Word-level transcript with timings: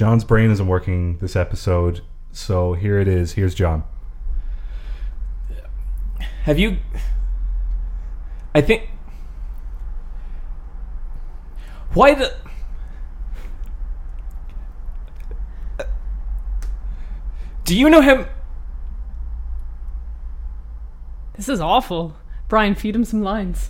John's 0.00 0.24
brain 0.24 0.50
isn't 0.50 0.66
working 0.66 1.18
this 1.18 1.36
episode, 1.36 2.00
so 2.32 2.72
here 2.72 2.98
it 2.98 3.06
is. 3.06 3.32
Here's 3.32 3.54
John. 3.54 3.84
Have 6.44 6.58
you? 6.58 6.78
I 8.54 8.62
think. 8.62 8.88
Why 11.92 12.14
the? 12.14 12.34
Do 17.64 17.76
you 17.76 17.90
know 17.90 18.00
him? 18.00 18.24
This 21.34 21.50
is 21.50 21.60
awful. 21.60 22.16
Brian, 22.48 22.74
feed 22.74 22.96
him 22.96 23.04
some 23.04 23.22
lines. 23.22 23.68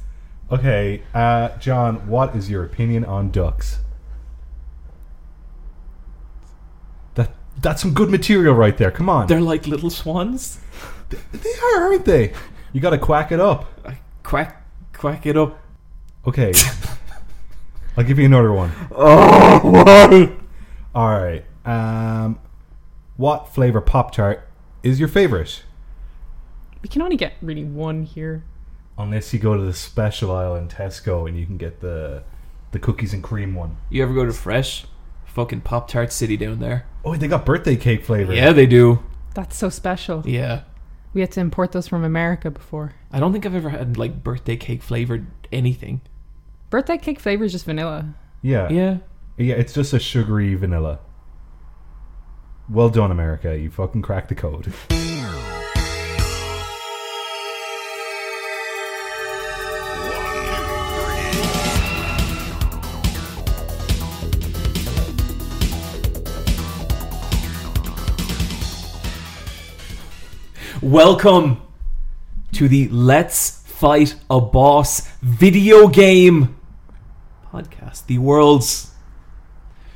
Okay, 0.48 1.02
uh, 1.12 1.58
John, 1.58 2.06
what 2.06 2.36
is 2.36 2.48
your 2.48 2.62
opinion 2.62 3.04
on 3.04 3.32
ducks? 3.32 3.80
That 7.14 7.34
that's 7.60 7.82
some 7.82 7.92
good 7.94 8.10
material 8.10 8.54
right 8.54 8.76
there. 8.76 8.90
Come 8.90 9.08
on, 9.08 9.26
They're 9.26 9.40
like 9.40 9.66
little 9.66 9.90
swans. 9.90 10.60
they 11.10 11.52
are, 11.74 11.82
aren't 11.84 12.04
they? 12.04 12.32
You 12.72 12.80
got 12.80 12.90
to 12.90 12.98
quack 12.98 13.32
it 13.32 13.40
up. 13.40 13.66
I 13.86 13.98
quack, 14.22 14.64
quack 14.92 15.26
it 15.26 15.36
up. 15.36 15.58
Okay, 16.26 16.52
I'll 17.96 18.04
give 18.04 18.18
you 18.18 18.26
another 18.26 18.52
one. 18.52 18.70
Oh, 18.92 19.60
why? 19.62 20.32
All 20.94 21.10
right. 21.20 21.44
Um, 21.64 22.38
what 23.16 23.48
flavor 23.54 23.80
Pop 23.80 24.12
Tart 24.12 24.46
is 24.82 24.98
your 24.98 25.08
favorite? 25.08 25.64
We 26.82 26.88
can 26.88 27.02
only 27.02 27.16
get 27.16 27.34
really 27.42 27.64
one 27.64 28.04
here. 28.04 28.44
Unless 28.96 29.32
you 29.32 29.38
go 29.38 29.56
to 29.56 29.62
the 29.62 29.72
special 29.72 30.30
aisle 30.32 30.56
in 30.56 30.68
Tesco 30.68 31.28
and 31.28 31.38
you 31.38 31.46
can 31.46 31.56
get 31.56 31.80
the 31.80 32.22
the 32.72 32.78
cookies 32.78 33.12
and 33.12 33.22
cream 33.22 33.54
one. 33.54 33.76
You 33.88 34.02
ever 34.02 34.14
go 34.14 34.24
to 34.24 34.32
Fresh? 34.32 34.84
Fucking 35.30 35.60
Pop 35.60 35.88
Tart 35.88 36.12
City 36.12 36.36
down 36.36 36.58
there. 36.58 36.86
Oh, 37.04 37.14
they 37.14 37.28
got 37.28 37.46
birthday 37.46 37.76
cake 37.76 38.04
flavor. 38.04 38.34
Yeah, 38.34 38.52
they 38.52 38.66
do. 38.66 38.98
That's 39.34 39.56
so 39.56 39.68
special. 39.68 40.22
Yeah. 40.26 40.62
We 41.14 41.20
had 41.20 41.30
to 41.32 41.40
import 41.40 41.70
those 41.72 41.86
from 41.88 42.02
America 42.04 42.50
before. 42.50 42.94
I 43.12 43.20
don't 43.20 43.32
think 43.32 43.46
I've 43.46 43.54
ever 43.54 43.70
had 43.70 43.96
like 43.96 44.24
birthday 44.24 44.56
cake 44.56 44.82
flavored 44.82 45.26
anything. 45.52 46.00
Birthday 46.68 46.98
cake 46.98 47.20
flavor 47.20 47.44
is 47.44 47.52
just 47.52 47.64
vanilla. 47.64 48.14
yeah, 48.42 48.68
yeah, 48.70 48.98
Yeah. 49.36 49.54
It's 49.54 49.72
just 49.72 49.92
a 49.92 49.98
sugary 50.00 50.54
vanilla. 50.56 50.98
Well 52.68 52.88
done, 52.90 53.10
America. 53.10 53.56
You 53.58 53.70
fucking 53.70 54.02
cracked 54.02 54.28
the 54.28 54.34
code. 54.34 54.72
Welcome 70.82 71.60
to 72.52 72.66
the 72.66 72.88
Let's 72.88 73.60
Fight 73.66 74.14
a 74.30 74.40
Boss 74.40 75.06
video 75.20 75.88
game 75.88 76.56
podcast, 77.52 78.06
the 78.06 78.16
world's 78.16 78.90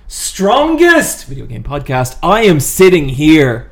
strongest 0.09 1.25
video 1.25 1.47
game 1.47 1.63
podcast. 1.63 2.19
I 2.23 2.43
am 2.43 2.61
sitting 2.61 3.09
here 3.09 3.71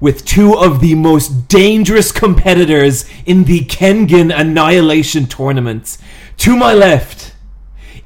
with 0.00 0.24
two 0.24 0.56
of 0.56 0.80
the 0.80 0.94
most 0.94 1.48
dangerous 1.48 2.12
competitors 2.12 3.04
in 3.26 3.44
the 3.44 3.60
Kengan 3.66 4.34
Annihilation 4.34 5.26
Tournament. 5.26 5.98
To 6.38 6.56
my 6.56 6.72
left, 6.72 7.34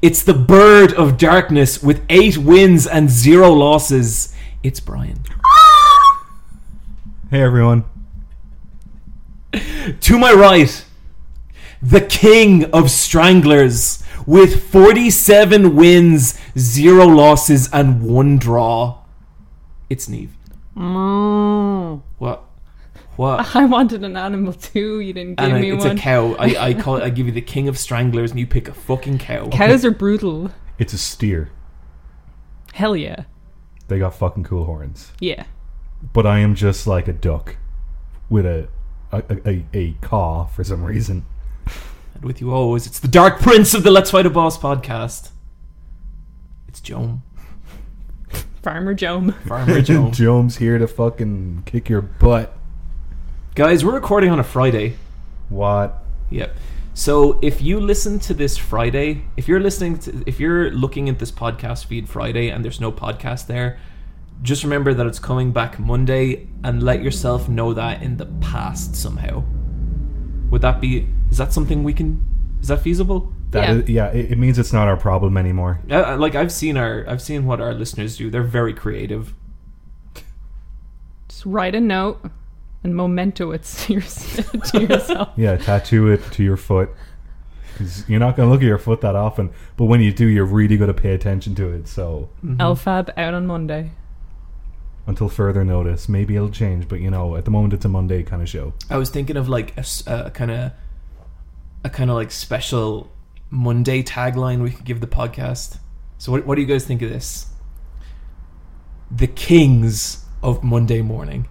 it's 0.01 0.21
the 0.21 0.33
Bird 0.33 0.91
of 0.95 1.17
Darkness 1.17 1.81
with 1.81 2.03
eight 2.09 2.37
wins 2.37 2.85
and 2.85 3.09
zero 3.09 3.53
losses. 3.53 4.35
It's 4.63 4.81
Brian. 4.81 5.23
Hey, 7.29 7.41
everyone. 7.41 7.85
To 10.01 10.17
my 10.19 10.31
right, 10.33 10.85
the 11.81 12.01
king 12.01 12.65
of 12.71 12.89
stranglers 12.91 14.03
with 14.25 14.63
47 14.71 15.75
wins, 15.75 16.39
0 16.57 17.05
losses, 17.07 17.69
and 17.73 18.01
1 18.03 18.37
draw. 18.37 18.99
It's 19.89 20.07
Neve. 20.07 20.33
Mm. 20.77 22.01
What? 22.19 22.43
What? 23.17 23.55
I 23.55 23.65
wanted 23.65 24.03
an 24.03 24.15
animal 24.15 24.53
too. 24.53 24.99
You 24.99 25.13
didn't 25.13 25.35
give 25.37 25.45
And 25.45 25.55
I- 25.57 25.61
me 25.61 25.71
it's 25.71 25.83
one. 25.85 25.97
a 25.97 25.99
cow. 25.99 26.33
I, 26.35 26.67
I 26.69 26.73
call 26.81 26.97
it. 26.97 27.03
I 27.03 27.09
give 27.09 27.25
you 27.25 27.31
the 27.33 27.41
king 27.41 27.67
of 27.67 27.77
stranglers, 27.77 28.31
and 28.31 28.39
you 28.39 28.47
pick 28.47 28.67
a 28.67 28.73
fucking 28.73 29.17
cow. 29.17 29.49
Cows 29.49 29.83
are 29.83 29.91
brutal. 29.91 30.51
It's 30.79 30.93
a 30.93 30.97
steer. 30.97 31.49
Hell 32.73 32.95
yeah. 32.95 33.23
They 33.89 33.99
got 33.99 34.15
fucking 34.15 34.43
cool 34.45 34.65
horns. 34.65 35.11
Yeah. 35.19 35.43
But 36.13 36.25
I 36.25 36.39
am 36.39 36.55
just 36.55 36.87
like 36.87 37.07
a 37.09 37.13
duck 37.13 37.57
with 38.29 38.45
a 38.45 38.69
a, 39.11 39.23
a, 39.29 39.49
a, 39.49 39.65
a 39.73 39.93
caw 40.01 40.45
for 40.45 40.63
some 40.63 40.83
reason. 40.83 41.25
And 42.13 42.23
with 42.23 42.41
you 42.41 42.53
always, 42.53 42.87
it's 42.87 42.99
the 42.99 43.07
Dark 43.07 43.39
Prince 43.39 43.73
of 43.73 43.83
the 43.83 43.91
Let's 43.91 44.11
Fight 44.11 44.25
a 44.25 44.29
Boss 44.29 44.57
podcast. 44.57 45.31
It's 46.67 46.79
Joan. 46.79 47.21
Farmer 48.61 48.93
Joe. 48.93 49.31
Farmer 49.47 49.81
Joan. 49.81 50.11
Jones 50.13 50.57
here 50.57 50.77
to 50.77 50.87
fucking 50.87 51.63
kick 51.65 51.89
your 51.89 52.01
butt. 52.01 52.55
Guys, 53.55 53.83
we're 53.83 53.93
recording 53.93 54.29
on 54.29 54.39
a 54.39 54.43
Friday. 54.43 54.95
What? 55.49 56.03
Yep. 56.29 56.55
So 56.93 57.39
if 57.41 57.61
you 57.61 57.79
listen 57.79 58.19
to 58.19 58.33
this 58.33 58.57
Friday, 58.57 59.23
if 59.35 59.47
you're 59.47 59.59
listening 59.59 59.97
to, 59.99 60.23
if 60.25 60.39
you're 60.39 60.71
looking 60.71 61.09
at 61.09 61.19
this 61.19 61.31
podcast 61.31 61.85
feed 61.85 62.07
Friday 62.07 62.49
and 62.49 62.63
there's 62.63 62.79
no 62.79 62.91
podcast 62.91 63.47
there, 63.47 63.79
just 64.41 64.63
remember 64.63 64.93
that 64.93 65.05
it's 65.05 65.19
coming 65.19 65.51
back 65.51 65.77
Monday 65.79 66.47
and 66.63 66.81
let 66.83 67.01
yourself 67.03 67.47
know 67.49 67.73
that 67.73 68.01
in 68.01 68.17
the 68.17 68.25
past 68.41 68.95
somehow. 68.95 69.43
Would 70.49 70.61
that 70.61 70.81
be? 70.81 71.07
Is 71.29 71.37
that 71.37 71.53
something 71.53 71.83
we 71.83 71.93
can? 71.93 72.25
Is 72.61 72.67
that 72.69 72.81
feasible? 72.81 73.31
That 73.51 73.63
Yeah. 73.69 73.75
is- 73.75 73.89
yeah, 73.89 74.07
it, 74.07 74.31
it 74.31 74.37
means 74.37 74.57
it's 74.59 74.73
not 74.73 74.87
our 74.87 74.97
problem 74.97 75.37
anymore. 75.37 75.79
Uh, 75.89 75.95
uh, 76.13 76.17
like 76.17 76.35
I've 76.35 76.51
seen 76.51 76.77
our, 76.77 77.05
I've 77.07 77.21
seen 77.21 77.45
what 77.45 77.59
our 77.61 77.73
listeners 77.73 78.17
do. 78.17 78.29
They're 78.29 78.43
very 78.43 78.73
creative. 78.73 79.33
Just 81.27 81.45
write 81.45 81.75
a 81.75 81.81
note 81.81 82.23
and 82.83 82.95
memento 82.95 83.51
it 83.51 83.63
to, 83.85 83.93
your, 83.93 84.01
to 84.01 84.81
yourself. 84.81 85.29
Yeah, 85.37 85.57
tattoo 85.57 86.07
it 86.07 86.21
to 86.33 86.43
your 86.43 86.57
foot. 86.57 86.89
you're 88.07 88.19
not 88.19 88.35
going 88.35 88.47
to 88.47 88.51
look 88.51 88.61
at 88.61 88.67
your 88.67 88.77
foot 88.77 89.01
that 89.01 89.15
often, 89.15 89.51
but 89.77 89.85
when 89.85 90.01
you 90.01 90.11
do, 90.11 90.25
you're 90.27 90.45
really 90.45 90.77
going 90.77 90.93
to 90.93 90.99
pay 91.01 91.13
attention 91.13 91.55
to 91.55 91.69
it. 91.71 91.87
So, 91.87 92.29
LFAB 92.43 93.09
out 93.17 93.33
on 93.33 93.47
Monday. 93.47 93.91
Until 95.07 95.29
further 95.29 95.63
notice, 95.65 96.07
maybe 96.07 96.35
it'll 96.35 96.49
change, 96.49 96.87
but 96.87 96.99
you 96.99 97.09
know, 97.09 97.35
at 97.35 97.45
the 97.45 97.51
moment, 97.51 97.73
it's 97.73 97.85
a 97.85 97.89
Monday 97.89 98.23
kind 98.23 98.41
of 98.41 98.47
show. 98.49 98.73
I 98.89 98.97
was 98.97 99.09
thinking 99.09 99.35
of 99.37 99.49
like 99.49 99.73
a, 99.77 100.31
kind 100.31 100.51
of, 100.51 100.71
a 101.83 101.89
kind 101.89 102.09
of 102.09 102.15
like 102.15 102.31
special 102.31 103.11
Monday 103.49 104.03
tagline 104.03 104.61
we 104.61 104.71
could 104.71 104.85
give 104.85 105.01
the 105.01 105.07
podcast. 105.07 105.77
So 106.17 106.31
what, 106.31 106.45
what 106.45 106.55
do 106.55 106.61
you 106.61 106.67
guys 106.67 106.85
think 106.85 107.01
of 107.01 107.09
this? 107.09 107.47
The 109.09 109.27
kings 109.27 110.23
of 110.43 110.63
Monday 110.63 111.01
morning. 111.01 111.47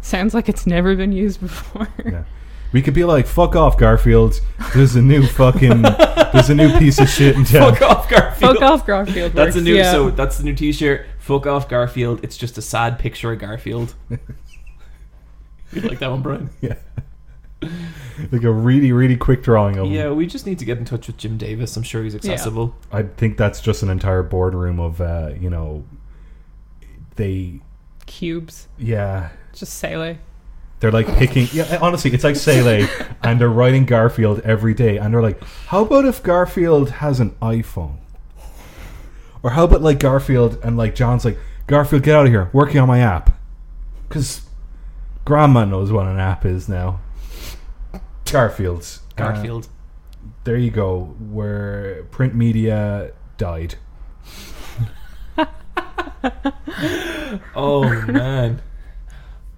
Sounds 0.00 0.32
like 0.34 0.48
it's 0.48 0.66
never 0.66 0.94
been 0.96 1.12
used 1.12 1.40
before. 1.40 1.88
Yeah. 2.04 2.24
We 2.72 2.82
could 2.82 2.94
be 2.94 3.04
like, 3.04 3.28
fuck 3.28 3.54
off, 3.54 3.78
Garfield. 3.78 4.40
There's 4.74 4.96
a 4.96 5.00
new 5.02 5.24
fucking, 5.28 5.82
there's 5.82 6.50
a 6.50 6.56
new 6.56 6.76
piece 6.76 6.98
of 6.98 7.08
shit 7.08 7.36
in 7.36 7.44
town. 7.44 7.76
Fuck 7.76 7.82
off, 7.82 8.10
Garfield. 8.10 8.54
Fuck 8.58 8.62
off, 8.62 8.84
Garfield. 8.86 9.32
That's 9.32 9.54
a 9.54 9.60
new. 9.60 9.76
yeah. 9.76 9.92
So 9.92 10.10
that's 10.10 10.38
the 10.38 10.42
new 10.44 10.54
T-shirt. 10.56 11.06
Fuck 11.24 11.46
off, 11.46 11.70
Garfield. 11.70 12.20
It's 12.22 12.36
just 12.36 12.58
a 12.58 12.62
sad 12.62 12.98
picture 12.98 13.32
of 13.32 13.38
Garfield. 13.38 13.94
you 14.10 15.80
like 15.80 15.98
that 16.00 16.10
one, 16.10 16.20
Brian? 16.20 16.50
Yeah. 16.60 16.74
like 18.30 18.42
a 18.42 18.52
really, 18.52 18.92
really 18.92 19.16
quick 19.16 19.42
drawing 19.42 19.78
of 19.78 19.86
him. 19.86 19.92
Yeah, 19.94 20.10
we 20.10 20.26
just 20.26 20.44
need 20.44 20.58
to 20.58 20.66
get 20.66 20.76
in 20.76 20.84
touch 20.84 21.06
with 21.06 21.16
Jim 21.16 21.38
Davis. 21.38 21.78
I'm 21.78 21.82
sure 21.82 22.04
he's 22.04 22.14
accessible. 22.14 22.76
I 22.92 23.04
think 23.04 23.38
that's 23.38 23.62
just 23.62 23.82
an 23.82 23.88
entire 23.88 24.22
boardroom 24.22 24.78
of, 24.78 25.00
uh, 25.00 25.30
you 25.40 25.48
know, 25.48 25.86
they, 27.16 27.60
Cubes. 28.04 28.68
yeah, 28.76 29.30
Just 29.54 29.78
Sele. 29.78 30.18
They're 30.80 30.92
like 30.92 31.06
picking. 31.16 31.48
Yeah, 31.54 31.78
honestly, 31.80 32.12
it's 32.12 32.24
like 32.24 32.36
Sele, 32.36 32.86
and 33.22 33.40
they're 33.40 33.48
writing 33.48 33.86
Garfield 33.86 34.40
every 34.40 34.74
day, 34.74 34.98
and 34.98 35.14
they're 35.14 35.22
like, 35.22 35.42
"How 35.68 35.86
about 35.86 36.04
if 36.04 36.22
Garfield 36.22 36.90
has 36.90 37.18
an 37.18 37.30
iPhone?" 37.40 37.96
Or 39.44 39.50
how 39.50 39.64
about 39.64 39.82
like 39.82 40.00
Garfield 40.00 40.58
and 40.64 40.76
like 40.76 40.94
John's 40.96 41.24
like, 41.24 41.38
"Garfield, 41.68 42.02
get 42.02 42.16
out 42.16 42.24
of 42.26 42.32
here, 42.32 42.48
working 42.52 42.80
on 42.80 42.88
my 42.88 42.98
app," 43.00 43.38
because 44.08 44.40
Grandma 45.26 45.64
knows 45.66 45.92
what 45.92 46.06
an 46.06 46.18
app 46.18 46.44
is 46.46 46.68
now. 46.68 46.98
Garfield's 48.24 49.00
Uh, 49.18 49.22
Garfield. 49.32 49.68
there 50.44 50.56
you 50.56 50.70
go. 50.70 51.14
Where 51.30 52.04
print 52.10 52.34
media 52.34 53.12
died. 53.36 53.74
oh 57.54 57.88
man. 58.06 58.62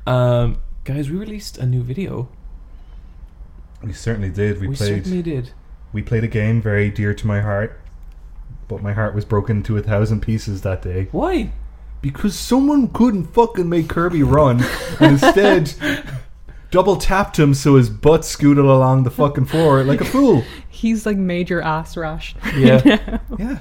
Um, 0.07 0.59
guys, 0.85 1.11
we 1.11 1.17
released 1.17 1.59
a 1.59 1.67
new 1.67 1.83
video. 1.83 2.29
We 3.83 3.93
certainly 3.93 4.31
did. 4.31 4.61
We, 4.61 4.69
We, 4.69 4.77
played. 4.77 5.05
certainly 5.05 5.23
did. 5.23 5.51
We 5.93 6.03
played 6.03 6.25
a 6.25 6.29
game 6.29 6.61
very 6.61 6.91
dear 6.91 7.15
to 7.15 7.27
my 7.27 7.41
heart. 7.41 7.81
But 8.69 8.83
my 8.83 8.93
heart 8.93 9.15
was 9.15 9.25
broken 9.25 9.63
to 9.63 9.77
a 9.77 9.83
thousand 9.83 10.21
pieces 10.21 10.63
that 10.63 10.83
day 10.83 11.09
Why? 11.13 11.51
because 12.03 12.39
someone 12.39 12.89
couldn't 12.89 13.25
fucking 13.25 13.69
make 13.69 13.89
Kirby 13.89 14.23
run 14.23 14.63
and 15.01 15.13
instead 15.13 15.75
double 16.71 16.97
tapped 16.97 17.39
him 17.39 17.55
so 17.55 17.77
his 17.77 17.91
butt 17.91 18.25
scooted 18.25 18.65
along 18.65 19.05
the 19.05 19.11
fucking 19.11 19.47
floor 19.47 19.83
like 19.83 20.01
a 20.01 20.05
fool. 20.05 20.45
He's 20.69 21.07
like 21.07 21.17
major 21.17 21.61
ass 21.63 21.97
rash. 21.97 22.35
Yeah. 22.57 23.19
Yeah. 23.39 23.59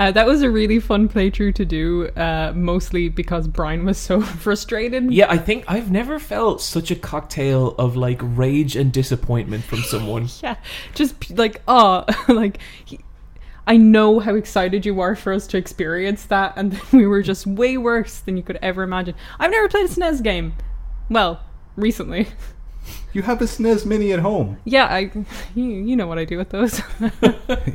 Uh, 0.00 0.12
that 0.12 0.26
was 0.26 0.42
a 0.42 0.50
really 0.50 0.78
fun 0.78 1.08
playthrough 1.08 1.52
to 1.56 1.64
do, 1.64 2.06
uh, 2.10 2.52
mostly 2.54 3.08
because 3.08 3.48
Brian 3.48 3.84
was 3.84 3.98
so 3.98 4.20
frustrated. 4.44 5.12
Yeah, 5.12 5.26
I 5.28 5.38
think 5.38 5.64
I've 5.66 5.90
never 5.90 6.20
felt 6.20 6.62
such 6.62 6.92
a 6.92 6.94
cocktail 6.94 7.74
of 7.78 7.96
like 7.96 8.20
rage 8.22 8.76
and 8.76 8.92
disappointment 8.92 9.64
from 9.64 9.80
someone. 9.80 10.28
Yeah, 10.40 10.54
just 10.94 11.36
like 11.36 11.62
oh, 11.66 12.04
like 12.28 12.58
he, 12.84 13.00
I 13.68 13.76
know 13.76 14.18
how 14.18 14.34
excited 14.34 14.84
you 14.86 14.98
are 15.00 15.14
for 15.14 15.32
us 15.32 15.46
to 15.48 15.58
experience 15.58 16.24
that, 16.24 16.54
and 16.56 16.80
we 16.92 17.06
were 17.06 17.22
just 17.22 17.46
way 17.46 17.76
worse 17.76 18.18
than 18.18 18.36
you 18.36 18.42
could 18.42 18.58
ever 18.62 18.82
imagine. 18.82 19.14
I've 19.38 19.50
never 19.50 19.68
played 19.68 19.84
a 19.84 19.88
SNES 19.88 20.22
game. 20.24 20.54
Well, 21.08 21.40
recently. 21.76 22.28
You 23.12 23.20
have 23.22 23.42
a 23.42 23.44
SNES 23.44 23.84
Mini 23.84 24.12
at 24.12 24.20
home. 24.20 24.58
Yeah, 24.64 24.86
I 24.86 25.10
you, 25.54 25.64
you 25.64 25.94
know 25.94 26.06
what 26.06 26.18
I 26.18 26.24
do 26.24 26.38
with 26.38 26.48
those. 26.50 26.80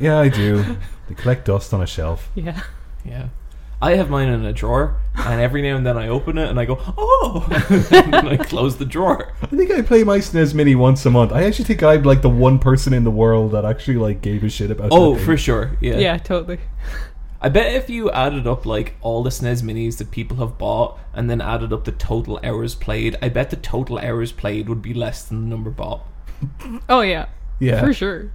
Yeah, 0.00 0.18
I 0.18 0.28
do. 0.28 0.64
They 1.08 1.14
collect 1.14 1.44
dust 1.44 1.72
on 1.72 1.80
a 1.82 1.86
shelf. 1.86 2.30
yeah. 2.34 2.62
Yeah. 3.04 3.28
I 3.82 3.96
have 3.96 4.08
mine 4.08 4.28
in 4.28 4.44
a 4.44 4.52
drawer, 4.52 4.96
and 5.16 5.40
every 5.40 5.60
now 5.60 5.76
and 5.76 5.86
then 5.86 5.96
I 5.98 6.08
open 6.08 6.38
it 6.38 6.48
and 6.48 6.58
I 6.58 6.64
go, 6.64 6.78
oh! 6.96 7.46
and 7.90 8.12
then 8.12 8.28
I 8.28 8.36
close 8.36 8.76
the 8.76 8.84
drawer. 8.84 9.32
I 9.42 9.46
think 9.46 9.70
I 9.70 9.82
play 9.82 10.04
my 10.04 10.18
SNES 10.18 10.54
Mini 10.54 10.74
once 10.74 11.04
a 11.04 11.10
month. 11.10 11.32
I 11.32 11.44
actually 11.44 11.66
think 11.66 11.82
I'm 11.82 12.02
like 12.02 12.22
the 12.22 12.30
one 12.30 12.58
person 12.58 12.92
in 12.92 13.04
the 13.04 13.10
world 13.10 13.52
that 13.52 13.64
actually 13.64 13.96
like 13.96 14.22
gave 14.22 14.42
a 14.44 14.48
shit 14.48 14.70
about. 14.70 14.88
Oh, 14.90 15.12
that 15.12 15.16
thing. 15.18 15.26
for 15.26 15.36
sure. 15.36 15.76
Yeah. 15.80 15.98
Yeah, 15.98 16.16
totally. 16.18 16.60
I 17.40 17.50
bet 17.50 17.74
if 17.74 17.90
you 17.90 18.10
added 18.10 18.46
up 18.46 18.64
like 18.64 18.94
all 19.02 19.22
the 19.22 19.28
SNES 19.28 19.62
minis 19.62 19.98
that 19.98 20.10
people 20.10 20.38
have 20.38 20.56
bought 20.56 20.98
and 21.12 21.28
then 21.28 21.42
added 21.42 21.74
up 21.74 21.84
the 21.84 21.92
total 21.92 22.40
hours 22.42 22.74
played, 22.74 23.16
I 23.20 23.28
bet 23.28 23.50
the 23.50 23.56
total 23.56 23.98
hours 23.98 24.32
played 24.32 24.66
would 24.68 24.80
be 24.80 24.94
less 24.94 25.24
than 25.24 25.42
the 25.42 25.48
number 25.48 25.68
bought. 25.68 26.06
Oh 26.88 27.02
yeah. 27.02 27.26
Yeah. 27.58 27.80
For 27.80 27.92
sure. 27.92 28.32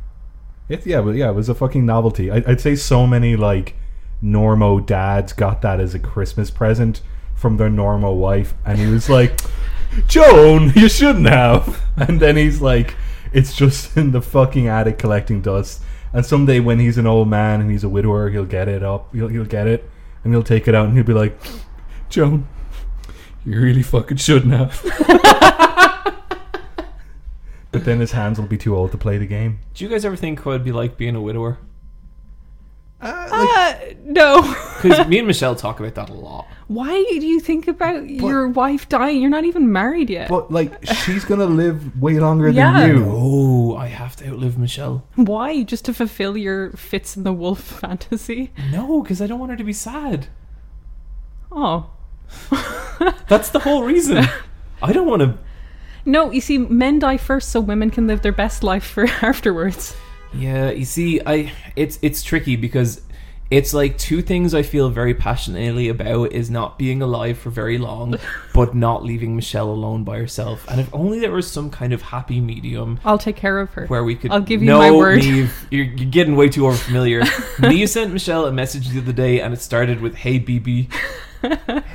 It, 0.68 0.85
yeah, 0.85 1.01
but 1.01 1.15
yeah, 1.15 1.30
it 1.30 1.33
was 1.33 1.50
a 1.50 1.56
fucking 1.56 1.85
novelty. 1.85 2.30
I, 2.30 2.44
I'd 2.45 2.62
say 2.62 2.75
so 2.75 3.07
many 3.07 3.35
like 3.35 3.75
normo 4.24 4.86
dads 4.86 5.33
got 5.33 5.62
that 5.62 5.80
as 5.80 5.95
a 5.95 6.00
Christmas 6.00 6.51
present 6.51 7.01
from 7.36 7.57
their 7.57 7.69
normal 7.69 8.18
wife, 8.18 8.54
and 8.66 8.77
he 8.77 8.86
was 8.88 9.10
like, 9.10 9.39
"Joan, 10.07 10.74
you 10.75 10.89
shouldn't 10.89 11.27
have." 11.27 11.81
And 11.98 12.21
then 12.21 12.38
he's 12.38 12.62
like, 12.62 12.95
"It's 13.33 13.54
just 13.54 13.98
in 13.98 14.12
the 14.12 14.21
fucking 14.21 14.68
attic 14.68 14.98
collecting 14.98 15.42
dust." 15.42 15.81
And 16.13 16.25
someday, 16.25 16.60
when 16.60 16.80
he's 16.80 16.98
an 16.98 17.06
old 17.06 17.27
man 17.27 17.62
and 17.62 17.69
he's 17.69 17.83
a 17.83 17.89
widower, 17.89 18.30
he'll 18.30 18.45
get 18.45 18.68
it 18.68 18.83
up. 18.83 19.13
He'll 19.13 19.27
he'll 19.27 19.45
get 19.45 19.68
it, 19.68 19.89
and 20.24 20.33
he'll 20.33 20.44
take 20.44 20.68
it 20.68 20.75
out, 20.75 20.86
and 20.86 20.95
he'll 20.95 21.06
be 21.06 21.13
like, 21.13 21.38
"Joan, 22.10 22.48
you 23.45 23.60
really 23.60 23.83
fucking 23.83 24.18
shouldn't 24.18 24.54
have." 24.54 24.81
but 27.71 27.86
then 27.86 28.00
his 28.00 28.13
hands 28.13 28.39
will 28.39 28.48
be 28.48 28.57
too 28.57 28.75
old 28.75 28.92
to 28.92 28.98
play 28.98 29.18
the 29.18 29.27
game. 29.27 29.60
Do 29.74 29.83
you 29.83 29.89
guys 29.89 30.06
ever 30.06 30.16
think 30.16 30.45
what 30.45 30.54
it'd 30.54 30.66
be 30.66 30.71
like 30.71 30.98
being 30.98 31.16
a 31.16 31.21
widower? 31.21 31.60
Uh, 33.01 33.75
no. 34.03 34.55
Because 34.81 35.07
me 35.09 35.17
and 35.17 35.27
Michelle 35.27 35.55
talk 35.57 35.81
about 35.81 35.95
that 35.95 36.09
a 36.09 36.13
lot. 36.13 36.47
Why 36.69 36.93
do 37.19 37.27
you 37.27 37.41
think 37.41 37.67
about 37.67 38.09
your 38.09 38.47
wife 38.47 38.87
dying? 38.87 39.19
You're 39.19 39.29
not 39.29 39.43
even 39.43 39.73
married 39.73 40.09
yet. 40.09 40.29
But 40.29 40.51
like, 40.53 40.85
she's 40.85 41.25
gonna 41.25 41.47
live 41.47 42.01
way 42.01 42.17
longer 42.17 42.47
Yeah. 42.47 42.79
than 42.87 42.95
you. 42.95 43.05
Oh, 43.05 43.75
I 43.75 43.87
have 43.87 44.15
to 44.17 44.29
outlive 44.29 44.57
Michelle. 44.57 45.03
Why? 45.15 45.63
Just 45.63 45.83
to 45.85 45.93
fulfill 45.93 46.37
your 46.37 46.71
Fitz 46.77 47.17
and 47.17 47.25
the 47.25 47.33
Wolf 47.33 47.59
fantasy? 47.81 48.53
No, 48.71 49.01
because 49.01 49.21
I 49.21 49.27
don't 49.27 49.39
want 49.39 49.51
her 49.51 49.57
to 49.57 49.65
be 49.65 49.73
sad. 49.73 50.27
Oh. 51.51 51.89
That's 53.27 53.49
the 53.49 53.59
whole 53.59 53.83
reason. 53.83 54.25
I 54.81 54.93
don't 54.93 55.07
want 55.07 55.21
to. 55.23 55.37
No, 56.05 56.31
you 56.31 56.39
see, 56.39 56.57
men 56.57 56.99
die 56.99 57.17
first 57.17 57.49
so 57.49 57.59
women 57.59 57.89
can 57.89 58.07
live 58.07 58.21
their 58.21 58.31
best 58.31 58.63
life 58.63 58.85
for 58.85 59.05
afterwards. 59.21 59.93
Yeah, 60.33 60.71
you 60.71 60.85
see, 60.85 61.21
I 61.25 61.51
it's 61.75 61.99
it's 62.01 62.23
tricky 62.23 62.55
because 62.55 63.01
it's 63.51 63.73
like 63.73 63.97
two 63.97 64.21
things 64.21 64.53
I 64.53 64.61
feel 64.61 64.89
very 64.89 65.15
passionately 65.15 65.89
about 65.89 66.33
is 66.33 66.51
not 66.51 66.77
being 66.77 67.01
alive 67.01 67.37
for 67.37 67.49
very 67.49 67.79
long, 67.79 68.15
but 68.53 68.75
not 68.75 69.03
leaving 69.03 69.35
Michelle 69.35 69.69
alone 69.69 70.03
by 70.03 70.17
herself. 70.17 70.67
And 70.69 70.79
if 70.79 70.93
only 70.93 71.19
there 71.19 71.31
was 71.31 71.49
some 71.49 71.71
kind 71.71 71.91
of 71.91 72.03
happy 72.03 72.39
medium 72.41 72.99
I'll 73.03 73.17
take 73.17 73.35
care 73.35 73.59
of 73.59 73.73
her. 73.73 73.87
where 73.87 74.03
we 74.03 74.15
could. 74.15 74.31
I'll 74.31 74.41
give 74.41 74.61
you 74.61 74.67
no, 74.67 74.77
my 74.77 74.91
word. 74.91 75.19
Neve, 75.19 75.67
you're, 75.71 75.85
you're 75.85 76.09
getting 76.09 76.35
way 76.35 76.49
too 76.49 76.61
overfamiliar. 76.61 77.25
Neve 77.69 77.89
sent 77.89 78.13
Michelle 78.13 78.45
a 78.45 78.51
message 78.51 78.89
the 78.89 78.99
other 78.99 79.13
day, 79.13 79.41
and 79.41 79.53
it 79.53 79.61
started 79.61 79.99
with 79.99 80.15
"Hey 80.15 80.39
BB." 80.39 80.91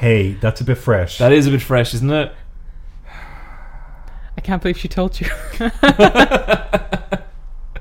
Hey, 0.00 0.32
that's 0.40 0.62
a 0.62 0.64
bit 0.64 0.78
fresh. 0.78 1.18
That 1.18 1.30
is 1.30 1.46
a 1.46 1.50
bit 1.50 1.60
fresh, 1.60 1.92
isn't 1.92 2.10
it? 2.10 2.32
I 3.06 4.40
can't 4.42 4.62
believe 4.62 4.78
she 4.78 4.88
told 4.88 5.20
you. 5.20 5.28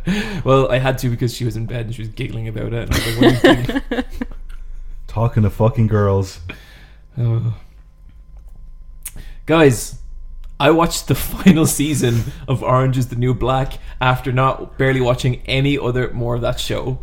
Well, 0.43 0.69
I 0.69 0.79
had 0.79 0.97
to 0.99 1.09
because 1.09 1.33
she 1.33 1.45
was 1.45 1.55
in 1.55 1.65
bed 1.65 1.85
and 1.85 1.95
she 1.95 2.01
was 2.01 2.09
giggling 2.09 2.47
about 2.47 2.73
it. 2.73 2.89
And 2.89 2.93
I 2.93 2.97
was 2.97 3.07
like, 3.07 3.15
what 3.21 3.45
are 3.45 3.53
you 3.53 3.63
giggling? 3.63 4.03
Talking 5.07 5.43
to 5.43 5.49
fucking 5.49 5.87
girls. 5.87 6.39
Oh. 7.17 7.55
Guys, 9.45 9.99
I 10.59 10.71
watched 10.71 11.07
the 11.07 11.15
final 11.43 11.65
season 11.65 12.31
of 12.47 12.63
Orange 12.63 12.97
is 12.97 13.07
the 13.07 13.15
New 13.15 13.33
Black 13.33 13.73
after 14.01 14.31
not 14.31 14.77
barely 14.77 15.01
watching 15.01 15.41
any 15.45 15.77
other 15.77 16.11
more 16.13 16.35
of 16.35 16.41
that 16.41 16.59
show. 16.59 16.99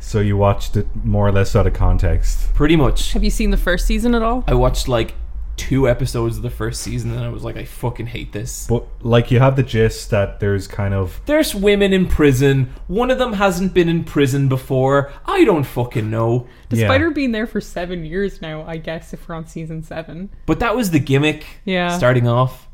So 0.00 0.18
you 0.18 0.36
watched 0.36 0.76
it 0.76 0.86
more 1.04 1.28
or 1.28 1.32
less 1.32 1.54
out 1.54 1.66
of 1.66 1.74
context. 1.74 2.52
Pretty 2.54 2.74
much. 2.74 3.12
Have 3.12 3.22
you 3.22 3.30
seen 3.30 3.50
the 3.50 3.56
first 3.56 3.86
season 3.86 4.14
at 4.14 4.22
all? 4.22 4.42
I 4.48 4.54
watched 4.54 4.88
like 4.88 5.14
two 5.62 5.88
episodes 5.88 6.36
of 6.36 6.42
the 6.42 6.50
first 6.50 6.80
season 6.82 7.12
and 7.12 7.20
I 7.20 7.28
was 7.28 7.44
like, 7.44 7.56
I 7.56 7.64
fucking 7.64 8.06
hate 8.06 8.32
this. 8.32 8.66
But 8.66 8.84
like, 9.00 9.30
you 9.30 9.38
have 9.38 9.54
the 9.56 9.62
gist 9.62 10.10
that 10.10 10.40
there's 10.40 10.66
kind 10.66 10.92
of 10.92 11.20
There's 11.26 11.54
women 11.54 11.92
in 11.92 12.08
prison. 12.08 12.72
One 12.88 13.10
of 13.10 13.18
them 13.18 13.34
hasn't 13.34 13.72
been 13.72 13.88
in 13.88 14.04
prison 14.04 14.48
before. 14.48 15.12
I 15.24 15.44
don't 15.44 15.64
fucking 15.64 16.10
know. 16.10 16.46
Despite 16.68 17.00
yeah. 17.00 17.06
her 17.06 17.10
being 17.10 17.32
there 17.32 17.46
for 17.46 17.60
seven 17.60 18.04
years 18.04 18.42
now, 18.42 18.62
I 18.66 18.76
guess, 18.78 19.12
if 19.12 19.28
we're 19.28 19.34
on 19.36 19.46
season 19.46 19.82
seven. 19.82 20.30
But 20.46 20.58
that 20.60 20.74
was 20.74 20.90
the 20.90 20.98
gimmick 20.98 21.44
Yeah. 21.64 21.96
starting 21.96 22.26
off. 22.26 22.68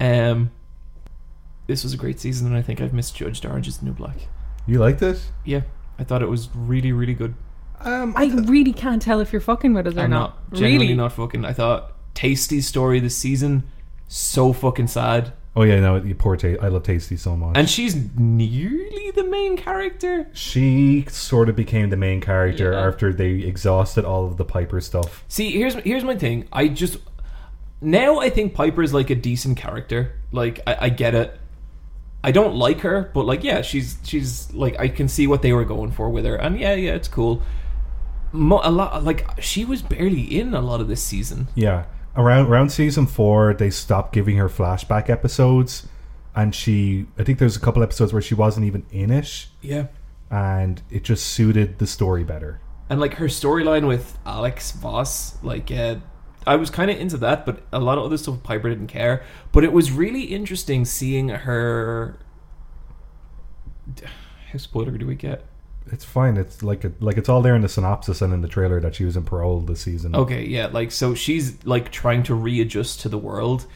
Um 0.00 0.50
this 1.66 1.82
was 1.82 1.94
a 1.94 1.96
great 1.96 2.20
season 2.20 2.46
and 2.46 2.56
I 2.56 2.62
think 2.62 2.80
I've 2.80 2.92
misjudged 2.92 3.46
Orange 3.46 3.68
is 3.68 3.78
the 3.78 3.86
New 3.86 3.92
Black. 3.92 4.28
you 4.66 4.78
liked 4.78 5.02
it. 5.02 5.20
Yeah, 5.44 5.62
I 5.98 6.04
thought 6.04 6.22
it 6.22 6.28
was 6.28 6.48
really, 6.54 6.92
really 6.92 7.14
good. 7.14 7.34
Um, 7.84 8.14
I 8.16 8.26
really 8.46 8.72
can't 8.72 9.00
tell 9.02 9.20
if 9.20 9.32
you're 9.32 9.40
fucking 9.40 9.74
with 9.74 9.86
us 9.86 9.96
or 9.96 10.00
I'm 10.00 10.10
not. 10.10 10.38
not 10.50 10.58
genuinely 10.58 10.86
really? 10.88 10.96
not 10.96 11.12
fucking. 11.12 11.44
I 11.44 11.52
thought 11.52 11.92
Taystee's 12.14 12.66
story 12.66 13.00
this 13.00 13.16
season 13.16 13.64
so 14.08 14.52
fucking 14.52 14.86
sad, 14.86 15.32
oh 15.56 15.62
yeah, 15.62 15.80
no, 15.80 15.96
you 15.96 16.14
poor 16.14 16.36
Taystee. 16.36 16.62
I 16.62 16.68
love 16.68 16.82
Tasty 16.84 17.16
so 17.16 17.36
much. 17.36 17.56
and 17.56 17.68
she's 17.68 17.96
nearly 18.16 19.10
the 19.12 19.24
main 19.24 19.56
character. 19.56 20.28
she 20.32 21.04
sort 21.08 21.48
of 21.48 21.56
became 21.56 21.90
the 21.90 21.96
main 21.96 22.20
character 22.20 22.72
Yeah. 22.72 22.86
after 22.86 23.12
they 23.12 23.30
exhausted 23.40 24.04
all 24.04 24.26
of 24.26 24.36
the 24.36 24.44
Piper 24.44 24.80
stuff. 24.80 25.24
See, 25.28 25.50
here's 25.50 25.74
here's 25.76 26.04
my 26.04 26.16
thing. 26.16 26.46
I 26.52 26.68
just 26.68 26.98
now 27.80 28.18
I 28.20 28.30
think 28.30 28.54
Piper 28.54 28.82
is 28.82 28.94
like 28.94 29.10
a 29.10 29.14
decent 29.14 29.56
character. 29.58 30.12
Like 30.32 30.60
I, 30.66 30.76
I 30.82 30.88
get 30.90 31.14
it. 31.14 31.38
I 32.22 32.30
don't 32.30 32.54
like 32.56 32.80
her, 32.80 33.10
but 33.14 33.24
like 33.26 33.42
yeah, 33.44 33.62
she's 33.62 33.98
she's 34.04 34.52
like 34.54 34.78
I 34.78 34.88
can 34.88 35.08
see 35.08 35.26
what 35.26 35.42
they 35.42 35.52
were 35.52 35.64
going 35.64 35.90
for 35.92 36.08
with 36.10 36.24
her, 36.24 36.36
and 36.36 36.58
yeah, 36.58 36.74
yeah, 36.74 36.94
it's 36.94 37.08
cool. 37.08 37.42
Mo- 38.34 38.60
a 38.64 38.70
lot 38.70 39.04
like 39.04 39.26
she 39.40 39.64
was 39.64 39.80
barely 39.80 40.22
in 40.22 40.52
a 40.54 40.60
lot 40.60 40.80
of 40.80 40.88
this 40.88 41.02
season. 41.02 41.46
Yeah, 41.54 41.84
around 42.16 42.48
around 42.48 42.70
season 42.70 43.06
four, 43.06 43.54
they 43.54 43.70
stopped 43.70 44.12
giving 44.12 44.36
her 44.36 44.48
flashback 44.48 45.08
episodes, 45.08 45.86
and 46.34 46.54
she. 46.54 47.06
I 47.18 47.22
think 47.24 47.38
there's 47.38 47.56
a 47.56 47.60
couple 47.60 47.82
episodes 47.82 48.12
where 48.12 48.20
she 48.22 48.34
wasn't 48.34 48.66
even 48.66 48.84
in 48.90 49.10
it, 49.10 49.46
Yeah. 49.62 49.86
and 50.30 50.82
it 50.90 51.04
just 51.04 51.26
suited 51.28 51.78
the 51.78 51.86
story 51.86 52.24
better. 52.24 52.60
and 52.90 53.00
like 53.00 53.14
her 53.14 53.26
storyline 53.28 53.86
with 53.88 54.18
Alex 54.26 54.72
Vause, 54.72 55.36
like 55.42 55.70
uh, 55.70 55.96
I 56.46 56.56
was 56.56 56.68
kind 56.70 56.90
of 56.90 56.98
into 56.98 57.16
that, 57.18 57.46
but 57.46 57.62
a 57.72 57.78
lot 57.78 57.96
of 57.98 58.04
other 58.04 58.18
stuff 58.18 58.42
Piper 58.42 58.68
didn't 58.68 58.88
care. 58.88 59.22
But 59.52 59.62
it 59.64 59.72
was 59.72 59.90
really 59.92 60.24
interesting 60.24 60.84
seeing 60.84 61.28
her. 61.30 62.18
How 64.52 64.58
spoiler 64.58 64.90
do 64.98 65.06
we 65.06 65.14
get? 65.14 65.44
It's 65.92 66.04
fine. 66.04 66.36
It's 66.36 66.62
like 66.62 66.84
like 67.00 67.18
it's 67.18 67.28
all 67.28 67.42
there 67.42 67.54
in 67.54 67.62
the 67.62 67.68
synopsis 67.68 68.22
and 68.22 68.32
in 68.32 68.40
the 68.40 68.48
trailer 68.48 68.80
that 68.80 68.94
she 68.94 69.04
was 69.04 69.16
in 69.16 69.24
parole 69.24 69.60
this 69.60 69.82
season. 69.82 70.16
Okay, 70.16 70.44
yeah, 70.44 70.66
like 70.66 70.90
so 70.90 71.14
she's 71.14 71.64
like 71.66 71.92
trying 71.92 72.22
to 72.24 72.34
readjust 72.34 73.00
to 73.00 73.08
the 73.08 73.18
world. 73.18 73.66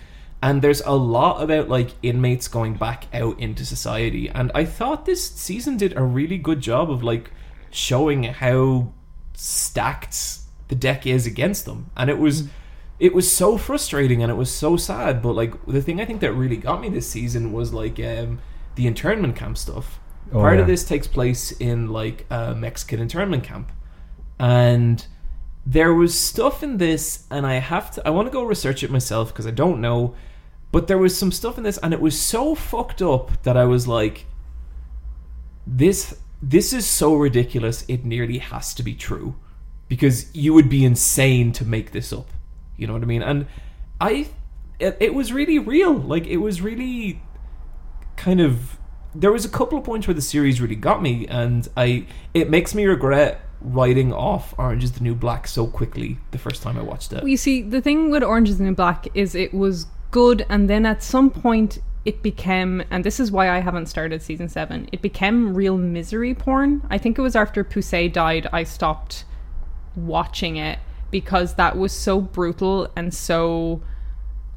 And 0.41 0.63
there's 0.63 0.81
a 0.83 0.93
lot 0.93 1.43
about 1.43 1.69
like 1.69 1.91
inmates 2.03 2.47
going 2.49 2.75
back 2.75 3.07
out 3.13 3.39
into 3.41 3.67
society. 3.67 4.29
And 4.29 4.53
I 4.55 4.65
thought 4.65 5.05
this 5.05 5.29
season 5.29 5.77
did 5.77 5.97
a 5.97 6.03
really 6.03 6.39
good 6.39 6.61
job 6.61 6.91
of 6.91 7.03
like 7.03 7.33
showing 7.71 8.23
how 8.25 8.93
stacked 9.35 10.39
the 10.69 10.77
deck 10.77 11.07
is 11.07 11.27
against 11.27 11.65
them. 11.65 11.91
And 11.97 12.09
it 12.09 12.19
was 12.19 12.49
it 12.99 13.15
was 13.15 13.31
so 13.31 13.59
frustrating 13.59 14.23
and 14.23 14.31
it 14.31 14.37
was 14.37 14.53
so 14.53 14.77
sad. 14.77 15.21
But 15.23 15.33
like 15.33 15.67
the 15.67 15.83
thing 15.83 16.01
I 16.01 16.05
think 16.05 16.21
that 16.21 16.33
really 16.33 16.57
got 16.57 16.81
me 16.81 16.89
this 16.89 17.09
season 17.09 17.53
was 17.53 17.75
like 17.75 17.99
um 18.01 18.39
the 18.77 18.87
internment 18.87 19.37
camp 19.37 19.59
stuff. 19.59 19.99
Oh, 20.33 20.41
Part 20.41 20.57
yeah. 20.57 20.61
of 20.63 20.67
this 20.67 20.85
takes 20.85 21.07
place 21.07 21.53
in 21.53 21.89
like 21.89 22.27
a 22.31 22.55
Mexican 22.55 23.01
internment 23.01 23.45
camp, 23.45 23.73
and 24.39 25.07
there 25.65 25.95
was 25.95 26.19
stuff 26.19 26.63
in 26.63 26.79
this, 26.79 27.25
and 27.31 27.47
I 27.47 27.55
have 27.55 27.91
to. 27.93 28.07
I 28.07 28.11
want 28.11 28.27
to 28.29 28.33
go 28.33 28.43
research 28.43 28.83
it 28.83 28.91
myself 28.91 29.29
because 29.29 29.47
I 29.47 29.51
don't 29.51 29.81
know, 29.81 30.15
but 30.73 30.87
there 30.87 30.99
was 30.99 31.17
some 31.17 31.33
stuff 31.33 31.57
in 31.57 31.65
this, 31.65 31.79
and 31.79 31.95
it 31.95 32.01
was 32.01 32.19
so 32.19 32.55
fucked 32.55 33.01
up 33.01 33.43
that 33.43 33.57
I 33.57 33.65
was 33.65 33.89
like, 33.89 34.27
this 35.67 36.19
this 36.43 36.73
is 36.73 36.87
so 36.87 37.15
ridiculous. 37.15 37.85
It 37.89 38.05
nearly 38.05 38.39
has 38.39 38.75
to 38.75 38.83
be 38.83 38.95
true, 38.95 39.35
because 39.89 40.35
you 40.35 40.53
would 40.55 40.69
be 40.69 40.85
insane 40.85 41.53
to 41.53 41.65
make 41.65 41.93
this 41.93 42.13
up. 42.13 42.29
You 42.77 42.87
know 42.87 42.93
what 42.93 43.03
I 43.03 43.07
mean? 43.07 43.23
And 43.23 43.47
I, 44.01 44.29
it, 44.79 44.97
it 45.01 45.15
was 45.15 45.33
really 45.33 45.59
real. 45.59 45.95
Like 45.95 46.27
it 46.27 46.37
was 46.37 46.61
really 46.61 47.21
kind 48.17 48.41
of 48.41 48.78
there 49.15 49.33
was 49.33 49.45
a 49.45 49.49
couple 49.49 49.79
of 49.79 49.85
points 49.85 50.07
where 50.07 50.15
the 50.15 50.23
series 50.23 50.61
really 50.61 50.77
got 50.77 51.03
me 51.03 51.27
and 51.29 51.69
i 51.77 52.07
it 52.35 52.51
makes 52.51 52.75
me 52.75 52.85
regret 52.85 53.41
writing 53.61 54.13
off 54.13 54.55
orange 54.59 54.85
is 54.85 54.93
the 54.93 55.03
new 55.03 55.15
black 55.15 55.49
so 55.49 55.67
quickly 55.67 56.19
the 56.31 56.39
first 56.39 56.63
time 56.63 56.79
i 56.79 56.83
watched 56.83 57.13
it 57.13 57.25
You 57.27 57.37
see, 57.37 57.63
the 57.63 57.81
thing 57.81 58.11
with 58.11 58.23
Orange 58.23 58.49
is 58.49 58.59
the 58.59 58.65
New 58.65 58.75
Black 58.75 59.09
is 59.15 59.35
it 59.35 59.53
was 59.53 59.87
good, 60.11 60.47
and 60.49 60.69
then 60.71 60.87
at 60.87 61.03
some 61.03 61.31
point 61.31 61.79
it 62.05 62.23
became, 62.23 62.83
and 62.91 63.05
this 63.05 63.21
is 63.21 63.31
why 63.31 63.51
I 63.51 63.59
haven't 63.59 63.87
started 63.87 64.23
season 64.23 64.49
seven. 64.49 64.89
It 64.93 65.03
became 65.03 65.55
real 65.55 65.77
misery 65.77 66.35
porn. 66.35 66.87
I 66.89 66.97
think 66.97 67.19
it 67.19 67.23
was 67.23 67.37
after 67.37 67.65
Poussey 67.65 68.11
died, 68.11 68.47
I 68.53 68.63
stopped 68.63 69.25
watching 69.97 70.57
it 70.57 70.79
because 71.11 71.55
that 71.55 71.77
was 71.77 71.93
so 71.93 72.21
brutal 72.21 72.89
and 72.97 73.13
so 73.13 73.83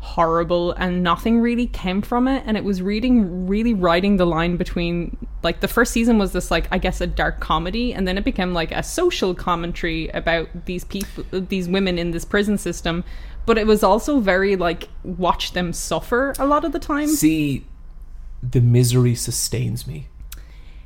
horrible 0.02 0.72
and 0.74 1.04
nothing 1.04 1.40
really 1.40 1.68
came 1.68 2.02
from 2.02 2.28
it. 2.28 2.44
And 2.46 2.58
it 2.58 2.64
was 2.64 2.82
reading 2.82 3.48
really 3.48 3.74
riding 3.74 4.18
the 4.18 4.26
line 4.26 4.58
between 4.58 5.16
like 5.44 5.62
the 5.62 5.68
first 5.68 5.94
season 5.94 6.20
was 6.20 6.34
this 6.34 6.52
like 6.52 6.68
i 6.72 6.78
guess 6.78 7.02
a 7.02 7.08
dark 7.08 7.40
comedy 7.40 7.94
and 7.94 8.08
then 8.08 8.16
it 8.16 8.24
became 8.24 8.54
like 8.54 8.72
a 8.72 8.84
social 8.84 9.34
commentary 9.34 10.08
about 10.10 10.48
these 10.66 10.84
people 10.84 11.24
these 11.32 11.68
women 11.68 11.98
in 11.98 12.12
this 12.12 12.26
prison 12.26 12.58
system. 12.58 13.04
But 13.46 13.58
it 13.58 13.66
was 13.66 13.84
also 13.84 14.20
very 14.20 14.56
like 14.56 14.90
watch 15.04 15.54
them 15.54 15.74
suffer 15.74 16.34
a 16.38 16.46
lot 16.46 16.66
of 16.66 16.74
the 16.74 16.80
time. 16.80 17.08
See 17.08 17.66
the 18.44 18.60
misery 18.60 19.14
sustains 19.14 19.86
me 19.86 20.08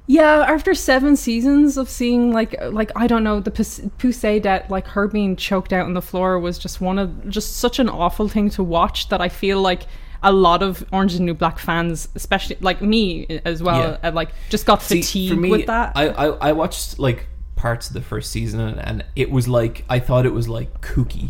yeah 0.08 0.46
after 0.48 0.74
seven 0.74 1.16
seasons 1.16 1.78
of 1.78 1.90
seeing 1.90 2.32
like 2.32 2.56
like 2.72 2.92
i 2.96 3.08
don't 3.08 3.24
know 3.24 3.40
the 3.40 3.50
Pous- 3.52 3.80
Poussey 3.98 4.42
death 4.42 4.70
like 4.70 4.86
her 4.88 5.08
being 5.08 5.36
choked 5.36 5.74
out 5.74 5.86
on 5.86 5.94
the 5.94 6.02
floor 6.02 6.40
was 6.40 6.60
just 6.60 6.80
one 6.80 7.00
of 7.00 7.30
just 7.30 7.58
such 7.58 7.80
an 7.80 7.90
awful 7.90 8.28
thing 8.28 8.50
to 8.52 8.64
watch 8.64 9.10
that 9.10 9.20
i 9.22 9.30
feel 9.30 9.62
like 9.62 9.84
a 10.24 10.32
lot 10.32 10.62
of 10.64 10.86
orange 10.92 11.14
is 11.14 11.18
the 11.20 11.24
new 11.24 11.34
black 11.34 11.58
fans 11.60 12.08
especially 12.16 12.56
like 12.62 12.82
me 12.82 13.26
as 13.46 13.64
well 13.64 13.80
Yeah. 14.04 14.10
uh, 14.10 14.12
like 14.14 14.30
just 14.50 14.66
got 14.66 14.82
See, 14.82 15.02
fatigued 15.02 15.42
with 15.50 15.66
that 15.68 15.94
I, 15.96 16.08
I 16.10 16.26
i 16.50 16.52
watched 16.52 17.00
like 17.00 17.28
parts 17.56 17.88
of 17.88 17.94
the 17.94 18.02
first 18.02 18.32
season 18.32 18.60
and, 18.60 18.80
and 18.80 19.06
it 19.16 19.32
was 19.32 19.48
like 19.48 19.86
i 19.90 19.98
thought 20.00 20.26
it 20.26 20.34
was 20.34 20.48
like 20.48 20.82
kooky 20.82 21.30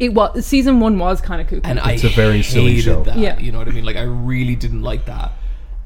it 0.00 0.12
was 0.14 0.44
season 0.44 0.80
one 0.80 0.98
was 0.98 1.20
kind 1.20 1.40
of 1.40 1.46
kooky 1.46 1.60
and 1.64 1.78
It's 1.84 2.02
a 2.02 2.08
very 2.08 2.42
silly 2.42 2.80
show. 2.80 3.04
That, 3.04 3.16
Yeah. 3.16 3.38
you 3.38 3.52
know 3.52 3.58
what 3.58 3.68
I 3.68 3.70
mean? 3.70 3.84
Like 3.84 3.94
I 3.96 4.02
really 4.02 4.56
didn't 4.56 4.82
like 4.82 5.04
that, 5.06 5.30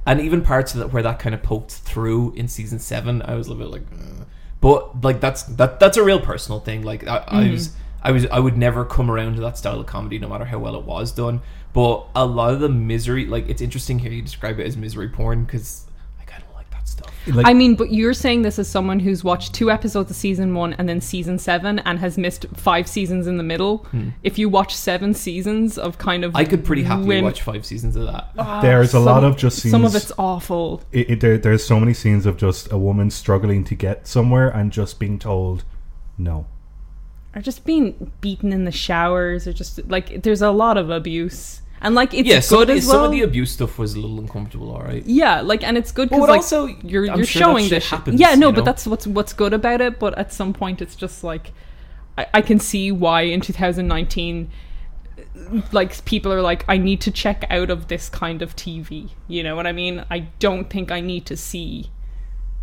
and 0.06 0.20
even 0.20 0.42
parts 0.42 0.72
of 0.72 0.80
that 0.80 0.92
where 0.92 1.02
that 1.02 1.18
kind 1.18 1.34
of 1.34 1.42
poked 1.42 1.72
through 1.72 2.32
in 2.34 2.48
season 2.48 2.78
seven, 2.78 3.22
I 3.22 3.34
was 3.34 3.48
a 3.48 3.52
little 3.52 3.70
bit 3.70 3.72
like, 3.72 3.86
"Ugh." 3.92 4.26
but 4.60 5.02
like 5.02 5.20
that's 5.20 5.42
that 5.44 5.78
that's 5.80 5.96
a 5.96 6.02
real 6.02 6.20
personal 6.20 6.60
thing. 6.60 6.82
Like 6.82 7.06
I, 7.06 7.24
I 7.26 7.42
mm-hmm. 7.42 7.52
was 7.52 7.76
I 8.02 8.12
was 8.12 8.26
I 8.26 8.38
would 8.38 8.56
never 8.56 8.84
come 8.84 9.10
around 9.10 9.34
to 9.34 9.40
that 9.42 9.58
style 9.58 9.80
of 9.80 9.86
comedy, 9.86 10.18
no 10.18 10.28
matter 10.28 10.44
how 10.44 10.58
well 10.58 10.76
it 10.76 10.84
was 10.84 11.12
done. 11.12 11.42
But 11.72 12.06
a 12.14 12.24
lot 12.24 12.54
of 12.54 12.60
the 12.60 12.68
misery, 12.68 13.26
like 13.26 13.48
it's 13.48 13.60
interesting 13.60 13.98
here 13.98 14.12
you 14.12 14.22
describe 14.22 14.58
it 14.60 14.66
as 14.66 14.76
misery 14.76 15.08
porn 15.08 15.44
because 15.44 15.84
like 16.18 16.32
I 16.32 16.38
don't 16.38 16.54
like 16.54 16.70
that 16.86 17.04
stuff. 17.04 17.12
Like, 17.34 17.46
I 17.46 17.52
mean, 17.54 17.74
but 17.74 17.92
you're 17.92 18.14
saying 18.14 18.42
this 18.42 18.58
as 18.58 18.68
someone 18.68 19.00
who's 19.00 19.24
watched 19.24 19.54
two 19.54 19.70
episodes 19.70 20.10
of 20.10 20.16
season 20.16 20.54
one 20.54 20.74
and 20.74 20.88
then 20.88 21.00
season 21.00 21.38
seven 21.38 21.80
and 21.80 21.98
has 21.98 22.16
missed 22.16 22.46
five 22.54 22.88
seasons 22.88 23.26
in 23.26 23.36
the 23.36 23.42
middle. 23.42 23.86
If 24.22 24.38
you 24.38 24.48
watch 24.48 24.74
seven 24.74 25.14
seasons 25.14 25.78
of 25.78 25.98
kind 25.98 26.24
of, 26.24 26.32
Hmm. 26.32 26.36
I 26.38 26.44
could 26.44 26.64
pretty 26.64 26.82
happily 26.84 27.08
win- 27.08 27.24
watch 27.24 27.42
five 27.42 27.66
seasons 27.66 27.96
of 27.96 28.06
that. 28.06 28.62
there's 28.62 28.94
a 28.94 29.00
lot 29.00 29.24
of 29.24 29.36
just 29.36 29.58
scenes. 29.60 29.72
Some 29.72 29.84
of 29.84 29.94
it's 29.94 30.12
awful. 30.18 30.82
it, 30.92 31.10
it, 31.10 31.20
there, 31.20 31.38
there's 31.38 31.64
so 31.64 31.80
many 31.80 31.94
scenes 31.94 32.26
of 32.26 32.36
just 32.36 32.70
a 32.72 32.78
woman 32.78 33.10
struggling 33.10 33.64
to 33.64 33.74
get 33.74 34.06
somewhere 34.06 34.48
and 34.48 34.70
just 34.72 34.98
being 34.98 35.18
told 35.18 35.64
no. 36.18 36.46
Or 37.34 37.42
just 37.42 37.66
being 37.66 38.10
beaten 38.22 38.50
in 38.52 38.64
the 38.64 38.72
showers, 38.72 39.46
or 39.46 39.52
just 39.52 39.86
like 39.90 40.22
there's 40.22 40.40
a 40.40 40.50
lot 40.50 40.78
of 40.78 40.88
abuse, 40.88 41.60
and 41.80 41.94
like 41.94 42.14
it's 42.14 42.28
yeah, 42.28 42.40
some, 42.40 42.60
good 42.60 42.68
the, 42.68 42.72
as 42.74 42.86
well. 42.86 42.96
some 42.96 43.04
of 43.04 43.10
the 43.10 43.22
abuse 43.22 43.52
stuff 43.52 43.78
was 43.78 43.94
a 43.94 44.00
little 44.00 44.18
uncomfortable. 44.18 44.70
All 44.70 44.82
right. 44.82 45.04
yeah, 45.04 45.40
like 45.40 45.62
and 45.62 45.76
it's 45.76 45.92
good 45.92 46.08
because 46.08 46.28
like 46.28 46.38
also, 46.38 46.66
you're 46.66 47.10
I'm 47.10 47.18
you're 47.18 47.26
sure 47.26 47.40
that 47.40 47.46
showing 47.46 47.68
this. 47.68 47.90
happens, 47.90 48.20
yeah, 48.20 48.34
no, 48.34 48.50
but 48.50 48.58
know? 48.58 48.64
that's 48.64 48.86
what's 48.86 49.06
what's 49.06 49.32
good 49.32 49.52
about 49.52 49.80
it. 49.80 49.98
But 49.98 50.16
at 50.18 50.32
some 50.32 50.52
point, 50.52 50.80
it's 50.80 50.96
just 50.96 51.22
like 51.22 51.52
I, 52.16 52.26
I 52.34 52.42
can 52.42 52.58
see 52.58 52.90
why 52.92 53.22
in 53.22 53.40
2019, 53.40 54.50
like 55.72 56.04
people 56.04 56.32
are 56.32 56.42
like, 56.42 56.64
I 56.68 56.78
need 56.78 57.00
to 57.02 57.10
check 57.10 57.44
out 57.50 57.70
of 57.70 57.88
this 57.88 58.08
kind 58.08 58.42
of 58.42 58.56
TV. 58.56 59.10
You 59.28 59.42
know 59.42 59.54
what 59.56 59.66
I 59.66 59.72
mean? 59.72 60.04
I 60.10 60.20
don't 60.38 60.70
think 60.70 60.90
I 60.90 61.00
need 61.00 61.26
to 61.26 61.36
see 61.36 61.90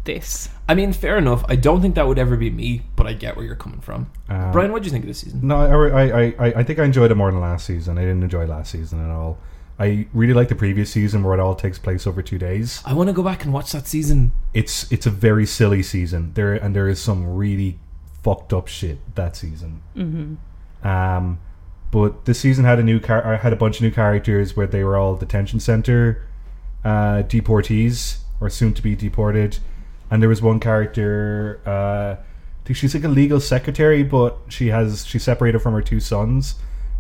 this. 0.04 0.50
I 0.68 0.76
mean, 0.76 0.94
fair 0.94 1.18
enough. 1.18 1.44
I 1.48 1.56
don't 1.56 1.82
think 1.82 1.96
that 1.96 2.08
would 2.08 2.20
ever 2.20 2.36
be 2.36 2.50
me, 2.50 2.82
but 2.96 3.08
I 3.08 3.14
get 3.14 3.36
where 3.36 3.46
you're 3.46 3.56
coming 3.56 3.80
from. 3.80 4.12
Um, 4.30 4.52
Brian, 4.52 4.72
what 4.72 4.82
do 4.82 4.88
you 4.88 4.92
think 4.92 5.04
of 5.04 5.08
this 5.08 5.20
season? 5.20 5.48
No, 5.48 5.58
I, 5.58 6.06
I, 6.06 6.24
I, 6.24 6.54
I 6.58 6.64
think 6.64 6.80
I 6.80 6.84
enjoyed 6.84 7.12
it 7.12 7.16
more 7.16 7.32
than 7.32 7.42
last 7.42 7.66
season. 7.66 7.98
I 7.98 8.02
didn't 8.02 8.24
enjoy 8.24 8.46
last 8.46 8.72
season 8.72 9.04
at 9.04 9.12
all. 9.12 9.38
I 9.80 10.08
really 10.14 10.34
like 10.34 10.50
the 10.50 10.56
previous 10.56 10.92
season 10.92 11.24
where 11.24 11.34
it 11.34 11.40
all 11.40 11.56
takes 11.56 11.80
place 11.80 12.06
over 12.06 12.22
two 12.22 12.38
days. 12.38 12.82
I 12.86 12.94
want 12.94 13.10
to 13.10 13.14
go 13.14 13.24
back 13.24 13.44
and 13.44 13.52
watch 13.52 13.72
that 13.72 13.88
season. 13.88 14.32
It's 14.54 14.92
it's 14.92 15.08
a 15.08 15.10
very 15.10 15.48
silly 15.48 15.82
season. 15.82 16.32
There 16.36 16.54
and 16.54 16.76
there 16.76 16.88
is 16.88 17.02
some 17.02 17.36
really 17.36 17.80
fucked 18.22 18.54
up 18.54 18.68
shit 18.68 19.00
that 19.16 19.36
season. 19.36 19.82
Mm-hmm. 19.96 20.88
Um, 20.88 21.40
but 21.90 22.26
this 22.26 22.40
season 22.40 22.66
had 22.66 22.80
a 22.80 22.84
new 22.84 23.00
car. 23.00 23.34
uh, 23.34 23.38
had 23.40 23.52
a 23.52 23.56
bunch 23.56 23.78
of 23.78 23.82
new 23.82 23.92
characters 23.92 24.56
where 24.56 24.68
they 24.68 24.84
were 24.84 24.96
all 24.96 25.16
detention 25.16 25.60
center 25.60 26.28
uh, 26.86 27.24
deportees 27.24 28.20
or 28.40 28.50
soon 28.50 28.74
to 28.76 28.82
be 28.82 28.96
deported. 28.96 29.58
And 30.14 30.22
there 30.22 30.30
was 30.30 30.44
one 30.44 30.60
character. 30.60 31.60
Uh, 31.66 32.22
I 32.22 32.66
think 32.66 32.78
she's 32.78 32.94
like 32.94 33.04
a 33.04 33.08
legal 33.08 33.40
secretary, 33.40 34.04
but 34.04 34.38
she 34.48 34.68
has 34.68 35.08
she's 35.08 35.24
separated 35.24 35.58
from 35.58 35.74
her 35.74 35.82
two 35.82 36.00
sons. 36.00 36.54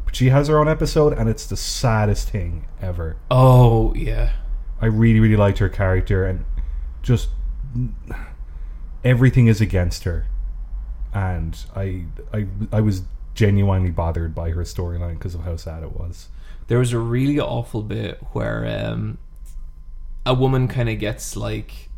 But 0.03 0.15
she 0.15 0.29
has 0.29 0.47
her 0.47 0.57
own 0.57 0.67
episode, 0.67 1.13
and 1.13 1.29
it's 1.29 1.45
the 1.45 1.55
saddest 1.55 2.31
thing 2.31 2.65
ever. 2.81 3.17
Oh 3.29 3.93
yeah, 3.93 4.31
I 4.81 4.87
really, 4.87 5.19
really 5.19 5.35
liked 5.35 5.59
her 5.59 5.69
character, 5.69 6.25
and 6.25 6.43
just 7.03 7.29
everything 9.03 9.45
is 9.45 9.61
against 9.61 10.05
her. 10.05 10.25
And 11.13 11.55
I, 11.75 12.05
I, 12.33 12.47
I 12.71 12.81
was 12.81 13.03
genuinely 13.35 13.91
bothered 13.91 14.33
by 14.33 14.49
her 14.49 14.63
storyline 14.63 15.19
because 15.19 15.35
of 15.35 15.43
how 15.43 15.57
sad 15.57 15.83
it 15.83 15.91
was. 15.91 16.29
there 16.67 16.79
was 16.79 16.93
a 16.93 16.97
really 16.97 17.39
awful 17.39 17.83
bit 17.83 18.17
where 18.31 18.65
um, 18.65 19.19
a 20.25 20.33
woman 20.33 20.67
kind 20.67 20.89
of 20.89 20.97
gets 20.97 21.35
like. 21.35 21.89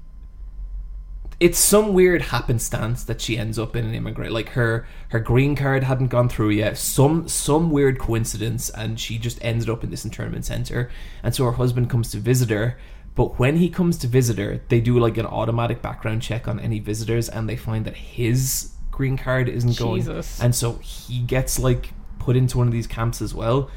It's 1.45 1.59
some 1.59 1.93
weird 1.93 2.23
happenstance 2.23 3.03
that 3.03 3.21
she 3.21 3.37
ends 3.37 3.59
up 3.59 3.75
in 3.75 3.85
an 3.85 3.93
immigrant. 3.93 4.33
Like 4.33 4.49
her, 4.49 4.87
her 5.09 5.19
green 5.19 5.55
card 5.55 5.83
hadn't 5.83 6.07
gone 6.07 6.27
through 6.27 6.49
yet. 6.49 6.75
Some 6.75 7.27
some 7.27 7.69
weird 7.69 7.99
coincidence, 7.99 8.71
and 8.71 8.99
she 8.99 9.19
just 9.19 9.37
ended 9.45 9.69
up 9.69 9.83
in 9.83 9.91
this 9.91 10.03
internment 10.03 10.45
center. 10.45 10.89
And 11.21 11.35
so 11.35 11.45
her 11.45 11.51
husband 11.51 11.87
comes 11.91 12.09
to 12.13 12.17
visit 12.17 12.49
her. 12.49 12.79
But 13.13 13.37
when 13.37 13.57
he 13.57 13.69
comes 13.69 13.95
to 13.99 14.07
visit 14.07 14.39
her, 14.39 14.61
they 14.69 14.81
do 14.81 14.97
like 14.97 15.19
an 15.19 15.27
automatic 15.27 15.83
background 15.83 16.23
check 16.23 16.47
on 16.47 16.59
any 16.59 16.79
visitors, 16.79 17.29
and 17.29 17.47
they 17.47 17.55
find 17.55 17.85
that 17.85 17.95
his 17.95 18.71
green 18.89 19.15
card 19.15 19.47
isn't 19.47 19.77
going. 19.77 20.01
Jesus. 20.01 20.41
And 20.41 20.55
so 20.55 20.79
he 20.79 21.19
gets 21.19 21.59
like 21.59 21.93
put 22.17 22.35
into 22.35 22.57
one 22.57 22.65
of 22.65 22.73
these 22.73 22.87
camps 22.87 23.21
as 23.21 23.35
well, 23.35 23.69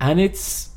and 0.00 0.18
it's 0.18 0.70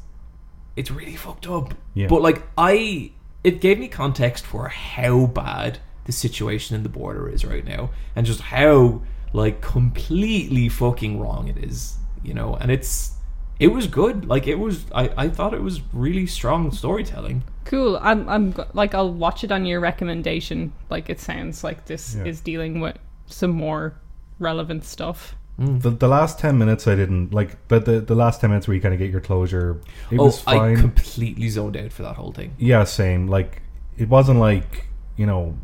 it's 0.75 0.91
really 0.91 1.15
fucked 1.15 1.47
up. 1.47 1.73
Yeah. 1.95 2.05
But 2.05 2.21
like 2.21 2.43
I, 2.55 3.11
it 3.43 3.59
gave 3.59 3.79
me 3.79 3.87
context 3.87 4.45
for 4.45 4.67
how 4.67 5.25
bad 5.25 5.79
the 6.07 6.11
situation 6.11 6.75
in 6.75 6.81
the 6.81 6.89
border 6.89 7.29
is 7.29 7.45
right 7.45 7.63
now, 7.63 7.91
and 8.15 8.25
just 8.25 8.41
how 8.41 9.01
like 9.33 9.61
completely 9.61 10.69
fucking 10.69 11.19
wrong 11.19 11.47
it 11.47 11.57
is. 11.63 11.97
You 12.23 12.33
know, 12.33 12.55
and 12.55 12.71
it's 12.71 13.13
it 13.59 13.67
was 13.67 13.85
good. 13.87 14.25
Like 14.27 14.47
it 14.47 14.55
was, 14.55 14.85
I 14.95 15.11
I 15.15 15.29
thought 15.29 15.53
it 15.53 15.61
was 15.61 15.81
really 15.93 16.25
strong 16.25 16.71
storytelling. 16.71 17.43
Cool. 17.65 17.99
I'm 18.01 18.27
I'm 18.27 18.55
like 18.73 18.95
I'll 18.95 19.13
watch 19.13 19.43
it 19.43 19.51
on 19.51 19.65
your 19.65 19.79
recommendation. 19.79 20.73
Like 20.89 21.09
it 21.09 21.19
sounds 21.19 21.63
like 21.63 21.85
this 21.85 22.15
Yeah. 22.15 22.25
is 22.25 22.41
dealing 22.41 22.79
with 22.79 22.97
some 23.27 23.51
more 23.51 23.93
relevant 24.39 24.83
stuff. 24.85 25.35
Mm. 25.59 25.81
The, 25.81 25.89
the 25.89 26.07
last 26.07 26.39
ten 26.39 26.57
minutes 26.57 26.87
I 26.87 26.95
didn't 26.95 27.33
like, 27.33 27.57
but 27.67 27.85
the, 27.85 27.99
the 27.99 28.13
last 28.15 28.41
ten 28.41 28.51
minutes 28.51 28.67
where 28.67 28.75
you 28.75 28.81
kind 28.81 28.93
of 28.93 28.99
get 28.99 29.09
your 29.09 29.21
closure, 29.21 29.81
it 30.11 30.19
oh, 30.19 30.25
was 30.25 30.45
I 30.47 30.75
completely 30.75 31.49
zoned 31.49 31.75
out 31.75 31.91
for 31.91 32.03
that 32.03 32.15
whole 32.15 32.31
thing. 32.31 32.53
yeah, 32.59 32.83
same. 32.83 33.27
Like 33.27 33.61
it 33.97 34.07
wasn't 34.07 34.39
like 34.39 34.87
you 35.17 35.25
know 35.25 35.57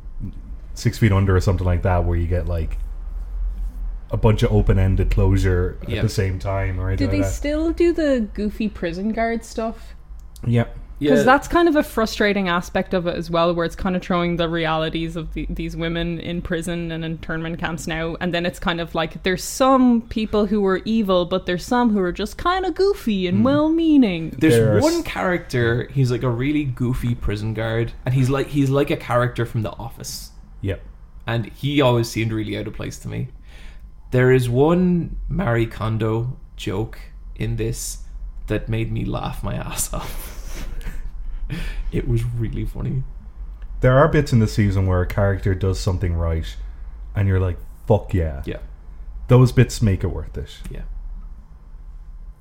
Six 0.74 0.98
Feet 0.98 1.12
Under 1.12 1.36
or 1.36 1.42
something 1.42 1.66
like 1.66 1.84
that 1.84 2.04
where 2.06 2.18
you 2.18 2.28
get 2.28 2.48
like 2.48 2.78
a 4.12 4.18
bunch 4.18 4.44
of 4.44 4.52
open 4.52 4.78
ended 4.78 5.10
closure 5.12 5.78
at 5.84 5.90
Yeah. 5.90 6.02
the 6.02 6.10
same 6.10 6.38
time 6.40 6.80
or 6.80 6.90
anything 6.90 7.08
Did 7.08 7.14
they 7.14 7.18
like 7.22 7.26
that. 7.28 7.34
still 7.34 7.72
do 7.74 7.94
the 7.94 8.28
goofy 8.34 8.70
prison 8.70 9.12
guard 9.12 9.44
stuff? 9.44 9.96
yeah. 10.46 10.66
Because 11.00 11.20
Yeah. 11.20 11.24
that's 11.26 11.48
kind 11.50 11.68
of 11.68 11.76
a 11.76 11.84
frustrating 11.84 12.48
aspect 12.48 12.94
of 12.94 13.08
it 13.08 13.16
as 13.18 13.30
well, 13.30 13.54
where 13.54 13.66
it's 13.66 13.76
kind 13.76 13.96
of 13.96 14.06
showing 14.06 14.38
the 14.38 14.48
realities 14.48 15.16
of 15.18 15.34
the, 15.34 15.48
these 15.50 15.76
women 15.76 16.20
in 16.20 16.42
prison 16.42 16.92
and 16.92 17.04
internment 17.04 17.58
camps 17.60 17.88
now. 17.88 18.16
And 18.22 18.34
then 18.34 18.46
it's 18.46 18.60
kind 18.60 18.80
of 18.80 18.94
like 18.96 19.24
there's 19.24 19.44
some 19.44 20.04
people 20.04 20.46
who 20.46 20.64
are 20.66 20.82
evil, 20.86 21.26
but 21.26 21.46
there's 21.46 21.66
some 21.66 21.90
who 21.90 22.00
are 22.00 22.12
just 22.14 22.38
kind 22.38 22.66
of 22.66 22.76
goofy 22.76 23.28
and 23.28 23.40
hmm. 23.40 23.44
well 23.44 23.70
meaning. 23.70 24.30
There's 24.38 24.54
There's- 24.54 24.84
one 24.84 25.02
character. 25.04 25.90
He's 25.92 26.12
like 26.12 26.24
a 26.24 26.30
really 26.30 26.64
goofy 26.64 27.16
prison 27.16 27.54
guard, 27.56 27.92
and 28.06 28.14
he's 28.14 28.30
like 28.30 28.48
he's 28.48 28.70
like 28.70 28.92
a 28.92 28.96
character 28.98 29.46
from 29.46 29.64
The 29.64 29.72
Office, 29.72 30.32
Yep. 30.64 30.82
and 31.28 31.46
he 31.48 31.80
always 31.82 32.10
seemed 32.10 32.32
really 32.32 32.58
out 32.58 32.68
of 32.68 32.74
place 32.74 32.98
to 33.00 33.08
me. 33.08 33.28
There 34.12 34.32
is 34.32 34.50
one 34.50 35.18
Marie 35.30 35.66
Kondo 35.68 36.38
joke 36.56 36.98
in 37.36 37.56
this 37.58 38.00
that 38.48 38.68
made 38.70 38.92
me 38.92 39.06
laugh 39.06 39.44
my 39.44 39.56
ass 39.56 39.94
off. 39.94 40.68
it 41.92 42.08
was 42.08 42.24
really 42.24 42.66
funny. 42.66 43.04
There 43.82 43.98
are 43.98 44.08
bits 44.08 44.32
in 44.34 44.40
the 44.40 44.48
season 44.48 44.88
where 44.88 45.02
a 45.02 45.08
character 45.08 45.54
does 45.54 45.80
something 45.80 46.14
right, 46.16 46.56
and 47.16 47.28
you're 47.28 47.40
like, 47.40 47.58
"Fuck 47.88 48.14
yeah!" 48.14 48.42
Yeah, 48.46 48.60
Those 49.28 49.52
bits 49.52 49.82
make 49.82 50.04
it 50.04 50.08
worth 50.08 50.38
it. 50.38 50.58
yeah. 50.72 50.84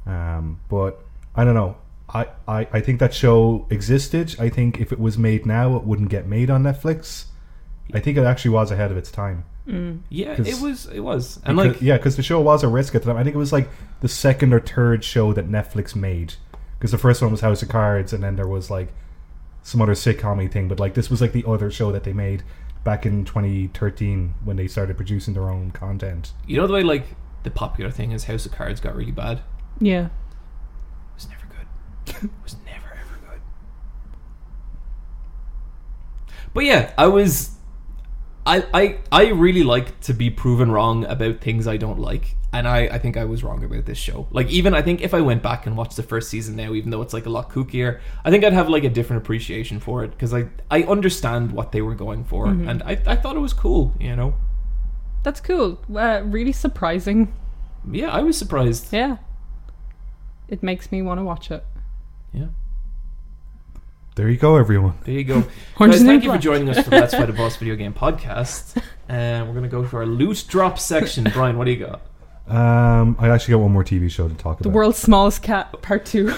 Um, 0.06 0.60
but 0.68 1.04
I 1.34 1.44
don't 1.44 1.54
know. 1.54 1.76
I, 2.08 2.26
I, 2.46 2.68
I 2.72 2.80
think 2.80 3.00
that 3.00 3.14
show 3.14 3.66
existed. 3.70 4.36
I 4.38 4.48
think 4.50 4.80
if 4.80 4.92
it 4.92 4.98
was 5.00 5.16
made 5.16 5.46
now, 5.46 5.76
it 5.76 5.84
wouldn't 5.84 6.10
get 6.10 6.26
made 6.26 6.50
on 6.50 6.62
Netflix. 6.62 7.26
I 7.94 8.00
think 8.00 8.16
it 8.18 8.24
actually 8.24 8.52
was 8.52 8.70
ahead 8.70 8.90
of 8.90 8.96
its 8.96 9.10
time. 9.10 9.44
Mm. 9.68 10.00
Yeah, 10.08 10.32
it 10.32 10.60
was. 10.60 10.86
It 10.86 11.00
was, 11.00 11.38
and 11.44 11.56
Because- 11.56 11.74
like 11.74 11.82
yeah, 11.82 11.96
because 11.96 12.16
the 12.16 12.22
show 12.22 12.40
was 12.40 12.62
a 12.64 12.68
risk 12.68 12.94
at 12.94 13.02
the 13.02 13.08
time. 13.10 13.16
I 13.16 13.22
think 13.24 13.34
it 13.34 13.38
was 13.38 13.52
like 13.52 13.68
the 14.00 14.08
second 14.08 14.52
or 14.52 14.60
third 14.60 15.04
show 15.04 15.32
that 15.32 15.48
Netflix 15.48 15.94
made. 15.94 16.34
Because 16.78 16.90
the 16.90 16.98
first 16.98 17.22
one 17.22 17.30
was 17.30 17.42
House 17.42 17.62
of 17.62 17.68
Cards, 17.68 18.12
and 18.12 18.24
then 18.24 18.34
there 18.36 18.48
was 18.48 18.70
like 18.70 18.88
some 19.62 19.80
other 19.80 19.92
sitcom 19.94 20.50
thing. 20.50 20.66
But 20.66 20.80
like 20.80 20.94
this 20.94 21.08
was 21.10 21.20
like 21.20 21.32
the 21.32 21.44
other 21.46 21.70
show 21.70 21.92
that 21.92 22.02
they 22.02 22.12
made 22.12 22.42
back 22.82 23.06
in 23.06 23.24
2013 23.24 24.34
when 24.44 24.56
they 24.56 24.66
started 24.66 24.96
producing 24.96 25.34
their 25.34 25.48
own 25.48 25.70
content. 25.70 26.32
you 26.48 26.56
know 26.56 26.66
the 26.66 26.72
way 26.72 26.82
like 26.82 27.06
the 27.44 27.50
popular 27.50 27.90
thing 27.92 28.10
is 28.10 28.24
House 28.24 28.44
of 28.46 28.50
Cards 28.50 28.80
got 28.80 28.96
really 28.96 29.12
bad. 29.12 29.40
Yeah, 29.80 29.92
It 29.92 29.94
Yeah. 30.02 30.08
was 31.14 31.28
never 31.28 31.46
good. 31.46 32.24
It 32.24 32.30
was 32.42 32.56
never 32.66 32.86
ever 32.88 33.18
good. 33.30 33.40
But 36.54 36.64
yeah, 36.64 36.92
I 36.98 37.06
was. 37.06 37.50
I, 38.44 38.66
I 38.74 38.98
I 39.12 39.28
really 39.30 39.62
like 39.62 40.00
to 40.00 40.12
be 40.12 40.28
proven 40.30 40.70
wrong 40.70 41.04
about 41.04 41.40
things 41.40 41.66
I 41.68 41.76
don't 41.76 42.00
like, 42.00 42.34
and 42.52 42.66
I, 42.66 42.86
I 42.86 42.98
think 42.98 43.16
I 43.16 43.24
was 43.24 43.44
wrong 43.44 43.62
about 43.62 43.84
this 43.86 43.98
show. 43.98 44.26
Like 44.32 44.48
even 44.50 44.74
I 44.74 44.82
think 44.82 45.00
if 45.00 45.14
I 45.14 45.20
went 45.20 45.42
back 45.42 45.64
and 45.66 45.76
watched 45.76 45.96
the 45.96 46.02
first 46.02 46.28
season 46.28 46.56
now, 46.56 46.72
even 46.74 46.90
though 46.90 47.02
it's 47.02 47.14
like 47.14 47.26
a 47.26 47.30
lot 47.30 47.50
kookier, 47.50 48.00
I 48.24 48.30
think 48.30 48.44
I'd 48.44 48.52
have 48.52 48.68
like 48.68 48.82
a 48.84 48.90
different 48.90 49.22
appreciation 49.22 49.78
for 49.78 50.02
it 50.02 50.10
because 50.10 50.34
I 50.34 50.48
I 50.70 50.82
understand 50.82 51.52
what 51.52 51.70
they 51.70 51.82
were 51.82 51.94
going 51.94 52.24
for, 52.24 52.46
and 52.46 52.82
I 52.82 52.98
I 53.06 53.14
thought 53.16 53.36
it 53.36 53.40
was 53.40 53.52
cool. 53.52 53.94
You 54.00 54.16
know, 54.16 54.34
That's 55.22 55.40
cool. 55.40 55.78
Uh, 55.94 56.22
really 56.24 56.52
surprising. 56.52 57.32
yeah, 57.90 58.10
I 58.10 58.22
was 58.22 58.36
surprised. 58.36 58.92
Yeah. 58.92 59.18
It 60.48 60.62
makes 60.62 60.90
me 60.92 61.00
want 61.00 61.18
to 61.20 61.24
watch 61.24 61.50
it. 61.50 61.64
Yeah. 62.32 62.48
There 64.14 64.28
you 64.28 64.36
go, 64.36 64.56
everyone. 64.56 64.98
There 65.04 65.14
you 65.14 65.24
go. 65.24 65.40
Guys, 65.78 66.02
thank 66.02 66.22
New 66.22 66.28
you 66.28 66.36
for 66.36 66.38
joining 66.38 66.68
us 66.68 66.84
for 66.84 66.90
the 66.90 67.00
Let's 67.00 67.14
Fight 67.14 67.30
a 67.30 67.32
Boss 67.32 67.56
video 67.56 67.76
game 67.76 67.94
podcast. 67.94 68.78
And 69.08 69.46
we're 69.46 69.54
going 69.54 69.64
to 69.64 69.70
go 69.70 69.86
to 69.86 69.96
our 69.96 70.04
loot 70.04 70.44
drop 70.48 70.78
section. 70.78 71.24
Brian, 71.32 71.56
what 71.56 71.64
do 71.64 71.70
you 71.70 71.86
got? 71.86 72.02
Um, 72.46 73.16
I 73.18 73.30
actually 73.30 73.52
got 73.52 73.60
one 73.60 73.72
more 73.72 73.84
TV 73.84 74.10
show 74.10 74.28
to 74.28 74.34
talk 74.34 74.60
about. 74.60 74.64
The 74.64 74.68
world's 74.68 74.98
smallest 74.98 75.42
cat, 75.42 75.80
part 75.80 76.04
two. 76.04 76.26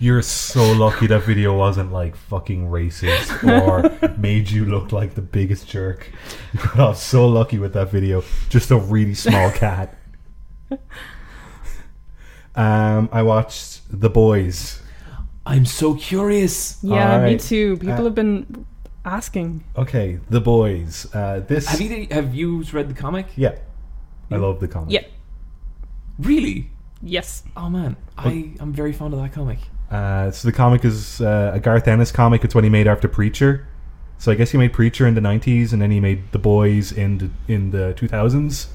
You're 0.00 0.22
so 0.22 0.72
lucky 0.72 1.06
that 1.06 1.22
video 1.22 1.56
wasn't 1.56 1.92
like 1.92 2.16
fucking 2.16 2.66
racist 2.66 3.44
or 3.44 4.16
made 4.18 4.50
you 4.50 4.64
look 4.64 4.90
like 4.90 5.14
the 5.14 5.22
biggest 5.22 5.68
jerk. 5.68 6.10
You 6.54 6.60
got 6.60 6.80
off 6.80 6.98
so 6.98 7.28
lucky 7.28 7.60
with 7.60 7.74
that 7.74 7.92
video. 7.92 8.24
Just 8.48 8.72
a 8.72 8.78
really 8.78 9.14
small 9.14 9.52
cat. 9.52 9.96
Um, 12.56 13.08
I 13.12 13.22
watched 13.22 13.82
The 13.88 14.10
Boys. 14.10 14.82
I'm 15.48 15.64
so 15.66 15.94
curious. 15.94 16.78
yeah, 16.82 16.94
me 16.94 17.00
Alright. 17.14 17.40
too. 17.40 17.76
People 17.78 17.94
Uh, 18.00 18.04
have 18.04 18.14
been 18.14 18.66
asking. 19.04 19.64
Okay, 19.76 20.18
The 20.28 20.40
Boys. 20.40 21.06
Uh, 21.14 21.40
this. 21.46 21.66
Have 21.66 21.80
you 21.80 22.06
have 22.10 22.34
you 22.34 22.62
read 22.72 22.88
the 22.88 22.94
comic? 22.94 23.26
Yeah, 23.36 23.54
I 24.30 24.36
love 24.36 24.60
the 24.60 24.68
comic. 24.68 24.92
Yeah. 24.92 25.04
Really? 26.18 26.70
Yes. 27.02 27.44
Oh 27.56 27.68
man, 27.70 27.96
I 28.16 28.52
I'm 28.60 28.72
very 28.72 28.92
fond 28.92 29.14
of 29.14 29.20
that 29.20 29.32
comic. 29.32 29.58
Uh, 29.90 30.30
so 30.30 30.46
the 30.48 30.52
comic 30.52 30.84
is 30.84 31.20
uh, 31.20 31.52
a 31.54 31.60
Garth 31.60 31.88
Ennis 31.88 32.12
comic. 32.12 32.44
It's 32.44 32.54
what 32.54 32.64
he 32.64 32.70
made 32.70 32.86
after 32.86 33.08
Preacher. 33.08 33.66
So 34.18 34.32
I 34.32 34.34
guess 34.34 34.50
he 34.50 34.58
made 34.58 34.72
Preacher 34.72 35.06
in 35.06 35.14
the 35.14 35.20
'90s, 35.20 35.72
and 35.72 35.80
then 35.80 35.90
he 35.90 36.00
made 36.00 36.30
The 36.32 36.38
Boys 36.40 36.90
in 36.92 37.18
the, 37.18 37.30
in 37.46 37.70
the 37.70 37.94
2000s. 37.96 38.66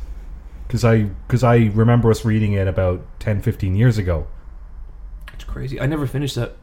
Because 0.65 0.83
I 0.85 1.03
because 1.27 1.43
I 1.43 1.69
remember 1.75 2.09
us 2.09 2.23
reading 2.25 2.53
it 2.53 2.67
about 2.67 3.01
10, 3.19 3.41
15 3.41 3.75
years 3.75 3.97
ago. 3.97 4.25
It's 5.33 5.43
crazy. 5.43 5.79
I 5.79 5.85
never 5.85 6.07
finished 6.07 6.35
that. 6.35 6.55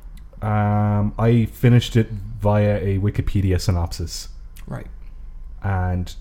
Um, 0.43 1.13
I 1.19 1.47
finished 1.53 1.97
it 1.97 2.09
via 2.41 2.79
a 2.79 2.99
Wikipedia 2.99 3.61
synopsis, 3.61 4.29
Right. 4.67 4.87
and 5.63 6.15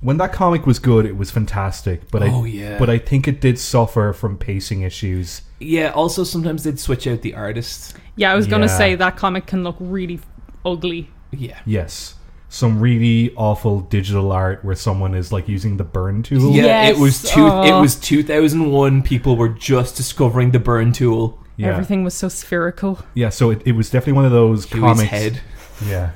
when 0.00 0.18
that 0.18 0.32
comic 0.32 0.66
was 0.66 0.78
good, 0.78 1.04
it 1.06 1.16
was 1.16 1.30
fantastic. 1.30 2.10
But 2.10 2.22
Oh, 2.22 2.44
I 2.44 2.48
yeah. 2.48 2.78
but 2.78 2.88
I 2.88 2.98
think 2.98 3.26
it 3.26 3.40
did 3.40 3.58
suffer 3.58 4.12
from 4.12 4.36
pacing 4.36 4.82
issues. 4.82 5.42
Yeah. 5.58 5.88
Also, 5.90 6.22
sometimes 6.22 6.62
they'd 6.64 6.78
switch 6.78 7.06
out 7.06 7.22
the 7.22 7.34
artist. 7.34 7.96
Yeah, 8.14 8.30
I 8.30 8.36
was 8.36 8.46
going 8.46 8.62
to 8.62 8.68
Yeah. 8.68 8.78
say 8.78 8.94
that 8.94 9.16
comic 9.16 9.46
can 9.46 9.64
look 9.64 9.76
really 9.80 10.20
ugly. 10.64 11.10
Yeah. 11.32 11.58
Yes. 11.64 12.14
Some 12.48 12.78
really 12.78 13.34
awful 13.36 13.80
digital 13.80 14.30
art 14.30 14.64
where 14.64 14.76
someone 14.76 15.14
is 15.14 15.32
like 15.32 15.48
using 15.48 15.78
the 15.78 15.84
burn 15.84 16.22
tool. 16.22 16.52
Yeah, 16.52 16.64
Yes, 16.64 16.96
it 16.96 17.00
was 17.00 17.22
two. 17.22 17.46
It 17.46 17.72
aw. 17.72 17.80
was 17.80 17.96
2001. 17.96 19.02
People 19.02 19.36
were 19.36 19.48
just 19.48 19.96
discovering 19.96 20.52
the 20.52 20.60
burn 20.60 20.92
tool. 20.92 21.38
Yeah. 21.56 21.68
Everything 21.68 22.04
was 22.04 22.14
so 22.14 22.28
spherical. 22.28 23.00
Yeah, 23.14 23.30
so 23.30 23.50
it, 23.50 23.62
it 23.64 23.72
was 23.72 23.90
definitely 23.90 24.14
one 24.14 24.24
of 24.26 24.32
those 24.32 24.66
Huey's 24.66 24.80
comics. 24.80 25.10
head. 25.10 25.40
Yeah. 25.86 26.12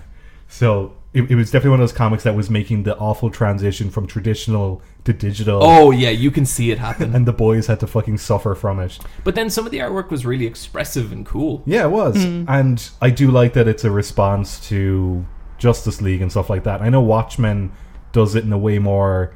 So 0.48 0.94
it, 1.12 1.30
it 1.30 1.34
was 1.34 1.50
definitely 1.50 1.70
one 1.70 1.80
of 1.80 1.88
those 1.88 1.96
comics 1.96 2.22
that 2.22 2.34
was 2.34 2.48
making 2.48 2.84
the 2.84 2.96
awful 2.96 3.30
transition 3.30 3.90
from 3.90 4.06
traditional 4.06 4.80
to 5.04 5.12
digital. 5.12 5.60
Oh 5.62 5.90
yeah, 5.90 6.10
you 6.10 6.30
can 6.30 6.46
see 6.46 6.70
it 6.70 6.78
happen. 6.78 7.14
And 7.14 7.26
the 7.26 7.32
boys 7.32 7.66
had 7.66 7.80
to 7.80 7.86
fucking 7.86 8.18
suffer 8.18 8.54
from 8.54 8.80
it. 8.80 8.98
But 9.24 9.34
then 9.34 9.50
some 9.50 9.66
of 9.66 9.72
the 9.72 9.78
artwork 9.78 10.10
was 10.10 10.24
really 10.24 10.46
expressive 10.46 11.12
and 11.12 11.26
cool. 11.26 11.62
Yeah, 11.66 11.84
it 11.84 11.90
was. 11.90 12.16
And 12.24 12.88
I 13.02 13.10
do 13.10 13.30
like 13.30 13.52
that 13.54 13.68
it's 13.68 13.84
a 13.84 13.90
response 13.90 14.66
to 14.68 15.26
Justice 15.58 16.00
League 16.00 16.22
and 16.22 16.30
stuff 16.30 16.48
like 16.48 16.64
that. 16.64 16.80
I 16.80 16.88
know 16.88 17.00
Watchmen 17.02 17.72
does 18.12 18.34
it 18.34 18.44
in 18.44 18.52
a 18.52 18.58
way 18.58 18.78
more, 18.78 19.34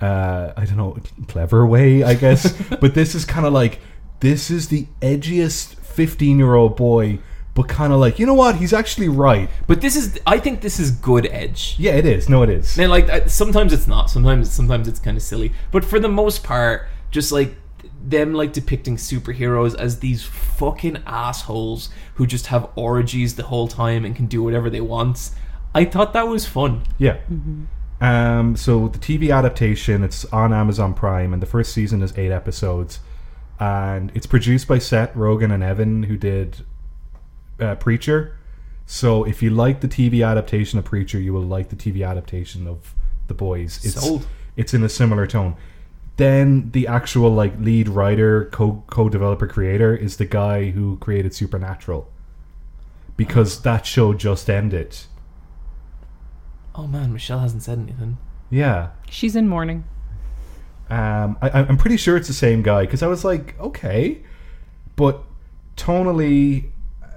uh, 0.00 0.52
I 0.56 0.64
don't 0.64 0.76
know, 0.76 0.98
clever 1.28 1.66
way, 1.66 2.02
I 2.02 2.14
guess. 2.14 2.52
but 2.80 2.94
this 2.94 3.14
is 3.14 3.24
kind 3.24 3.46
of 3.46 3.52
like, 3.52 3.80
this 4.22 4.52
is 4.52 4.68
the 4.68 4.86
edgiest 5.00 5.74
15 5.74 6.38
year 6.38 6.54
old 6.54 6.76
boy, 6.76 7.18
but 7.54 7.68
kind 7.68 7.92
of 7.92 7.98
like, 7.98 8.20
you 8.20 8.24
know 8.24 8.34
what? 8.34 8.54
He's 8.54 8.72
actually 8.72 9.08
right. 9.08 9.50
But 9.66 9.80
this 9.80 9.96
is, 9.96 10.18
I 10.24 10.38
think 10.38 10.60
this 10.60 10.78
is 10.78 10.92
good 10.92 11.26
edge. 11.26 11.74
Yeah, 11.76 11.92
it 11.92 12.06
is. 12.06 12.28
No, 12.28 12.44
it 12.44 12.48
is. 12.48 12.78
And 12.78 12.88
like 12.88 13.28
sometimes 13.28 13.72
it's 13.72 13.88
not. 13.88 14.10
Sometimes 14.10 14.50
sometimes 14.50 14.86
it's 14.86 15.00
kind 15.00 15.16
of 15.16 15.24
silly. 15.24 15.52
But 15.72 15.84
for 15.84 15.98
the 15.98 16.08
most 16.08 16.44
part, 16.44 16.86
just 17.10 17.32
like 17.32 17.56
them 18.00 18.32
like 18.32 18.52
depicting 18.52 18.96
superheroes 18.96 19.76
as 19.76 19.98
these 19.98 20.22
fucking 20.22 21.02
assholes 21.04 21.90
who 22.14 22.24
just 22.24 22.46
have 22.46 22.70
orgies 22.76 23.34
the 23.34 23.42
whole 23.42 23.66
time 23.66 24.04
and 24.04 24.14
can 24.14 24.26
do 24.26 24.40
whatever 24.40 24.70
they 24.70 24.80
want. 24.80 25.30
I 25.74 25.84
thought 25.84 26.12
that 26.12 26.28
was 26.28 26.46
fun. 26.46 26.84
Yeah. 26.96 27.18
Um, 28.00 28.56
so 28.56 28.86
the 28.86 28.98
TV 28.98 29.36
adaptation, 29.36 30.04
it's 30.04 30.24
on 30.26 30.52
Amazon 30.52 30.94
Prime, 30.94 31.32
and 31.32 31.42
the 31.42 31.46
first 31.46 31.72
season 31.72 32.02
is 32.02 32.16
eight 32.16 32.30
episodes, 32.30 33.00
and 33.62 34.10
it's 34.12 34.26
produced 34.26 34.66
by 34.66 34.78
Seth 34.78 35.14
Rogen 35.14 35.54
and 35.54 35.62
Evan, 35.62 36.02
who 36.04 36.16
did 36.16 36.64
uh, 37.60 37.76
Preacher. 37.76 38.36
So 38.86 39.22
if 39.22 39.40
you 39.40 39.50
like 39.50 39.80
the 39.80 39.86
TV 39.88 40.26
adaptation 40.26 40.80
of 40.80 40.84
Preacher, 40.84 41.20
you 41.20 41.32
will 41.32 41.44
like 41.44 41.68
the 41.68 41.76
TV 41.76 42.04
adaptation 42.04 42.66
of 42.66 42.92
The 43.28 43.34
Boys. 43.34 43.78
It's 43.84 44.04
Sold. 44.04 44.26
it's 44.56 44.74
in 44.74 44.82
a 44.82 44.88
similar 44.88 45.28
tone. 45.28 45.54
Then 46.16 46.72
the 46.72 46.88
actual 46.88 47.30
like 47.30 47.56
lead 47.60 47.88
writer, 47.88 48.46
co 48.46 48.82
co 48.88 49.08
developer 49.08 49.46
creator 49.46 49.94
is 49.94 50.16
the 50.16 50.26
guy 50.26 50.70
who 50.70 50.96
created 50.96 51.32
Supernatural. 51.32 52.10
Because 53.16 53.62
that 53.62 53.86
show 53.86 54.12
just 54.12 54.50
ended. 54.50 54.98
Oh 56.74 56.88
man, 56.88 57.12
Michelle 57.12 57.38
hasn't 57.38 57.62
said 57.62 57.78
anything. 57.78 58.18
Yeah. 58.50 58.90
She's 59.08 59.36
in 59.36 59.46
mourning. 59.46 59.84
Um, 60.92 61.38
I, 61.40 61.48
I'm 61.48 61.78
pretty 61.78 61.96
sure 61.96 62.18
it's 62.18 62.28
the 62.28 62.34
same 62.34 62.60
guy 62.60 62.82
because 62.82 63.02
I 63.02 63.06
was 63.06 63.24
like, 63.24 63.58
okay, 63.58 64.18
but 64.94 65.22
tonally, 65.74 66.70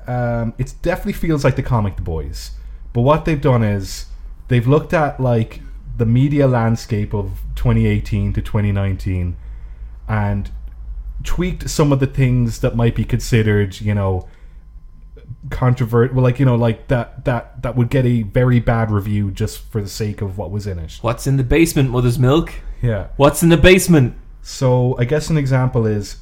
um, 0.07 0.53
it 0.57 0.73
definitely 0.81 1.11
feels 1.11 1.43
like 1.43 1.57
the 1.57 1.63
comic 1.63 1.97
The 1.97 2.01
Boys. 2.01 2.51
But 2.93 3.01
what 3.01 3.25
they've 3.25 3.41
done 3.41 3.63
is 3.63 4.05
they've 4.47 4.65
looked 4.65 4.93
at 4.93 5.19
like 5.19 5.59
the 5.97 6.05
media 6.05 6.47
landscape 6.47 7.13
of 7.13 7.41
2018 7.55 8.31
to 8.31 8.41
2019 8.41 9.35
and 10.07 10.51
tweaked 11.25 11.69
some 11.69 11.91
of 11.91 11.99
the 11.99 12.07
things 12.07 12.59
that 12.59 12.77
might 12.77 12.95
be 12.95 13.03
considered, 13.03 13.81
you 13.81 13.93
know, 13.93 14.29
controvert 15.51 16.13
well 16.13 16.23
like 16.23 16.39
you 16.39 16.45
know 16.45 16.55
like 16.55 16.87
that 16.87 17.23
that 17.25 17.61
that 17.61 17.75
would 17.75 17.89
get 17.89 18.03
a 18.03 18.23
very 18.23 18.59
bad 18.59 18.89
review 18.89 19.29
just 19.29 19.59
for 19.59 19.79
the 19.79 19.87
sake 19.87 20.19
of 20.21 20.39
what 20.39 20.49
was 20.49 20.65
in 20.65 20.79
it 20.79 20.97
What's 21.01 21.27
in 21.27 21.37
the 21.37 21.43
basement, 21.43 21.91
Mother's 21.91 22.17
Milk? 22.17 22.53
Yeah 22.81 23.07
What's 23.17 23.41
in 23.43 23.49
the 23.49 23.57
basement? 23.57 24.15
so 24.41 24.95
i 24.99 25.05
guess 25.05 25.29
an 25.31 25.37
example 25.37 25.85
is 25.87 26.17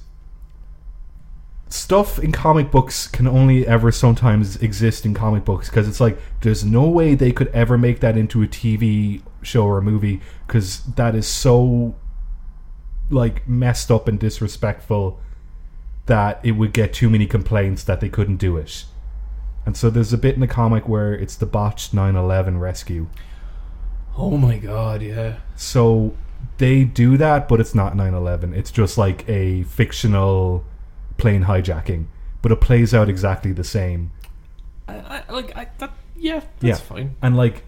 stuff 1.67 2.19
in 2.19 2.31
comic 2.31 2.69
books 2.71 3.07
can 3.07 3.27
only 3.27 3.65
ever 3.67 3.91
sometimes 3.91 4.55
exist 4.57 5.05
in 5.05 5.13
comic 5.13 5.43
books 5.43 5.69
because 5.69 5.87
it's 5.87 5.99
like 5.99 6.17
there's 6.41 6.63
no 6.63 6.87
way 6.87 7.15
they 7.15 7.31
could 7.31 7.47
ever 7.47 7.77
make 7.77 7.99
that 7.99 8.15
into 8.15 8.43
a 8.43 8.47
tv 8.47 9.21
show 9.41 9.65
or 9.65 9.79
a 9.79 9.81
movie 9.81 10.21
because 10.47 10.83
that 10.95 11.15
is 11.15 11.27
so 11.27 11.95
like 13.09 13.47
messed 13.47 13.89
up 13.91 14.07
and 14.07 14.19
disrespectful 14.19 15.19
that 16.05 16.39
it 16.43 16.51
would 16.51 16.73
get 16.73 16.93
too 16.93 17.09
many 17.09 17.25
complaints 17.25 17.83
that 17.83 17.99
they 17.99 18.07
couldn't 18.09 18.37
do 18.37 18.55
it 18.55 18.85
and 19.65 19.75
so 19.75 19.89
there's 19.89 20.13
a 20.13 20.17
bit 20.17 20.35
in 20.35 20.41
the 20.41 20.47
comic 20.47 20.87
where 20.87 21.13
it's 21.13 21.35
the 21.35 21.45
botched 21.45 21.93
9-11 21.93 22.59
rescue 22.59 23.07
Oh 24.15 24.37
my 24.37 24.57
god, 24.59 25.01
yeah. 25.01 25.37
so 25.55 26.15
they 26.57 26.83
do 26.83 27.17
that, 27.17 27.47
but 27.47 27.59
it's 27.59 27.73
not 27.75 27.95
9 27.95 28.13
11. 28.13 28.53
It's 28.53 28.71
just 28.71 28.97
like 28.97 29.27
a 29.29 29.63
fictional 29.63 30.63
plane 31.17 31.43
hijacking. 31.45 32.05
But 32.41 32.51
it 32.51 32.61
plays 32.61 32.93
out 32.93 33.09
exactly 33.09 33.51
the 33.53 33.63
same. 33.63 34.11
I, 34.87 35.23
I 35.27 35.31
like 35.31 35.55
I 35.55 35.67
that 35.77 35.91
yeah, 36.15 36.41
that's 36.59 36.63
Yeah. 36.63 36.75
fine. 36.75 37.15
And 37.21 37.37
like, 37.37 37.63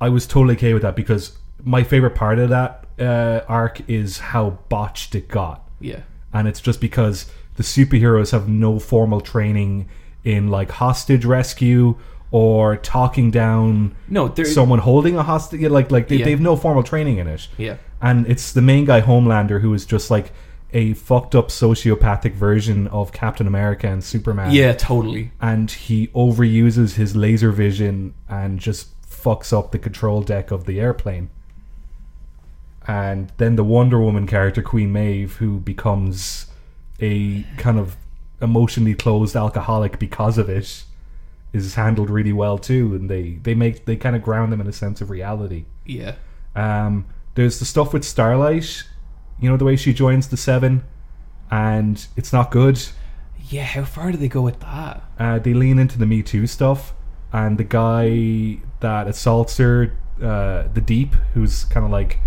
I 0.00 0.08
was 0.10 0.26
totally 0.26 0.54
okay 0.56 0.74
with 0.74 0.82
that 0.82 0.96
because 0.96 1.38
my 1.64 1.82
favorite 1.82 2.14
part 2.14 2.38
of 2.38 2.50
that 2.50 2.84
uh, 2.98 3.40
arc 3.48 3.88
is 3.88 4.18
how 4.18 4.58
botched 4.68 5.14
it 5.14 5.28
got. 5.28 5.66
Yeah. 5.80 6.00
And 6.32 6.46
it's 6.46 6.60
just 6.60 6.80
because 6.80 7.30
the 7.56 7.62
superheroes 7.62 8.32
have 8.32 8.48
no 8.48 8.78
formal 8.78 9.20
training 9.20 9.88
in 10.24 10.48
like 10.48 10.70
hostage 10.70 11.24
rescue 11.24 11.96
or 12.30 12.76
talking 12.76 13.30
down 13.30 13.94
No, 14.08 14.32
someone 14.44 14.78
holding 14.80 15.16
a 15.16 15.22
hostage. 15.22 15.62
Like, 15.62 15.90
like 15.90 16.08
they, 16.08 16.16
Yeah. 16.16 16.26
they 16.26 16.30
have 16.32 16.40
no 16.40 16.54
formal 16.56 16.82
training 16.82 17.16
in 17.18 17.26
it. 17.26 17.48
Yeah. 17.56 17.76
And 18.00 18.26
it's 18.26 18.52
the 18.52 18.62
main 18.62 18.84
guy 18.84 19.00
Homelander 19.00 19.60
who 19.60 19.72
is 19.74 19.84
just 19.86 20.10
like 20.10 20.32
a 20.72 20.92
fucked 20.94 21.34
up 21.34 21.48
sociopathic 21.48 22.32
version 22.34 22.86
of 22.88 23.12
Captain 23.12 23.46
America 23.46 23.88
and 23.88 24.04
Superman. 24.04 24.52
Yeah, 24.52 24.74
totally. 24.74 25.32
and 25.40 25.70
he 25.70 26.08
overuses 26.08 26.94
his 26.94 27.16
laser 27.16 27.52
vision 27.52 28.14
and 28.28 28.58
just 28.58 28.88
fucks 29.02 29.56
up 29.56 29.72
the 29.72 29.78
control 29.78 30.22
deck 30.22 30.50
of 30.50 30.66
the 30.66 30.80
airplane. 30.80 31.30
And 32.86 33.32
then 33.36 33.56
the 33.56 33.64
Wonder 33.64 34.00
Woman 34.00 34.26
character 34.26 34.62
Queen 34.62 34.92
Maeve, 34.92 35.36
who 35.36 35.58
becomes 35.58 36.46
a 37.00 37.42
kind 37.58 37.78
of 37.78 37.96
emotionally 38.40 38.94
closed 38.94 39.36
alcoholic 39.36 39.98
because 39.98 40.38
of 40.38 40.48
it, 40.48 40.84
is 41.52 41.74
handled 41.74 42.08
really 42.08 42.32
well 42.32 42.56
too. 42.58 42.94
And 42.94 43.10
they 43.10 43.38
they 43.42 43.54
make 43.54 43.84
they 43.84 43.96
kind 43.96 44.16
of 44.16 44.22
ground 44.22 44.52
them 44.52 44.60
in 44.60 44.66
a 44.66 44.72
sense 44.72 45.00
of 45.00 45.10
reality. 45.10 45.64
Yeah. 45.84 46.14
Um, 46.56 47.06
there's 47.38 47.60
the 47.60 47.64
stuff 47.64 47.92
with 47.92 48.02
Starlight, 48.04 48.82
you 49.40 49.48
know, 49.48 49.56
the 49.56 49.64
way 49.64 49.76
she 49.76 49.94
joins 49.94 50.26
the 50.26 50.36
Seven, 50.36 50.82
and 51.52 52.04
it's 52.16 52.32
not 52.32 52.50
good. 52.50 52.80
Yeah, 53.48 53.62
how 53.62 53.84
far 53.84 54.10
do 54.10 54.18
they 54.18 54.26
go 54.28 54.42
with 54.42 54.58
that? 54.58 55.02
Uh, 55.20 55.38
they 55.38 55.54
lean 55.54 55.78
into 55.78 55.98
the 56.00 56.04
Me 56.04 56.20
Too 56.20 56.48
stuff, 56.48 56.94
and 57.32 57.56
the 57.56 57.62
guy 57.62 58.58
that 58.80 59.06
assaults 59.06 59.56
her, 59.58 59.96
uh, 60.20 60.64
the 60.74 60.80
Deep, 60.80 61.14
who's 61.34 61.62
kind 61.66 61.86
of 61.86 61.92
like 61.92 62.18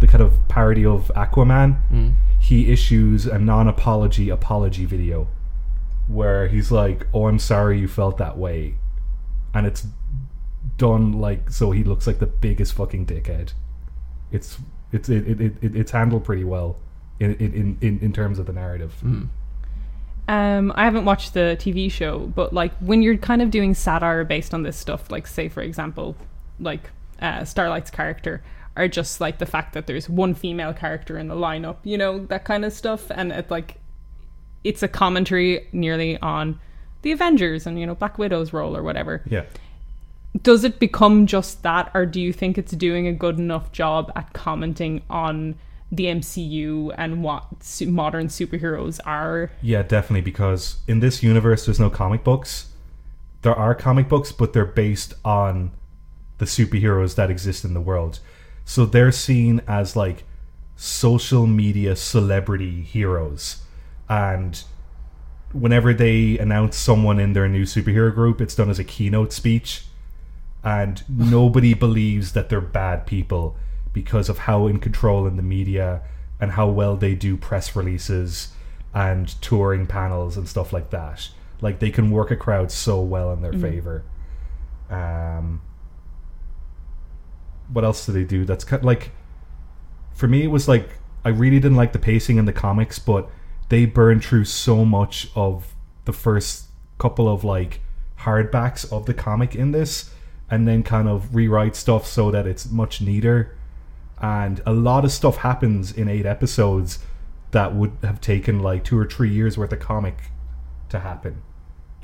the 0.00 0.08
kind 0.08 0.22
of 0.24 0.32
parody 0.48 0.84
of 0.84 1.12
Aquaman, 1.14 1.76
Mm. 1.92 2.14
he 2.40 2.72
issues 2.72 3.26
a 3.26 3.38
non-apology 3.38 4.28
apology 4.28 4.86
video 4.86 5.28
where 6.08 6.48
he's 6.48 6.72
like, 6.72 7.06
"Oh, 7.14 7.28
I'm 7.28 7.38
sorry 7.38 7.78
you 7.78 7.86
felt 7.86 8.18
that 8.18 8.36
way," 8.36 8.74
and 9.54 9.66
it's 9.68 9.86
done 10.78 11.12
like 11.12 11.48
so 11.50 11.70
he 11.70 11.84
looks 11.84 12.08
like 12.08 12.18
the 12.18 12.26
biggest 12.26 12.72
fucking 12.74 13.06
dickhead. 13.06 13.52
It's 14.32 14.58
it's 14.92 15.08
it, 15.08 15.26
it, 15.28 15.40
it, 15.40 15.52
it- 15.62 15.76
it's 15.76 15.90
handled 15.92 16.24
pretty 16.24 16.44
well 16.44 16.76
in 17.20 17.34
in, 17.36 17.78
in 17.80 17.98
in 18.00 18.12
terms 18.12 18.38
of 18.38 18.46
the 18.46 18.52
narrative. 18.52 18.94
Mm. 19.04 19.28
Um, 20.28 20.72
I 20.76 20.84
haven't 20.84 21.04
watched 21.04 21.34
the 21.34 21.56
TV 21.60 21.90
show, 21.90 22.20
but 22.20 22.52
like 22.52 22.72
when 22.78 23.02
you're 23.02 23.16
kind 23.16 23.42
of 23.42 23.50
doing 23.50 23.74
satire 23.74 24.24
based 24.24 24.54
on 24.54 24.62
this 24.62 24.76
stuff, 24.76 25.10
like 25.10 25.26
say 25.26 25.48
for 25.48 25.62
example, 25.62 26.16
like 26.60 26.90
uh, 27.20 27.44
Starlight's 27.44 27.90
character, 27.90 28.42
are 28.76 28.88
just 28.88 29.20
like 29.20 29.38
the 29.38 29.46
fact 29.46 29.74
that 29.74 29.86
there's 29.86 30.08
one 30.08 30.34
female 30.34 30.72
character 30.72 31.18
in 31.18 31.28
the 31.28 31.34
lineup, 31.34 31.76
you 31.82 31.98
know, 31.98 32.24
that 32.26 32.44
kind 32.44 32.64
of 32.64 32.72
stuff, 32.72 33.10
and 33.10 33.32
it 33.32 33.50
like 33.50 33.76
it's 34.64 34.82
a 34.82 34.88
commentary 34.88 35.66
nearly 35.72 36.16
on 36.18 36.58
the 37.02 37.10
Avengers 37.10 37.66
and 37.66 37.78
you 37.80 37.84
know 37.84 37.96
Black 37.96 38.16
Widow's 38.16 38.52
role 38.52 38.76
or 38.76 38.82
whatever. 38.82 39.22
Yeah. 39.26 39.42
Does 40.40 40.64
it 40.64 40.78
become 40.78 41.26
just 41.26 41.62
that, 41.62 41.90
or 41.94 42.06
do 42.06 42.20
you 42.20 42.32
think 42.32 42.56
it's 42.56 42.72
doing 42.72 43.06
a 43.06 43.12
good 43.12 43.38
enough 43.38 43.70
job 43.70 44.10
at 44.16 44.32
commenting 44.32 45.02
on 45.10 45.56
the 45.90 46.06
MCU 46.06 46.94
and 46.96 47.22
what 47.22 47.44
su- 47.62 47.90
modern 47.90 48.28
superheroes 48.28 48.98
are? 49.04 49.50
Yeah, 49.60 49.82
definitely. 49.82 50.22
Because 50.22 50.78
in 50.88 51.00
this 51.00 51.22
universe, 51.22 51.66
there's 51.66 51.78
no 51.78 51.90
comic 51.90 52.24
books. 52.24 52.70
There 53.42 53.54
are 53.54 53.74
comic 53.74 54.08
books, 54.08 54.32
but 54.32 54.54
they're 54.54 54.64
based 54.64 55.12
on 55.24 55.72
the 56.38 56.46
superheroes 56.46 57.14
that 57.16 57.30
exist 57.30 57.64
in 57.64 57.74
the 57.74 57.80
world. 57.80 58.20
So 58.64 58.86
they're 58.86 59.12
seen 59.12 59.60
as 59.68 59.96
like 59.96 60.24
social 60.76 61.46
media 61.46 61.94
celebrity 61.94 62.82
heroes. 62.82 63.62
And 64.08 64.62
whenever 65.52 65.92
they 65.92 66.38
announce 66.38 66.76
someone 66.76 67.20
in 67.20 67.34
their 67.34 67.48
new 67.48 67.64
superhero 67.64 68.14
group, 68.14 68.40
it's 68.40 68.54
done 68.54 68.70
as 68.70 68.78
a 68.78 68.84
keynote 68.84 69.32
speech. 69.32 69.84
And 70.64 71.02
nobody 71.08 71.74
believes 71.74 72.32
that 72.32 72.48
they're 72.48 72.60
bad 72.60 73.06
people 73.06 73.56
because 73.92 74.28
of 74.28 74.38
how 74.38 74.66
in 74.66 74.78
control 74.78 75.26
in 75.26 75.36
the 75.36 75.42
media 75.42 76.02
and 76.40 76.52
how 76.52 76.68
well 76.68 76.96
they 76.96 77.14
do 77.14 77.36
press 77.36 77.74
releases 77.74 78.52
and 78.94 79.40
touring 79.40 79.86
panels 79.86 80.36
and 80.36 80.48
stuff 80.48 80.72
like 80.72 80.90
that. 80.90 81.28
Like 81.60 81.78
they 81.78 81.90
can 81.90 82.10
work 82.10 82.30
a 82.30 82.36
crowd 82.36 82.70
so 82.70 83.00
well 83.00 83.32
in 83.32 83.42
their 83.42 83.52
favor. 83.52 84.04
Um, 84.90 85.62
what 87.72 87.84
else 87.84 88.04
do 88.06 88.12
they 88.12 88.24
do? 88.24 88.44
That's 88.44 88.64
kind 88.64 88.80
of 88.80 88.84
like 88.84 89.10
for 90.12 90.28
me. 90.28 90.42
It 90.42 90.48
was 90.48 90.68
like 90.68 90.88
I 91.24 91.30
really 91.30 91.60
didn't 91.60 91.76
like 91.76 91.92
the 91.92 91.98
pacing 91.98 92.36
in 92.36 92.44
the 92.44 92.52
comics, 92.52 92.98
but 92.98 93.30
they 93.68 93.86
burned 93.86 94.24
through 94.24 94.44
so 94.44 94.84
much 94.84 95.30
of 95.34 95.74
the 96.04 96.12
first 96.12 96.66
couple 96.98 97.28
of 97.28 97.44
like 97.44 97.80
hardbacks 98.20 98.90
of 98.92 99.06
the 99.06 99.14
comic 99.14 99.54
in 99.54 99.72
this, 99.72 100.12
and 100.52 100.68
then 100.68 100.82
kind 100.82 101.08
of 101.08 101.34
rewrite 101.34 101.74
stuff 101.74 102.06
so 102.06 102.30
that 102.30 102.46
it's 102.46 102.70
much 102.70 103.00
neater. 103.00 103.56
And 104.20 104.60
a 104.66 104.72
lot 104.74 105.02
of 105.06 105.10
stuff 105.10 105.38
happens 105.38 105.90
in 105.90 106.08
eight 106.08 106.26
episodes 106.26 106.98
that 107.52 107.74
would 107.74 107.92
have 108.02 108.20
taken 108.20 108.60
like 108.60 108.84
two 108.84 108.98
or 108.98 109.06
three 109.06 109.30
years 109.30 109.56
worth 109.56 109.72
of 109.72 109.80
comic 109.80 110.18
to 110.90 111.00
happen. 111.00 111.40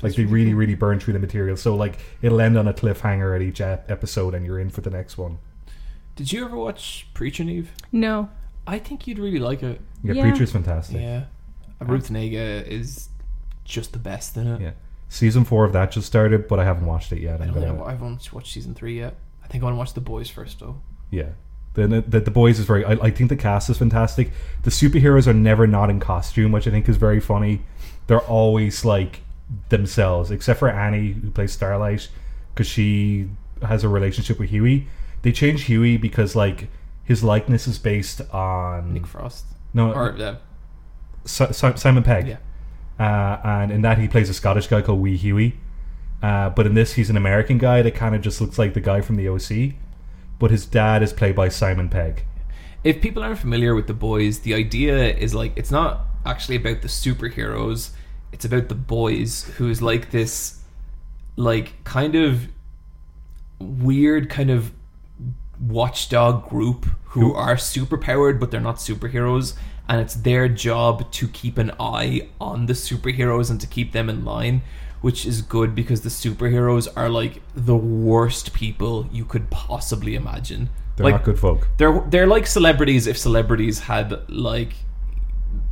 Like 0.01 0.15
they 0.15 0.25
really, 0.25 0.55
really 0.55 0.73
burn 0.73 0.99
through 0.99 1.13
the 1.13 1.19
material. 1.19 1.57
So 1.57 1.75
like 1.75 1.99
it'll 2.23 2.41
end 2.41 2.57
on 2.57 2.67
a 2.67 2.73
cliffhanger 2.73 3.35
at 3.35 3.43
each 3.43 3.61
episode, 3.61 4.33
and 4.33 4.45
you're 4.45 4.59
in 4.59 4.71
for 4.71 4.81
the 4.81 4.89
next 4.89 5.15
one. 5.17 5.37
Did 6.15 6.31
you 6.31 6.43
ever 6.43 6.57
watch 6.57 7.07
Preacher 7.13 7.43
Neve? 7.43 7.71
No. 7.91 8.29
I 8.65 8.79
think 8.79 9.05
you'd 9.05 9.19
really 9.19 9.39
like 9.39 9.61
it. 9.61 9.79
Yeah, 10.03 10.13
Yeah. 10.13 10.23
Preacher's 10.23 10.51
fantastic. 10.51 11.01
Yeah. 11.01 11.25
Ruth 11.81 12.09
Negga 12.09 12.65
is 12.67 13.09
just 13.63 13.93
the 13.93 13.99
best 13.99 14.37
in 14.37 14.47
it. 14.47 14.61
Yeah. 14.61 14.71
Season 15.11 15.43
four 15.43 15.65
of 15.65 15.73
that 15.73 15.91
just 15.91 16.05
started, 16.07 16.47
but 16.47 16.59
I 16.59 16.63
haven't 16.63 16.85
watched 16.85 17.11
it 17.11 17.19
yet. 17.19 17.41
I 17.41 17.45
I'm 17.45 17.51
don't 17.53 17.63
gonna, 17.63 17.73
know. 17.79 17.83
I 17.83 17.91
haven't 17.91 18.31
watched 18.31 18.53
season 18.53 18.73
three 18.75 18.97
yet. 18.99 19.15
I 19.43 19.47
think 19.47 19.63
I 19.63 19.65
want 19.65 19.73
to 19.73 19.77
watch 19.79 19.93
The 19.93 20.01
Boys 20.01 20.29
first, 20.29 20.59
though. 20.59 20.81
yeah. 21.09 21.29
The, 21.75 22.03
the 22.07 22.19
the 22.19 22.31
boys 22.31 22.57
is 22.59 22.65
very. 22.65 22.83
I, 22.83 22.93
I 22.93 23.09
think 23.11 23.29
the 23.29 23.35
cast 23.35 23.69
is 23.69 23.77
fantastic. 23.77 24.31
The 24.63 24.71
superheroes 24.71 25.27
are 25.27 25.33
never 25.33 25.67
not 25.67 25.89
in 25.91 25.99
costume, 25.99 26.51
which 26.51 26.67
I 26.67 26.71
think 26.71 26.89
is 26.89 26.97
very 26.97 27.19
funny. 27.19 27.61
They're 28.07 28.19
always 28.21 28.83
like 28.83 29.21
themselves, 29.69 30.31
except 30.31 30.59
for 30.59 30.67
Annie, 30.69 31.11
who 31.13 31.29
plays 31.29 31.51
Starlight, 31.53 32.09
because 32.53 32.65
she 32.67 33.29
has 33.61 33.83
a 33.83 33.87
relationship 33.89 34.39
with 34.39 34.49
Huey. 34.49 34.87
They 35.21 35.31
changed 35.31 35.65
Huey 35.67 35.95
because 35.97 36.35
like 36.35 36.69
his 37.03 37.23
likeness 37.23 37.67
is 37.67 37.77
based 37.77 38.21
on 38.33 38.93
Nick 38.93 39.05
Frost. 39.07 39.45
no 39.73 39.93
Or, 39.93 40.11
uh, 40.19 40.35
Si- 41.25 41.53
Si- 41.53 41.77
Simon 41.77 42.03
Pegg. 42.03 42.27
yeah. 42.27 42.37
Uh, 42.99 43.39
and 43.43 43.71
in 43.71 43.81
that 43.81 43.97
he 43.97 44.07
plays 44.07 44.29
a 44.29 44.33
Scottish 44.33 44.67
guy 44.67 44.81
called 44.81 44.99
Wee 44.99 45.17
Huey. 45.17 45.57
Uh, 46.21 46.49
but 46.49 46.65
in 46.65 46.73
this, 46.73 46.93
he's 46.93 47.09
an 47.09 47.15
American 47.17 47.57
guy 47.57 47.81
that 47.81 47.95
kind 47.95 48.13
of 48.13 48.21
just 48.21 48.41
looks 48.41 48.59
like 48.59 48.73
the 48.73 48.81
guy 48.81 48.99
from 49.01 49.15
the 49.15 49.27
OC. 49.29 49.75
But 50.37 50.51
his 50.51 50.65
dad 50.65 51.01
is 51.01 51.13
played 51.13 51.35
by 51.35 51.49
Simon 51.49 51.89
Pegg. 51.89 52.25
If 52.83 53.01
people 53.01 53.23
aren't 53.23 53.39
familiar 53.39 53.73
with 53.75 53.87
The 53.87 53.93
Boys, 53.93 54.39
the 54.39 54.53
idea 54.53 55.15
is 55.15 55.33
like, 55.33 55.53
it's 55.55 55.71
not 55.71 56.01
actually 56.25 56.57
about 56.57 56.81
the 56.81 56.87
superheroes, 56.87 57.91
it's 58.31 58.45
about 58.45 58.69
the 58.69 58.75
boys, 58.75 59.43
who's 59.57 59.81
like 59.81 60.11
this, 60.11 60.61
like, 61.35 61.83
kind 61.83 62.15
of 62.15 62.47
weird, 63.59 64.29
kind 64.29 64.49
of 64.49 64.71
watchdog 65.59 66.47
group 66.49 66.85
who 67.05 67.21
Who- 67.21 67.33
are 67.33 67.55
superpowered, 67.55 68.39
but 68.39 68.51
they're 68.51 68.61
not 68.61 68.75
superheroes. 68.77 69.55
And 69.89 69.99
it's 69.99 70.13
their 70.13 70.47
job 70.47 71.11
to 71.13 71.27
keep 71.27 71.57
an 71.57 71.71
eye 71.79 72.29
on 72.39 72.67
the 72.67 72.73
superheroes 72.73 73.49
and 73.51 73.59
to 73.59 73.67
keep 73.67 73.91
them 73.91 74.09
in 74.09 74.23
line. 74.23 74.61
which 75.01 75.25
is 75.25 75.41
good 75.41 75.73
because 75.75 76.01
the 76.01 76.09
superheroes 76.09 76.85
are 76.95 77.09
like 77.09 77.41
the 77.55 77.75
worst 77.75 78.53
people 78.53 79.07
you 79.11 79.23
could 79.25 79.49
possibly 79.49 80.13
imagine. 80.15 80.69
They're 80.95 81.05
like 81.05 81.13
not 81.15 81.23
good 81.23 81.39
folk. 81.39 81.69
they're 81.77 82.01
they're 82.09 82.27
like 82.27 82.45
celebrities 82.45 83.07
if 83.07 83.17
celebrities 83.17 83.79
had 83.79 84.29
like 84.29 84.73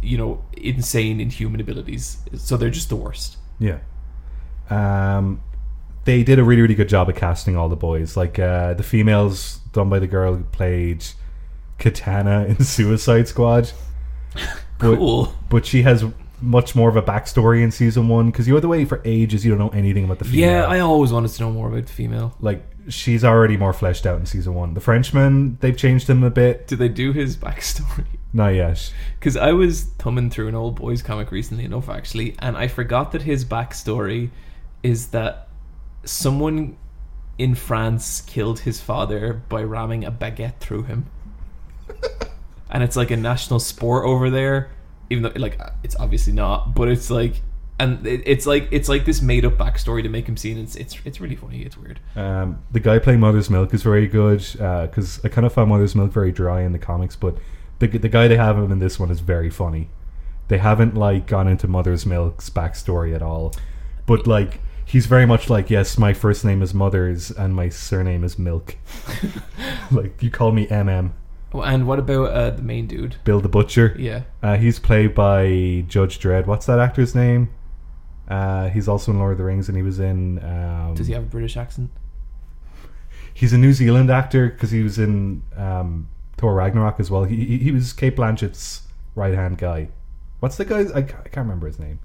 you 0.01 0.17
know 0.17 0.43
insane 0.55 1.19
inhuman 1.19 1.59
abilities. 1.59 2.17
So 2.37 2.55
they're 2.57 2.69
just 2.69 2.87
the 2.89 2.95
worst. 2.95 3.37
Yeah. 3.59 3.79
Um, 4.69 5.41
they 6.05 6.23
did 6.23 6.39
a 6.39 6.43
really, 6.43 6.61
really 6.61 6.75
good 6.75 6.89
job 6.89 7.09
of 7.09 7.15
casting 7.15 7.57
all 7.57 7.67
the 7.67 7.75
boys. 7.75 8.15
Like 8.15 8.39
uh, 8.39 8.73
the 8.75 8.83
females 8.83 9.59
done 9.73 9.89
by 9.89 9.99
the 9.99 10.07
girl 10.07 10.35
who 10.35 10.43
played 10.45 11.05
Katana 11.79 12.45
in 12.45 12.63
Suicide 12.75 13.27
Squad. 13.27 13.71
But, 14.79 14.97
Cool. 14.97 15.33
But 15.49 15.65
she 15.65 15.81
has 15.81 16.05
much 16.39 16.75
more 16.75 16.87
of 16.87 16.95
a 16.95 17.01
backstory 17.01 17.63
in 17.63 17.71
season 17.71 18.07
one 18.07 18.27
because 18.29 18.47
you 18.47 18.53
have 18.53 18.61
the 18.61 18.67
way 18.67 18.85
for 18.85 19.01
ages. 19.05 19.43
You 19.43 19.49
don't 19.49 19.59
know 19.59 19.69
anything 19.69 20.03
about 20.03 20.19
the 20.19 20.25
female. 20.25 20.49
Yeah, 20.51 20.65
I 20.65 20.81
always 20.81 21.11
wanted 21.11 21.31
to 21.31 21.41
know 21.41 21.51
more 21.51 21.67
about 21.67 21.87
the 21.87 21.93
female. 21.93 22.35
like 22.39 22.63
she's 22.89 23.23
already 23.23 23.57
more 23.57 23.73
fleshed 23.73 24.05
out 24.05 24.19
in 24.19 24.25
season 24.25 24.53
one. 24.53 24.73
The 24.73 24.79
Frenchman, 24.79 25.57
they've 25.61 25.75
changed 25.75 26.09
him 26.09 26.23
a 26.23 26.29
bit. 26.29 26.67
Did 26.67 26.79
they 26.79 26.89
do 26.89 27.11
his 27.11 27.35
backstory? 27.35 28.05
Not 28.33 28.49
yet. 28.49 28.93
Because 29.19 29.35
I 29.35 29.53
was 29.53 29.85
thumbing 29.97 30.29
through 30.29 30.47
an 30.47 30.55
old 30.55 30.75
boys 30.75 31.01
comic 31.01 31.31
recently 31.31 31.65
enough, 31.65 31.89
actually, 31.89 32.35
and 32.39 32.55
I 32.55 32.67
forgot 32.67 33.11
that 33.13 33.23
his 33.23 33.43
backstory 33.45 34.29
is 34.83 35.07
that 35.07 35.47
someone 36.03 36.77
in 37.37 37.55
France 37.55 38.21
killed 38.21 38.59
his 38.59 38.79
father 38.79 39.41
by 39.49 39.63
ramming 39.63 40.05
a 40.05 40.11
baguette 40.11 40.59
through 40.59 40.83
him. 40.83 41.07
and 42.69 42.83
it's 42.83 42.95
like 42.95 43.11
a 43.11 43.17
national 43.17 43.59
sport 43.59 44.05
over 44.05 44.29
there, 44.29 44.69
even 45.09 45.23
though 45.23 45.31
like 45.35 45.59
it's 45.83 45.95
obviously 45.95 46.33
not, 46.33 46.73
but 46.75 46.87
it's 46.87 47.09
like. 47.09 47.41
And 47.79 48.07
it- 48.07 48.23
it's 48.25 48.47
like 48.47 48.67
it's 48.71 48.89
like 48.89 49.05
this 49.05 49.21
made 49.21 49.45
up 49.45 49.53
backstory 49.53 50.01
to 50.01 50.09
make 50.09 50.25
him 50.27 50.35
seen. 50.35 50.57
It's 50.57 50.75
it's 50.75 50.97
it's 51.05 51.21
really 51.21 51.35
funny. 51.35 51.61
It's 51.61 51.77
weird. 51.77 51.99
Um, 52.15 52.57
the 52.71 52.79
guy 52.79 52.97
playing 52.97 53.19
Mother's 53.19 53.51
Milk 53.51 53.71
is 53.71 53.83
very 53.83 54.07
good 54.07 54.39
because 54.39 55.23
I 55.23 55.29
kind 55.29 55.45
of 55.45 55.53
found 55.53 55.69
Mother's 55.69 55.93
Milk 55.93 56.11
very 56.11 56.31
dry 56.31 56.61
in 56.63 56.71
the 56.71 56.79
comics, 56.79 57.15
but 57.15 57.37
the 57.77 57.85
the 57.85 58.09
guy 58.09 58.27
they 58.27 58.37
have 58.37 58.57
him 58.57 58.71
in 58.71 58.79
this 58.79 58.99
one 58.99 59.11
is 59.11 59.19
very 59.19 59.51
funny. 59.51 59.89
They 60.47 60.57
haven't 60.57 60.95
like 60.95 61.27
gone 61.27 61.47
into 61.47 61.67
Mother's 61.67 62.03
Milk's 62.03 62.49
backstory 62.49 63.13
at 63.13 63.21
all, 63.21 63.53
but 64.07 64.25
like 64.25 64.59
he's 64.83 65.05
very 65.05 65.27
much 65.27 65.47
like 65.47 65.69
yes, 65.69 65.99
my 65.99 66.13
first 66.13 66.43
name 66.43 66.63
is 66.63 66.73
Mother's 66.73 67.29
and 67.29 67.53
my 67.55 67.69
surname 67.69 68.23
is 68.23 68.39
Milk. 68.39 68.75
like 69.91 70.23
you 70.23 70.31
call 70.31 70.51
me 70.51 70.65
MM, 70.65 71.11
and 71.53 71.87
what 71.87 71.99
about 71.99 72.31
uh, 72.31 72.49
the 72.51 72.61
main 72.61 72.87
dude? 72.87 73.15
Bill 73.23 73.39
the 73.39 73.49
Butcher. 73.49 73.95
Yeah, 73.97 74.23
Uh, 74.43 74.57
he's 74.57 74.79
played 74.79 75.15
by 75.15 75.85
Judge 75.87 76.19
Dredd. 76.19 76.45
What's 76.45 76.65
that 76.65 76.79
actor's 76.79 77.15
name? 77.15 77.49
Uh, 78.27 78.67
he's 78.69 78.87
also 78.87 79.11
in 79.11 79.19
Lord 79.19 79.31
of 79.33 79.37
the 79.37 79.45
Rings, 79.45 79.69
and 79.69 79.77
he 79.77 79.83
was 79.83 79.99
in. 79.99 80.43
Um, 80.43 80.93
does 80.95 81.07
he 81.07 81.13
have 81.13 81.23
a 81.23 81.27
British 81.27 81.55
accent? 81.55 81.89
He's 83.33 83.53
a 83.53 83.57
New 83.57 83.71
Zealand 83.73 84.09
actor 84.09 84.49
because 84.49 84.71
he 84.71 84.81
was 84.83 84.97
in 84.97 85.43
um, 85.55 86.09
Thor 86.37 86.55
Ragnarok 86.55 86.99
as 86.99 87.09
well. 87.11 87.23
He, 87.23 87.57
he 87.57 87.71
was 87.71 87.93
Cate 87.93 88.15
Blanchett's 88.15 88.81
right 89.15 89.33
hand 89.33 89.57
guy. 89.59 89.89
What's 90.39 90.57
the 90.57 90.65
guy? 90.65 90.81
I, 90.93 90.99
I 90.99 91.01
can't 91.03 91.37
remember 91.37 91.67
his 91.67 91.79
name. 91.79 91.99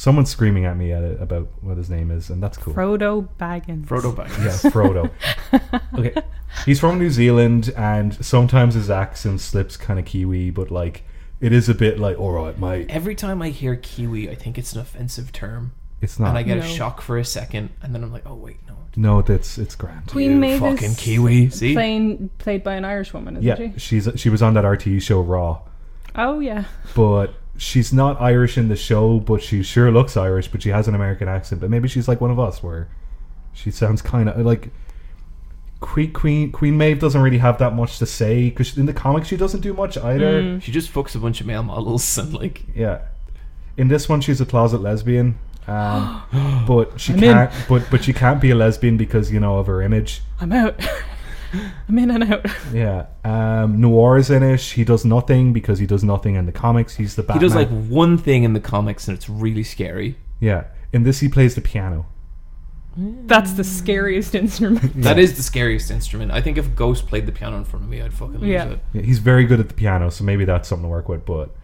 Someone's 0.00 0.30
screaming 0.30 0.64
at 0.64 0.76
me 0.76 0.92
at 0.92 1.02
it 1.02 1.20
about 1.20 1.48
what 1.60 1.76
his 1.76 1.90
name 1.90 2.12
is, 2.12 2.30
and 2.30 2.40
that's 2.40 2.56
cool. 2.56 2.72
Frodo 2.72 3.28
Baggins. 3.36 3.84
Frodo 3.86 4.14
Baggins. 4.14 4.44
Yeah, 4.64 4.70
Frodo. 4.70 5.10
okay, 5.98 6.22
he's 6.64 6.78
from 6.78 7.00
New 7.00 7.10
Zealand, 7.10 7.72
and 7.76 8.14
sometimes 8.24 8.74
his 8.74 8.90
accent 8.90 9.40
slips 9.40 9.76
kind 9.76 9.98
of 9.98 10.04
Kiwi, 10.04 10.50
but 10.50 10.70
like 10.70 11.02
it 11.40 11.52
is 11.52 11.68
a 11.68 11.74
bit 11.74 11.98
like, 11.98 12.16
all 12.16 12.30
right, 12.30 12.56
mate. 12.60 12.86
Every 12.88 13.16
time 13.16 13.42
I 13.42 13.48
hear 13.50 13.74
Kiwi, 13.74 14.30
I 14.30 14.36
think 14.36 14.56
it's 14.56 14.72
an 14.72 14.80
offensive 14.80 15.32
term, 15.32 15.72
It's 16.00 16.18
not. 16.20 16.28
and 16.28 16.38
I 16.38 16.42
get 16.44 16.58
a 16.58 16.62
shock 16.62 17.00
for 17.00 17.18
a 17.18 17.24
second, 17.24 17.70
and 17.82 17.92
then 17.92 18.04
I'm 18.04 18.12
like, 18.12 18.22
oh 18.24 18.36
wait, 18.36 18.58
no. 18.68 18.76
no, 18.94 19.22
that's 19.22 19.58
it's 19.58 19.74
grand. 19.74 20.06
Queen 20.06 20.30
You 20.30 20.36
Mavis. 20.36 20.60
fucking 20.80 20.94
Kiwi. 20.94 21.50
See? 21.50 21.74
Playing, 21.74 22.30
played 22.38 22.62
by 22.62 22.74
an 22.76 22.84
Irish 22.84 23.12
woman, 23.12 23.36
isn't 23.38 23.44
Yeah, 23.44 23.72
she? 23.72 23.78
she's 24.00 24.08
she 24.14 24.30
was 24.30 24.42
on 24.42 24.54
that 24.54 24.62
RTE 24.64 25.02
show 25.02 25.20
Raw. 25.20 25.62
Oh, 26.14 26.38
yeah. 26.38 26.64
but 26.94 27.34
she's 27.58 27.92
not 27.92 28.18
Irish 28.20 28.56
in 28.56 28.68
the 28.68 28.76
show, 28.76 29.18
but 29.18 29.42
she 29.42 29.62
sure 29.62 29.90
looks 29.90 30.16
Irish, 30.16 30.48
but 30.48 30.62
she 30.62 30.70
has 30.70 30.88
an 30.88 30.94
American 30.94 31.28
accent. 31.28 31.60
But 31.60 31.68
maybe 31.68 31.88
she's 31.88 32.08
like 32.08 32.20
one 32.20 32.30
of 32.30 32.38
us, 32.38 32.62
where 32.62 32.88
she 33.52 33.70
sounds 33.70 34.00
kind 34.00 34.28
of 34.28 34.46
like 34.46 34.70
Queen 35.80 36.12
Queen 36.12 36.52
Queen 36.52 36.78
Maeve 36.78 37.00
doesn't 37.00 37.20
really 37.20 37.38
have 37.38 37.58
that 37.58 37.74
much 37.74 37.98
to 37.98 38.06
say 38.06 38.48
because 38.48 38.78
in 38.78 38.86
the 38.86 38.92
comics 38.92 39.28
she 39.28 39.36
doesn't 39.36 39.60
do 39.60 39.74
much 39.74 39.98
either. 39.98 40.42
Mm. 40.42 40.62
She 40.62 40.72
just 40.72 40.92
fucks 40.92 41.14
a 41.14 41.18
bunch 41.18 41.40
of 41.40 41.46
male 41.46 41.62
models 41.62 42.16
and 42.16 42.32
like 42.32 42.64
Yeah, 42.74 43.00
in 43.76 43.88
this 43.88 44.08
one 44.08 44.20
she's 44.20 44.40
a 44.40 44.46
closet 44.46 44.80
lesbian, 44.80 45.38
um, 45.66 46.64
but 46.66 47.00
she 47.00 47.12
I'm 47.12 47.20
can't. 47.20 47.52
But 47.68 47.88
but 47.90 48.04
she 48.04 48.12
can't 48.12 48.40
be 48.40 48.50
a 48.50 48.54
lesbian 48.54 48.96
because 48.96 49.30
you 49.30 49.40
know 49.40 49.58
of 49.58 49.66
her 49.66 49.82
image. 49.82 50.22
I'm 50.40 50.52
out. 50.52 50.80
I'm 51.88 51.98
in 51.98 52.10
and 52.10 52.24
out. 52.32 52.46
Yeah, 52.72 53.06
um, 53.24 53.80
Noir 53.80 54.18
is 54.18 54.30
in 54.30 54.42
it. 54.42 54.60
He 54.60 54.84
does 54.84 55.04
nothing 55.04 55.52
because 55.52 55.78
he 55.78 55.86
does 55.86 56.04
nothing 56.04 56.34
in 56.34 56.46
the 56.46 56.52
comics. 56.52 56.96
He's 56.96 57.16
the 57.16 57.22
Batman. 57.22 57.40
he 57.40 57.46
does 57.46 57.54
like 57.54 57.68
one 57.88 58.18
thing 58.18 58.44
in 58.44 58.52
the 58.52 58.60
comics, 58.60 59.08
and 59.08 59.16
it's 59.16 59.28
really 59.28 59.64
scary. 59.64 60.16
yeah. 60.40 60.64
In 60.92 61.02
this, 61.02 61.20
he 61.20 61.28
plays 61.28 61.54
the 61.54 61.60
piano. 61.60 62.06
That's 62.96 63.52
the 63.52 63.62
scariest 63.62 64.34
instrument. 64.34 65.02
That 65.02 65.18
is 65.18 65.36
the 65.36 65.42
scariest 65.42 65.90
instrument. 65.90 66.32
I 66.32 66.40
think 66.40 66.56
if 66.58 66.74
Ghost 66.74 67.06
played 67.06 67.26
the 67.26 67.32
piano 67.32 67.56
in 67.58 67.64
front 67.64 67.84
of 67.84 67.90
me, 67.90 68.00
I'd 68.02 68.12
fucking 68.12 68.38
lose 68.40 68.48
Yeah. 68.48 68.64
it. 68.70 68.80
Yeah, 68.94 69.02
he's 69.02 69.18
very 69.18 69.44
good 69.44 69.60
at 69.60 69.68
the 69.68 69.74
piano, 69.74 70.10
so 70.10 70.24
maybe 70.24 70.44
that's 70.44 70.68
something 70.68 70.84
to 70.84 70.88
work 70.88 71.08
with. 71.08 71.24
But 71.26 71.54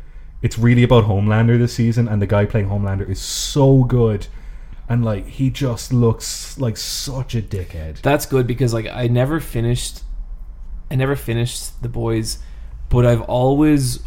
it's 0.42 0.59
really 0.59 0.83
about 0.83 1.05
Homelander 1.05 1.59
this 1.59 1.73
season, 1.75 2.07
and 2.07 2.20
the 2.23 2.27
guy 2.27 2.44
playing 2.44 2.68
Homelander 2.68 3.09
is 3.09 3.18
so 3.18 3.83
good, 3.85 4.27
and 4.88 5.05
like 5.05 5.27
he 5.27 5.51
just 5.51 5.92
looks 5.92 6.59
like 6.59 6.77
such 6.77 7.35
a 7.35 7.42
dickhead. 7.42 8.01
That's 8.03 8.27
good 8.27 8.47
because 8.47 8.75
like 8.75 8.87
I 8.87 9.07
never 9.09 9.40
finished, 9.40 10.03
I 10.90 10.94
never 10.97 11.16
finished 11.16 11.83
the 11.83 11.88
boys, 11.88 12.38
but 12.88 13.07
I've 13.07 13.23
always 13.23 14.01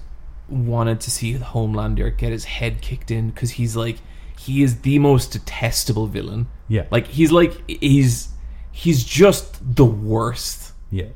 wanted 0.50 1.02
to 1.02 1.12
see 1.12 1.34
Homelander 1.34 2.16
get 2.18 2.32
his 2.32 2.46
head 2.46 2.82
kicked 2.82 3.12
in 3.12 3.30
because 3.32 3.52
he's 3.52 3.76
like 3.76 3.98
he 4.40 4.62
is 4.63 4.82
the 4.82 5.00
most 5.00 5.32
detestable 5.32 6.08
villain. 6.08 6.48
Yeah, 6.70 6.86
Like 6.92 7.08
he's 7.08 7.32
like 7.32 7.68
he's 7.70 8.30
he's 8.72 9.04
just 9.04 9.76
the 9.76 9.86
worst. 9.86 10.74
yeah, 10.92 11.08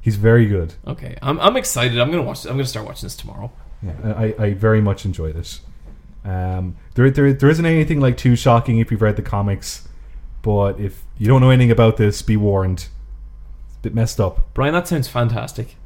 he's 0.00 0.16
very 0.16 0.46
good. 0.46 0.74
Okay, 0.86 1.16
I'm 1.20 1.38
I'm 1.40 1.56
excited. 1.56 1.98
I'm 2.00 2.10
gonna 2.10 2.22
watch. 2.22 2.44
I'm 2.46 2.52
gonna 2.52 2.64
start 2.64 2.86
watching 2.86 3.06
this 3.06 3.16
tomorrow. 3.16 3.52
Yeah, 3.82 3.92
I, 4.16 4.34
I 4.38 4.54
very 4.54 4.80
much 4.80 5.04
enjoy 5.04 5.32
this. 5.32 5.60
Um, 6.24 6.76
there, 6.94 7.10
there, 7.10 7.32
there 7.32 7.50
isn't 7.50 7.66
anything 7.66 8.00
like 8.00 8.16
too 8.16 8.36
shocking 8.36 8.78
if 8.78 8.90
you've 8.90 9.02
read 9.02 9.16
the 9.16 9.22
comics, 9.22 9.88
but 10.42 10.80
if 10.80 11.04
you 11.18 11.26
don't 11.26 11.40
know 11.40 11.50
anything 11.50 11.70
about 11.70 11.96
this, 11.96 12.22
be 12.22 12.36
warned. 12.36 12.88
It's 13.68 13.76
a 13.76 13.80
bit 13.80 13.94
messed 13.94 14.20
up. 14.20 14.54
Brian, 14.54 14.72
that 14.72 14.88
sounds 14.88 15.08
fantastic. 15.08 15.76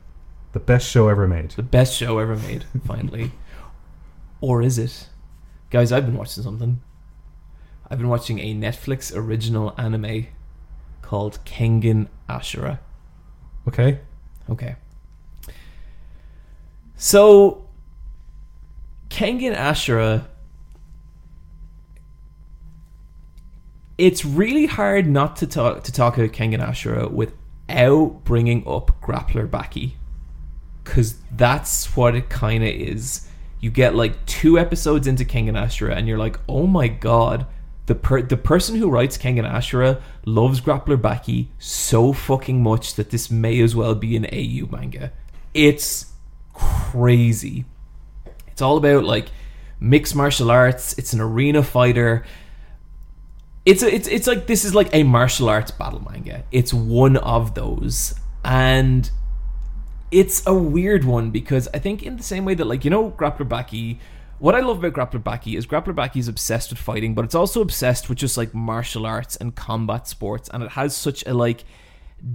The 0.52 0.60
best 0.60 0.88
show 0.88 1.08
ever 1.08 1.26
made. 1.26 1.50
The 1.52 1.62
best 1.62 1.96
show 1.96 2.18
ever 2.18 2.36
made. 2.36 2.64
Finally, 2.86 3.32
or 4.40 4.62
is 4.62 4.78
it, 4.78 5.08
guys? 5.70 5.92
I've 5.92 6.06
been 6.06 6.16
watching 6.16 6.42
something. 6.42 6.80
I've 7.90 7.98
been 7.98 8.08
watching 8.08 8.38
a 8.38 8.54
Netflix 8.54 9.14
original 9.14 9.74
anime 9.78 10.26
called 11.02 11.38
Kengan 11.44 12.08
Ashura. 12.28 12.78
Okay. 13.66 14.00
Okay. 14.50 14.76
So, 16.96 17.67
Kengan 19.10 19.56
Ashura. 19.56 20.26
It's 23.96 24.24
really 24.24 24.66
hard 24.66 25.08
not 25.08 25.36
to 25.36 25.46
talk 25.46 25.82
to 25.84 25.92
talk 25.92 26.18
about 26.18 26.30
Kengan 26.30 26.64
Ashura 26.64 27.10
without 27.10 28.20
bringing 28.24 28.66
up 28.66 29.00
Grappler 29.02 29.48
Baki, 29.48 29.92
because 30.84 31.16
that's 31.32 31.96
what 31.96 32.14
it 32.14 32.28
kind 32.28 32.62
of 32.62 32.70
is. 32.70 33.26
You 33.60 33.70
get 33.70 33.96
like 33.96 34.24
two 34.26 34.58
episodes 34.58 35.08
into 35.08 35.24
Kengan 35.24 35.54
Ashura, 35.54 35.96
and 35.96 36.06
you're 36.06 36.18
like, 36.18 36.38
"Oh 36.48 36.66
my 36.66 36.86
god!" 36.86 37.46
The 37.86 37.94
per- 37.96 38.22
the 38.22 38.36
person 38.36 38.76
who 38.76 38.90
writes 38.90 39.18
Kengan 39.18 39.50
Ashura 39.50 40.00
loves 40.24 40.60
Grappler 40.60 40.98
Baki 40.98 41.48
so 41.58 42.12
fucking 42.12 42.62
much 42.62 42.94
that 42.94 43.10
this 43.10 43.30
may 43.30 43.58
as 43.60 43.74
well 43.74 43.94
be 43.94 44.14
an 44.14 44.26
AU 44.26 44.66
manga. 44.70 45.10
It's 45.54 46.12
crazy. 46.52 47.64
It's 48.58 48.62
all 48.62 48.76
about 48.76 49.04
like 49.04 49.28
mixed 49.78 50.16
martial 50.16 50.50
arts. 50.50 50.98
It's 50.98 51.12
an 51.12 51.20
arena 51.20 51.62
fighter. 51.62 52.24
It's 53.64 53.84
a, 53.84 53.94
it's 53.94 54.08
it's 54.08 54.26
like 54.26 54.48
this 54.48 54.64
is 54.64 54.74
like 54.74 54.92
a 54.92 55.04
martial 55.04 55.48
arts 55.48 55.70
battle 55.70 56.00
manga. 56.00 56.42
It's 56.50 56.74
one 56.74 57.18
of 57.18 57.54
those, 57.54 58.16
and 58.44 59.08
it's 60.10 60.44
a 60.44 60.52
weird 60.52 61.04
one 61.04 61.30
because 61.30 61.68
I 61.72 61.78
think 61.78 62.02
in 62.02 62.16
the 62.16 62.24
same 62.24 62.44
way 62.44 62.54
that 62.54 62.64
like 62.64 62.84
you 62.84 62.90
know 62.90 63.12
Grappler 63.12 63.48
Baki, 63.48 64.00
what 64.40 64.56
I 64.56 64.60
love 64.60 64.82
about 64.82 64.94
Grappler 65.12 65.22
Baki 65.22 65.56
is 65.56 65.64
Grappler 65.64 65.94
Baki 65.94 66.16
is 66.16 66.26
obsessed 66.26 66.70
with 66.70 66.80
fighting, 66.80 67.14
but 67.14 67.24
it's 67.24 67.36
also 67.36 67.60
obsessed 67.60 68.08
with 68.08 68.18
just 68.18 68.36
like 68.36 68.54
martial 68.54 69.06
arts 69.06 69.36
and 69.36 69.54
combat 69.54 70.08
sports, 70.08 70.50
and 70.52 70.64
it 70.64 70.70
has 70.70 70.96
such 70.96 71.24
a 71.26 71.32
like 71.32 71.62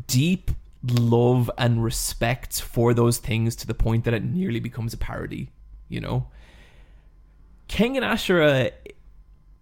deep 0.08 0.52
love 0.88 1.52
and 1.58 1.84
respect 1.84 2.62
for 2.62 2.94
those 2.94 3.18
things 3.18 3.58
to 3.58 3.68
the 3.68 3.74
point 3.74 4.06
that 4.06 4.14
it 4.14 4.24
nearly 4.24 4.62
becomes 4.62 4.94
a 4.94 4.98
parody. 4.98 5.50
You 5.90 6.02
know, 6.02 6.28
Kengan 7.68 8.02
Ashura 8.02 8.72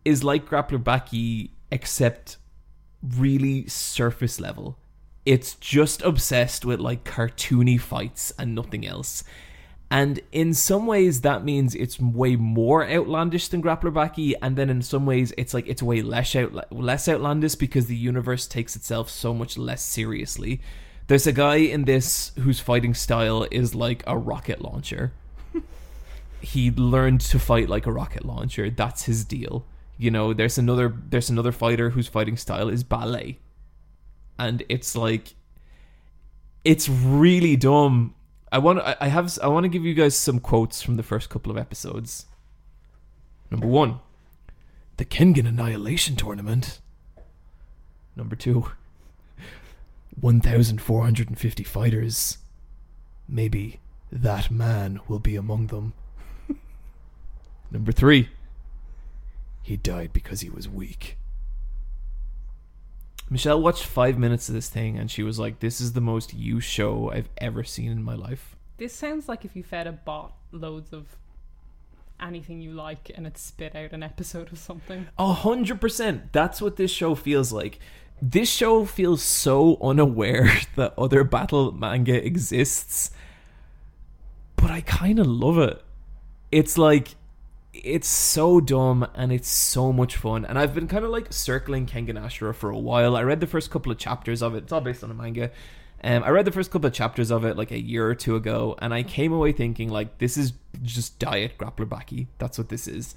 is 0.04 0.24
like 0.24 0.48
Grappler 0.48 0.82
Baki, 0.82 1.52
except 1.72 2.38
really 3.02 3.68
surface 3.68 4.40
level. 4.40 4.78
It's 5.26 5.56
just 5.56 6.02
obsessed 6.02 6.66
with 6.66 6.80
like 6.80 7.04
cartoony 7.04 7.80
fights 7.80 8.34
and 8.40 8.56
nothing 8.56 8.86
else. 8.86 9.24
And 9.92 10.22
in 10.32 10.54
some 10.54 10.88
ways, 10.88 11.20
that 11.22 11.44
means 11.44 11.76
it's 11.76 12.00
way 12.00 12.38
more 12.38 12.90
outlandish 12.90 13.50
than 13.50 13.62
Grappler 13.62 13.92
Baki, 13.92 14.36
and 14.42 14.56
then 14.56 14.70
in 14.70 14.82
some 14.82 15.06
ways, 15.06 15.34
it's 15.38 15.54
like 15.54 15.68
it's 15.68 15.84
way 15.84 16.02
less 16.02 16.34
out 16.34 16.72
less 16.72 17.10
outlandish 17.10 17.56
because 17.56 17.88
the 17.88 17.96
universe 17.96 18.48
takes 18.48 18.78
itself 18.78 19.10
so 19.10 19.34
much 19.34 19.58
less 19.58 19.84
seriously. 19.84 20.62
There's 21.08 21.28
a 21.28 21.34
guy 21.34 21.56
in 21.58 21.84
this 21.84 22.32
whose 22.40 22.62
fighting 22.62 22.94
style 22.94 23.46
is 23.52 23.76
like 23.76 24.02
a 24.08 24.18
rocket 24.18 24.62
launcher. 24.62 25.12
He 26.42 26.72
learned 26.72 27.22
to 27.22 27.40
fight 27.40 27.70
like 27.70 27.86
a 27.86 27.92
rocket 27.92 28.26
launcher. 28.26 28.70
That's 28.70 29.04
his 29.04 29.24
deal. 29.24 29.66
You 29.98 30.12
know, 30.12 30.34
there's 30.34 30.58
another 30.58 30.96
there's 31.10 31.30
another 31.30 31.52
fighter 31.52 31.92
whose 31.92 32.08
fighting 32.08 32.38
style 32.38 32.70
is 32.70 32.84
ballet. 32.84 33.40
And 34.40 34.64
it's 34.70 34.96
like 34.96 35.36
it's 36.64 36.90
really 36.90 37.56
dumb. 37.56 38.16
I 38.52 38.58
want 38.58 38.80
I 39.00 39.08
have 39.08 39.38
I 39.42 39.48
want 39.48 39.64
to 39.64 39.70
give 39.70 39.86
you 39.86 39.94
guys 39.94 40.16
some 40.16 40.40
quotes 40.40 40.82
from 40.82 40.98
the 40.98 41.04
first 41.04 41.30
couple 41.30 41.52
of 41.52 41.58
episodes. 41.58 42.26
Number 43.50 43.68
1. 43.68 44.00
The 44.98 45.06
Kengan 45.06 45.48
Annihilation 45.48 46.16
Tournament. 46.16 46.80
Number 48.16 48.36
2. 48.36 48.72
1450 50.20 51.64
fighters. 51.64 52.38
Maybe 53.28 53.80
that 54.12 54.52
man 54.52 55.00
will 55.08 55.20
be 55.20 55.36
among 55.36 55.68
them. 55.68 55.94
Number 57.72 57.92
3. 57.92 58.30
He 59.64 59.78
died 59.78 60.12
because 60.12 60.42
he 60.42 60.50
was 60.50 60.68
weak. 60.68 61.18
Michelle 63.30 63.62
watched 63.62 63.86
five 63.86 64.18
minutes 64.18 64.50
of 64.50 64.56
this 64.56 64.68
thing 64.68 64.98
and 64.98 65.10
she 65.10 65.24
was 65.24 65.40
like, 65.40 65.60
This 65.60 65.80
is 65.80 65.94
the 65.94 66.02
most 66.02 66.34
you 66.34 66.60
show 66.60 67.12
I've 67.12 67.30
ever 67.38 67.64
seen 67.64 67.90
in 67.90 68.04
my 68.04 68.14
life. 68.14 68.58
This 68.78 68.94
sounds 68.94 69.30
like 69.30 69.46
if 69.46 69.56
you 69.56 69.64
fed 69.64 69.88
a 69.88 69.94
bot 69.94 70.34
loads 70.52 70.92
of 70.92 71.16
anything 72.20 72.62
you 72.62 72.72
like 72.72 73.10
and 73.16 73.26
it 73.26 73.38
spit 73.38 73.76
out 73.76 73.94
an 73.94 74.04
episode 74.04 74.52
of 74.52 74.60
something. 74.60 75.08
A 75.18 75.32
hundred 75.32 75.80
percent. 75.80 76.34
That's 76.34 76.62
what 76.62 76.76
this 76.76 76.92
show 76.92 77.16
feels 77.16 77.54
like. 77.54 77.80
This 78.22 78.52
show 78.52 78.86
feels 78.86 79.24
so 79.24 79.78
unaware 79.82 80.52
that 80.76 80.94
other 80.98 81.24
battle 81.24 81.72
manga 81.72 82.24
exists, 82.24 83.12
but 84.58 84.70
I 84.70 84.82
kind 84.82 85.20
of 85.20 85.26
love 85.26 85.58
it. 85.58 85.82
It's 86.52 86.78
like 86.78 87.16
it's 87.74 88.08
so 88.08 88.60
dumb 88.60 89.08
and 89.16 89.32
it's 89.32 89.50
so 89.50 89.94
much 89.94 90.18
fun. 90.18 90.46
And 90.46 90.60
I've 90.60 90.76
been 90.76 90.88
kind 90.88 91.06
of 91.06 91.12
like 91.12 91.32
circling 91.32 91.86
Kengan 91.86 92.22
Ashura 92.22 92.54
for 92.54 92.70
a 92.70 92.78
while. 92.78 93.16
I 93.16 93.24
read 93.24 93.40
the 93.40 93.48
first 93.48 93.72
couple 93.72 93.92
of 93.92 93.98
chapters 93.98 94.42
of 94.42 94.56
it. 94.56 94.64
It's 94.64 94.72
all 94.72 94.82
based 94.82 95.04
on 95.04 95.12
a 95.12 95.14
manga. 95.14 95.52
Um, 96.04 96.24
I 96.24 96.30
read 96.30 96.46
the 96.46 96.52
first 96.52 96.72
couple 96.72 96.88
of 96.88 96.94
chapters 96.94 97.32
of 97.32 97.46
it 97.46 97.58
like 97.58 97.72
a 97.72 97.80
year 97.80 98.08
or 98.08 98.16
two 98.16 98.36
ago, 98.36 98.76
and 98.80 98.94
I 98.94 99.04
came 99.04 99.32
away 99.32 99.52
thinking 99.52 99.90
like 99.90 100.18
this 100.18 100.36
is 100.36 100.54
just 100.82 101.20
diet 101.20 101.58
Grappler 101.60 101.88
Baki. 101.88 102.28
That's 102.40 102.58
what 102.58 102.70
this 102.70 102.88
is. 102.88 103.14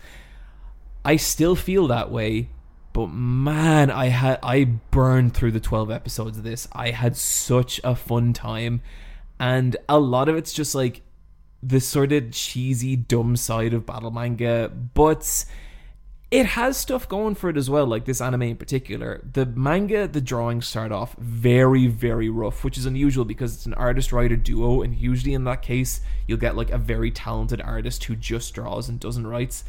I 1.04 1.16
still 1.16 1.56
feel 1.56 1.86
that 1.88 2.10
way, 2.10 2.50
but 2.92 3.06
man, 3.06 3.90
I 3.90 4.08
had 4.08 4.38
I 4.42 4.64
burned 4.64 5.34
through 5.34 5.52
the 5.52 5.60
twelve 5.60 5.90
episodes 5.90 6.36
of 6.36 6.44
this. 6.44 6.68
I 6.72 6.90
had 6.90 7.16
such 7.16 7.80
a 7.82 7.96
fun 7.96 8.34
time, 8.34 8.82
and 9.40 9.78
a 9.88 9.98
lot 9.98 10.28
of 10.28 10.36
it's 10.36 10.52
just 10.52 10.74
like 10.74 11.00
the 11.66 11.80
sort 11.80 12.12
of 12.12 12.30
cheesy, 12.30 12.96
dumb 12.96 13.36
side 13.36 13.72
of 13.72 13.86
battle 13.86 14.10
manga, 14.10 14.70
but 14.94 15.44
it 16.30 16.46
has 16.46 16.76
stuff 16.76 17.08
going 17.08 17.34
for 17.34 17.48
it 17.48 17.56
as 17.56 17.70
well, 17.70 17.86
like 17.86 18.04
this 18.04 18.20
anime 18.20 18.42
in 18.42 18.56
particular. 18.56 19.22
The 19.32 19.46
manga, 19.46 20.08
the 20.08 20.20
drawings 20.20 20.66
start 20.66 20.92
off 20.92 21.14
very, 21.16 21.86
very 21.86 22.28
rough, 22.28 22.64
which 22.64 22.76
is 22.76 22.86
unusual 22.86 23.24
because 23.24 23.54
it's 23.54 23.66
an 23.66 23.74
artist 23.74 24.12
writer 24.12 24.36
duo, 24.36 24.82
and 24.82 24.96
usually 24.96 25.32
in 25.32 25.44
that 25.44 25.62
case, 25.62 26.00
you'll 26.26 26.38
get 26.38 26.56
like 26.56 26.70
a 26.70 26.78
very 26.78 27.10
talented 27.10 27.60
artist 27.60 28.04
who 28.04 28.16
just 28.16 28.52
draws 28.52 28.88
and 28.88 29.00
doesn't 29.00 29.26
write. 29.26 29.62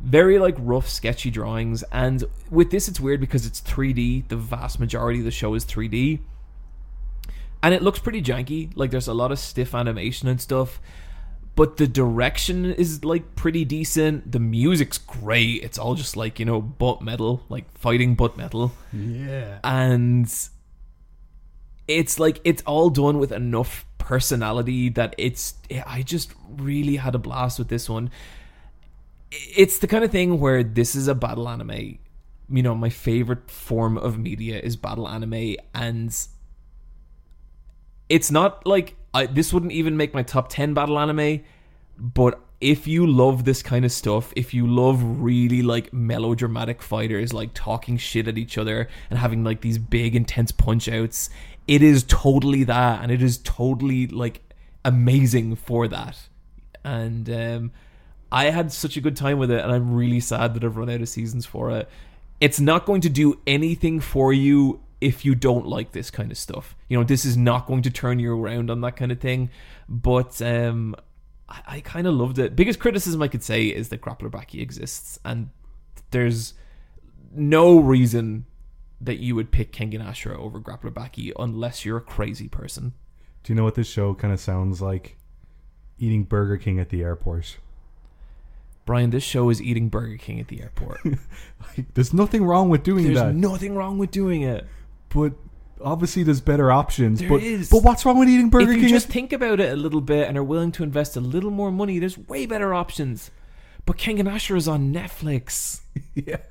Very 0.00 0.38
like 0.38 0.56
rough, 0.58 0.88
sketchy 0.88 1.30
drawings, 1.30 1.84
and 1.92 2.24
with 2.50 2.70
this, 2.70 2.88
it's 2.88 2.98
weird 2.98 3.20
because 3.20 3.46
it's 3.46 3.60
3D. 3.60 4.28
The 4.28 4.36
vast 4.36 4.80
majority 4.80 5.20
of 5.20 5.24
the 5.24 5.30
show 5.30 5.54
is 5.54 5.64
3D, 5.64 6.18
and 7.62 7.72
it 7.72 7.82
looks 7.82 8.00
pretty 8.00 8.20
janky. 8.20 8.72
Like 8.74 8.90
there's 8.90 9.06
a 9.06 9.14
lot 9.14 9.30
of 9.30 9.38
stiff 9.38 9.72
animation 9.72 10.26
and 10.26 10.40
stuff 10.40 10.80
but 11.54 11.76
the 11.76 11.86
direction 11.86 12.64
is 12.64 13.04
like 13.04 13.34
pretty 13.36 13.64
decent. 13.64 14.32
The 14.32 14.38
music's 14.38 14.98
great. 14.98 15.62
It's 15.62 15.78
all 15.78 15.94
just 15.94 16.16
like, 16.16 16.38
you 16.38 16.46
know, 16.46 16.60
butt 16.60 17.02
metal, 17.02 17.44
like 17.48 17.66
fighting 17.76 18.14
butt 18.14 18.36
metal. 18.36 18.72
Yeah. 18.92 19.58
And 19.62 20.32
it's 21.88 22.18
like 22.18 22.40
it's 22.44 22.62
all 22.62 22.88
done 22.88 23.18
with 23.18 23.32
enough 23.32 23.84
personality 23.98 24.88
that 24.90 25.14
it's 25.18 25.54
I 25.86 26.02
just 26.02 26.32
really 26.48 26.96
had 26.96 27.14
a 27.14 27.18
blast 27.18 27.58
with 27.58 27.68
this 27.68 27.88
one. 27.88 28.10
It's 29.30 29.78
the 29.78 29.86
kind 29.86 30.04
of 30.04 30.10
thing 30.10 30.40
where 30.40 30.62
this 30.62 30.94
is 30.94 31.06
a 31.06 31.14
battle 31.14 31.48
anime. 31.48 31.98
You 32.48 32.62
know, 32.62 32.74
my 32.74 32.90
favorite 32.90 33.50
form 33.50 33.98
of 33.98 34.18
media 34.18 34.58
is 34.58 34.76
battle 34.76 35.08
anime 35.08 35.56
and 35.74 36.14
it's 38.08 38.30
not 38.30 38.66
like 38.66 38.94
I, 39.14 39.26
this 39.26 39.52
wouldn't 39.52 39.72
even 39.72 39.96
make 39.96 40.14
my 40.14 40.22
top 40.22 40.48
10 40.48 40.74
battle 40.74 40.98
anime 40.98 41.42
but 41.98 42.40
if 42.60 42.86
you 42.86 43.06
love 43.06 43.44
this 43.44 43.62
kind 43.62 43.84
of 43.84 43.92
stuff 43.92 44.32
if 44.36 44.54
you 44.54 44.66
love 44.66 45.02
really 45.20 45.62
like 45.62 45.92
melodramatic 45.92 46.80
fighters 46.80 47.32
like 47.32 47.50
talking 47.52 47.96
shit 47.96 48.26
at 48.28 48.38
each 48.38 48.56
other 48.56 48.88
and 49.10 49.18
having 49.18 49.44
like 49.44 49.60
these 49.60 49.78
big 49.78 50.16
intense 50.16 50.50
punch 50.52 50.88
outs 50.88 51.28
it 51.66 51.82
is 51.82 52.04
totally 52.04 52.64
that 52.64 53.02
and 53.02 53.12
it 53.12 53.22
is 53.22 53.38
totally 53.38 54.06
like 54.06 54.40
amazing 54.84 55.56
for 55.56 55.88
that. 55.88 56.18
And 56.84 57.30
um 57.30 57.72
I 58.30 58.46
had 58.46 58.72
such 58.72 58.96
a 58.96 59.00
good 59.00 59.16
time 59.16 59.38
with 59.38 59.50
it 59.50 59.62
and 59.62 59.70
I'm 59.70 59.94
really 59.94 60.20
sad 60.20 60.54
that 60.54 60.64
I've 60.64 60.76
run 60.76 60.88
out 60.88 61.02
of 61.02 61.08
seasons 61.08 61.44
for 61.44 61.70
it. 61.70 61.88
It's 62.40 62.58
not 62.58 62.86
going 62.86 63.02
to 63.02 63.10
do 63.10 63.38
anything 63.46 64.00
for 64.00 64.32
you 64.32 64.80
if 65.02 65.24
you 65.24 65.34
don't 65.34 65.66
like 65.66 65.92
this 65.92 66.10
kind 66.10 66.30
of 66.30 66.38
stuff. 66.38 66.76
You 66.88 66.96
know, 66.96 67.04
this 67.04 67.24
is 67.24 67.36
not 67.36 67.66
going 67.66 67.82
to 67.82 67.90
turn 67.90 68.20
you 68.20 68.32
around 68.32 68.70
on 68.70 68.80
that 68.82 68.96
kind 68.96 69.10
of 69.10 69.20
thing. 69.20 69.50
But 69.88 70.40
um, 70.40 70.94
I, 71.48 71.62
I 71.66 71.80
kind 71.80 72.06
of 72.06 72.14
loved 72.14 72.38
it. 72.38 72.54
Biggest 72.54 72.78
criticism 72.78 73.20
I 73.20 73.28
could 73.28 73.42
say 73.42 73.66
is 73.66 73.88
that 73.88 74.00
Grappler 74.00 74.30
Baki 74.30 74.62
exists, 74.62 75.18
and 75.24 75.50
there's 76.12 76.54
no 77.34 77.78
reason 77.78 78.46
that 79.00 79.18
you 79.18 79.34
would 79.34 79.50
pick 79.50 79.72
Kengan 79.72 80.06
Ashura 80.06 80.38
over 80.38 80.60
Grappler 80.60 80.92
Baki 80.92 81.32
unless 81.38 81.84
you're 81.84 81.96
a 81.96 82.02
crazy 82.02 82.46
person. 82.46 82.92
Do 83.42 83.52
you 83.52 83.56
know 83.56 83.64
what 83.64 83.74
this 83.74 83.88
show 83.88 84.14
kind 84.14 84.32
of 84.32 84.38
sounds 84.38 84.80
like? 84.80 85.16
Eating 85.98 86.22
Burger 86.22 86.56
King 86.56 86.78
at 86.78 86.90
the 86.90 87.02
airport. 87.02 87.58
Brian, 88.84 89.10
this 89.10 89.22
show 89.22 89.48
is 89.50 89.62
eating 89.62 89.88
Burger 89.88 90.16
King 90.16 90.40
at 90.40 90.48
the 90.48 90.62
airport. 90.62 91.00
Like, 91.76 91.94
there's 91.94 92.12
nothing 92.12 92.44
wrong 92.44 92.68
with 92.68 92.82
doing 92.82 93.04
There's 93.04 93.16
that, 93.16 93.24
There's 93.26 93.36
nothing 93.36 93.76
wrong 93.76 93.96
with 93.96 94.10
doing 94.10 94.42
it. 94.42 94.66
But 95.14 95.32
obviously 95.84 96.22
there's 96.22 96.40
better 96.40 96.70
options. 96.70 97.20
There 97.20 97.28
but 97.28 97.42
is. 97.42 97.68
but 97.68 97.82
what's 97.82 98.04
wrong 98.04 98.18
with 98.18 98.28
eating 98.28 98.50
Burger 98.50 98.70
if 98.72 98.76
you 98.76 98.82
King? 98.84 98.90
just 98.90 99.08
think 99.08 99.32
about 99.32 99.60
it 99.60 99.72
a 99.72 99.76
little 99.76 100.00
bit 100.00 100.28
and 100.28 100.36
are 100.38 100.44
willing 100.44 100.72
to 100.72 100.82
invest 100.82 101.16
a 101.16 101.20
little 101.20 101.50
more 101.50 101.70
money, 101.70 101.98
there's 101.98 102.18
way 102.18 102.46
better 102.46 102.72
options. 102.74 103.30
But 103.84 103.96
Kengan 103.98 104.28
Ashura 104.28 104.56
is 104.56 104.68
on 104.68 104.92
Netflix. 104.92 105.80
yeah. 106.14 106.36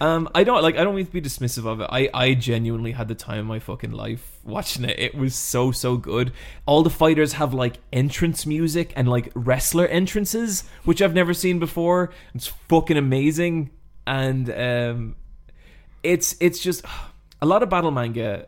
Um, 0.00 0.28
I 0.32 0.44
don't 0.44 0.62
like. 0.62 0.76
I 0.76 0.84
don't 0.84 0.94
mean 0.94 1.06
to 1.06 1.12
be 1.12 1.20
dismissive 1.20 1.66
of 1.66 1.80
it. 1.80 1.88
I, 1.90 2.08
I 2.14 2.34
genuinely 2.34 2.92
had 2.92 3.08
the 3.08 3.16
time 3.16 3.40
of 3.40 3.46
my 3.46 3.58
fucking 3.58 3.90
life 3.90 4.38
watching 4.44 4.84
it. 4.84 4.96
It 4.96 5.16
was 5.16 5.34
so 5.34 5.72
so 5.72 5.96
good. 5.96 6.32
All 6.66 6.84
the 6.84 6.90
fighters 6.90 7.32
have 7.32 7.52
like 7.52 7.78
entrance 7.92 8.46
music 8.46 8.92
and 8.94 9.08
like 9.08 9.32
wrestler 9.34 9.88
entrances, 9.88 10.62
which 10.84 11.02
I've 11.02 11.14
never 11.14 11.34
seen 11.34 11.58
before. 11.58 12.10
It's 12.32 12.46
fucking 12.46 12.96
amazing, 12.96 13.70
and 14.06 14.48
um, 14.50 15.16
it's 16.02 16.36
it's 16.40 16.60
just 16.60 16.84
a 17.40 17.46
lot 17.46 17.62
of 17.62 17.68
battle 17.68 17.90
manga. 17.90 18.46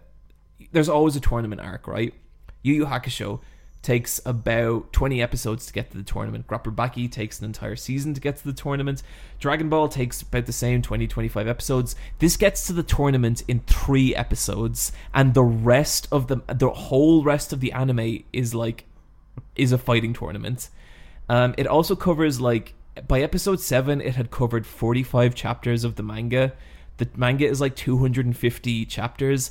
There's 0.73 0.89
always 0.89 1.17
a 1.17 1.21
tournament 1.21 1.61
arc, 1.61 1.87
right? 1.87 2.15
Yu 2.63 2.75
Yu 2.75 2.87
Hakusho 2.87 3.41
takes 3.83 4.21
about 4.27 4.93
20 4.93 5.23
episodes 5.23 5.65
to 5.67 5.73
get 5.73 5.91
to 5.91 5.97
the 5.97 6.03
tournament. 6.03 6.47
Grappler 6.47 6.75
Baki 6.75 7.11
takes 7.11 7.39
an 7.39 7.47
entire 7.47 7.77
season 7.77 8.13
to 8.13 8.21
get 8.21 8.37
to 8.37 8.45
the 8.45 8.53
tournament. 8.53 9.03
Dragon 9.39 9.71
Ball 9.71 9.89
takes 9.89 10.21
about 10.21 10.47
the 10.47 10.53
same 10.53 10.83
20 10.83 11.07
25 11.07 11.49
episodes. 11.49 11.97
This 12.19 12.37
gets 12.37 12.67
to 12.67 12.73
the 12.73 12.83
tournament 12.83 13.43
in 13.49 13.61
3 13.61 14.15
episodes 14.15 14.93
and 15.15 15.33
the 15.33 15.45
rest 15.45 16.09
of 16.13 16.27
the 16.27 16.43
the 16.47 16.69
whole 16.69 17.25
rest 17.25 17.53
of 17.53 17.61
the 17.61 17.73
anime 17.73 18.25
is 18.33 18.55
like 18.55 18.85
is 19.57 19.73
a 19.73 19.79
fighting 19.79 20.13
tournament. 20.13 20.69
Um, 21.29 21.55
it 21.57 21.67
also 21.67 21.97
covers 21.97 22.41
like 22.41 22.75
by 23.09 23.23
episode 23.23 23.61
7 23.61 24.01
it 24.01 24.17
had 24.17 24.31
covered 24.31 24.67
45 24.67 25.35
chapters 25.35 25.85
of 25.85 25.95
the 25.95 26.03
manga. 26.03 26.53
The 27.01 27.09
manga 27.17 27.47
is 27.47 27.61
like 27.61 27.75
250 27.75 28.85
chapters 28.87 29.51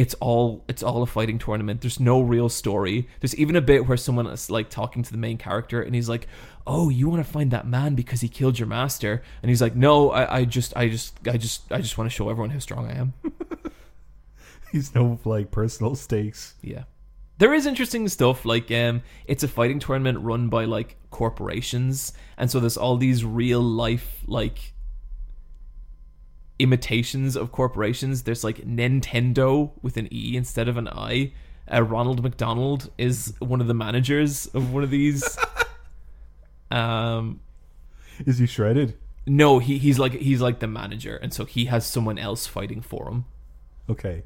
it's 0.00 0.14
all 0.14 0.64
it's 0.66 0.82
all 0.82 1.02
a 1.02 1.06
fighting 1.06 1.38
tournament. 1.38 1.82
There's 1.82 2.00
no 2.00 2.22
real 2.22 2.48
story. 2.48 3.06
There's 3.20 3.36
even 3.36 3.54
a 3.54 3.60
bit 3.60 3.86
where 3.86 3.98
someone 3.98 4.26
is 4.28 4.48
like 4.48 4.70
talking 4.70 5.02
to 5.02 5.12
the 5.12 5.18
main 5.18 5.36
character 5.36 5.82
and 5.82 5.94
he's 5.94 6.08
like, 6.08 6.26
"Oh, 6.66 6.88
you 6.88 7.06
want 7.08 7.24
to 7.24 7.30
find 7.30 7.50
that 7.50 7.66
man 7.66 7.94
because 7.96 8.22
he 8.22 8.28
killed 8.28 8.58
your 8.58 8.66
master?" 8.66 9.22
And 9.42 9.50
he's 9.50 9.60
like, 9.60 9.76
"No, 9.76 10.10
I, 10.10 10.38
I 10.38 10.44
just 10.46 10.74
I 10.74 10.88
just 10.88 11.18
I 11.28 11.36
just 11.36 11.70
I 11.70 11.82
just 11.82 11.98
want 11.98 12.10
to 12.10 12.14
show 12.16 12.30
everyone 12.30 12.48
how 12.48 12.60
strong 12.60 12.88
I 12.88 12.94
am." 12.94 13.12
He's 14.72 14.94
no 14.94 15.18
like 15.26 15.50
personal 15.50 15.96
stakes. 15.96 16.54
Yeah. 16.62 16.84
There 17.36 17.52
is 17.52 17.66
interesting 17.66 18.08
stuff 18.08 18.46
like 18.46 18.70
um 18.70 19.02
it's 19.26 19.42
a 19.42 19.48
fighting 19.48 19.80
tournament 19.80 20.20
run 20.20 20.48
by 20.48 20.64
like 20.64 20.96
corporations 21.10 22.12
and 22.38 22.50
so 22.50 22.60
there's 22.60 22.76
all 22.76 22.96
these 22.96 23.24
real 23.24 23.62
life 23.62 24.22
like 24.26 24.72
imitations 26.62 27.36
of 27.36 27.52
corporations. 27.52 28.22
There's 28.22 28.44
like 28.44 28.58
Nintendo 28.66 29.72
with 29.82 29.96
an 29.96 30.08
E 30.12 30.36
instead 30.36 30.68
of 30.68 30.76
an 30.76 30.88
I. 30.88 31.32
Uh, 31.72 31.82
Ronald 31.82 32.22
McDonald 32.22 32.90
is 32.98 33.34
one 33.38 33.60
of 33.60 33.66
the 33.66 33.74
managers 33.74 34.46
of 34.48 34.72
one 34.72 34.82
of 34.82 34.90
these. 34.90 35.38
um 36.70 37.40
Is 38.26 38.38
he 38.38 38.46
shredded? 38.46 38.96
no, 39.26 39.58
he 39.58 39.78
he's 39.78 39.98
like 39.98 40.12
he's 40.14 40.40
like 40.40 40.58
the 40.60 40.66
manager 40.66 41.16
and 41.16 41.32
so 41.32 41.44
he 41.44 41.66
has 41.66 41.86
someone 41.86 42.18
else 42.18 42.46
fighting 42.46 42.80
for 42.80 43.08
him. 43.08 43.24
Okay. 43.88 44.24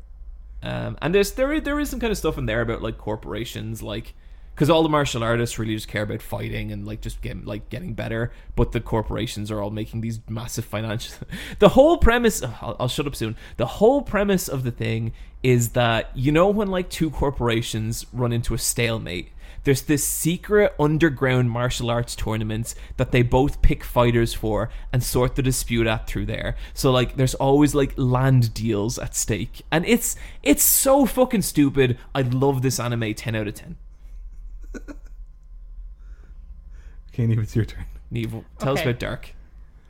Um, 0.62 0.97
and 1.03 1.14
there's 1.14 1.32
there 1.32 1.61
there 1.61 1.78
is 1.78 1.91
some 1.91 2.01
kind 2.01 2.11
of 2.11 2.16
stuff 2.16 2.39
in 2.39 2.47
there 2.47 2.62
about 2.62 2.80
like 2.80 2.97
corporations, 2.97 3.82
like 3.82 4.14
because 4.55 4.70
all 4.70 4.82
the 4.82 4.88
martial 4.88 5.24
artists 5.24 5.59
really 5.59 5.74
just 5.74 5.88
care 5.88 6.02
about 6.02 6.22
fighting 6.22 6.70
and 6.70 6.86
like 6.86 7.00
just 7.00 7.20
get 7.22 7.44
like 7.44 7.68
getting 7.70 7.94
better, 7.94 8.32
but 8.55 8.72
the 8.72 8.80
corporations 8.80 9.50
are 9.50 9.61
all 9.61 9.70
making 9.70 10.00
these 10.00 10.20
massive 10.28 10.64
financial. 10.64 11.26
the 11.59 11.70
whole 11.70 11.98
premise, 11.98 12.42
I'll, 12.42 12.76
I'll 12.80 12.88
shut 12.88 13.07
up 13.07 13.16
soon. 13.16 13.36
The 13.57 13.66
whole 13.66 14.02
premise 14.02 14.48
of 14.48 14.62
the 14.62 14.70
thing 14.70 15.12
is 15.42 15.70
that 15.70 16.11
you 16.14 16.30
know 16.32 16.48
when 16.48 16.68
like 16.68 16.88
two 16.88 17.11
corporations 17.11 18.07
run 18.12 18.32
into 18.32 18.55
a 18.55 18.59
stalemate. 18.59 19.30
There's 19.64 19.82
this 19.82 20.05
secret 20.05 20.74
underground 20.78 21.50
martial 21.50 21.90
arts 21.90 22.14
tournament 22.14 22.74
that 22.98 23.12
they 23.12 23.22
both 23.22 23.62
pick 23.62 23.82
fighters 23.82 24.34
for 24.34 24.68
and 24.92 25.02
sort 25.02 25.36
the 25.36 25.42
dispute 25.42 25.86
out 25.86 26.07
through 26.07 26.26
there. 26.26 26.57
So 26.74 26.92
like 26.92 27.16
there's 27.16 27.34
always 27.34 27.74
like 27.74 27.94
land 27.96 28.52
deals 28.52 28.98
at 28.98 29.16
stake. 29.16 29.62
And 29.72 29.86
it's 29.86 30.16
it's 30.42 30.62
so 30.62 31.07
fucking 31.07 31.42
stupid. 31.42 31.98
I 32.14 32.22
love 32.22 32.61
this 32.61 32.78
anime 32.78 33.14
10 33.14 33.34
out 33.34 33.48
of 33.48 33.55
10. 33.55 33.76
Okay, 37.12 37.27
Neve, 37.29 37.39
it's 37.39 37.55
your 37.55 37.64
turn. 37.64 37.85
Neve, 38.11 38.33
tell 38.59 38.72
us 38.72 38.81
Okay. 38.81 38.91
about 38.91 38.99
Dark. 38.99 39.35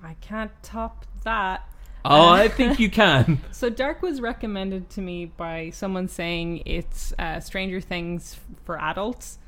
I 0.02 0.14
can't 0.20 0.50
top 0.62 1.06
that. 1.22 1.66
Oh, 2.04 2.28
I 2.28 2.48
think 2.48 2.78
you 2.78 2.90
can. 2.90 3.40
So 3.50 3.70
Dark 3.70 4.02
was 4.02 4.20
recommended 4.20 4.90
to 4.90 5.00
me 5.00 5.24
by 5.24 5.70
someone 5.70 6.06
saying 6.08 6.62
it's 6.66 7.14
uh, 7.18 7.40
Stranger 7.40 7.80
Things 7.80 8.36
for 8.66 8.78
adults, 8.78 9.38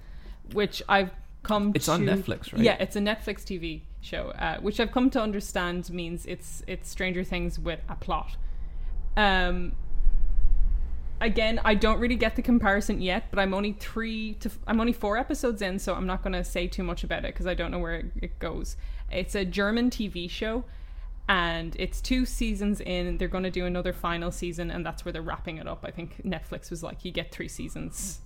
which 0.55 0.83
I've 0.89 1.11
come. 1.43 1.73
It's 1.75 1.85
to, 1.85 1.93
on 1.93 2.01
Netflix, 2.07 2.51
right? 2.55 2.63
Yeah, 2.63 2.77
it's 2.81 2.97
a 2.97 3.01
Netflix 3.01 3.43
TV 3.45 3.83
show, 4.01 4.31
uh, 4.39 4.59
which 4.61 4.81
I've 4.81 4.93
come 4.93 5.11
to 5.11 5.21
understand 5.21 5.91
means 5.91 6.25
it's 6.25 6.63
it's 6.67 6.89
Stranger 6.89 7.25
Things 7.25 7.59
with 7.59 7.81
a 7.91 7.97
plot. 7.97 8.37
Um. 9.19 9.73
Again, 11.21 11.61
I 11.65 11.75
don't 11.75 11.99
really 11.99 12.17
get 12.17 12.37
the 12.37 12.43
comparison 12.43 13.01
yet, 13.01 13.29
but 13.31 13.39
I'm 13.39 13.55
only 13.55 13.73
three 13.73 14.35
to 14.35 14.51
I'm 14.67 14.81
only 14.81 14.93
four 14.93 15.17
episodes 15.17 15.63
in, 15.63 15.79
so 15.79 15.95
I'm 15.95 16.07
not 16.07 16.23
going 16.23 16.35
to 16.35 16.45
say 16.45 16.67
too 16.67 16.83
much 16.83 17.05
about 17.05 17.25
it 17.25 17.35
because 17.35 17.47
I 17.47 17.55
don't 17.55 17.71
know 17.71 17.79
where 17.79 17.95
it, 17.95 18.07
it 18.21 18.39
goes. 18.39 18.77
It's 19.11 19.35
a 19.35 19.45
German 19.45 19.91
TV 19.91 20.29
show 20.29 20.65
and 21.29 21.75
it's 21.79 22.01
two 22.01 22.25
seasons 22.25 22.81
in. 22.81 23.19
They're 23.19 23.29
going 23.29 23.45
to 23.45 23.51
do 23.51 23.67
another 23.67 23.93
final 23.93 24.31
season, 24.31 24.71
and 24.71 24.87
that's 24.87 25.05
where 25.05 25.13
they're 25.13 25.23
wrapping 25.23 25.59
it 25.59 25.67
up. 25.67 25.85
I 25.85 25.91
think 25.91 26.23
Netflix 26.25 26.71
was 26.71 26.83
like, 26.83 27.05
you 27.05 27.11
get 27.11 27.33
three 27.33 27.49
seasons. 27.49 28.21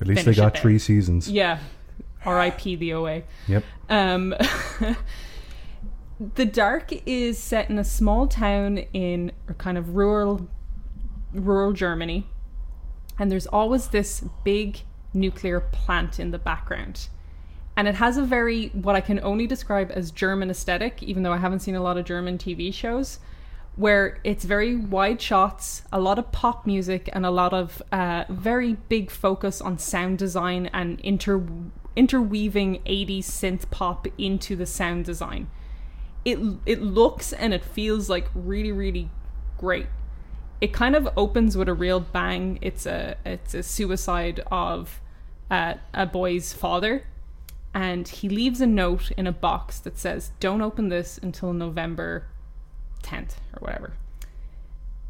At 0.00 0.06
least 0.06 0.24
they 0.24 0.34
got 0.34 0.56
three 0.56 0.78
seasons. 0.78 1.30
Yeah. 1.30 1.58
R.I.P. 2.24 2.76
the 2.76 2.92
OA. 2.92 3.22
Yep. 3.46 3.64
Um, 3.88 4.34
the 6.34 6.44
Dark 6.44 6.92
is 7.06 7.38
set 7.38 7.70
in 7.70 7.78
a 7.78 7.84
small 7.84 8.26
town 8.26 8.78
in 8.92 9.32
a 9.48 9.54
kind 9.54 9.78
of 9.78 9.94
rural, 9.96 10.48
rural 11.32 11.72
Germany, 11.72 12.26
and 13.18 13.30
there's 13.30 13.46
always 13.46 13.88
this 13.88 14.24
big 14.44 14.80
nuclear 15.12 15.60
plant 15.60 16.18
in 16.18 16.30
the 16.30 16.38
background. 16.38 17.08
And 17.76 17.88
it 17.88 17.94
has 17.96 18.16
a 18.16 18.22
very, 18.22 18.68
what 18.68 18.96
I 18.96 19.00
can 19.00 19.20
only 19.20 19.46
describe 19.46 19.90
as 19.94 20.10
German 20.10 20.50
aesthetic, 20.50 21.02
even 21.02 21.22
though 21.22 21.32
I 21.32 21.38
haven't 21.38 21.60
seen 21.60 21.74
a 21.74 21.82
lot 21.82 21.96
of 21.96 22.04
German 22.04 22.36
TV 22.36 22.72
shows, 22.74 23.18
where 23.76 24.18
it's 24.24 24.44
very 24.44 24.76
wide 24.76 25.22
shots, 25.22 25.82
a 25.92 26.00
lot 26.00 26.18
of 26.18 26.32
pop 26.32 26.66
music, 26.66 27.08
and 27.12 27.24
a 27.24 27.30
lot 27.30 27.52
of 27.52 27.82
uh, 27.92 28.24
very 28.28 28.74
big 28.88 29.10
focus 29.10 29.60
on 29.60 29.78
sound 29.78 30.18
design 30.18 30.68
and 30.72 31.00
inter 31.00 31.42
interweaving 31.96 32.80
80s 32.86 33.24
synth 33.24 33.68
pop 33.70 34.06
into 34.16 34.56
the 34.56 34.66
sound 34.66 35.04
design. 35.04 35.50
It 36.24 36.38
it 36.66 36.82
looks 36.82 37.32
and 37.32 37.54
it 37.54 37.64
feels 37.64 38.10
like 38.10 38.28
really 38.34 38.72
really 38.72 39.10
great. 39.56 39.86
It 40.60 40.72
kind 40.72 40.94
of 40.94 41.08
opens 41.16 41.56
with 41.56 41.68
a 41.68 41.74
real 41.74 42.00
bang. 42.00 42.58
It's 42.60 42.86
a 42.86 43.16
it's 43.24 43.54
a 43.54 43.62
suicide 43.62 44.40
of 44.50 45.00
uh, 45.50 45.74
a 45.94 46.06
boy's 46.06 46.52
father, 46.52 47.04
and 47.72 48.06
he 48.06 48.28
leaves 48.28 48.60
a 48.60 48.66
note 48.66 49.10
in 49.12 49.26
a 49.26 49.32
box 49.32 49.78
that 49.80 49.98
says, 49.98 50.32
"Don't 50.38 50.60
open 50.60 50.88
this 50.88 51.18
until 51.18 51.52
November 51.52 52.26
10th 53.02 53.36
or 53.54 53.60
whatever." 53.60 53.94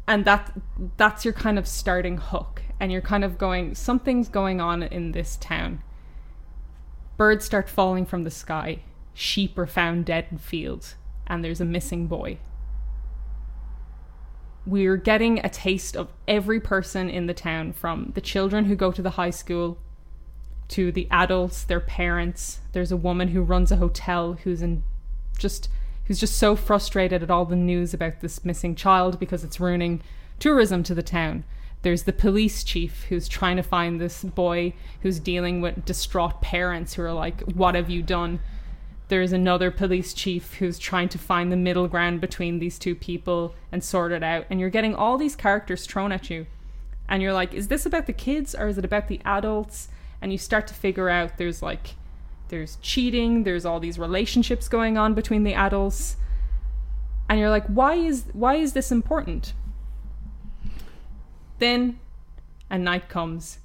And 0.07 0.25
that 0.25 0.53
that's 0.97 1.25
your 1.25 1.33
kind 1.33 1.59
of 1.59 1.67
starting 1.67 2.17
hook, 2.17 2.61
and 2.79 2.91
you're 2.91 3.01
kind 3.01 3.23
of 3.23 3.37
going, 3.37 3.75
something's 3.75 4.29
going 4.29 4.59
on 4.59 4.83
in 4.83 5.11
this 5.11 5.37
town. 5.37 5.83
Birds 7.17 7.45
start 7.45 7.69
falling 7.69 8.05
from 8.05 8.23
the 8.23 8.31
sky. 8.31 8.79
Sheep 9.13 9.57
are 9.57 9.67
found 9.67 10.05
dead 10.05 10.27
in 10.31 10.37
fields, 10.37 10.95
and 11.27 11.43
there's 11.43 11.61
a 11.61 11.65
missing 11.65 12.07
boy. 12.07 12.39
We're 14.65 14.97
getting 14.97 15.39
a 15.39 15.49
taste 15.49 15.95
of 15.95 16.09
every 16.27 16.59
person 16.59 17.09
in 17.09 17.25
the 17.25 17.33
town 17.33 17.73
from 17.73 18.11
the 18.13 18.21
children 18.21 18.65
who 18.65 18.75
go 18.75 18.91
to 18.91 19.01
the 19.01 19.11
high 19.11 19.31
school 19.31 19.77
to 20.69 20.91
the 20.91 21.07
adults, 21.11 21.63
their 21.63 21.79
parents. 21.79 22.61
There's 22.71 22.91
a 22.91 22.97
woman 22.97 23.29
who 23.29 23.41
runs 23.41 23.71
a 23.71 23.77
hotel 23.77 24.33
who's 24.43 24.61
in 24.61 24.83
just 25.37 25.69
who's 26.05 26.19
just 26.19 26.37
so 26.37 26.55
frustrated 26.55 27.23
at 27.23 27.31
all 27.31 27.45
the 27.45 27.55
news 27.55 27.93
about 27.93 28.21
this 28.21 28.43
missing 28.45 28.75
child 28.75 29.19
because 29.19 29.43
it's 29.43 29.59
ruining 29.59 30.01
tourism 30.39 30.83
to 30.83 30.95
the 30.95 31.03
town. 31.03 31.43
There's 31.81 32.03
the 32.03 32.13
police 32.13 32.63
chief 32.63 33.05
who's 33.09 33.27
trying 33.27 33.57
to 33.57 33.63
find 33.63 33.99
this 33.99 34.23
boy 34.23 34.73
who's 35.01 35.19
dealing 35.19 35.61
with 35.61 35.85
distraught 35.85 36.41
parents 36.41 36.93
who 36.93 37.01
are 37.01 37.13
like, 37.13 37.41
What 37.41 37.75
have 37.75 37.89
you 37.89 38.03
done? 38.03 38.39
There's 39.11 39.33
another 39.33 39.71
police 39.71 40.13
chief 40.13 40.53
who's 40.53 40.79
trying 40.79 41.09
to 41.09 41.17
find 41.17 41.51
the 41.51 41.57
middle 41.57 41.89
ground 41.89 42.21
between 42.21 42.59
these 42.59 42.79
two 42.79 42.95
people 42.95 43.53
and 43.69 43.83
sort 43.83 44.13
it 44.13 44.23
out. 44.23 44.45
And 44.49 44.57
you're 44.57 44.69
getting 44.69 44.95
all 44.95 45.17
these 45.17 45.35
characters 45.35 45.85
thrown 45.85 46.13
at 46.13 46.29
you. 46.29 46.45
And 47.09 47.21
you're 47.21 47.33
like, 47.33 47.53
Is 47.53 47.67
this 47.67 47.85
about 47.85 48.05
the 48.05 48.13
kids 48.13 48.55
or 48.55 48.69
is 48.69 48.77
it 48.77 48.85
about 48.85 49.09
the 49.09 49.19
adults? 49.25 49.89
And 50.21 50.31
you 50.31 50.37
start 50.37 50.65
to 50.67 50.73
figure 50.73 51.09
out 51.09 51.35
there's 51.35 51.61
like, 51.61 51.95
there's 52.47 52.77
cheating, 52.81 53.43
there's 53.43 53.65
all 53.65 53.81
these 53.81 53.99
relationships 53.99 54.69
going 54.69 54.97
on 54.97 55.13
between 55.13 55.43
the 55.43 55.55
adults. 55.55 56.15
And 57.27 57.37
you're 57.37 57.49
like, 57.49 57.67
why 57.67 57.95
is 57.95 58.23
why 58.31 58.55
is 58.55 58.71
this 58.71 58.93
important? 58.93 59.51
Then 61.59 61.99
a 62.69 62.77
night 62.77 63.09
comes 63.09 63.59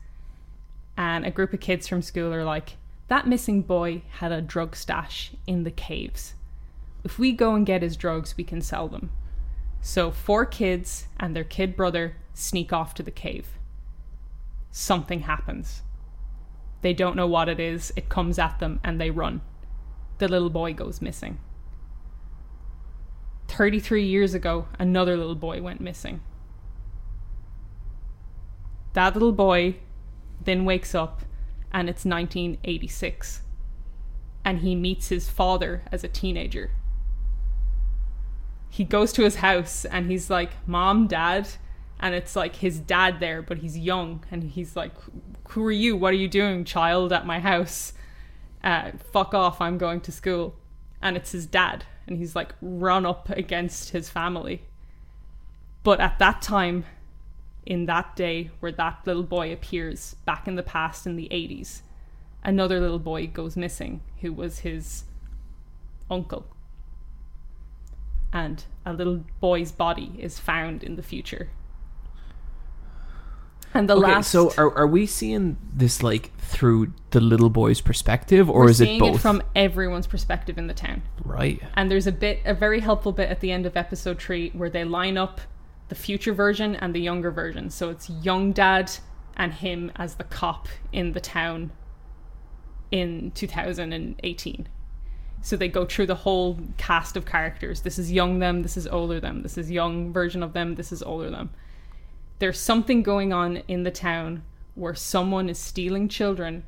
and 0.96 1.24
a 1.24 1.30
group 1.30 1.52
of 1.52 1.60
kids 1.60 1.86
from 1.86 2.02
school 2.02 2.34
are 2.34 2.44
like, 2.44 2.78
that 3.08 3.26
missing 3.26 3.62
boy 3.62 4.02
had 4.18 4.32
a 4.32 4.42
drug 4.42 4.74
stash 4.74 5.32
in 5.46 5.62
the 5.64 5.70
caves. 5.70 6.34
If 7.04 7.18
we 7.18 7.32
go 7.32 7.54
and 7.54 7.64
get 7.64 7.82
his 7.82 7.96
drugs, 7.96 8.36
we 8.36 8.44
can 8.44 8.60
sell 8.60 8.88
them. 8.88 9.10
So 9.80 10.10
four 10.10 10.44
kids 10.44 11.06
and 11.18 11.34
their 11.34 11.44
kid 11.44 11.76
brother 11.76 12.16
sneak 12.34 12.72
off 12.72 12.94
to 12.94 13.02
the 13.04 13.12
cave. 13.12 13.58
Something 14.72 15.20
happens. 15.20 15.82
They 16.82 16.92
don't 16.92 17.16
know 17.16 17.28
what 17.28 17.48
it 17.48 17.60
is. 17.60 17.92
It 17.96 18.08
comes 18.08 18.38
at 18.38 18.58
them 18.58 18.80
and 18.82 19.00
they 19.00 19.10
run. 19.10 19.40
The 20.18 20.28
little 20.28 20.50
boy 20.50 20.74
goes 20.74 21.00
missing. 21.00 21.38
33 23.48 24.04
years 24.04 24.34
ago, 24.34 24.66
another 24.78 25.16
little 25.16 25.36
boy 25.36 25.62
went 25.62 25.80
missing. 25.80 26.20
That 28.94 29.14
little 29.14 29.32
boy 29.32 29.76
then 30.42 30.64
wakes 30.64 30.94
up 30.94 31.22
and 31.76 31.90
it's 31.90 32.06
1986. 32.06 33.42
And 34.46 34.60
he 34.60 34.74
meets 34.74 35.08
his 35.08 35.28
father 35.28 35.82
as 35.92 36.02
a 36.02 36.08
teenager. 36.08 36.70
He 38.70 38.82
goes 38.82 39.12
to 39.12 39.24
his 39.24 39.36
house 39.36 39.84
and 39.84 40.10
he's 40.10 40.30
like, 40.30 40.52
Mom, 40.66 41.06
Dad. 41.06 41.50
And 42.00 42.14
it's 42.14 42.34
like 42.34 42.56
his 42.56 42.78
dad 42.80 43.20
there, 43.20 43.42
but 43.42 43.58
he's 43.58 43.76
young. 43.76 44.24
And 44.30 44.42
he's 44.42 44.74
like, 44.74 44.92
Who 45.50 45.66
are 45.66 45.72
you? 45.72 45.98
What 45.98 46.14
are 46.14 46.16
you 46.16 46.28
doing, 46.28 46.64
child, 46.64 47.12
at 47.12 47.26
my 47.26 47.40
house? 47.40 47.92
Uh, 48.64 48.92
fuck 49.12 49.34
off, 49.34 49.60
I'm 49.60 49.76
going 49.76 50.00
to 50.02 50.12
school. 50.12 50.54
And 51.02 51.14
it's 51.14 51.32
his 51.32 51.44
dad. 51.44 51.84
And 52.06 52.16
he's 52.16 52.34
like 52.34 52.54
run 52.62 53.04
up 53.04 53.28
against 53.28 53.90
his 53.90 54.08
family. 54.08 54.62
But 55.82 56.00
at 56.00 56.18
that 56.20 56.40
time, 56.40 56.86
in 57.66 57.86
that 57.86 58.14
day 58.14 58.50
where 58.60 58.72
that 58.72 59.00
little 59.04 59.24
boy 59.24 59.52
appears 59.52 60.14
back 60.24 60.46
in 60.46 60.54
the 60.54 60.62
past 60.62 61.06
in 61.06 61.16
the 61.16 61.28
80s, 61.30 61.82
another 62.44 62.80
little 62.80 63.00
boy 63.00 63.26
goes 63.26 63.56
missing 63.56 64.00
who 64.20 64.32
was 64.32 64.60
his 64.60 65.04
uncle. 66.08 66.46
And 68.32 68.64
a 68.84 68.92
little 68.92 69.24
boy's 69.40 69.72
body 69.72 70.12
is 70.18 70.38
found 70.38 70.84
in 70.84 70.96
the 70.96 71.02
future. 71.02 71.50
And 73.74 73.90
the 73.90 73.96
okay, 73.96 74.06
last 74.06 74.30
so 74.30 74.54
are, 74.56 74.74
are 74.76 74.86
we 74.86 75.04
seeing 75.06 75.58
this 75.74 76.02
like 76.02 76.34
through 76.38 76.94
the 77.10 77.20
little 77.20 77.50
boy's 77.50 77.80
perspective, 77.80 78.48
or 78.48 78.70
is 78.70 78.80
it 78.80 78.98
both? 78.98 79.20
from 79.20 79.42
everyone's 79.54 80.06
perspective 80.06 80.56
in 80.56 80.66
the 80.66 80.74
town. 80.74 81.02
right. 81.24 81.60
And 81.74 81.90
there's 81.90 82.06
a 82.06 82.12
bit, 82.12 82.40
a 82.46 82.54
very 82.54 82.80
helpful 82.80 83.12
bit 83.12 83.28
at 83.28 83.40
the 83.40 83.52
end 83.52 83.66
of 83.66 83.76
episode 83.76 84.20
three 84.22 84.50
where 84.50 84.70
they 84.70 84.84
line 84.84 85.18
up 85.18 85.40
the 85.88 85.94
future 85.94 86.32
version 86.32 86.76
and 86.76 86.94
the 86.94 87.00
younger 87.00 87.30
version. 87.30 87.70
So 87.70 87.90
it's 87.90 88.10
young 88.10 88.52
dad 88.52 88.90
and 89.36 89.52
him 89.52 89.92
as 89.96 90.14
the 90.14 90.24
cop 90.24 90.68
in 90.92 91.12
the 91.12 91.20
town 91.20 91.72
in 92.90 93.30
2018. 93.32 94.68
So 95.42 95.56
they 95.56 95.68
go 95.68 95.84
through 95.84 96.06
the 96.06 96.14
whole 96.14 96.58
cast 96.76 97.16
of 97.16 97.26
characters. 97.26 97.82
This 97.82 97.98
is 97.98 98.10
young 98.10 98.38
them, 98.38 98.62
this 98.62 98.76
is 98.76 98.86
older 98.86 99.20
them, 99.20 99.42
this 99.42 99.58
is 99.58 99.70
young 99.70 100.12
version 100.12 100.42
of 100.42 100.54
them, 100.54 100.74
this 100.74 100.90
is 100.90 101.02
older 101.02 101.30
them. 101.30 101.50
There's 102.38 102.58
something 102.58 103.02
going 103.02 103.32
on 103.32 103.58
in 103.68 103.82
the 103.82 103.90
town 103.90 104.42
where 104.74 104.94
someone 104.94 105.48
is 105.48 105.58
stealing 105.58 106.08
children 106.08 106.64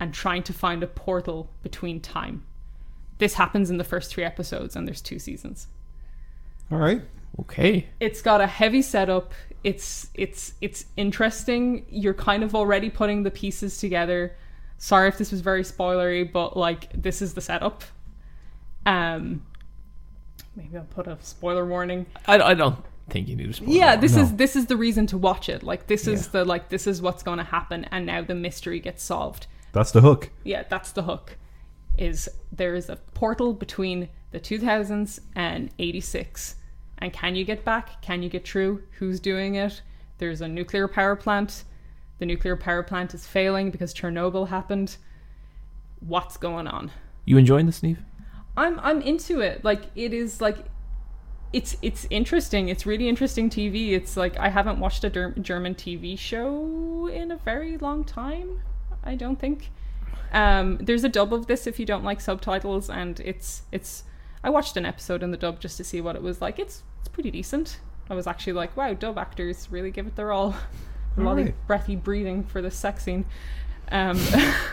and 0.00 0.12
trying 0.12 0.42
to 0.44 0.52
find 0.52 0.82
a 0.82 0.86
portal 0.86 1.50
between 1.62 2.00
time 2.00 2.44
this 3.18 3.34
happens 3.34 3.68
in 3.70 3.76
the 3.76 3.84
first 3.84 4.12
three 4.12 4.24
episodes 4.24 4.74
and 4.74 4.86
there's 4.86 5.02
two 5.02 5.18
seasons 5.18 5.68
All 6.70 6.78
right. 6.78 7.02
Okay. 7.40 7.86
it's 8.00 8.20
got 8.22 8.40
a 8.40 8.46
heavy 8.46 8.82
setup 8.82 9.32
it's 9.64 10.08
it's 10.14 10.54
it's 10.60 10.84
interesting 10.96 11.84
you're 11.90 12.14
kind 12.14 12.42
of 12.42 12.54
already 12.54 12.90
putting 12.90 13.22
the 13.22 13.30
pieces 13.30 13.78
together 13.78 14.36
sorry 14.78 15.08
if 15.08 15.18
this 15.18 15.30
was 15.30 15.40
very 15.40 15.62
spoilery 15.62 16.30
but 16.30 16.56
like 16.56 16.88
this 17.00 17.20
is 17.22 17.34
the 17.34 17.40
setup 17.40 17.82
um 18.86 19.42
maybe 20.56 20.76
i'll 20.76 20.84
put 20.84 21.06
a 21.06 21.16
spoiler 21.20 21.66
warning 21.66 22.06
I, 22.26 22.38
I 22.40 22.54
don't 22.54 22.76
think 23.10 23.28
you 23.28 23.36
need 23.36 23.46
to. 23.46 23.52
spoil 23.52 23.68
yeah 23.68 23.96
this 23.96 24.14
No. 24.16 24.22
is 24.22 24.34
this 24.36 24.54
is 24.56 24.66
the 24.66 24.76
reason 24.76 25.06
to 25.08 25.18
watch 25.18 25.48
it 25.48 25.62
like 25.62 25.86
this 25.86 26.06
is 26.06 26.26
Yeah. 26.26 26.30
the 26.32 26.44
like 26.44 26.68
this 26.68 26.86
is 26.86 27.02
what's 27.02 27.22
going 27.22 27.38
to 27.38 27.44
happen 27.44 27.84
and 27.90 28.06
now 28.06 28.22
the 28.22 28.34
mystery 28.34 28.80
gets 28.80 29.02
solved 29.02 29.46
That's 29.72 29.90
the 29.92 30.00
hook. 30.00 30.30
yeah, 30.44 30.62
that's 30.68 30.92
the 30.92 31.02
hook. 31.02 31.36
Is 31.98 32.28
there 32.52 32.74
is 32.74 32.88
a 32.88 32.96
portal 33.14 33.52
between 33.54 34.08
the 34.30 34.38
2000s 34.40 35.18
and 35.34 35.70
86. 35.78 36.54
And 36.98 37.12
can 37.12 37.34
you 37.34 37.44
get 37.44 37.64
back? 37.64 38.02
Can 38.02 38.22
you 38.22 38.28
get 38.28 38.46
through? 38.46 38.82
Who's 38.98 39.20
doing 39.20 39.54
it? 39.54 39.82
There's 40.18 40.40
a 40.40 40.48
nuclear 40.48 40.88
power 40.88 41.16
plant. 41.16 41.64
The 42.18 42.26
nuclear 42.26 42.56
power 42.56 42.82
plant 42.82 43.14
is 43.14 43.26
failing 43.26 43.70
because 43.70 43.94
Chernobyl 43.94 44.48
happened. 44.48 44.96
What's 46.00 46.36
going 46.36 46.66
on? 46.66 46.90
You 47.24 47.38
enjoying 47.38 47.66
this, 47.66 47.82
Neve? 47.82 48.00
I'm 48.56 48.80
I'm 48.80 49.00
into 49.02 49.40
it. 49.40 49.64
Like 49.64 49.84
it 49.94 50.12
is 50.12 50.40
like 50.40 50.66
it's 51.52 51.76
it's 51.80 52.06
interesting. 52.10 52.68
It's 52.68 52.84
really 52.84 53.08
interesting 53.08 53.48
TV. 53.48 53.92
It's 53.92 54.16
like 54.16 54.36
I 54.38 54.48
haven't 54.48 54.80
watched 54.80 55.04
a 55.04 55.10
der- 55.10 55.32
German 55.32 55.74
TV 55.74 56.18
show 56.18 57.06
in 57.06 57.30
a 57.30 57.36
very 57.36 57.78
long 57.78 58.04
time. 58.04 58.60
I 59.04 59.14
don't 59.14 59.38
think. 59.38 59.70
Um, 60.32 60.76
there's 60.78 61.04
a 61.04 61.08
dub 61.08 61.32
of 61.32 61.46
this 61.46 61.66
if 61.66 61.78
you 61.78 61.86
don't 61.86 62.04
like 62.04 62.20
subtitles, 62.20 62.90
and 62.90 63.20
it's 63.20 63.62
it's. 63.72 64.04
I 64.42 64.50
watched 64.50 64.76
an 64.76 64.86
episode 64.86 65.22
in 65.22 65.30
the 65.30 65.36
dub 65.36 65.60
just 65.60 65.76
to 65.78 65.84
see 65.84 66.00
what 66.00 66.16
it 66.16 66.22
was 66.22 66.40
like. 66.40 66.58
It's 66.58 66.82
it's 67.00 67.08
pretty 67.08 67.30
decent. 67.30 67.80
I 68.10 68.14
was 68.14 68.26
actually 68.26 68.54
like, 68.54 68.76
wow, 68.76 68.94
dub 68.94 69.18
actors 69.18 69.70
really 69.70 69.90
give 69.90 70.06
it 70.06 70.16
their 70.16 70.32
all. 70.32 70.54
A 71.16 71.20
lot 71.20 71.38
of 71.38 71.52
breathy 71.66 71.96
breathing 71.96 72.44
for 72.44 72.62
this 72.62 72.76
sex 72.76 73.02
scene. 73.02 73.24
Um, 73.90 74.20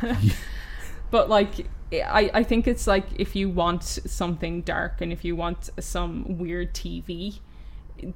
but 1.11 1.28
like 1.28 1.68
I, 1.91 2.30
I 2.34 2.43
think 2.43 2.68
it's 2.68 2.88
like 2.88 3.05
if 3.16 3.36
you 3.36 3.49
want 3.49 3.84
something 3.84 4.61
dark 4.61 5.01
and 5.01 5.11
if 5.11 5.26
you 5.26 5.36
want 5.36 5.70
some 5.80 6.38
weird 6.38 6.74
TV, 6.74 7.39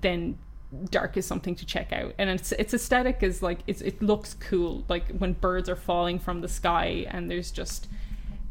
then 0.02 0.38
dark 0.90 1.18
is 1.18 1.26
something 1.26 1.56
to 1.56 1.66
check 1.66 1.92
out. 1.92 2.14
And 2.18 2.30
its 2.30 2.52
its 2.54 2.74
aesthetic 2.74 3.24
is 3.24 3.42
like 3.42 3.60
it's 3.68 3.82
it 3.82 4.02
looks 4.02 4.34
cool. 4.36 4.84
Like 4.88 5.08
when 5.18 5.34
birds 5.34 5.70
are 5.70 5.76
falling 5.76 6.20
from 6.20 6.42
the 6.42 6.48
sky 6.48 7.06
and 7.10 7.30
there's 7.30 7.52
just 7.52 7.88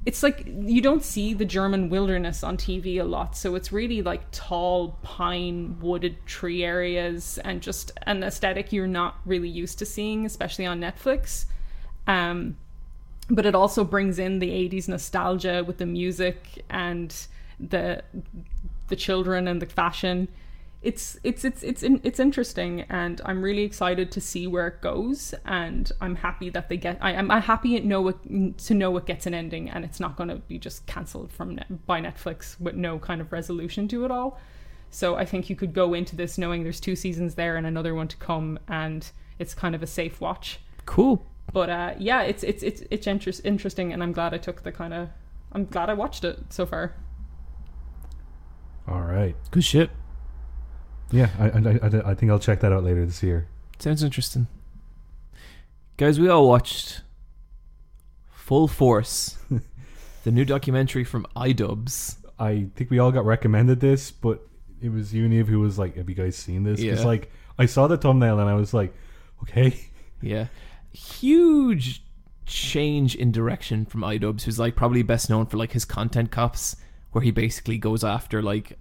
it's 0.06 0.22
like 0.22 0.46
you 0.46 0.80
don't 0.80 1.02
see 1.02 1.34
the 1.34 1.44
German 1.44 1.90
wilderness 1.90 2.42
on 2.42 2.56
TV 2.56 3.00
a 3.00 3.04
lot, 3.04 3.36
so 3.36 3.54
it's 3.54 3.72
really 3.72 4.00
like 4.02 4.22
tall 4.30 4.98
pine 5.02 5.78
wooded 5.80 6.24
tree 6.26 6.64
areas 6.64 7.38
and 7.44 7.60
just 7.60 7.92
an 8.06 8.22
aesthetic 8.22 8.72
you're 8.72 8.86
not 8.86 9.16
really 9.26 9.48
used 9.48 9.78
to 9.80 9.86
seeing, 9.86 10.24
especially 10.24 10.64
on 10.66 10.80
Netflix. 10.80 11.46
Um, 12.06 12.56
but 13.28 13.44
it 13.44 13.54
also 13.54 13.84
brings 13.84 14.18
in 14.18 14.38
the 14.38 14.48
80s 14.48 14.88
nostalgia 14.88 15.62
with 15.66 15.78
the 15.78 15.86
music 15.86 16.64
and 16.70 17.14
the 17.60 18.02
the 18.88 18.96
children 18.96 19.46
and 19.46 19.60
the 19.60 19.66
fashion 19.66 20.28
it's 20.80 21.18
it's 21.24 21.44
it's 21.44 21.62
it's 21.64 21.82
in, 21.82 22.00
it's 22.04 22.20
interesting 22.20 22.82
and 22.82 23.20
i'm 23.24 23.42
really 23.42 23.64
excited 23.64 24.12
to 24.12 24.20
see 24.20 24.46
where 24.46 24.68
it 24.68 24.80
goes 24.80 25.34
and 25.44 25.90
i'm 26.00 26.14
happy 26.14 26.48
that 26.50 26.68
they 26.68 26.76
get 26.76 26.96
I, 27.00 27.14
i'm 27.16 27.28
happy 27.30 27.80
to 27.80 27.84
know 27.84 28.06
it, 28.08 28.58
to 28.58 28.74
know 28.74 28.96
it 28.96 29.04
gets 29.04 29.26
an 29.26 29.34
ending 29.34 29.68
and 29.68 29.84
it's 29.84 29.98
not 29.98 30.16
going 30.16 30.28
to 30.28 30.36
be 30.36 30.56
just 30.56 30.86
cancelled 30.86 31.32
from 31.32 31.56
net, 31.56 31.86
by 31.86 32.00
netflix 32.00 32.60
with 32.60 32.76
no 32.76 32.98
kind 33.00 33.20
of 33.20 33.32
resolution 33.32 33.88
to 33.88 34.04
it 34.04 34.12
all 34.12 34.38
so 34.90 35.16
i 35.16 35.24
think 35.24 35.50
you 35.50 35.56
could 35.56 35.74
go 35.74 35.94
into 35.94 36.14
this 36.14 36.38
knowing 36.38 36.62
there's 36.62 36.78
two 36.80 36.94
seasons 36.94 37.34
there 37.34 37.56
and 37.56 37.66
another 37.66 37.92
one 37.94 38.06
to 38.06 38.16
come 38.18 38.56
and 38.68 39.10
it's 39.40 39.54
kind 39.54 39.74
of 39.74 39.82
a 39.82 39.86
safe 39.86 40.20
watch 40.20 40.60
Cool. 40.86 41.26
but 41.52 41.68
uh, 41.68 41.94
yeah, 41.98 42.22
it's 42.22 42.42
it's 42.42 42.62
it's 42.62 42.82
it's 42.90 43.06
interest, 43.06 43.42
interesting, 43.44 43.92
and 43.92 44.02
I'm 44.02 44.12
glad 44.12 44.32
I 44.32 44.38
took 44.38 44.62
the 44.62 44.72
kind 44.72 44.94
of. 44.94 45.10
I'm 45.52 45.66
glad 45.66 45.90
I 45.90 45.94
watched 45.94 46.24
it 46.24 46.38
so 46.48 46.64
far. 46.64 46.94
All 48.86 49.02
right. 49.02 49.36
Good 49.50 49.64
shit. 49.64 49.90
Yeah, 51.10 51.30
I, 51.38 51.44
I, 51.46 51.58
I, 51.82 52.10
I 52.10 52.14
think 52.14 52.30
I'll 52.30 52.38
check 52.38 52.60
that 52.60 52.72
out 52.72 52.84
later 52.84 53.04
this 53.06 53.22
year. 53.22 53.46
Sounds 53.78 54.02
interesting. 54.02 54.46
Guys, 55.96 56.20
we 56.20 56.28
all 56.28 56.46
watched 56.46 57.02
Full 58.30 58.68
Force, 58.68 59.38
the 60.24 60.30
new 60.30 60.44
documentary 60.44 61.04
from 61.04 61.26
iDubbbz. 61.36 62.16
I 62.38 62.66
think 62.76 62.90
we 62.90 62.98
all 62.98 63.10
got 63.10 63.24
recommended 63.24 63.80
this, 63.80 64.10
but 64.10 64.46
it 64.80 64.90
was 64.92 65.12
Univ 65.12 65.46
who 65.46 65.60
was 65.60 65.78
like, 65.78 65.96
"Have 65.96 66.08
you 66.08 66.14
guys 66.14 66.36
seen 66.36 66.62
this?" 66.62 66.80
Because 66.80 67.00
Yeah. 67.00 67.06
like 67.06 67.32
I 67.58 67.66
saw 67.66 67.86
the 67.88 67.96
thumbnail 67.96 68.38
and 68.38 68.48
I 68.48 68.54
was 68.54 68.72
like, 68.72 68.94
"Okay." 69.42 69.78
Yeah. 70.20 70.46
Huge 70.92 72.02
change 72.46 73.14
in 73.14 73.30
direction 73.32 73.84
from 73.86 74.02
iDubbbz, 74.02 74.42
who's 74.42 74.58
like 74.58 74.74
probably 74.76 75.02
best 75.02 75.28
known 75.30 75.46
for 75.46 75.56
like 75.56 75.72
his 75.72 75.84
content 75.84 76.30
cops, 76.30 76.76
where 77.12 77.22
he 77.22 77.30
basically 77.30 77.78
goes 77.78 78.02
after 78.04 78.40
like 78.42 78.78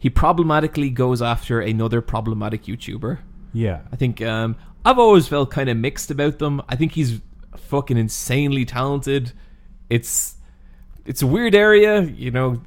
he 0.00 0.08
problematically 0.08 0.88
goes 0.88 1.20
after 1.20 1.60
another 1.60 2.00
problematic 2.00 2.64
YouTuber. 2.64 3.18
Yeah. 3.52 3.82
I 3.92 3.96
think 3.96 4.22
um, 4.22 4.56
I've 4.82 4.98
always 4.98 5.28
felt 5.28 5.50
kind 5.50 5.68
of 5.68 5.76
mixed 5.76 6.10
about 6.10 6.38
them. 6.38 6.62
I 6.70 6.74
think 6.74 6.92
he's 6.92 7.20
fucking 7.54 7.98
insanely 7.98 8.64
talented. 8.64 9.32
It's 9.90 10.36
it's 11.04 11.20
a 11.20 11.26
weird 11.26 11.54
area, 11.54 12.00
you 12.00 12.30
know, 12.30 12.62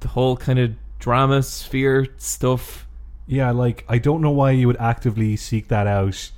the 0.00 0.08
whole 0.08 0.36
kind 0.36 0.58
of 0.58 0.74
drama 0.98 1.42
sphere 1.42 2.06
stuff. 2.18 2.86
Yeah, 3.26 3.50
like 3.50 3.86
I 3.88 3.96
don't 3.96 4.20
know 4.20 4.30
why 4.30 4.50
you 4.50 4.66
would 4.66 4.76
actively 4.76 5.36
seek 5.36 5.68
that 5.68 5.86
out 5.86 6.30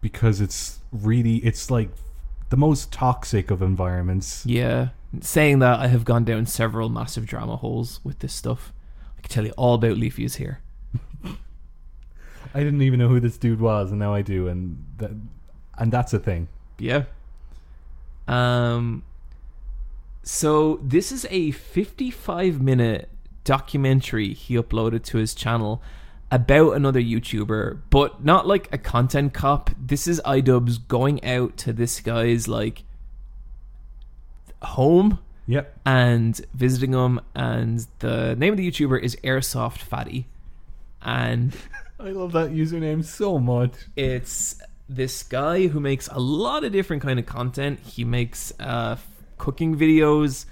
because 0.00 0.40
it's 0.40 0.80
really 0.90 1.36
it's 1.36 1.70
like 1.70 1.90
the 2.50 2.56
most 2.56 2.90
toxic 2.90 3.52
of 3.52 3.62
environments. 3.62 4.44
Yeah, 4.44 4.88
saying 5.20 5.60
that 5.60 5.78
I 5.78 5.86
have 5.86 6.04
gone 6.04 6.24
down 6.24 6.46
several 6.46 6.88
massive 6.88 7.26
drama 7.26 7.54
holes 7.54 8.00
with 8.02 8.18
this 8.18 8.34
stuff. 8.34 8.72
I 9.18 9.20
can 9.22 9.30
tell 9.30 9.44
you 9.44 9.52
all 9.56 9.74
about 9.74 9.96
LeafyIsHere. 9.96 10.58
I 12.54 12.60
didn't 12.60 12.82
even 12.82 12.98
know 12.98 13.08
who 13.08 13.20
this 13.20 13.36
dude 13.36 13.60
was 13.60 13.90
and 13.90 13.98
now 13.98 14.14
I 14.14 14.22
do 14.22 14.48
and 14.48 14.84
that 14.98 15.10
and 15.76 15.92
that's 15.92 16.12
a 16.12 16.18
thing. 16.18 16.48
Yeah. 16.78 17.04
Um 18.26 19.02
so 20.22 20.78
this 20.82 21.10
is 21.10 21.26
a 21.30 21.50
55 21.52 22.60
minute 22.60 23.08
documentary 23.44 24.34
he 24.34 24.56
uploaded 24.56 25.02
to 25.04 25.18
his 25.18 25.34
channel 25.34 25.82
about 26.30 26.76
another 26.76 27.00
YouTuber, 27.00 27.80
but 27.88 28.22
not 28.22 28.46
like 28.46 28.68
a 28.72 28.78
content 28.78 29.32
cop. 29.32 29.70
This 29.80 30.06
is 30.06 30.20
iDubbbz 30.26 30.86
going 30.86 31.24
out 31.24 31.56
to 31.58 31.72
this 31.72 32.00
guy's 32.00 32.46
like 32.46 32.84
home 34.62 35.18
Yep. 35.48 35.78
and 35.86 36.40
visiting 36.54 36.92
him 36.92 37.20
and 37.34 37.86
the 38.00 38.36
name 38.36 38.52
of 38.52 38.56
the 38.58 38.70
YouTuber 38.70 39.00
is 39.02 39.16
Airsoft 39.24 39.78
Fatty. 39.78 40.26
And 41.02 41.56
I 42.00 42.10
love 42.10 42.32
that 42.32 42.50
username 42.50 43.02
so 43.04 43.38
much. 43.38 43.72
it's 43.96 44.60
this 44.88 45.22
guy 45.22 45.66
who 45.66 45.80
makes 45.80 46.06
a 46.08 46.18
lot 46.18 46.64
of 46.64 46.72
different 46.72 47.02
kind 47.02 47.18
of 47.18 47.26
content 47.26 47.78
he 47.80 48.04
makes 48.04 48.52
uh, 48.60 48.96
cooking 49.36 49.76
videos 49.76 50.46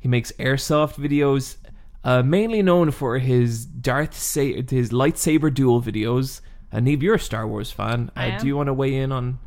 he 0.00 0.08
makes 0.08 0.32
airsoft 0.32 0.94
videos 0.94 1.56
uh, 2.04 2.22
mainly 2.22 2.62
known 2.62 2.90
for 2.90 3.18
his 3.18 3.64
darth 3.66 4.14
sa- 4.16 4.40
his 4.40 4.90
lightsaber 4.92 5.52
duel 5.52 5.80
videos 5.82 6.40
And 6.72 6.84
Neve, 6.86 7.02
you're 7.02 7.16
a 7.16 7.18
Star 7.20 7.46
Wars 7.46 7.70
fan. 7.70 8.10
I 8.16 8.28
Uh, 8.28 8.32
am. 8.32 8.40
do 8.40 8.46
you 8.46 8.56
want 8.56 8.68
to 8.68 8.74
weigh 8.74 8.94
in 8.94 9.12
on? 9.12 9.38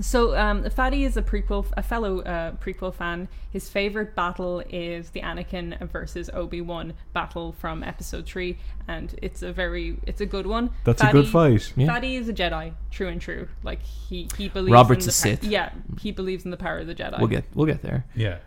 So, 0.00 0.36
um, 0.36 0.68
Fatty 0.70 1.04
is 1.04 1.16
a 1.16 1.22
prequel, 1.22 1.66
a 1.76 1.82
fellow 1.82 2.20
uh, 2.22 2.52
prequel 2.52 2.92
fan. 2.92 3.28
His 3.50 3.68
favorite 3.68 4.14
battle 4.16 4.62
is 4.68 5.10
the 5.10 5.20
Anakin 5.20 5.78
versus 5.88 6.28
Obi 6.32 6.60
Wan 6.60 6.94
battle 7.12 7.52
from 7.52 7.84
Episode 7.84 8.26
Three, 8.26 8.58
and 8.88 9.14
it's 9.22 9.42
a 9.42 9.52
very, 9.52 9.96
it's 10.06 10.20
a 10.20 10.26
good 10.26 10.46
one. 10.46 10.70
That's 10.84 11.02
a 11.02 11.12
good 11.12 11.28
fight. 11.28 11.72
Yeah. 11.76 11.86
Fatty 11.86 12.16
is 12.16 12.28
a 12.28 12.32
Jedi, 12.32 12.72
true 12.90 13.08
and 13.08 13.20
true. 13.20 13.48
Like 13.62 13.82
he 13.82 14.28
he 14.36 14.48
believes. 14.48 14.72
Robert's 14.72 15.04
in 15.04 15.08
a 15.08 15.12
the 15.12 15.12
Sith. 15.12 15.44
yeah, 15.44 15.70
he 16.00 16.10
believes 16.10 16.44
in 16.44 16.50
the 16.50 16.56
power 16.56 16.78
of 16.78 16.86
the 16.86 16.94
Jedi. 16.94 17.18
We'll 17.18 17.28
get 17.28 17.44
we'll 17.54 17.66
get 17.66 17.82
there. 17.82 18.04
Yeah. 18.16 18.38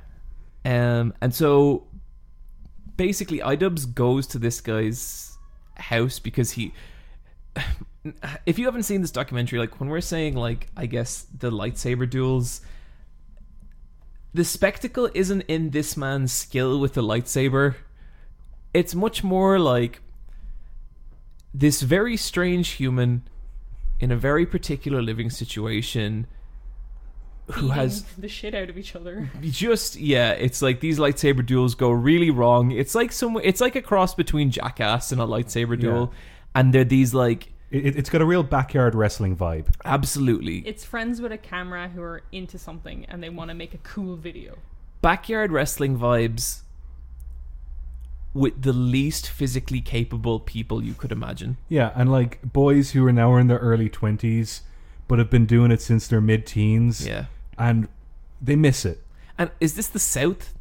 Um, 0.65 1.13
and 1.21 1.33
so 1.33 1.87
basically, 2.97 3.39
iDubbbz 3.39 3.93
goes 3.93 4.27
to 4.27 4.39
this 4.39 4.59
guy's 4.59 5.37
house 5.75 6.19
because 6.19 6.51
he. 6.51 6.73
If 8.45 8.59
you 8.59 8.65
haven't 8.65 8.83
seen 8.83 9.01
this 9.01 9.11
documentary, 9.11 9.59
like 9.59 9.79
when 9.79 9.89
we're 9.89 10.01
saying, 10.01 10.35
like, 10.35 10.67
I 10.75 10.85
guess 10.85 11.25
the 11.37 11.51
lightsaber 11.51 12.09
duels, 12.09 12.61
the 14.33 14.45
spectacle 14.45 15.09
isn't 15.13 15.41
in 15.41 15.71
this 15.71 15.97
man's 15.97 16.31
skill 16.31 16.79
with 16.79 16.93
the 16.93 17.03
lightsaber. 17.03 17.75
It's 18.73 18.93
much 18.93 19.23
more 19.23 19.59
like 19.59 20.01
this 21.53 21.81
very 21.81 22.17
strange 22.17 22.69
human 22.69 23.23
in 23.99 24.11
a 24.11 24.15
very 24.15 24.45
particular 24.45 25.01
living 25.01 25.29
situation 25.29 26.27
who 27.53 27.69
has 27.69 28.03
the 28.17 28.27
shit 28.27 28.53
out 28.53 28.69
of 28.69 28.77
each 28.77 28.95
other. 28.95 29.31
just 29.41 29.95
yeah 29.95 30.31
it's 30.31 30.61
like 30.61 30.81
these 30.81 30.99
lightsaber 30.99 31.45
duels 31.45 31.75
go 31.75 31.89
really 31.89 32.29
wrong 32.29 32.71
it's 32.71 32.93
like 32.93 33.11
some 33.11 33.39
it's 33.41 33.61
like 33.61 33.75
a 33.75 33.81
cross 33.81 34.13
between 34.13 34.51
jackass 34.51 35.13
and 35.13 35.21
a 35.21 35.25
lightsaber 35.25 35.79
duel 35.79 36.11
and 36.53 36.73
they're 36.73 36.83
these 36.83 37.13
like 37.13 37.53
It, 37.69 37.97
it's 37.97 38.09
got 38.09 38.21
a 38.21 38.25
real 38.25 38.43
backyard 38.43 38.95
wrestling 38.95 39.35
vibe. 39.35 39.67
absolutely 39.83 40.59
It's 40.59 40.83
friends 40.85 41.19
with 41.21 41.31
a 41.31 41.37
camera 41.37 41.89
who 41.89 42.01
are 42.01 42.23
into 42.31 42.57
something 42.57 43.05
and 43.09 43.21
they 43.21 43.29
want 43.29 43.49
to 43.49 43.55
make 43.55 43.73
a 43.73 43.77
cool 43.79 44.15
video. 44.15 44.57
backyard 45.01 45.51
wrestling 45.51 45.97
vibes 45.97 46.61
with 48.33 48.61
the 48.61 48.73
least 48.73 49.27
physically 49.29 49.81
capable 49.81 50.39
people 50.39 50.83
you 50.83 50.93
could 50.93 51.11
imagine 51.11 51.57
Yeah, 51.69 51.91
and 51.95 52.11
like 52.11 52.39
boys 52.53 52.91
who 52.91 53.05
are 53.07 53.11
now 53.13 53.35
in 53.37 53.47
their 53.47 53.57
early 53.59 53.89
twenties, 53.89 54.61
but 55.07 55.17
have 55.19 55.29
been 55.29 55.45
doing 55.45 55.71
it 55.71 55.81
since 55.81 56.07
their 56.07 56.21
mid-teens, 56.21 57.05
yeah 57.07 57.25
and 57.57 57.87
they 58.41 58.55
miss 58.55 58.85
it. 58.85 59.01
and 59.37 59.49
is 59.59 59.73
this 59.75 59.87
the 59.87 59.99
south 59.99 60.53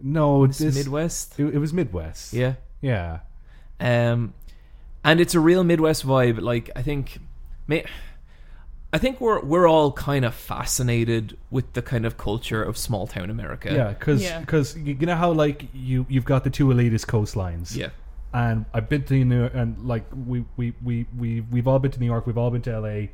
No, 0.00 0.46
this 0.46 0.58
this 0.58 0.76
midwest 0.76 1.38
It, 1.40 1.54
it 1.54 1.58
was 1.58 1.72
Midwest. 1.72 2.32
yeah 2.34 2.54
yeah. 2.82 3.20
um 3.80 4.34
and 5.04 5.20
it's 5.20 5.34
a 5.34 5.40
real 5.40 5.64
midwest 5.64 6.06
vibe 6.06 6.40
like 6.40 6.70
i 6.76 6.82
think 6.82 7.18
may 7.66 7.84
I 8.94 8.98
think 8.98 9.22
we're 9.22 9.40
we're 9.40 9.66
all 9.66 9.90
kind 9.92 10.22
of 10.24 10.34
fascinated 10.34 11.38
with 11.50 11.72
the 11.72 11.80
kind 11.80 12.04
of 12.04 12.18
culture 12.18 12.62
of 12.62 12.76
small 12.76 13.06
town 13.06 13.30
America. 13.30 13.72
Yeah, 13.72 13.88
because 13.88 14.22
Yeah. 14.22 14.82
you 14.84 15.06
know 15.06 15.16
how 15.16 15.32
like 15.32 15.64
you 15.72 16.04
you've 16.10 16.26
got 16.26 16.44
the 16.44 16.50
two 16.50 16.66
elitist 16.66 17.06
coastlines. 17.06 17.74
Yeah. 17.74 17.88
and 18.34 18.66
I've 18.74 18.88
been 18.90 19.02
to 19.04 19.24
New 19.24 19.40
York, 19.40 19.52
and 19.54 19.78
like 19.86 20.04
we 20.26 20.44
we 20.58 20.74
we 20.84 21.06
we 21.16 21.40
we've 21.40 21.66
all 21.66 21.78
been 21.78 21.90
to 21.92 22.00
New 22.00 22.06
York, 22.06 22.26
we've 22.26 22.36
all 22.36 22.50
been 22.50 22.60
to 22.62 22.80
LA, 22.80 23.08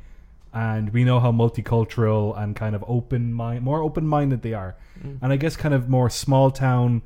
and 0.53 0.91
we 0.91 1.05
know 1.05 1.19
how 1.21 1.31
multicultural 1.31 2.37
and 2.37 2.55
kind 2.57 2.75
of 2.75 2.83
open 2.87 3.31
mind, 3.33 3.63
more 3.63 3.81
open 3.81 4.05
minded 4.05 4.41
they 4.41 4.53
are, 4.53 4.75
mm. 5.01 5.17
and 5.21 5.31
I 5.31 5.37
guess 5.37 5.55
kind 5.55 5.73
of 5.73 5.87
more 5.87 6.09
small 6.09 6.51
town, 6.51 7.03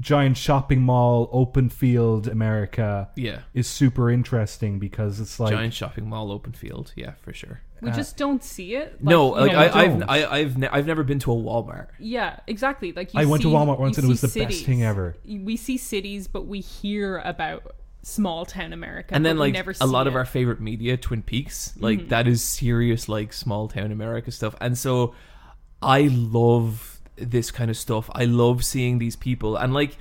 giant 0.00 0.36
shopping 0.36 0.80
mall, 0.82 1.28
open 1.32 1.68
field 1.68 2.26
America 2.26 3.10
Yeah. 3.16 3.40
is 3.54 3.66
super 3.68 4.10
interesting 4.10 4.78
because 4.78 5.20
it's 5.20 5.38
like 5.38 5.52
Giant 5.52 5.74
shopping 5.74 6.08
mall, 6.08 6.32
open 6.32 6.52
field. 6.52 6.92
Yeah, 6.96 7.12
for 7.20 7.32
sure. 7.32 7.60
We 7.82 7.90
Uh, 7.90 7.94
just 7.94 8.16
don't 8.16 8.42
see 8.44 8.74
it. 8.74 9.02
no, 9.02 9.28
like 9.28 9.52
know, 9.52 9.58
I, 9.58 9.64
you 9.64 9.70
I've 9.72 9.98
don't. 10.00 10.10
I, 10.10 10.30
I've 10.30 10.58
ne- 10.58 10.68
I've 10.68 10.86
never 10.86 11.02
been 11.02 11.18
to 11.20 11.32
a 11.32 11.34
Walmart. 11.36 11.88
Yeah, 11.98 12.38
exactly. 12.46 12.92
Like 12.92 13.14
you 13.14 13.20
I 13.20 13.24
went 13.24 13.42
to 13.42 13.48
see- 13.48 13.54
Walmart 13.54 13.78
once 13.78 13.96
you 13.96 14.02
and 14.02 14.08
it 14.08 14.10
was 14.10 14.20
see 14.20 14.40
the 14.40 14.44
best 14.46 14.52
cities. 14.58 14.66
thing 14.66 14.82
ever. 14.82 15.16
We 15.26 15.56
see 15.56 15.76
cities, 15.78 16.28
but 16.28 16.46
we 16.46 16.60
hear 16.60 17.18
about 17.18 17.74
small 18.02 18.44
town 18.46 18.72
America. 18.72 19.14
and 19.14 19.24
then 19.24 19.36
but 19.36 19.42
we 19.42 19.46
like 19.48 19.54
never 19.54 19.70
a 19.72 19.74
see 19.74 19.84
lot 19.84 20.06
of 20.06 20.08
it. 20.08 20.10
Mm-hmm. 20.10 20.16
our 20.18 20.24
favorite 20.26 20.60
media, 20.60 20.96
Twin 20.96 21.22
Peaks, 21.22 21.74
like 21.78 22.08
that 22.10 22.26
is 22.28 22.42
serious 22.42 23.08
like 23.08 23.32
small 23.32 23.68
town 23.68 23.92
America 23.92 24.30
stuff. 24.30 24.54
And 24.60 24.76
so 24.76 25.14
I 25.82 26.08
love 26.12 26.99
this 27.20 27.50
kind 27.50 27.70
of 27.70 27.76
stuff. 27.76 28.08
I 28.14 28.24
love 28.24 28.64
seeing 28.64 28.98
these 28.98 29.16
people 29.16 29.56
and 29.56 29.72
like 29.74 29.96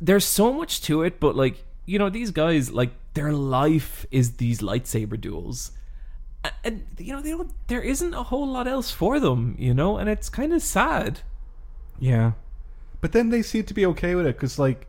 there's 0.00 0.24
so 0.24 0.52
much 0.52 0.80
to 0.82 1.02
it, 1.02 1.20
but 1.20 1.36
like 1.36 1.64
you 1.86 1.98
know 1.98 2.08
these 2.10 2.30
guys 2.30 2.70
like 2.72 2.90
their 3.14 3.32
life 3.32 4.06
is 4.10 4.36
these 4.36 4.60
lightsaber 4.60 5.20
duels. 5.20 5.72
A- 6.44 6.52
And 6.64 6.86
you 6.98 7.12
know 7.12 7.20
they 7.20 7.30
don't 7.30 7.50
there 7.68 7.82
isn't 7.82 8.14
a 8.14 8.22
whole 8.24 8.46
lot 8.48 8.66
else 8.66 8.90
for 8.90 9.20
them, 9.20 9.56
you 9.58 9.74
know, 9.74 9.98
and 9.98 10.08
it's 10.08 10.28
kind 10.30 10.52
of 10.52 10.62
sad. 10.62 11.20
yeah, 11.98 12.32
but 13.00 13.12
then 13.12 13.28
they 13.30 13.42
seem 13.42 13.64
to 13.64 13.74
be 13.74 13.84
okay 13.86 14.14
with 14.14 14.26
it 14.26 14.36
because 14.36 14.58
like 14.58 14.86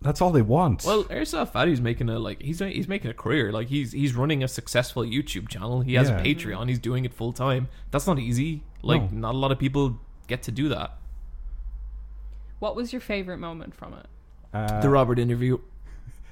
that's 0.00 0.20
all 0.20 0.30
they 0.32 0.42
want. 0.42 0.84
Well, 0.84 1.04
Airsoft 1.04 1.50
Fatty's 1.52 1.80
making 1.80 2.08
a 2.08 2.18
like 2.18 2.42
he's 2.42 2.58
he's 2.58 2.88
making 2.88 3.10
a 3.10 3.14
career. 3.14 3.52
Like 3.52 3.68
he's 3.68 3.92
he's 3.92 4.14
running 4.14 4.42
a 4.42 4.48
successful 4.48 5.02
YouTube 5.04 5.48
channel. 5.48 5.80
He 5.80 5.94
has 5.94 6.08
Yeah. 6.10 6.18
a 6.20 6.24
Patreon. 6.24 6.68
He's 6.68 6.80
doing 6.80 7.04
it 7.04 7.14
full 7.14 7.32
time. 7.32 7.68
That's 7.92 8.06
not 8.06 8.18
easy. 8.18 8.62
Like 8.82 9.12
No. 9.12 9.18
not 9.30 9.34
a 9.34 9.38
lot 9.38 9.52
of 9.52 9.58
people 9.60 9.98
get 10.32 10.42
to 10.44 10.52
do 10.52 10.68
that. 10.70 10.96
What 12.58 12.76
was 12.76 12.92
your 12.92 13.00
favorite 13.00 13.38
moment 13.38 13.74
from 13.74 13.94
it? 13.94 14.06
uh, 14.54 14.80
The 14.80 14.88
Robert 14.88 15.18
interview. 15.18 15.58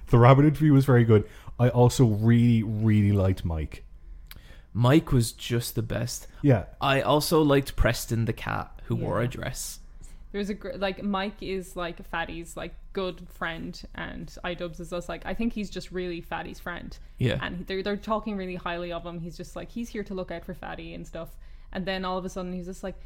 the 0.09 0.19
Robert 0.19 0.45
interview 0.45 0.73
was 0.73 0.85
very 0.85 1.05
good. 1.05 1.25
I 1.59 1.69
also 1.69 2.05
really 2.07 2.63
really 2.63 3.13
liked 3.13 3.45
Mike. 3.45 3.85
Mike 4.73 5.13
was 5.13 5.33
just 5.33 5.75
the 5.75 5.83
best. 5.83 6.27
Yeah, 6.43 6.65
I 6.81 7.01
also 7.03 7.43
liked 7.43 7.75
Preston 7.77 8.25
the 8.25 8.33
cat 8.33 8.71
who 8.85 8.95
wore 8.97 9.19
a 9.21 9.25
Yeah. 9.25 9.29
dress. 9.31 9.81
There's 10.33 10.49
a 10.49 10.55
gr- 10.55 10.77
like 10.77 11.03
Mike 11.03 11.43
is 11.43 11.75
like 11.75 12.07
Fatty's 12.09 12.57
like 12.57 12.75
good 12.93 13.27
friend, 13.29 13.81
and 13.97 14.29
iDubbbz 14.45 14.79
is 14.81 14.91
just 14.91 15.09
like 15.09 15.23
I 15.27 15.35
think 15.35 15.53
he's 15.53 15.71
just 15.71 15.91
really 15.91 16.21
Fatty's 16.21 16.61
friend. 16.61 16.97
Yeah. 17.19 17.39
and 17.43 17.67
they're 17.67 17.83
they're 17.83 17.97
talking 17.97 18.37
really 18.37 18.55
highly 18.55 18.93
of 18.93 19.05
him. 19.05 19.19
He's 19.21 19.37
just 19.37 19.57
like 19.57 19.71
he's 19.71 19.89
here 19.89 20.05
to 20.05 20.15
look 20.15 20.31
out 20.31 20.45
for 20.45 20.55
Fatty 20.55 20.95
and 20.95 21.05
stuff. 21.07 21.31
And 21.73 21.85
then 21.85 22.05
all 22.05 22.17
of 22.19 22.25
a 22.25 22.29
sudden 22.29 22.53
he's 22.53 22.67
just 22.67 22.83
like 22.85 22.97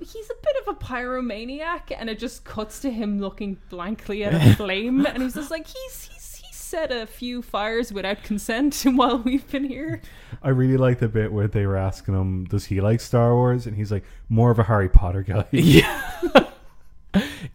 he's 0.00 0.30
a 0.30 0.34
bit 0.42 0.56
of 0.66 0.74
a 0.74 0.78
pyromaniac, 0.78 1.92
and 1.96 2.08
it 2.10 2.18
just 2.18 2.44
cuts 2.44 2.80
to 2.80 2.90
him 2.90 3.20
looking 3.20 3.58
blankly 3.68 4.24
at 4.24 4.34
a 4.46 4.56
flame, 4.56 5.06
and 5.06 5.22
he's 5.22 5.34
just 5.34 5.50
like 5.50 5.66
he's 5.66 6.04
he's 6.04 6.36
he's 6.36 6.56
set 6.56 6.90
a 6.92 7.06
few 7.06 7.42
fires 7.42 7.92
without 7.92 8.22
consent 8.22 8.82
while 8.84 9.18
we've 9.18 9.48
been 9.50 9.64
here. 9.64 10.00
I 10.42 10.50
really 10.50 10.76
like 10.76 10.98
the 10.98 11.08
bit 11.08 11.32
where 11.32 11.48
they 11.48 11.66
were 11.66 11.76
asking 11.76 12.14
him, 12.14 12.44
"Does 12.44 12.66
he 12.66 12.80
like 12.80 13.00
Star 13.00 13.34
Wars?" 13.34 13.66
And 13.66 13.76
he's 13.76 13.92
like, 13.92 14.04
"More 14.28 14.50
of 14.50 14.58
a 14.58 14.64
Harry 14.64 14.88
Potter 14.88 15.22
guy." 15.22 15.46
Yeah. 15.52 16.46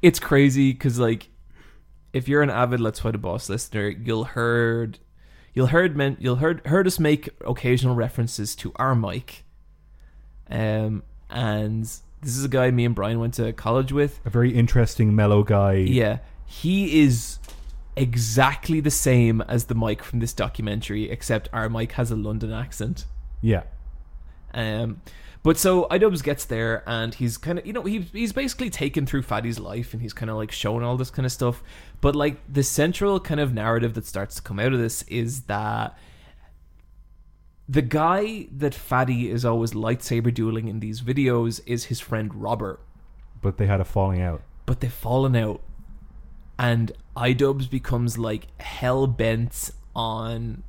it's 0.02 0.20
crazy 0.20 0.74
because 0.74 1.00
like 1.00 1.30
if 2.14 2.28
you're 2.28 2.42
an 2.42 2.50
avid 2.50 2.80
Let's 2.80 3.00
Fight 3.00 3.16
a 3.16 3.18
Boss 3.18 3.50
listener, 3.50 3.90
you'll 3.90 4.26
heard 4.26 5.00
you'll 5.54 5.68
heard 5.68 5.96
men 5.96 6.18
you'll 6.20 6.38
heard 6.38 6.66
heard 6.68 6.86
us 6.88 7.00
make 7.00 7.30
occasional 7.46 7.96
references 7.96 8.56
to 8.58 8.74
our 8.76 8.94
mic 8.96 9.46
Um 10.50 11.04
and 11.30 11.90
this 12.26 12.36
is 12.36 12.44
a 12.44 12.50
guy 12.50 12.72
me 12.72 12.86
and 12.86 12.96
Brian 12.96 13.20
went 13.20 13.36
to 13.36 13.54
college 13.54 13.92
with. 13.92 14.20
a 14.26 14.30
very 14.30 14.52
interesting, 14.52 15.16
mellow 15.16 15.44
guy. 15.44 15.74
Yeah. 15.74 16.18
He 16.46 17.02
is 17.04 17.38
exactly 17.96 18.80
the 18.82 18.92
same 18.92 19.42
as 19.42 19.66
the 19.66 19.76
Mike 19.76 20.04
from 20.04 20.20
this 20.20 20.34
documentary, 20.34 21.10
except 21.10 21.48
our 21.54 21.70
Mike 21.70 21.94
has 21.94 22.12
a 22.12 22.16
London 22.16 22.52
accent. 22.52 23.06
yeah. 23.42 23.64
Um, 24.54 25.02
but 25.44 25.58
so 25.58 25.86
iDubbbz 25.92 26.24
gets 26.24 26.46
there 26.46 26.82
and 26.88 27.14
he's 27.14 27.38
kind 27.38 27.60
of, 27.60 27.68
you 27.68 27.74
know, 27.74 27.84
he, 27.84 28.00
he's 28.00 28.34
basically 28.34 28.72
taken 28.72 29.06
through 29.06 29.22
Fatty's 29.22 29.60
life 29.60 29.94
and 29.94 30.02
he's 30.02 30.14
kind 30.14 30.32
of 30.32 30.38
like 30.38 30.52
shown 30.52 30.82
all 30.82 30.98
this 30.98 31.12
kind 31.12 31.26
of 31.26 31.32
stuff. 31.32 31.62
But 32.02 32.16
like 32.16 32.38
the 32.52 32.64
central 32.64 33.20
kind 33.20 33.40
of 33.40 33.54
narrative 33.54 33.94
that 33.94 34.08
starts 34.08 34.38
to 34.38 34.42
come 34.42 34.60
out 34.60 34.74
of 34.74 34.80
this 34.80 35.04
is 35.04 35.42
that 35.42 35.96
the 37.68 37.82
guy 37.82 38.48
that 38.52 38.76
Fatty 38.76 39.30
is 39.30 39.44
always 39.44 39.72
lightsaber 39.72 40.34
dueling 40.34 40.68
in 40.68 40.80
these 40.80 41.02
videos 41.02 41.62
is 41.66 41.86
his 41.86 42.00
friend 42.00 42.34
Robert. 42.36 42.80
But 43.42 43.58
they 43.58 43.66
had 43.66 43.82
a 43.82 43.86
falling 43.86 44.22
out. 44.22 44.42
But 44.66 44.80
they've 44.82 44.92
fallen 44.92 45.36
out. 45.36 45.62
And 46.58 46.92
iDubbbz 47.18 47.70
becomes 47.70 48.18
like 48.18 48.48
hell 48.62 49.08
bent 49.08 49.72
on 49.96 50.64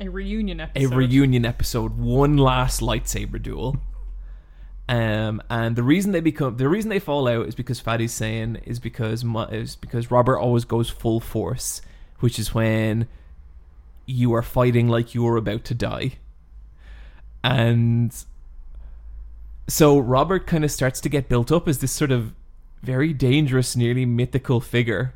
A 0.00 0.08
reunion 0.08 0.60
episode. 0.60 0.92
a 0.92 0.96
reunion 0.96 1.44
episode, 1.44 1.98
one 1.98 2.36
last 2.36 2.80
lightsaber 2.80 3.42
duel. 3.42 3.76
Um, 4.88 5.42
and 5.50 5.74
the 5.74 5.82
reason 5.82 6.12
they 6.12 6.20
become 6.20 6.58
the 6.58 6.68
reason 6.68 6.90
they 6.90 7.00
fall 7.00 7.26
out 7.26 7.48
is 7.48 7.56
because 7.56 7.80
Fatty's 7.80 8.12
saying 8.12 8.58
is 8.64 8.78
because 8.78 9.24
is 9.50 9.74
because 9.74 10.12
Robert 10.12 10.38
always 10.38 10.64
goes 10.64 10.88
full 10.88 11.18
force, 11.18 11.82
which 12.20 12.38
is 12.38 12.54
when 12.54 13.08
you 14.06 14.32
are 14.34 14.42
fighting 14.42 14.88
like 14.88 15.14
you 15.14 15.26
are 15.26 15.36
about 15.36 15.64
to 15.64 15.74
die. 15.74 16.12
And 17.44 18.14
so 19.68 19.98
Robert 19.98 20.46
kind 20.46 20.64
of 20.64 20.70
starts 20.70 21.00
to 21.00 21.08
get 21.08 21.28
built 21.28 21.52
up 21.52 21.68
as 21.68 21.78
this 21.78 21.92
sort 21.92 22.12
of 22.12 22.32
very 22.82 23.12
dangerous, 23.12 23.76
nearly 23.76 24.06
mythical 24.06 24.60
figure. 24.60 25.14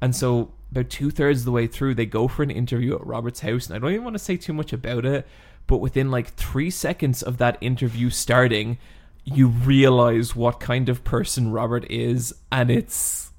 And 0.00 0.16
so 0.16 0.52
about 0.70 0.88
two 0.88 1.10
thirds 1.10 1.40
of 1.40 1.44
the 1.44 1.52
way 1.52 1.66
through, 1.66 1.94
they 1.94 2.06
go 2.06 2.28
for 2.28 2.42
an 2.42 2.50
interview 2.50 2.94
at 2.94 3.06
Robert's 3.06 3.40
house, 3.40 3.66
and 3.66 3.74
I 3.74 3.78
don't 3.78 3.92
even 3.92 4.04
want 4.04 4.14
to 4.14 4.22
say 4.22 4.36
too 4.36 4.52
much 4.52 4.72
about 4.72 5.04
it. 5.04 5.26
But 5.66 5.78
within 5.78 6.10
like 6.10 6.34
three 6.34 6.70
seconds 6.70 7.22
of 7.22 7.38
that 7.38 7.58
interview 7.60 8.10
starting, 8.10 8.78
you 9.24 9.48
realize 9.48 10.34
what 10.34 10.60
kind 10.60 10.88
of 10.88 11.04
person 11.04 11.52
Robert 11.52 11.88
is, 11.90 12.34
and 12.50 12.70
it's 12.70 13.30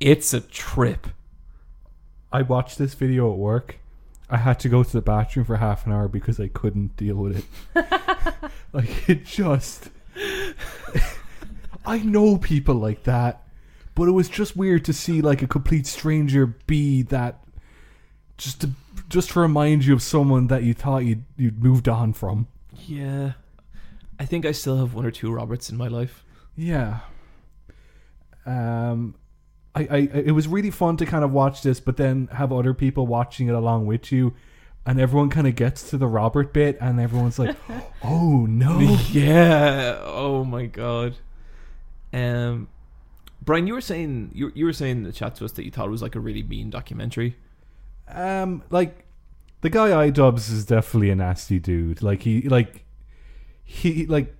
it's 0.00 0.32
a 0.34 0.40
trip. 0.40 1.08
I 2.32 2.42
watched 2.42 2.78
this 2.78 2.94
video 2.94 3.30
at 3.32 3.38
work. 3.38 3.78
I 4.28 4.38
had 4.38 4.58
to 4.60 4.68
go 4.68 4.82
to 4.82 4.92
the 4.92 5.02
bathroom 5.02 5.46
for 5.46 5.56
half 5.56 5.86
an 5.86 5.92
hour 5.92 6.08
because 6.08 6.40
I 6.40 6.48
couldn't 6.48 6.96
deal 6.96 7.16
with 7.16 7.38
it. 7.74 8.50
like 8.72 9.08
it 9.08 9.24
just 9.24 9.90
I 11.86 11.98
know 11.98 12.36
people 12.36 12.74
like 12.74 13.04
that, 13.04 13.42
but 13.94 14.08
it 14.08 14.12
was 14.12 14.28
just 14.28 14.56
weird 14.56 14.84
to 14.86 14.92
see 14.92 15.22
like 15.22 15.42
a 15.42 15.46
complete 15.46 15.86
stranger 15.86 16.46
be 16.46 17.02
that 17.02 17.44
just 18.36 18.60
to 18.62 18.70
just 19.08 19.30
to 19.30 19.40
remind 19.40 19.84
you 19.84 19.94
of 19.94 20.02
someone 20.02 20.48
that 20.48 20.64
you 20.64 20.74
thought 20.74 21.04
you'd 21.04 21.24
you'd 21.36 21.62
moved 21.62 21.88
on 21.88 22.12
from. 22.12 22.48
Yeah, 22.86 23.32
I 24.18 24.24
think 24.24 24.44
I 24.44 24.52
still 24.52 24.76
have 24.78 24.94
one 24.94 25.06
or 25.06 25.12
two 25.12 25.32
Roberts 25.32 25.70
in 25.70 25.76
my 25.76 25.86
life. 25.86 26.24
Yeah. 26.56 27.00
Um 28.44 29.14
I, 29.76 29.86
I 29.90 29.96
it 29.98 30.32
was 30.32 30.48
really 30.48 30.70
fun 30.70 30.96
to 30.96 31.06
kind 31.06 31.22
of 31.22 31.32
watch 31.32 31.62
this, 31.62 31.80
but 31.80 31.98
then 31.98 32.28
have 32.32 32.52
other 32.52 32.72
people 32.72 33.06
watching 33.06 33.48
it 33.48 33.54
along 33.54 33.86
with 33.86 34.10
you, 34.10 34.34
and 34.86 34.98
everyone 34.98 35.28
kind 35.28 35.46
of 35.46 35.54
gets 35.54 35.90
to 35.90 35.98
the 35.98 36.06
Robert 36.06 36.54
bit, 36.54 36.78
and 36.80 36.98
everyone's 36.98 37.38
like, 37.38 37.56
"Oh 38.02 38.46
no!" 38.46 38.80
Yeah. 39.10 40.00
Oh 40.02 40.44
my 40.44 40.66
god. 40.66 41.16
Um, 42.12 42.68
Brian, 43.42 43.66
you 43.66 43.74
were 43.74 43.82
saying 43.82 44.30
you 44.34 44.50
you 44.54 44.64
were 44.64 44.72
saying 44.72 44.98
in 44.98 45.02
the 45.02 45.12
chat 45.12 45.34
to 45.36 45.44
us 45.44 45.52
that 45.52 45.64
you 45.64 45.70
thought 45.70 45.88
it 45.88 45.90
was 45.90 46.02
like 46.02 46.14
a 46.14 46.20
really 46.20 46.42
mean 46.42 46.70
documentary. 46.70 47.36
Um, 48.08 48.62
like 48.70 49.04
the 49.60 49.68
guy 49.68 49.90
iDubbbz 49.90 50.50
is 50.50 50.64
definitely 50.64 51.10
a 51.10 51.16
nasty 51.16 51.58
dude. 51.58 52.02
Like 52.02 52.22
he 52.22 52.42
like 52.48 52.86
he 53.62 54.06
like 54.06 54.34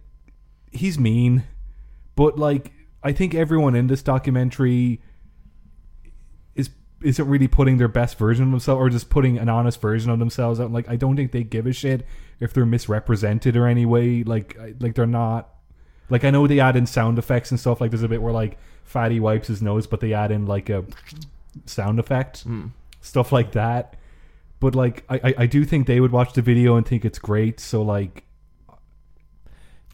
he's 0.72 0.98
mean, 0.98 1.44
but 2.14 2.38
like 2.38 2.72
I 3.02 3.12
think 3.12 3.34
everyone 3.34 3.74
in 3.74 3.88
this 3.88 4.02
documentary 4.02 4.92
is 4.92 5.00
isn't 7.02 7.28
really 7.28 7.48
putting 7.48 7.76
their 7.78 7.88
best 7.88 8.16
version 8.18 8.44
of 8.46 8.50
themselves 8.52 8.78
or 8.78 8.88
just 8.88 9.10
putting 9.10 9.38
an 9.38 9.48
honest 9.48 9.80
version 9.80 10.10
of 10.10 10.18
themselves 10.18 10.58
out. 10.60 10.72
Like 10.72 10.88
I 10.88 10.96
don't 10.96 11.16
think 11.16 11.32
they 11.32 11.42
give 11.44 11.66
a 11.66 11.72
shit 11.72 12.06
if 12.40 12.52
they're 12.54 12.66
misrepresented 12.66 13.56
or 13.56 13.66
any 13.66 13.84
way. 13.86 14.22
Like 14.22 14.56
like 14.80 14.94
they're 14.94 15.06
not. 15.06 15.50
Like 16.08 16.24
I 16.24 16.30
know 16.30 16.46
they 16.46 16.60
add 16.60 16.76
in 16.76 16.86
sound 16.86 17.18
effects 17.18 17.50
and 17.50 17.58
stuff. 17.60 17.80
Like 17.80 17.90
there's 17.90 18.02
a 18.02 18.08
bit 18.08 18.22
where 18.22 18.32
like 18.32 18.58
Fatty 18.84 19.18
wipes 19.20 19.48
his 19.48 19.60
nose, 19.60 19.86
but 19.86 20.00
they 20.00 20.12
add 20.14 20.30
in 20.30 20.46
like 20.46 20.68
a 20.70 20.84
sound 21.66 21.98
effect 21.98 22.46
Mm. 22.48 22.70
stuff 23.00 23.32
like 23.32 23.52
that. 23.52 23.96
But 24.60 24.74
like 24.74 25.04
I, 25.08 25.16
I, 25.22 25.34
I 25.38 25.46
do 25.46 25.64
think 25.64 25.86
they 25.86 26.00
would 26.00 26.12
watch 26.12 26.32
the 26.32 26.42
video 26.42 26.76
and 26.76 26.86
think 26.86 27.04
it's 27.04 27.18
great. 27.18 27.60
So 27.60 27.82
like 27.82 28.24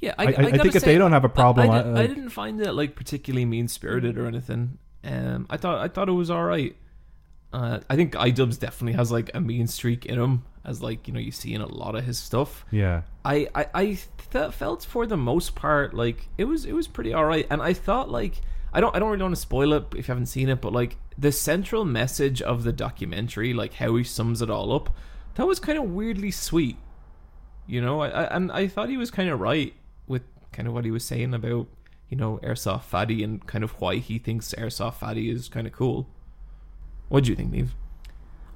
Yeah, 0.00 0.14
I- 0.18 0.24
I- 0.24 0.28
I 0.28 0.58
think 0.58 0.74
if 0.74 0.82
they 0.84 0.98
don't 0.98 1.12
have 1.12 1.24
a 1.24 1.28
problem, 1.28 1.70
I, 1.70 1.78
I- 1.78 1.82
di- 1.82 1.88
I 1.88 1.92
like- 1.92 2.08
didn't 2.08 2.30
find 2.30 2.60
it 2.60 2.72
like 2.72 2.94
particularly 2.94 3.44
mean 3.44 3.68
spirited 3.68 4.18
or 4.18 4.26
anything. 4.26 4.78
Um, 5.04 5.46
I 5.50 5.56
thought 5.56 5.78
I 5.78 5.88
thought 5.88 6.08
it 6.08 6.12
was 6.12 6.30
all 6.30 6.44
right. 6.44 6.76
Uh, 7.52 7.80
I 7.90 7.96
think 7.96 8.14
iDubbbz 8.14 8.58
definitely 8.58 8.94
has 8.94 9.12
like 9.12 9.30
a 9.34 9.40
mean 9.40 9.66
streak 9.66 10.06
in 10.06 10.18
him, 10.18 10.44
as 10.64 10.82
like 10.82 11.06
you 11.06 11.14
know 11.14 11.20
you 11.20 11.30
see 11.30 11.52
in 11.54 11.60
a 11.60 11.66
lot 11.66 11.94
of 11.94 12.04
his 12.04 12.18
stuff. 12.18 12.64
yeah, 12.70 13.02
I 13.24 13.48
I, 13.54 13.66
I 13.74 13.98
th- 14.30 14.52
felt 14.52 14.84
for 14.84 15.06
the 15.06 15.16
most 15.16 15.54
part 15.54 15.92
like 15.94 16.28
it 16.38 16.44
was 16.44 16.64
it 16.64 16.72
was 16.72 16.88
pretty 16.88 17.12
all 17.12 17.24
right, 17.24 17.46
and 17.50 17.60
I 17.60 17.72
thought 17.72 18.10
like 18.10 18.40
I 18.72 18.80
don't 18.80 18.94
I 18.96 18.98
don't 18.98 19.10
really 19.10 19.22
want 19.22 19.34
to 19.34 19.40
spoil 19.40 19.72
it 19.74 19.84
if 19.92 20.08
you 20.08 20.12
haven't 20.12 20.26
seen 20.26 20.48
it, 20.48 20.60
but 20.60 20.72
like 20.72 20.96
the 21.18 21.32
central 21.32 21.84
message 21.84 22.40
of 22.40 22.64
the 22.64 22.72
documentary, 22.72 23.52
like 23.52 23.74
how 23.74 23.94
he 23.96 24.04
sums 24.04 24.40
it 24.40 24.48
all 24.48 24.72
up, 24.72 24.94
that 25.34 25.46
was 25.46 25.60
kind 25.60 25.78
of 25.78 25.90
weirdly 25.90 26.30
sweet. 26.30 26.76
You 27.66 27.80
know, 27.80 28.00
I, 28.00 28.08
I 28.08 28.36
and 28.36 28.50
I 28.50 28.66
thought 28.66 28.88
he 28.88 28.96
was 28.96 29.10
kind 29.10 29.28
of 29.28 29.40
right 29.40 29.74
with 30.06 30.22
kind 30.52 30.66
of 30.66 30.74
what 30.74 30.84
he 30.84 30.90
was 30.90 31.04
saying 31.04 31.34
about 31.34 31.66
you 32.08 32.16
know 32.16 32.38
airsoft 32.42 32.84
fatty 32.84 33.22
and 33.22 33.46
kind 33.46 33.64
of 33.64 33.72
why 33.80 33.96
he 33.96 34.18
thinks 34.18 34.54
airsoft 34.54 34.94
fatty 34.94 35.30
is 35.30 35.48
kind 35.48 35.66
of 35.66 35.72
cool. 35.72 36.08
What 37.12 37.24
do 37.24 37.30
you 37.30 37.36
think, 37.36 37.52
Neve? 37.52 37.74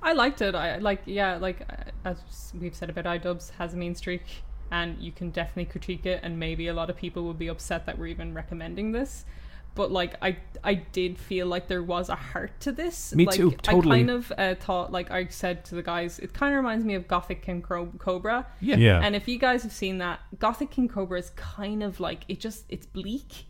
I 0.02 0.14
liked 0.14 0.40
it. 0.40 0.54
I 0.54 0.78
like, 0.78 1.02
yeah, 1.04 1.36
like 1.36 1.60
uh, 1.68 1.90
as 2.06 2.52
we've 2.58 2.74
said 2.74 2.88
about 2.88 3.04
iDubbbz 3.04 3.50
has 3.58 3.74
a 3.74 3.76
mean 3.76 3.94
streak, 3.94 4.22
and 4.70 4.98
you 4.98 5.12
can 5.12 5.28
definitely 5.30 5.66
critique 5.66 6.06
it, 6.06 6.20
and 6.22 6.38
maybe 6.38 6.68
a 6.68 6.72
lot 6.72 6.88
of 6.88 6.96
people 6.96 7.24
would 7.24 7.38
be 7.38 7.48
upset 7.48 7.84
that 7.84 7.98
we're 7.98 8.06
even 8.06 8.32
recommending 8.32 8.92
this. 8.92 9.26
But 9.74 9.92
like, 9.92 10.14
I 10.22 10.38
I 10.64 10.72
did 10.72 11.18
feel 11.18 11.46
like 11.46 11.68
there 11.68 11.82
was 11.82 12.08
a 12.08 12.14
heart 12.14 12.58
to 12.60 12.72
this. 12.72 13.14
Me 13.14 13.26
like, 13.26 13.36
too, 13.36 13.50
totally. 13.60 13.96
I 13.96 13.98
kind 13.98 14.10
of 14.10 14.32
uh, 14.38 14.54
thought, 14.54 14.90
like 14.90 15.10
I 15.10 15.26
said 15.26 15.66
to 15.66 15.74
the 15.74 15.82
guys, 15.82 16.18
it 16.18 16.32
kind 16.32 16.54
of 16.54 16.56
reminds 16.56 16.82
me 16.82 16.94
of 16.94 17.06
Gothic 17.06 17.42
King 17.42 17.60
Cobra. 17.60 18.46
Yeah, 18.62 18.76
yeah, 18.76 19.00
And 19.02 19.14
if 19.14 19.28
you 19.28 19.38
guys 19.38 19.64
have 19.64 19.72
seen 19.72 19.98
that, 19.98 20.20
Gothic 20.38 20.70
King 20.70 20.88
Cobra 20.88 21.18
is 21.18 21.28
kind 21.36 21.82
of 21.82 22.00
like 22.00 22.24
it 22.26 22.40
just 22.40 22.64
it's 22.70 22.86
bleak, 22.86 23.44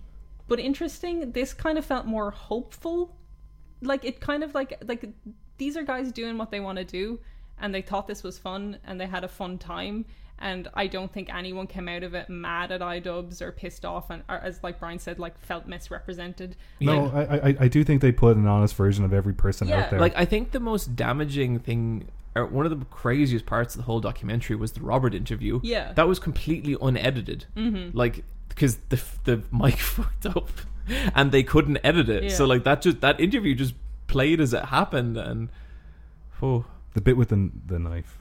but 0.48 0.58
interesting. 0.58 1.30
This 1.30 1.54
kind 1.54 1.78
of 1.78 1.84
felt 1.84 2.06
more 2.06 2.32
hopeful. 2.32 3.14
Like 3.82 4.04
it 4.04 4.20
kind 4.20 4.42
of 4.42 4.54
like 4.54 4.82
like 4.86 5.08
these 5.58 5.76
are 5.76 5.82
guys 5.82 6.12
doing 6.12 6.38
what 6.38 6.50
they 6.50 6.60
want 6.60 6.78
to 6.78 6.84
do 6.84 7.18
and 7.58 7.74
they 7.74 7.82
thought 7.82 8.06
this 8.06 8.22
was 8.22 8.38
fun 8.38 8.78
and 8.86 9.00
they 9.00 9.06
had 9.06 9.24
a 9.24 9.28
fun 9.28 9.56
time 9.58 10.04
and 10.38 10.68
I 10.74 10.86
don't 10.86 11.10
think 11.10 11.34
anyone 11.34 11.66
came 11.66 11.88
out 11.88 12.02
of 12.02 12.14
it 12.14 12.28
mad 12.28 12.70
at 12.70 12.82
iDubbbz 12.82 13.40
or 13.40 13.52
pissed 13.52 13.84
off 13.86 14.10
and 14.10 14.22
or 14.28 14.36
as 14.36 14.62
like 14.62 14.78
Brian 14.78 14.98
said 14.98 15.18
like 15.18 15.38
felt 15.40 15.66
misrepresented. 15.66 16.56
no, 16.80 17.06
I, 17.14 17.48
I 17.50 17.56
I 17.60 17.68
do 17.68 17.82
think 17.84 18.02
they 18.02 18.12
put 18.12 18.36
an 18.36 18.46
honest 18.46 18.74
version 18.74 19.04
of 19.04 19.12
every 19.14 19.32
person 19.32 19.68
Yeah, 19.68 19.84
out 19.84 19.90
there. 19.90 20.00
Like 20.00 20.12
I 20.16 20.24
think 20.26 20.50
the 20.50 20.60
most 20.60 20.94
damaging 20.94 21.58
thing, 21.60 22.08
or 22.34 22.44
one 22.46 22.66
of 22.66 22.78
the 22.78 22.84
craziest 22.86 23.46
parts 23.46 23.74
of 23.74 23.78
the 23.80 23.84
whole 23.84 24.00
documentary 24.00 24.56
was 24.56 24.72
the 24.72 24.82
Robert 24.82 25.14
interview. 25.14 25.60
Yeah. 25.62 25.92
that 25.94 26.06
was 26.06 26.18
completely 26.18 26.76
unedited. 26.82 27.46
Mm-hmm. 27.56 27.96
Like 27.96 28.24
because 28.56 28.78
the 28.88 29.00
the 29.24 29.42
mic 29.52 29.76
fucked 29.78 30.26
up, 30.26 30.48
and 31.14 31.30
they 31.30 31.44
couldn't 31.44 31.78
edit 31.84 32.08
it. 32.08 32.32
So 32.32 32.44
like 32.46 32.64
that 32.64 32.82
just 32.82 33.00
that 33.02 33.20
interview 33.20 33.54
just 33.54 33.74
played 34.08 34.40
as 34.40 34.52
it 34.52 34.64
happened, 34.66 35.16
and 35.16 35.48
oh, 36.42 36.64
the 36.94 37.00
bit 37.00 37.16
with 37.16 37.28
the 37.28 37.50
the 37.66 37.78
knife. 37.78 38.18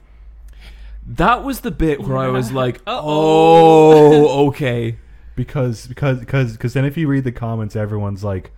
that 1.07 1.43
was 1.43 1.61
the 1.61 1.71
bit 1.71 2.01
where 2.01 2.17
I 2.17 2.27
was 2.27 2.51
like, 2.51 2.77
Uh-oh. 2.88 4.27
oh, 4.27 4.47
okay. 4.49 4.97
because 5.36 5.88
because 5.88 6.19
because 6.19 6.53
because 6.53 6.73
then 6.73 6.86
if 6.86 6.97
you 6.97 7.07
read 7.07 7.23
the 7.23 7.31
comments, 7.31 7.75
everyone's 7.75 8.23
like, 8.23 8.51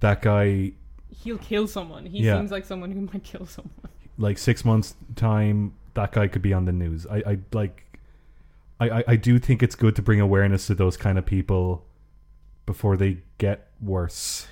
that 0.00 0.22
guy 0.22 0.72
He'll 1.22 1.36
kill 1.38 1.66
someone. 1.66 2.06
He 2.06 2.20
Yeah. 2.24 2.38
seems 2.38 2.50
like 2.50 2.64
someone 2.64 2.90
who 2.92 3.02
might 3.02 3.22
kill 3.24 3.44
someone. 3.44 3.74
like 4.16 4.38
six 4.38 4.64
months 4.64 4.94
time 5.16 5.74
that 5.94 6.12
guy 6.12 6.26
could 6.28 6.40
be 6.42 6.52
on 6.54 6.64
the 6.64 6.72
news. 6.72 7.06
I 7.06 7.16
I 7.26 7.38
like 7.52 7.84
I 8.80 8.88
I, 8.98 9.04
I 9.08 9.16
do 9.16 9.38
think 9.38 9.62
it's 9.62 9.74
good 9.74 9.94
to 9.96 10.02
bring 10.02 10.20
awareness 10.20 10.66
to 10.68 10.74
those 10.74 10.96
kind 10.96 11.18
of 11.18 11.26
people 11.26 11.86
before 12.66 12.96
they 12.96 13.18
get 13.38 13.68
worse. 13.80 14.46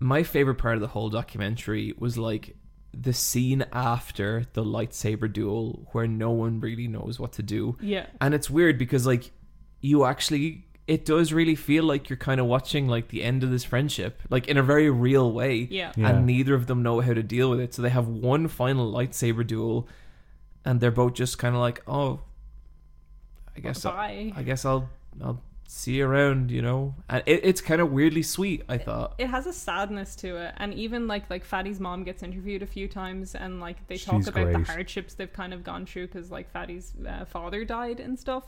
my 0.00 0.22
favorite 0.24 0.56
part 0.56 0.74
of 0.74 0.80
the 0.80 0.88
whole 0.88 1.08
documentary 1.10 1.94
was 1.98 2.18
like 2.18 2.56
the 2.92 3.12
scene 3.12 3.64
after 3.72 4.44
the 4.52 4.64
lightsaber 4.64 5.32
duel 5.32 5.86
where 5.92 6.06
no 6.08 6.30
one 6.30 6.60
really 6.60 6.88
knows 6.88 7.18
what 7.20 7.32
to 7.32 7.42
do 7.42 7.76
Yeah. 7.80 8.06
and 8.20 8.34
it's 8.34 8.50
weird 8.50 8.78
because 8.78 9.06
like 9.06 9.30
you 9.80 10.04
actually 10.04 10.66
it 10.88 11.04
does 11.04 11.32
really 11.32 11.54
feel 11.54 11.84
like 11.84 12.10
you're 12.10 12.16
kind 12.16 12.40
of 12.40 12.46
watching 12.46 12.88
like 12.88 13.08
the 13.08 13.22
end 13.22 13.44
of 13.44 13.50
this 13.50 13.64
friendship 13.64 14.20
like 14.28 14.48
in 14.48 14.56
a 14.58 14.62
very 14.62 14.90
real 14.90 15.30
way 15.32 15.68
Yeah. 15.70 15.92
Yeah. 15.96 16.08
and 16.10 16.26
neither 16.26 16.54
of 16.54 16.66
them 16.66 16.82
know 16.82 17.00
how 17.00 17.14
to 17.14 17.22
deal 17.22 17.48
with 17.50 17.60
it 17.60 17.72
so 17.72 17.80
they 17.82 17.90
have 17.90 18.08
one 18.08 18.48
final 18.48 18.92
lightsaber 18.92 19.46
duel 19.46 19.86
and 20.64 20.80
they're 20.80 20.90
both 20.90 21.14
just 21.14 21.38
kind 21.38 21.54
of 21.54 21.60
like 21.60 21.80
oh 21.86 22.20
i 23.56 23.60
guess 23.60 23.84
I, 23.84 23.90
Bye. 23.90 24.32
I 24.36 24.42
guess 24.42 24.64
i'll 24.64 24.88
i'll 25.22 25.40
see 25.66 25.94
you 25.94 26.06
around 26.06 26.50
you 26.50 26.60
know 26.60 26.94
and 27.08 27.22
it, 27.24 27.40
it's 27.44 27.60
kind 27.62 27.80
of 27.80 27.90
weirdly 27.90 28.22
sweet 28.22 28.62
i 28.68 28.76
thought 28.76 29.14
it 29.18 29.28
has 29.28 29.46
a 29.46 29.52
sadness 29.54 30.14
to 30.16 30.36
it 30.36 30.52
and 30.58 30.74
even 30.74 31.06
like 31.08 31.30
like 31.30 31.44
fatty's 31.44 31.80
mom 31.80 32.04
gets 32.04 32.22
interviewed 32.22 32.62
a 32.62 32.66
few 32.66 32.86
times 32.86 33.34
and 33.34 33.58
like 33.60 33.86
they 33.86 33.96
talk 33.96 34.16
She's 34.16 34.28
about 34.28 34.44
great. 34.44 34.58
the 34.58 34.64
hardships 34.72 35.14
they've 35.14 35.32
kind 35.32 35.54
of 35.54 35.64
gone 35.64 35.86
through 35.86 36.08
because 36.08 36.30
like 36.30 36.50
fatty's 36.52 36.92
uh, 37.08 37.24
father 37.24 37.64
died 37.64 38.00
and 38.00 38.18
stuff 38.18 38.44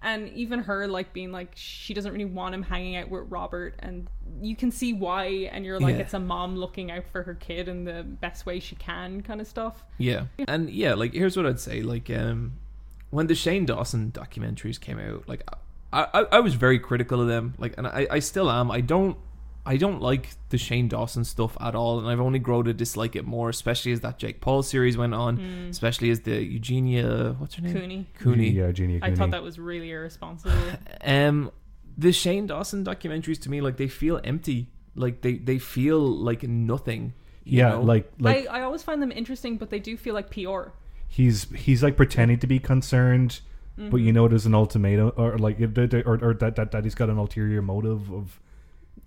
and 0.00 0.28
even 0.30 0.60
her 0.60 0.86
like 0.86 1.12
being 1.12 1.32
like 1.32 1.50
she 1.54 1.92
doesn't 1.92 2.12
really 2.12 2.24
want 2.24 2.54
him 2.54 2.62
hanging 2.62 2.96
out 2.96 3.10
with 3.10 3.24
robert 3.28 3.74
and 3.80 4.06
you 4.40 4.54
can 4.56 4.70
see 4.70 4.92
why 4.94 5.26
and 5.52 5.66
you're 5.66 5.80
like 5.80 5.96
Yeah. 5.96 6.00
it's 6.02 6.14
a 6.14 6.20
mom 6.20 6.56
looking 6.56 6.90
out 6.90 7.04
for 7.10 7.24
her 7.24 7.34
kid 7.34 7.68
in 7.68 7.84
the 7.84 8.04
best 8.04 8.46
way 8.46 8.58
she 8.60 8.76
can 8.76 9.20
kind 9.22 9.40
of 9.40 9.46
stuff 9.48 9.84
Yeah. 9.98 10.26
And 10.46 10.70
yeah, 10.70 10.94
like 10.94 11.12
here's 11.12 11.36
what 11.36 11.44
I'd 11.46 11.58
say. 11.60 11.82
Like 11.82 12.08
um 12.10 12.52
when 13.10 13.26
the 13.26 13.34
Shane 13.34 13.66
Dawson 13.66 14.12
documentaries 14.12 14.80
came 14.80 14.98
out, 14.98 15.28
like 15.28 15.42
I, 15.92 16.06
I, 16.12 16.20
I 16.32 16.40
was 16.40 16.54
very 16.54 16.78
critical 16.78 17.20
of 17.20 17.28
them. 17.28 17.54
Like 17.58 17.74
and 17.78 17.86
I, 17.86 18.06
I 18.10 18.18
still 18.18 18.50
am. 18.50 18.70
I 18.70 18.80
don't 18.80 19.16
I 19.64 19.76
don't 19.76 20.00
like 20.00 20.30
the 20.48 20.56
Shane 20.56 20.88
Dawson 20.88 21.24
stuff 21.24 21.56
at 21.60 21.74
all, 21.74 21.98
and 21.98 22.08
I've 22.08 22.20
only 22.20 22.38
grown 22.38 22.64
to 22.64 22.72
dislike 22.72 23.16
it 23.16 23.26
more, 23.26 23.50
especially 23.50 23.92
as 23.92 24.00
that 24.00 24.18
Jake 24.18 24.40
Paul 24.40 24.62
series 24.62 24.96
went 24.96 25.12
on, 25.12 25.38
especially 25.70 26.10
as 26.10 26.20
the 26.20 26.42
Eugenia 26.42 27.36
what's 27.38 27.56
her 27.56 27.62
name? 27.62 27.74
cooney 27.74 28.06
Cooney. 28.18 28.48
Yeah, 28.50 28.72
Genie. 28.72 28.98
Cooney. 29.00 29.12
I 29.12 29.14
thought 29.14 29.30
that 29.32 29.42
was 29.42 29.58
really 29.58 29.90
irresponsible 29.90 30.56
Um, 31.04 31.50
the 31.98 32.12
Shane 32.12 32.46
Dawson 32.46 32.84
documentaries 32.84 33.40
to 33.42 33.50
me, 33.50 33.60
like 33.60 33.76
they 33.76 33.88
feel 33.88 34.20
empty. 34.24 34.68
Like 34.94 35.20
they 35.20 35.34
they 35.34 35.58
feel 35.58 36.00
like 36.00 36.42
nothing. 36.44 37.12
you 37.44 37.58
yeah, 37.58 37.70
know? 37.70 37.82
like 37.82 38.10
like 38.18 38.48
I, 38.48 38.60
I 38.60 38.62
always 38.62 38.82
find 38.82 39.02
them 39.02 39.12
interesting, 39.12 39.58
but 39.58 39.70
they 39.70 39.80
do 39.80 39.96
feel 39.96 40.14
like 40.14 40.30
PR. 40.30 40.70
He's 41.08 41.44
he's 41.54 41.82
like 41.82 41.96
pretending 41.96 42.38
to 42.40 42.46
be 42.46 42.58
concerned, 42.58 43.40
but 43.76 43.84
Mm-hmm. 43.84 43.96
you 43.98 44.12
know 44.12 44.26
there's 44.28 44.46
an 44.46 44.54
ultimatum 44.54 45.12
or 45.16 45.38
like 45.38 45.60
or, 45.60 46.18
or 46.22 46.34
that, 46.34 46.56
that 46.56 46.72
that 46.72 46.84
he's 46.84 46.94
got 46.94 47.10
an 47.10 47.16
ulterior 47.18 47.62
motive 47.62 48.12
of 48.12 48.40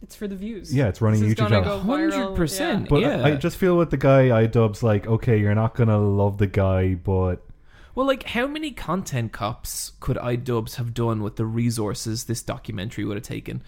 It's 0.02 0.16
for 0.16 0.28
the 0.28 0.36
views. 0.36 0.74
Yeah, 0.74 0.88
it's 0.88 1.02
running 1.02 1.20
This 1.22 1.30
is 1.32 1.36
YouTube 1.36 1.50
gonna 1.50 1.64
channel. 1.64 2.36
100%. 2.38 2.60
yeah. 2.60 2.86
But 2.90 3.02
Yeah. 3.02 3.22
I, 3.22 3.32
I 3.32 3.36
just 3.36 3.58
feel 3.58 3.78
with 3.78 3.90
the 3.92 3.98
guy 3.98 4.30
iDubbbz 4.30 4.82
like 4.84 5.08
okay, 5.08 5.40
you're 5.40 5.54
not 5.56 5.76
gonna 5.76 6.00
love 6.00 6.38
the 6.38 6.48
guy, 6.48 6.96
but 6.96 7.46
Well, 7.96 8.08
like, 8.08 8.24
how 8.24 8.48
many 8.48 8.72
content 8.72 9.34
cops 9.34 9.92
could 10.00 10.16
iDubbbz 10.18 10.76
have 10.76 10.94
done 10.94 11.22
with 11.22 11.36
the 11.36 11.46
resources 11.46 12.24
this 12.24 12.42
documentary 12.42 13.04
would 13.04 13.18
have 13.18 13.26
taken? 13.26 13.62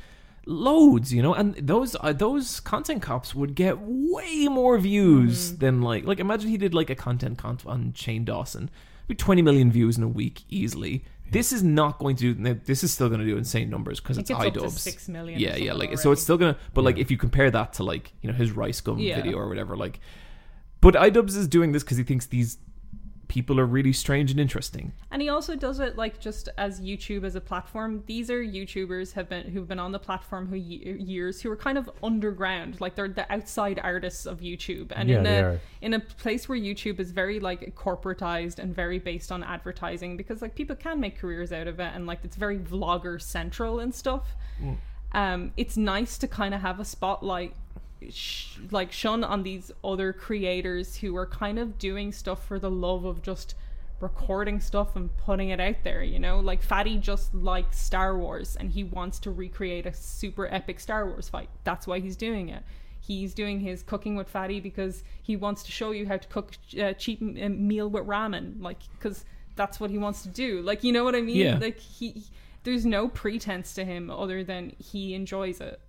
Loads, 0.45 1.13
you 1.13 1.21
know, 1.21 1.33
and 1.33 1.55
those 1.55 1.95
uh, 2.01 2.11
those 2.11 2.59
content 2.59 3.01
cops 3.01 3.33
would 3.33 3.55
get 3.55 3.77
way 3.79 4.47
more 4.49 4.77
views 4.77 5.51
Mm-hmm. 5.51 5.59
than 5.59 5.81
like 5.81 6.05
like 6.05 6.19
imagine 6.19 6.49
he 6.49 6.57
did 6.57 6.73
like 6.73 6.89
a 6.89 6.95
content 6.95 7.37
comp 7.37 7.65
on 7.65 7.93
Shane 7.93 8.25
Dawson, 8.25 8.69
be 9.07 9.15
twenty 9.15 9.41
million 9.41 9.71
views 9.71 9.97
in 9.97 10.03
a 10.03 10.07
week 10.07 10.43
easily. 10.49 11.05
This 11.31 11.53
is 11.53 11.63
not 11.63 11.97
going 11.97 12.17
to 12.17 12.33
do. 12.33 12.53
This 12.65 12.83
is 12.83 12.91
still 12.93 13.07
going 13.07 13.21
to 13.21 13.25
do 13.25 13.37
insane 13.37 13.69
numbers 13.69 13.99
because 14.01 14.17
it's 14.17 14.27
think 14.27 14.39
it's 14.41 14.47
up 14.49 14.53
to 14.53 14.59
iDubbbz. 14.67 14.71
six 14.79 15.07
million. 15.07 15.39
Yeah, 15.39 15.55
yeah, 15.55 15.71
like 15.73 15.97
so 15.97 16.11
it's 16.11 16.21
still 16.21 16.37
gonna. 16.37 16.57
But 16.73 16.83
like 16.83 16.97
if 16.97 17.09
you 17.09 17.17
compare 17.17 17.49
that 17.49 17.73
to 17.73 17.83
like 17.83 18.11
you 18.21 18.29
know 18.29 18.35
his 18.35 18.51
RiceGum 18.51 19.01
Yeah. 19.01 19.15
video 19.21 19.37
or 19.37 19.47
whatever, 19.47 19.77
like. 19.77 19.99
But 20.81 20.95
iDubbbz 20.95 21.37
is 21.37 21.47
doing 21.47 21.71
this 21.71 21.81
because 21.83 21.95
he 21.95 22.03
thinks 22.03 22.25
these 22.25 22.57
people 23.34 23.59
are 23.59 23.65
really 23.65 23.91
strange 23.91 24.29
and 24.29 24.39
interesting. 24.39 24.93
And 25.09 25.19
he 25.19 25.27
also 25.27 25.55
does 25.55 25.79
it 25.79 25.97
like 25.97 26.19
just 26.19 26.49
as 26.59 26.79
YouTube 26.79 27.23
as 27.23 27.34
a 27.36 27.41
platform. 27.41 28.03
These 28.05 28.29
are 28.29 28.39
YouTubers 28.43 29.13
have 29.13 29.27
been 29.27 29.47
who've 29.47 29.67
been 29.67 29.79
on 29.79 29.91
the 29.91 29.97
platform 29.97 30.45
who 30.45 30.55
years 30.55 31.41
who 31.41 31.49
are 31.49 31.55
kind 31.55 31.79
of 31.79 31.89
underground, 32.03 32.79
like 32.79 32.93
they're 32.93 33.07
the 33.07 33.25
outside 33.34 33.79
artists 33.84 34.27
of 34.27 34.41
YouTube. 34.41 34.91
And 34.95 35.09
Yeah, 35.09 35.19
in 35.19 35.25
a 35.25 35.41
are. 35.41 35.59
in 35.81 35.93
a 35.95 35.99
place 35.99 36.47
where 36.47 36.59
YouTube 36.59 36.99
is 36.99 37.09
very 37.09 37.39
like 37.39 37.73
corporatized 37.73 38.59
and 38.59 38.75
very 38.75 38.99
based 38.99 39.31
on 39.31 39.43
advertising 39.43 40.15
because 40.15 40.43
like 40.43 40.53
people 40.53 40.75
can 40.75 40.99
make 40.99 41.17
careers 41.17 41.51
out 41.51 41.65
of 41.67 41.79
it 41.79 41.91
and 41.95 42.05
like 42.05 42.19
it's 42.23 42.36
very 42.36 42.59
vlogger 42.59 43.19
central 43.19 43.79
and 43.79 43.95
stuff. 43.95 44.36
Um, 45.13 45.53
it's 45.57 45.75
nice 45.75 46.19
to 46.19 46.27
kind 46.27 46.53
of 46.53 46.61
have 46.61 46.79
a 46.79 46.86
spotlight 46.86 47.55
sh- 48.11 48.57
like 48.71 48.91
shone 48.91 49.23
on 49.23 49.43
these 49.43 49.71
other 49.83 50.13
creators 50.13 50.97
who 50.97 51.15
are 51.15 51.25
kind 51.25 51.59
of 51.59 51.77
doing 51.77 52.11
stuff 52.11 52.45
for 52.45 52.59
the 52.59 52.71
love 52.71 53.05
of 53.05 53.21
just 53.21 53.55
recording 53.99 54.59
stuff 54.59 54.95
and 54.95 55.15
putting 55.17 55.49
it 55.49 55.59
out 55.59 55.77
there 55.83 56.03
you 56.03 56.19
know? 56.19 56.39
Like 56.39 56.61
fatty 56.61 56.97
just 56.97 57.33
likes 57.33 57.79
star 57.79 58.17
wars 58.17 58.55
and 58.59 58.71
he 58.71 58.83
wants 58.83 59.19
to 59.19 59.31
recreate 59.31 59.85
a 59.85 59.93
super 59.93 60.47
epic 60.47 60.79
star 60.79 61.07
wars 61.07 61.29
fight. 61.29 61.49
That's 61.63 61.87
why 61.87 61.99
he's 61.99 62.15
doing 62.15 62.49
it. 62.49 62.63
He's 62.99 63.33
doing 63.33 63.59
his 63.59 63.83
cooking 63.83 64.15
with 64.15 64.29
fatty 64.29 64.59
because 64.59 65.03
he 65.21 65.35
wants 65.35 65.63
to 65.63 65.71
show 65.71 65.91
you 65.91 66.07
how 66.07 66.17
to 66.17 66.27
cook 66.27 66.53
a 66.75 66.89
uh, 66.89 66.93
cheap 66.93 67.21
uh, 67.21 67.49
meal 67.49 67.89
with 67.89 68.05
ramen 68.05 68.61
like 68.61 68.79
because 68.93 69.25
that's 69.55 69.79
what 69.79 69.89
he 69.89 69.97
wants 69.97 70.23
to 70.23 70.29
do. 70.29 70.61
Like 70.61 70.83
you 70.83 70.91
know 70.91 71.03
what 71.03 71.15
i 71.15 71.21
mean? 71.21 71.37
Yeah. 71.37 71.57
like 71.59 71.79
he 71.79 72.23
there's 72.63 72.85
no 72.85 73.07
pretense 73.07 73.73
to 73.73 73.85
him 73.85 74.09
other 74.09 74.43
than 74.43 74.73
he 74.79 75.13
enjoys 75.13 75.59
it 75.59 75.79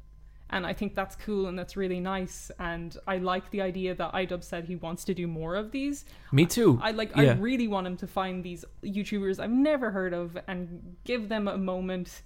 and 0.54 0.64
I 0.64 0.72
think 0.72 0.94
that's 0.94 1.16
cool 1.16 1.48
and 1.48 1.58
that's 1.58 1.76
really 1.76 1.98
nice. 1.98 2.50
And 2.60 2.96
I 3.08 3.18
like 3.18 3.50
the 3.50 3.60
idea 3.60 3.94
that 3.96 4.12
iDubbbz 4.12 4.44
said 4.44 4.64
he 4.64 4.76
wants 4.76 5.04
to 5.06 5.12
do 5.12 5.26
more 5.26 5.56
of 5.56 5.72
these. 5.72 6.04
Me 6.30 6.46
too. 6.46 6.78
I 6.80 6.92
like. 6.92 7.10
Yeah. 7.16 7.32
I 7.32 7.34
really 7.34 7.66
want 7.66 7.88
him 7.88 7.96
to 7.98 8.06
find 8.06 8.42
these 8.42 8.64
YouTubers 8.84 9.40
I've 9.40 9.50
never 9.50 9.90
heard 9.90 10.14
of 10.14 10.38
and 10.46 10.96
give 11.04 11.28
them 11.28 11.48
a 11.48 11.58
moment. 11.58 12.22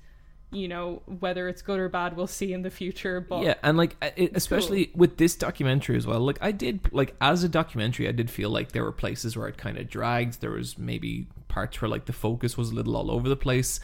You 0.51 0.67
know, 0.67 1.03
whether 1.21 1.47
it's 1.49 1.61
good 1.61 1.79
or 1.79 1.91
bad, 1.91 2.17
we'll 2.17 2.27
see 2.27 2.55
in 2.55 2.63
the 2.63 2.71
future. 2.71 3.21
But 3.21 3.45
yeah, 3.45 3.55
and 3.63 3.77
like 3.77 3.97
it, 4.17 4.33
especially 4.35 4.91
with 4.95 5.17
this 5.17 5.35
documentary 5.35 5.97
as 5.97 6.07
well. 6.07 6.21
Like 6.21 6.39
I 6.43 6.53
did, 6.53 6.81
like 6.93 7.15
as 7.21 7.45
a 7.45 7.49
documentary, 7.49 8.09
I 8.09 8.13
did 8.13 8.31
feel 8.31 8.51
like 8.51 8.73
there 8.73 8.85
were 8.85 8.93
places 8.93 9.37
where 9.37 9.49
it 9.49 9.59
kind 9.59 9.79
of 9.79 9.89
dragged. 9.89 10.41
There 10.41 10.53
was 10.53 10.79
maybe 10.79 11.29
parts 11.49 11.81
where 11.81 11.89
like 11.89 12.05
the 12.05 12.13
focus 12.13 12.57
was 12.57 12.71
a 12.71 12.75
little 12.75 12.97
all 12.97 13.11
over 13.11 13.29
the 13.29 13.37
place. 13.37 13.81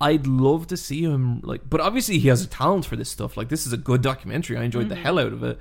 I'd 0.00 0.26
love 0.26 0.66
to 0.68 0.76
see 0.76 1.02
him 1.02 1.40
like, 1.42 1.68
but 1.68 1.80
obviously 1.80 2.18
he 2.18 2.28
has 2.28 2.42
a 2.42 2.46
talent 2.46 2.84
for 2.84 2.96
this 2.96 3.08
stuff. 3.08 3.36
Like 3.36 3.48
this 3.48 3.66
is 3.66 3.72
a 3.72 3.76
good 3.76 4.02
documentary. 4.02 4.56
I 4.56 4.64
enjoyed 4.64 4.88
the 4.88 4.94
mm-hmm. 4.94 5.04
hell 5.04 5.18
out 5.18 5.32
of 5.32 5.42
it. 5.42 5.58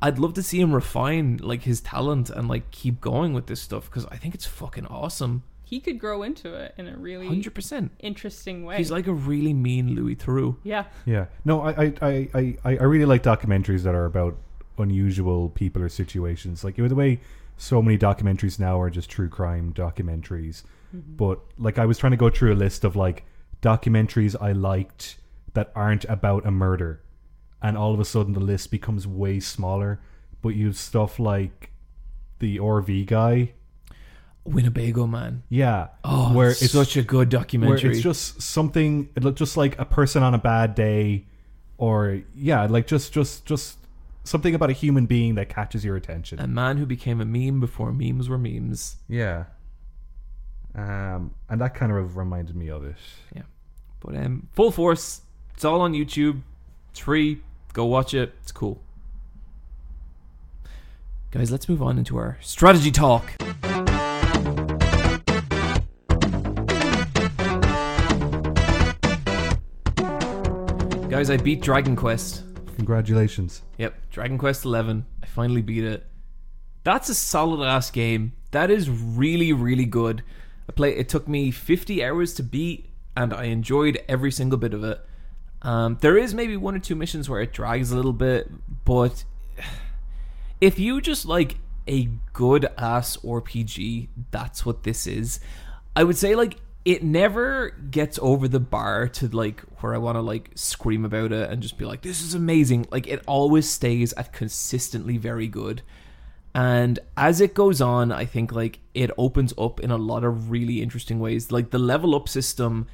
I'd 0.00 0.18
love 0.18 0.34
to 0.34 0.42
see 0.42 0.60
him 0.60 0.74
refine 0.74 1.38
like 1.42 1.62
his 1.62 1.80
talent 1.80 2.30
and 2.30 2.48
like 2.48 2.70
keep 2.70 3.00
going 3.00 3.32
with 3.32 3.46
this 3.46 3.60
stuff 3.60 3.86
because 3.86 4.06
I 4.06 4.16
think 4.16 4.34
it's 4.34 4.46
fucking 4.46 4.86
awesome. 4.86 5.42
he 5.66 5.80
could 5.80 5.98
grow 5.98 6.22
into 6.22 6.54
it 6.54 6.74
in 6.78 6.86
a 6.86 6.96
really 6.96 7.26
Hundred 7.26 7.54
percent. 7.54 7.90
interesting 7.98 8.64
way. 8.64 8.76
He's 8.76 8.90
like 8.90 9.08
a 9.08 9.12
really 9.12 9.52
mean 9.52 9.94
Louis 9.94 10.14
Theroux. 10.14 10.56
yeah, 10.62 10.84
yeah, 11.04 11.26
no, 11.44 11.60
I 11.60 11.70
I, 11.70 11.94
I, 12.02 12.56
I, 12.64 12.76
I 12.76 12.82
really 12.84 13.04
like 13.04 13.22
documentaries 13.22 13.82
that 13.82 13.94
are 13.94 14.04
about 14.04 14.36
unusual 14.78 15.48
people 15.50 15.82
or 15.82 15.88
situations. 15.88 16.62
Like 16.62 16.78
you 16.78 16.84
know, 16.84 16.88
the 16.88 16.94
way 16.94 17.20
so 17.56 17.82
many 17.82 17.98
documentaries 17.98 18.58
now 18.58 18.80
are 18.80 18.90
just 18.90 19.10
true 19.10 19.28
crime 19.28 19.72
documentaries. 19.72 20.62
Mm-hmm. 20.94 21.16
But 21.16 21.40
like 21.58 21.78
I 21.78 21.86
was 21.86 21.98
trying 21.98 22.12
to 22.12 22.16
go 22.16 22.30
through 22.30 22.52
a 22.52 22.54
list 22.54 22.84
of 22.84 22.94
like 22.94 23.24
documentaries 23.70 24.34
I 24.40 24.52
liked 24.52 25.16
that 25.54 25.72
aren't 25.74 26.04
about 26.04 26.46
a 26.46 26.50
murder, 26.50 27.02
and 27.60 27.76
all 27.76 27.92
of 27.94 28.00
a 28.00 28.04
sudden 28.04 28.32
the 28.34 28.40
list 28.52 28.70
becomes 28.70 29.06
way 29.06 29.40
smaller. 29.40 30.00
But 30.42 30.50
you 30.50 30.66
have 30.66 30.76
stuff 30.76 31.18
like 31.18 31.70
the 32.38 32.58
RV 32.58 33.06
guy, 33.06 33.52
Winnebago 34.44 35.06
man. 35.06 35.42
yeah, 35.48 35.88
Oh, 36.04 36.32
where 36.34 36.50
it's 36.50 36.70
such 36.70 36.96
a 36.96 37.02
good 37.02 37.32
where 37.32 37.40
documentary. 37.40 37.90
it's 37.92 38.00
just 38.02 38.40
something 38.42 39.08
it 39.16 39.34
just 39.34 39.56
like 39.56 39.76
a 39.78 39.84
person 39.84 40.22
on 40.22 40.34
a 40.34 40.38
bad 40.38 40.74
day 40.76 41.24
or 41.78 42.20
yeah 42.34 42.66
like 42.66 42.86
just 42.86 43.12
just 43.12 43.44
just 43.44 43.78
something 44.24 44.54
about 44.54 44.70
a 44.70 44.72
human 44.72 45.06
being 45.06 45.34
that 45.34 45.48
catches 45.48 45.84
your 45.84 45.96
attention 45.96 46.38
a 46.40 46.46
man 46.46 46.76
who 46.78 46.86
became 46.86 47.20
a 47.20 47.24
meme 47.24 47.58
before 47.60 47.92
memes 47.92 48.28
were 48.28 48.38
memes. 48.38 48.96
yeah 49.08 49.44
um 50.74 51.34
and 51.48 51.60
that 51.60 51.74
kind 51.74 51.90
of 51.92 52.16
reminded 52.16 52.54
me 52.56 52.68
of 52.70 52.84
it 52.84 52.96
Yeah. 53.34 53.42
But 54.06 54.16
um 54.16 54.46
Full 54.52 54.70
Force, 54.70 55.22
it's 55.52 55.64
all 55.64 55.80
on 55.80 55.92
YouTube. 55.92 56.42
It's 56.90 57.00
free. 57.00 57.40
Go 57.72 57.86
watch 57.86 58.14
it. 58.14 58.32
It's 58.40 58.52
cool. 58.52 58.80
Guys, 61.32 61.50
let's 61.50 61.68
move 61.68 61.82
on 61.82 61.98
into 61.98 62.16
our 62.16 62.38
strategy 62.40 62.92
talk. 62.92 63.32
Guys, 71.10 71.30
I 71.30 71.36
beat 71.36 71.60
Dragon 71.60 71.96
Quest. 71.96 72.44
congratulations 72.76 73.62
Yep, 73.78 74.10
Dragon 74.10 74.38
Quest 74.38 74.64
Eleven. 74.64 75.04
I 75.22 75.26
finally 75.26 75.62
beat 75.62 75.82
it. 75.82 76.06
That's 76.84 77.08
a 77.08 77.14
solid 77.14 77.66
ass 77.66 77.90
game. 77.90 78.34
That 78.52 78.70
is 78.70 78.88
really, 78.88 79.52
really 79.52 79.84
good. 79.84 80.22
I 80.68 80.72
play. 80.72 80.96
It 80.96 81.08
took 81.08 81.26
me 81.26 81.50
fifty 81.50 82.04
hours 82.04 82.34
to 82.34 82.44
beat, 82.44 82.85
and 83.16 83.32
I 83.32 83.44
enjoyed 83.44 83.98
every 84.08 84.30
single 84.30 84.58
bit 84.58 84.74
of 84.74 84.84
it. 84.84 85.00
Um, 85.62 85.98
there 86.00 86.18
is 86.18 86.34
maybe 86.34 86.56
one 86.56 86.74
or 86.74 86.78
two 86.78 86.94
missions 86.94 87.28
where 87.28 87.40
it 87.40 87.52
drags 87.52 87.90
a 87.90 87.96
little 87.96 88.12
bit, 88.12 88.50
but 88.84 89.24
if 90.60 90.78
you 90.78 91.00
just 91.00 91.26
like 91.26 91.56
a 91.88 92.08
good 92.32 92.66
ass 92.76 93.16
RPG, 93.18 94.08
that's 94.30 94.66
what 94.66 94.82
this 94.82 95.06
is. 95.06 95.40
I 95.94 96.04
would 96.04 96.16
say 96.16 96.34
like 96.34 96.58
it 96.84 97.02
never 97.02 97.70
gets 97.70 98.18
over 98.22 98.46
the 98.46 98.60
bar 98.60 99.08
to 99.08 99.28
like 99.28 99.60
where 99.80 99.94
I 99.94 99.98
want 99.98 100.16
to 100.16 100.20
like 100.20 100.50
scream 100.54 101.04
about 101.04 101.32
it 101.32 101.50
and 101.50 101.60
just 101.60 101.78
be 101.78 101.84
like 101.84 102.02
this 102.02 102.22
is 102.22 102.34
amazing. 102.34 102.86
Like 102.90 103.06
it 103.08 103.22
always 103.26 103.68
stays 103.68 104.12
at 104.12 104.32
consistently 104.32 105.16
very 105.16 105.48
good. 105.48 105.82
And 106.54 106.98
as 107.16 107.40
it 107.40 107.54
goes 107.54 107.80
on, 107.80 108.12
I 108.12 108.24
think 108.24 108.52
like 108.52 108.78
it 108.94 109.10
opens 109.18 109.52
up 109.58 109.80
in 109.80 109.90
a 109.90 109.98
lot 109.98 110.24
of 110.24 110.50
really 110.50 110.80
interesting 110.80 111.18
ways. 111.18 111.50
Like 111.50 111.70
the 111.70 111.78
level 111.78 112.14
up 112.14 112.28
system 112.28 112.86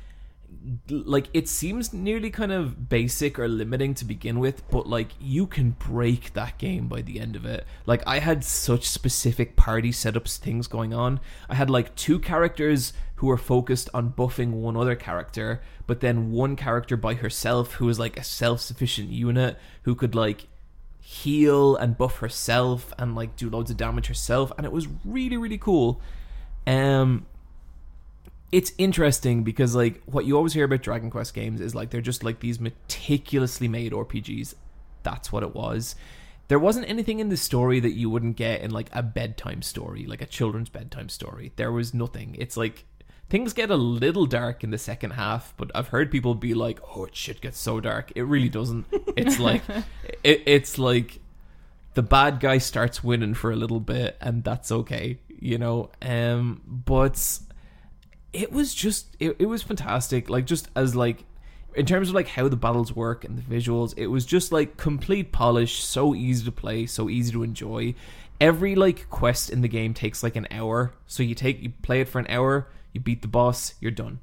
like 0.88 1.28
it 1.32 1.48
seems 1.48 1.92
nearly 1.92 2.30
kind 2.30 2.52
of 2.52 2.88
basic 2.88 3.38
or 3.38 3.48
limiting 3.48 3.94
to 3.94 4.04
begin 4.04 4.38
with 4.38 4.68
but 4.70 4.86
like 4.86 5.08
you 5.20 5.46
can 5.46 5.70
break 5.70 6.32
that 6.34 6.58
game 6.58 6.88
by 6.88 7.02
the 7.02 7.20
end 7.20 7.36
of 7.36 7.44
it. 7.44 7.66
Like 7.86 8.02
i 8.06 8.18
had 8.18 8.44
such 8.44 8.88
specific 8.88 9.56
party 9.56 9.90
setups 9.90 10.36
things 10.36 10.66
going 10.66 10.94
on. 10.94 11.20
I 11.48 11.54
had 11.54 11.70
like 11.70 11.94
two 11.94 12.18
characters 12.18 12.92
who 13.16 13.26
were 13.28 13.38
focused 13.38 13.88
on 13.94 14.12
buffing 14.12 14.50
one 14.50 14.76
other 14.76 14.96
character 14.96 15.62
but 15.86 16.00
then 16.00 16.30
one 16.30 16.56
character 16.56 16.96
by 16.96 17.14
herself 17.14 17.74
who 17.74 17.86
was 17.86 17.98
like 17.98 18.18
a 18.18 18.24
self-sufficient 18.24 19.08
unit 19.08 19.58
who 19.82 19.94
could 19.94 20.14
like 20.14 20.48
heal 21.00 21.76
and 21.76 21.98
buff 21.98 22.18
herself 22.18 22.92
and 22.98 23.14
like 23.14 23.36
do 23.36 23.50
loads 23.50 23.70
of 23.70 23.76
damage 23.76 24.06
herself 24.06 24.52
and 24.56 24.64
it 24.64 24.72
was 24.72 24.86
really 25.04 25.36
really 25.36 25.58
cool. 25.58 26.00
Um 26.66 27.26
it's 28.52 28.72
interesting 28.76 29.42
because 29.42 29.74
like 29.74 30.02
what 30.04 30.26
you 30.26 30.36
always 30.36 30.52
hear 30.52 30.66
about 30.66 30.82
Dragon 30.82 31.10
Quest 31.10 31.32
games 31.32 31.60
is 31.60 31.74
like 31.74 31.90
they're 31.90 32.02
just 32.02 32.22
like 32.22 32.40
these 32.40 32.60
meticulously 32.60 33.66
made 33.66 33.92
RPGs. 33.92 34.54
That's 35.02 35.32
what 35.32 35.42
it 35.42 35.54
was. 35.54 35.96
There 36.48 36.58
wasn't 36.58 36.88
anything 36.88 37.18
in 37.18 37.30
the 37.30 37.36
story 37.38 37.80
that 37.80 37.92
you 37.92 38.10
wouldn't 38.10 38.36
get 38.36 38.60
in 38.60 38.70
like 38.70 38.90
a 38.92 39.02
bedtime 39.02 39.62
story, 39.62 40.04
like 40.04 40.20
a 40.20 40.26
children's 40.26 40.68
bedtime 40.68 41.08
story. 41.08 41.52
There 41.56 41.72
was 41.72 41.94
nothing. 41.94 42.36
It's 42.38 42.58
like 42.58 42.84
things 43.30 43.54
get 43.54 43.70
a 43.70 43.76
little 43.76 44.26
dark 44.26 44.62
in 44.62 44.70
the 44.70 44.76
second 44.76 45.12
half, 45.12 45.54
but 45.56 45.70
I've 45.74 45.88
heard 45.88 46.10
people 46.10 46.34
be 46.34 46.52
like, 46.52 46.78
"Oh, 46.94 47.06
it 47.06 47.16
shit 47.16 47.40
gets 47.40 47.58
so 47.58 47.80
dark." 47.80 48.12
It 48.14 48.24
really 48.24 48.50
doesn't. 48.50 48.84
It's 49.16 49.38
like 49.38 49.62
it, 50.22 50.42
it's 50.44 50.76
like 50.78 51.20
the 51.94 52.02
bad 52.02 52.38
guy 52.38 52.58
starts 52.58 53.02
winning 53.02 53.32
for 53.32 53.50
a 53.50 53.56
little 53.56 53.80
bit, 53.80 54.18
and 54.20 54.44
that's 54.44 54.70
okay, 54.70 55.20
you 55.30 55.56
know. 55.56 55.88
Um, 56.02 56.60
but 56.66 57.40
it 58.32 58.52
was 58.52 58.74
just 58.74 59.16
it, 59.20 59.36
it 59.38 59.46
was 59.46 59.62
fantastic. 59.62 60.30
Like 60.30 60.46
just 60.46 60.68
as 60.74 60.96
like 60.96 61.24
in 61.74 61.86
terms 61.86 62.08
of 62.08 62.14
like 62.14 62.28
how 62.28 62.48
the 62.48 62.56
battles 62.56 62.94
work 62.94 63.24
and 63.24 63.38
the 63.38 63.42
visuals, 63.42 63.94
it 63.96 64.08
was 64.08 64.26
just 64.26 64.52
like 64.52 64.76
complete 64.76 65.32
polish, 65.32 65.82
so 65.84 66.14
easy 66.14 66.44
to 66.44 66.52
play, 66.52 66.86
so 66.86 67.08
easy 67.08 67.32
to 67.32 67.42
enjoy. 67.42 67.94
Every 68.40 68.74
like 68.74 69.08
quest 69.10 69.50
in 69.50 69.60
the 69.60 69.68
game 69.68 69.94
takes 69.94 70.22
like 70.22 70.36
an 70.36 70.48
hour, 70.50 70.94
so 71.06 71.22
you 71.22 71.34
take 71.34 71.62
you 71.62 71.70
play 71.82 72.00
it 72.00 72.08
for 72.08 72.18
an 72.18 72.26
hour, 72.28 72.68
you 72.92 73.00
beat 73.00 73.22
the 73.22 73.28
boss, 73.28 73.74
you're 73.80 73.90
done, 73.90 74.20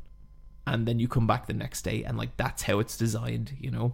and 0.67 0.87
then 0.87 0.99
you 0.99 1.07
come 1.07 1.27
back 1.27 1.47
the 1.47 1.53
next 1.53 1.83
day, 1.83 2.03
and 2.03 2.17
like 2.17 2.35
that's 2.37 2.63
how 2.63 2.79
it's 2.79 2.97
designed, 2.97 3.55
you 3.59 3.71
know. 3.71 3.93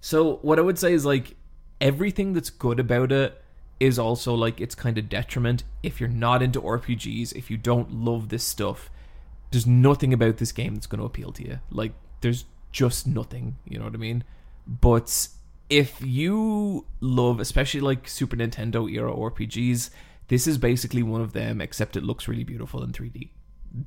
So 0.00 0.36
what 0.36 0.58
I 0.58 0.62
would 0.62 0.78
say 0.78 0.92
is 0.92 1.06
like 1.06 1.36
everything 1.80 2.32
that's 2.32 2.50
good 2.50 2.80
about 2.80 3.12
it 3.12 3.43
is 3.80 3.98
also 3.98 4.34
like 4.34 4.60
its 4.60 4.74
kind 4.74 4.98
of 4.98 5.08
detriment 5.08 5.64
if 5.82 6.00
you're 6.00 6.08
not 6.08 6.42
into 6.42 6.60
RPGs, 6.60 7.34
if 7.34 7.50
you 7.50 7.56
don't 7.56 7.92
love 7.92 8.28
this 8.28 8.44
stuff. 8.44 8.90
There's 9.50 9.66
nothing 9.66 10.12
about 10.12 10.38
this 10.38 10.52
game 10.52 10.74
that's 10.74 10.86
going 10.86 11.00
to 11.00 11.06
appeal 11.06 11.32
to 11.32 11.44
you. 11.44 11.60
Like 11.70 11.92
there's 12.20 12.44
just 12.72 13.06
nothing, 13.06 13.56
you 13.64 13.78
know 13.78 13.84
what 13.84 13.94
I 13.94 13.98
mean? 13.98 14.24
But 14.66 15.28
if 15.68 16.00
you 16.02 16.86
love 17.00 17.40
especially 17.40 17.80
like 17.80 18.08
Super 18.08 18.36
Nintendo 18.36 18.90
era 18.90 19.12
RPGs, 19.12 19.90
this 20.28 20.46
is 20.46 20.58
basically 20.58 21.02
one 21.02 21.20
of 21.20 21.32
them 21.32 21.60
except 21.60 21.96
it 21.96 22.04
looks 22.04 22.28
really 22.28 22.44
beautiful 22.44 22.82
in 22.82 22.92
3D. 22.92 23.30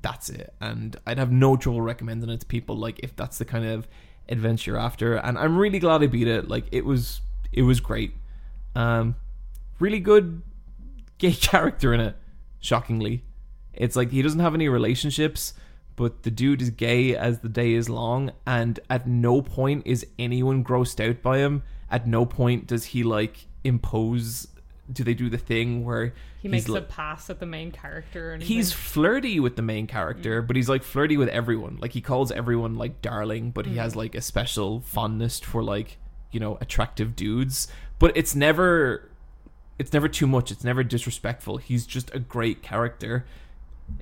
That's 0.01 0.29
it. 0.29 0.53
And 0.59 0.97
I'd 1.05 1.17
have 1.17 1.31
no 1.31 1.55
trouble 1.55 1.81
recommending 1.81 2.29
it 2.29 2.41
to 2.41 2.45
people 2.45 2.75
like 2.75 2.99
if 2.99 3.15
that's 3.15 3.37
the 3.37 3.45
kind 3.45 3.65
of 3.65 3.87
adventure 4.29 4.77
after. 4.77 5.15
And 5.15 5.37
I'm 5.37 5.57
really 5.57 5.79
glad 5.79 6.03
I 6.03 6.07
beat 6.07 6.27
it. 6.27 6.49
Like 6.49 6.65
it 6.71 6.85
was 6.85 7.21
it 7.51 7.61
was 7.61 7.79
great. 7.79 8.13
Um 8.75 9.15
really 9.79 9.99
good 9.99 10.41
gay 11.17 11.33
character 11.33 11.93
in 11.93 11.99
it. 11.99 12.15
Shockingly, 12.59 13.23
it's 13.73 13.95
like 13.95 14.11
he 14.11 14.21
doesn't 14.21 14.39
have 14.39 14.55
any 14.55 14.67
relationships, 14.67 15.53
but 15.95 16.23
the 16.23 16.31
dude 16.31 16.61
is 16.61 16.69
gay 16.71 17.15
as 17.15 17.39
the 17.39 17.49
day 17.49 17.73
is 17.73 17.89
long, 17.89 18.31
and 18.45 18.79
at 18.89 19.07
no 19.07 19.41
point 19.41 19.83
is 19.85 20.05
anyone 20.17 20.63
grossed 20.63 21.05
out 21.07 21.21
by 21.21 21.37
him. 21.37 21.63
At 21.89 22.07
no 22.07 22.25
point 22.25 22.67
does 22.67 22.85
he 22.85 23.03
like 23.03 23.47
impose. 23.63 24.47
Do 24.91 25.03
they 25.03 25.13
do 25.13 25.29
the 25.29 25.37
thing 25.37 25.83
where 25.83 26.13
He 26.41 26.47
makes 26.47 26.69
like, 26.69 26.83
a 26.83 26.85
pass 26.85 27.29
at 27.29 27.39
the 27.39 27.45
main 27.45 27.71
character, 27.71 28.37
he's 28.37 28.71
flirty 28.71 29.39
with 29.39 29.57
the 29.57 29.61
main 29.61 29.85
character, 29.85 30.41
mm. 30.41 30.47
but 30.47 30.55
he's 30.55 30.69
like 30.69 30.81
flirty 30.81 31.17
with 31.17 31.29
everyone. 31.29 31.77
Like 31.81 31.91
he 31.91 32.01
calls 32.01 32.31
everyone 32.31 32.75
like 32.75 33.01
darling, 33.01 33.51
but 33.51 33.65
he 33.65 33.73
mm. 33.73 33.77
has 33.77 33.95
like 33.95 34.15
a 34.15 34.21
special 34.21 34.79
fondness 34.81 35.39
for 35.39 35.61
like 35.61 35.97
you 36.31 36.39
know 36.39 36.57
attractive 36.61 37.15
dudes. 37.15 37.67
But 37.99 38.15
it's 38.15 38.35
never, 38.35 39.09
it's 39.79 39.93
never 39.93 40.07
too 40.07 40.27
much. 40.27 40.51
It's 40.51 40.63
never 40.63 40.83
disrespectful. 40.83 41.57
He's 41.57 41.85
just 41.85 42.13
a 42.15 42.19
great 42.19 42.61
character. 42.61 43.25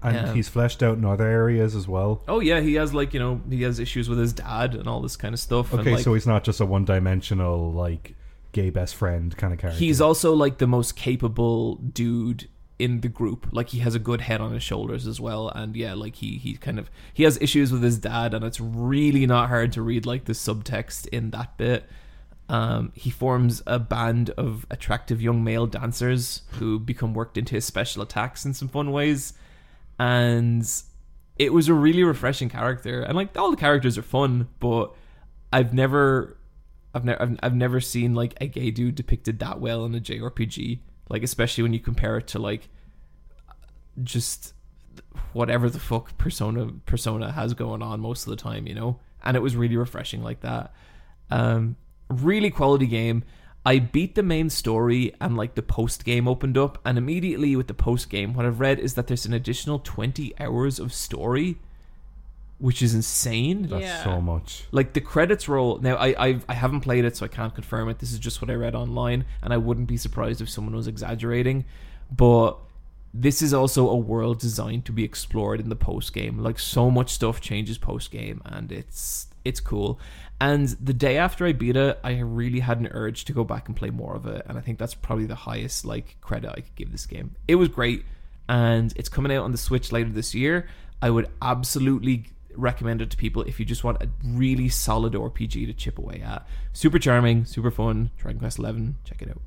And 0.01 0.15
Yeah. 0.15 0.33
he's 0.33 0.47
fleshed 0.49 0.81
out 0.81 0.97
in 0.97 1.05
other 1.05 1.27
areas 1.27 1.75
as 1.75 1.87
well. 1.87 2.21
Oh 2.27 2.39
yeah, 2.39 2.59
he 2.59 2.73
has 2.75 2.93
like 2.93 3.13
you 3.13 3.19
know 3.19 3.41
he 3.49 3.61
has 3.63 3.77
issues 3.79 4.09
with 4.09 4.17
his 4.17 4.33
dad 4.33 4.73
and 4.73 4.87
all 4.87 4.99
this 5.01 5.15
kind 5.15 5.33
of 5.33 5.39
stuff. 5.39 5.71
and, 5.71 5.81
Okay, 5.81 5.93
like, 5.95 6.03
so 6.03 6.13
he's 6.15 6.25
not 6.25 6.43
just 6.43 6.59
a 6.59 6.65
one-dimensional 6.65 7.71
like 7.71 8.15
gay 8.51 8.69
best 8.69 8.95
friend 8.95 9.35
kind 9.37 9.51
of 9.53 9.59
character. 9.59 9.77
he's 9.77 9.99
also 9.99 10.33
like 10.33 10.57
the 10.59 10.65
most 10.67 10.95
capable 10.95 11.75
dude 11.75 12.47
in 12.79 13.01
the 13.01 13.07
group 13.09 13.47
like 13.51 13.69
he 13.69 13.79
has 13.79 13.95
a 13.95 13.99
good 13.99 14.21
head 14.21 14.39
on 14.41 14.53
his 14.53 14.63
shoulders 14.63 15.05
as 15.07 15.19
well 15.19 15.49
and 15.49 15.75
yeah 15.75 15.93
like 15.93 16.15
he 16.15 16.37
he 16.37 16.55
kind 16.55 16.79
of 16.79 16.89
he 17.13 17.23
has 17.23 17.37
issues 17.41 17.71
with 17.71 17.83
his 17.83 17.97
dad 17.97 18.33
and 18.33 18.43
it's 18.45 18.59
really 18.61 19.25
not 19.25 19.49
hard 19.49 19.71
to 19.73 19.81
read 19.81 20.05
like 20.05 20.23
the 20.25 20.31
subtext 20.33 21.05
in 21.09 21.31
that 21.31 21.57
bit 21.57 21.85
um, 22.47 22.91
he 22.93 23.09
forms 23.09 23.63
a 23.65 23.79
band 23.79 24.29
of 24.31 24.65
attractive 24.69 25.21
young 25.21 25.43
male 25.43 25.65
dancers 25.65 26.41
who 26.51 26.79
become 26.79 27.13
worked 27.13 27.37
into 27.37 27.55
his 27.55 27.65
special 27.65 28.01
attacks 28.01 28.45
in 28.45 28.53
some 28.53 28.67
fun 28.67 28.91
ways 28.91 29.33
and 29.97 30.83
it 31.37 31.51
was 31.51 31.67
a 31.67 31.73
really 31.73 32.03
refreshing 32.03 32.49
character 32.49 33.01
and 33.01 33.15
like 33.15 33.37
all 33.37 33.51
the 33.51 33.57
characters 33.57 33.97
are 33.97 34.03
fun 34.03 34.47
but 34.59 34.93
i've 35.51 35.73
never 35.73 36.37
I've 36.95 37.03
never 37.03 37.21
I've, 37.21 37.39
I've 37.43 37.55
never 37.55 37.81
seen 37.81 38.15
like 38.15 38.35
a 38.39 38.47
gay 38.47 38.71
dude 38.71 38.95
depicted 38.95 39.39
that 39.39 39.59
well 39.59 39.83
in 39.85 39.93
a 39.93 39.99
JRPG. 39.99 40.79
Like 41.09 41.23
especially 41.23 41.61
when 41.61 41.73
you 41.73 41.79
compare 41.79 42.17
it 42.17 42.27
to 42.27 42.39
like 42.39 42.69
just 44.01 44.53
whatever 45.33 45.69
the 45.69 45.79
fuck 45.79 46.17
persona 46.17 46.71
persona 46.85 47.33
has 47.33 47.53
going 47.53 47.83
on 47.83 47.99
most 47.99 48.25
of 48.25 48.29
the 48.29 48.37
time, 48.37 48.65
you 48.65 48.73
know. 48.73 48.99
And 49.21 49.35
it 49.35 49.41
was 49.41 49.57
really 49.57 49.75
refreshing 49.75 50.23
like 50.23 50.39
that. 50.39 50.73
Um, 51.29 51.75
really 52.09 52.49
quality 52.49 52.87
game. 52.87 53.23
I 53.65 53.79
beat 53.79 54.13
the 54.13 54.21
main 54.23 54.51
story 54.51 55.13
and 55.19 55.35
like 55.35 55.55
the 55.55 55.63
post 55.63 56.05
game 56.05 56.27
opened 56.27 56.57
up, 56.57 56.77
and 56.85 56.97
immediately 56.97 57.55
with 57.55 57.67
the 57.67 57.73
post 57.73 58.09
game, 58.09 58.33
what 58.33 58.45
I've 58.45 58.59
read 58.59 58.79
is 58.79 58.93
that 58.93 59.07
there's 59.07 59.25
an 59.25 59.33
additional 59.33 59.79
twenty 59.79 60.33
hours 60.39 60.77
of 60.79 60.93
story, 60.93 61.57
which 62.59 62.83
is 62.83 62.93
insane. 62.93 63.63
That's 63.63 63.81
Yeah. 63.81 64.03
so 64.03 64.21
much. 64.21 64.65
Like 64.71 64.93
the 64.93 65.01
credits 65.01 65.47
roll. 65.49 65.79
Now 65.79 65.95
I 65.95 66.15
I've, 66.27 66.45
I 66.47 66.53
haven't 66.53 66.81
played 66.81 67.05
it, 67.05 67.17
so 67.17 67.25
I 67.25 67.27
can't 67.27 67.55
confirm 67.55 67.89
it. 67.89 67.97
This 67.97 68.11
is 68.13 68.19
just 68.19 68.39
what 68.39 68.51
I 68.51 68.53
read 68.53 68.75
online, 68.75 69.25
and 69.41 69.51
I 69.51 69.57
wouldn't 69.57 69.87
be 69.87 69.97
surprised 69.97 70.41
if 70.41 70.49
someone 70.49 70.75
was 70.75 70.87
exaggerating. 70.87 71.65
But 72.15 72.57
this 73.15 73.41
is 73.41 73.51
also 73.53 73.89
a 73.89 73.95
world 73.95 74.39
designed 74.39 74.85
to 74.85 74.91
be 74.91 75.03
explored 75.03 75.59
in 75.59 75.69
the 75.69 75.75
post 75.75 76.13
game. 76.13 76.37
Like 76.37 76.59
so 76.59 76.91
much 76.91 77.09
stuff 77.09 77.41
changes 77.41 77.79
post 77.79 78.11
game, 78.11 78.41
and 78.45 78.71
it's 78.71 79.25
it's 79.45 79.59
cool. 79.61 79.99
And 80.41 80.67
the 80.67 80.93
day 80.93 81.17
after 81.17 81.45
I 81.45 81.53
beat 81.53 81.77
it, 81.77 81.97
I 82.03 82.19
really 82.19 82.59
had 82.59 82.79
an 82.81 82.87
urge 82.91 83.23
to 83.25 83.33
go 83.33 83.45
back 83.45 83.67
and 83.69 83.75
play 83.77 83.89
more 83.89 84.15
of 84.15 84.25
it, 84.25 84.45
and 84.47 84.57
I 84.57 84.61
think 84.61 84.77
that's 84.79 84.93
probably 84.93 85.25
the 85.27 85.35
highest 85.35 85.85
like 85.85 86.17
credit 86.19 86.49
I 86.51 86.55
could 86.61 86.75
give 86.75 86.91
this 86.91 87.05
game. 87.05 87.35
It 87.47 87.55
was 87.55 87.69
great, 87.69 88.03
and 88.49 88.91
it's 88.97 89.07
coming 89.07 89.31
out 89.31 89.43
on 89.45 89.53
the 89.53 89.57
Switch 89.57 89.91
later 89.93 90.09
this 90.09 90.35
year. 90.35 90.67
I 91.01 91.09
would 91.09 91.29
absolutely 91.41 92.25
recommend 92.57 93.01
it 93.01 93.09
to 93.11 93.17
people 93.17 93.43
if 93.43 93.59
you 93.59 93.65
just 93.65 93.83
want 93.83 94.01
a 94.01 94.09
really 94.25 94.67
solid 94.69 95.13
RPG 95.13 95.65
to 95.67 95.73
chip 95.73 95.99
away 95.99 96.21
at. 96.23 96.45
Super 96.73 96.99
charming, 96.99 97.45
super 97.45 97.71
fun. 97.71 98.11
Dragon 98.17 98.39
Quest 98.39 98.59
Eleven, 98.59 98.97
check 99.05 99.21
it 99.21 99.29
out. 99.29 99.41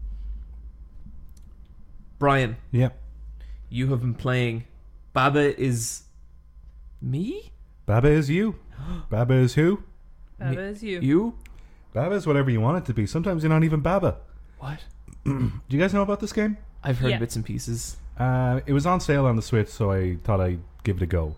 Brian, 2.19 2.57
Yeah. 2.73 2.91
you 3.69 3.89
have 3.89 4.01
been 4.01 4.15
playing. 4.15 4.65
Baba 5.13 5.59
is 5.61 6.03
me. 7.01 7.53
Baba 7.89 8.09
is 8.09 8.29
you. 8.29 8.55
Baba 9.09 9.33
is 9.33 9.55
who? 9.55 9.83
That 10.39 10.59
is 10.59 10.83
you. 10.83 11.01
You 11.01 11.35
Baba 11.95 12.15
is 12.17 12.27
whatever 12.27 12.51
you 12.51 12.61
want 12.61 12.77
it 12.77 12.85
to 12.85 12.93
be. 12.93 13.07
Sometimes 13.07 13.43
you're 13.43 13.49
not 13.51 13.65
even 13.65 13.81
Baba. 13.81 14.19
what? 14.59 14.81
Do 15.25 15.51
you 15.71 15.79
guys 15.79 15.95
know 15.95 16.03
about 16.03 16.21
this 16.21 16.35
game? 16.35 16.59
I've 16.85 16.99
heard 16.99 17.13
Yeah. 17.13 17.19
bits 17.19 17.35
and 17.35 17.45
pieces. 17.47 17.97
Uh, 18.19 18.61
it 18.67 18.75
was 18.75 18.85
on 18.85 19.01
sale 19.01 19.25
on 19.25 19.37
the 19.37 19.43
Switch, 19.43 19.69
so 19.69 19.91
I 19.91 20.17
thought 20.23 20.39
I'd 20.39 20.61
give 20.85 20.99
it 20.99 21.03
a 21.03 21.07
go. 21.07 21.37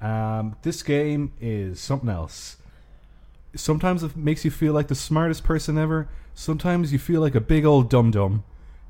Um, 0.00 0.54
this 0.62 0.84
game 0.84 1.32
is 1.40 1.80
something 1.80 2.08
else. 2.08 2.58
Sometimes 3.56 4.04
it 4.04 4.16
makes 4.16 4.44
you 4.44 4.52
feel 4.52 4.72
like 4.72 4.86
the 4.86 4.94
smartest 4.94 5.42
person 5.42 5.76
ever. 5.78 6.08
Sometimes 6.32 6.92
you 6.92 7.00
feel 7.00 7.20
like 7.20 7.34
a 7.34 7.40
big 7.40 7.64
old 7.64 7.90
dum 7.90 8.12
dum. 8.12 8.44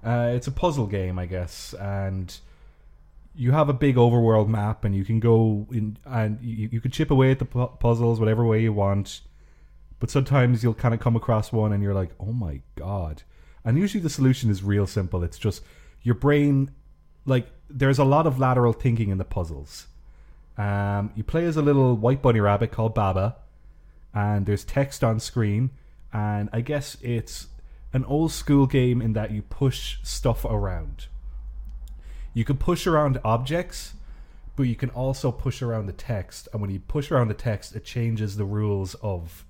Uh, 0.04 0.32
it's 0.34 0.46
a 0.46 0.52
puzzle 0.52 0.86
game, 0.86 1.18
I 1.18 1.24
guess, 1.24 1.74
and 1.80 2.36
you 3.34 3.52
have 3.52 3.68
a 3.68 3.72
big 3.72 3.96
overworld 3.96 4.48
map, 4.48 4.84
and 4.84 4.94
you 4.94 5.04
can 5.04 5.20
go 5.20 5.66
in 5.70 5.96
and 6.04 6.38
you, 6.42 6.68
you 6.72 6.80
can 6.80 6.90
chip 6.90 7.10
away 7.10 7.30
at 7.30 7.38
the 7.38 7.44
pu- 7.44 7.76
puzzles 7.78 8.20
whatever 8.20 8.44
way 8.44 8.62
you 8.62 8.72
want. 8.72 9.20
But 10.00 10.10
sometimes 10.10 10.62
you'll 10.62 10.74
kind 10.74 10.94
of 10.94 11.00
come 11.00 11.16
across 11.16 11.52
one, 11.52 11.72
and 11.72 11.82
you're 11.82 11.94
like, 11.94 12.10
"Oh 12.18 12.32
my 12.32 12.60
god!" 12.76 13.22
And 13.64 13.78
usually 13.78 14.02
the 14.02 14.10
solution 14.10 14.50
is 14.50 14.62
real 14.62 14.86
simple. 14.86 15.22
It's 15.22 15.38
just 15.38 15.62
your 16.02 16.14
brain 16.14 16.72
like 17.24 17.46
there's 17.70 17.98
a 17.98 18.04
lot 18.04 18.26
of 18.26 18.38
lateral 18.38 18.72
thinking 18.72 19.08
in 19.08 19.18
the 19.18 19.24
puzzles. 19.24 19.86
Um, 20.58 21.12
you 21.14 21.22
play 21.22 21.46
as 21.46 21.56
a 21.56 21.62
little 21.62 21.96
white 21.96 22.20
bunny 22.20 22.40
rabbit 22.40 22.72
called 22.72 22.94
Baba, 22.94 23.36
and 24.14 24.44
there's 24.44 24.64
text 24.64 25.02
on 25.02 25.20
screen, 25.20 25.70
and 26.12 26.50
I 26.52 26.60
guess 26.60 26.96
it's 27.00 27.46
an 27.92 28.04
old 28.04 28.32
school 28.32 28.66
game 28.66 29.00
in 29.00 29.12
that 29.14 29.30
you 29.30 29.42
push 29.42 29.98
stuff 30.02 30.44
around. 30.44 31.06
You 32.34 32.44
can 32.44 32.56
push 32.56 32.86
around 32.86 33.20
objects, 33.24 33.94
but 34.56 34.64
you 34.64 34.74
can 34.74 34.90
also 34.90 35.32
push 35.32 35.62
around 35.62 35.86
the 35.86 35.92
text, 35.92 36.48
and 36.52 36.60
when 36.60 36.70
you 36.70 36.80
push 36.80 37.10
around 37.10 37.28
the 37.28 37.34
text, 37.34 37.74
it 37.74 37.84
changes 37.84 38.36
the 38.36 38.44
rules 38.44 38.94
of 38.96 39.44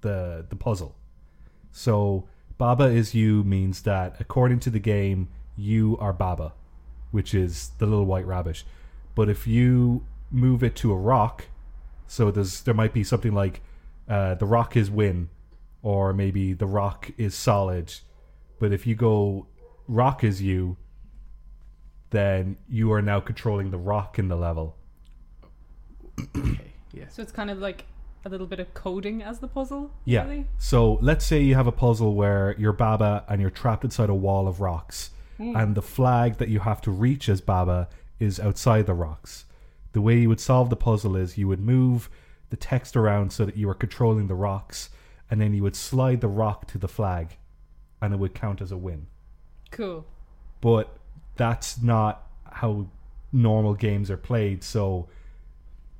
the 0.00 0.44
the 0.48 0.56
puzzle. 0.56 0.96
So 1.72 2.28
Baba 2.58 2.84
is 2.84 3.14
you 3.14 3.42
means 3.44 3.82
that 3.82 4.16
according 4.20 4.60
to 4.60 4.70
the 4.70 4.78
game, 4.78 5.28
you 5.56 5.96
are 5.98 6.12
Baba, 6.12 6.52
which 7.10 7.34
is 7.34 7.70
the 7.78 7.86
little 7.86 8.06
white 8.06 8.26
rabbit. 8.26 8.64
But 9.14 9.28
if 9.28 9.46
you 9.46 10.04
move 10.30 10.62
it 10.62 10.74
to 10.76 10.92
a 10.92 10.96
rock, 10.96 11.46
so 12.06 12.30
there's 12.30 12.60
there 12.62 12.74
might 12.74 12.92
be 12.92 13.04
something 13.04 13.32
like 13.32 13.60
uh, 14.08 14.34
the 14.34 14.46
rock 14.46 14.76
is 14.76 14.90
win, 14.90 15.30
or 15.82 16.12
maybe 16.12 16.52
the 16.52 16.66
rock 16.66 17.10
is 17.16 17.34
solid. 17.34 17.94
But 18.58 18.72
if 18.72 18.86
you 18.86 18.94
go 18.94 19.46
rock 19.88 20.22
is 20.22 20.42
you, 20.42 20.76
then 22.14 22.56
you 22.68 22.92
are 22.92 23.02
now 23.02 23.20
controlling 23.20 23.70
the 23.70 23.78
rock 23.78 24.18
in 24.18 24.28
the 24.28 24.36
level. 24.36 24.76
Okay, 26.36 26.72
yeah. 26.92 27.08
So 27.08 27.22
it's 27.22 27.32
kind 27.32 27.50
of 27.50 27.58
like 27.58 27.84
a 28.24 28.28
little 28.28 28.46
bit 28.46 28.60
of 28.60 28.72
coding 28.72 29.22
as 29.22 29.40
the 29.40 29.48
puzzle. 29.48 29.90
Yeah. 30.04 30.24
really? 30.24 30.46
So 30.58 30.98
let's 31.02 31.24
say 31.24 31.42
you 31.42 31.54
have 31.54 31.66
a 31.66 31.72
puzzle 31.72 32.14
where 32.14 32.54
you're 32.58 32.72
Baba 32.72 33.24
and 33.28 33.40
you're 33.40 33.50
trapped 33.50 33.84
inside 33.84 34.08
a 34.10 34.14
wall 34.14 34.48
of 34.48 34.60
rocks, 34.60 35.10
hmm. 35.36 35.56
and 35.56 35.74
the 35.74 35.82
flag 35.82 36.38
that 36.38 36.48
you 36.48 36.60
have 36.60 36.80
to 36.82 36.90
reach 36.90 37.28
as 37.28 37.40
Baba 37.40 37.88
is 38.18 38.38
outside 38.38 38.86
the 38.86 38.94
rocks. 38.94 39.44
The 39.92 40.00
way 40.00 40.18
you 40.18 40.28
would 40.28 40.40
solve 40.40 40.70
the 40.70 40.76
puzzle 40.76 41.16
is 41.16 41.38
you 41.38 41.48
would 41.48 41.60
move 41.60 42.08
the 42.50 42.56
text 42.56 42.96
around 42.96 43.32
so 43.32 43.44
that 43.44 43.56
you 43.56 43.68
are 43.68 43.74
controlling 43.74 44.28
the 44.28 44.34
rocks, 44.34 44.90
and 45.30 45.40
then 45.40 45.52
you 45.54 45.62
would 45.62 45.76
slide 45.76 46.20
the 46.20 46.28
rock 46.28 46.66
to 46.68 46.78
the 46.78 46.88
flag, 46.88 47.36
and 48.00 48.14
it 48.14 48.18
would 48.18 48.34
count 48.34 48.60
as 48.60 48.72
a 48.72 48.76
win. 48.76 49.06
Cool. 49.70 50.06
But 50.60 50.96
that's 51.36 51.82
not 51.82 52.26
how 52.44 52.86
normal 53.32 53.74
games 53.74 54.10
are 54.10 54.16
played. 54.16 54.62
So 54.62 55.08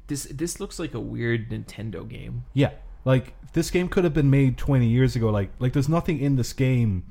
This 0.06 0.24
this 0.24 0.60
looks 0.60 0.78
like 0.78 0.94
a 0.94 1.00
weird 1.00 1.50
Nintendo 1.50 2.06
game. 2.08 2.44
Yeah, 2.52 2.72
like 3.04 3.34
this 3.52 3.70
game 3.70 3.88
could 3.88 4.04
have 4.04 4.14
been 4.14 4.30
made 4.30 4.58
20 4.58 4.86
years 4.86 5.16
ago. 5.16 5.30
Like, 5.30 5.50
like 5.58 5.72
there's 5.72 5.88
nothing 5.88 6.20
in 6.20 6.36
this 6.36 6.52
game 6.52 7.04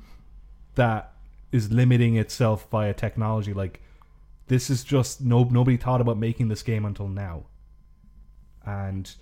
that 0.74 1.12
is 1.52 1.72
limiting 1.72 2.16
itself 2.16 2.68
via 2.70 2.94
technology. 2.94 3.52
Like, 3.52 3.80
this 4.48 4.70
is 4.70 4.84
just 4.84 5.20
no 5.20 5.44
nobody 5.44 5.76
thought 5.76 6.00
about 6.00 6.18
making 6.18 6.48
this 6.48 6.62
game 6.62 6.84
until 6.84 7.08
now, 7.08 7.44
and 8.64 9.14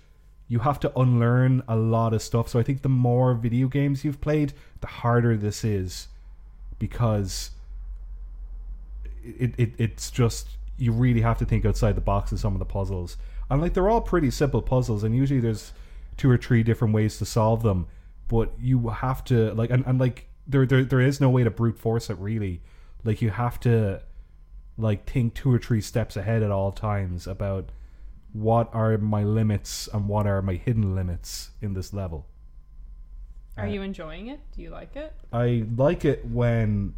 you 0.47 0.59
have 0.59 0.79
to 0.81 0.99
unlearn 0.99 1.63
a 1.67 1.75
lot 1.75 2.13
of 2.13 2.21
stuff. 2.21 2.49
So 2.49 2.59
I 2.59 2.63
think 2.63 2.81
the 2.81 2.89
more 2.89 3.33
video 3.33 3.67
games 3.67 4.03
you've 4.03 4.21
played, 4.21 4.53
the 4.81 4.87
harder 4.87 5.37
this 5.37 5.63
is, 5.63 6.09
because 6.77 7.51
it, 9.23 9.53
it 9.57 9.73
it's 9.77 10.11
just 10.11 10.47
you 10.77 10.91
really 10.91 11.21
have 11.21 11.37
to 11.37 11.45
think 11.45 11.65
outside 11.65 11.95
the 11.95 12.01
box 12.01 12.31
of 12.31 12.39
some 12.39 12.53
of 12.53 12.59
the 12.59 12.65
puzzles. 12.65 13.17
And 13.49 13.61
like 13.61 13.73
they're 13.73 13.89
all 13.89 14.01
pretty 14.01 14.31
simple 14.31 14.61
puzzles, 14.61 15.03
and 15.03 15.15
usually 15.15 15.39
there's 15.39 15.73
two 16.17 16.29
or 16.29 16.37
three 16.37 16.63
different 16.63 16.93
ways 16.93 17.17
to 17.19 17.25
solve 17.25 17.63
them. 17.63 17.87
But 18.27 18.51
you 18.59 18.89
have 18.89 19.23
to 19.25 19.53
like 19.53 19.69
and, 19.69 19.85
and 19.85 19.99
like 19.99 20.27
there, 20.47 20.65
there 20.65 20.83
there 20.83 21.01
is 21.01 21.21
no 21.21 21.29
way 21.29 21.43
to 21.43 21.51
brute 21.51 21.77
force 21.77 22.09
it 22.09 22.17
really. 22.17 22.61
Like 23.03 23.21
you 23.21 23.29
have 23.29 23.59
to 23.61 24.01
like 24.77 25.09
think 25.09 25.33
two 25.35 25.53
or 25.53 25.59
three 25.59 25.81
steps 25.81 26.17
ahead 26.17 26.41
at 26.41 26.49
all 26.51 26.71
times 26.71 27.27
about 27.27 27.69
what 28.31 28.73
are 28.73 28.97
my 28.97 29.23
limits 29.23 29.87
and 29.93 30.07
what 30.07 30.25
are 30.25 30.41
my 30.41 30.55
hidden 30.55 30.95
limits 30.95 31.51
in 31.61 31.73
this 31.73 31.93
level. 31.93 32.25
Are 33.57 33.65
Uh, 33.65 33.69
you 33.69 33.81
enjoying 33.83 34.27
it? 34.27 34.39
Do 34.55 34.63
you 34.63 34.71
like 34.71 34.95
it? 34.95 35.13
I 35.31 35.65
like 35.75 36.05
it 36.05 36.25
when 36.25 36.95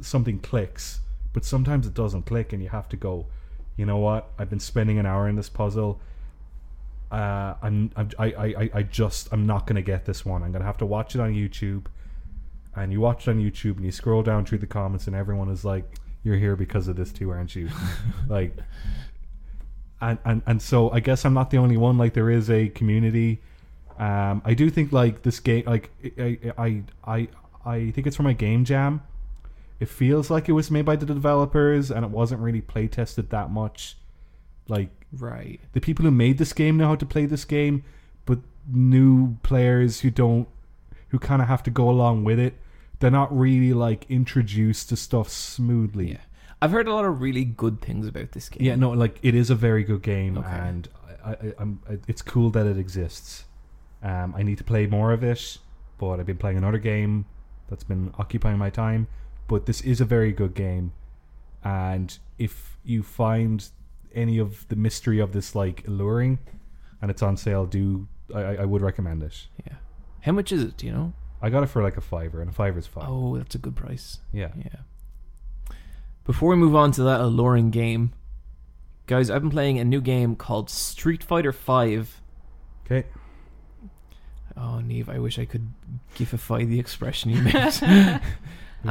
something 0.00 0.38
clicks, 0.40 1.00
but 1.32 1.44
sometimes 1.44 1.86
it 1.86 1.94
doesn't 1.94 2.24
click, 2.26 2.52
and 2.52 2.62
you 2.62 2.68
have 2.70 2.88
to 2.90 2.96
go. 2.96 3.26
You 3.76 3.86
know 3.86 3.98
what? 3.98 4.30
I've 4.38 4.50
been 4.50 4.60
spending 4.60 4.98
an 4.98 5.06
hour 5.06 5.28
in 5.28 5.36
this 5.36 5.48
puzzle. 5.48 6.00
Uh, 7.10 7.54
I'm, 7.62 7.90
I'm 7.96 8.10
I, 8.18 8.26
I, 8.32 8.44
I- 8.46 8.70
I 8.74 8.82
just 8.82 9.28
I'm 9.32 9.46
not 9.46 9.66
gonna 9.66 9.82
get 9.82 10.04
this 10.04 10.24
one. 10.26 10.42
I'm 10.42 10.52
gonna 10.52 10.64
have 10.64 10.78
to 10.78 10.86
watch 10.86 11.14
it 11.14 11.20
on 11.20 11.32
YouTube. 11.32 11.86
And 12.76 12.92
you 12.92 13.00
watch 13.00 13.26
it 13.26 13.30
on 13.30 13.38
YouTube, 13.38 13.76
and 13.76 13.84
you 13.84 13.90
scroll 13.90 14.22
down 14.22 14.44
through 14.44 14.58
the 14.58 14.66
comments, 14.66 15.06
and 15.06 15.16
everyone 15.16 15.48
is 15.48 15.64
like, 15.64 15.84
"You're 16.22 16.36
here 16.36 16.54
because 16.54 16.86
of 16.86 16.96
this 16.96 17.12
too, 17.12 17.30
aren't 17.30 17.56
you?" 17.56 17.68
like, 18.28 18.56
and, 20.00 20.18
and 20.24 20.42
and 20.46 20.62
so 20.62 20.90
I 20.90 21.00
guess 21.00 21.24
I'm 21.24 21.34
not 21.34 21.50
the 21.50 21.56
only 21.58 21.76
one. 21.76 21.98
Like, 21.98 22.14
there 22.14 22.30
is 22.30 22.50
a 22.50 22.68
community. 22.68 23.40
Um, 23.98 24.42
I 24.44 24.54
do 24.54 24.70
think 24.70 24.92
like 24.92 25.22
this 25.22 25.40
game, 25.40 25.64
like 25.66 25.90
I, 26.18 26.38
I, 26.56 26.82
I, 27.04 27.28
I 27.66 27.90
think 27.90 28.06
it's 28.06 28.14
from 28.16 28.26
a 28.26 28.34
game 28.34 28.64
jam. 28.64 29.02
It 29.80 29.88
feels 29.88 30.30
like 30.30 30.48
it 30.48 30.52
was 30.52 30.70
made 30.70 30.84
by 30.84 30.96
the 30.96 31.06
developers, 31.06 31.90
and 31.90 32.04
it 32.04 32.10
wasn't 32.10 32.40
really 32.40 32.60
play 32.60 32.88
tested 32.88 33.30
that 33.30 33.50
much. 33.50 33.96
Like 34.68 34.90
Right. 35.12 35.60
the 35.72 35.80
people 35.80 36.04
who 36.04 36.10
made 36.10 36.36
this 36.38 36.52
game 36.52 36.76
know 36.76 36.88
how 36.88 36.94
to 36.96 37.06
play 37.06 37.24
this 37.26 37.44
game, 37.44 37.84
but 38.26 38.40
new 38.70 39.36
players 39.42 40.00
who 40.00 40.10
don't, 40.10 40.46
who 41.08 41.18
kind 41.18 41.40
of 41.40 41.48
have 41.48 41.62
to 41.62 41.70
go 41.70 41.88
along 41.88 42.24
with 42.24 42.38
it, 42.38 42.54
they're 43.00 43.10
not 43.10 43.34
really 43.36 43.72
like 43.72 44.04
introduced 44.10 44.88
to 44.90 44.96
stuff 44.96 45.28
smoothly. 45.28 46.10
Yeah. 46.12 46.16
I've 46.60 46.72
heard 46.72 46.88
a 46.88 46.92
lot 46.94 47.04
of 47.04 47.20
really 47.22 47.44
good 47.44 47.80
things 47.80 48.06
about 48.08 48.32
this 48.32 48.48
game. 48.48 48.66
Yeah, 48.66 48.74
no, 48.74 48.90
like 48.90 49.18
it 49.22 49.34
is 49.34 49.48
a 49.48 49.54
very 49.54 49.84
good 49.84 50.02
game, 50.02 50.36
Okay. 50.36 50.48
and 50.50 50.88
I, 51.24 51.30
I, 51.58 51.98
it's 52.08 52.20
cool 52.20 52.50
that 52.50 52.66
it 52.66 52.76
exists. 52.76 53.44
Um, 54.02 54.34
I 54.36 54.42
need 54.42 54.58
to 54.58 54.64
play 54.64 54.86
more 54.86 55.12
of 55.12 55.22
it, 55.24 55.58
but 55.98 56.18
I've 56.20 56.26
been 56.26 56.36
playing 56.36 56.58
another 56.58 56.78
game 56.78 57.26
that's 57.70 57.84
been 57.84 58.12
occupying 58.18 58.58
my 58.58 58.70
time. 58.70 59.06
But 59.48 59.66
this 59.66 59.80
is 59.80 60.00
a 60.00 60.04
very 60.04 60.32
good 60.32 60.54
game, 60.54 60.92
and 61.64 62.16
if 62.38 62.78
you 62.84 63.02
find 63.02 63.66
any 64.14 64.38
of 64.38 64.68
the 64.68 64.76
mystery 64.76 65.18
of 65.20 65.32
this 65.32 65.54
like 65.54 65.86
alluring, 65.88 66.38
and 67.02 67.10
it's 67.10 67.22
on 67.22 67.36
sale, 67.36 67.66
do 67.66 68.06
I, 68.34 68.56
I 68.58 68.64
would 68.64 68.82
recommend 68.82 69.22
it. 69.22 69.46
Yeah. 69.66 69.76
How 70.20 70.32
much 70.32 70.52
is 70.52 70.62
it? 70.62 70.76
Do 70.76 70.86
you 70.86 70.92
know? 70.92 71.12
I 71.40 71.50
got 71.50 71.62
it 71.62 71.66
for 71.68 71.82
like 71.82 71.96
a 71.96 72.00
fiver, 72.02 72.40
and 72.42 72.50
a 72.50 72.52
fiver's 72.52 72.86
fine. 72.86 73.06
Oh, 73.08 73.36
that's 73.38 73.54
a 73.54 73.58
good 73.58 73.74
price. 73.76 74.18
yeah. 74.32 74.50
Yeah. 74.56 74.80
Before 76.24 76.50
we 76.50 76.56
move 76.56 76.76
on 76.76 76.92
to 76.92 77.02
that 77.04 77.20
alluring 77.22 77.70
game, 77.70 78.12
guys, 79.06 79.30
I've 79.30 79.40
been 79.40 79.50
playing 79.50 79.78
a 79.78 79.84
new 79.84 80.02
game 80.02 80.36
called 80.36 80.68
Street 80.68 81.24
Fighter 81.24 81.52
Five. 81.52 82.20
Okay. 82.84 83.06
Oh, 84.56 84.80
Neve, 84.80 85.08
I 85.08 85.18
wish 85.20 85.38
I 85.38 85.44
could 85.46 85.68
gifify 86.16 86.68
the 86.68 86.78
expression 86.78 87.30
you 87.30 87.40
made. 87.44 88.20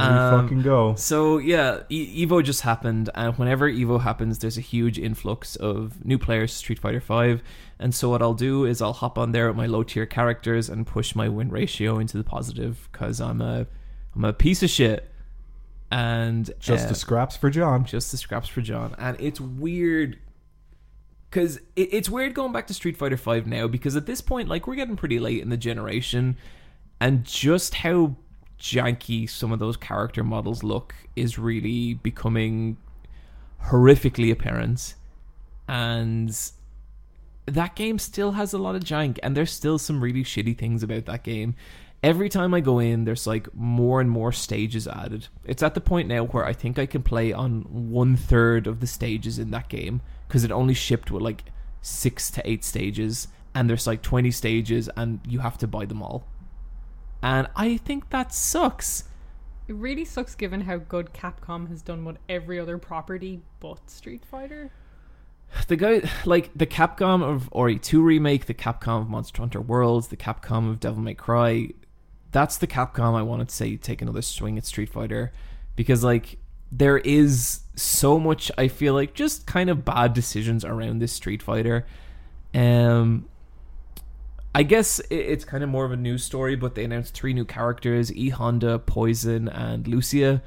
Here 0.00 0.10
we 0.10 0.16
Um, 0.18 0.42
fucking 0.42 0.62
go. 0.62 0.94
So 0.96 1.38
yeah, 1.38 1.80
e- 1.88 2.26
Evo 2.26 2.42
just 2.42 2.62
happened, 2.62 3.10
and 3.14 3.36
whenever 3.38 3.70
Evo 3.70 4.00
happens, 4.00 4.38
there's 4.38 4.58
a 4.58 4.62
huge 4.62 4.98
influx 4.98 5.56
of 5.56 6.04
new 6.04 6.18
players 6.18 6.52
to 6.52 6.58
Street 6.58 6.78
Fighter 6.78 7.00
Five. 7.00 7.42
And 7.78 7.94
so 7.94 8.08
what 8.10 8.22
I'll 8.22 8.34
do 8.34 8.64
is 8.64 8.80
I'll 8.82 8.92
hop 8.92 9.18
on 9.18 9.32
there 9.32 9.48
with 9.48 9.56
my 9.56 9.66
low 9.66 9.82
tier 9.82 10.06
characters 10.06 10.68
and 10.68 10.86
push 10.86 11.14
my 11.14 11.28
win 11.28 11.50
ratio 11.50 11.98
into 11.98 12.16
the 12.16 12.24
positive 12.24 12.88
because 12.92 13.20
I'm 13.20 13.40
a 13.40 13.66
I'm 14.14 14.24
a 14.24 14.32
piece 14.32 14.62
of 14.62 14.70
shit. 14.70 15.10
And 15.90 16.50
Just 16.60 16.86
uh, 16.86 16.88
the 16.90 16.94
scraps 16.94 17.36
for 17.36 17.48
John. 17.50 17.84
just 17.84 18.10
the 18.10 18.18
scraps 18.18 18.46
for 18.48 18.60
John, 18.60 18.94
and 18.98 19.16
it's 19.20 19.40
weird 19.40 20.18
because 21.30 21.56
it, 21.76 21.88
it's 21.92 22.10
weird 22.10 22.34
going 22.34 22.52
back 22.52 22.66
to 22.66 22.74
Street 22.74 22.96
Fighter 22.96 23.16
Five 23.16 23.46
now 23.46 23.66
because 23.68 23.96
at 23.96 24.04
this 24.06 24.20
point, 24.20 24.48
like 24.48 24.66
we're 24.66 24.74
getting 24.74 24.96
pretty 24.96 25.18
late 25.18 25.40
in 25.40 25.48
the 25.48 25.56
generation, 25.56 26.36
and 27.00 27.24
just 27.24 27.76
how 27.76 28.16
janky 28.58 29.28
some 29.28 29.52
of 29.52 29.58
those 29.58 29.76
character 29.76 30.24
models 30.24 30.62
look 30.62 30.94
is 31.14 31.38
really 31.38 31.94
becoming 31.94 32.76
horrifically 33.66 34.30
apparent, 34.30 34.94
and 35.68 36.36
that 37.46 37.74
game 37.74 37.98
still 37.98 38.32
has 38.32 38.52
a 38.52 38.58
lot 38.58 38.74
of 38.74 38.82
jank, 38.82 39.18
and 39.22 39.36
there's 39.36 39.52
still 39.52 39.78
some 39.78 40.02
really 40.02 40.24
shitty 40.24 40.56
things 40.56 40.82
about 40.82 41.06
that 41.06 41.24
game. 41.24 41.54
Every 42.02 42.28
time 42.28 42.54
I 42.54 42.60
go 42.60 42.78
in, 42.78 43.04
there's 43.04 43.26
like 43.26 43.52
more 43.54 44.00
and 44.00 44.08
more 44.08 44.30
stages 44.30 44.86
added. 44.86 45.26
It's 45.44 45.64
at 45.64 45.74
the 45.74 45.80
point 45.80 46.06
now 46.06 46.24
where 46.26 46.44
I 46.44 46.52
think 46.52 46.78
I 46.78 46.86
can 46.86 47.02
play 47.02 47.32
on 47.32 47.62
one 47.62 48.16
third 48.16 48.68
of 48.68 48.78
the 48.78 48.86
stages 48.86 49.38
in 49.38 49.50
that 49.50 49.68
game 49.68 50.00
because 50.28 50.44
it 50.44 50.52
only 50.52 50.74
shipped 50.74 51.10
with 51.10 51.22
like 51.22 51.44
six 51.82 52.30
to 52.32 52.48
eight 52.48 52.64
stages, 52.64 53.28
and 53.54 53.68
there's 53.68 53.86
like 53.86 54.02
20 54.02 54.30
stages, 54.30 54.88
and 54.96 55.20
you 55.26 55.40
have 55.40 55.58
to 55.58 55.66
buy 55.66 55.86
them 55.86 56.02
all. 56.02 56.24
And 57.22 57.48
I 57.56 57.76
think 57.78 58.10
that 58.10 58.32
sucks. 58.32 59.04
It 59.66 59.74
really 59.74 60.04
sucks 60.04 60.34
given 60.34 60.62
how 60.62 60.78
good 60.78 61.12
Capcom 61.12 61.68
has 61.68 61.82
done 61.82 62.04
with 62.04 62.16
every 62.28 62.58
other 62.58 62.78
property 62.78 63.40
but 63.60 63.90
Street 63.90 64.24
Fighter. 64.24 64.70
the 65.68 65.76
guy 65.76 66.02
like 66.24 66.50
the 66.56 66.66
Capcom 66.66 67.22
of 67.22 67.50
RE2 67.50 68.02
remake, 68.02 68.46
the 68.46 68.54
Capcom 68.54 69.02
of 69.02 69.08
Monster 69.08 69.42
Hunter 69.42 69.60
Worlds, 69.60 70.08
the 70.08 70.16
Capcom 70.16 70.70
of 70.70 70.80
Devil 70.80 71.02
May 71.02 71.14
Cry. 71.14 71.70
That's 72.30 72.58
the 72.58 72.66
Capcom 72.66 73.14
I 73.14 73.22
wanted 73.22 73.48
to 73.48 73.54
say 73.54 73.76
take 73.76 74.02
another 74.02 74.22
swing 74.22 74.58
at 74.58 74.64
Street 74.64 74.90
Fighter 74.90 75.32
because 75.76 76.04
like 76.04 76.38
there 76.70 76.98
is 76.98 77.60
so 77.76 78.18
much 78.18 78.50
I 78.58 78.68
feel 78.68 78.94
like 78.94 79.14
just 79.14 79.46
kind 79.46 79.70
of 79.70 79.84
bad 79.84 80.12
decisions 80.12 80.64
around 80.64 81.00
this 81.00 81.12
Street 81.12 81.42
Fighter. 81.42 81.86
Um 82.54 83.28
I 84.58 84.64
guess 84.64 85.00
it's 85.08 85.44
kind 85.44 85.62
of 85.62 85.70
more 85.70 85.84
of 85.84 85.92
a 85.92 85.96
news 85.96 86.24
story, 86.24 86.56
but 86.56 86.74
they 86.74 86.82
announced 86.82 87.14
three 87.14 87.32
new 87.32 87.44
characters: 87.44 88.12
E 88.12 88.30
Honda, 88.30 88.80
Poison, 88.80 89.48
and 89.48 89.86
Lucia. 89.86 90.42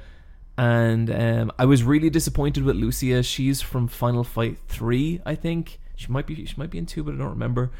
And 0.58 1.10
um, 1.10 1.50
I 1.58 1.64
was 1.64 1.82
really 1.82 2.10
disappointed 2.10 2.62
with 2.62 2.76
Lucia. 2.76 3.22
She's 3.22 3.62
from 3.62 3.88
Final 3.88 4.22
Fight 4.22 4.58
Three, 4.68 5.22
I 5.24 5.34
think. 5.34 5.80
She 5.96 6.08
might 6.12 6.26
be 6.26 6.44
she 6.44 6.54
might 6.58 6.68
be 6.68 6.76
in 6.76 6.84
two, 6.84 7.02
but 7.02 7.14
I 7.14 7.16
don't 7.16 7.30
remember. 7.30 7.70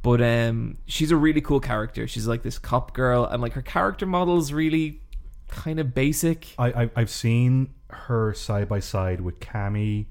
But 0.00 0.22
um, 0.22 0.78
she's 0.86 1.10
a 1.10 1.16
really 1.16 1.40
cool 1.40 1.58
character. 1.58 2.06
She's 2.06 2.28
like 2.28 2.44
this 2.44 2.56
cop 2.56 2.94
girl, 2.94 3.24
and 3.24 3.42
like 3.42 3.54
her 3.54 3.62
character 3.62 4.06
model's 4.06 4.52
really 4.52 5.00
kind 5.48 5.80
of 5.80 5.92
basic. 5.92 6.54
I, 6.56 6.84
I 6.84 6.90
I've 6.94 7.10
seen 7.10 7.74
her 7.88 8.32
side 8.32 8.68
by 8.68 8.78
side 8.78 9.22
with 9.22 9.40
Cammy 9.40 10.06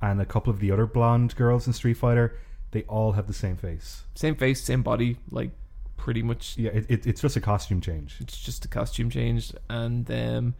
and 0.00 0.22
a 0.22 0.24
couple 0.24 0.50
of 0.50 0.60
the 0.60 0.70
other 0.70 0.86
blonde 0.86 1.36
girls 1.36 1.66
in 1.66 1.74
Street 1.74 1.98
Fighter. 1.98 2.34
They 2.70 2.82
all 2.82 3.12
have 3.12 3.26
the 3.26 3.32
same 3.32 3.56
face. 3.56 4.02
Same 4.14 4.34
face, 4.34 4.62
same 4.62 4.82
body, 4.82 5.16
like 5.30 5.50
pretty 5.96 6.22
much 6.22 6.56
Yeah, 6.56 6.70
it, 6.70 6.86
it, 6.88 7.06
it's 7.06 7.20
just 7.20 7.36
a 7.36 7.40
costume 7.40 7.80
change. 7.80 8.16
it's 8.20 8.38
just 8.38 8.64
a 8.64 8.68
costume 8.68 9.10
change 9.10 9.52
and 9.68 10.08
um 10.10 10.54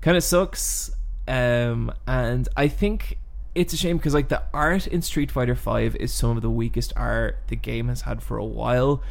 kind 0.00 0.16
of 0.16 0.24
sucks 0.24 0.90
um 1.28 1.92
and 2.06 2.48
i 2.56 2.66
think 2.66 3.18
it's 3.54 3.74
a 3.74 3.76
shame 3.76 3.98
because 3.98 4.14
like 4.14 4.28
the 4.28 4.42
art 4.54 4.86
in 4.86 5.02
Street 5.02 5.30
Fighter 5.30 5.54
Five 5.54 5.94
is 5.96 6.10
some 6.12 6.36
of 6.36 6.42
the 6.42 6.50
weakest 6.50 6.92
art 6.96 7.36
the 7.48 7.56
game 7.56 7.88
has 7.88 8.00
had 8.00 8.22
for 8.22 8.38
a 8.38 8.44
while, 8.44 9.02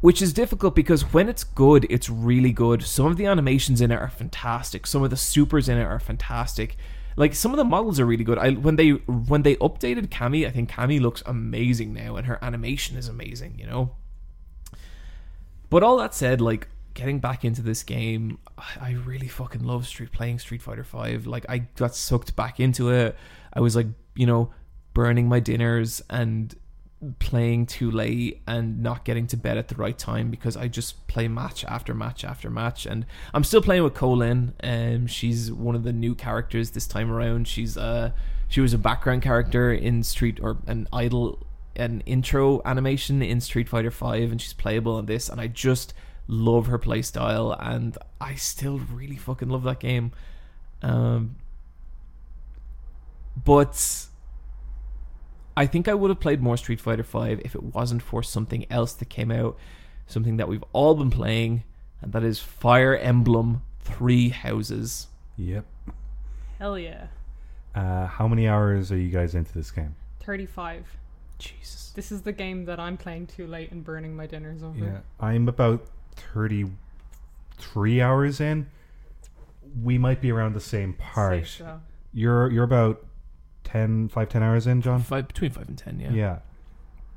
which 0.00 0.22
is 0.22 0.32
difficult 0.32 0.74
because 0.74 1.12
when 1.12 1.28
it's 1.28 1.44
good, 1.44 1.86
it's 1.90 2.08
really 2.08 2.50
good. 2.50 2.82
Some 2.82 3.04
of 3.06 3.18
the 3.18 3.26
animations 3.26 3.82
in 3.82 3.90
it 3.90 3.96
are 3.96 4.08
fantastic. 4.08 4.86
Some 4.86 5.02
of 5.02 5.10
the 5.10 5.18
supers 5.18 5.68
in 5.68 5.76
it 5.76 5.84
are 5.84 6.00
fantastic. 6.00 6.78
Like 7.16 7.34
some 7.34 7.52
of 7.52 7.56
the 7.58 7.64
models 7.64 7.98
are 8.00 8.06
really 8.06 8.24
good. 8.24 8.38
I 8.38 8.50
when 8.50 8.76
they 8.76 8.90
when 8.90 9.42
they 9.42 9.56
updated 9.56 10.08
Cammy, 10.08 10.46
I 10.46 10.50
think 10.50 10.70
Cammy 10.70 11.00
looks 11.00 11.22
amazing 11.26 11.92
now, 11.92 12.16
and 12.16 12.26
her 12.26 12.38
animation 12.42 12.96
is 12.96 13.08
amazing. 13.08 13.56
You 13.58 13.66
know. 13.66 13.90
But 15.68 15.82
all 15.82 15.96
that 15.98 16.14
said, 16.14 16.40
like 16.40 16.68
getting 16.94 17.20
back 17.20 17.44
into 17.44 17.62
this 17.62 17.82
game, 17.82 18.38
I 18.58 18.64
I 18.80 18.90
really 18.92 19.28
fucking 19.28 19.64
love 19.64 19.86
Street 19.86 20.12
playing 20.12 20.38
Street 20.38 20.62
Fighter 20.62 20.84
Five. 20.84 21.26
Like 21.26 21.46
I 21.48 21.58
got 21.58 21.94
sucked 21.94 22.36
back 22.36 22.60
into 22.60 22.90
it. 22.90 23.16
I 23.52 23.60
was 23.60 23.76
like, 23.76 23.86
you 24.14 24.26
know, 24.26 24.52
burning 24.94 25.28
my 25.28 25.40
dinners 25.40 26.02
and 26.10 26.54
playing 27.18 27.64
too 27.64 27.90
late 27.90 28.42
and 28.46 28.82
not 28.82 29.04
getting 29.04 29.26
to 29.26 29.36
bed 29.36 29.56
at 29.56 29.68
the 29.68 29.74
right 29.74 29.96
time 29.96 30.30
because 30.30 30.56
I 30.56 30.68
just 30.68 31.06
play 31.06 31.28
match 31.28 31.64
after 31.64 31.94
match 31.94 32.24
after 32.24 32.50
match. 32.50 32.84
And 32.84 33.06
I'm 33.32 33.44
still 33.44 33.62
playing 33.62 33.84
with 33.84 33.94
Kolin. 33.94 34.52
Um, 34.62 35.06
she's 35.06 35.50
one 35.50 35.74
of 35.74 35.82
the 35.82 35.92
new 35.92 36.14
characters 36.14 36.72
this 36.72 36.86
time 36.86 37.10
around. 37.10 37.48
She's 37.48 37.76
uh 37.76 38.10
she 38.48 38.60
was 38.60 38.74
a 38.74 38.78
background 38.78 39.22
character 39.22 39.72
in 39.72 40.02
Street 40.02 40.40
or 40.42 40.58
an 40.66 40.88
idle 40.92 41.46
an 41.76 42.02
intro 42.04 42.60
animation 42.64 43.22
in 43.22 43.40
Street 43.40 43.68
Fighter 43.68 43.90
5 43.92 44.32
and 44.32 44.40
she's 44.40 44.52
playable 44.52 44.98
in 44.98 45.06
this. 45.06 45.28
And 45.28 45.40
I 45.40 45.46
just 45.46 45.94
love 46.26 46.66
her 46.66 46.78
playstyle 46.78 47.56
and 47.58 47.96
I 48.20 48.34
still 48.34 48.78
really 48.78 49.16
fucking 49.16 49.48
love 49.48 49.62
that 49.62 49.80
game. 49.80 50.12
Um 50.82 51.36
but 53.42 54.09
I 55.56 55.66
think 55.66 55.88
I 55.88 55.94
would 55.94 56.10
have 56.10 56.20
played 56.20 56.40
more 56.40 56.56
Street 56.56 56.80
Fighter 56.80 57.02
V 57.02 57.40
if 57.44 57.54
it 57.54 57.62
wasn't 57.62 58.02
for 58.02 58.22
something 58.22 58.66
else 58.70 58.92
that 58.94 59.08
came 59.08 59.30
out, 59.30 59.56
something 60.06 60.36
that 60.36 60.48
we've 60.48 60.64
all 60.72 60.94
been 60.94 61.10
playing, 61.10 61.64
and 62.00 62.12
that 62.12 62.22
is 62.22 62.38
Fire 62.38 62.96
Emblem 62.96 63.62
Three 63.80 64.28
Houses. 64.30 65.08
Yep. 65.36 65.64
Hell 66.58 66.78
yeah. 66.78 67.06
Uh, 67.74 68.06
how 68.06 68.26
many 68.28 68.48
hours 68.48 68.90
are 68.92 68.96
you 68.96 69.10
guys 69.10 69.34
into 69.34 69.52
this 69.52 69.70
game? 69.70 69.94
35. 70.20 70.84
Jesus. 71.38 71.92
This 71.94 72.12
is 72.12 72.22
the 72.22 72.32
game 72.32 72.66
that 72.66 72.78
I'm 72.78 72.96
playing 72.96 73.26
too 73.26 73.46
late 73.46 73.72
and 73.72 73.82
burning 73.82 74.14
my 74.14 74.26
dinners 74.26 74.62
over. 74.62 74.78
Yeah, 74.78 74.98
I'm 75.18 75.48
about 75.48 75.86
thirty-three 76.16 78.00
hours 78.00 78.40
in. 78.40 78.68
We 79.82 79.98
might 79.98 80.20
be 80.20 80.30
around 80.30 80.54
the 80.54 80.60
same 80.60 80.92
part. 80.94 81.46
Safe. 81.46 81.66
You're 82.12 82.50
you're 82.50 82.64
about 82.64 83.04
10, 83.72 84.08
5, 84.08 84.28
10 84.28 84.42
hours 84.42 84.66
in, 84.66 84.82
John. 84.82 85.02
Five 85.02 85.28
between 85.28 85.50
five 85.50 85.68
and 85.68 85.78
ten, 85.78 86.00
yeah. 86.00 86.12
Yeah. 86.12 86.38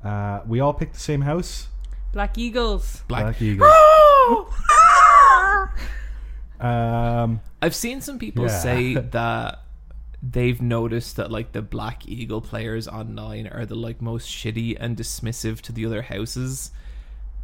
Uh, 0.08 0.42
we 0.46 0.60
all 0.60 0.74
picked 0.74 0.94
the 0.94 1.00
same 1.00 1.22
house. 1.22 1.68
Black 2.12 2.38
Eagles. 2.38 3.02
Black. 3.08 3.24
Black 3.24 3.42
Eagle. 3.42 3.66
um, 6.60 7.40
I've 7.60 7.74
seen 7.74 8.00
some 8.00 8.18
people 8.18 8.44
Yeah. 8.44 8.58
say 8.58 8.94
that 9.12 9.60
they've 10.22 10.60
noticed 10.62 11.16
that 11.16 11.30
like 11.30 11.52
the 11.52 11.62
Black 11.62 12.06
Eagle 12.06 12.40
players 12.40 12.86
online 12.88 13.46
are 13.48 13.66
the 13.66 13.74
like 13.74 14.00
most 14.00 14.28
shitty 14.28 14.76
and 14.78 14.96
dismissive 14.96 15.60
to 15.62 15.72
the 15.72 15.84
other 15.86 16.02
houses. 16.02 16.70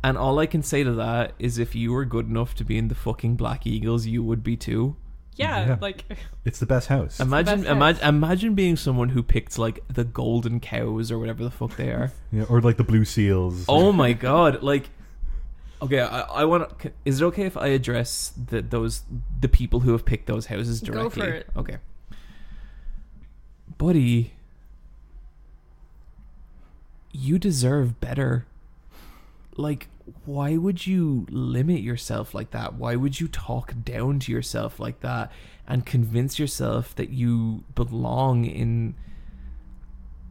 And 0.03 0.17
all 0.17 0.39
I 0.39 0.47
can 0.47 0.63
say 0.63 0.83
to 0.85 0.93
that 0.93 1.35
is 1.39 1.59
if 1.59 1.75
you 1.75 1.93
were 1.93 2.05
good 2.07 2.27
enough 2.29 2.55
to 2.57 2.65
be 2.65 2.79
in 2.79 2.89
the 2.89 2.95
fucking 2.95 3.37
Black 3.37 3.67
Eagles, 3.67 4.07
you 4.07 4.23
would 4.23 4.43
be 4.43 4.57
too. 4.57 4.97
Yeah, 5.37 5.67
Yeah. 5.69 5.77
like 5.81 6.05
it's 6.45 6.59
the 6.59 6.67
best 6.67 6.89
house. 6.89 7.19
Imagine, 7.21 7.61
best 7.63 7.71
imagine, 7.71 8.01
house. 8.03 8.09
imagine 8.09 8.55
being 8.55 8.77
someone 8.77 9.11
who 9.11 9.23
picked 9.23 9.59
like 9.59 9.83
the 9.89 10.05
golden 10.05 10.61
cows 10.61 11.11
or 11.11 11.19
whatever 11.19 11.43
the 11.45 11.51
fuck 11.51 11.77
they 11.77 11.89
are. 11.91 12.13
yeah, 12.33 12.45
or 12.49 12.61
like 12.61 12.77
the 12.77 12.85
blue 12.85 13.05
seals. 13.05 13.65
oh 13.69 13.91
my 13.93 14.13
god! 14.13 14.63
Like, 14.63 14.91
okay, 15.81 16.01
I, 16.01 16.21
I 16.21 16.45
want. 16.45 16.79
to 16.81 16.93
Is 17.05 17.21
it 17.23 17.25
okay 17.27 17.45
if 17.45 17.57
I 17.57 17.69
address 17.69 18.33
the 18.49 18.61
those 18.61 19.03
the 19.41 19.49
people 19.49 19.81
who 19.81 19.93
have 19.93 20.05
picked 20.05 20.27
those 20.27 20.47
houses 20.47 20.81
Go 20.81 20.93
directly? 20.93 21.23
for 21.23 21.29
it. 21.33 21.47
Okay, 21.57 21.77
buddy, 23.79 24.35
you 27.13 27.39
deserve 27.39 28.01
better. 28.01 28.47
Like, 29.57 29.89
why 30.25 30.57
would 30.57 30.87
you 30.87 31.27
limit 31.31 31.81
yourself 31.81 32.35
like 32.35 32.51
that? 32.51 32.75
Why 32.75 32.97
would 32.97 33.21
you 33.21 33.29
talk 33.29 33.75
down 33.85 34.19
to 34.21 34.33
yourself 34.33 34.81
like 34.81 35.01
that 35.01 35.31
and 35.67 35.85
convince 35.85 36.39
yourself 36.39 36.95
that 36.97 37.11
you 37.11 37.65
belong 37.75 38.45
in 38.45 38.95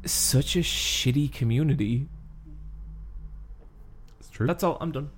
such 0.06 0.56
a 0.56 0.60
shitty 0.60 1.32
community? 1.32 2.08
it's 4.20 4.30
true. 4.30 4.48
That's 4.48 4.64
all. 4.64 4.78
I'm 4.82 4.91
done. 4.91 5.10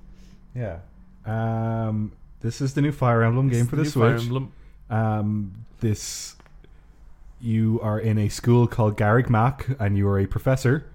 yeah. 0.56 0.80
Um, 1.26 2.12
this 2.42 2.62
is 2.62 2.74
the 2.74 2.82
new 2.82 2.92
Fire 2.92 3.22
Emblem 3.24 3.50
game 3.50 3.68
for 3.68 3.76
the 3.76 3.86
Fire 3.86 4.18
Switch. 4.18 4.44
Um, 4.90 5.66
this 5.80 6.36
you 7.40 7.80
are 7.82 8.00
in 8.00 8.18
a 8.18 8.30
school 8.30 8.68
called 8.68 8.98
Garreg 8.98 9.30
Mach, 9.30 9.68
and 9.80 9.98
you 9.98 10.08
are 10.08 10.20
a 10.20 10.26
professor, 10.28 10.86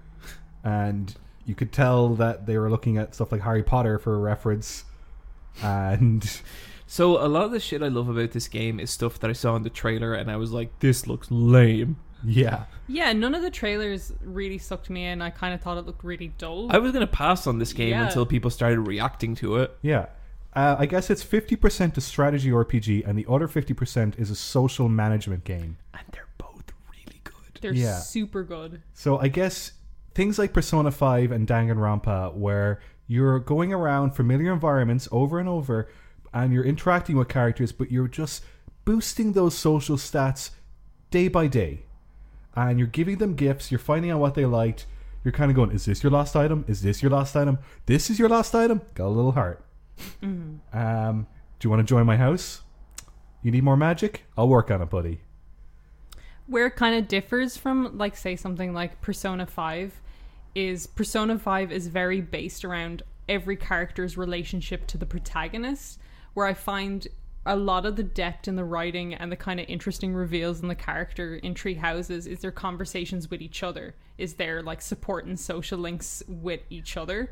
and 0.63 1.15
you 1.47 1.55
could 1.55 1.71
tell 1.71 2.09
that 2.15 2.45
they 2.45 2.57
were 2.59 2.69
looking 2.69 2.97
at 2.99 3.15
stuff 3.15 3.31
like 3.31 3.41
Harry 3.41 3.63
Potter 3.63 3.97
for 3.97 4.13
a 4.13 4.19
reference, 4.19 4.83
and 5.63 6.29
So 6.85 7.17
a 7.23 7.27
lot 7.27 7.43
of 7.45 7.51
the 7.51 7.59
shit 7.59 7.81
I 7.83 7.87
love 7.89 8.07
about 8.07 8.31
this 8.31 8.47
game 8.47 8.79
is 8.79 8.89
stuff 8.91 9.19
that 9.19 9.29
I 9.29 9.33
saw 9.33 9.55
in 9.55 9.63
the 9.63 9.69
trailer, 9.69 10.13
and 10.13 10.31
I 10.31 10.37
was 10.37 10.51
like, 10.51 10.79
"This 10.79 11.07
looks 11.07 11.29
lame." 11.31 11.97
yeah, 12.23 12.63
yeah, 12.87 13.13
none 13.13 13.35
of 13.35 13.41
the 13.41 13.51
trailers 13.51 14.11
really 14.23 14.57
sucked 14.57 14.89
me 14.89 15.05
in. 15.05 15.21
I 15.21 15.29
kind 15.29 15.53
of 15.53 15.61
thought 15.61 15.77
it 15.77 15.85
looked 15.85 16.03
really 16.03 16.29
dull. 16.37 16.67
I 16.71 16.77
was 16.77 16.91
gonna 16.91 17.05
pass 17.07 17.45
on 17.47 17.59
this 17.59 17.73
game 17.73 17.89
Yeah. 17.89 18.05
until 18.07 18.25
people 18.25 18.49
started 18.49 18.79
reacting 18.81 19.35
to 19.35 19.57
it. 19.57 19.77
yeah. 19.81 20.07
Uh, 20.55 20.75
I 20.79 20.85
guess 20.87 21.09
it's 21.11 21.21
fifty 21.21 21.55
percent 21.55 21.97
a 21.97 22.01
strategy 22.01 22.49
RPG, 22.49 23.03
and 23.05 23.17
the 23.17 23.25
other 23.29 23.47
fifty 23.47 23.73
percent 23.73 24.15
is 24.17 24.31
a 24.31 24.35
social 24.35 24.87
management 24.89 25.43
game. 25.43 25.77
And 25.93 26.03
they're 26.11 26.29
both 26.39 26.71
really 26.91 27.19
good. 27.23 27.59
They're 27.61 27.73
Yeah. 27.73 27.99
super 27.99 28.43
good. 28.43 28.81
So 28.93 29.19
I 29.19 29.27
guess 29.27 29.73
things 30.17 30.39
like 30.39 30.51
Persona 30.51 30.89
5 30.89 31.31
and 31.31 31.47
Danganronpa, 31.47 32.33
where 32.33 32.81
you're 33.05 33.37
going 33.37 33.71
around 33.71 34.15
familiar 34.15 34.51
environments 34.51 35.07
over 35.11 35.39
and 35.39 35.47
over, 35.47 35.89
and 36.33 36.51
you're 36.51 36.65
interacting 36.65 37.15
with 37.17 37.27
characters, 37.27 37.71
but 37.71 37.91
you're 37.91 38.07
just 38.07 38.43
boosting 38.83 39.33
those 39.33 39.55
social 39.55 39.95
stats 39.95 40.49
day 41.11 41.27
by 41.27 41.45
day. 41.45 41.83
And 42.55 42.79
you're 42.79 42.87
giving 42.87 43.19
them 43.19 43.35
gifts, 43.35 43.71
you're 43.71 43.77
finding 43.77 44.09
out 44.09 44.19
what 44.19 44.33
they 44.33 44.45
liked. 44.45 44.87
You're 45.23 45.33
kind 45.33 45.51
of 45.51 45.55
going, 45.55 45.69
is 45.69 45.85
this 45.85 46.01
your 46.01 46.11
last 46.11 46.35
item? 46.35 46.65
Is 46.67 46.81
this 46.81 47.03
your 47.03 47.11
last 47.11 47.35
item? 47.35 47.59
This 47.85 48.09
is 48.09 48.17
your 48.17 48.29
last 48.29 48.55
item? 48.55 48.81
Got 48.95 49.05
a 49.05 49.09
little 49.09 49.33
heart. 49.33 49.63
Um, 50.73 51.27
do 51.59 51.67
you 51.67 51.69
want 51.69 51.81
to 51.81 51.83
join 51.83 52.07
my 52.07 52.17
house? 52.17 52.61
You 53.43 53.51
need 53.51 53.63
more 53.63 53.77
magic? 53.77 54.23
I'll 54.35 54.49
work 54.49 54.71
on 54.71 54.81
it, 54.81 54.89
buddy. 54.89 55.21
Where 56.47 56.65
it 56.65 56.75
kind 56.75 56.95
of 56.95 57.07
differs 57.07 57.55
from, 57.55 57.99
like, 57.99 58.17
say 58.17 58.35
something 58.35 58.73
like 58.73 58.99
Persona 58.99 59.45
5 59.45 60.01
is 60.57 60.87
Persona 60.87 61.37
5 61.37 61.71
is 61.71 61.85
very 61.85 62.19
based 62.19 62.65
around 62.65 63.03
every 63.29 63.55
character's 63.55 64.17
relationship 64.17 64.87
to 64.87 64.97
the 64.97 65.05
protagonist, 65.05 65.99
where 66.33 66.47
I 66.47 66.55
find 66.55 67.07
a 67.45 67.55
lot 67.55 67.85
of 67.85 67.95
the 67.95 68.03
depth 68.03 68.47
in 68.47 68.55
the 68.55 68.63
writing 68.63 69.13
and 69.13 69.31
the 69.31 69.35
kind 69.35 69.59
of 69.59 69.69
interesting 69.69 70.15
reveals 70.15 70.59
in 70.61 70.67
the 70.67 70.73
character 70.73 71.35
in 71.35 71.53
Three 71.53 71.75
Houses 71.75 72.25
is 72.25 72.39
their 72.39 72.51
conversations 72.51 73.29
with 73.29 73.39
each 73.39 73.61
other, 73.61 73.93
is 74.17 74.33
their 74.33 74.63
like 74.63 74.81
support 74.81 75.25
and 75.25 75.39
social 75.39 75.77
links 75.77 76.23
with 76.27 76.61
each 76.71 76.97
other. 76.97 77.31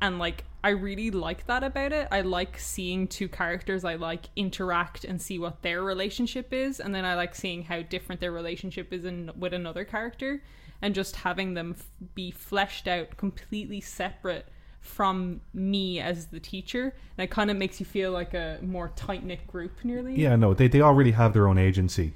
And 0.00 0.20
like 0.20 0.44
I 0.62 0.68
really 0.68 1.10
like 1.10 1.46
that 1.46 1.64
about 1.64 1.92
it. 1.92 2.06
I 2.12 2.20
like 2.20 2.56
seeing 2.56 3.08
two 3.08 3.28
characters 3.28 3.84
I 3.84 3.96
like 3.96 4.26
interact 4.36 5.02
and 5.02 5.20
see 5.20 5.40
what 5.40 5.62
their 5.62 5.82
relationship 5.82 6.52
is, 6.52 6.78
and 6.78 6.94
then 6.94 7.04
I 7.04 7.16
like 7.16 7.34
seeing 7.34 7.64
how 7.64 7.82
different 7.82 8.20
their 8.20 8.32
relationship 8.32 8.92
is 8.92 9.04
in 9.04 9.32
with 9.36 9.52
another 9.54 9.84
character, 9.84 10.40
and 10.82 10.94
just 10.94 11.16
having 11.16 11.54
them 11.54 11.74
f- 11.78 11.86
be 12.14 12.30
fleshed 12.30 12.88
out 12.88 13.16
completely 13.16 13.80
separate 13.80 14.46
from 14.80 15.40
me 15.52 16.00
as 16.00 16.26
the 16.26 16.40
teacher. 16.40 16.94
And 17.16 17.24
it 17.24 17.30
kind 17.30 17.50
of 17.50 17.56
makes 17.56 17.80
you 17.80 17.86
feel 17.86 18.12
like 18.12 18.34
a 18.34 18.58
more 18.62 18.90
tight 18.96 19.24
knit 19.24 19.46
group, 19.46 19.72
nearly. 19.84 20.14
Yeah, 20.16 20.36
no, 20.36 20.54
they 20.54 20.68
they 20.68 20.80
all 20.80 20.94
really 20.94 21.12
have 21.12 21.32
their 21.32 21.48
own 21.48 21.58
agency. 21.58 22.14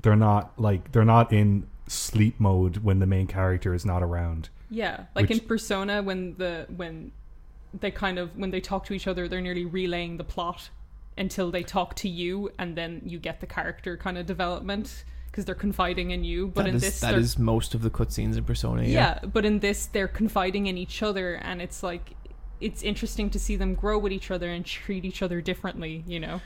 They're 0.00 0.16
not 0.16 0.52
like 0.58 0.92
they're 0.92 1.04
not 1.04 1.32
in 1.32 1.66
sleep 1.88 2.38
mode 2.38 2.78
when 2.78 2.98
the 2.98 3.06
main 3.06 3.26
character 3.26 3.74
is 3.74 3.84
not 3.84 4.02
around. 4.02 4.48
Yeah, 4.70 5.04
like 5.14 5.28
Which- 5.28 5.40
in 5.40 5.46
Persona, 5.46 6.02
when 6.02 6.36
the 6.36 6.66
when 6.76 7.12
they 7.78 7.90
kind 7.90 8.18
of 8.18 8.36
when 8.36 8.50
they 8.50 8.60
talk 8.60 8.84
to 8.86 8.94
each 8.94 9.06
other, 9.06 9.28
they're 9.28 9.40
nearly 9.40 9.64
relaying 9.64 10.18
the 10.18 10.24
plot 10.24 10.70
until 11.16 11.50
they 11.50 11.62
talk 11.62 11.94
to 11.96 12.08
you, 12.08 12.50
and 12.58 12.76
then 12.76 13.02
you 13.04 13.18
get 13.18 13.40
the 13.40 13.46
character 13.46 13.96
kind 13.96 14.16
of 14.16 14.26
development 14.26 15.04
because 15.32 15.44
they're 15.46 15.54
confiding 15.54 16.10
in 16.12 16.22
you. 16.24 16.48
But 16.48 16.64
That 16.64 16.68
in 16.68 16.74
is- 16.76 16.82
this, 16.82 17.00
that 17.00 17.38
most 17.38 17.74
of 17.74 17.80
the 17.82 17.90
cutscenes 17.90 18.36
in 18.36 18.44
Persona. 18.44 18.82
yeah. 18.82 18.88
Yeah. 18.90 19.18
but 19.32 19.44
in 19.44 19.58
this, 19.60 19.86
they're 19.86 20.06
confiding 20.08 20.66
in 20.66 20.76
each 20.78 21.02
other, 21.02 21.34
and 21.36 21.60
it's 21.60 21.82
like 21.82 22.14
it's 22.60 22.82
interesting 22.82 23.28
to 23.30 23.38
see 23.40 23.56
them 23.56 23.74
grow 23.74 23.98
with 23.98 24.12
each 24.12 24.30
other 24.30 24.48
and 24.50 24.64
treat 24.64 25.04
each 25.04 25.22
other 25.22 25.40
differently. 25.40 26.04
You 26.06 26.20
know? 26.20 26.40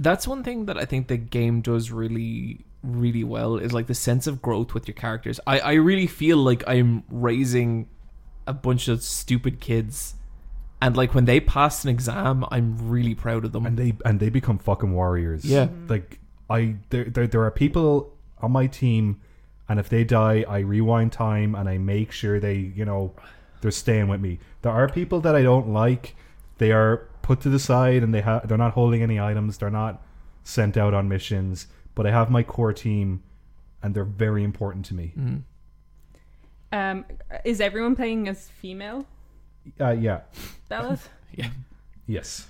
that's 0.00 0.28
one 0.28 0.44
thing 0.44 0.66
that 0.66 0.78
I 0.78 0.84
think 0.84 1.08
the 1.08 1.16
game 1.16 1.60
does 1.60 1.90
really 1.90 2.64
really 2.84 3.24
well 3.24 3.56
is 3.56 3.72
like 3.72 3.88
the 3.88 3.94
sense 3.94 4.28
of 4.28 4.40
growth 4.40 4.72
with 4.72 4.86
your 4.86 4.94
characters. 4.94 5.40
I, 5.44 5.58
I 5.58 5.72
really 5.72 6.06
feel 6.06 6.36
like 6.38 6.62
I'm 6.68 7.02
raising 7.10 7.88
a 8.46 8.52
bunch 8.52 8.86
of 8.86 9.02
stupid 9.02 9.58
kids. 9.60 10.14
And 10.80 10.96
like 10.96 11.12
when 11.12 11.24
they 11.24 11.40
pass 11.40 11.82
an 11.82 11.90
exam, 11.90 12.44
I'm 12.52 12.88
really 12.88 13.16
proud 13.16 13.44
of 13.44 13.50
them. 13.50 13.66
and 13.66 13.76
they 13.76 13.94
and 14.04 14.20
they 14.20 14.28
become 14.30 14.58
fucking 14.58 14.92
warriors. 14.92 15.44
Yeah. 15.44 15.64
Mm-hmm. 15.66 15.86
like 15.88 16.20
I 16.48 16.76
there, 16.90 17.04
there 17.04 17.26
there 17.26 17.42
are 17.42 17.50
people 17.50 18.14
on 18.42 18.52
my 18.52 18.66
team, 18.66 19.20
and 19.68 19.78
if 19.78 19.88
they 19.88 20.04
die, 20.04 20.44
I 20.48 20.60
rewind 20.60 21.12
time 21.12 21.54
and 21.54 21.68
I 21.68 21.78
make 21.78 22.12
sure 22.12 22.40
they 22.40 22.54
you 22.54 22.84
know 22.84 23.14
they're 23.60 23.70
staying 23.70 24.08
with 24.08 24.20
me. 24.20 24.38
There 24.62 24.72
are 24.72 24.88
people 24.88 25.20
that 25.20 25.34
I 25.34 25.42
don't 25.42 25.68
like. 25.68 26.14
They 26.58 26.72
are 26.72 27.08
put 27.22 27.40
to 27.42 27.50
the 27.50 27.58
side 27.58 28.02
and 28.02 28.14
they 28.14 28.20
have 28.22 28.48
they're 28.48 28.58
not 28.58 28.72
holding 28.72 29.02
any 29.02 29.20
items. 29.20 29.58
They're 29.58 29.70
not 29.70 30.02
sent 30.44 30.76
out 30.76 30.94
on 30.94 31.08
missions. 31.08 31.66
But 31.94 32.06
I 32.06 32.12
have 32.12 32.30
my 32.30 32.44
core 32.44 32.72
team, 32.72 33.24
and 33.82 33.92
they're 33.92 34.04
very 34.04 34.44
important 34.44 34.84
to 34.86 34.94
me. 34.94 35.14
Mm. 35.18 35.42
Um, 36.70 37.04
is 37.44 37.60
everyone 37.60 37.96
playing 37.96 38.28
as 38.28 38.48
female? 38.48 39.04
Uh, 39.80 39.90
yeah. 39.90 40.20
Bella? 40.68 40.98
Yeah. 41.34 41.50
Yes. 42.06 42.46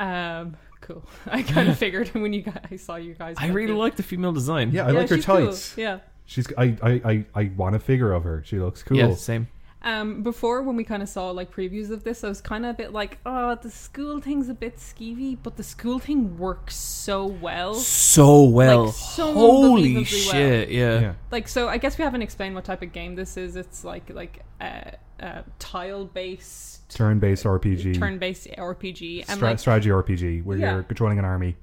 um, 0.00 0.56
cool. 0.86 1.04
I 1.26 1.42
kind 1.42 1.68
of 1.68 1.78
figured 1.84 2.08
when 2.08 2.32
you 2.32 2.42
guys, 2.42 2.60
I 2.70 2.76
saw 2.76 2.96
you 2.96 3.14
guys. 3.14 3.36
I 3.38 3.48
really 3.48 3.74
like 3.74 3.96
the 3.96 4.02
female 4.02 4.32
design. 4.32 4.70
Yeah, 4.70 4.86
I 4.86 4.90
like 4.90 5.08
her 5.08 5.16
she's 5.16 5.26
cool. 5.26 5.46
tights. 5.46 5.76
Yeah. 5.76 6.00
She's 6.24 6.46
I, 6.58 6.76
I 6.82 6.90
I 7.04 7.24
I 7.34 7.50
want 7.56 7.76
a 7.76 7.78
figure 7.78 8.12
of 8.12 8.24
her. 8.24 8.42
She 8.44 8.58
looks 8.58 8.82
cool. 8.82 8.96
Yeah, 8.96 9.14
same. 9.14 9.48
Um, 9.82 10.24
before 10.24 10.62
when 10.62 10.74
we 10.74 10.82
kind 10.82 11.00
of 11.00 11.08
saw 11.08 11.30
like 11.30 11.54
previews 11.54 11.90
of 11.90 12.02
this, 12.02 12.24
I 12.24 12.28
was 12.28 12.40
kind 12.40 12.66
of 12.66 12.70
a 12.70 12.74
bit 12.74 12.92
like, 12.92 13.18
oh, 13.24 13.54
the 13.54 13.70
school 13.70 14.20
thing's 14.20 14.48
a 14.48 14.54
bit 14.54 14.78
skeevy, 14.78 15.38
but 15.40 15.56
the 15.56 15.62
school 15.62 16.00
thing 16.00 16.36
works 16.38 16.74
so 16.74 17.26
well. 17.26 17.74
So 17.74 18.42
well. 18.42 18.86
Like, 18.86 18.94
so 18.94 19.32
Holy 19.32 19.64
unbelievably 19.64 20.04
shit, 20.04 20.70
yeah. 20.70 21.00
Yeah. 21.00 21.14
Like, 21.30 21.46
so 21.46 21.68
I 21.68 21.78
guess 21.78 21.98
we 21.98 22.02
haven't 22.02 22.22
explained 22.22 22.56
what 22.56 22.64
type 22.64 22.82
of 22.82 22.92
game 22.92 23.14
this 23.14 23.36
is. 23.36 23.54
It's 23.54 23.84
like 23.84 24.10
like 24.10 24.42
uh, 24.60 24.92
uh, 25.20 25.42
tile 25.58 26.04
based, 26.04 26.88
Turn-based 26.90 27.44
RPG. 27.44 27.98
turn 27.98 28.18
based 28.18 28.46
RPG, 28.56 29.20
and 29.28 29.36
Stra- 29.36 29.48
like 29.50 29.58
strategy 29.58 29.90
RPG 29.90 30.44
where 30.44 30.58
Yeah. 30.58 30.74
you're 30.74 30.82
controlling 30.82 31.18
an 31.18 31.24
army. 31.24 31.56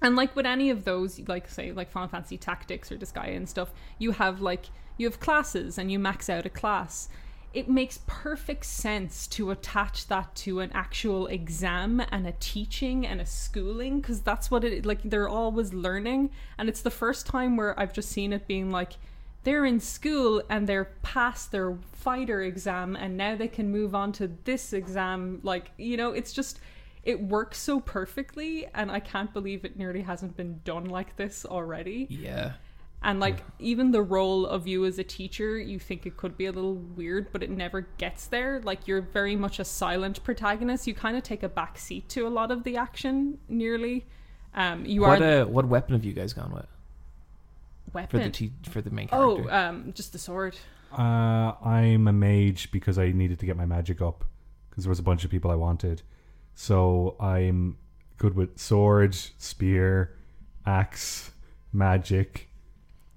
And 0.00 0.14
like 0.14 0.34
with 0.36 0.46
any 0.46 0.70
of 0.70 0.84
those, 0.84 1.18
like 1.28 1.48
say 1.48 1.72
like 1.72 1.90
Final 1.90 2.08
Fantasy 2.08 2.38
Tactics 2.38 2.92
or 2.92 2.96
Disgaea 2.96 3.36
and 3.36 3.48
stuff, 3.48 3.70
you 3.98 4.12
have 4.12 4.40
like 4.40 4.66
you 4.96 5.06
have 5.06 5.20
classes 5.20 5.78
and 5.78 5.90
you 5.92 5.98
max 5.98 6.28
out 6.28 6.44
a 6.46 6.50
class. 6.50 7.08
It 7.54 7.68
makes 7.68 8.00
perfect 8.06 8.66
sense 8.66 9.26
to 9.28 9.50
attach 9.50 10.06
that 10.08 10.34
to 10.36 10.60
an 10.60 10.70
actual 10.74 11.26
exam 11.28 12.00
and 12.12 12.26
a 12.26 12.34
teaching 12.40 13.06
and 13.06 13.20
a 13.20 13.26
schooling 13.26 14.00
because 14.00 14.20
that's 14.20 14.50
what 14.50 14.64
it 14.64 14.84
like. 14.84 15.00
They're 15.02 15.28
always 15.28 15.72
learning, 15.72 16.30
and 16.58 16.68
it's 16.68 16.82
the 16.82 16.90
first 16.90 17.26
time 17.26 17.56
where 17.56 17.78
I've 17.80 17.92
just 17.92 18.10
seen 18.10 18.32
it 18.32 18.46
being 18.46 18.70
like 18.70 18.92
they're 19.44 19.64
in 19.64 19.80
school 19.80 20.42
and 20.50 20.66
they're 20.66 20.90
past 21.02 21.52
their 21.52 21.76
fighter 21.92 22.42
exam 22.42 22.96
and 22.96 23.16
now 23.16 23.36
they 23.36 23.48
can 23.48 23.70
move 23.70 23.94
on 23.94 24.12
to 24.12 24.30
this 24.44 24.72
exam. 24.72 25.40
Like 25.42 25.70
you 25.78 25.96
know, 25.96 26.10
it's 26.12 26.32
just 26.32 26.60
it 27.04 27.20
works 27.22 27.58
so 27.58 27.80
perfectly 27.80 28.66
and 28.74 28.90
i 28.90 29.00
can't 29.00 29.32
believe 29.32 29.64
it 29.64 29.78
nearly 29.78 30.02
hasn't 30.02 30.36
been 30.36 30.60
done 30.64 30.84
like 30.84 31.16
this 31.16 31.46
already 31.46 32.06
Yeah. 32.10 32.52
and 33.02 33.20
like 33.20 33.44
even 33.58 33.92
the 33.92 34.02
role 34.02 34.44
of 34.44 34.66
you 34.66 34.84
as 34.84 34.98
a 34.98 35.04
teacher 35.04 35.58
you 35.58 35.78
think 35.78 36.04
it 36.06 36.16
could 36.16 36.36
be 36.36 36.46
a 36.46 36.52
little 36.52 36.74
weird 36.74 37.32
but 37.32 37.42
it 37.42 37.50
never 37.50 37.82
gets 37.98 38.26
there 38.26 38.60
like 38.62 38.86
you're 38.86 39.00
very 39.00 39.36
much 39.36 39.58
a 39.58 39.64
silent 39.64 40.22
protagonist 40.24 40.86
you 40.86 40.92
kind 40.92 41.16
of 41.16 41.22
take 41.22 41.42
a 41.44 41.48
back 41.48 41.78
seat 41.78 42.08
to 42.10 42.26
a 42.26 42.28
lot 42.28 42.50
of 42.50 42.64
the 42.64 42.76
action 42.76 43.38
nearly 43.48 44.04
um 44.54 44.84
you 44.84 45.00
What 45.02 45.22
are 45.22 45.42
uh, 45.42 45.46
what 45.46 45.66
weapon 45.66 45.94
have 45.94 46.04
you 46.04 46.12
guys 46.12 46.32
gone 46.32 46.52
with 46.52 46.66
for 47.90 47.98
weapon 47.98 48.22
the 48.22 48.30
te- 48.30 48.52
for 48.70 48.80
the 48.80 48.90
main 48.90 49.08
oh 49.12 49.36
character? 49.36 49.54
um 49.54 49.92
just 49.94 50.12
the 50.12 50.18
sword 50.18 50.56
Uh, 50.92 51.52
I'm 51.62 52.08
a 52.08 52.12
mage 52.12 52.70
because 52.70 52.98
I 52.98 53.12
needed 53.12 53.38
to 53.40 53.46
get 53.46 53.56
my 53.56 53.66
magic 53.66 54.00
up 54.00 54.24
because 54.70 54.84
there 54.84 54.90
was 54.90 54.98
a 54.98 55.02
bunch 55.02 55.24
of 55.24 55.30
people 55.30 55.50
I 55.50 55.54
wanted. 55.54 56.00
So 56.54 57.14
I'm 57.20 57.76
good 58.16 58.34
with 58.34 58.58
sword, 58.58 59.14
spear, 59.14 60.14
axe, 60.64 61.30
magic, 61.72 62.48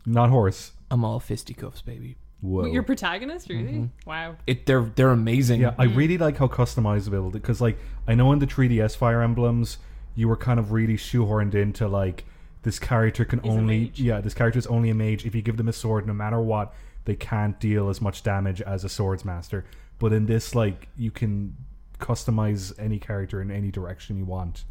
not 0.05 0.29
horse. 0.29 0.71
I'm 0.89 1.05
all 1.05 1.19
fisticuffs, 1.19 1.81
baby. 1.81 2.17
Whoa. 2.41 2.65
your 2.65 2.81
protagonist 2.81 3.49
really 3.49 3.89
wow 4.07 4.35
It 4.47 4.65
they're 4.65 4.81
they're 4.95 5.11
amazing. 5.11 5.61
Yeah, 5.61 5.75
I 5.77 5.83
really 5.85 6.17
like 6.17 6.37
how 6.37 6.47
customizable 6.47 7.31
because, 7.31 7.61
like, 7.61 7.77
I 8.07 8.15
know 8.15 8.31
in 8.33 8.39
the 8.39 8.47
3DS 8.47 8.97
Fire 8.97 9.21
Emblems, 9.21 9.77
you 10.15 10.27
were 10.27 10.35
kind 10.37 10.59
of 10.59 10.71
really 10.71 10.97
shoehorned 10.97 11.53
into 11.53 11.87
like 11.87 12.25
this 12.63 12.79
character 12.79 13.25
can 13.25 13.39
Is 13.39 13.45
only 13.49 13.91
yeah 13.95 14.21
this 14.21 14.33
character 14.33 14.59
is 14.59 14.67
only 14.67 14.89
a 14.89 14.95
mage 14.95 15.25
if 15.25 15.33
you 15.35 15.41
give 15.41 15.57
them 15.57 15.67
a 15.67 15.73
sword 15.73 16.05
no 16.07 16.13
matter 16.13 16.39
what 16.39 16.73
they 17.05 17.15
can't 17.15 17.59
deal 17.59 17.89
as 17.89 18.01
much 18.01 18.23
damage 18.23 18.61
as 18.61 18.83
a 18.83 18.89
swords 18.89 19.25
master 19.25 19.65
but 19.99 20.13
in 20.13 20.25
this 20.27 20.53
like 20.55 20.87
you 20.95 21.11
can 21.11 21.55
customize 21.99 22.73
any 22.79 22.99
character 22.99 23.41
in 23.41 23.51
any 23.51 23.71
direction 23.71 24.17
you 24.17 24.25
want 24.25 24.63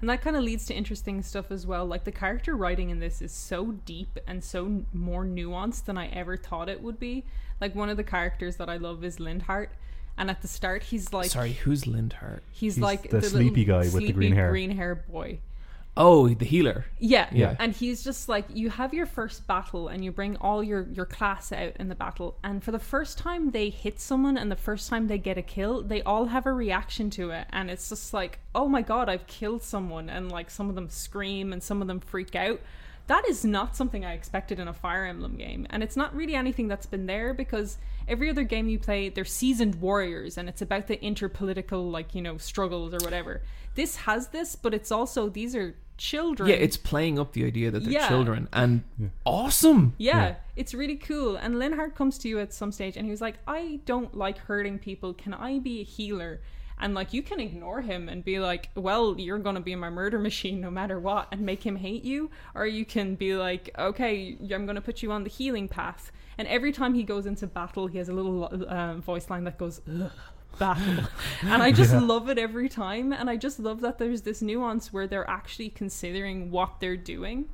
And 0.00 0.08
that 0.08 0.22
kind 0.22 0.36
of 0.36 0.44
leads 0.44 0.64
to 0.66 0.74
interesting 0.74 1.22
stuff 1.22 1.50
as 1.50 1.66
well. 1.66 1.84
Like 1.84 2.04
the 2.04 2.12
character 2.12 2.54
writing 2.54 2.90
in 2.90 3.00
this 3.00 3.20
is 3.20 3.32
so 3.32 3.72
deep 3.84 4.16
and 4.28 4.44
so 4.44 4.84
more 4.92 5.24
nuanced 5.24 5.86
than 5.86 5.98
I 5.98 6.06
ever 6.08 6.36
thought 6.36 6.68
it 6.68 6.80
would 6.82 7.00
be. 7.00 7.24
Like 7.60 7.74
one 7.74 7.88
of 7.88 7.96
the 7.96 8.04
characters 8.04 8.56
that 8.58 8.68
I 8.68 8.76
love 8.76 9.02
is 9.02 9.16
Linhardt, 9.18 9.70
and 10.16 10.30
at 10.30 10.40
the 10.40 10.46
start 10.46 10.84
he's 10.84 11.12
like 11.12 11.30
Sorry, 11.30 11.52
who's 11.52 11.82
Linhardt? 11.84 12.42
he's, 12.52 12.76
He's 12.76 12.82
like 12.82 13.10
the 13.10 13.16
little 13.20 13.30
sleepy 13.30 13.64
guy 13.64 13.88
with 13.92 13.94
the 14.06 14.12
green 14.12 14.32
hair. 14.34 14.50
green 14.50 14.70
hair 14.70 14.94
boy. 14.94 15.40
Oh, 15.98 16.28
the 16.28 16.44
healer. 16.44 16.86
Yeah, 17.00 17.28
Yeah. 17.32 17.56
And 17.58 17.74
he's 17.74 18.04
just 18.04 18.28
like 18.28 18.46
you 18.54 18.70
have 18.70 18.94
your 18.94 19.04
first 19.04 19.46
battle 19.48 19.88
and 19.88 20.04
you 20.04 20.12
bring 20.12 20.36
all 20.36 20.62
your 20.62 20.86
your 20.92 21.04
class 21.04 21.50
out 21.50 21.76
in 21.76 21.88
the 21.88 21.96
battle 21.96 22.38
and 22.44 22.62
for 22.62 22.70
the 22.70 22.78
first 22.78 23.18
time 23.18 23.50
they 23.50 23.68
hit 23.68 24.00
someone 24.00 24.38
and 24.38 24.50
the 24.50 24.56
first 24.56 24.88
time 24.88 25.08
they 25.08 25.18
get 25.18 25.36
a 25.36 25.42
kill, 25.42 25.82
they 25.82 26.02
all 26.02 26.26
have 26.26 26.46
a 26.46 26.52
reaction 26.52 27.10
to 27.10 27.30
it 27.30 27.48
and 27.50 27.68
it's 27.68 27.88
just 27.88 28.14
like, 28.14 28.38
"Oh 28.54 28.68
my 28.68 28.80
god, 28.80 29.08
I've 29.08 29.26
killed 29.26 29.62
someone." 29.62 30.08
And 30.08 30.30
like 30.30 30.50
some 30.50 30.68
of 30.68 30.76
them 30.76 30.88
scream 30.88 31.52
and 31.52 31.62
some 31.62 31.82
of 31.82 31.88
them 31.88 32.00
freak 32.00 32.36
out. 32.36 32.60
That 33.08 33.26
is 33.26 33.44
not 33.44 33.74
something 33.74 34.04
I 34.04 34.12
expected 34.12 34.60
in 34.60 34.68
a 34.68 34.74
Fire 34.74 35.06
Emblem 35.06 35.36
game. 35.36 35.66
And 35.70 35.82
it's 35.82 35.96
not 35.96 36.14
really 36.14 36.34
anything 36.34 36.68
that's 36.68 36.84
been 36.86 37.06
there 37.06 37.32
because 37.32 37.78
every 38.06 38.28
other 38.28 38.42
game 38.42 38.68
you 38.68 38.78
play, 38.78 39.08
they're 39.08 39.24
seasoned 39.24 39.80
warriors 39.80 40.36
and 40.36 40.46
it's 40.48 40.60
about 40.60 40.86
the 40.86 40.98
interpolitical 40.98 41.90
like, 41.90 42.14
you 42.14 42.20
know, 42.20 42.36
struggles 42.36 42.92
or 42.92 42.98
whatever. 42.98 43.42
This 43.74 43.96
has 43.96 44.28
this, 44.28 44.56
but 44.56 44.74
it's 44.74 44.92
also 44.92 45.30
these 45.30 45.56
are 45.56 45.74
children. 45.98 46.48
Yeah, 46.48 46.56
it's 46.56 46.76
playing 46.76 47.18
up 47.18 47.32
the 47.32 47.44
idea 47.44 47.70
that 47.70 47.82
they're 47.84 47.92
Yeah. 47.92 48.08
children 48.08 48.48
and 48.52 48.82
awesome. 49.26 49.94
Yeah, 49.98 50.16
Yeah. 50.16 50.34
it's 50.56 50.74
really 50.74 50.96
cool. 50.96 51.36
And 51.36 51.56
Linhardt 51.56 51.94
comes 51.94 52.18
to 52.18 52.28
you 52.28 52.38
at 52.40 52.52
some 52.54 52.72
stage 52.72 52.96
and 52.96 53.04
he 53.04 53.10
was 53.10 53.20
like, 53.20 53.36
I 53.46 53.80
don't 53.84 54.16
like 54.16 54.38
hurting 54.38 54.78
people. 54.78 55.12
Can 55.14 55.34
I 55.34 55.58
be 55.58 55.80
a 55.80 55.84
healer? 55.84 56.40
And 56.80 56.94
like, 56.94 57.12
you 57.12 57.22
can 57.22 57.40
ignore 57.40 57.80
him 57.80 58.08
and 58.08 58.24
be 58.24 58.38
like, 58.38 58.70
well, 58.76 59.16
you're 59.18 59.38
going 59.40 59.56
to 59.56 59.60
be 59.60 59.74
my 59.74 59.90
murder 59.90 60.18
machine 60.30 60.60
no 60.60 60.70
matter 60.70 60.98
what 61.00 61.28
and 61.32 61.40
make 61.40 61.64
him 61.66 61.76
hate 61.76 62.04
you. 62.04 62.30
Or 62.54 62.66
you 62.66 62.84
can 62.84 63.16
be 63.16 63.34
like, 63.34 63.70
okay, 63.78 64.36
I'm 64.40 64.64
going 64.64 64.76
to 64.76 64.80
put 64.80 65.02
you 65.02 65.10
on 65.12 65.24
the 65.24 65.30
healing 65.30 65.68
path. 65.68 66.12
And 66.38 66.46
every 66.46 66.70
time 66.70 66.94
he 66.94 67.02
goes 67.02 67.26
into 67.26 67.48
battle, 67.48 67.88
he 67.88 67.98
has 67.98 68.08
a 68.08 68.12
little 68.12 68.64
um, 68.68 69.02
voice 69.02 69.28
line 69.28 69.42
that 69.44 69.58
goes, 69.58 69.80
Ugh, 69.90 70.12
battle. 70.58 71.04
and 71.42 71.62
I 71.62 71.72
just 71.72 71.92
Yeah. 71.92 72.00
love 72.00 72.28
it 72.28 72.38
every 72.38 72.68
time. 72.68 73.12
And 73.12 73.28
I 73.30 73.36
just 73.36 73.58
love 73.58 73.80
that 73.80 73.98
there's 73.98 74.22
this 74.22 74.42
nuance 74.42 74.92
where 74.92 75.06
they're 75.06 75.28
actually 75.28 75.70
considering 75.70 76.50
what 76.50 76.80
they're 76.80 76.96
doing. 76.96 77.48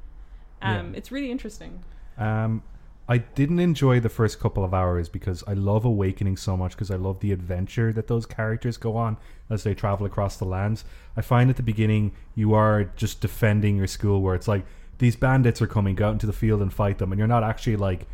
Um, 0.62 0.92
Yeah. 0.92 0.98
It's 0.98 1.12
really 1.12 1.30
interesting. 1.30 1.80
Um, 2.18 2.62
I 3.06 3.18
didn't 3.18 3.60
enjoy 3.60 4.00
the 4.00 4.08
first 4.08 4.40
couple 4.40 4.64
of 4.64 4.72
hours 4.72 5.10
because 5.10 5.44
I 5.46 5.52
love 5.52 5.84
Awakening 5.84 6.38
so 6.38 6.56
much 6.56 6.72
because 6.72 6.90
I 6.90 6.96
love 6.96 7.20
the 7.20 7.32
adventure 7.32 7.92
that 7.92 8.06
those 8.06 8.24
characters 8.24 8.78
go 8.78 8.96
on 8.96 9.18
as 9.50 9.62
they 9.62 9.74
travel 9.74 10.06
across 10.06 10.38
the 10.38 10.46
lands. 10.46 10.84
I 11.14 11.20
find 11.20 11.50
at 11.50 11.56
the 11.56 11.62
beginning 11.62 12.12
you 12.34 12.54
are 12.54 12.84
just 12.96 13.20
defending 13.20 13.76
your 13.76 13.86
school 13.86 14.22
where 14.22 14.34
it's 14.34 14.48
like 14.48 14.64
these 14.98 15.16
bandits 15.16 15.60
are 15.60 15.66
coming, 15.66 15.94
go 15.96 16.08
out 16.08 16.12
into 16.12 16.26
the 16.26 16.32
field 16.32 16.62
and 16.62 16.72
fight 16.72 16.96
them, 16.96 17.12
and 17.12 17.18
you're 17.18 17.28
not 17.28 17.42
actually 17.44 17.76
like 17.76 18.06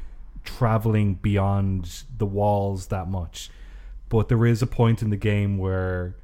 traveling 0.44 1.14
beyond 1.14 2.02
the 2.18 2.26
walls 2.26 2.86
that 2.88 3.06
much. 3.08 3.50
But 4.10 4.28
there 4.28 4.44
is 4.44 4.60
a 4.60 4.66
point 4.66 5.00
in 5.00 5.08
the 5.08 5.16
game 5.16 5.56
where 5.56 6.16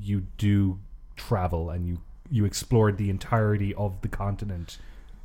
you 0.00 0.26
do 0.38 0.78
travel 1.16 1.68
and 1.70 1.86
you 1.86 2.00
you 2.30 2.44
explore 2.44 2.92
the 2.92 3.10
entirety 3.10 3.74
of 3.74 4.00
the 4.02 4.08
continent 4.08 4.78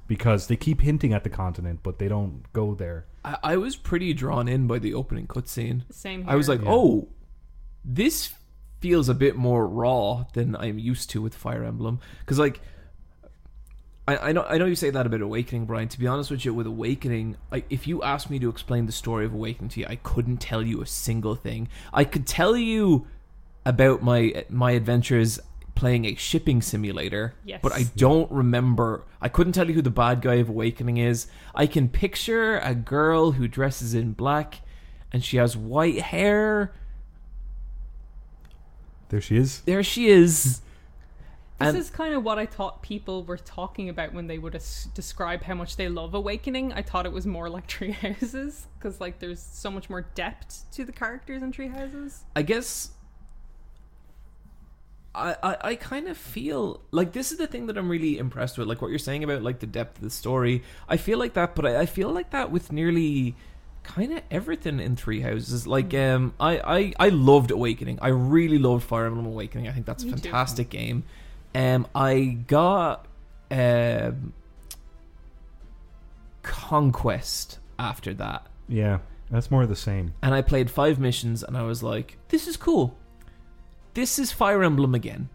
because 0.08 0.48
they 0.48 0.56
keep 0.56 0.82
hinting 0.82 1.14
at 1.14 1.24
the 1.24 1.30
continent, 1.30 1.80
but 1.84 2.00
they 2.00 2.08
don't 2.10 2.52
go 2.54 2.74
there. 2.74 3.06
I, 3.24 3.38
I 3.44 3.58
was 3.58 3.76
pretty 3.76 4.14
drawn 4.14 4.48
in 4.48 4.68
by 4.68 4.80
the 4.80 4.94
opening 4.94 5.28
cutscene. 5.28 5.84
Same 5.92 6.24
here. 6.24 6.32
I 6.32 6.36
was 6.36 6.50
like, 6.50 6.62
Yeah. 6.62 6.70
oh, 6.72 7.08
this 7.86 8.34
feels 8.80 9.08
a 9.10 9.14
bit 9.14 9.36
more 9.36 9.68
raw 9.68 10.26
than 10.34 10.56
I'm 10.56 10.80
used 10.80 11.10
to 11.12 11.22
with 11.22 11.34
Fire 11.36 11.64
Emblem. 11.64 12.00
Because 12.20 12.40
like, 12.40 12.62
I, 14.08 14.30
I 14.30 14.32
know 14.32 14.44
I 14.44 14.58
know 14.58 14.66
you 14.66 14.76
say 14.76 14.90
that 14.90 15.06
about 15.06 15.22
Awakening, 15.22 15.66
Brian. 15.66 15.90
To 15.90 16.00
be 16.00 16.08
honest 16.08 16.32
with 16.32 16.46
you, 16.46 16.54
with 16.54 16.68
Awakening, 16.68 17.36
I, 17.52 17.64
if 17.70 17.88
you 17.88 18.02
asked 18.04 18.30
me 18.30 18.40
to 18.40 18.50
explain 18.50 18.86
the 18.86 18.92
story 18.92 19.26
of 19.26 19.34
Awakening 19.34 19.70
to 19.72 19.82
you, 19.82 19.86
I 19.88 19.98
couldn't 19.98 20.38
tell 20.38 20.62
you 20.62 20.82
a 20.82 20.86
single 20.86 21.36
thing. 21.36 21.68
I 21.94 22.04
could 22.04 22.26
tell 22.26 22.56
you 22.56 23.08
about 23.66 24.02
my 24.02 24.46
my 24.50 24.72
adventures 24.72 25.40
playing 25.76 26.06
a 26.06 26.16
shipping 26.16 26.62
simulator. 26.62 27.36
Yes. 27.44 27.60
But 27.62 27.74
I 27.74 27.84
don't 27.96 28.32
remember. 28.32 29.06
I 29.22 29.30
couldn't 29.30 29.54
tell 29.54 29.68
you 29.68 29.76
who 29.76 29.82
the 29.82 29.92
bad 29.92 30.22
guy 30.22 30.36
of 30.36 30.50
Awakening 30.50 30.98
is. 30.98 31.28
I 31.54 31.68
can 31.68 31.88
picture 31.90 32.58
a 32.60 32.74
girl 32.74 33.34
who 33.34 33.48
dresses 33.48 33.94
in 33.94 34.14
black 34.14 34.62
and 35.12 35.24
she 35.24 35.38
has 35.38 35.56
white 35.56 36.00
hair. 36.00 36.74
There 39.10 39.22
she 39.22 39.38
is. 39.38 39.62
There 39.62 39.84
she 39.84 40.08
is. 40.08 40.62
This 41.60 41.70
And- 41.70 41.78
is 41.78 41.90
kind 41.90 42.14
of 42.14 42.24
what 42.24 42.38
I 42.38 42.46
thought 42.46 42.84
people 42.84 43.24
were 43.24 43.38
talking 43.38 43.90
about 43.90 44.14
when 44.14 44.28
they 44.28 44.38
would 44.38 44.54
as- 44.54 44.88
describe 44.94 45.42
how 45.44 45.56
much 45.56 45.76
they 45.76 45.90
love 45.90 46.14
Awakening. 46.14 46.72
I 46.74 46.84
thought 46.84 47.06
it 47.08 47.12
was 47.12 47.26
more 47.26 47.50
like 47.50 47.68
Three 47.72 47.92
Houses 47.92 48.68
because 48.78 49.02
like 49.02 49.18
there's 49.20 49.42
so 49.42 49.72
much 49.72 49.90
more 49.90 50.02
depth 50.14 50.66
to 50.74 50.86
the 50.86 50.92
characters 50.92 51.42
in 51.42 51.52
Three 51.52 51.70
Houses. 51.70 52.24
I 52.36 52.44
guess 52.44 52.92
I, 55.16 55.36
I, 55.42 55.58
I 55.70 55.76
kind 55.76 56.08
of 56.08 56.16
feel 56.18 56.82
like 56.92 57.14
this 57.14 57.32
is 57.32 57.40
the 57.40 57.48
thing 57.48 57.66
that 57.68 57.78
I'm 57.78 57.90
really 57.90 58.20
impressed 58.20 58.58
with, 58.58 58.68
like 58.68 58.82
what 58.82 58.90
you're 58.90 59.00
saying 59.00 59.24
about 59.24 59.42
like 59.42 59.60
the 59.60 59.66
depth 59.68 59.98
of 59.98 60.04
the 60.04 60.10
story. 60.12 60.62
I 60.88 60.98
feel 60.98 61.18
like 61.18 61.34
that, 61.34 61.56
but 61.56 61.66
I, 61.66 61.80
I 61.82 61.86
feel 61.88 62.12
like 62.12 62.30
that 62.32 62.52
with 62.52 62.72
nearly 62.72 63.36
kind 63.82 64.14
of 64.14 64.22
everything 64.30 64.80
in 64.80 64.96
Three 64.96 65.22
Houses. 65.22 65.66
Like 65.66 65.92
um, 65.96 66.36
I, 66.40 66.60
I 66.60 66.94
I 67.00 67.10
loved 67.10 67.50
Awakening. 67.50 67.98
I 68.00 68.10
really 68.10 68.60
loved 68.60 68.84
Fire 68.84 69.08
Emblem 69.08 69.26
Awakening. 69.26 69.68
I 69.68 69.72
think 69.72 69.88
that's 69.88 70.04
a 70.04 70.06
Me 70.08 70.12
too. 70.14 70.20
fantastic 70.20 70.70
game. 70.70 71.04
Um, 71.58 71.88
I 71.96 72.38
got 72.46 73.08
um, 73.50 74.32
Conquest 76.44 77.58
after 77.80 78.14
that. 78.14 78.46
Yeah, 78.70 79.00
that's 79.32 79.50
more 79.50 79.64
of 79.64 79.70
the 79.70 79.76
same. 79.76 80.14
and 80.22 80.36
I 80.36 80.42
played 80.44 80.70
five 80.70 81.00
missions, 81.00 81.42
and 81.42 81.58
I 81.58 81.64
was 81.64 81.82
like, 81.82 82.20
"This 82.30 82.48
is 82.48 82.58
cool. 82.58 82.96
This 83.96 84.20
is 84.20 84.32
Fire 84.32 84.64
Emblem 84.64 84.94
again. 84.94 85.30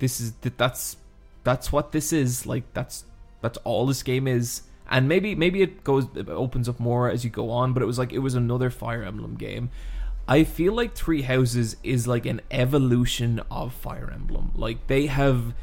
This 0.00 0.20
is 0.20 0.32
th- 0.42 0.54
that's 0.56 0.96
that's 1.44 1.70
what 1.70 1.92
this 1.92 2.12
is. 2.12 2.44
Like 2.44 2.64
that's 2.74 3.04
that's 3.40 3.58
all 3.58 3.86
this 3.86 4.02
game 4.02 4.26
is." 4.26 4.62
And 4.90 5.08
maybe 5.08 5.36
maybe 5.36 5.62
it 5.62 5.84
goes 5.84 6.06
it 6.16 6.28
opens 6.28 6.68
up 6.68 6.80
more 6.80 7.08
as 7.08 7.22
you 7.22 7.30
go 7.30 7.50
on, 7.50 7.72
but 7.72 7.84
it 7.84 7.86
was 7.86 7.98
like 8.00 8.12
it 8.12 8.18
was 8.18 8.34
another 8.34 8.68
Fire 8.68 9.04
Emblem 9.04 9.36
game. 9.36 9.70
I 10.28 10.44
feel 10.44 10.72
like 10.72 10.94
Three 10.94 11.22
Houses 11.22 11.76
is 11.82 12.06
like 12.06 12.26
an 12.26 12.40
evolution 12.50 13.40
of 13.50 13.72
Fire 13.72 14.10
Emblem. 14.12 14.52
Like 14.54 14.86
they 14.86 15.06
have 15.06 15.54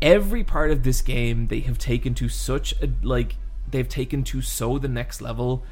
every 0.00 0.44
part 0.44 0.70
of 0.70 0.82
this 0.82 1.02
game 1.02 1.48
they 1.48 1.60
have 1.60 1.76
taken 1.76 2.14
to 2.14 2.28
such 2.28 2.72
a 2.80 2.88
like 3.02 3.34
they've 3.68 3.88
taken 3.88 4.22
to 4.22 4.40
so 4.40 4.78
the 4.78 4.86
next 4.88 5.20
level 5.20 5.64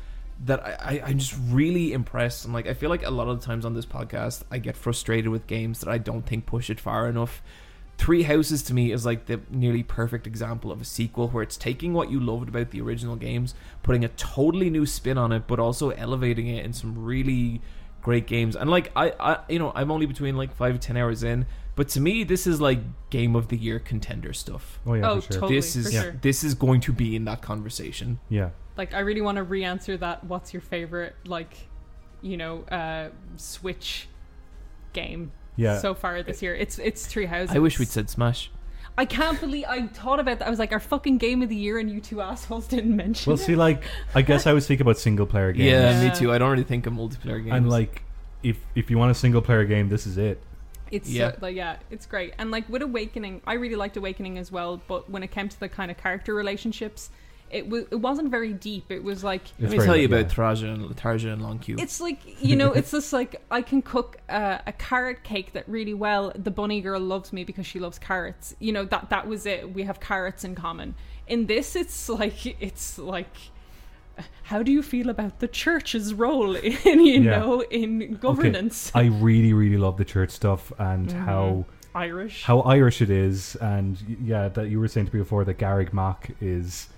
that 0.44 0.60
I, 0.66 0.72
I 0.80 1.02
I'm 1.06 1.18
just 1.18 1.36
really 1.48 1.92
impressed. 1.92 2.44
And 2.44 2.54
like 2.54 2.66
I 2.66 2.74
feel 2.74 2.90
like 2.90 3.04
a 3.04 3.10
lot 3.10 3.28
of 3.28 3.40
the 3.40 3.46
times 3.46 3.64
on 3.64 3.74
this 3.74 3.86
podcast 3.86 4.42
I 4.50 4.58
get 4.58 4.76
frustrated 4.76 5.28
with 5.28 5.46
games 5.46 5.80
that 5.80 5.88
I 5.88 5.98
don't 5.98 6.24
think 6.24 6.46
push 6.46 6.70
it 6.70 6.80
far 6.80 7.08
enough. 7.08 7.42
Three 7.98 8.24
Houses 8.24 8.62
to 8.64 8.74
me 8.74 8.92
is 8.92 9.06
like 9.06 9.26
the 9.26 9.40
nearly 9.50 9.82
perfect 9.82 10.26
example 10.26 10.70
of 10.70 10.82
a 10.82 10.84
sequel 10.84 11.28
where 11.28 11.42
it's 11.42 11.56
taking 11.56 11.94
what 11.94 12.10
you 12.10 12.20
loved 12.20 12.48
about 12.48 12.70
the 12.70 12.80
original 12.82 13.16
games, 13.16 13.54
putting 13.82 14.04
a 14.04 14.08
totally 14.08 14.68
new 14.68 14.84
spin 14.84 15.16
on 15.16 15.32
it, 15.32 15.46
but 15.46 15.58
also 15.58 15.90
elevating 15.90 16.46
it 16.46 16.64
in 16.64 16.74
some 16.74 17.02
really 17.04 17.62
great 18.06 18.28
games. 18.28 18.54
And 18.54 18.70
like 18.70 18.92
I, 18.94 19.12
I 19.18 19.38
you 19.48 19.58
know, 19.58 19.72
I'm 19.74 19.90
only 19.90 20.06
between 20.06 20.36
like 20.36 20.54
five 20.54 20.74
to 20.74 20.78
ten 20.78 20.96
hours 20.96 21.24
in, 21.24 21.44
but 21.74 21.88
to 21.88 22.00
me 22.00 22.22
this 22.22 22.46
is 22.46 22.60
like 22.60 22.78
game 23.10 23.34
of 23.34 23.48
the 23.48 23.56
year 23.56 23.80
contender 23.80 24.32
stuff. 24.32 24.78
Oh 24.86 24.94
yeah, 24.94 25.10
oh, 25.10 25.16
for 25.16 25.32
sure. 25.32 25.40
totally. 25.40 25.56
this 25.56 25.74
is 25.74 25.86
for 25.86 26.02
sure. 26.02 26.18
this 26.22 26.44
is 26.44 26.54
going 26.54 26.80
to 26.82 26.92
be 26.92 27.16
in 27.16 27.24
that 27.24 27.42
conversation. 27.42 28.20
Yeah, 28.28 28.50
Like 28.76 28.94
I 28.94 29.00
really 29.00 29.22
want 29.22 29.36
to 29.36 29.42
re-answer 29.42 29.96
that. 29.96 30.22
What's 30.22 30.54
your 30.54 30.60
favorite 30.60 31.16
like, 31.26 31.66
you 32.22 32.36
know, 32.36 32.62
uh, 32.70 33.08
Switch 33.36 34.08
game 34.92 35.32
yeah. 35.56 35.80
so 35.80 35.92
far 35.92 36.22
this 36.22 36.40
year? 36.42 36.54
It's 36.54 36.78
it's 36.78 37.06
Three 37.06 37.26
Houses. 37.26 37.56
I 37.56 37.58
wish 37.58 37.80
we'd 37.80 37.88
said 37.88 38.08
Smash. 38.08 38.52
I 38.98 39.04
can't 39.04 39.38
believe 39.40 39.64
I 39.68 39.86
thought 39.88 40.20
about 40.20 40.38
that. 40.38 40.46
I 40.46 40.50
was 40.50 40.58
like, 40.58 40.72
our 40.72 40.80
fucking 40.80 41.18
game 41.18 41.42
of 41.42 41.48
the 41.48 41.56
year, 41.56 41.78
and 41.78 41.90
you 41.90 42.00
two 42.00 42.20
assholes 42.22 42.66
didn't 42.66 42.96
mention 42.96 43.30
it. 43.30 43.34
well, 43.34 43.40
it. 43.40 43.44
see, 43.44 43.54
like, 43.56 43.82
I 44.14 44.22
guess 44.22 44.46
I 44.46 44.52
was 44.58 44.66
thinking 44.66 44.86
about 44.86 44.98
single 44.98 45.26
player 45.26 45.52
games. 45.52 45.66
Yeah, 45.70 46.02
Yeah. 46.02 46.08
me 46.10 46.14
too. 46.16 46.32
I 46.32 46.38
don't 46.38 46.50
really 46.50 46.64
think 46.64 46.86
of 46.86 46.92
multiplayer 46.94 47.42
games. 47.42 47.52
and 47.56 47.68
like, 47.68 48.02
if 48.42 48.58
if 48.74 48.90
you 48.90 48.98
want 48.98 49.10
a 49.10 49.14
single 49.14 49.42
player 49.42 49.64
game, 49.64 49.88
this 49.88 50.06
is 50.06 50.16
it. 50.18 50.40
It's 50.90 51.10
Yeah. 51.10 51.32
so, 51.32 51.38
like 51.40 51.56
yeah, 51.56 51.76
it's 51.90 52.06
great. 52.06 52.32
And 52.38 52.50
like 52.50 52.68
with 52.68 52.80
Awakening, 52.82 53.42
I 53.46 53.54
really 53.54 53.74
liked 53.76 53.96
Awakening 53.96 54.38
as 54.38 54.52
well. 54.52 54.80
But 54.86 55.10
when 55.10 55.22
it 55.22 55.30
came 55.30 55.48
to 55.48 55.58
the 55.60 55.68
kind 55.68 55.90
of 55.90 55.96
character 55.96 56.32
relationships, 56.32 57.10
it 57.50 57.68
was 57.68 57.84
it 57.90 57.96
wasn't 57.96 58.30
very 58.30 58.52
deep. 58.52 58.90
It 58.90 59.02
was 59.04 59.22
like 59.22 59.42
Let 59.60 59.70
me 59.70 59.78
tell 59.78 59.96
you 59.96 60.06
about 60.06 60.28
Tharja 60.28 60.72
and 60.74 60.96
Tharja 60.96 61.32
and 61.32 61.42
Lon'qu. 61.42 61.80
it's 61.80 62.00
like 62.00 62.20
you 62.42 62.56
know, 62.56 62.72
it's 62.78 62.90
just 62.90 63.12
like 63.12 63.40
I 63.50 63.62
can 63.62 63.82
cook 63.82 64.18
uh, 64.28 64.58
a 64.66 64.72
carrot 64.72 65.22
cake 65.22 65.52
that 65.52 65.68
really 65.68 65.94
well. 65.94 66.32
The 66.34 66.50
bunny 66.50 66.80
girl 66.80 67.00
loves 67.00 67.32
me 67.32 67.44
because 67.44 67.66
she 67.66 67.78
loves 67.78 67.98
carrots. 67.98 68.54
You 68.58 68.72
know 68.72 68.84
that 68.86 69.10
that 69.10 69.26
was 69.28 69.46
it. 69.46 69.72
We 69.74 69.84
have 69.84 70.00
carrots 70.00 70.44
in 70.44 70.54
common. 70.54 70.94
In 71.28 71.46
this, 71.46 71.76
it's 71.76 72.08
like 72.08 72.44
it's 72.62 72.98
like. 72.98 73.34
How 74.44 74.62
do 74.62 74.72
you 74.72 74.82
feel 74.82 75.10
about 75.10 75.40
the 75.40 75.48
church's 75.48 76.14
role 76.14 76.56
in 76.56 77.00
you 77.04 77.20
Yeah. 77.20 77.38
know 77.38 77.60
in 77.62 78.14
governance? 78.16 78.90
I 78.94 79.04
really, 79.06 79.52
really 79.52 79.76
love 79.76 79.98
the 79.98 80.06
church 80.06 80.30
stuff 80.30 80.72
and 80.78 81.12
how 81.12 81.66
Irish. 81.94 82.42
how 82.44 82.60
Irish 82.60 83.02
it 83.02 83.10
is, 83.10 83.56
and 83.56 83.98
yeah, 84.22 84.48
that 84.48 84.68
you 84.70 84.80
were 84.80 84.88
saying 84.88 85.08
to 85.08 85.14
me 85.14 85.20
before 85.20 85.44
that 85.44 85.58
Garreg 85.58 85.92
Mach 85.92 86.28
is 86.40 86.88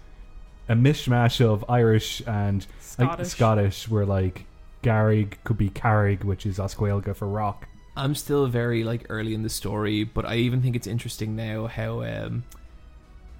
a 0.68 0.74
mishmash 0.74 1.40
of 1.44 1.64
Irish 1.68 2.20
and 2.26 2.66
like, 2.98 3.08
Scottish. 3.08 3.28
Scottish, 3.28 3.88
where 3.88 4.04
like 4.06 4.44
Garreg 4.82 5.34
could 5.44 5.58
be 5.58 5.70
Carrig, 5.70 6.24
which 6.24 6.44
is 6.46 6.58
as 6.60 6.74
Gaeilge 6.74 7.14
for 7.16 7.26
rock. 7.28 7.66
I'm 7.96 8.14
still 8.14 8.46
very 8.46 8.84
like 8.84 9.06
early 9.08 9.34
in 9.34 9.42
the 9.42 9.48
story, 9.48 10.04
but 10.04 10.24
I 10.24 10.36
even 10.36 10.62
think 10.62 10.76
it's 10.76 10.86
interesting 10.86 11.34
now 11.36 11.66
how 11.66 12.02
um 12.02 12.44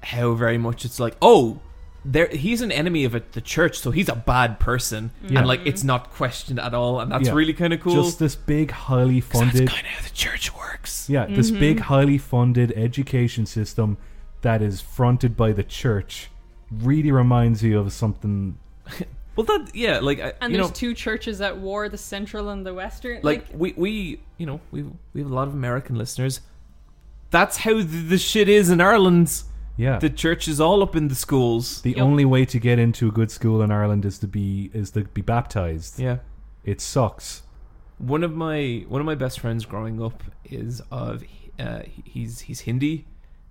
how 0.03 0.33
very 0.35 0.59
much 0.59 0.85
it's 0.85 1.01
like, 1.01 1.17
oh, 1.21 1.61
there 2.05 2.29
he's 2.29 2.61
an 2.63 2.73
enemy 2.73 3.05
of 3.05 3.15
it, 3.15 3.33
the 3.33 3.41
church, 3.41 3.79
so 3.79 3.91
he's 3.91 4.09
a 4.09 4.15
bad 4.15 4.59
person, 4.61 5.11
Yeah. 5.29 5.41
and 5.41 5.49
like 5.49 5.61
it's 5.67 5.85
not 5.85 6.11
questioned 6.13 6.59
at 6.61 6.73
all, 6.75 7.01
and 7.01 7.11
that's 7.13 7.29
Yeah. 7.29 7.35
really 7.35 7.53
kind 7.53 7.73
of 7.73 7.81
cool. 7.81 7.95
Just 7.95 8.19
this 8.19 8.35
big, 8.37 8.71
highly 8.71 9.21
funded, 9.21 9.69
kind 9.69 9.87
of 9.87 9.93
how 9.93 10.03
the 10.05 10.15
church 10.15 10.55
works. 10.57 11.09
yeah, 11.11 11.27
this 11.27 11.51
Mm-hmm. 11.51 11.61
big, 11.61 11.81
highly 11.81 12.19
funded 12.19 12.73
education 12.77 13.45
system 13.47 13.97
that 14.43 14.63
is 14.63 14.81
fronted 14.81 15.37
by 15.37 15.53
the 15.53 15.65
church 15.65 16.31
really 16.71 17.11
reminds 17.11 17.63
you 17.63 17.79
of 17.79 17.93
something. 17.93 18.59
Well, 19.37 19.45
that 19.45 19.71
yeah, 19.73 20.01
like 20.01 20.19
I, 20.19 20.33
And 20.41 20.51
you 20.53 20.59
there's 20.59 20.71
know, 20.71 20.75
two 20.75 20.95
churches 20.95 21.41
at 21.41 21.59
war: 21.59 21.89
the 21.89 21.97
central 21.97 22.49
and 22.49 22.67
the 22.67 22.75
western. 22.75 23.21
like 23.23 23.47
we 23.55 23.73
we 23.77 24.21
you 24.37 24.47
know 24.47 24.61
we 24.73 24.83
we 25.13 25.21
have 25.21 25.31
a 25.31 25.35
lot 25.35 25.47
of 25.47 25.55
American 25.55 25.95
listeners. 25.97 26.41
That's 27.31 27.59
how 27.59 27.75
the, 27.75 27.83
the 27.85 28.19
shit 28.19 28.49
is 28.49 28.69
in 28.69 28.81
Ireland. 28.81 29.45
Yeah, 29.77 30.01
The 30.01 30.11
church 30.11 30.49
is 30.49 30.61
all 30.61 30.83
up 30.83 30.97
in 30.97 31.07
the 31.07 31.15
schools. 31.15 31.83
the 31.83 31.91
Yup. 31.93 32.01
only 32.01 32.25
way 32.25 32.45
to 32.47 32.59
get 32.59 32.81
into 32.81 33.07
a 33.07 33.13
good 33.13 33.31
school 33.31 33.63
in 33.63 33.71
Ireland 33.71 34.05
is 34.05 34.19
to 34.19 34.27
be 34.27 34.73
is 34.75 34.91
to 34.91 35.05
be 35.05 35.23
baptized. 35.23 36.01
Yeah. 36.01 36.19
It 36.65 36.81
sucks. 36.81 37.43
One 37.99 38.25
of 38.25 38.35
my 38.35 38.85
one 38.89 39.01
of 39.01 39.07
my 39.07 39.15
best 39.15 39.39
friends 39.39 39.65
growing 39.67 40.03
up 40.03 40.25
is 40.45 40.83
of 40.91 41.23
uh, 41.61 41.83
he's 42.05 42.41
he's 42.41 42.63
Hindi, 42.63 43.07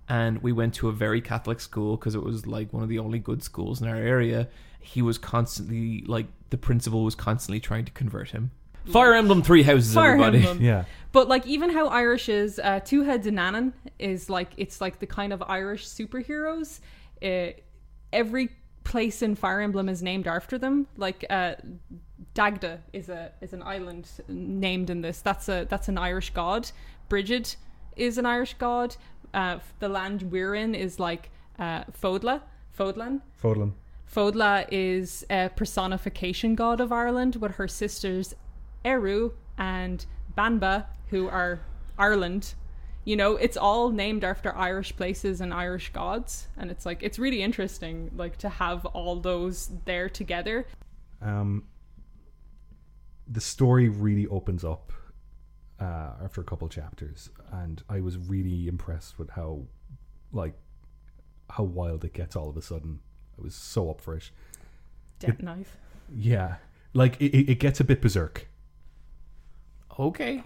and 0.08 0.42
we 0.42 0.52
went 0.52 0.74
to 0.74 0.88
a 0.88 0.92
very 0.92 1.20
Catholic 1.20 1.60
school 1.60 1.96
because 1.96 2.14
it 2.14 2.22
was 2.22 2.46
like 2.46 2.72
one 2.72 2.82
of 2.82 2.88
the 2.88 2.98
only 2.98 3.18
good 3.18 3.42
schools 3.42 3.82
in 3.82 3.88
our 3.88 3.96
area. 3.96 4.48
He 4.80 5.02
was 5.02 5.18
constantly 5.18 6.02
like 6.06 6.26
the 6.50 6.56
principal 6.58 7.04
was 7.04 7.14
constantly 7.14 7.60
trying 7.60 7.84
to 7.84 7.92
convert 7.92 8.30
him. 8.30 8.50
Fire 8.86 9.12
Emblem 9.14 9.42
Three 9.42 9.62
Houses, 9.62 9.92
Fire 9.92 10.12
everybody. 10.12 10.38
Emblem. 10.38 10.60
Yeah, 10.62 10.84
But 11.12 11.28
like 11.28 11.46
even 11.46 11.68
how 11.70 11.88
Irish 11.88 12.28
is, 12.30 12.58
uh, 12.58 12.80
Tuatha 12.80 13.18
Dé 13.22 13.32
Danann 13.34 13.72
is 13.98 14.30
like 14.30 14.50
it's 14.56 14.80
like 14.80 14.98
the 14.98 15.06
kind 15.06 15.32
of 15.32 15.42
Irish 15.46 15.86
superheroes. 15.86 16.80
Uh, 17.22 17.52
every 18.12 18.48
place 18.84 19.20
in 19.20 19.34
Fire 19.34 19.60
Emblem 19.60 19.90
is 19.90 20.02
named 20.02 20.26
after 20.26 20.56
them. 20.56 20.86
Like 20.96 21.26
uh, 21.28 21.56
Dagda 22.32 22.80
is 22.94 23.10
a 23.10 23.32
is 23.42 23.52
an 23.52 23.62
island 23.62 24.08
named 24.28 24.88
in 24.88 25.02
this. 25.02 25.20
That's 25.20 25.48
a 25.50 25.66
that's 25.68 25.88
an 25.88 25.98
Irish 25.98 26.30
god. 26.30 26.70
Brigid 27.10 27.56
is 27.96 28.16
an 28.16 28.24
Irish 28.24 28.54
god. 28.54 28.96
Uh, 29.34 29.58
the 29.78 29.88
land 29.88 30.22
we're 30.30 30.54
in 30.54 30.74
is 30.74 30.98
like 30.98 31.30
uh, 31.58 31.84
Fodla, 31.84 32.42
Fodlan. 32.76 33.20
Fodlan. 33.42 33.72
Fodla 34.12 34.66
is 34.70 35.26
a 35.28 35.50
personification 35.54 36.54
god 36.54 36.80
of 36.80 36.92
Ireland 36.92 37.36
with 37.36 37.56
her 37.56 37.68
sisters 37.68 38.34
Ériu 38.84 39.32
and 39.58 40.06
Banba, 40.36 40.86
who 41.08 41.28
are 41.28 41.60
Ireland. 41.98 42.54
You 43.04 43.16
know, 43.16 43.36
it's 43.36 43.56
all 43.56 43.90
named 43.90 44.24
after 44.24 44.54
Irish 44.54 44.94
places 44.96 45.40
and 45.40 45.52
Irish 45.52 45.92
gods, 45.92 46.48
and 46.56 46.70
it's 46.70 46.86
like 46.86 47.02
it's 47.02 47.18
really 47.18 47.42
interesting, 47.42 48.10
like 48.16 48.36
to 48.38 48.48
have 48.48 48.86
all 48.86 49.16
those 49.16 49.70
there 49.84 50.08
together. 50.08 50.66
Um, 51.20 51.64
the 53.26 53.40
story 53.40 53.88
really 53.88 54.26
opens 54.26 54.64
up 54.64 54.92
uh, 55.80 56.12
after 56.22 56.40
a 56.40 56.44
couple 56.44 56.68
chapters, 56.68 57.30
and 57.52 57.82
I 57.88 58.00
was 58.00 58.16
really 58.16 58.68
impressed 58.68 59.18
with 59.18 59.30
how, 59.30 59.62
like, 60.32 60.54
how 61.50 61.64
wild 61.64 62.04
it 62.04 62.12
gets 62.12 62.36
all 62.36 62.48
of 62.48 62.56
a 62.56 62.62
sudden. 62.62 63.00
I 63.38 63.42
was 63.44 63.54
so 63.54 63.90
up 63.90 64.00
for 64.00 64.16
it. 64.16 64.30
Death 65.18 65.42
Knight. 65.42 65.66
Yeah, 66.14 66.56
like 66.92 67.20
it, 67.20 67.34
it 67.34 67.48
it 67.50 67.58
gets 67.60 67.80
a 67.80 67.84
bit 67.84 68.00
berserk. 68.00 68.48
Okay. 69.98 70.42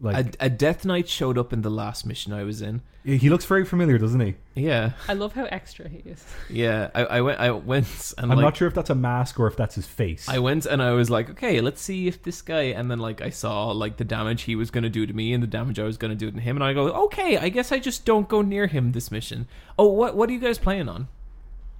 Like 0.00 0.36
a, 0.40 0.46
a 0.46 0.50
Death 0.50 0.84
Knight 0.84 1.08
showed 1.08 1.38
up 1.38 1.52
in 1.52 1.62
the 1.62 1.70
last 1.70 2.04
mission 2.04 2.32
I 2.32 2.42
was 2.42 2.60
in. 2.60 2.82
he 3.04 3.30
looks 3.30 3.44
very 3.44 3.64
familiar, 3.64 3.96
doesn't 3.96 4.20
he? 4.20 4.34
Yeah, 4.54 4.92
I 5.08 5.14
love 5.14 5.32
how 5.34 5.44
extra 5.44 5.88
he 5.88 5.98
is. 5.98 6.24
yeah. 6.50 6.90
I, 6.94 7.04
I 7.04 7.20
went. 7.20 7.40
I 7.40 7.50
went 7.52 8.14
and 8.18 8.30
I'm 8.30 8.36
like, 8.36 8.44
not 8.44 8.56
sure 8.56 8.68
if 8.68 8.74
that's 8.74 8.90
a 8.90 8.94
mask 8.94 9.38
or 9.38 9.46
if 9.46 9.56
that's 9.56 9.76
his 9.76 9.86
face. 9.86 10.28
I 10.28 10.40
went 10.40 10.66
and 10.66 10.82
I 10.82 10.92
was 10.92 11.10
like, 11.10 11.30
okay, 11.30 11.60
let's 11.60 11.80
see 11.80 12.08
if 12.08 12.22
this 12.22 12.42
guy. 12.42 12.62
And 12.62 12.90
then 12.90 12.98
like 12.98 13.22
I 13.22 13.30
saw 13.30 13.70
like 13.70 13.96
the 13.96 14.04
damage 14.04 14.42
he 14.42 14.56
was 14.56 14.70
going 14.70 14.84
to 14.84 14.90
do 14.90 15.06
to 15.06 15.12
me 15.12 15.32
and 15.32 15.42
the 15.42 15.46
damage 15.46 15.78
I 15.78 15.84
was 15.84 15.96
going 15.96 16.10
to 16.10 16.16
do 16.16 16.30
to 16.30 16.40
him, 16.40 16.56
and 16.56 16.64
I 16.64 16.72
go, 16.72 16.88
okay, 17.04 17.38
I 17.38 17.48
guess 17.48 17.72
I 17.72 17.78
just 17.78 18.04
don't 18.04 18.28
go 18.28 18.42
near 18.42 18.66
him 18.66 18.92
this 18.92 19.10
mission. 19.10 19.46
Oh, 19.78 19.88
what 19.88 20.16
what 20.16 20.28
are 20.28 20.32
you 20.32 20.40
guys 20.40 20.58
playing 20.58 20.88
on? 20.88 21.08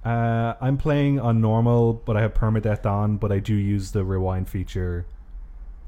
Uh, 0.05 0.53
I'm 0.61 0.77
playing 0.77 1.19
on 1.19 1.41
normal, 1.41 1.93
but 1.93 2.15
I 2.15 2.21
have 2.21 2.35
permadeath 2.35 2.85
on, 2.85 3.17
but 3.17 3.31
I 3.31 3.39
do 3.39 3.55
use 3.55 3.91
the 3.91 4.05
rewind 4.05 4.47
feature. 4.47 5.07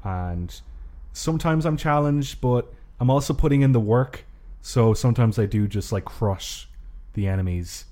And 0.02 0.60
sometimes 1.12 1.64
I'm 1.66 1.76
challenged, 1.76 2.40
but 2.40 2.72
I'm 3.00 3.10
also 3.10 3.32
putting 3.34 3.62
in 3.62 3.72
the 3.72 3.80
work. 3.80 4.24
So 4.60 4.94
sometimes 4.94 5.38
I 5.38 5.46
do 5.46 5.66
just 5.68 5.92
like 5.92 6.04
crush 6.04 6.68
the 7.14 7.26
enemies. 7.26 7.84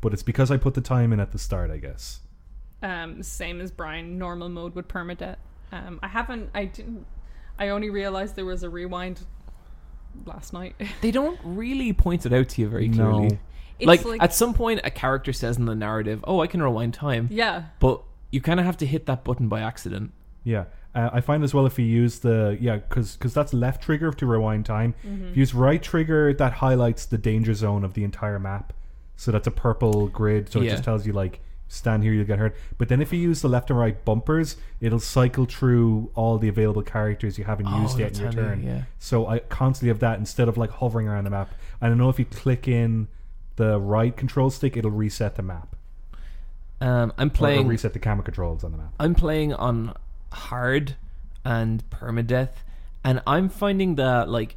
But 0.00 0.12
it's 0.12 0.22
because 0.22 0.50
I 0.50 0.56
put 0.56 0.74
the 0.74 0.80
time 0.80 1.12
in 1.12 1.20
at 1.20 1.32
the 1.32 1.38
start, 1.38 1.70
I 1.70 1.76
guess. 1.76 2.20
Um, 2.82 3.22
same 3.22 3.60
as 3.60 3.70
Brian, 3.70 4.18
normal 4.18 4.48
mode 4.48 4.74
with 4.74 4.88
permadeath. 4.88 5.36
Um, 5.72 6.00
I 6.02 6.08
haven't. 6.08 6.48
I 6.54 6.64
didn't. 6.64 7.06
I 7.58 7.68
only 7.68 7.90
realized 7.90 8.34
there 8.36 8.46
was 8.46 8.62
a 8.62 8.70
rewind 8.70 9.20
last 10.24 10.52
night. 10.52 10.74
They 11.02 11.10
don't 11.10 11.38
really 11.44 11.92
point 11.92 12.24
it 12.26 12.32
out 12.32 12.48
to 12.50 12.62
you 12.62 12.68
very 12.68 12.88
No. 12.88 12.94
clearly. 13.10 13.38
It's 13.78 13.86
like, 13.86 14.04
like- 14.04 14.22
at 14.22 14.34
some 14.34 14.54
point, 14.54 14.80
a 14.84 14.90
character 14.90 15.32
says 15.32 15.56
in 15.58 15.66
the 15.66 15.74
narrative, 15.74 16.24
"Oh, 16.26 16.40
I 16.40 16.46
can 16.46 16.62
rewind 16.62 16.92
time," 16.94 17.28
yeah, 17.30 17.64
but 17.78 18.02
you 18.30 18.40
kind 18.40 18.58
of 18.60 18.66
have 18.66 18.76
to 18.78 18.86
hit 18.86 19.06
that 19.06 19.24
button 19.24 19.48
by 19.48 19.60
accident. 19.60 20.12
Yeah. 20.44 20.64
Uh, 20.94 21.08
I 21.12 21.20
find 21.20 21.44
as 21.44 21.54
well 21.54 21.66
if 21.66 21.78
you 21.78 21.84
use 21.84 22.18
the 22.18 22.58
yeah 22.60 22.76
because 22.76 23.14
because 23.16 23.32
that's 23.32 23.52
left 23.54 23.82
trigger 23.82 24.10
to 24.12 24.26
rewind 24.26 24.66
time. 24.66 24.94
Mm-hmm. 25.06 25.28
If 25.28 25.36
you 25.36 25.40
use 25.40 25.54
right 25.54 25.82
trigger, 25.82 26.32
that 26.34 26.54
highlights 26.54 27.06
the 27.06 27.18
danger 27.18 27.54
zone 27.54 27.84
of 27.84 27.94
the 27.94 28.02
entire 28.04 28.38
map. 28.40 28.72
So 29.16 29.30
that's 29.30 29.46
a 29.46 29.50
purple 29.52 30.08
grid. 30.08 30.50
So 30.50 30.60
it 30.62 30.70
just 30.70 30.82
tells 30.84 31.06
you 31.06 31.12
like 31.12 31.40
stand 31.68 32.02
here, 32.02 32.12
you'll 32.12 32.24
get 32.26 32.40
hurt. 32.40 32.56
But 32.78 32.88
then 32.88 33.00
if 33.00 33.12
you 33.12 33.20
use 33.20 33.42
the 33.42 33.48
left 33.48 33.70
and 33.70 33.78
right 33.78 34.04
bumpers, 34.04 34.56
it'll 34.80 34.98
cycle 34.98 35.44
through 35.44 36.10
all 36.16 36.36
the 36.38 36.48
available 36.48 36.82
characters 36.82 37.38
you 37.38 37.44
haven't 37.44 37.66
Oh, 37.68 37.82
used 37.82 37.96
yet 37.96 38.08
in 38.18 38.24
that's 38.24 38.34
your 38.34 38.44
turn. 38.44 38.64
yeah. 38.64 38.82
So 38.98 39.28
I 39.28 39.38
constantly 39.38 39.90
have 39.90 40.00
that 40.00 40.18
instead 40.18 40.48
of 40.48 40.56
like 40.58 40.70
hovering 40.70 41.06
around 41.06 41.24
the 41.24 41.30
map. 41.30 41.54
I 41.80 41.88
don't 41.88 41.98
know 41.98 42.08
if 42.08 42.18
you 42.18 42.24
click 42.24 42.66
in 42.66 43.06
the 43.54 43.78
right 43.78 44.16
control 44.16 44.50
stick, 44.50 44.76
it'll 44.76 44.90
reset 44.90 45.36
the 45.36 45.42
map. 45.42 45.76
Um, 46.80 47.12
I'm 47.18 47.28
Or 47.28 47.30
it'll 47.30 47.36
playing. 47.36 47.68
reset 47.68 47.92
the 47.92 47.98
camera 48.00 48.24
controls 48.24 48.64
on 48.64 48.72
the 48.72 48.78
map. 48.78 48.92
I'm 48.98 49.14
playing 49.14 49.52
on 49.54 49.94
hard 50.32 50.96
and 51.44 51.88
permadeath, 51.90 52.50
and 53.04 53.22
I'm 53.26 53.48
finding 53.48 53.94
that 53.96 54.28
like, 54.28 54.56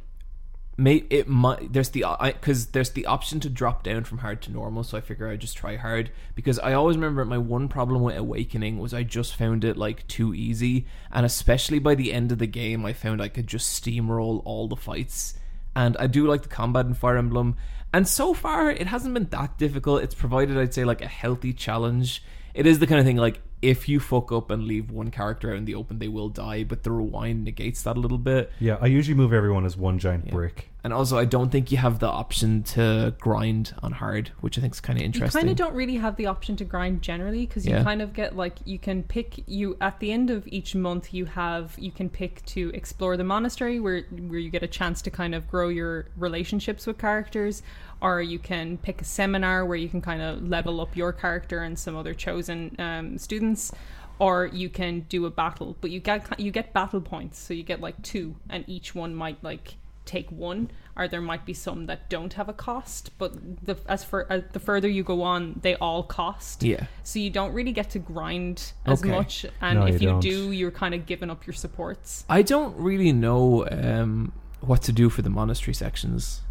may 0.76 1.04
it 1.08 1.28
might 1.28 1.72
there's 1.72 1.90
the 1.90 2.04
I 2.04 2.32
because 2.32 2.66
there's 2.66 2.90
the 2.90 3.06
option 3.06 3.38
to 3.40 3.48
drop 3.48 3.84
down 3.84 4.04
from 4.04 4.18
hard 4.18 4.42
to 4.42 4.52
normal. 4.52 4.82
So 4.82 4.98
I 4.98 5.00
figure 5.00 5.28
I 5.28 5.36
just 5.36 5.56
try 5.56 5.76
hard 5.76 6.10
because 6.34 6.58
I 6.58 6.72
always 6.72 6.96
remember 6.96 7.24
my 7.24 7.38
one 7.38 7.68
problem 7.68 8.02
with 8.02 8.16
Awakening 8.16 8.78
was 8.78 8.92
I 8.92 9.04
just 9.04 9.36
found 9.36 9.64
it 9.64 9.76
like 9.76 10.06
too 10.08 10.34
easy, 10.34 10.86
and 11.12 11.24
especially 11.24 11.78
by 11.78 11.94
the 11.94 12.12
end 12.12 12.32
of 12.32 12.38
the 12.38 12.46
game, 12.46 12.84
I 12.84 12.92
found 12.92 13.22
I 13.22 13.28
could 13.28 13.46
just 13.46 13.82
steamroll 13.82 14.42
all 14.44 14.68
the 14.68 14.76
fights. 14.76 15.34
And 15.76 15.96
I 15.96 16.06
do 16.06 16.26
like 16.26 16.42
the 16.42 16.48
combat 16.48 16.86
in 16.86 16.94
Fire 16.94 17.16
Emblem, 17.16 17.56
and 17.92 18.06
so 18.06 18.32
far 18.32 18.70
it 18.70 18.86
hasn't 18.86 19.14
been 19.14 19.28
that 19.30 19.58
difficult. 19.58 20.02
It's 20.02 20.14
provided, 20.14 20.56
I'd 20.56 20.74
say, 20.74 20.84
like 20.84 21.02
a 21.02 21.08
healthy 21.08 21.52
challenge. 21.52 22.22
It 22.54 22.66
is 22.66 22.78
the 22.78 22.86
kind 22.86 23.00
of 23.00 23.06
thing 23.06 23.16
like 23.16 23.40
if 23.62 23.88
you 23.88 23.98
fuck 23.98 24.30
up 24.30 24.50
and 24.50 24.64
leave 24.64 24.90
one 24.90 25.10
character 25.10 25.50
out 25.50 25.56
in 25.56 25.64
the 25.64 25.74
open, 25.74 25.98
they 25.98 26.08
will 26.08 26.28
die. 26.28 26.64
But 26.64 26.82
the 26.82 26.90
rewind 26.92 27.44
negates 27.44 27.82
that 27.82 27.96
a 27.96 28.00
little 28.00 28.18
bit. 28.18 28.52
Yeah, 28.60 28.76
I 28.80 28.86
usually 28.86 29.14
move 29.16 29.32
everyone 29.32 29.64
as 29.64 29.76
one 29.76 29.98
giant 29.98 30.30
brick. 30.30 30.70
And 30.84 30.92
also, 30.92 31.16
I 31.16 31.24
don't 31.24 31.50
think 31.50 31.72
you 31.72 31.78
have 31.78 31.98
the 31.98 32.08
option 32.08 32.62
to 32.64 33.14
grind 33.18 33.74
on 33.82 33.92
hard, 33.92 34.32
which 34.42 34.58
I 34.58 34.60
think 34.60 34.74
is 34.74 34.80
kind 34.82 34.98
of 34.98 35.04
interesting. 35.04 35.40
you 35.40 35.46
kind 35.46 35.50
of 35.50 35.56
don't 35.56 35.74
really 35.74 35.96
have 35.96 36.16
the 36.16 36.26
option 36.26 36.56
to 36.56 36.64
grind 36.66 37.00
generally 37.00 37.46
because 37.46 37.64
you 37.64 37.72
Yeah. 37.72 37.82
kind 37.82 38.02
of 38.02 38.12
get 38.12 38.36
like 38.36 38.56
you 38.66 38.78
can 38.78 39.02
pick 39.02 39.42
you 39.48 39.78
at 39.80 39.98
the 40.00 40.12
end 40.12 40.28
of 40.28 40.46
each 40.46 40.74
month 40.74 41.14
you 41.14 41.24
have 41.24 41.74
you 41.78 41.90
can 41.90 42.10
pick 42.10 42.44
to 42.46 42.70
explore 42.74 43.16
the 43.16 43.24
monastery 43.24 43.80
where 43.80 44.02
where 44.10 44.38
you 44.38 44.50
get 44.50 44.62
a 44.62 44.66
chance 44.68 45.00
to 45.02 45.10
kind 45.10 45.34
of 45.34 45.48
grow 45.48 45.68
your 45.68 46.04
relationships 46.18 46.86
with 46.86 46.98
characters 46.98 47.62
or 48.04 48.20
you 48.20 48.38
can 48.38 48.76
pick 48.78 49.00
a 49.00 49.04
seminar 49.04 49.64
where 49.64 49.78
you 49.78 49.88
can 49.88 50.00
kind 50.02 50.20
of 50.22 50.46
level 50.46 50.80
up 50.80 50.94
your 50.96 51.12
character 51.12 51.58
and 51.66 51.78
some 51.78 51.96
other 51.96 52.14
chosen 52.14 52.76
um, 52.78 53.18
students 53.18 53.72
or 54.18 54.46
you 54.46 54.68
can 54.68 55.00
do 55.08 55.26
a 55.26 55.30
battle 55.30 55.76
but 55.80 55.90
you 55.90 55.98
get 55.98 56.38
you 56.38 56.50
get 56.52 56.72
battle 56.72 57.00
points 57.00 57.38
so 57.38 57.52
you 57.54 57.62
get 57.64 57.80
like 57.80 58.00
two 58.02 58.36
and 58.50 58.64
each 58.68 58.94
one 58.94 59.12
might 59.14 59.42
like 59.42 59.74
take 60.04 60.30
one 60.30 60.70
or 60.96 61.08
there 61.08 61.20
might 61.22 61.44
be 61.46 61.54
some 61.54 61.86
that 61.86 62.08
don't 62.10 62.34
have 62.34 62.48
a 62.48 62.52
cost 62.52 63.10
but 63.18 63.32
the 63.64 63.74
as 63.88 64.04
for 64.04 64.30
uh, 64.30 64.40
the 64.52 64.60
further 64.60 64.86
you 64.88 65.02
go 65.02 65.22
on 65.22 65.58
they 65.62 65.74
all 65.76 66.02
cost 66.02 66.62
Yeah. 66.62 66.84
so 67.02 67.18
you 67.18 67.30
don't 67.30 67.52
really 67.54 67.72
get 67.72 67.88
to 67.90 67.98
grind 67.98 68.72
as 68.84 69.00
Okay. 69.00 69.10
much 69.10 69.46
and 69.62 69.80
No, 69.80 69.86
if 69.86 70.02
you 70.02 70.10
you 70.20 70.20
don't. 70.20 70.52
you're 70.52 70.70
kind 70.70 70.94
of 70.94 71.06
giving 71.06 71.30
up 71.30 71.46
your 71.46 71.54
supports 71.54 72.24
I 72.28 72.42
don't 72.42 72.76
really 72.76 73.12
know 73.12 73.66
um, 73.70 74.32
what 74.60 74.82
to 74.82 74.92
do 74.92 75.08
for 75.10 75.22
the 75.22 75.30
monastery 75.30 75.74
sections. 75.74 76.42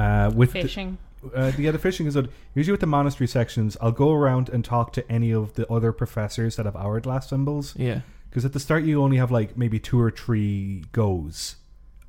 Uh, 0.00 0.30
with 0.34 0.52
the, 0.52 0.62
fishing 0.62 0.98
uh, 1.34 1.52
yeah, 1.58 1.70
the 1.70 1.78
fishing 1.78 2.06
is 2.06 2.14
good. 2.14 2.30
Usually 2.54 2.72
with 2.72 2.80
the 2.80 2.86
monastery 2.86 3.28
sections, 3.28 3.76
I'll 3.80 3.92
go 3.92 4.12
around 4.12 4.48
and 4.48 4.64
talk 4.64 4.92
to 4.94 5.12
any 5.12 5.32
of 5.32 5.54
the 5.54 5.70
other 5.70 5.92
professors 5.92 6.56
that 6.56 6.66
have 6.66 6.76
hourglass 6.76 7.28
symbols. 7.28 7.74
Yeah. 7.76 8.00
Because 8.28 8.44
at 8.44 8.52
the 8.52 8.60
start, 8.60 8.84
you 8.84 9.02
only 9.02 9.16
have 9.16 9.30
like 9.30 9.56
maybe 9.56 9.78
two 9.78 10.00
or 10.00 10.10
three 10.10 10.84
goes 10.92 11.56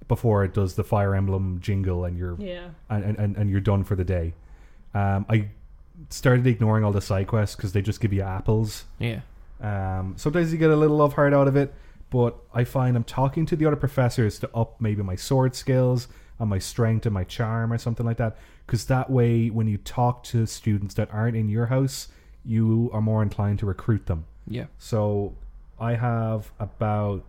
before 0.07 0.43
it 0.43 0.53
does 0.53 0.75
the 0.75 0.83
Fire 0.83 1.15
Emblem 1.15 1.59
jingle, 1.61 2.05
and 2.05 2.17
you're 2.17 2.35
yeah 2.39 2.69
and, 2.89 3.17
and, 3.17 3.37
and 3.37 3.49
you're 3.49 3.59
done 3.59 3.83
for 3.83 3.95
the 3.95 4.03
day. 4.03 4.33
Um, 4.93 5.25
I 5.29 5.47
started 6.09 6.45
ignoring 6.45 6.83
all 6.83 6.91
the 6.91 7.01
side 7.01 7.27
quests 7.27 7.55
because 7.55 7.71
they 7.73 7.81
just 7.81 8.01
give 8.01 8.13
you 8.13 8.21
apples. 8.21 8.85
Yeah. 8.99 9.21
Um, 9.61 10.13
sometimes 10.17 10.51
you 10.51 10.59
get 10.59 10.69
a 10.69 10.75
little 10.75 10.97
love 10.97 11.13
heart 11.13 11.33
out 11.33 11.47
of 11.47 11.55
it, 11.55 11.73
but 12.11 12.35
I 12.53 12.65
find 12.65 12.95
I'm 12.95 13.03
talking 13.03 13.45
to 13.47 13.55
the 13.55 13.65
other 13.65 13.75
professors 13.75 14.37
to 14.39 14.49
up 14.55 14.79
maybe 14.79 15.01
my 15.01 15.15
sword 15.15 15.55
skills 15.55 16.07
and 16.41 16.49
my 16.49 16.59
strength 16.59 17.05
and 17.05 17.13
my 17.13 17.23
charm 17.23 17.71
or 17.71 17.77
something 17.77 18.05
like 18.05 18.17
that. 18.17 18.35
Because 18.65 18.85
that 18.85 19.09
way, 19.09 19.49
when 19.49 19.67
you 19.67 19.77
talk 19.77 20.23
to 20.25 20.45
students 20.45 20.95
that 20.95 21.09
aren't 21.13 21.37
in 21.37 21.47
your 21.49 21.67
house, 21.67 22.07
you 22.43 22.89
are 22.93 23.01
more 23.01 23.21
inclined 23.21 23.59
to 23.59 23.65
recruit 23.65 24.07
them. 24.07 24.25
Yeah. 24.47 24.65
So 24.79 25.35
I 25.79 25.93
have 25.95 26.51
about 26.59 27.23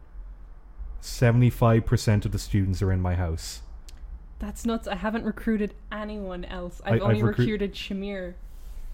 75% 1.01 2.25
of 2.25 2.33
the 2.33 2.39
students 2.39 2.81
are 2.83 2.93
in 2.93 3.01
my 3.01 3.15
house. 3.15 3.63
that's 4.39 4.65
nuts 4.67 4.89
i 4.89 4.95
haven't 4.97 5.25
recruited 5.25 5.73
anyone 5.93 6.45
else 6.47 6.81
I- 6.85 6.95
i've 6.95 7.03
only 7.03 7.17
I've 7.19 7.23
recruit- 7.23 7.39
recruited 7.45 7.75
shamir 7.75 8.35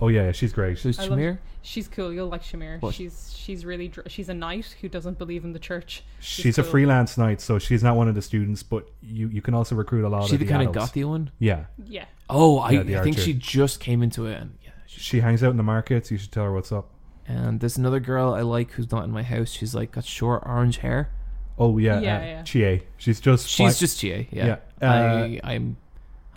Oh, 0.01 0.09
yeah, 0.09 0.27
yeah 0.27 0.33
she's 0.33 0.53
great. 0.53 0.79
Who's 0.79 0.99
I 0.99 1.07
love- 1.07 1.19
Shamir? 1.19 1.39
she's 1.61 1.89
cool 1.89 2.13
you'll 2.13 2.29
like 2.29 2.43
shamir 2.43 2.81
What? 2.81 2.95
she's 2.95 3.35
she's 3.37 3.65
really 3.67 3.89
dr- 3.89 4.09
she's 4.11 4.29
a 4.29 4.35
knight 4.35 4.77
who 4.81 4.89
doesn't 4.89 5.19
believe 5.19 5.45
in 5.45 5.53
the 5.53 5.59
church 5.59 6.03
She's 6.21 6.57
a 6.57 6.63
cool. 6.63 6.71
freelance 6.71 7.19
knight, 7.19 7.41
so 7.41 7.59
she's 7.59 7.83
not 7.83 7.97
one 7.97 8.09
of 8.09 8.15
the 8.15 8.23
students, 8.23 8.63
but 8.63 8.89
you, 9.03 9.29
you 9.29 9.43
can 9.43 9.55
also 9.55 9.75
recruit 9.75 10.05
a 10.05 10.09
lot 10.09 10.29
She 10.29 10.37
of 10.37 10.39
the 10.39 10.45
She's 10.45 10.49
the 10.49 10.53
kind 10.55 10.69
of 10.69 10.75
adults. 10.75 10.93
gothy 10.93 11.05
one? 11.05 11.31
Yeah. 11.41 11.65
yeah 11.85 12.05
Oh, 12.31 12.59
I, 12.59 12.71
Yeah, 12.71 12.83
the 12.85 12.97
I 12.99 13.03
think 13.03 13.17
archer. 13.17 13.25
she 13.27 13.35
just 13.35 13.81
came 13.81 14.03
into 14.03 14.27
it. 14.27 14.41
And 14.41 14.57
yeah, 14.63 14.71
she's 14.87 15.03
She 15.03 15.21
hangs 15.21 15.43
out 15.43 15.51
in 15.51 15.57
the 15.57 15.63
markets. 15.65 16.11
You 16.13 16.17
should 16.17 16.31
tell 16.33 16.45
her 16.45 16.53
what's 16.53 16.71
up. 16.73 16.91
And 17.27 17.59
there's 17.61 17.77
another 17.77 18.01
girl 18.01 18.33
I 18.35 18.43
like 18.43 18.71
who's 18.71 18.91
not 18.91 19.05
in 19.05 19.11
my 19.11 19.23
house. 19.25 19.51
She's 19.51 19.75
like 19.75 19.91
got 19.93 20.05
short 20.05 20.45
orange 20.47 20.79
hair. 20.79 21.11
Oh 21.59 21.77
yeah, 21.77 22.01
Yeah, 22.01 22.17
uh, 22.17 22.21
yeah. 22.21 22.43
Chie. 22.45 22.83
She's 22.99 23.21
just 23.21 23.49
She's 23.49 23.75
fi- 23.75 23.81
just 23.81 23.99
GA. 24.01 24.29
Yeah. 24.31 24.47
Yeah, 24.81 24.89
uh, 24.89 24.95
I 24.95 25.41
I'm 25.43 25.77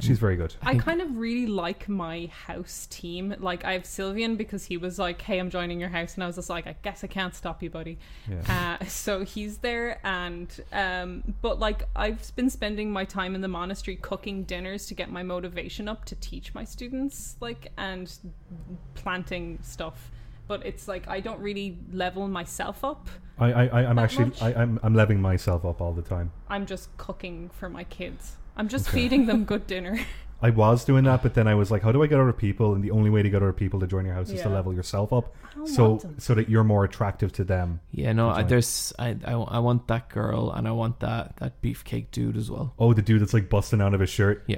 she's 0.02 0.20
very 0.20 0.36
good. 0.36 0.56
I 0.62 0.76
kind 0.76 1.02
of 1.02 1.18
really 1.18 1.48
like 1.48 1.88
my 1.90 2.30
house 2.46 2.88
team. 2.90 3.36
Like 3.40 3.64
I 3.66 3.74
have 3.74 3.86
Sylvain 3.86 4.36
because 4.36 4.66
he 4.66 4.78
was 4.78 5.00
like, 5.00 5.22
"Hey, 5.22 5.40
I'm 5.40 5.50
joining 5.50 5.80
your 5.80 5.90
house," 5.90 6.16
and 6.16 6.24
I 6.24 6.28
was 6.28 6.36
just 6.36 6.50
like, 6.50 6.68
"I 6.68 6.76
guess 6.82 7.04
I 7.04 7.08
can't 7.08 7.36
stop 7.36 7.62
you, 7.64 7.70
buddy." 7.70 7.98
Yeah. 8.30 8.78
Uh, 8.82 8.86
so 8.86 9.24
he's 9.24 9.60
there, 9.60 10.00
and 10.04 10.48
um, 10.72 11.36
but 11.42 11.60
like 11.60 11.84
I've 11.96 12.36
been 12.36 12.50
spending 12.50 12.92
my 12.92 13.06
time 13.06 13.36
in 13.36 13.42
the 13.42 13.48
monastery 13.48 13.98
cooking 13.98 14.44
dinners 14.44 14.86
to 14.88 14.94
get 14.94 15.12
my 15.12 15.24
motivation 15.24 15.88
up 15.88 16.06
to 16.06 16.16
teach 16.16 16.54
my 16.54 16.64
students, 16.64 17.38
like 17.40 17.72
and 17.78 18.12
planting 18.96 19.60
stuff. 19.62 20.12
But 20.48 20.66
it's 20.66 20.88
like 20.88 21.08
I 21.08 21.20
don't 21.20 21.40
really 21.40 21.78
level 21.92 22.28
myself 22.28 22.84
up. 22.84 23.08
I, 23.38 23.52
I, 23.52 23.86
I'm 23.86 23.98
actually 23.98 24.26
much? 24.26 24.42
I, 24.42 24.54
I'm 24.54 24.80
I'm 24.84 24.94
leveling 24.94 25.22
myself 25.22 25.66
up 25.66 25.82
all 25.82 25.94
the 25.94 26.02
time. 26.02 26.32
I'm 26.48 26.66
just 26.66 26.96
cooking 26.98 27.50
for 27.50 27.70
my 27.70 27.84
kids. 27.86 28.38
I'm 28.56 28.68
just 28.68 28.90
feeding 28.90 29.26
them 29.26 29.46
good 29.46 29.68
dinner. 29.68 30.00
I 30.44 30.50
was 30.50 30.84
doing 30.84 31.04
that, 31.04 31.22
but 31.22 31.36
then 31.36 31.48
I 31.48 31.54
was 31.54 31.70
like, 31.70 31.84
how 31.84 31.92
do 31.92 32.02
I 32.02 32.08
get 32.08 32.20
other 32.20 32.34
people? 32.34 32.74
And 32.74 32.84
the 32.84 32.90
only 32.90 33.12
way 33.12 33.22
to 33.22 33.30
get 33.30 33.44
other 33.44 33.54
people 33.54 33.80
to 33.80 33.86
join 33.88 34.06
your 34.06 34.16
house 34.16 34.30
is 34.32 34.42
to 34.42 34.50
Yeah. 34.50 34.56
level 34.56 34.74
yourself 34.74 35.14
up, 35.14 35.36
I 35.52 35.56
don't 35.56 35.68
so 35.68 35.90
want 35.90 36.02
them. 36.02 36.16
so 36.18 36.34
that 36.34 36.50
you're 36.50 36.64
more 36.64 36.84
attractive 36.84 37.32
to 37.34 37.44
them. 37.44 37.80
yeah 37.92 38.12
no. 38.12 38.30
I, 38.30 38.42
join. 38.42 38.48
there's 38.48 38.94
I, 38.98 39.18
I 39.24 39.34
I 39.34 39.60
want 39.60 39.88
that 39.88 40.10
girl 40.10 40.52
and 40.52 40.68
I 40.68 40.72
want 40.72 41.00
that 41.02 41.38
that 41.38 41.62
beefcake 41.62 42.08
dude 42.12 42.38
as 42.38 42.50
well. 42.50 42.74
Oh, 42.80 42.94
the 42.94 43.04
dude 43.04 43.22
that's 43.22 43.36
like 43.36 43.50
busting 43.50 43.82
out 43.82 43.94
of 43.94 44.00
his 44.00 44.10
shirt. 44.10 44.44
Yeah. 44.48 44.58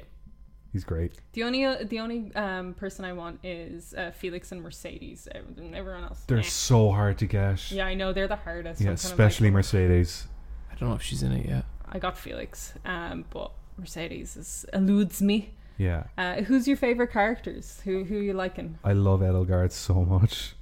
He's 0.72 0.86
great. 0.86 1.14
The 1.34 1.44
only 1.44 1.66
uh, 1.66 1.84
the 1.84 2.00
only 2.00 2.34
um, 2.34 2.74
person 2.74 3.04
I 3.06 3.14
want 3.14 3.40
is 3.44 3.94
uh, 3.94 4.12
Felix 4.12 4.52
and 4.52 4.64
Mercedes. 4.64 5.28
Everyone 5.32 5.76
everyone 5.76 6.04
else. 6.06 6.24
They're 6.26 6.40
eh. 6.40 6.44
so 6.44 6.92
hard 6.92 7.20
to 7.20 7.28
get. 7.28 7.72
Yeah, 7.72 7.86
I 7.86 7.94
know 7.94 8.12
they're 8.14 8.28
the 8.30 8.38
hardest. 8.38 8.80
Yeah, 8.82 8.86
I'm 8.92 8.96
kind 8.96 9.06
of 9.06 9.12
especially 9.12 9.48
like, 9.50 9.54
Mercedes. 9.56 10.28
I 10.72 10.76
don't 10.76 10.90
know 10.90 10.96
if 10.96 11.04
she's 11.04 11.22
in 11.22 11.32
it 11.34 11.46
yet. 11.48 11.66
I 11.88 12.00
got 12.00 12.18
Felix, 12.18 12.74
um, 12.86 13.26
but 13.30 13.52
Mercedes 13.78 14.38
is, 14.38 14.66
eludes 14.74 15.22
me. 15.22 15.54
Yeah, 15.78 16.04
Uh, 16.18 16.36
who's 16.44 16.68
your 16.68 16.78
favorite 16.78 17.12
characters? 17.12 17.82
Who 17.84 18.04
who 18.04 18.18
you 18.18 18.34
liking? 18.34 18.78
I 18.84 18.94
love 18.94 19.22
Edelgard 19.22 19.72
so 19.72 20.06
much. 20.06 20.54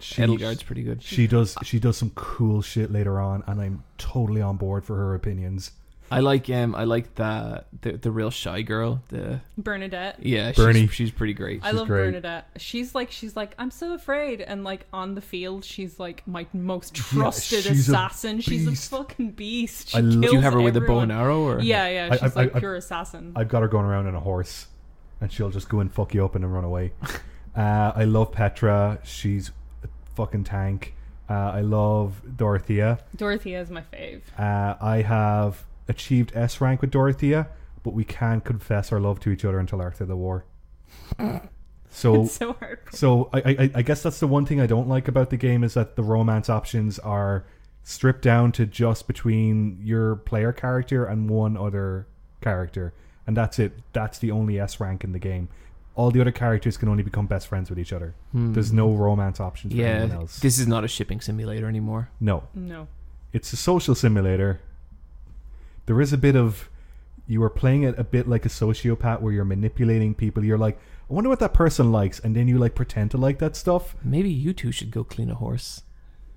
She, 0.00 0.22
Edelgard's 0.22 0.62
pretty 0.62 0.82
good. 0.82 1.02
She 1.02 1.26
does 1.26 1.56
she 1.64 1.80
does 1.80 1.96
some 1.96 2.10
cool 2.14 2.60
shit 2.62 2.92
later 2.92 3.18
on, 3.20 3.42
and 3.46 3.60
I'm 3.60 3.84
totally 3.96 4.42
on 4.42 4.56
board 4.56 4.84
for 4.84 4.96
her 4.96 5.14
opinions. 5.14 5.72
I 6.10 6.20
like 6.20 6.48
um 6.50 6.74
I 6.74 6.84
like 6.84 7.14
the 7.14 7.64
the, 7.82 7.92
the 7.92 8.10
real 8.10 8.30
shy 8.30 8.62
girl. 8.62 9.02
The 9.08 9.40
Bernadette. 9.56 10.16
yeah, 10.24 10.52
Bernie. 10.52 10.82
She's, 10.86 10.94
she's 10.94 11.10
pretty 11.10 11.34
great. 11.34 11.62
I 11.62 11.68
She's 11.70 11.78
love 11.78 11.86
great. 11.88 12.04
Bernadette. 12.06 12.48
She's 12.56 12.94
like 12.94 13.10
she's 13.10 13.36
like 13.36 13.54
I'm 13.58 13.70
so 13.70 13.92
afraid, 13.94 14.40
and 14.40 14.64
like 14.64 14.86
on 14.92 15.14
the 15.14 15.20
field, 15.20 15.64
she's 15.64 15.98
like 16.00 16.26
my 16.26 16.46
most 16.52 16.94
trusted 16.94 17.64
she's 17.64 17.88
a 17.88 17.92
assassin. 17.92 18.40
She's 18.40 18.66
a 18.66 18.70
beast. 18.70 18.90
fucking 18.90 19.30
beast. 19.32 19.90
She 19.90 19.98
I 19.98 20.00
lo- 20.00 20.20
kills 20.20 20.30
Do 20.30 20.36
you 20.36 20.42
have 20.42 20.52
her 20.54 20.60
with 20.60 20.76
a 20.76 20.80
bow 20.80 20.84
everyone. 21.00 21.10
and 21.10 21.20
arrow 21.20 21.40
or 21.42 21.60
Yeah, 21.60 21.88
yeah. 21.88 22.08
I- 22.12 22.16
She's 22.16 22.36
I- 22.36 22.40
like 22.42 22.56
I- 22.56 22.58
pure 22.60 22.74
assassin. 22.76 23.32
I've 23.36 23.48
got 23.48 23.62
her 23.62 23.68
going 23.68 23.84
around 23.86 24.06
on 24.06 24.14
a 24.14 24.20
horse, 24.20 24.66
and 25.20 25.30
she'll 25.30 25.50
just 25.50 25.68
go 25.68 25.80
and 25.80 25.92
fuck 25.92 26.14
you 26.14 26.24
up 26.24 26.34
and 26.34 26.42
then 26.44 26.50
run 26.50 26.64
away. 26.64 26.92
uh, 27.56 27.92
I 27.94 28.04
love 28.04 28.32
Petra. 28.32 28.98
She's 29.04 29.50
a 29.84 29.88
fucking 30.14 30.44
tank. 30.44 30.94
Uh, 31.30 31.34
I 31.34 31.60
love 31.60 32.22
Dorothea. 32.38 33.00
Dorothea 33.14 33.60
is 33.60 33.68
my 33.70 33.82
fave. 33.92 34.22
Uh, 34.38 34.76
I 34.80 35.02
have 35.02 35.62
achieved 35.88 36.32
S 36.34 36.60
rank 36.60 36.80
with 36.80 36.90
Dorothea, 36.90 37.48
but 37.82 37.94
we 37.94 38.04
can't 38.04 38.44
confess 38.44 38.92
our 38.92 39.00
love 39.00 39.20
to 39.20 39.30
each 39.30 39.44
other 39.44 39.58
until 39.58 39.82
after 39.82 40.04
the 40.04 40.16
war. 40.16 40.44
So 41.90 42.22
It's 42.24 42.32
so 42.34 42.52
hard. 42.52 42.80
So 42.92 43.30
I, 43.32 43.38
I 43.46 43.70
I 43.76 43.82
guess 43.82 44.02
that's 44.02 44.20
the 44.20 44.26
one 44.26 44.44
thing 44.44 44.60
I 44.60 44.66
don't 44.66 44.88
like 44.88 45.08
about 45.08 45.30
the 45.30 45.38
game 45.38 45.64
is 45.64 45.72
that 45.74 45.96
the 45.96 46.02
romance 46.02 46.50
options 46.50 46.98
are 46.98 47.46
stripped 47.82 48.20
down 48.20 48.52
to 48.52 48.66
just 48.66 49.06
between 49.06 49.78
your 49.82 50.16
player 50.16 50.52
character 50.52 51.06
and 51.06 51.30
one 51.30 51.56
other 51.56 52.06
character, 52.42 52.92
and 53.26 53.34
that's 53.34 53.58
it. 53.58 53.72
That's 53.94 54.18
the 54.18 54.30
only 54.30 54.60
S 54.60 54.80
rank 54.80 55.02
in 55.02 55.12
the 55.12 55.18
game. 55.18 55.48
All 55.94 56.10
the 56.10 56.20
other 56.20 56.30
characters 56.30 56.76
can 56.76 56.90
only 56.90 57.02
become 57.02 57.26
best 57.26 57.48
friends 57.48 57.70
with 57.70 57.78
each 57.78 57.92
other. 57.94 58.14
There's 58.34 58.70
no 58.72 58.92
romance 58.92 59.40
options 59.40 59.74
for 59.74 59.80
anyone 59.80 60.02
Hmm. 60.08 60.14
Yeah, 60.14 60.20
else. 60.20 60.38
this 60.40 60.58
is 60.58 60.68
not 60.68 60.84
a 60.84 60.88
shipping 60.88 61.22
simulator 61.22 61.66
anymore. 61.68 62.10
no, 62.20 62.44
No. 62.54 62.86
it's 63.32 63.50
a 63.54 63.56
social 63.56 63.94
simulator. 63.94 64.60
There 65.88 66.02
is 66.02 66.12
a 66.12 66.18
bit 66.18 66.36
of 66.36 66.68
you 67.26 67.42
are 67.42 67.48
playing 67.50 67.82
it 67.82 67.98
a 67.98 68.04
bit 68.04 68.28
like 68.28 68.44
a 68.44 68.50
sociopath 68.50 69.22
where 69.22 69.32
you're 69.32 69.46
manipulating 69.46 70.14
people. 70.14 70.44
You're 70.44 70.58
like, 70.58 70.78
I 71.10 71.14
wonder 71.14 71.30
what 71.30 71.40
that 71.40 71.54
person 71.54 71.90
likes, 71.90 72.20
and 72.20 72.36
then 72.36 72.46
you 72.46 72.58
like 72.58 72.74
pretend 72.74 73.10
to 73.12 73.16
like 73.16 73.38
that 73.38 73.56
stuff. 73.56 73.96
Maybe 74.04 74.28
you 74.28 74.52
two 74.52 74.70
should 74.70 74.90
go 74.90 75.02
clean 75.02 75.30
a 75.30 75.34
horse. 75.34 75.82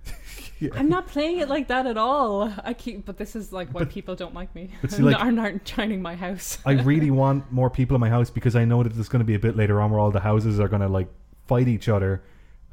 I'm 0.74 0.88
not 0.88 1.08
playing 1.08 1.40
it 1.40 1.50
like 1.50 1.68
that 1.68 1.86
at 1.86 1.98
all. 1.98 2.54
I 2.64 2.74
keep, 2.74 3.06
but 3.06 3.18
this 3.18 3.36
is 3.36 3.52
like 3.52 3.74
why 3.74 3.82
But- 3.82 3.90
people 3.90 4.16
don't 4.16 4.34
like 4.34 4.56
me. 4.56 4.70
but 4.82 4.92
see, 4.92 5.04
like- 5.04 5.20
are 5.20 5.34
not 5.34 5.68
shining 5.68 6.02
my 6.02 6.16
house. 6.16 6.58
I 6.66 6.72
really 6.74 7.12
want 7.12 7.52
more 7.52 7.70
people 7.70 7.96
in 7.96 8.02
my 8.02 8.10
house 8.10 8.30
because 8.30 8.56
I 8.56 8.64
know 8.64 8.84
that 8.84 8.94
there's 8.94 9.10
going 9.10 9.20
to 9.20 9.26
be 9.26 9.36
a 9.36 9.40
bit 9.40 9.58
later 9.58 9.82
on 9.82 9.92
where 9.92 10.00
all 10.00 10.12
the 10.12 10.22
houses 10.22 10.62
are 10.62 10.70
going 10.70 10.82
to 10.82 10.88
like 10.88 11.10
fight 11.48 11.68
each 11.68 11.90
other. 11.90 12.24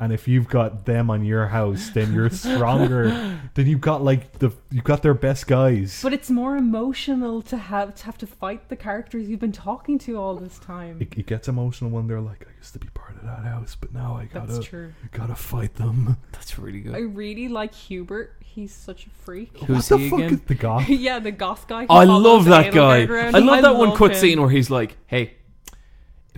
And 0.01 0.13
if 0.13 0.29
you've 0.29 0.49
got 0.49 0.85
them 0.85 1.11
on 1.11 1.25
your 1.25 1.49
house, 1.49 1.91
then 1.91 2.15
you're 2.15 2.31
stronger. 2.69 3.39
then 3.55 3.67
you've 3.67 3.81
got 3.81 4.05
like 4.05 4.39
the 4.39 4.53
you've 4.71 4.85
got 4.85 5.03
their 5.03 5.15
best 5.15 5.47
guys. 5.49 6.01
But 6.03 6.13
it's 6.13 6.31
more 6.31 6.57
emotional 6.57 7.43
to 7.43 7.57
have 7.57 7.95
to 7.97 8.05
have 8.05 8.17
to 8.19 8.27
fight 8.27 8.69
the 8.69 8.77
characters 8.77 9.29
you've 9.29 9.41
been 9.41 9.51
talking 9.53 9.99
to 10.01 10.17
all 10.17 10.37
this 10.37 10.59
time. 10.61 10.99
it, 11.01 11.19
it 11.19 11.27
gets 11.27 11.49
emotional 11.49 11.91
when 11.91 12.07
they're 12.07 12.21
like, 12.21 12.47
"I 12.49 12.57
used 12.59 12.73
to 12.75 12.79
be 12.79 12.89
part 12.95 13.17
of 13.17 13.23
that 13.25 13.45
house, 13.45 13.77
but 13.81 13.93
now 13.93 14.17
I 14.17 14.27
gotta 14.27 14.53
That's 14.53 14.67
true. 14.67 14.93
gotta 15.11 15.35
fight 15.35 15.75
them." 15.75 16.17
That's 16.33 16.59
really 16.59 16.81
good. 16.81 16.95
I 16.95 17.01
really 17.01 17.49
like 17.49 17.75
Hubert. 17.75 18.35
He's 18.41 18.73
such 18.73 19.07
a 19.07 19.11
freak. 19.11 19.57
Who's 19.59 19.91
what 19.91 19.99
the 19.99 19.99
he 19.99 20.11
fuck 20.11 20.19
again? 20.21 20.35
is 20.35 20.41
the 20.43 20.55
goth? 20.55 20.89
yeah, 21.09 21.19
the 21.19 21.31
goth 21.33 21.67
guy. 21.69 21.87
I 21.91 22.05
love 22.05 22.45
that 22.47 22.73
guy. 22.73 23.07
Edelgard 23.07 23.09
around. 23.11 23.37
I 23.37 23.39
love 23.41 23.63
that 23.63 23.77
one 23.77 23.89
love 23.91 23.99
cutscene 23.99 24.35
him. 24.35 24.41
where 24.43 24.51
he's 24.51 24.71
like, 24.71 24.97
"Hey, 25.07 25.35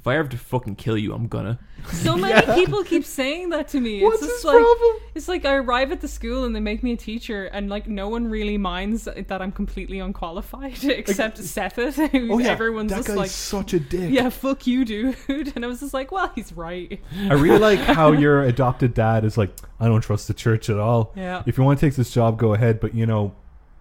if 0.00 0.06
I 0.06 0.16
ever 0.16 0.28
to 0.30 0.38
fucking 0.38 0.76
kill 0.76 0.96
you, 0.96 1.12
I'm 1.12 1.28
gonna." 1.28 1.58
So 1.90 2.14
many 2.16 2.40
people 2.54 2.84
keep 2.84 3.04
saying 3.04 3.50
that 3.50 3.68
to 3.68 3.80
me. 3.80 4.02
What's 4.02 4.22
it's 4.22 4.26
just 4.26 4.36
his 4.38 4.44
like 4.44 4.58
problem? 4.58 4.96
it's 5.14 5.28
like 5.28 5.44
I 5.46 5.54
arrive 5.54 5.92
at 5.92 6.02
the 6.02 6.08
school 6.08 6.44
and 6.44 6.54
they 6.54 6.60
make 6.60 6.82
me 6.82 6.92
a 6.92 6.96
teacher, 6.96 7.46
and 7.46 7.70
like 7.70 7.88
no 7.88 8.08
one 8.08 8.28
really 8.28 8.58
minds 8.58 9.04
that 9.04 9.40
I'm 9.42 9.50
completely 9.52 9.98
unqualified 9.98 10.84
except 10.84 11.38
Seteth. 11.38 11.96
who 12.10 12.32
Oh 12.34 12.38
yeah, 12.38 12.48
everyone's 12.48 12.90
that 12.90 12.98
just 12.98 13.08
guy's 13.08 13.16
like, 13.16 13.30
such 13.30 13.72
a 13.72 13.80
dick. 13.80 14.10
"Yeah, 14.10 14.28
fuck 14.28 14.66
you, 14.66 14.84
dude." 14.84 15.16
And 15.54 15.64
I 15.64 15.68
was 15.68 15.80
just 15.80 15.94
like, 15.94 16.12
"Well, 16.12 16.30
he's 16.34 16.52
right." 16.52 17.00
I 17.28 17.32
really 17.34 17.58
like 17.58 17.78
how 17.80 18.12
your 18.12 18.42
adopted 18.42 18.92
dad 18.94 19.24
is 19.24 19.38
like, 19.38 19.50
I 19.78 19.86
don't 19.86 20.02
trust 20.02 20.28
the 20.28 20.34
church 20.34 20.68
at 20.70 20.78
all. 20.78 21.12
Yeah. 21.16 21.42
If 21.46 21.56
you 21.56 21.64
want 21.64 21.78
to 21.78 21.86
take 21.86 21.96
this 21.96 22.10
job, 22.10 22.38
go 22.38 22.52
ahead, 22.54 22.80
but 22.80 22.94
you 22.94 23.06
know, 23.06 23.34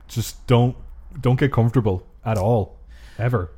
just 0.08 0.46
don't 0.48 0.76
don't 1.20 1.40
get 1.40 1.52
comfortable 1.52 2.06
at 2.26 2.38
all, 2.38 2.78
ever. 3.18 3.52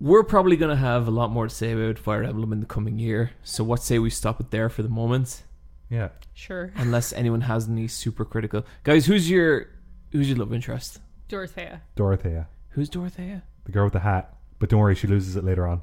We're 0.00 0.22
probably 0.22 0.56
gonna 0.56 0.76
have 0.76 1.06
a 1.06 1.10
lot 1.10 1.30
more 1.30 1.46
to 1.48 1.54
say 1.54 1.72
about 1.72 1.98
Fire 1.98 2.22
Emblem 2.24 2.52
in 2.52 2.60
the 2.60 2.66
coming 2.66 2.98
year. 2.98 3.32
So 3.42 3.62
what 3.62 3.82
say 3.82 3.98
we 3.98 4.08
stop 4.10 4.40
it 4.40 4.50
there 4.50 4.68
for 4.70 4.82
the 4.82 4.88
moment, 4.88 5.42
Yeah. 5.90 6.08
Sure, 6.32 6.72
unless 6.76 7.12
anyone 7.12 7.42
has 7.42 7.68
any 7.68 7.86
super 7.86 8.24
critical 8.24 8.64
guys. 8.82 9.06
Who's 9.06 9.28
your 9.30 9.66
who's 10.12 10.28
your 10.28 10.38
love 10.38 10.52
interest? 10.54 11.00
Dorothea. 11.28 11.82
Dorothea, 11.96 12.48
Who's 12.70 12.88
Dorothea? 12.88 13.42
the 13.64 13.72
girl 13.72 13.84
with 13.84 13.92
the 13.92 14.00
hat. 14.00 14.34
But 14.58 14.68
don't 14.70 14.80
worry, 14.80 14.94
she 14.94 15.06
loses 15.06 15.36
it 15.36 15.44
later 15.44 15.66
on. 15.66 15.82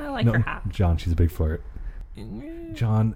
I 0.00 0.08
like 0.10 0.24
no, 0.26 0.32
her 0.32 0.38
hat. 0.40 0.62
John, 0.68 0.96
she's 0.96 1.12
a 1.12 1.16
big 1.16 1.30
flirt. 1.30 1.62
Mm-hmm. 2.16 2.74
John, 2.74 3.14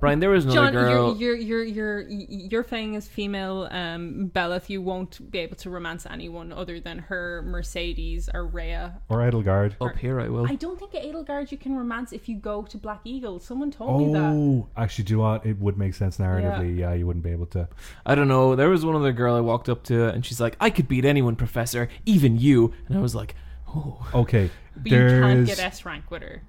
Brian, 0.00 0.20
there 0.20 0.30
was 0.30 0.44
another 0.44 0.60
John, 0.60 0.72
girl. 0.72 1.16
you're, 1.16 1.34
you're 1.34 1.64
you're 1.64 2.00
you're 2.00 2.08
you're 2.08 2.62
playing 2.62 2.94
as 2.94 3.08
female 3.08 3.66
um, 3.72 4.30
Byleth. 4.32 4.68
You 4.68 4.80
won't 4.80 5.28
be 5.32 5.40
able 5.40 5.56
to 5.56 5.70
romance 5.70 6.06
anyone 6.06 6.52
other 6.52 6.78
than 6.78 7.00
her, 7.00 7.42
Mercedes, 7.44 8.28
or 8.32 8.46
Rhea. 8.46 9.00
or 9.08 9.18
Edelgard. 9.18 9.74
Up 9.80 9.96
here, 9.96 10.20
I 10.20 10.28
will. 10.28 10.46
I 10.46 10.54
don't 10.54 10.78
think 10.78 10.92
Edelgard 10.92 11.50
you 11.50 11.58
can 11.58 11.74
romance 11.74 12.12
if 12.12 12.28
you 12.28 12.36
go 12.36 12.62
to 12.62 12.78
Black 12.78 13.00
Eagle. 13.02 13.40
Someone 13.40 13.72
told 13.72 14.06
me 14.06 14.12
that. 14.12 14.32
Oh, 14.32 14.68
actually, 14.76 15.04
do 15.04 15.14
you 15.14 15.16
know 15.16 15.24
what? 15.24 15.44
It 15.44 15.58
would 15.58 15.76
make 15.76 15.94
sense 15.94 16.18
narratively. 16.18 16.78
Yeah. 16.78 16.94
you 16.94 17.04
wouldn't 17.04 17.24
be 17.24 17.30
able 17.30 17.46
to. 17.46 17.68
I 18.06 18.14
don't 18.14 18.28
know. 18.28 18.54
There 18.54 18.70
was 18.70 18.84
one 18.84 18.94
other 18.94 19.12
girl 19.12 19.34
I 19.34 19.40
walked 19.40 19.68
up 19.68 19.82
to, 19.84 20.08
and 20.10 20.24
she's 20.24 20.40
like, 20.40 20.56
"I 20.60 20.70
could 20.70 20.86
beat 20.86 21.04
anyone, 21.04 21.34
Professor, 21.34 21.88
even 22.06 22.38
you." 22.38 22.72
And 22.86 22.96
I 22.96 23.00
was 23.00 23.16
like, 23.16 23.34
"Oh, 23.68 24.06
Okay, 24.14 24.48
But 24.76 24.92
you 24.92 24.98
can't 24.98 25.44
get 25.46 25.58
S 25.58 25.84
rank 25.84 26.08
with 26.08 26.22
her. 26.22 26.42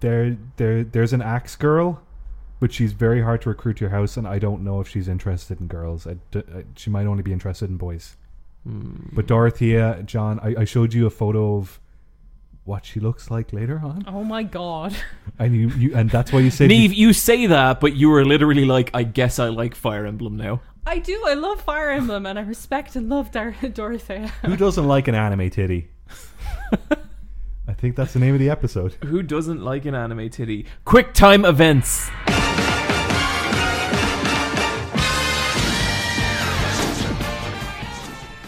there 0.00 0.38
there 0.56 0.82
there's 0.84 1.12
an 1.12 1.20
axe 1.20 1.56
girl, 1.56 2.00
but 2.64 2.72
she's 2.72 2.92
very 2.94 3.20
hard 3.20 3.42
to 3.42 3.50
recruit 3.50 3.74
to 3.76 3.80
your 3.84 3.90
house, 3.90 4.16
and 4.16 4.26
I 4.26 4.38
don't 4.38 4.62
know 4.64 4.80
if 4.80 4.88
she's 4.88 5.06
interested 5.06 5.60
in 5.60 5.66
girls. 5.66 6.06
I 6.06 6.14
d- 6.30 6.42
I- 6.58 6.64
she 6.76 6.88
might 6.88 7.04
only 7.04 7.22
be 7.22 7.30
interested 7.30 7.68
in 7.68 7.76
boys. 7.76 8.16
Hmm. 8.66 8.94
But 9.12 9.26
Dorothea, 9.26 10.02
John, 10.06 10.40
I, 10.40 10.62
I 10.62 10.64
showed 10.64 10.94
you 10.94 11.04
a 11.06 11.10
photo 11.10 11.56
of 11.58 11.78
what 12.64 12.86
she 12.86 13.00
looks 13.00 13.30
like 13.30 13.52
later 13.52 13.82
on, 13.84 14.04
Oh 14.08 14.24
my 14.24 14.42
god. 14.44 14.96
and 15.38 15.54
you, 15.54 15.68
you 15.76 15.94
and 15.94 16.08
that's 16.08 16.32
why 16.32 16.38
you 16.40 16.50
said 16.50 16.70
you- 16.72 16.78
Neve, 16.78 16.94
you 16.94 17.12
say 17.12 17.44
that, 17.48 17.80
but 17.80 17.94
you 17.94 18.08
were 18.08 18.24
literally 18.24 18.64
like, 18.64 18.90
I 18.94 19.02
guess 19.02 19.38
I 19.38 19.48
like 19.50 19.74
Fire 19.74 20.06
Emblem 20.06 20.38
now. 20.38 20.62
I 20.86 21.00
do. 21.00 21.22
I 21.26 21.34
love 21.34 21.60
Fire 21.60 21.90
Emblem 21.90 22.24
and 22.24 22.38
I 22.38 22.42
respect 22.42 22.96
and 22.96 23.10
love 23.10 23.30
Dar- 23.30 23.54
Dorothea. 23.74 24.28
who 24.46 24.56
doesn't 24.56 24.88
like 24.88 25.06
an 25.08 25.14
anime 25.14 25.50
titty? 25.50 25.88
I 27.84 27.86
think 27.86 27.96
that's 27.96 28.14
the 28.14 28.18
name 28.18 28.32
of 28.32 28.40
the 28.40 28.48
episode. 28.48 28.94
Who 29.04 29.22
doesn't 29.22 29.62
like 29.62 29.84
an 29.84 29.94
anime 29.94 30.30
titty? 30.30 30.64
Quick 30.86 31.12
time 31.12 31.44
events. 31.44 32.08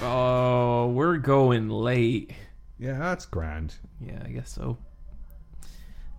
Oh, 0.01 0.91
we're 0.95 1.19
going 1.19 1.69
late. 1.69 2.33
Yeah, 2.79 2.99
that's 2.99 3.27
grand. 3.27 3.75
Yeah, 4.01 4.23
I 4.25 4.29
guess 4.29 4.49
so. 4.49 4.79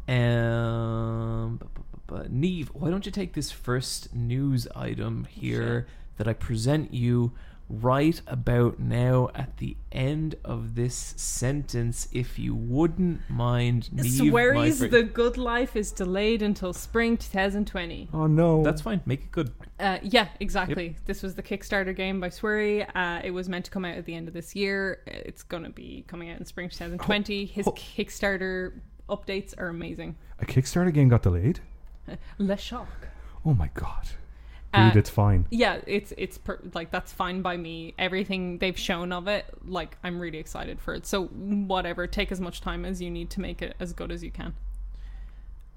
Um, 0.07 1.57
but, 1.57 1.73
but, 1.73 1.83
but, 1.89 2.01
but 2.05 2.31
Neve, 2.31 2.69
why 2.75 2.91
don't 2.91 3.07
you 3.07 3.11
take 3.11 3.33
this 3.33 3.49
first 3.49 4.13
news 4.13 4.67
item 4.75 5.25
here 5.27 5.87
that 6.17 6.27
I 6.27 6.33
present 6.33 6.93
you 6.93 7.31
right 7.69 8.19
about 8.27 8.79
now 8.79 9.29
at 9.35 9.57
the 9.57 9.75
end 9.91 10.35
of 10.45 10.75
this 10.75 11.13
sentence, 11.17 12.07
if 12.13 12.39
you 12.39 12.55
wouldn't 12.55 13.21
mind. 13.29 13.91
Neve, 13.91 14.03
my 14.23 14.29
Swearies 14.29 14.77
friend- 14.79 14.93
The 14.93 15.03
Good 15.03 15.37
Life 15.37 15.75
is 15.75 15.91
delayed 15.91 16.41
until 16.41 16.71
spring 16.73 17.17
2020. 17.17 18.09
Oh 18.13 18.27
no, 18.27 18.63
That's 18.63 18.81
fine. 18.81 19.01
Make 19.05 19.21
it 19.23 19.31
good. 19.31 19.51
Uh, 19.79 19.99
yeah, 20.01 20.29
exactly. 20.39 20.95
This 21.05 21.21
was 21.21 21.35
the 21.35 21.43
Kickstarter 21.43 21.95
game 21.95 22.19
by 22.19 22.29
Swery. 22.29 22.87
Uh, 22.95 23.21
it 23.23 23.31
was 23.31 23.49
meant 23.49 23.65
to 23.65 23.71
come 23.71 23.85
out 23.85 23.97
at 23.97 24.05
the 24.05 24.15
end 24.15 24.27
of 24.27 24.33
this 24.33 24.55
year. 24.55 25.01
It's 25.05 25.43
going 25.43 25.63
to 25.63 25.69
be 25.69 26.05
coming 26.07 26.29
out 26.29 26.39
in 26.39 26.45
spring 26.45 26.69
2020. 26.69 27.45
His 27.45 27.65
ho- 27.65 27.71
Kickstarter 27.73 28.79
updates 29.09 29.53
are 29.57 29.67
amazing. 29.67 30.15
a 30.39 30.45
Kickstarter 30.45 30.93
game 30.93 31.09
got 31.09 31.23
delayed. 31.23 31.59
Le 32.37 32.55
Shock. 32.57 33.09
Oh 33.45 33.53
my 33.53 33.69
god, 33.73 34.07
Uh, 34.73 34.89
dude, 34.89 34.97
it's 34.97 35.09
fine. 35.09 35.45
Yeah, 35.49 35.79
it's 35.87 36.13
it's 36.17 36.37
per- 36.37 36.59
like 36.73 36.91
that's 36.91 37.11
fine 37.13 37.41
by 37.41 37.55
me. 37.57 37.93
Everything 37.97 38.57
they've 38.57 38.77
shown 38.77 39.11
of 39.11 39.27
it, 39.27 39.45
like 39.65 39.97
I'm 40.03 40.19
really 40.19 40.37
excited 40.39 40.79
for 40.81 40.93
it. 40.93 41.05
So 41.05 41.25
whatever, 41.25 42.05
take 42.05 42.31
as 42.31 42.41
much 42.41 42.61
time 42.61 42.83
as 42.85 43.01
you 43.01 43.09
need 43.09 43.29
to 43.31 43.41
make 43.41 43.61
it 43.61 43.75
as 43.79 43.93
good 43.93 44.11
as 44.11 44.23
you 44.23 44.31
can. 44.31 44.55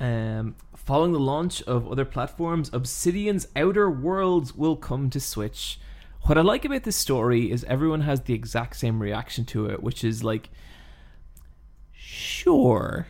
Um, 0.01 0.57
following 0.75 1.13
the 1.13 1.21
launch 1.21 1.63
of 1.63 1.87
other 1.91 2.05
platforms, 2.07 2.71
Obsidian's 2.73 3.47
Outer 3.55 3.91
Worlds 3.91 4.55
will 4.57 4.77
come 4.77 5.11
to 5.11 5.21
Switch. 5.21 5.79
what 6.23 6.39
I 6.39 6.41
like 6.41 6.65
about 6.65 6.85
this 6.85 6.97
story 6.97 7.51
is 7.51 7.65
everyone 7.65 8.01
has 8.03 8.23
the 8.23 8.35
exact 8.35 8.77
same 8.77 9.01
reaction 9.01 9.45
to 9.47 9.67
it, 9.67 9.83
which 9.83 10.03
is 10.03 10.25
like, 10.25 10.49
sure. 11.93 13.07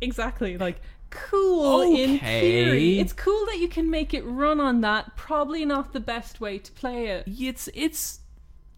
Exactly. 0.00 0.58
Like 0.58 0.80
cool 1.10 1.82
in 1.82 2.16
Okay. 2.16 2.40
theory. 2.40 2.98
It's 3.00 3.12
cool 3.12 3.46
that 3.46 3.58
you 3.58 3.68
can 3.68 3.90
make 3.90 4.14
it 4.14 4.22
run 4.22 4.60
on 4.60 4.80
that. 4.82 5.16
Probably 5.16 5.64
not 5.64 5.92
the 5.92 6.00
best 6.00 6.40
way 6.40 6.58
to 6.58 6.72
play 6.72 7.06
it. 7.08 7.24
It's 7.26 7.68
it's 7.74 8.20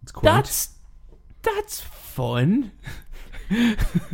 It's 0.03 0.13
quaint. 0.13 0.25
that's 0.35 0.71
that's 1.43 1.81
fun. 1.81 2.73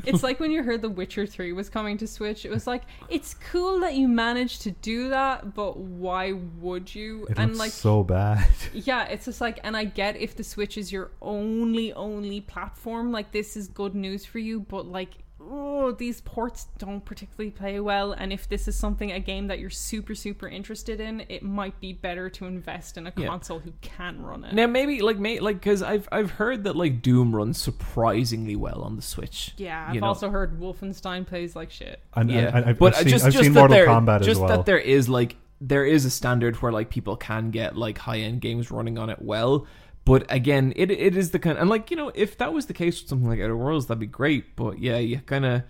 It's 0.06 0.22
like 0.22 0.40
when 0.40 0.50
you 0.50 0.62
heard 0.62 0.80
The 0.80 0.88
Witcher 0.88 1.26
3 1.26 1.52
was 1.52 1.68
coming 1.68 1.98
to 1.98 2.06
Switch. 2.06 2.46
It 2.46 2.50
was 2.50 2.66
like, 2.66 2.84
it's 3.10 3.34
cool 3.34 3.80
that 3.80 3.92
you 3.94 4.08
managed 4.08 4.62
to 4.62 4.70
do 4.70 5.10
that, 5.10 5.52
but 5.54 5.76
why 5.76 6.32
would 6.32 6.94
you? 6.94 7.26
it 7.28 7.38
and 7.38 7.48
looks 7.48 7.58
like 7.58 7.70
so 7.72 8.02
bad. 8.02 8.48
Yeah, 8.72 9.04
it's 9.04 9.26
just 9.26 9.42
like, 9.42 9.60
and 9.62 9.76
I 9.76 9.84
get 9.84 10.16
if 10.16 10.36
the 10.36 10.42
Switch 10.44 10.78
is 10.78 10.90
your 10.90 11.10
only, 11.20 11.92
only 11.92 12.40
platform, 12.40 13.12
like 13.12 13.32
this 13.32 13.58
is 13.58 13.68
good 13.68 13.94
news 13.94 14.24
for 14.24 14.38
you, 14.38 14.60
but 14.60 14.86
like, 14.86 15.18
oh, 15.48 15.92
these 15.92 16.20
ports 16.20 16.66
don't 16.78 17.04
particularly 17.04 17.50
play 17.50 17.80
well. 17.80 18.12
And 18.12 18.32
if 18.32 18.48
this 18.48 18.66
is 18.68 18.76
something, 18.76 19.12
a 19.12 19.20
game 19.20 19.46
that 19.46 19.58
you're 19.58 19.70
super, 19.70 20.14
super 20.14 20.48
interested 20.48 21.00
in, 21.00 21.24
it 21.28 21.42
might 21.42 21.78
be 21.80 21.92
better 21.92 22.28
to 22.30 22.46
invest 22.46 22.96
in 22.98 23.06
a 23.06 23.12
Yeah. 23.16 23.26
console 23.28 23.58
who 23.60 23.72
can 23.80 24.22
run 24.22 24.44
it. 24.44 24.54
Now 24.54 24.66
maybe 24.66 25.00
like 25.02 25.18
may 25.18 25.38
like 25.38 25.56
because 25.56 25.82
I've 25.82 26.08
I've 26.12 26.32
heard 26.32 26.64
that 26.64 26.76
like 26.76 27.02
Doom 27.02 27.34
runs 27.34 27.60
surprisingly 27.60 28.56
well 28.56 28.82
on 28.82 28.96
the 28.96 29.02
Switch. 29.02 29.54
yeah, 29.56 29.86
I've 29.88 30.00
know. 30.00 30.06
also 30.06 30.30
heard 30.30 30.60
Wolfenstein 30.60 31.26
plays 31.26 31.54
like 31.56 31.70
shit. 31.70 32.00
And, 32.14 32.30
yeah, 32.30 32.38
and, 32.38 32.56
and 32.56 32.64
I've, 32.66 32.78
but 32.78 32.94
I've 32.94 33.02
seen, 33.02 33.08
just 33.08 33.24
I've 33.26 33.32
just 33.32 33.44
seen 33.44 33.52
that 33.54 33.60
Mortal 33.60 33.76
there, 33.76 33.86
Kombat 33.86 34.18
just 34.18 34.30
as 34.30 34.38
well. 34.38 34.48
that 34.48 34.66
there 34.66 34.78
is 34.78 35.08
like 35.08 35.36
there 35.60 35.86
is 35.86 36.04
a 36.04 36.10
standard 36.10 36.56
where 36.56 36.70
like 36.72 36.90
people 36.90 37.16
can 37.16 37.50
get 37.50 37.76
like 37.76 37.96
high 37.98 38.18
end 38.18 38.40
games 38.40 38.70
running 38.70 38.98
on 38.98 39.08
it 39.10 39.22
well. 39.22 39.66
But 40.06 40.24
again, 40.32 40.72
it 40.76 40.92
it 40.92 41.16
is 41.16 41.32
the 41.32 41.40
kind 41.40 41.58
and 41.58 41.68
like 41.68 41.90
you 41.90 41.96
know 41.96 42.12
if 42.14 42.38
that 42.38 42.52
was 42.52 42.66
the 42.66 42.72
case 42.72 43.00
with 43.02 43.08
something 43.10 43.28
like 43.28 43.40
Outer 43.40 43.56
Worlds, 43.56 43.86
that'd 43.86 43.98
be 43.98 44.06
great. 44.06 44.54
But 44.54 44.78
yeah, 44.78 44.98
you 44.98 45.18
kind 45.18 45.44
of 45.44 45.64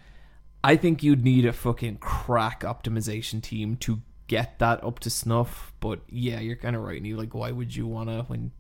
I 0.63 0.77
think 0.77 1.03
you'd 1.03 1.25
need 1.25 1.47
a 1.47 1.55
fucking 1.55 1.97
crack 1.99 2.61
optimization 2.61 3.43
team 3.43 3.77
to 3.79 4.03
get 4.27 4.59
that 4.59 4.85
up 4.85 4.99
to 5.01 5.11
snuff. 5.11 5.73
But 5.81 6.01
yeah, 6.11 6.39
you're 6.41 6.57
kind 6.57 6.77
of 6.77 6.83
right. 6.83 6.99
And 6.99 7.07
you 7.07 7.17
like, 7.17 7.35
why 7.35 7.51
would 7.51 7.75
you 7.75 7.87
wanna 7.87 8.25
when? 8.25 8.53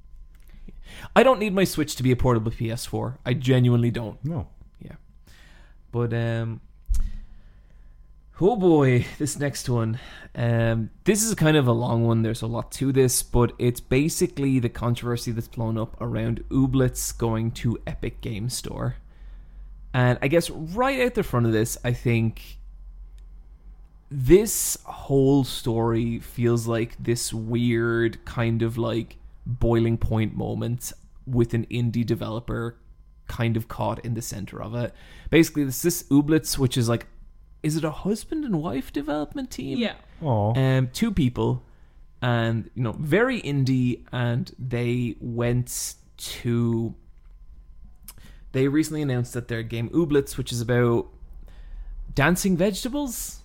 I 1.15 1.23
don't 1.23 1.39
need 1.39 1.53
my 1.53 1.65
Switch 1.65 1.95
to 1.97 2.03
be 2.03 2.11
a 2.11 2.17
portable 2.17 2.53
PS4. 2.53 3.19
I 3.27 3.35
genuinely 3.35 3.91
don't. 3.91 4.25
no. 4.25 4.49
Yeah. 4.81 4.97
But 5.93 6.15
um 6.15 6.63
Oh 8.39 8.57
boy, 8.57 9.07
this 9.19 9.39
next 9.39 9.69
one. 9.69 9.99
Um 10.35 10.91
this 11.05 11.23
is 11.23 11.35
kind 11.35 11.57
of 11.57 11.67
a 11.67 11.73
long 11.73 12.05
one. 12.05 12.23
There's 12.23 12.43
a 12.43 12.47
lot 12.47 12.71
to 12.73 12.93
this, 12.93 13.23
but 13.23 13.53
it's 13.59 13.81
basically 13.81 14.59
the 14.59 14.69
controversy 14.69 15.33
that's 15.33 15.49
blown 15.49 15.79
up 15.79 15.97
around 16.01 16.45
Ooblets 16.51 17.17
going 17.17 17.51
to 17.53 17.79
Epic 17.87 18.21
Game 18.21 18.49
Store. 18.49 18.97
And 19.95 20.19
I 20.21 20.29
guess 20.29 20.51
right 20.51 21.01
out 21.01 21.15
the 21.15 21.23
front 21.23 21.47
of 21.47 21.53
this, 21.53 21.79
I 21.83 21.95
think 21.95 22.59
this 24.11 24.77
whole 24.85 25.43
story 25.43 26.19
feels 26.21 26.67
like 26.67 27.03
this 27.03 27.33
weird 27.33 28.25
kind 28.25 28.63
of 28.63 28.77
like 28.77 29.17
boiling 29.47 29.97
point 29.97 30.37
moment 30.37 30.93
with 31.27 31.55
an 31.55 31.67
indie 31.67 32.05
developer 32.05 32.77
kind 33.27 33.57
of 33.57 33.69
caught 33.69 34.05
in 34.05 34.15
the 34.15 34.23
center 34.23 34.63
of 34.63 34.75
it. 34.75 34.95
Basically, 35.31 35.65
this 35.65 35.83
this 35.83 36.05
Ooblets, 36.05 36.59
which 36.59 36.77
is 36.77 36.89
like, 36.89 37.07
is 37.67 37.77
it 37.77 37.85
a 37.85 37.91
husband 37.91 38.45
and 38.45 38.63
wife 38.63 38.93
development 38.93 39.51
team? 39.51 39.79
Yeah. 39.79 39.95
Oh, 40.23 40.55
um, 40.55 40.89
two 40.93 41.11
people, 41.13 41.63
and 42.23 42.71
you 42.75 42.83
know, 42.83 42.93
very 42.93 43.43
indie, 43.43 44.05
and 44.13 44.51
they 44.59 45.17
went 45.21 45.95
to. 46.17 46.95
They 48.53 48.69
recently 48.69 49.03
announced 49.03 49.35
that 49.35 49.49
their 49.49 49.63
game 49.63 49.91
Ooblets, 49.91 50.39
which 50.39 50.51
is 50.53 50.61
about 50.63 51.09
dancing 52.15 52.57
vegetables, 52.57 53.41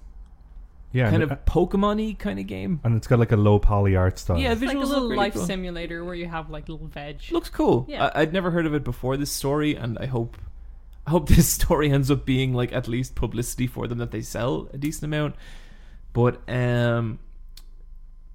yeah, 0.93 1.09
kind 1.09 1.23
and, 1.23 1.31
of 1.31 1.43
Pokemon-y 1.45 2.15
kind 2.17 2.39
of 2.39 2.47
game. 2.47 2.79
and 2.85 2.95
it's 2.95 3.07
got 3.07 3.19
like 3.19 3.33
a 3.33 3.37
low 3.37 3.59
poly 3.59 3.95
art 3.97 4.17
style. 4.19 4.37
Yeah, 4.37 4.53
It's 4.53 4.61
like 4.61 4.75
a 4.75 4.79
little 4.79 5.05
really 5.05 5.17
life 5.17 5.33
cool. 5.33 5.45
simulator 5.45 6.05
where 6.05 6.15
you 6.15 6.27
have 6.27 6.49
like 6.49 6.69
little 6.69 6.87
veg. 6.87 7.19
Looks 7.31 7.49
cool. 7.49 7.85
Yeah. 7.89 8.05
I- 8.15 8.21
I'd 8.21 8.31
never 8.31 8.51
heard 8.51 8.65
of 8.65 8.73
it 8.73 8.83
before 8.85 9.17
this 9.17 9.31
story, 9.31 9.75
and 9.75 9.97
I 9.99 10.05
hope, 10.05 10.37
I 11.05 11.11
hope 11.11 11.27
this 11.29 11.49
story 11.59 11.91
ends 11.91 12.11
up 12.11 12.25
being 12.25 12.53
like 12.53 12.73
at 12.73 12.87
least 12.87 13.15
publicity 13.15 13.67
for 13.67 13.87
them 13.87 13.97
that 13.99 14.11
they 14.11 14.21
sell 14.21 14.69
a 14.73 14.77
decent 14.77 15.03
amount. 15.03 15.35
But 16.13 16.41
um, 16.49 17.19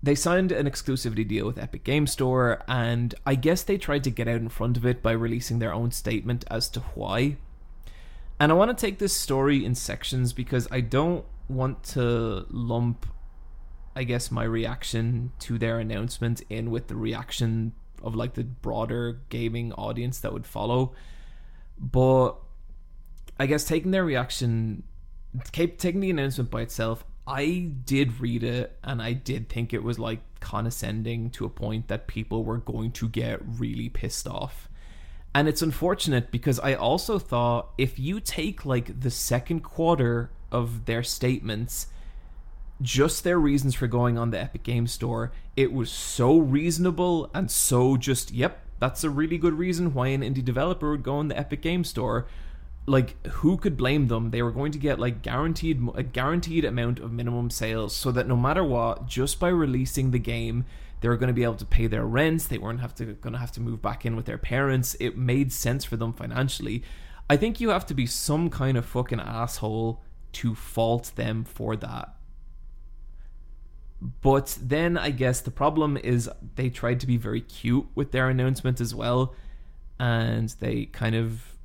they 0.02 0.14
signed 0.14 0.52
an 0.52 0.66
exclusivity 0.66 1.26
deal 1.26 1.46
with 1.46 1.58
Epic 1.58 1.84
Game 1.84 2.06
Store, 2.06 2.62
and 2.66 3.14
I 3.26 3.34
guess 3.34 3.62
they 3.62 3.76
tried 3.76 4.04
to 4.04 4.10
get 4.10 4.28
out 4.28 4.36
in 4.36 4.48
front 4.48 4.76
of 4.76 4.86
it 4.86 5.02
by 5.02 5.12
releasing 5.12 5.58
their 5.58 5.74
own 5.74 5.90
statement 5.90 6.44
as 6.50 6.68
to 6.70 6.80
why. 6.94 7.36
And 8.40 8.52
I 8.52 8.54
want 8.54 8.76
to 8.76 8.86
take 8.86 8.98
this 8.98 9.14
story 9.14 9.64
in 9.64 9.74
sections 9.74 10.32
because 10.32 10.68
I 10.70 10.80
don't 10.80 11.24
want 11.48 11.82
to 11.84 12.46
lump 12.50 13.06
I 13.96 14.04
guess 14.04 14.30
my 14.30 14.44
reaction 14.44 15.32
to 15.38 15.56
their 15.56 15.78
announcement 15.78 16.42
in 16.50 16.70
with 16.70 16.88
the 16.88 16.96
reaction 16.96 17.72
of 18.02 18.14
like 18.14 18.34
the 18.34 18.44
broader 18.44 19.22
gaming 19.30 19.72
audience 19.72 20.18
that 20.20 20.34
would 20.34 20.46
follow. 20.46 20.92
But 21.78 22.36
I 23.38 23.46
guess 23.46 23.64
taking 23.64 23.90
their 23.90 24.04
reaction, 24.04 24.82
taking 25.52 26.00
the 26.00 26.10
announcement 26.10 26.50
by 26.50 26.62
itself, 26.62 27.04
I 27.26 27.72
did 27.84 28.20
read 28.20 28.44
it 28.44 28.78
and 28.84 29.02
I 29.02 29.12
did 29.12 29.48
think 29.48 29.72
it 29.72 29.82
was 29.82 29.98
like 29.98 30.20
condescending 30.40 31.30
to 31.30 31.44
a 31.44 31.50
point 31.50 31.88
that 31.88 32.06
people 32.06 32.44
were 32.44 32.58
going 32.58 32.92
to 32.92 33.08
get 33.08 33.40
really 33.44 33.88
pissed 33.88 34.28
off. 34.28 34.68
And 35.34 35.48
it's 35.48 35.60
unfortunate 35.60 36.30
because 36.30 36.58
I 36.60 36.74
also 36.74 37.18
thought 37.18 37.72
if 37.76 37.98
you 37.98 38.20
take 38.20 38.64
like 38.64 39.00
the 39.00 39.10
second 39.10 39.60
quarter 39.60 40.30
of 40.50 40.86
their 40.86 41.02
statements 41.02 41.88
just 42.82 43.24
their 43.24 43.38
reasons 43.38 43.74
for 43.74 43.86
going 43.86 44.18
on 44.18 44.30
the 44.30 44.40
Epic 44.40 44.62
Game 44.62 44.86
Store, 44.86 45.32
it 45.56 45.72
was 45.72 45.90
so 45.90 46.38
reasonable 46.38 47.30
and 47.34 47.50
so 47.50 47.96
just, 47.96 48.30
yep, 48.30 48.62
that's 48.78 49.04
a 49.04 49.10
really 49.10 49.38
good 49.38 49.54
reason 49.54 49.94
why 49.94 50.08
an 50.08 50.20
indie 50.20 50.44
developer 50.44 50.90
would 50.90 51.02
go 51.02 51.16
on 51.16 51.28
the 51.28 51.38
Epic 51.38 51.62
Game 51.62 51.84
Store. 51.84 52.26
Like, 52.88 53.26
who 53.26 53.56
could 53.56 53.76
blame 53.76 54.06
them? 54.06 54.30
They 54.30 54.42
were 54.42 54.52
going 54.52 54.70
to 54.70 54.78
get 54.78 55.00
like 55.00 55.22
guaranteed 55.22 55.82
a 55.96 56.04
guaranteed 56.04 56.64
amount 56.64 57.00
of 57.00 57.12
minimum 57.12 57.50
sales, 57.50 57.94
so 57.94 58.12
that 58.12 58.28
no 58.28 58.36
matter 58.36 58.62
what, 58.62 59.06
just 59.06 59.40
by 59.40 59.48
releasing 59.48 60.12
the 60.12 60.20
game, 60.20 60.64
they 61.00 61.08
were 61.08 61.16
going 61.16 61.28
to 61.28 61.34
be 61.34 61.42
able 61.42 61.56
to 61.56 61.64
pay 61.64 61.88
their 61.88 62.06
rents. 62.06 62.46
They 62.46 62.58
weren't 62.58 62.80
have 62.80 62.94
to 62.96 63.04
going 63.04 63.32
to 63.32 63.40
have 63.40 63.52
to 63.52 63.60
move 63.60 63.82
back 63.82 64.06
in 64.06 64.14
with 64.14 64.26
their 64.26 64.38
parents. 64.38 64.96
It 65.00 65.18
made 65.18 65.52
sense 65.52 65.84
for 65.84 65.96
them 65.96 66.12
financially. 66.12 66.84
I 67.28 67.36
think 67.36 67.60
you 67.60 67.70
have 67.70 67.86
to 67.86 67.94
be 67.94 68.06
some 68.06 68.50
kind 68.50 68.76
of 68.76 68.86
fucking 68.86 69.20
asshole 69.20 70.00
to 70.32 70.54
fault 70.54 71.10
them 71.16 71.44
for 71.44 71.74
that. 71.76 72.14
But 74.00 74.56
then 74.62 74.96
I 74.96 75.10
guess 75.10 75.40
the 75.40 75.50
problem 75.50 75.96
is 75.96 76.30
they 76.54 76.70
tried 76.70 77.00
to 77.00 77.06
be 77.06 77.16
very 77.16 77.40
cute 77.40 77.86
with 77.94 78.12
their 78.12 78.28
announcement 78.28 78.80
as 78.80 78.94
well. 78.94 79.34
And 79.98 80.50
they 80.60 80.84
kind 80.86 81.16
of 81.16 81.55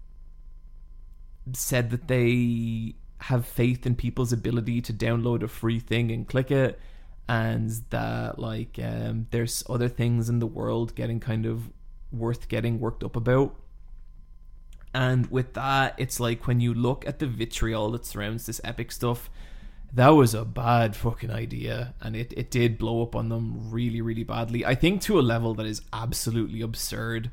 said 1.53 1.89
that 1.91 2.07
they 2.07 2.95
have 3.19 3.45
faith 3.45 3.85
in 3.85 3.95
people's 3.95 4.33
ability 4.33 4.81
to 4.81 4.93
download 4.93 5.43
a 5.43 5.47
free 5.47 5.79
thing 5.79 6.11
and 6.11 6.27
click 6.27 6.51
it. 6.51 6.79
And 7.27 7.69
that, 7.91 8.39
like, 8.39 8.79
um, 8.81 9.27
there's 9.31 9.63
other 9.69 9.87
things 9.87 10.27
in 10.27 10.39
the 10.39 10.47
world 10.47 10.95
getting 10.95 11.19
kind 11.19 11.45
of 11.45 11.69
worth 12.11 12.49
getting 12.49 12.79
worked 12.79 13.03
up 13.03 13.15
about. 13.15 13.55
And 14.93 15.31
with 15.31 15.53
that, 15.53 15.95
it's 15.97 16.19
like 16.19 16.47
when 16.47 16.59
you 16.59 16.73
look 16.73 17.07
at 17.07 17.19
the 17.19 17.27
vitriol 17.27 17.91
that 17.91 18.05
surrounds 18.05 18.45
this 18.45 18.59
epic 18.63 18.91
stuff, 18.91 19.29
that 19.93 20.09
was 20.09 20.33
a 20.33 20.43
bad 20.43 20.95
fucking 20.95 21.31
idea. 21.31 21.93
And 22.01 22.15
it, 22.15 22.33
it 22.35 22.51
did 22.51 22.77
blow 22.77 23.01
up 23.01 23.15
on 23.15 23.29
them 23.29 23.71
really, 23.71 24.01
really 24.01 24.23
badly. 24.23 24.65
I 24.65 24.75
think 24.75 25.01
to 25.03 25.19
a 25.19 25.21
level 25.21 25.53
that 25.53 25.65
is 25.65 25.81
absolutely 25.93 26.61
absurd. 26.61 27.31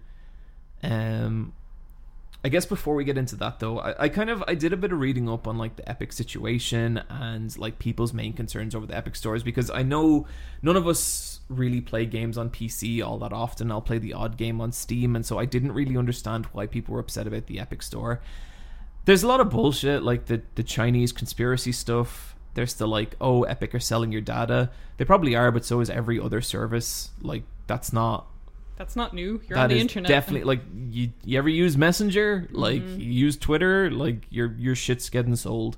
Um, 0.82 1.54
I 2.44 2.50
guess 2.50 2.66
before 2.66 2.94
we 2.94 3.04
get 3.04 3.18
into 3.18 3.34
that 3.36 3.58
though, 3.58 3.80
I, 3.80 4.04
I 4.04 4.08
kind 4.08 4.30
of 4.30 4.44
I 4.46 4.54
did 4.54 4.72
a 4.72 4.76
bit 4.76 4.92
of 4.92 5.00
reading 5.00 5.28
up 5.28 5.48
on 5.48 5.58
like 5.58 5.74
the 5.74 5.88
Epic 5.88 6.12
situation 6.12 7.02
and 7.08 7.56
like 7.58 7.80
people's 7.80 8.12
main 8.12 8.32
concerns 8.32 8.76
over 8.76 8.86
the 8.86 8.96
Epic 8.96 9.16
stores 9.16 9.42
because 9.42 9.70
I 9.70 9.82
know 9.82 10.26
none 10.62 10.76
of 10.76 10.86
us 10.86 11.40
really 11.48 11.80
play 11.80 12.06
games 12.06 12.38
on 12.38 12.50
PC 12.50 13.04
all 13.04 13.18
that 13.18 13.32
often. 13.32 13.72
I'll 13.72 13.80
play 13.80 13.98
the 13.98 14.12
odd 14.12 14.36
game 14.36 14.60
on 14.60 14.70
Steam, 14.70 15.16
and 15.16 15.26
so 15.26 15.38
I 15.38 15.46
didn't 15.46 15.72
really 15.72 15.96
understand 15.96 16.46
why 16.52 16.66
people 16.66 16.94
were 16.94 17.00
upset 17.00 17.26
about 17.26 17.46
the 17.46 17.58
Epic 17.58 17.82
store. 17.82 18.20
There's 19.04 19.24
a 19.24 19.28
lot 19.28 19.40
of 19.40 19.50
bullshit 19.50 20.04
like 20.04 20.26
the 20.26 20.42
the 20.54 20.62
Chinese 20.62 21.10
conspiracy 21.10 21.72
stuff. 21.72 22.36
They're 22.54 22.66
still 22.66 22.88
like, 22.88 23.16
oh, 23.20 23.42
Epic 23.42 23.74
are 23.74 23.80
selling 23.80 24.12
your 24.12 24.20
data. 24.20 24.70
They 24.96 25.04
probably 25.04 25.34
are, 25.34 25.50
but 25.50 25.64
so 25.64 25.80
is 25.80 25.90
every 25.90 26.20
other 26.20 26.40
service. 26.40 27.10
Like 27.20 27.42
that's 27.66 27.92
not 27.92 28.28
That's 28.78 28.96
not 28.96 29.12
new. 29.12 29.40
You're 29.48 29.56
that 29.56 29.64
on 29.64 29.68
the 29.70 29.76
is 29.76 29.82
internet. 29.82 30.08
definitely 30.08 30.44
like 30.44 30.60
you, 30.90 31.10
you 31.24 31.36
ever 31.38 31.48
use 31.48 31.76
messenger 31.76 32.48
like 32.52 32.82
Mm-hmm. 32.82 33.00
you 33.00 33.10
use 33.26 33.36
twitter 33.36 33.90
like 33.90 34.24
your 34.30 34.54
your 34.58 34.74
shit's 34.76 35.10
getting 35.10 35.36
sold 35.36 35.76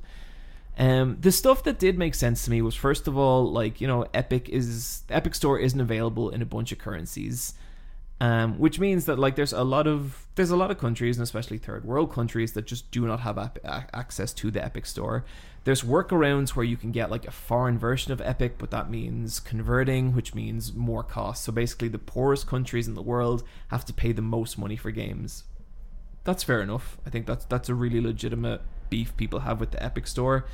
um 0.78 1.16
the 1.20 1.32
stuff 1.32 1.64
that 1.64 1.78
did 1.78 1.98
make 1.98 2.14
sense 2.14 2.44
to 2.44 2.50
me 2.50 2.62
was 2.62 2.74
first 2.74 3.08
of 3.08 3.16
all 3.16 3.50
like 3.50 3.80
you 3.80 3.88
know 3.88 4.06
epic 4.14 4.48
is 4.48 5.02
epic 5.10 5.34
store 5.34 5.58
isn't 5.58 5.80
available 5.80 6.30
in 6.30 6.42
a 6.42 6.46
bunch 6.46 6.70
of 6.72 6.78
currencies 6.78 7.54
Um, 8.22 8.58
which 8.58 8.78
means 8.78 9.06
that 9.06 9.18
like 9.18 9.34
there's 9.34 9.54
a 9.54 9.64
lot 9.64 9.86
of 9.86 10.26
there's 10.34 10.50
a 10.50 10.56
lot 10.56 10.70
of 10.70 10.76
countries 10.78 11.16
and 11.16 11.22
especially 11.24 11.56
third 11.58 11.84
world 11.86 12.12
countries 12.12 12.52
that 12.52 12.66
just 12.66 12.90
do 12.90 13.06
not 13.06 13.20
have 13.20 13.38
ap- 13.38 13.58
access 13.94 14.34
to 14.34 14.50
the 14.50 14.62
Epic 14.62 14.84
Store. 14.84 15.24
There's 15.64 15.82
workarounds 15.82 16.50
where 16.50 16.64
you 16.64 16.76
can 16.76 16.90
get 16.90 17.10
like 17.10 17.26
a 17.26 17.30
foreign 17.30 17.78
version 17.78 18.12
of 18.12 18.20
Epic, 18.22 18.54
but 18.56 18.70
that 18.70 18.90
means 18.90 19.40
converting, 19.40 20.14
which 20.14 20.34
means 20.34 20.72
more 20.72 21.02
cost. 21.02 21.44
So 21.44 21.52
basically, 21.52 21.88
the 21.88 21.98
poorest 21.98 22.46
countries 22.46 22.88
in 22.88 22.94
the 22.94 23.02
world 23.02 23.42
have 23.68 23.84
to 23.84 23.92
pay 23.92 24.12
the 24.12 24.22
most 24.22 24.58
money 24.58 24.76
for 24.76 24.90
games. 24.90 25.44
That's 26.24 26.42
fair 26.42 26.62
enough. 26.62 26.98
I 27.06 27.10
think 27.10 27.26
that's 27.26 27.44
that's 27.44 27.68
a 27.68 27.74
really 27.74 28.00
legitimate 28.00 28.62
beef 28.88 29.16
people 29.16 29.40
have 29.40 29.60
with 29.60 29.70
the 29.70 29.82
Epic 29.82 30.06
Store. 30.06 30.46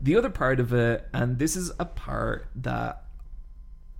The 0.00 0.16
other 0.16 0.30
part 0.30 0.60
of 0.60 0.72
it, 0.72 1.08
and 1.14 1.38
this 1.38 1.56
is 1.56 1.72
a 1.78 1.84
part 1.84 2.48
that 2.56 3.04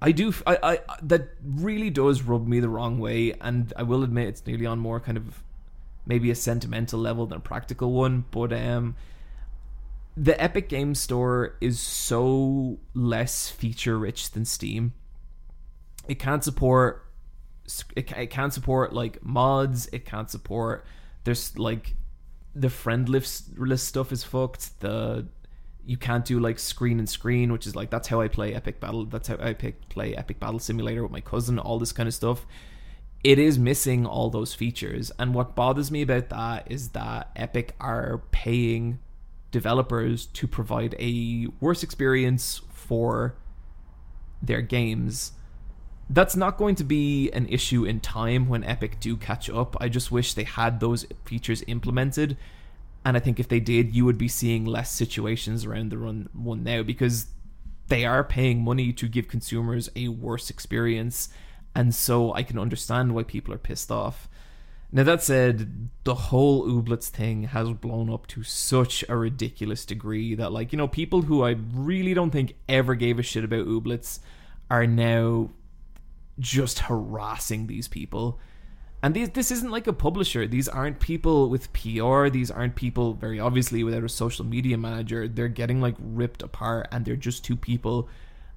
I 0.03 0.13
do, 0.13 0.35
I, 0.47 0.59
I 0.63 0.79
that 1.03 1.29
really 1.45 1.91
does 1.91 2.23
rub 2.23 2.47
me 2.47 2.61
the 2.61 2.69
wrong 2.69 2.99
way, 2.99 3.35
and 3.41 3.73
I 3.77 3.85
will 3.85 4.03
admit 4.03 4.29
it's 4.29 4.47
nearly 4.47 4.67
on 4.67 4.79
more 4.81 5.01
kind 5.01 5.17
of 5.17 5.43
maybe 6.05 6.31
a 6.31 6.35
sentimental 6.35 6.99
level 6.99 7.25
than 7.27 7.39
a 7.39 7.41
practical 7.41 7.93
one. 7.93 8.25
But 8.31 8.53
um, 8.53 8.97
the 10.17 10.41
Epic 10.43 10.69
Game 10.69 10.95
Store 10.95 11.57
is 11.61 11.81
so 11.81 12.79
less 12.95 13.49
feature 13.49 13.99
rich 13.99 14.31
than 14.33 14.45
Steam. 14.45 14.93
It 16.07 16.19
can't 16.19 16.45
support, 16.45 17.07
it, 17.97 18.13
it 18.13 18.31
can't 18.31 18.53
support 18.53 18.93
like 18.93 19.25
mods. 19.25 19.89
It 19.93 20.05
can't 20.05 20.31
support. 20.31 20.85
There's 21.25 21.57
like 21.59 21.95
the 22.55 22.69
friend 22.69 23.09
list 23.09 23.87
stuff 23.87 24.13
is 24.13 24.25
fucked. 24.25 24.81
The 24.81 25.27
you 25.85 25.97
can't 25.97 26.25
do 26.25 26.39
like 26.39 26.59
screen 26.59 26.99
and 26.99 27.09
screen, 27.09 27.53
which 27.53 27.67
is 27.67 27.75
like 27.75 27.91
that's 27.91 28.09
how 28.09 28.21
I 28.21 28.29
play 28.29 28.55
Epic 28.55 28.81
Battle. 28.81 29.07
That's 29.07 29.29
how 29.29 29.37
I 29.41 29.55
pick, 29.55 29.89
play 29.89 30.15
Epic 30.15 30.39
Battle 30.39 30.59
Simulator 30.59 31.03
with 31.03 31.13
my 31.13 31.21
cousin. 31.21 31.59
All 31.59 31.79
this 31.79 31.93
kind 31.93 32.09
of 32.09 32.15
stuff. 32.15 32.47
It 33.25 33.39
is 33.39 33.59
missing 33.59 34.05
all 34.05 34.31
those 34.31 34.53
features, 34.53 35.13
and 35.19 35.33
what 35.33 35.55
bothers 35.55 35.93
me 35.93 36.03
about 36.03 36.29
that 36.31 36.67
is 36.71 36.89
that 36.89 37.31
Epic 37.37 37.75
are 37.81 38.23
paying 38.33 38.99
developers 39.53 40.27
to 40.27 40.49
provide 40.49 40.97
a 40.99 41.47
worse 41.61 41.85
experience 41.85 42.61
for 42.73 43.37
their 44.43 44.63
games. 44.63 45.33
That's 46.11 46.35
not 46.35 46.59
going 46.59 46.75
to 46.75 46.85
be 46.85 47.31
an 47.31 47.47
issue 47.49 47.85
in 47.85 48.01
time 48.01 48.49
when 48.49 48.65
Epic 48.65 48.99
do 48.99 49.17
catch 49.17 49.49
up. 49.49 49.77
I 49.81 49.89
just 49.89 50.11
wish 50.11 50.35
they 50.35 50.45
had 50.45 50.81
those 50.81 51.07
features 51.25 51.63
implemented 51.69 52.37
and 53.05 53.17
I 53.17 53.21
think 53.21 53.41
if 53.41 53.49
they 53.49 53.61
did, 53.61 53.95
you 53.95 54.05
would 54.05 54.19
be 54.19 54.29
seeing 54.29 54.65
less 54.65 54.91
situations 54.91 55.65
around 55.65 55.91
the 55.91 55.99
run 55.99 56.29
one 56.33 56.63
now 56.63 56.83
because 56.83 57.27
they 57.89 58.05
are 58.05 58.23
paying 58.23 58.63
money 58.63 58.93
to 58.93 59.09
give 59.09 59.29
consumers 59.29 59.91
a 59.97 60.09
worse 60.09 60.51
experience, 60.51 61.29
and 61.75 61.95
so 61.95 62.33
I 62.33 62.43
can 62.43 62.59
understand 62.59 63.15
why 63.15 63.25
people 63.25 63.53
are 63.53 63.59
pissed 63.59 63.91
off. 63.91 64.29
Now 64.95 65.05
that 65.05 65.23
said, 65.23 65.89
the 66.05 66.15
whole 66.15 66.67
Ooblets 66.67 67.09
thing 67.09 67.45
has 67.45 67.71
blown 67.73 68.13
up 68.13 68.27
to 68.29 68.43
such 68.43 69.03
a 69.09 69.17
ridiculous 69.17 69.87
degree 69.87 70.35
that 70.35 70.53
like, 70.53 70.73
you 70.73 70.77
know, 70.77 70.87
people 70.87 71.23
who 71.23 71.43
I 71.43 71.57
really 71.73 72.13
don't 72.13 72.31
think 72.31 72.57
ever 72.69 72.95
gave 72.95 73.19
a 73.19 73.23
shit 73.23 73.43
about 73.43 73.67
Ooblets 73.67 74.21
are 74.71 74.87
now 74.87 75.51
just 76.39 76.81
harassing 76.81 77.67
these 77.67 77.89
people. 77.89 78.39
And 79.03 79.15
these, 79.15 79.31
this 79.31 79.51
isn't 79.51 79.71
like 79.71 79.87
a 79.87 79.93
publisher. 79.93 80.47
These 80.47 80.69
aren't 80.69 81.01
people 81.01 81.49
with 81.49 81.73
PR. 81.73 82.29
These 82.29 82.51
aren't 82.51 82.77
people, 82.77 83.15
very 83.15 83.41
obviously, 83.41 83.83
without 83.83 84.05
a 84.05 84.09
social 84.09 84.45
media 84.45 84.77
manager. 84.77 85.27
They're 85.27 85.49
getting 85.49 85.81
like 85.81 85.97
ripped 85.99 86.43
apart 86.43 86.89
and 86.93 87.05
they're 87.05 87.17
just 87.17 87.45
two 87.45 87.57
people. 87.57 88.09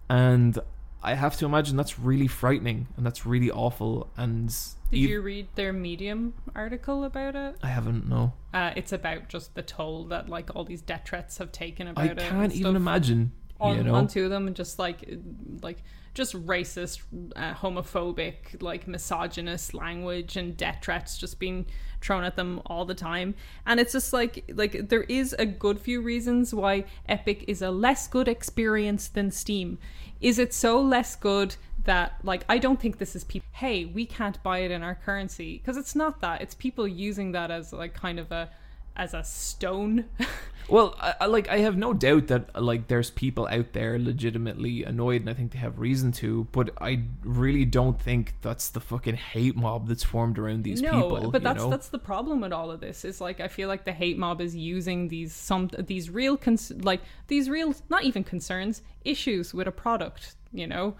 And 0.09 0.59
I 1.01 1.15
have 1.15 1.37
to 1.37 1.45
imagine 1.45 1.77
that's 1.77 1.97
really 1.97 2.27
frightening 2.27 2.87
and 2.97 3.05
that's 3.05 3.25
really 3.25 3.49
awful. 3.49 4.11
And 4.17 4.55
Did 4.95 5.03
ev- 5.03 5.09
you 5.09 5.21
read 5.21 5.47
their 5.55 5.73
Medium 5.73 6.33
article 6.55 7.03
about 7.03 7.35
it? 7.35 7.57
I 7.61 7.67
haven't, 7.67 8.07
no. 8.07 8.33
Uh, 8.53 8.71
it's 8.75 8.93
about 8.93 9.27
just 9.27 9.53
the 9.53 9.61
toll 9.61 10.05
that 10.05 10.29
like 10.29 10.55
all 10.55 10.63
these 10.63 10.81
death 10.81 11.03
threats 11.05 11.37
have 11.37 11.51
taken 11.51 11.87
about 11.87 12.05
I 12.05 12.11
it. 12.11 12.19
I 12.19 12.29
can't 12.29 12.53
even 12.53 12.75
imagine. 12.77 13.33
on 13.59 13.77
you 13.77 13.83
know? 13.83 13.95
onto 13.95 14.29
them 14.29 14.47
and 14.47 14.55
just 14.55 14.79
like 14.79 15.19
like 15.61 15.83
just 16.13 16.33
racist, 16.47 17.01
uh, 17.35 17.53
homophobic, 17.53 18.61
like 18.61 18.87
misogynist 18.87 19.73
language 19.73 20.37
and 20.37 20.55
death 20.55 20.79
threats 20.81 21.17
just 21.17 21.39
being 21.39 21.65
thrown 21.99 22.23
at 22.23 22.37
them 22.37 22.61
all 22.67 22.85
the 22.85 22.95
time. 22.95 23.35
And 23.65 23.81
it's 23.81 23.91
just 23.91 24.13
like 24.13 24.49
like 24.53 24.87
there 24.87 25.03
is 25.03 25.35
a 25.37 25.45
good 25.45 25.79
few 25.79 26.01
reasons 26.01 26.53
why 26.53 26.85
Epic 27.09 27.43
is 27.49 27.61
a 27.61 27.69
less 27.69 28.07
good 28.07 28.29
experience 28.29 29.09
than 29.09 29.29
Steam. 29.29 29.77
Is 30.21 30.39
it 30.39 30.53
so 30.53 30.79
less 30.79 31.17
good 31.17 31.57
that 31.85 32.17
like 32.23 32.43
I 32.49 32.57
don't 32.57 32.79
think 32.79 32.97
this 32.97 33.15
is 33.15 33.23
people 33.23 33.47
hey, 33.53 33.85
we 33.85 34.05
can't 34.05 34.41
buy 34.43 34.59
it 34.59 34.71
in 34.71 34.83
our 34.83 34.95
currency 34.95 35.57
because 35.57 35.77
it's 35.77 35.95
not 35.95 36.21
that. 36.21 36.41
It's 36.41 36.55
people 36.55 36.87
using 36.87 37.31
that 37.31 37.51
as 37.51 37.73
like 37.73 37.93
kind 37.93 38.19
of 38.19 38.31
a 38.31 38.49
as 38.95 39.13
a 39.13 39.23
stone. 39.23 40.05
Well, 40.67 40.95
I, 40.99 41.13
I, 41.21 41.25
like 41.27 41.47
I 41.47 41.59
have 41.59 41.77
no 41.77 41.93
doubt 41.93 42.27
that 42.27 42.61
like 42.61 42.87
there's 42.87 43.11
people 43.11 43.47
out 43.47 43.73
there 43.73 43.99
legitimately 43.99 44.83
annoyed, 44.83 45.21
and 45.21 45.29
I 45.29 45.33
think 45.33 45.51
they 45.51 45.59
have 45.59 45.77
reason 45.79 46.11
to. 46.13 46.47
But 46.51 46.71
I 46.81 47.03
really 47.23 47.65
don't 47.65 48.01
think 48.01 48.33
that's 48.41 48.69
the 48.69 48.79
fucking 48.79 49.15
hate 49.15 49.55
mob 49.55 49.87
that's 49.87 50.03
formed 50.03 50.39
around 50.39 50.63
these 50.63 50.81
no, 50.81 51.03
people. 51.03 51.31
but 51.31 51.41
you 51.41 51.43
that's 51.43 51.63
know? 51.63 51.69
that's 51.69 51.89
the 51.89 51.99
problem 51.99 52.41
with 52.41 52.51
all 52.51 52.71
of 52.71 52.79
this. 52.79 53.05
Is 53.05 53.21
like 53.21 53.39
I 53.39 53.47
feel 53.47 53.67
like 53.67 53.85
the 53.85 53.93
hate 53.93 54.17
mob 54.17 54.41
is 54.41 54.55
using 54.55 55.07
these 55.07 55.33
some 55.33 55.69
these 55.77 56.09
real 56.09 56.35
cons- 56.35 56.73
like 56.81 57.01
these 57.27 57.49
real 57.49 57.75
not 57.89 58.03
even 58.03 58.23
concerns 58.23 58.81
issues 59.03 59.53
with 59.53 59.67
a 59.67 59.71
product, 59.71 60.35
you 60.51 60.65
know, 60.65 60.95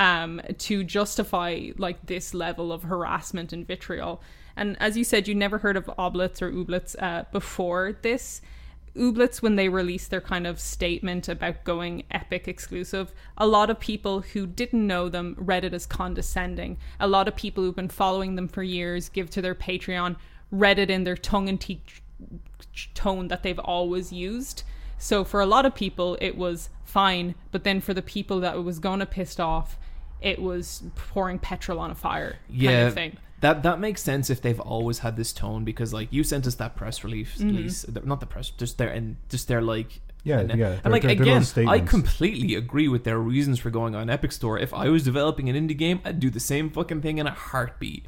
um, 0.00 0.40
to 0.56 0.82
justify 0.82 1.70
like 1.76 2.06
this 2.06 2.32
level 2.32 2.72
of 2.72 2.84
harassment 2.84 3.52
and 3.52 3.66
vitriol. 3.66 4.22
And 4.56 4.76
as 4.80 4.96
you 4.96 5.04
said, 5.04 5.28
you 5.28 5.34
never 5.34 5.58
heard 5.58 5.76
of 5.76 5.84
oblets 5.98 6.40
or 6.42 6.50
ooblets 6.50 6.96
uh, 7.00 7.24
before 7.30 7.96
this. 8.00 8.40
Ooblets, 8.96 9.40
when 9.40 9.54
they 9.54 9.68
released 9.68 10.10
their 10.10 10.22
kind 10.22 10.46
of 10.46 10.58
statement 10.58 11.28
about 11.28 11.64
going 11.64 12.04
Epic 12.10 12.48
exclusive, 12.48 13.12
a 13.36 13.46
lot 13.46 13.68
of 13.70 13.78
people 13.78 14.22
who 14.22 14.46
didn't 14.46 14.86
know 14.86 15.08
them 15.10 15.36
read 15.38 15.64
it 15.64 15.74
as 15.74 15.86
condescending. 15.86 16.78
A 16.98 17.06
lot 17.06 17.28
of 17.28 17.36
people 17.36 17.62
who've 17.62 17.76
been 17.76 17.88
following 17.88 18.34
them 18.34 18.48
for 18.48 18.62
years, 18.62 19.10
give 19.10 19.28
to 19.30 19.42
their 19.42 19.54
Patreon, 19.54 20.16
read 20.50 20.78
it 20.78 20.90
in 20.90 21.04
their 21.04 21.16
tongue 21.16 21.46
in 21.46 21.58
cheek 21.58 22.02
tone 22.94 23.28
that 23.28 23.42
they've 23.42 23.58
always 23.58 24.12
used. 24.12 24.62
So 24.98 25.24
for 25.24 25.40
a 25.40 25.46
lot 25.46 25.66
of 25.66 25.74
people, 25.74 26.16
it 26.20 26.36
was 26.36 26.70
fine, 26.84 27.34
but 27.52 27.64
then 27.64 27.80
for 27.80 27.94
the 27.94 28.02
people 28.02 28.40
that 28.40 28.56
it 28.56 28.64
was 28.64 28.78
going 28.78 29.00
to 29.00 29.06
piss 29.06 29.38
off, 29.38 29.78
it 30.20 30.40
was 30.40 30.82
pouring 30.94 31.38
petrol 31.38 31.78
on 31.78 31.90
a 31.90 31.94
fire 31.94 32.32
kind 32.48 32.60
yeah, 32.60 32.86
of 32.88 32.94
thing. 32.94 33.16
that 33.40 33.62
that 33.62 33.80
makes 33.80 34.02
sense 34.02 34.30
if 34.30 34.40
they've 34.42 34.60
always 34.60 34.98
had 35.00 35.16
this 35.16 35.32
tone 35.32 35.64
because 35.64 35.92
like 35.94 36.08
you 36.12 36.22
sent 36.24 36.46
us 36.46 36.54
that 36.56 36.76
press 36.76 37.02
release, 37.04 37.36
Mm-hmm. 37.38 37.56
release 37.56 37.86
not 38.04 38.20
the 38.20 38.26
press, 38.26 38.50
just 38.50 38.78
their 38.78 38.88
and 38.90 39.16
just 39.28 39.48
their 39.48 39.60
like. 39.62 40.00
Yeah, 40.22 40.40
and, 40.40 40.50
yeah, 40.58 40.72
And 40.72 40.82
they're- 40.82 40.92
like 40.92 41.02
they're- 41.02 41.14
they're 41.14 41.38
again, 41.38 41.68
I 41.68 41.80
completely 41.80 42.54
agree 42.54 42.88
with 42.88 43.04
their 43.04 43.18
reasons 43.18 43.58
for 43.58 43.70
going 43.70 43.94
on 43.94 44.10
Epic 44.10 44.32
Store. 44.32 44.58
If 44.58 44.74
I 44.74 44.90
was 44.90 45.02
developing 45.02 45.48
an 45.48 45.56
indie 45.56 45.74
game, 45.76 46.00
I'd 46.04 46.20
do 46.20 46.28
the 46.28 46.40
same 46.40 46.68
fucking 46.68 47.00
thing 47.00 47.16
in 47.16 47.26
a 47.26 47.30
heartbeat. 47.30 48.04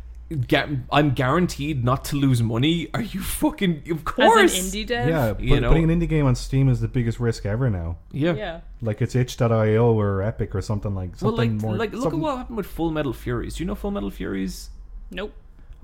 Ga- 0.48 0.68
I'm 0.90 1.10
guaranteed 1.12 1.84
not 1.84 2.04
to 2.06 2.16
lose 2.16 2.42
money. 2.42 2.88
Are 2.94 3.02
you 3.02 3.20
fucking? 3.20 3.82
Of 3.90 4.04
course. 4.04 4.54
As 4.54 4.58
an 4.58 4.70
indie 4.80 4.86
dev, 4.86 5.08
Yeah, 5.08 5.34
You 5.38 5.60
know? 5.60 5.68
putting 5.68 5.90
an 5.90 6.00
indie 6.00 6.08
game 6.08 6.24
on 6.24 6.34
Steam 6.34 6.68
is 6.70 6.80
the 6.80 6.88
biggest 6.88 7.20
risk 7.20 7.44
ever 7.44 7.68
now. 7.68 7.98
Yeah. 8.12 8.32
yeah. 8.34 8.60
Like 8.80 9.02
it's 9.02 9.14
itch.io 9.14 9.92
or 9.92 10.22
Epic 10.22 10.54
or 10.54 10.62
something 10.62 10.94
like 10.94 11.10
Well, 11.20 11.32
something 11.36 11.52
like, 11.58 11.62
more. 11.62 11.76
like 11.76 11.92
look 11.92 12.02
something- 12.04 12.20
at 12.20 12.22
what 12.22 12.36
happened 12.38 12.56
with 12.56 12.66
Full 12.66 12.90
Metal 12.90 13.12
Furies. 13.12 13.56
Do 13.56 13.62
you 13.64 13.66
know 13.66 13.74
Full 13.74 13.90
Metal 13.90 14.10
Furies? 14.10 14.70
Nope. 15.10 15.34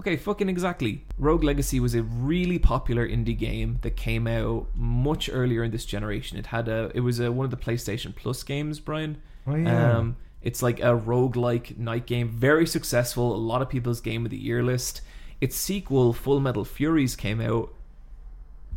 Okay, 0.00 0.16
fucking 0.16 0.48
exactly. 0.48 1.04
Rogue 1.18 1.42
Legacy 1.42 1.80
was 1.80 1.94
a 1.96 2.02
really 2.04 2.58
popular 2.58 3.06
indie 3.06 3.36
game 3.36 3.80
that 3.82 3.96
came 3.96 4.26
out 4.28 4.68
much 4.74 5.28
earlier 5.30 5.64
in 5.64 5.72
this 5.72 5.84
generation. 5.84 6.38
It 6.38 6.46
had 6.46 6.68
a 6.68 6.90
it 6.94 7.00
was 7.00 7.18
a, 7.20 7.32
one 7.32 7.44
of 7.44 7.50
the 7.50 7.56
PlayStation 7.56 8.14
Plus 8.14 8.42
games, 8.44 8.78
Brian. 8.80 9.20
Oh, 9.46 9.56
yeah. 9.56 9.96
Um 9.98 10.16
it's 10.42 10.62
like 10.62 10.80
a 10.80 10.96
roguelike 10.96 11.78
knight 11.78 12.06
game, 12.06 12.30
very 12.30 12.66
successful, 12.66 13.34
a 13.34 13.36
lot 13.36 13.62
of 13.62 13.68
people's 13.68 14.00
game 14.00 14.24
of 14.24 14.30
the 14.30 14.36
year 14.36 14.62
list. 14.62 15.00
Its 15.40 15.56
sequel, 15.56 16.12
Full 16.12 16.40
Metal 16.40 16.64
Furies, 16.64 17.16
came 17.16 17.40
out, 17.40 17.72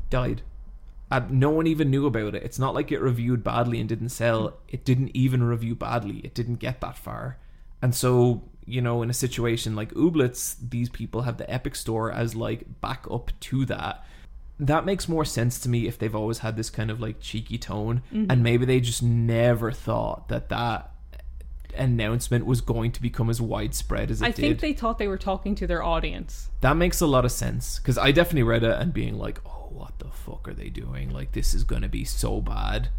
died. 0.09 0.41
Uh, 1.11 1.21
no 1.29 1.49
one 1.49 1.67
even 1.67 1.89
knew 1.89 2.05
about 2.05 2.35
it. 2.35 2.43
It's 2.43 2.59
not 2.59 2.73
like 2.73 2.91
it 2.91 3.01
reviewed 3.01 3.43
badly 3.43 3.79
and 3.79 3.89
didn't 3.89 4.09
sell. 4.09 4.57
It 4.69 4.85
didn't 4.85 5.11
even 5.13 5.43
review 5.43 5.75
badly. 5.75 6.19
It 6.23 6.33
didn't 6.33 6.55
get 6.55 6.81
that 6.81 6.97
far. 6.97 7.37
And 7.81 7.93
so, 7.93 8.43
you 8.65 8.81
know, 8.81 9.01
in 9.01 9.09
a 9.09 9.13
situation 9.13 9.75
like 9.75 9.93
Ooblets, 9.93 10.55
these 10.69 10.87
people 10.89 11.23
have 11.23 11.37
the 11.37 11.51
Epic 11.51 11.75
Store 11.75 12.11
as 12.11 12.35
like 12.35 12.79
backup 12.79 13.31
to 13.41 13.65
that. 13.65 14.05
That 14.59 14.85
makes 14.85 15.09
more 15.09 15.25
sense 15.25 15.59
to 15.61 15.69
me 15.69 15.87
if 15.87 15.97
they've 15.97 16.15
always 16.15 16.39
had 16.39 16.55
this 16.55 16.69
kind 16.69 16.91
of 16.91 17.01
like 17.01 17.19
cheeky 17.19 17.57
tone, 17.57 18.03
and 18.29 18.43
maybe 18.43 18.63
they 18.63 18.79
just 18.79 19.01
never 19.01 19.71
thought 19.71 20.29
that 20.29 20.49
that 20.49 20.90
announcement 21.75 22.45
was 22.45 22.61
going 22.61 22.91
to 22.93 23.01
become 23.01 23.29
as 23.29 23.41
widespread 23.41 24.11
as 24.11 24.21
it 24.21 24.25
I 24.25 24.27
did. 24.29 24.35
think 24.35 24.59
they 24.59 24.73
thought 24.73 24.97
they 24.97 25.07
were 25.07 25.17
talking 25.17 25.55
to 25.55 25.67
their 25.67 25.83
audience. 25.83 26.49
That 26.61 26.77
makes 26.77 27.01
a 27.01 27.07
lot 27.07 27.25
of 27.25 27.31
sense 27.31 27.79
because 27.79 27.97
I 27.97 28.11
definitely 28.11 28.43
read 28.43 28.63
it 28.63 28.77
and 28.79 28.93
being 28.93 29.17
like, 29.17 29.39
"Oh, 29.45 29.69
what 29.69 29.99
the 29.99 30.09
fuck 30.09 30.47
are 30.47 30.53
they 30.53 30.69
doing? 30.69 31.09
Like, 31.09 31.31
this 31.31 31.53
is 31.53 31.63
gonna 31.63 31.89
be 31.89 32.03
so 32.05 32.41
bad." 32.41 32.89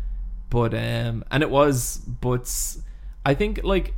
But 0.51 0.75
um, 0.75 1.25
and 1.31 1.43
it 1.43 1.51
was, 1.51 1.99
but 1.99 2.77
I 3.25 3.35
think 3.35 3.61
like 3.63 3.95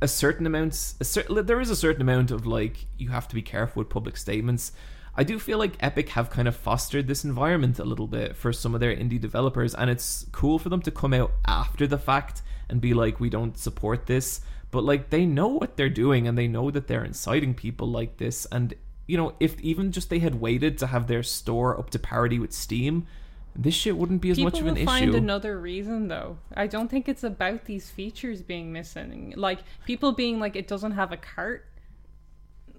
a 0.00 0.08
certain 0.08 0.46
amount. 0.46 0.94
A 1.00 1.04
cer- 1.04 1.42
there 1.42 1.60
is 1.60 1.70
a 1.70 1.76
certain 1.76 2.02
amount 2.02 2.30
of 2.30 2.46
like 2.46 2.86
you 2.98 3.10
have 3.10 3.28
to 3.28 3.34
be 3.34 3.42
careful 3.42 3.80
with 3.80 3.88
public 3.90 4.16
statements. 4.16 4.72
I 5.14 5.24
do 5.24 5.38
feel 5.38 5.58
like 5.58 5.76
Epic 5.80 6.08
have 6.10 6.30
kind 6.30 6.48
of 6.48 6.56
fostered 6.56 7.06
this 7.06 7.22
environment 7.22 7.78
a 7.78 7.84
little 7.84 8.06
bit 8.06 8.34
for 8.34 8.50
some 8.50 8.74
of 8.74 8.80
their 8.80 8.96
indie 8.96 9.20
developers, 9.20 9.74
and 9.74 9.90
it's 9.90 10.24
cool 10.32 10.58
for 10.58 10.70
them 10.70 10.80
to 10.82 10.90
come 10.90 11.12
out 11.12 11.32
after 11.46 11.86
the 11.86 11.98
fact 11.98 12.40
and 12.72 12.80
be 12.80 12.94
like, 12.94 13.20
"We 13.20 13.30
don't 13.30 13.56
support 13.56 14.06
this," 14.06 14.40
but 14.72 14.82
like 14.82 15.10
they 15.10 15.26
know 15.26 15.48
what 15.48 15.76
they're 15.76 15.88
doing 15.88 16.26
and 16.26 16.36
they 16.36 16.48
know 16.48 16.72
that 16.72 16.88
they're 16.88 17.04
inciting 17.04 17.54
people 17.54 17.86
like 17.86 18.16
this. 18.16 18.46
And 18.50 18.74
you 19.06 19.16
know, 19.16 19.34
if 19.38 19.60
even 19.60 19.92
just 19.92 20.10
they 20.10 20.18
had 20.18 20.40
waited 20.40 20.78
to 20.78 20.86
have 20.88 21.06
their 21.06 21.22
store 21.22 21.78
up 21.78 21.90
to 21.90 21.98
parity 21.98 22.38
with 22.38 22.52
Steam, 22.52 23.06
this 23.54 23.74
shit 23.74 23.96
wouldn't 23.96 24.22
be 24.22 24.30
as 24.30 24.38
People 24.38 24.50
much 24.50 24.60
of 24.60 24.66
will 24.66 24.76
an 24.78 24.86
find 24.86 25.14
another 25.14 25.60
reason 25.60 26.08
though. 26.08 26.38
I 26.54 26.66
don't 26.66 26.88
think 26.88 27.08
it's 27.08 27.22
about 27.22 27.66
these 27.66 27.90
features 27.90 28.42
being 28.42 28.72
missing. 28.72 29.34
Like 29.36 29.60
people 29.84 30.12
being 30.12 30.40
like 30.40 30.56
it 30.56 30.66
doesn't 30.66 30.92
have 30.92 31.12
a 31.12 31.18
cart. 31.18 31.66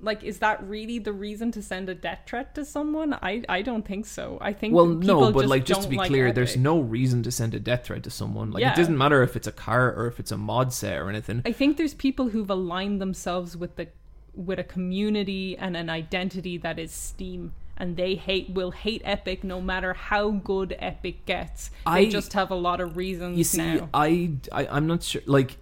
Like 0.04 0.24
is 0.24 0.40
that 0.40 0.62
really 0.68 1.00
the 1.00 1.14
reason 1.14 1.52
to 1.54 1.62
send 1.62 1.88
a 1.90 1.96
death 1.96 2.22
threat 2.28 2.54
to 2.56 2.66
someone? 2.66 3.14
I 3.14 3.44
I 3.50 3.62
don't 3.62 3.86
think 3.86 4.06
so. 4.06 4.38
I 4.42 4.54
think 4.54 4.74
Well, 4.76 4.86
no, 4.88 5.32
but 5.32 5.40
just 5.42 5.50
like 5.50 5.66
just 5.66 5.84
to 5.84 5.90
be 5.90 5.96
like 5.98 6.10
clear, 6.10 6.32
there's 6.32 6.58
no 6.58 6.80
reason 6.80 7.24
to 7.24 7.32
send 7.32 7.54
a 7.54 7.60
death 7.60 7.86
threat 7.86 8.04
to 8.04 8.10
someone. 8.10 8.52
Like 8.52 8.62
Yeah. 8.62 8.74
it 8.74 8.76
doesn't 8.76 8.98
matter 8.98 9.24
if 9.24 9.36
it's 9.36 9.48
a 9.48 9.52
car 9.52 9.94
or 9.96 10.08
if 10.08 10.20
it's 10.20 10.32
a 10.32 10.38
mod 10.38 10.74
set 10.74 10.98
or 11.00 11.10
anything. 11.10 11.42
I 11.46 11.52
think 11.54 11.78
there's 11.78 11.94
people 11.94 12.30
who've 12.30 12.50
aligned 12.50 13.00
themselves 13.02 13.56
with 13.58 13.76
the 13.78 13.88
with 14.36 14.60
a 14.60 14.64
community 14.64 15.56
and 15.58 15.78
an 15.78 15.90
identity 15.90 16.58
that 16.58 16.80
is 16.80 16.92
Steam 16.92 17.54
and 17.78 17.98
they 17.98 18.16
hate 18.16 18.50
will 18.52 18.72
hate 18.72 19.02
Epic 19.06 19.44
no 19.44 19.62
matter 19.62 19.94
how 19.94 20.30
good 20.32 20.76
Epic 20.80 21.26
gets. 21.26 21.70
They 21.86 21.92
I- 21.92 22.10
just 22.10 22.34
have 22.34 22.52
a 22.52 22.56
lot 22.56 22.82
of 22.82 22.98
reasons 22.98 23.38
You 23.38 23.44
see, 23.44 23.58
now. 23.76 23.90
I, 23.94 24.32
I 24.52 24.68
I'm 24.68 24.86
not 24.88 25.04
sure. 25.04 25.22
Like 25.26 25.58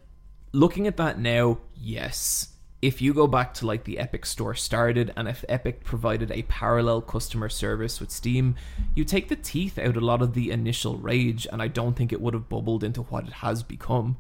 looking 0.52 0.88
at 0.88 0.98
that 0.98 1.20
now, 1.20 1.60
yes. 1.76 2.48
If 2.82 3.00
you 3.00 3.14
go 3.14 3.28
back 3.28 3.54
to 3.56 3.68
like 3.68 3.84
the 3.84 4.00
Epic 4.00 4.26
store 4.26 4.56
started, 4.56 5.14
and 5.16 5.28
if 5.28 5.46
Epic 5.48 5.84
provided 5.84 6.32
a 6.32 6.42
parallel 6.44 7.02
customer 7.02 7.48
service 7.48 8.00
with 8.00 8.10
Steam, 8.10 8.56
you 8.96 9.06
take 9.06 9.30
the 9.30 9.36
teeth 9.36 9.78
out 9.78 9.98
a 9.98 10.02
lot 10.02 10.24
of 10.24 10.34
the 10.34 10.50
initial 10.50 10.98
rage, 10.98 11.46
and 11.52 11.62
I 11.62 11.68
don't 11.68 11.96
think 11.96 12.12
it 12.12 12.20
would 12.20 12.34
have 12.34 12.50
bubbled 12.50 12.84
into 12.84 13.04
what 13.04 13.28
it 13.28 13.34
has 13.34 13.62
become. 13.62 14.18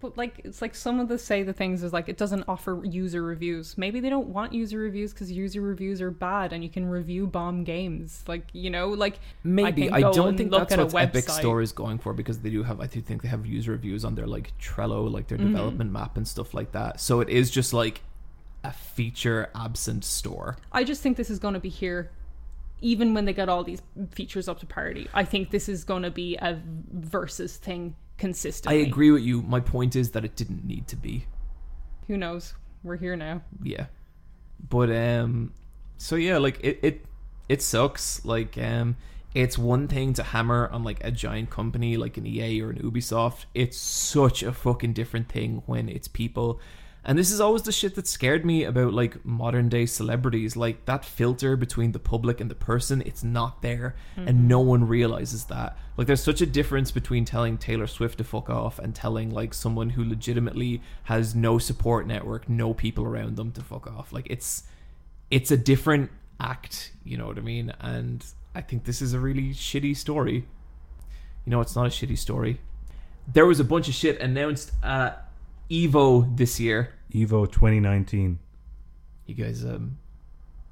But 0.00 0.16
like 0.16 0.40
it's 0.44 0.62
like 0.62 0.76
some 0.76 1.00
of 1.00 1.08
the 1.08 1.18
say 1.18 1.42
the 1.42 1.52
things 1.52 1.82
is 1.82 1.92
like 1.92 2.08
it 2.08 2.16
doesn't 2.16 2.44
offer 2.46 2.80
user 2.84 3.20
reviews. 3.20 3.76
Maybe 3.76 3.98
they 3.98 4.08
don't 4.08 4.28
want 4.28 4.54
user 4.54 4.78
reviews 4.78 5.12
because 5.12 5.32
user 5.32 5.60
reviews 5.60 6.00
are 6.00 6.12
bad 6.12 6.52
and 6.52 6.62
you 6.62 6.70
can 6.70 6.86
review 6.86 7.26
bomb 7.26 7.64
games. 7.64 8.22
Like 8.28 8.44
you 8.52 8.70
know, 8.70 8.90
like 8.90 9.18
Maybe 9.42 9.88
can 9.88 9.94
I, 9.94 10.00
don't 10.12 10.36
think 10.36 10.52
that's 10.52 10.76
what 10.76 10.94
Epic. 11.02 11.28
Store 11.28 11.60
is 11.60 11.72
going 11.72 11.98
for 11.98 12.12
because 12.12 12.38
they 12.38 12.50
do 12.50 12.62
have. 12.62 12.80
I 12.80 12.86
do 12.86 13.00
think 13.00 13.22
they 13.22 13.28
have 13.28 13.44
user 13.44 13.72
reviews 13.72 14.04
on 14.04 14.14
their 14.14 14.26
like 14.28 14.56
Trello, 14.58 15.10
like 15.10 15.26
Mm-hmm. 15.26 15.36
their 15.36 15.46
development 15.48 15.90
map 15.92 16.16
and 16.16 16.26
stuff 16.28 16.54
like 16.54 16.70
that. 16.72 17.00
So 17.00 17.20
it 17.20 17.28
is 17.28 17.50
just 17.50 17.72
like 17.72 18.02
a 18.62 18.72
feature 18.72 19.50
absent 19.54 20.04
store. 20.04 20.56
I 20.70 20.84
just 20.84 21.02
think 21.02 21.16
this 21.16 21.28
is 21.28 21.40
going 21.40 21.54
to 21.54 21.60
be 21.60 21.68
here. 21.68 22.12
Even 22.80 23.14
when 23.14 23.24
they 23.24 23.32
get 23.32 23.48
all 23.48 23.64
these 23.64 23.82
features 24.12 24.48
up 24.48 24.60
to 24.60 24.66
parity, 24.66 25.08
I 25.12 25.24
think 25.24 25.50
this 25.50 25.68
is 25.68 25.82
going 25.82 26.04
to 26.04 26.10
be 26.12 26.36
a 26.36 26.60
versus 26.92 27.56
thing 27.56 27.96
I 28.70 28.74
agree 28.74 29.10
with 29.10 29.22
you. 29.22 29.42
My 29.42 29.60
point 29.60 29.96
is 29.96 30.10
that 30.12 30.24
it 30.24 30.36
didn't 30.36 30.64
need 30.64 30.88
to 30.88 30.96
be. 30.96 31.26
Who 32.08 32.16
knows? 32.16 32.54
We're 32.82 32.96
here 32.96 33.16
now. 33.16 33.42
Yeah, 33.62 33.86
but 34.68 34.90
um, 34.90 35.52
so 35.96 36.16
yeah, 36.16 36.38
like 36.38 36.58
it 36.62 36.78
it 36.82 37.04
it 37.48 37.62
sucks. 37.62 38.24
Like 38.24 38.58
um, 38.58 38.96
it's 39.34 39.58
one 39.58 39.88
thing 39.88 40.14
to 40.14 40.22
hammer 40.22 40.68
on 40.72 40.84
like 40.84 41.02
a 41.04 41.10
giant 41.10 41.50
company 41.50 41.96
like 41.96 42.16
an 42.16 42.26
EA 42.26 42.60
or 42.62 42.70
an 42.70 42.78
Ubisoft. 42.78 43.44
It's 43.54 43.76
such 43.76 44.42
a 44.42 44.52
fucking 44.52 44.94
different 44.94 45.28
thing 45.28 45.62
when 45.66 45.88
it's 45.88 46.08
people. 46.08 46.60
And 47.08 47.18
this 47.18 47.30
is 47.30 47.40
always 47.40 47.62
the 47.62 47.72
shit 47.72 47.94
that 47.94 48.06
scared 48.06 48.44
me 48.44 48.64
about 48.64 48.92
like 48.92 49.24
modern 49.24 49.70
day 49.70 49.86
celebrities. 49.86 50.58
Like 50.58 50.84
that 50.84 51.06
filter 51.06 51.56
between 51.56 51.92
the 51.92 51.98
public 51.98 52.38
and 52.38 52.50
the 52.50 52.54
person, 52.54 53.02
it's 53.06 53.24
not 53.24 53.62
there. 53.62 53.96
And 54.14 54.28
mm-hmm. 54.28 54.48
no 54.48 54.60
one 54.60 54.86
realizes 54.86 55.46
that. 55.46 55.78
Like 55.96 56.06
there's 56.06 56.22
such 56.22 56.42
a 56.42 56.46
difference 56.46 56.90
between 56.90 57.24
telling 57.24 57.56
Taylor 57.56 57.86
Swift 57.86 58.18
to 58.18 58.24
fuck 58.24 58.50
off 58.50 58.78
and 58.78 58.94
telling 58.94 59.30
like 59.30 59.54
someone 59.54 59.88
who 59.88 60.04
legitimately 60.04 60.82
has 61.04 61.34
no 61.34 61.56
support 61.56 62.06
network, 62.06 62.46
no 62.46 62.74
people 62.74 63.06
around 63.06 63.36
them 63.36 63.52
to 63.52 63.62
fuck 63.62 63.86
off. 63.86 64.12
Like 64.12 64.26
it's 64.28 64.64
it's 65.30 65.50
a 65.50 65.56
different 65.56 66.10
act, 66.38 66.92
you 67.04 67.16
know 67.16 67.26
what 67.26 67.38
I 67.38 67.40
mean? 67.40 67.72
And 67.80 68.22
I 68.54 68.60
think 68.60 68.84
this 68.84 69.00
is 69.00 69.14
a 69.14 69.18
really 69.18 69.54
shitty 69.54 69.96
story. 69.96 70.44
You 71.46 71.50
know, 71.50 71.62
it's 71.62 71.74
not 71.74 71.86
a 71.86 71.88
shitty 71.88 72.18
story. 72.18 72.60
There 73.26 73.46
was 73.46 73.60
a 73.60 73.64
bunch 73.64 73.88
of 73.88 73.94
shit 73.94 74.20
announced 74.20 74.72
at 74.82 75.30
Evo 75.70 76.36
this 76.36 76.60
year. 76.60 76.94
Evo 77.14 77.50
2019. 77.50 78.38
You 79.26 79.34
guys, 79.34 79.64
um, 79.64 79.98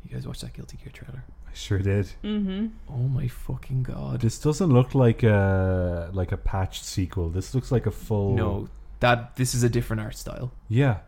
you 0.05 0.11
guys 0.15 0.27
watched 0.27 0.43
that 0.43 0.53
Guilty 0.55 0.77
Gear 0.79 0.91
trailer? 0.93 1.25
I 1.49 1.51
sure 1.55 1.79
did. 1.79 2.07
Mm-hmm. 2.25 2.67
Oh 2.91 3.09
my 3.09 3.29
fucking 3.29 3.83
god! 3.83 4.21
This 4.21 4.39
doesn't 4.39 4.71
look 4.71 4.95
like 4.95 5.23
a 5.23 6.11
like 6.13 6.33
a 6.33 6.37
patched 6.37 6.85
sequel. 6.85 7.31
This 7.31 7.55
looks 7.55 7.71
like 7.73 7.87
a 7.87 7.91
full 7.91 8.35
No, 8.35 8.69
that 9.01 9.37
this 9.37 9.55
is 9.55 9.63
a 9.63 9.69
different 9.69 10.01
art 10.03 10.17
style. 10.17 10.53
Yeah. 10.69 10.99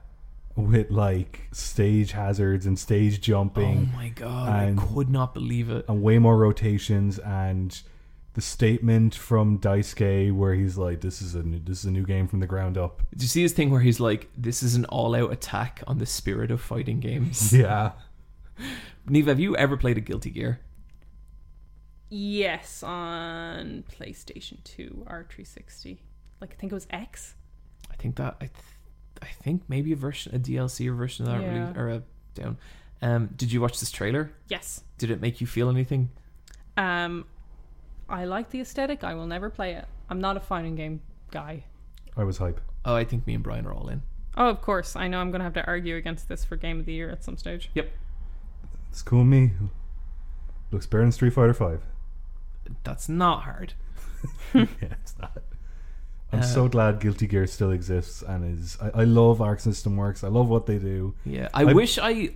With 0.56 0.90
like 0.90 1.48
stage 1.52 2.12
hazards 2.12 2.66
and 2.66 2.76
stage 2.78 3.20
jumping. 3.20 3.90
Oh 3.92 3.96
my 3.96 4.08
god! 4.08 4.48
and- 4.68 4.80
I 4.80 4.82
could 4.82 5.08
not 5.08 5.32
believe 5.34 5.70
it. 5.70 5.84
and 5.88 6.02
way 6.02 6.18
more 6.18 6.36
rotations 6.36 7.18
and 7.20 7.80
the 8.38 8.42
statement 8.42 9.16
from 9.16 9.58
Daisuke 9.58 10.32
where 10.32 10.54
he's 10.54 10.78
like 10.78 11.00
this 11.00 11.20
is 11.20 11.34
a 11.34 11.42
new, 11.42 11.58
this 11.58 11.80
is 11.80 11.84
a 11.86 11.90
new 11.90 12.04
game 12.04 12.28
from 12.28 12.38
the 12.38 12.46
ground 12.46 12.78
up. 12.78 13.02
Did 13.10 13.22
you 13.22 13.26
see 13.28 13.42
his 13.42 13.52
thing 13.52 13.68
where 13.70 13.80
he's 13.80 13.98
like, 13.98 14.28
"This 14.36 14.62
is 14.62 14.76
an 14.76 14.84
all-out 14.84 15.32
attack 15.32 15.82
on 15.88 15.98
the 15.98 16.06
spirit 16.06 16.52
of 16.52 16.60
fighting 16.60 17.00
games"? 17.00 17.52
Yeah. 17.58 17.92
Neve, 19.08 19.26
have 19.26 19.40
you 19.40 19.56
ever 19.56 19.76
played 19.76 19.98
a 19.98 20.00
Guilty 20.00 20.30
Gear? 20.30 20.60
Yes, 22.10 22.82
on 22.84 23.82
PlayStation 23.90 24.62
2 24.62 25.06
R360. 25.08 25.98
Like 26.40 26.52
I 26.52 26.54
think 26.54 26.70
it 26.70 26.74
was 26.76 26.86
X. 26.90 27.34
I 27.90 27.96
think 27.96 28.14
that 28.16 28.36
I, 28.40 28.44
th- 28.46 28.52
I 29.20 29.26
think 29.42 29.62
maybe 29.68 29.92
a 29.92 29.96
version, 29.96 30.32
a 30.32 30.38
DLC 30.38 30.88
or 30.88 30.94
version 30.94 31.26
of 31.26 31.32
that, 31.32 31.42
Yeah. 31.42 31.58
release, 31.64 31.76
or 31.76 31.88
a 31.88 32.02
down. 32.34 32.56
Um, 33.02 33.30
did 33.36 33.50
you 33.50 33.60
watch 33.60 33.80
this 33.80 33.90
trailer? 33.90 34.30
Yes. 34.48 34.84
Did 34.96 35.10
it 35.10 35.20
make 35.20 35.40
you 35.40 35.46
feel 35.48 35.68
anything? 35.68 36.10
Um, 36.76 37.24
I 38.08 38.24
like 38.24 38.50
the 38.50 38.60
aesthetic. 38.60 39.04
I 39.04 39.14
will 39.14 39.26
never 39.26 39.50
play 39.50 39.74
it. 39.74 39.84
I'm 40.08 40.20
not 40.20 40.36
a 40.36 40.40
fighting 40.40 40.74
game 40.76 41.00
guy. 41.30 41.64
I 42.16 42.24
was 42.24 42.38
hype. 42.38 42.60
Oh, 42.84 42.94
I 42.94 43.04
think 43.04 43.26
me 43.26 43.34
and 43.34 43.42
Brian 43.42 43.66
are 43.66 43.72
all 43.72 43.88
in. 43.88 44.02
Oh, 44.36 44.48
of 44.48 44.60
course. 44.62 44.96
I 44.96 45.08
know 45.08 45.20
I'm 45.20 45.30
going 45.30 45.40
to 45.40 45.44
have 45.44 45.54
to 45.54 45.66
argue 45.66 45.96
against 45.96 46.28
this 46.28 46.44
for 46.44 46.56
Game 46.56 46.80
of 46.80 46.86
the 46.86 46.92
Year 46.92 47.10
at 47.10 47.22
some 47.24 47.36
stage. 47.36 47.70
Yep, 47.74 47.90
It's 48.90 49.02
cool 49.02 49.24
me. 49.24 49.52
Looks 50.70 50.86
better 50.86 51.02
than 51.02 51.12
Street 51.12 51.32
Fighter 51.34 51.54
5. 51.54 51.82
that's 52.84 53.08
not 53.08 53.42
hard. 53.42 53.74
yeah, 54.54 54.64
it's 54.80 55.14
not. 55.20 55.42
I'm 56.32 56.40
Uh, 56.40 56.42
so 56.42 56.68
glad 56.68 57.00
Guilty 57.00 57.26
Gear 57.26 57.46
still 57.46 57.70
exists 57.70 58.22
and 58.22 58.44
is. 58.58 58.76
I, 58.82 59.00
I 59.00 59.04
love 59.04 59.40
Arc 59.40 59.60
System 59.60 59.96
Works. 59.96 60.22
I 60.24 60.28
love 60.28 60.48
what 60.48 60.66
they 60.66 60.78
do. 60.78 61.14
Yeah, 61.24 61.48
I 61.54 61.62
I- 61.62 61.72
wish 61.72 61.98
I 61.98 62.30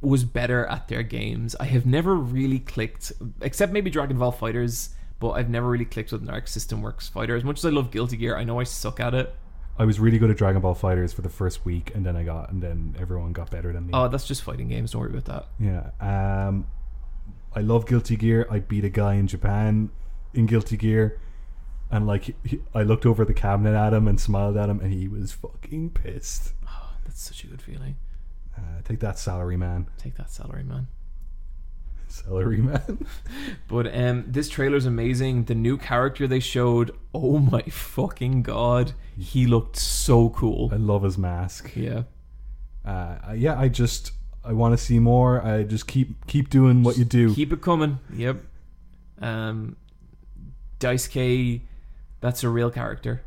was 0.00 0.24
better 0.24 0.64
at 0.66 0.88
their 0.88 1.02
games. 1.02 1.54
I 1.60 1.64
have 1.66 1.86
never 1.86 2.14
really 2.16 2.58
clicked, 2.60 3.12
except 3.40 3.72
maybe 3.72 3.90
Dragon 3.90 4.18
Ball 4.18 4.32
FighterZ, 4.32 4.88
but 5.20 5.30
I've 5.30 5.50
never 5.50 5.68
really 5.68 5.84
clicked 5.84 6.12
with 6.12 6.22
an 6.22 6.30
Arc 6.30 6.48
System 6.48 6.82
Works 6.82 7.08
fighter. 7.08 7.36
As 7.36 7.44
much 7.44 7.58
as 7.58 7.64
I 7.64 7.70
love 7.70 7.90
Guilty 7.90 8.16
Gear, 8.16 8.36
I 8.36 8.44
know 8.44 8.60
I 8.60 8.64
suck 8.64 9.00
at 9.00 9.14
it. 9.14 9.34
I 9.78 9.84
was 9.84 10.00
really 10.00 10.18
good 10.18 10.30
at 10.30 10.36
Dragon 10.36 10.60
Ball 10.60 10.74
FighterZ 10.74 11.14
for 11.14 11.22
the 11.22 11.28
first 11.28 11.64
week, 11.64 11.92
and 11.94 12.04
then 12.04 12.16
I 12.16 12.24
got, 12.24 12.50
and 12.50 12.60
then 12.60 12.96
everyone 12.98 13.32
got 13.32 13.50
better 13.50 13.72
than 13.72 13.86
me. 13.86 13.90
Oh, 13.94 14.08
that's 14.08 14.26
just 14.26 14.42
fighting 14.42 14.68
games. 14.68 14.90
Don't 14.90 15.02
worry 15.02 15.10
about 15.16 15.24
that. 15.26 15.46
Yeah. 15.60 16.46
Um, 16.48 16.66
I 17.54 17.60
love 17.60 17.86
Guilty 17.86 18.16
Gear. 18.16 18.46
I 18.50 18.58
beat 18.58 18.84
a 18.84 18.88
guy 18.88 19.14
in 19.14 19.28
Japan 19.28 19.90
in 20.34 20.46
Guilty 20.46 20.76
Gear, 20.76 21.20
and 21.90 22.06
like 22.08 22.34
he, 22.44 22.60
I 22.74 22.82
looked 22.82 23.06
over 23.06 23.24
the 23.24 23.34
cabinet 23.34 23.74
at 23.74 23.92
him 23.92 24.08
and 24.08 24.20
smiled 24.20 24.56
at 24.56 24.68
him, 24.68 24.80
and 24.80 24.92
he 24.92 25.06
was 25.06 25.32
fucking 25.32 25.90
pissed. 25.90 26.54
Oh, 26.66 26.90
that's 27.04 27.22
such 27.22 27.44
a 27.44 27.46
good 27.46 27.62
feeling. 27.62 27.96
Uh, 28.56 28.82
take 28.84 28.98
that, 29.00 29.16
salary 29.16 29.56
man. 29.56 29.88
Take 29.96 30.16
that 30.16 30.30
salary, 30.30 30.64
man. 30.64 30.88
Salary 32.08 32.56
man. 32.70 33.06
But 33.68 33.94
um, 33.94 34.24
this 34.26 34.48
trailer's 34.48 34.86
amazing. 34.86 35.44
The 35.44 35.54
new 35.54 35.76
character 35.78 36.26
they 36.26 36.40
showed, 36.40 36.90
oh 37.14 37.38
my 37.38 37.62
fucking 37.62 38.42
god, 38.42 38.92
he 39.16 39.46
looked 39.46 39.76
so 39.76 40.30
cool. 40.30 40.70
I 40.72 40.76
love 40.76 41.02
his 41.02 41.16
mask. 41.18 41.72
Yeah, 41.76 42.02
Uh, 42.84 43.32
yeah, 43.34 43.58
I 43.58 43.68
just 43.68 44.12
I 44.44 44.52
want 44.52 44.72
to 44.76 44.78
see 44.82 44.98
more. 44.98 45.42
I 45.44 45.62
just 45.64 45.86
keep 45.86 46.26
keep 46.26 46.48
doing 46.50 46.82
what 46.82 46.96
you 46.96 47.04
do. 47.04 47.34
keep 47.34 47.52
it 47.52 47.60
coming. 47.60 47.98
Yep. 48.14 48.36
Um, 49.20 49.76
Dice 50.78 51.06
K, 51.08 51.62
that's 52.20 52.42
a 52.44 52.48
real 52.48 52.70
character. 52.70 53.22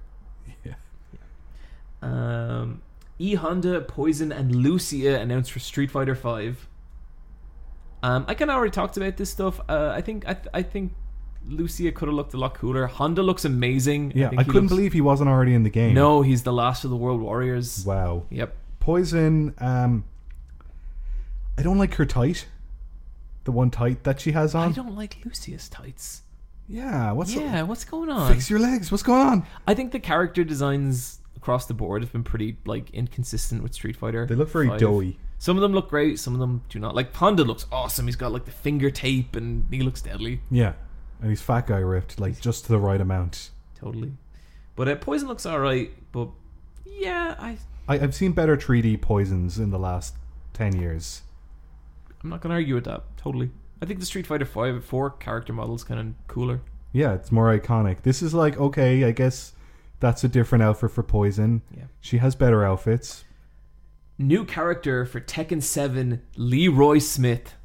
Yeah. 0.66 0.74
Um, 2.02 2.82
E 3.20 3.36
Honda, 3.36 3.82
Poison, 3.82 4.32
and 4.32 4.56
Lucia 4.56 5.20
announced 5.20 5.52
for 5.52 5.60
Street 5.60 5.92
Fighter 5.92 6.16
Five. 6.16 6.68
Um, 8.04 8.26
I 8.28 8.34
kind 8.34 8.50
of 8.50 8.56
already 8.58 8.72
talked 8.72 8.98
about 8.98 9.18
this 9.18 9.30
stuff. 9.30 9.60
Uh, 9.70 9.92
I 9.96 10.02
think 10.02 10.28
I, 10.28 10.34
th- 10.34 10.48
I 10.54 10.62
think 10.64 10.94
Lucia 11.48 11.92
could 11.92 12.08
have 12.08 12.16
looked 12.16 12.34
a 12.34 12.38
lot 12.38 12.56
cooler. 12.56 12.88
Honda 12.88 13.22
looks 13.24 13.46
amazing. 13.46 14.14
Yeah, 14.16 14.30
think 14.30 14.42
I 14.42 14.44
couldn't 14.44 14.64
looks- 14.64 14.70
believe 14.70 14.94
he 14.94 15.02
wasn't 15.02 15.30
already 15.30 15.54
in 15.54 15.64
the 15.64 15.70
game. 15.70 15.94
No, 15.94 16.22
he's 16.22 16.44
the 16.44 16.54
last 16.54 16.84
of 16.84 16.90
the 16.90 16.96
World 16.98 17.22
Warriors. 17.22 17.86
Wow. 17.86 18.24
Yep. 18.30 18.56
Poison. 18.80 19.54
Um, 19.60 20.04
I 21.58 21.62
don't 21.62 21.78
like 21.78 21.94
her 21.96 22.06
tight. 22.06 22.48
The 23.44 23.52
one 23.52 23.72
tight 23.72 24.04
that 24.04 24.20
she 24.20 24.32
has 24.34 24.54
on. 24.56 24.70
I 24.70 24.72
don't 24.72 24.96
like 24.96 25.18
Lucia's 25.26 25.68
tights. 25.70 26.22
Yeah. 26.68 27.12
What's 27.12 27.34
yeah, 27.34 27.64
what's 27.64 27.84
going 27.86 28.10
on? 28.10 28.32
Fix 28.32 28.50
your 28.50 28.60
legs. 28.60 28.92
What's 28.92 29.04
going 29.04 29.28
on? 29.28 29.46
I 29.68 29.74
think 29.74 29.92
the 29.92 30.00
character 30.00 30.44
designs 30.44 31.20
across 31.36 31.66
the 31.66 31.74
board 31.74 32.02
have 32.04 32.12
been 32.12 32.24
pretty 32.24 32.58
like 32.66 32.92
inconsistent 32.92 33.64
with 33.64 33.74
Street 33.74 33.96
Fighter. 33.96 34.26
They 34.28 34.36
look 34.36 34.50
very 34.52 34.68
5. 34.68 34.80
doughy. 34.80 35.18
Some 35.42 35.58
of 35.58 35.64
them 35.64 35.74
look 35.74 35.90
great, 35.90 36.20
some 36.20 36.36
of 36.36 36.40
them 36.40 36.62
do 36.70 36.78
not. 36.78 36.94
Like 36.94 37.16
Honda 37.16 37.44
looks 37.44 37.66
awesome. 37.72 38.06
He's 38.06 38.16
got 38.16 38.32
like 38.32 38.46
the 38.46 38.52
finger 38.52 38.92
tape 38.92 39.36
and 39.36 39.66
he 39.72 39.82
looks 39.82 40.00
deadly. 40.00 40.40
Yeah. 40.52 40.74
And 41.20 41.32
he's 41.32 41.42
fat 41.42 41.66
guy 41.66 41.80
ripped, 41.80 42.20
like 42.20 42.40
just 42.40 42.66
to 42.66 42.72
the 42.72 42.78
right 42.78 43.02
amount. 43.02 43.50
Totally. 43.74 44.12
But 44.76 44.88
uh, 44.88 44.98
Poison 44.98 45.28
looks 45.28 45.48
alright, 45.48 45.94
but 46.12 46.30
yeah, 46.86 47.34
I 47.40 47.58
I, 47.88 47.96
I've 47.96 48.14
seen 48.14 48.34
better 48.34 48.56
3D 48.56 49.02
poisons 49.02 49.58
in 49.58 49.72
the 49.72 49.80
last 49.80 50.14
ten 50.54 50.80
years. 50.80 51.24
I'm 52.24 52.30
not 52.30 52.42
gonna 52.42 52.54
argue 52.54 52.76
with 52.76 52.86
that. 52.86 53.06
Totally. 53.18 53.50
I 53.82 53.88
think 53.88 54.00
the 54.00 54.06
Street 54.06 54.28
Fighter 54.28 54.46
Five 54.46 54.86
four 54.86 55.10
character 55.10 55.54
model 55.54 55.74
is 55.74 55.84
kind 55.84 56.00
of 56.00 56.28
cooler. 56.28 56.62
Yeah, 56.92 57.16
it's 57.16 57.32
more 57.32 57.58
iconic. 57.58 58.04
This 58.04 58.22
is 58.22 58.36
like 58.36 58.60
okay, 58.60 59.06
I 59.06 59.12
guess 59.12 59.54
that's 60.00 60.24
a 60.24 60.28
different 60.28 60.64
outfit 60.64 60.92
for 60.92 61.02
Poison. 61.02 61.64
Yeah. 61.76 61.86
She 62.00 62.20
has 62.20 62.36
better 62.36 62.64
outfits. 62.64 63.24
New 64.22 64.46
character 64.46 65.06
for 65.06 65.20
Tekken 65.20 65.62
Seven, 65.62 66.22
Leroy 66.36 67.00
Smith. 67.00 67.56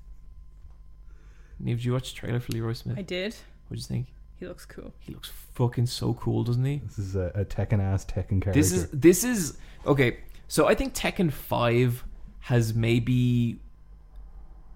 Neve, 1.59 1.78
did 1.78 1.85
you 1.85 1.93
watch 1.93 2.15
the 2.15 2.20
trailer 2.20 2.41
for 2.41 2.53
Leroy 2.53 2.73
Smith? 2.73 2.99
I 2.99 3.03
did. 3.03 3.35
What 3.69 3.77
do 3.77 3.77
you 3.77 3.83
think? 3.83 4.07
He 4.39 4.47
looks 4.47 4.66
cool. 4.66 4.93
He 5.01 5.12
looks 5.12 5.31
fucking 5.55 5.87
so 5.87 6.15
cool, 6.15 6.45
doesn't 6.45 6.65
he? 6.65 6.83
This 6.87 6.99
is 6.99 7.16
a, 7.16 7.33
a 7.35 7.45
Tekken 7.45 7.81
ass 7.81 8.05
Tekken 8.05 8.43
character. 8.43 8.53
This 8.53 8.73
is 8.73 8.91
this 8.91 9.24
is 9.24 9.57
okay. 9.87 10.19
So 10.49 10.66
I 10.66 10.74
think 10.74 10.95
Tekken 10.95 11.33
Five 11.33 12.05
has 12.41 12.74
maybe 12.74 13.59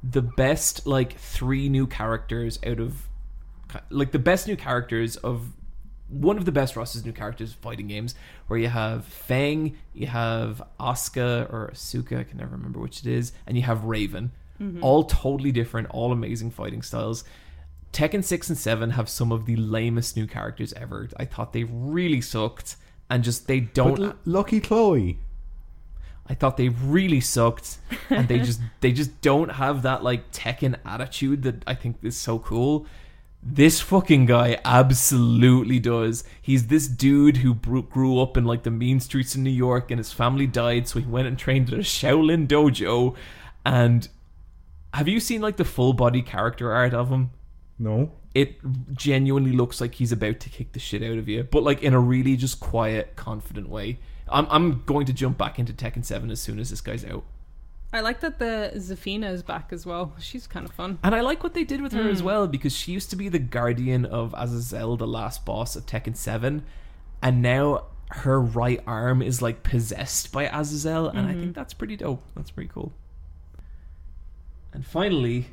the 0.03 0.23
best 0.23 0.87
like 0.87 1.19
three 1.19 1.69
new 1.69 1.87
characters 1.87 2.59
out 2.67 2.81
of 2.81 3.09
like 3.91 4.13
the 4.13 4.19
best 4.19 4.49
new 4.49 4.57
characters 4.57 5.17
of 5.17 5.53
one 6.11 6.37
of 6.37 6.45
the 6.45 6.53
best 6.53 6.77
rosters 6.77 7.01
of 7.01 7.07
new 7.07 7.13
characters 7.13 7.53
fighting 7.53 7.87
games 7.87 8.15
where 8.49 8.59
you 8.59 8.69
have 8.69 9.05
Feng, 9.05 9.77
you 9.95 10.07
have 10.09 10.63
Asuka 10.79 11.51
or 11.53 11.71
Asuka, 11.73 12.19
I 12.19 12.25
can 12.25 12.39
never 12.39 12.53
remember 12.53 12.81
which 12.81 13.01
it 13.01 13.07
is, 13.07 13.33
and 13.47 13.57
you 13.57 13.63
have 13.63 13.85
Raven. 13.85 14.33
Mm-hmm. 14.61 14.83
All 14.83 15.05
totally 15.05 15.53
different, 15.53 15.89
all 15.91 16.13
amazing 16.13 16.51
fighting 16.51 16.83
styles. 16.83 17.25
Tekken 17.93 18.23
6 18.23 18.51
and 18.51 18.59
7 18.59 18.91
have 18.91 19.09
some 19.09 19.33
of 19.33 19.47
the 19.47 19.57
lamest 19.57 20.17
new 20.17 20.27
characters 20.27 20.73
ever. 20.75 21.09
I 21.17 21.25
thought 21.25 21.53
they 21.53 21.65
really 21.65 22.21
sucked 22.21 22.77
and 23.09 23.25
just 23.25 23.49
they 23.49 23.61
don't 23.61 24.01
L- 24.01 24.15
Lucky 24.25 24.61
Chloe. 24.61 25.19
I 26.29 26.35
thought 26.35 26.57
they 26.57 26.69
really 26.69 27.21
sucked, 27.21 27.79
and 28.09 28.29
they 28.29 28.39
just 28.49 28.61
they 28.81 28.93
just 28.93 29.21
don't 29.21 29.51
have 29.51 29.83
that 29.83 30.05
like 30.05 30.31
Tekken 30.31 30.77
attitude 30.87 31.43
that 31.43 31.65
I 31.67 31.75
think 31.75 31.97
is 32.03 32.17
so 32.17 32.39
cool. 32.39 32.87
This 33.43 33.81
fucking 33.81 34.27
guy 34.27 34.59
absolutely 34.67 35.79
does. 35.79 36.25
He's 36.43 36.67
this 36.67 36.87
dude 36.87 37.39
who 37.39 37.55
grew 37.55 38.21
up 38.21 38.37
in 38.37 38.45
like 38.45 38.65
the 38.65 38.71
mean 38.71 39.01
streets 39.01 39.35
in 39.35 39.43
New 39.43 39.51
York, 39.51 39.91
and 39.91 39.99
his 39.99 40.13
family 40.13 40.47
died, 40.47 40.87
so 40.87 40.99
he 40.99 41.07
went 41.07 41.27
and 41.27 41.39
trained 41.39 41.73
at 41.73 41.79
a 41.79 41.83
Shaolin 41.83 42.47
dojo. 42.47 43.17
And 43.65 44.09
have 44.93 45.09
you 45.09 45.21
seen 45.21 45.41
like 45.41 45.57
the 45.57 45.65
full 45.65 45.95
body 45.95 46.21
character 46.21 46.71
art 46.73 46.93
of 46.93 47.09
him? 47.09 47.31
No. 47.79 48.13
It 48.35 48.59
genuinely 48.95 49.53
looks 49.53 49.81
like 49.81 49.95
he's 49.95 50.13
about 50.13 50.39
to 50.41 50.51
kick 50.51 50.73
the 50.73 50.79
shit 50.79 51.03
out 51.03 51.19
of 51.19 51.27
you, 51.27 51.43
but 51.43 51.63
like 51.63 51.83
in 51.83 51.95
a 51.95 51.99
really 51.99 52.37
just 52.37 52.61
quiet, 52.61 53.17
confident 53.17 53.71
way. 53.71 53.99
I'm 54.29 54.47
I'm 54.51 54.83
going 54.85 55.07
to 55.07 55.13
jump 55.15 55.39
back 55.39 55.59
into 55.59 55.73
Tekken 55.73 56.05
Seven 56.05 56.31
as 56.31 56.41
soon 56.41 56.59
as 56.59 56.71
this 56.71 56.83
guy's 56.83 57.07
out. 57.07 57.25
I 57.93 58.01
like 58.01 58.21
that 58.21 58.39
the 58.39 58.73
Zafina 58.77 59.33
is 59.33 59.43
back 59.43 59.73
as 59.73 59.85
well. 59.85 60.13
She's 60.21 60.47
kind 60.47 60.65
of 60.65 60.73
fun. 60.73 60.99
And 61.03 61.13
I 61.15 61.21
like 61.23 61.43
what 61.43 61.55
they 61.55 61.65
did 61.65 61.81
with 61.81 61.93
her 61.93 62.09
as 62.09 62.23
well 62.23 62.47
because 62.47 62.73
she 62.77 62.93
used 62.93 63.11
to 63.11 63.17
be 63.17 63.29
the 63.29 63.41
guardian 63.41 64.05
of 64.05 64.33
Azazel, 64.39 64.97
the 64.97 65.09
last 65.09 65.45
boss 65.45 65.75
of 65.75 65.87
Tekken 65.87 66.17
7, 66.17 66.63
and 67.21 67.43
now 67.43 67.85
her 68.13 68.41
right 68.41 68.81
arm 68.87 69.23
is 69.23 69.43
like 69.43 69.63
possessed 69.65 70.31
by 70.31 70.45
Azazel, 70.49 71.09
and 71.09 71.27
I 71.29 71.35
think 71.35 71.55
that's 71.55 71.75
pretty 71.75 71.97
dope. 71.97 72.23
That's 72.37 72.51
pretty 72.53 72.71
cool. 72.73 72.93
And 74.73 74.87
finally, 74.87 75.47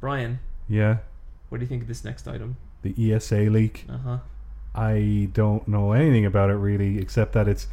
Brian, 0.00 0.40
Yeah. 0.68 0.98
what 1.50 1.58
do 1.58 1.64
you 1.64 1.68
think 1.68 1.82
of 1.82 1.88
this 1.88 2.04
next 2.04 2.26
item? 2.26 2.56
The 2.82 2.94
ESA 3.12 3.50
leak. 3.50 3.84
Uh 3.88 3.98
huh. 3.98 4.18
I 4.74 5.28
don't 5.34 5.66
know 5.68 5.92
anything 5.92 6.24
about 6.24 6.48
it 6.48 6.54
really, 6.54 6.98
except 6.98 7.32
that 7.34 7.48
it's 7.48 7.66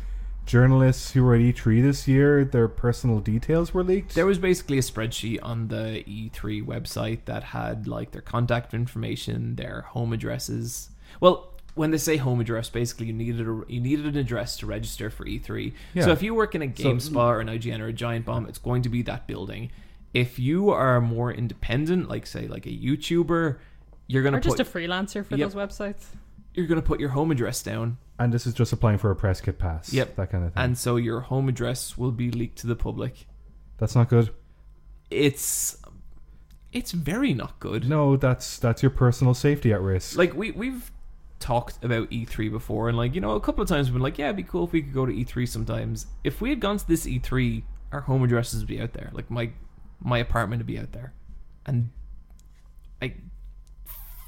journalists 0.47 1.11
who 1.11 1.23
were 1.23 1.35
at 1.35 1.41
E3 1.41 1.81
this 1.83 2.07
year. 2.07 2.43
Their 2.43 2.67
personal 2.67 3.19
details 3.19 3.73
were 3.73 3.83
leaked. 3.83 4.15
There 4.15 4.25
was 4.25 4.39
basically 4.39 4.79
a 4.79 4.81
spreadsheet 4.81 5.39
on 5.43 5.67
the 5.67 6.03
E3 6.07 6.65
website 6.65 7.25
that 7.25 7.43
had 7.43 7.87
like 7.87 8.11
their 8.11 8.21
contact 8.21 8.73
information, 8.73 9.55
their 9.57 9.81
home 9.81 10.13
addresses. 10.13 10.89
Well, 11.19 11.53
when 11.75 11.91
they 11.91 11.97
say 11.99 12.17
home 12.17 12.39
address, 12.39 12.69
basically 12.69 13.07
you 13.07 13.13
needed 13.13 13.47
a, 13.47 13.61
you 13.67 13.79
needed 13.79 14.05
an 14.07 14.17
address 14.17 14.57
to 14.57 14.65
register 14.65 15.11
for 15.11 15.25
E3. 15.25 15.73
So 16.01 16.11
if 16.11 16.23
you 16.23 16.33
work 16.33 16.55
in 16.55 16.63
a 16.63 16.67
GameSpot 16.67 17.15
or 17.15 17.39
an 17.39 17.47
IGN 17.47 17.79
or 17.79 17.87
a 17.87 17.93
Giant 17.93 18.25
Bomb, 18.25 18.47
it's 18.47 18.57
going 18.57 18.81
to 18.81 18.89
be 18.89 19.03
that 19.03 19.27
building. 19.27 19.69
If 20.13 20.39
you 20.39 20.71
are 20.71 20.99
more 20.99 21.31
independent, 21.31 22.09
like 22.09 22.25
say 22.25 22.47
like 22.47 22.65
a 22.65 22.71
YouTuber, 22.71 23.57
you're 24.07 24.23
gonna 24.23 24.37
Or 24.37 24.39
just 24.39 24.59
a 24.59 24.63
freelancer 24.63 25.23
for 25.23 25.35
Yep. 25.35 25.51
those 25.51 25.55
websites. 25.55 26.05
You're 26.57 26.67
gonna 26.67 26.81
put 26.81 26.99
your 26.99 27.09
home 27.09 27.31
address 27.31 27.63
down, 27.63 27.97
and 28.19 28.33
this 28.33 28.45
is 28.47 28.53
just 28.53 28.73
applying 28.73 28.97
for 28.97 29.11
a 29.11 29.15
press 29.15 29.39
kit 29.39 29.57
pass. 29.59 29.93
Yep. 29.93 30.15
That 30.17 30.31
kind 30.31 30.43
of 30.43 30.53
thing. 30.53 30.63
and 30.63 30.77
so 30.77 30.95
your 30.97 31.21
home 31.21 31.47
address 31.47 31.97
will 31.97 32.11
be 32.11 32.31
leaked 32.31 32.57
to 32.59 32.67
the 32.67 32.75
public. 32.75 33.27
that's 33.77 33.95
not 33.95 34.09
good. 34.09 34.31
It's 35.09 35.77
it's 36.73 36.91
very 36.91 37.33
not 37.33 37.59
good. 37.59 37.87
No, 37.87 38.17
that's 38.17 38.57
that's 38.59 38.83
your 38.83 38.89
personal 38.89 39.33
safety 39.33 39.71
at 39.71 39.81
risk. 39.81 40.17
like 40.17 40.33
we 40.35 40.51
we've 40.51 40.91
talked 41.39 41.83
about 41.83 42.09
E3 42.09 42.49
before, 42.51 42.89
and 42.89 42.97
like 42.97 43.13
you 43.15 43.21
know, 43.21 43.31
a 43.35 43.39
couple 43.39 43.61
of 43.61 43.69
times 43.69 43.87
we've 43.87 43.93
been 43.93 44.01
like, 44.01 44.17
yeah, 44.17 44.25
it'd 44.25 44.35
be 44.37 44.43
cool 44.43 44.65
if 44.65 44.71
we 44.73 44.81
could 44.81 44.93
go 44.93 45.05
to 45.05 45.13
E3 45.13 45.47
sometimes. 45.47 46.07
If 46.23 46.41
we 46.41 46.49
had 46.49 46.59
gone 46.59 46.77
to 46.77 46.87
this 46.87 47.05
E3, 47.05 47.63
our 47.91 48.01
home 48.01 48.23
addresses 48.23 48.61
would 48.61 48.67
be 48.67 48.81
out 48.81 48.93
there. 48.93 49.11
Like 49.13 49.29
my 49.29 49.51
my 50.01 50.17
apartment 50.17 50.59
would 50.59 50.67
be 50.67 50.79
out 50.79 50.91
there, 50.91 51.13
and 51.67 51.91
I 53.01 53.13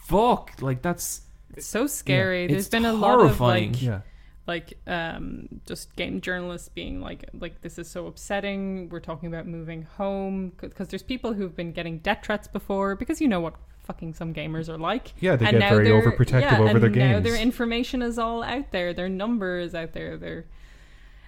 fuck 0.05 0.61
like 0.61 0.81
that's 0.81 1.21
It's 1.55 1.65
so 1.65 1.87
scary. 1.87 2.47
There's 2.47 2.61
it's 2.61 2.69
been 2.69 2.85
a 2.85 2.95
horrifying. 2.95 3.71
lot 3.73 3.75
of 3.75 3.81
like 3.81 3.81
yeah. 3.81 4.01
like 4.47 4.73
um 4.87 5.47
just 5.65 5.95
game 5.95 6.21
journalists 6.21 6.69
being 6.69 7.01
like 7.01 7.25
like 7.33 7.61
this 7.61 7.77
is 7.77 7.89
so 7.89 8.07
upsetting 8.07 8.89
we're 8.89 8.99
talking 8.99 9.27
about 9.27 9.45
moving 9.47 9.83
home 9.97 10.53
because 10.61 10.87
there's 10.87 11.03
people 11.03 11.33
who've 11.33 11.55
been 11.55 11.71
getting 11.71 11.99
death 11.99 12.19
threats 12.23 12.47
before 12.47 12.95
because 12.95 13.19
you 13.21 13.27
know 13.27 13.39
what 13.39 13.55
fucking 13.79 14.13
some 14.13 14.33
gamers 14.33 14.69
are 14.69 14.77
like 14.77 15.13
Yeah, 15.19 15.35
they 15.35 15.45
And 15.47 15.53
get 15.57 15.59
now 15.59 15.75
very 15.75 15.87
overprotective 15.89 16.41
yeah, 16.41 16.59
over 16.59 16.67
and 16.69 16.81
their 16.83 16.89
now 16.91 17.13
games. 17.13 17.23
their 17.23 17.35
information 17.41 18.01
is 18.03 18.19
all 18.19 18.43
out 18.43 18.71
there 18.71 18.93
their 18.93 19.09
number 19.09 19.59
is 19.59 19.73
out 19.75 19.93
there 19.93 20.15
their 20.17 20.45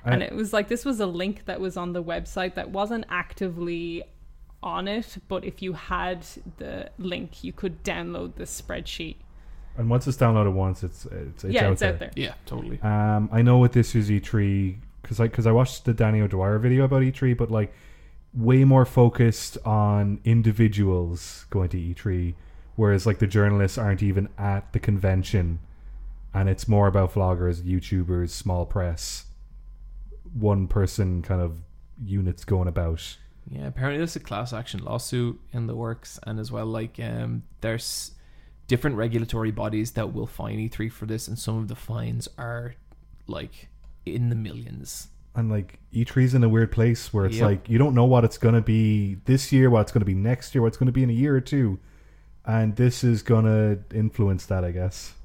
I- 0.05 0.11
and 0.13 0.23
it 0.23 0.33
was 0.33 0.53
like 0.53 0.67
this 0.67 0.85
was 0.85 0.99
a 0.99 1.07
link 1.07 1.45
that 1.45 1.59
was 1.59 1.75
on 1.77 1.93
the 1.93 2.03
website 2.03 2.53
that 2.55 2.69
wasn't 2.69 3.05
actively 3.09 4.03
on 4.63 4.87
it 4.87 5.17
but 5.27 5.43
if 5.43 5.61
you 5.63 5.73
had 5.73 6.23
the 6.57 6.89
link 6.99 7.43
you 7.43 7.51
could 7.51 7.83
download 7.83 8.35
the 8.35 8.43
spreadsheet 8.43 9.15
And 9.77 9.89
once 9.89 10.07
it's 10.07 10.17
downloaded 10.17 10.53
once, 10.53 10.83
it's 10.83 11.05
it's, 11.05 11.43
it's 11.43 11.53
yeah 11.53 11.65
out 11.65 11.71
it's 11.73 11.81
there. 11.81 11.93
out 11.93 11.99
there 11.99 12.11
yeah, 12.15 12.33
totally. 12.45 12.79
Um, 12.81 13.29
I 13.31 13.41
know 13.41 13.57
with 13.57 13.73
this 13.73 13.95
is 13.95 14.09
E3 14.09 14.75
because 15.01 15.19
I 15.19 15.27
because 15.27 15.47
I 15.47 15.51
watched 15.51 15.85
the 15.85 15.93
Danny 15.93 16.21
O'Dwyer 16.21 16.59
video 16.59 16.83
about 16.83 17.01
E3, 17.01 17.35
but 17.37 17.49
like 17.49 17.73
way 18.33 18.63
more 18.63 18.85
focused 18.85 19.57
on 19.65 20.19
individuals 20.23 21.45
going 21.49 21.69
to 21.69 21.77
E3, 21.77 22.33
whereas 22.75 23.05
like 23.05 23.19
the 23.19 23.27
journalists 23.27 23.77
aren't 23.77 24.03
even 24.03 24.29
at 24.37 24.71
the 24.73 24.79
convention, 24.79 25.59
and 26.33 26.49
it's 26.49 26.67
more 26.67 26.87
about 26.87 27.13
vloggers, 27.13 27.61
YouTubers, 27.61 28.29
small 28.29 28.65
press, 28.65 29.25
one 30.33 30.67
person 30.67 31.21
kind 31.21 31.41
of 31.41 31.57
units 32.03 32.45
going 32.45 32.67
about. 32.67 33.17
Yeah, 33.49 33.67
apparently 33.67 33.97
there's 33.97 34.15
a 34.15 34.19
class 34.19 34.53
action 34.53 34.83
lawsuit 34.83 35.39
in 35.51 35.67
the 35.67 35.75
works, 35.75 36.19
and 36.23 36.39
as 36.39 36.51
well, 36.51 36.65
like 36.65 36.99
um, 37.01 37.43
there's 37.61 38.11
different 38.71 38.95
regulatory 38.95 39.51
bodies 39.51 39.91
that 39.91 40.13
will 40.13 40.25
fine 40.25 40.57
E3 40.57 40.89
for 40.89 41.05
this, 41.05 41.27
and 41.27 41.37
some 41.37 41.57
of 41.57 41.67
the 41.67 41.75
fines 41.75 42.29
are 42.37 42.75
like 43.27 43.67
in 44.05 44.29
the 44.29 44.35
millions. 44.35 45.09
And 45.35 45.51
like 45.51 45.79
E3's 45.93 46.33
in 46.33 46.41
a 46.41 46.47
weird 46.47 46.71
place 46.71 47.13
where 47.13 47.25
it's 47.25 47.35
Yep. 47.35 47.45
like 47.45 47.69
you 47.69 47.77
don't 47.77 47.93
know 47.93 48.05
what 48.05 48.23
it's 48.23 48.37
gonna 48.37 48.61
be 48.61 49.15
this 49.25 49.51
year, 49.51 49.69
what 49.69 49.81
it's 49.81 49.91
gonna 49.91 50.05
be 50.05 50.13
next 50.15 50.55
year, 50.55 50.61
what 50.61 50.69
it's 50.69 50.77
gonna 50.77 50.93
be 50.93 51.03
in 51.03 51.09
a 51.09 51.13
year 51.13 51.35
or 51.35 51.41
two, 51.41 51.79
and 52.45 52.77
this 52.77 53.03
is 53.03 53.21
gonna 53.21 53.79
influence 53.93 54.45
that, 54.45 54.63
I 54.63 54.71
guess. 54.71 55.15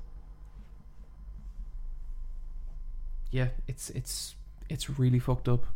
Yeah, 3.30 3.50
it's 3.68 3.90
it's 3.90 4.34
it's 4.68 4.98
really 4.98 5.20
fucked 5.20 5.48
up. 5.48 5.66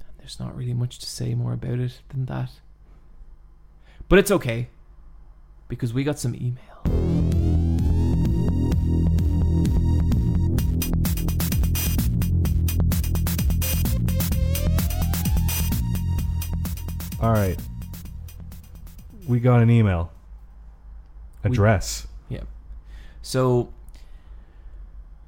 And 0.00 0.16
there's 0.16 0.40
not 0.40 0.56
really 0.56 0.72
much 0.72 0.98
to 1.00 1.06
say 1.06 1.34
more 1.34 1.52
about 1.52 1.78
it 1.78 2.00
than 2.08 2.24
that. 2.24 2.52
But 4.08 4.18
it's 4.18 4.30
okay 4.30 4.68
because 5.74 5.92
we 5.92 6.04
got 6.04 6.18
some 6.18 6.34
email. 6.34 6.60
All 17.20 17.32
right. 17.32 17.58
We 19.26 19.40
got 19.40 19.62
an 19.62 19.70
email 19.70 20.12
address. 21.42 22.06
We, 22.28 22.36
yeah. 22.36 22.42
So 23.22 23.72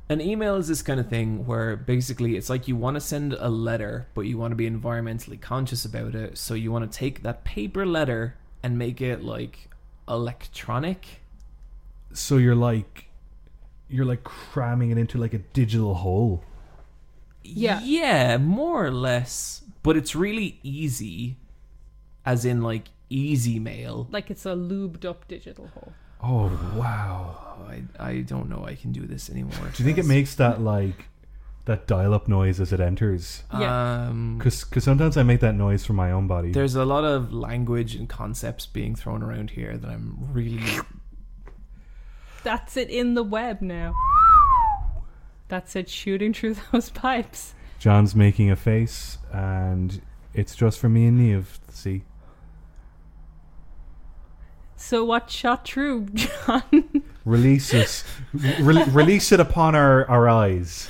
an 0.09 0.21
email 0.21 0.57
is 0.57 0.69
this 0.69 0.83
kind 0.83 1.01
of 1.01 1.09
thing 1.09 1.47
where 1.47 1.75
basically 1.75 2.37
it's 2.37 2.51
like 2.51 2.69
you 2.69 2.77
want 2.77 2.97
to 2.97 3.01
send 3.01 3.33
a 3.33 3.49
letter, 3.49 4.09
but 4.15 4.23
you 4.23 4.37
want 4.37 4.53
to 4.53 4.57
be 4.57 4.69
environmentally 4.69 5.41
conscious 5.41 5.85
about 5.85 6.15
it. 6.15 6.37
So 6.37 6.55
you 6.55 6.71
want 6.71 6.91
to 6.91 6.99
take 6.99 7.23
that 7.23 7.45
paper 7.45 7.87
letter 7.87 8.37
and 8.63 8.79
make 8.79 9.01
it 9.01 9.25
like 9.25 9.71
electronic. 10.09 11.21
So 12.13 12.37
you're 12.37 12.55
like, 12.55 13.07
you're 13.89 14.05
like 14.05 14.25
cramming 14.25 14.91
it 14.91 14.99
into 14.99 15.19
like 15.19 15.35
a 15.35 15.39
digital 15.39 15.95
hole. 15.95 16.43
Yeah. 17.43 17.81
Yeah, 17.83 18.39
more 18.39 18.87
or 18.87 18.91
less. 18.91 19.63
But 19.83 19.97
it's 19.97 20.17
really 20.17 20.59
easy, 20.63 21.37
as 22.25 22.45
in 22.45 22.63
like 22.63 22.89
easy 23.09 23.59
mail. 23.59 24.09
Like 24.11 24.31
it's 24.31 24.47
a 24.47 24.51
lubed 24.51 25.05
up 25.05 25.29
digital 25.29 25.69
hole. 25.69 25.93
Oh 26.23 26.49
wow! 26.75 27.57
Oh, 27.61 27.69
I, 27.69 27.83
I 27.99 28.21
don't 28.23 28.49
know 28.49 28.65
I 28.65 28.75
can 28.75 28.91
do 28.91 29.07
this 29.07 29.31
anymore. 29.31 29.71
Do 29.75 29.83
you 29.83 29.85
think 29.85 29.99
it 29.99 30.07
makes 30.07 30.35
that 30.37 30.61
like 30.61 31.07
that 31.67 31.87
dial-up 31.87 32.27
noise 32.29 32.59
as 32.61 32.73
it 32.73 32.81
enters? 32.81 33.43
Yeah. 33.53 34.07
Um, 34.09 34.39
Because 34.39 34.65
sometimes 34.83 35.17
I 35.17 35.23
make 35.23 35.41
that 35.41 35.55
noise 35.55 35.85
for 35.85 35.93
my 35.93 36.11
own 36.11 36.27
body. 36.27 36.51
there's 36.53 36.75
a 36.77 36.85
lot 36.85 37.05
of 37.05 37.33
language 37.33 37.95
and 37.95 38.09
concepts 38.09 38.67
being 38.67 38.95
thrown 38.97 39.23
around 39.23 39.51
here 39.51 39.77
that 39.77 39.89
I'm 39.91 40.17
really 40.33 40.63
That's 42.45 42.77
it 42.77 42.89
in 42.91 43.15
the 43.15 43.25
web 43.25 43.61
now. 43.61 43.95
That's 45.49 45.77
it 45.77 45.89
shooting 45.91 46.33
through 46.33 46.57
those 46.73 46.91
pipes. 46.91 47.55
John's 47.79 48.15
making 48.17 48.51
a 48.51 48.57
face, 48.57 49.19
and 49.33 50.01
it's 50.35 50.55
just 50.57 50.79
for 50.79 50.89
me 50.89 51.07
and 51.07 51.19
Neve 51.19 51.59
to 51.69 51.77
see. 51.77 52.05
So 54.77 55.05
what 55.05 55.31
shot 55.31 55.67
through, 55.67 56.07
John? 56.15 57.03
Release 57.25 57.73
us, 57.75 58.05
re- 58.33 58.85
release 58.85 59.33
it 59.33 59.41
upon 59.41 59.75
our, 59.75 60.09
our 60.09 60.29
eyes. 60.29 60.89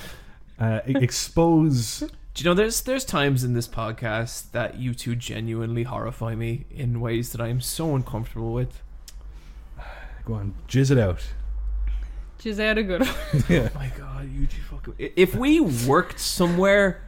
Uh, 0.59 0.81
expose. 0.87 2.01
Do 2.35 2.45
you 2.45 2.51
know 2.51 2.55
there's 2.55 2.83
there's 2.83 3.05
times 3.05 3.45
in 3.45 3.55
this 3.55 3.67
podcast 3.67 4.53
that 4.53 4.79
you 4.79 4.95
two 4.95 5.17
genuinely 5.17 5.85
horrify 5.85 6.35
me 6.35 6.67
in 6.71 7.01
ways 7.01 7.33
that 7.33 7.41
I 7.41 7.49
am 7.49 7.61
so 7.61 7.95
uncomfortable 7.95 8.53
with. 8.53 8.83
Go 10.25 10.35
on, 10.35 10.55
jizz 10.69 10.91
it 10.91 10.99
out. 10.99 11.25
Jizz 12.39 12.59
had 12.59 12.77
a 12.79 12.83
good 12.83 13.01
one. 13.01 13.45
yeah. 13.49 13.71
my 13.75 13.91
god, 13.97 14.31
you 14.31 14.47
two 14.47 14.61
fucking 14.63 14.95
If 14.99 15.35
we 15.35 15.61
worked 15.61 16.21
somewhere 16.21 17.03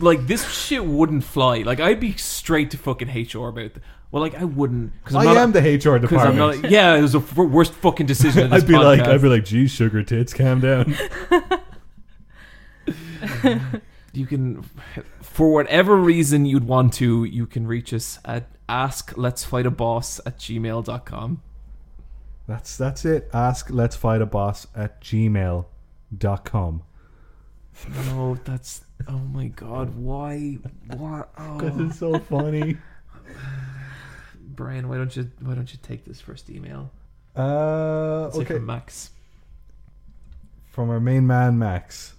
like 0.00 0.26
this 0.26 0.50
shit 0.50 0.84
wouldn't 0.84 1.24
fly. 1.24 1.58
Like 1.58 1.80
I'd 1.80 2.00
be 2.00 2.12
straight 2.12 2.70
to 2.70 2.78
fucking 2.78 3.08
HR 3.08 3.48
about 3.48 3.64
it. 3.64 3.76
Well, 4.10 4.22
like 4.22 4.34
I 4.34 4.44
wouldn't 4.44 4.92
because 5.02 5.16
I 5.16 5.20
I'm 5.26 5.26
not 5.26 5.36
am 5.36 5.52
the 5.52 5.60
HR 5.60 5.98
because 5.98 6.22
I'm 6.22 6.32
department. 6.36 6.62
not. 6.62 6.70
Yeah, 6.70 6.94
it 6.94 7.02
was 7.02 7.12
the 7.12 7.20
f- 7.20 7.36
worst 7.36 7.74
fucking 7.74 8.06
decision. 8.06 8.44
In 8.44 8.50
this 8.50 8.62
I'd 8.62 8.68
be 8.68 8.76
like. 8.76 9.00
I'd 9.00 9.20
be 9.20 9.28
like, 9.28 9.44
geez, 9.44 9.72
sugar 9.72 10.02
tits, 10.02 10.32
calm 10.32 10.60
down. 10.60 10.96
you 14.12 14.26
can 14.26 14.62
for 15.20 15.52
whatever 15.52 15.96
reason 15.96 16.44
you'd 16.46 16.64
want 16.66 16.92
to 16.94 17.24
you 17.24 17.46
can 17.46 17.66
reach 17.66 17.92
us 17.92 18.18
at 18.24 18.46
ask 18.68 19.12
let's 19.16 19.44
fight 19.44 19.66
a 19.66 19.70
boss 19.70 20.20
at 20.26 20.38
gmail.com 20.38 21.40
That's 22.46 22.76
that's 22.76 23.04
it. 23.04 23.28
Ask 23.32 23.68
let's 23.70 23.96
fight 23.96 24.20
a 24.22 24.26
boss 24.26 24.66
at 24.76 25.00
gmail.com. 25.00 26.82
no 28.06 28.38
that's 28.44 28.82
oh 29.08 29.18
my 29.18 29.48
god 29.48 29.94
why 29.96 30.58
what 30.96 31.34
Because 31.34 31.72
oh, 31.80 31.86
it's 31.86 31.98
so 31.98 32.18
funny. 32.18 32.76
brian 34.38 34.88
why 34.88 34.96
don't 34.96 35.16
you 35.16 35.30
why 35.40 35.54
don't 35.54 35.72
you 35.72 35.78
take 35.82 36.04
this 36.04 36.20
first 36.20 36.48
email 36.50 36.90
Uh, 37.36 38.30
okay. 38.34 38.54
from 38.54 38.66
max 38.66 39.10
From 40.70 40.90
our 40.90 41.00
main 41.00 41.26
man 41.26 41.58
Max, 41.58 42.13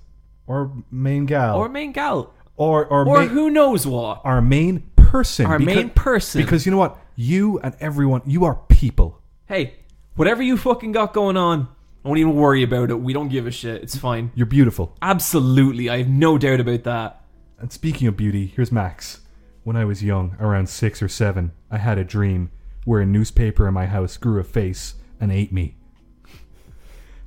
or 0.47 0.71
main 0.91 1.25
gal, 1.25 1.57
or 1.57 1.69
main 1.69 1.91
gal 1.91 2.33
or 2.57 2.85
or, 2.85 3.07
or 3.07 3.19
main- 3.21 3.29
who 3.29 3.49
knows 3.49 3.85
what 3.87 4.21
our 4.23 4.41
main 4.41 4.81
person. 4.95 5.45
our 5.45 5.59
because, 5.59 5.75
main 5.75 5.89
person 5.89 6.41
Because 6.41 6.65
you 6.65 6.71
know 6.71 6.77
what, 6.77 6.97
you 7.15 7.59
and 7.59 7.75
everyone, 7.79 8.21
you 8.25 8.45
are 8.45 8.55
people. 8.69 9.21
hey 9.47 9.75
whatever 10.15 10.41
you 10.43 10.55
fucking 10.57 10.91
got 10.93 11.13
going 11.13 11.35
on 11.37 11.67
don't 12.05 12.17
even 12.17 12.35
worry 12.35 12.63
about 12.63 12.89
it 12.91 12.95
we 13.01 13.11
don't 13.13 13.27
give 13.29 13.45
a 13.47 13.51
shit 13.51 13.81
it's 13.83 13.97
fine 13.97 14.31
You're 14.35 14.45
beautiful. 14.45 14.95
absolutely 15.01 15.89
i 15.89 15.97
have 15.97 16.07
no 16.07 16.37
doubt 16.37 16.59
about 16.61 16.83
that 16.83 17.21
And 17.59 17.71
speaking 17.71 18.07
of 18.07 18.15
beauty, 18.17 18.45
here's 18.55 18.71
Max. 18.71 19.21
When 19.63 19.75
I 19.75 19.85
was 19.85 20.03
young, 20.03 20.35
around 20.39 20.67
six 20.69 21.01
or 21.01 21.07
seven, 21.07 21.51
I 21.71 21.77
had 21.79 21.97
a 21.97 22.03
dream 22.03 22.51
where 22.85 23.01
a 23.01 23.05
newspaper 23.05 23.67
in 23.67 23.73
my 23.73 23.87
house 23.87 24.15
grew 24.17 24.39
a 24.39 24.43
face 24.43 24.95
and 25.19 25.31
ate 25.31 25.51
me. 25.51 25.75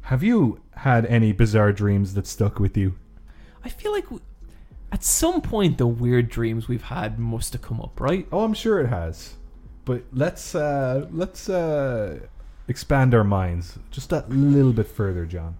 Have 0.02 0.22
you 0.22 0.60
had 0.76 1.04
any 1.06 1.32
bizarre 1.32 1.72
dreams 1.72 2.14
that 2.14 2.26
stuck 2.26 2.60
with 2.60 2.76
you? 2.76 2.94
I 3.68 3.70
feel 3.70 3.92
like 3.92 4.04
w 4.04 4.20
at 4.90 5.04
some 5.04 5.42
point 5.42 5.76
the 5.76 5.86
weird 5.86 6.30
dreams 6.30 6.68
we've 6.68 6.84
had 6.96 7.18
must 7.18 7.52
have 7.52 7.60
come 7.60 7.80
up, 7.82 8.00
right? 8.00 8.26
Oh, 8.32 8.40
I'm 8.40 8.54
sure 8.54 8.80
it 8.80 8.88
has. 8.88 9.34
But 9.84 10.04
let's 10.12 10.54
uh, 10.54 11.06
let's 11.10 11.50
uh, 11.50 12.20
expand 12.66 13.14
our 13.14 13.24
minds 13.24 13.78
just 13.90 14.08
that 14.08 14.30
little 14.30 14.72
bit 14.72 14.86
further, 14.86 15.26
John, 15.26 15.56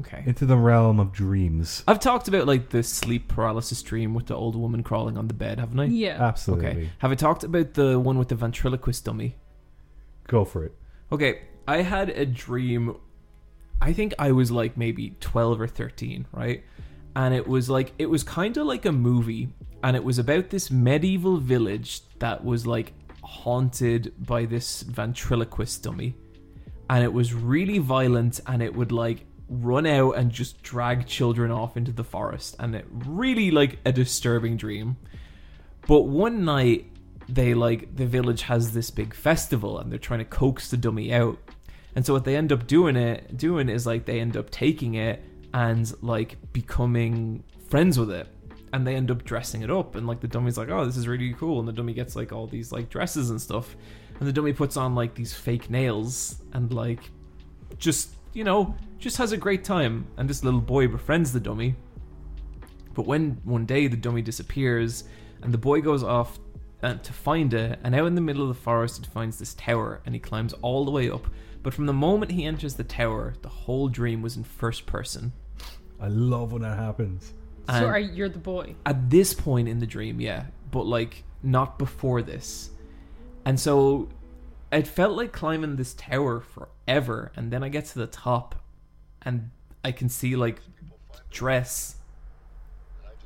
Okay. 0.00 0.22
into 0.26 0.46
the 0.46 0.56
realm 0.56 0.98
of 0.98 1.12
dreams. 1.12 1.84
I've 1.86 2.00
talked 2.00 2.26
about 2.28 2.46
like 2.46 2.70
the 2.70 2.82
sleep 2.82 3.28
paralysis 3.28 3.82
dream 3.82 4.14
with 4.14 4.26
the 4.26 4.34
old 4.34 4.56
woman 4.56 4.82
crawling 4.82 5.18
on 5.18 5.28
the 5.28 5.34
bed, 5.34 5.58
haven't 5.60 5.78
I? 5.78 5.84
Yeah. 5.84 6.16
Absolutely. 6.22 6.66
Okay. 6.68 6.90
Have 7.00 7.10
I 7.12 7.14
talked 7.14 7.44
about 7.44 7.74
the 7.74 8.00
one 8.00 8.16
with 8.18 8.28
the 8.28 8.34
ventriloquist 8.36 9.04
dummy? 9.04 9.36
Go 10.28 10.46
for 10.46 10.64
it. 10.64 10.74
Okay, 11.10 11.42
I 11.68 11.82
had 11.82 12.08
a 12.08 12.24
dream. 12.24 12.96
I 13.82 13.92
think 13.92 14.14
I 14.18 14.32
was 14.32 14.50
like 14.50 14.76
maybe 14.78 15.16
12 15.20 15.60
or 15.60 15.66
13, 15.66 16.26
right? 16.32 16.62
And 17.14 17.34
it 17.34 17.46
was 17.46 17.68
like, 17.68 17.92
it 17.98 18.06
was 18.06 18.22
kind 18.22 18.56
of 18.56 18.66
like 18.66 18.86
a 18.86 18.92
movie. 18.92 19.48
And 19.84 19.96
it 19.96 20.04
was 20.04 20.18
about 20.18 20.50
this 20.50 20.70
medieval 20.70 21.38
village 21.38 22.02
that 22.18 22.44
was 22.44 22.66
like 22.66 22.92
haunted 23.22 24.14
by 24.26 24.44
this 24.44 24.82
ventriloquist 24.82 25.82
dummy. 25.82 26.14
And 26.88 27.02
it 27.02 27.12
was 27.12 27.34
really 27.34 27.78
violent 27.78 28.40
and 28.46 28.62
it 28.62 28.74
would 28.74 28.92
like 28.92 29.24
run 29.48 29.86
out 29.86 30.12
and 30.12 30.30
just 30.30 30.62
drag 30.62 31.06
children 31.06 31.50
off 31.50 31.76
into 31.76 31.92
the 31.92 32.04
forest. 32.04 32.56
And 32.58 32.74
it 32.74 32.86
really 32.90 33.50
like 33.50 33.78
a 33.84 33.92
disturbing 33.92 34.56
dream. 34.56 34.96
But 35.86 36.02
one 36.02 36.44
night, 36.44 36.88
they 37.28 37.54
like 37.54 37.94
the 37.96 38.06
village 38.06 38.42
has 38.42 38.72
this 38.72 38.90
big 38.90 39.14
festival 39.14 39.78
and 39.78 39.90
they're 39.90 39.98
trying 39.98 40.20
to 40.20 40.24
coax 40.24 40.70
the 40.70 40.76
dummy 40.76 41.12
out. 41.12 41.38
And 41.94 42.04
so 42.04 42.12
what 42.12 42.24
they 42.24 42.36
end 42.36 42.52
up 42.52 42.66
doing 42.66 42.96
it 42.96 43.36
doing 43.36 43.68
is 43.68 43.86
like 43.86 44.06
they 44.06 44.20
end 44.20 44.36
up 44.36 44.50
taking 44.50 44.94
it 44.94 45.22
and 45.54 45.92
like 46.02 46.36
becoming 46.52 47.44
friends 47.68 47.98
with 47.98 48.10
it. 48.10 48.28
And 48.72 48.86
they 48.86 48.94
end 48.94 49.10
up 49.10 49.24
dressing 49.24 49.62
it 49.62 49.70
up 49.70 49.96
and 49.96 50.06
like 50.06 50.20
the 50.20 50.28
dummy's 50.28 50.56
like, 50.56 50.70
Oh, 50.70 50.86
this 50.86 50.96
is 50.96 51.06
really 51.06 51.34
cool 51.34 51.58
and 51.58 51.68
the 51.68 51.72
dummy 51.72 51.92
gets 51.92 52.16
like 52.16 52.32
all 52.32 52.46
these 52.46 52.72
like 52.72 52.88
dresses 52.88 53.30
and 53.30 53.40
stuff. 53.40 53.76
And 54.18 54.26
the 54.26 54.32
dummy 54.32 54.52
puts 54.52 54.76
on 54.76 54.94
like 54.94 55.14
these 55.14 55.34
fake 55.34 55.68
nails 55.68 56.42
and 56.52 56.72
like 56.72 57.10
just 57.78 58.14
you 58.34 58.44
know, 58.44 58.74
just 58.98 59.18
has 59.18 59.32
a 59.32 59.36
great 59.36 59.64
time 59.64 60.06
and 60.16 60.28
this 60.28 60.42
little 60.42 60.60
boy 60.60 60.88
befriends 60.88 61.32
the 61.32 61.40
dummy. 61.40 61.74
But 62.94 63.06
when 63.06 63.40
one 63.44 63.66
day 63.66 63.86
the 63.88 63.96
dummy 63.96 64.22
disappears 64.22 65.04
and 65.42 65.52
the 65.52 65.58
boy 65.58 65.80
goes 65.80 66.02
off 66.02 66.38
uh, 66.82 66.94
to 66.94 67.12
find 67.12 67.54
it, 67.54 67.78
and 67.84 67.94
out 67.94 68.06
in 68.06 68.14
the 68.14 68.20
middle 68.20 68.42
of 68.42 68.48
the 68.48 68.62
forest, 68.62 68.98
it 69.04 69.06
finds 69.06 69.38
this 69.38 69.54
tower 69.54 70.00
and 70.04 70.14
he 70.14 70.20
climbs 70.20 70.52
all 70.54 70.84
the 70.84 70.90
way 70.90 71.10
up. 71.10 71.26
But 71.62 71.74
from 71.74 71.86
the 71.86 71.92
moment 71.92 72.32
he 72.32 72.44
enters 72.44 72.74
the 72.74 72.84
tower, 72.84 73.34
the 73.42 73.48
whole 73.48 73.88
dream 73.88 74.20
was 74.20 74.36
in 74.36 74.44
first 74.44 74.84
person. 74.86 75.32
I 76.02 76.08
love 76.08 76.52
when 76.52 76.62
that 76.62 76.76
happens. 76.76 77.32
so 77.68 77.86
are 77.86 77.98
you're 77.98 78.28
the 78.28 78.40
boy. 78.40 78.74
at 78.84 79.08
this 79.08 79.32
point 79.32 79.68
in 79.68 79.78
the 79.78 79.86
dream, 79.86 80.20
yeah, 80.20 80.46
but 80.72 80.84
like 80.84 81.22
not 81.44 81.78
before 81.78 82.22
this. 82.22 82.70
And 83.44 83.58
so 83.58 84.08
it 84.72 84.88
felt 84.88 85.16
like 85.16 85.32
climbing 85.32 85.76
this 85.76 85.94
tower 85.94 86.40
forever, 86.40 87.30
and 87.36 87.52
then 87.52 87.62
I 87.62 87.68
get 87.68 87.86
to 87.86 88.00
the 88.00 88.08
top, 88.08 88.56
and 89.22 89.50
I 89.84 89.92
can 89.92 90.08
see 90.08 90.34
like 90.34 90.60
dress, 91.30 91.96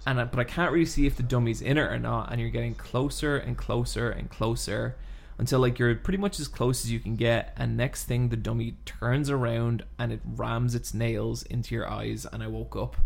and 0.07 0.21
I, 0.21 0.25
but 0.25 0.39
I 0.39 0.45
can't 0.45 0.71
really 0.71 0.85
see 0.85 1.07
if 1.07 1.17
the 1.17 1.23
dummy's 1.23 1.63
in 1.63 1.79
it 1.79 1.83
or 1.83 1.99
not. 1.99 2.31
And 2.31 2.41
you're 2.41 2.51
getting 2.51 2.75
closer 2.75 3.39
and 3.39 3.57
closer 3.57 4.11
and 4.11 4.29
closer 4.29 4.97
until 5.39 5.61
like 5.61 5.79
you're 5.79 5.95
pretty 5.95 6.19
much 6.19 6.41
as 6.41 6.49
close 6.49 6.85
as 6.85 6.91
you 6.91 7.01
can 7.01 7.17
get. 7.17 7.53
And 7.57 7.77
next 7.77 8.05
thing, 8.05 8.29
the 8.29 8.37
dummy 8.37 8.77
turns 8.85 9.31
around 9.31 9.85
and 9.99 10.13
it 10.13 10.21
rams 10.25 10.75
its 10.75 10.95
nails 10.95 11.43
into 11.45 11.75
your 11.75 11.89
eyes, 11.89 12.27
and 12.33 12.43
I 12.43 12.47
woke 12.47 12.77
up 12.77 12.97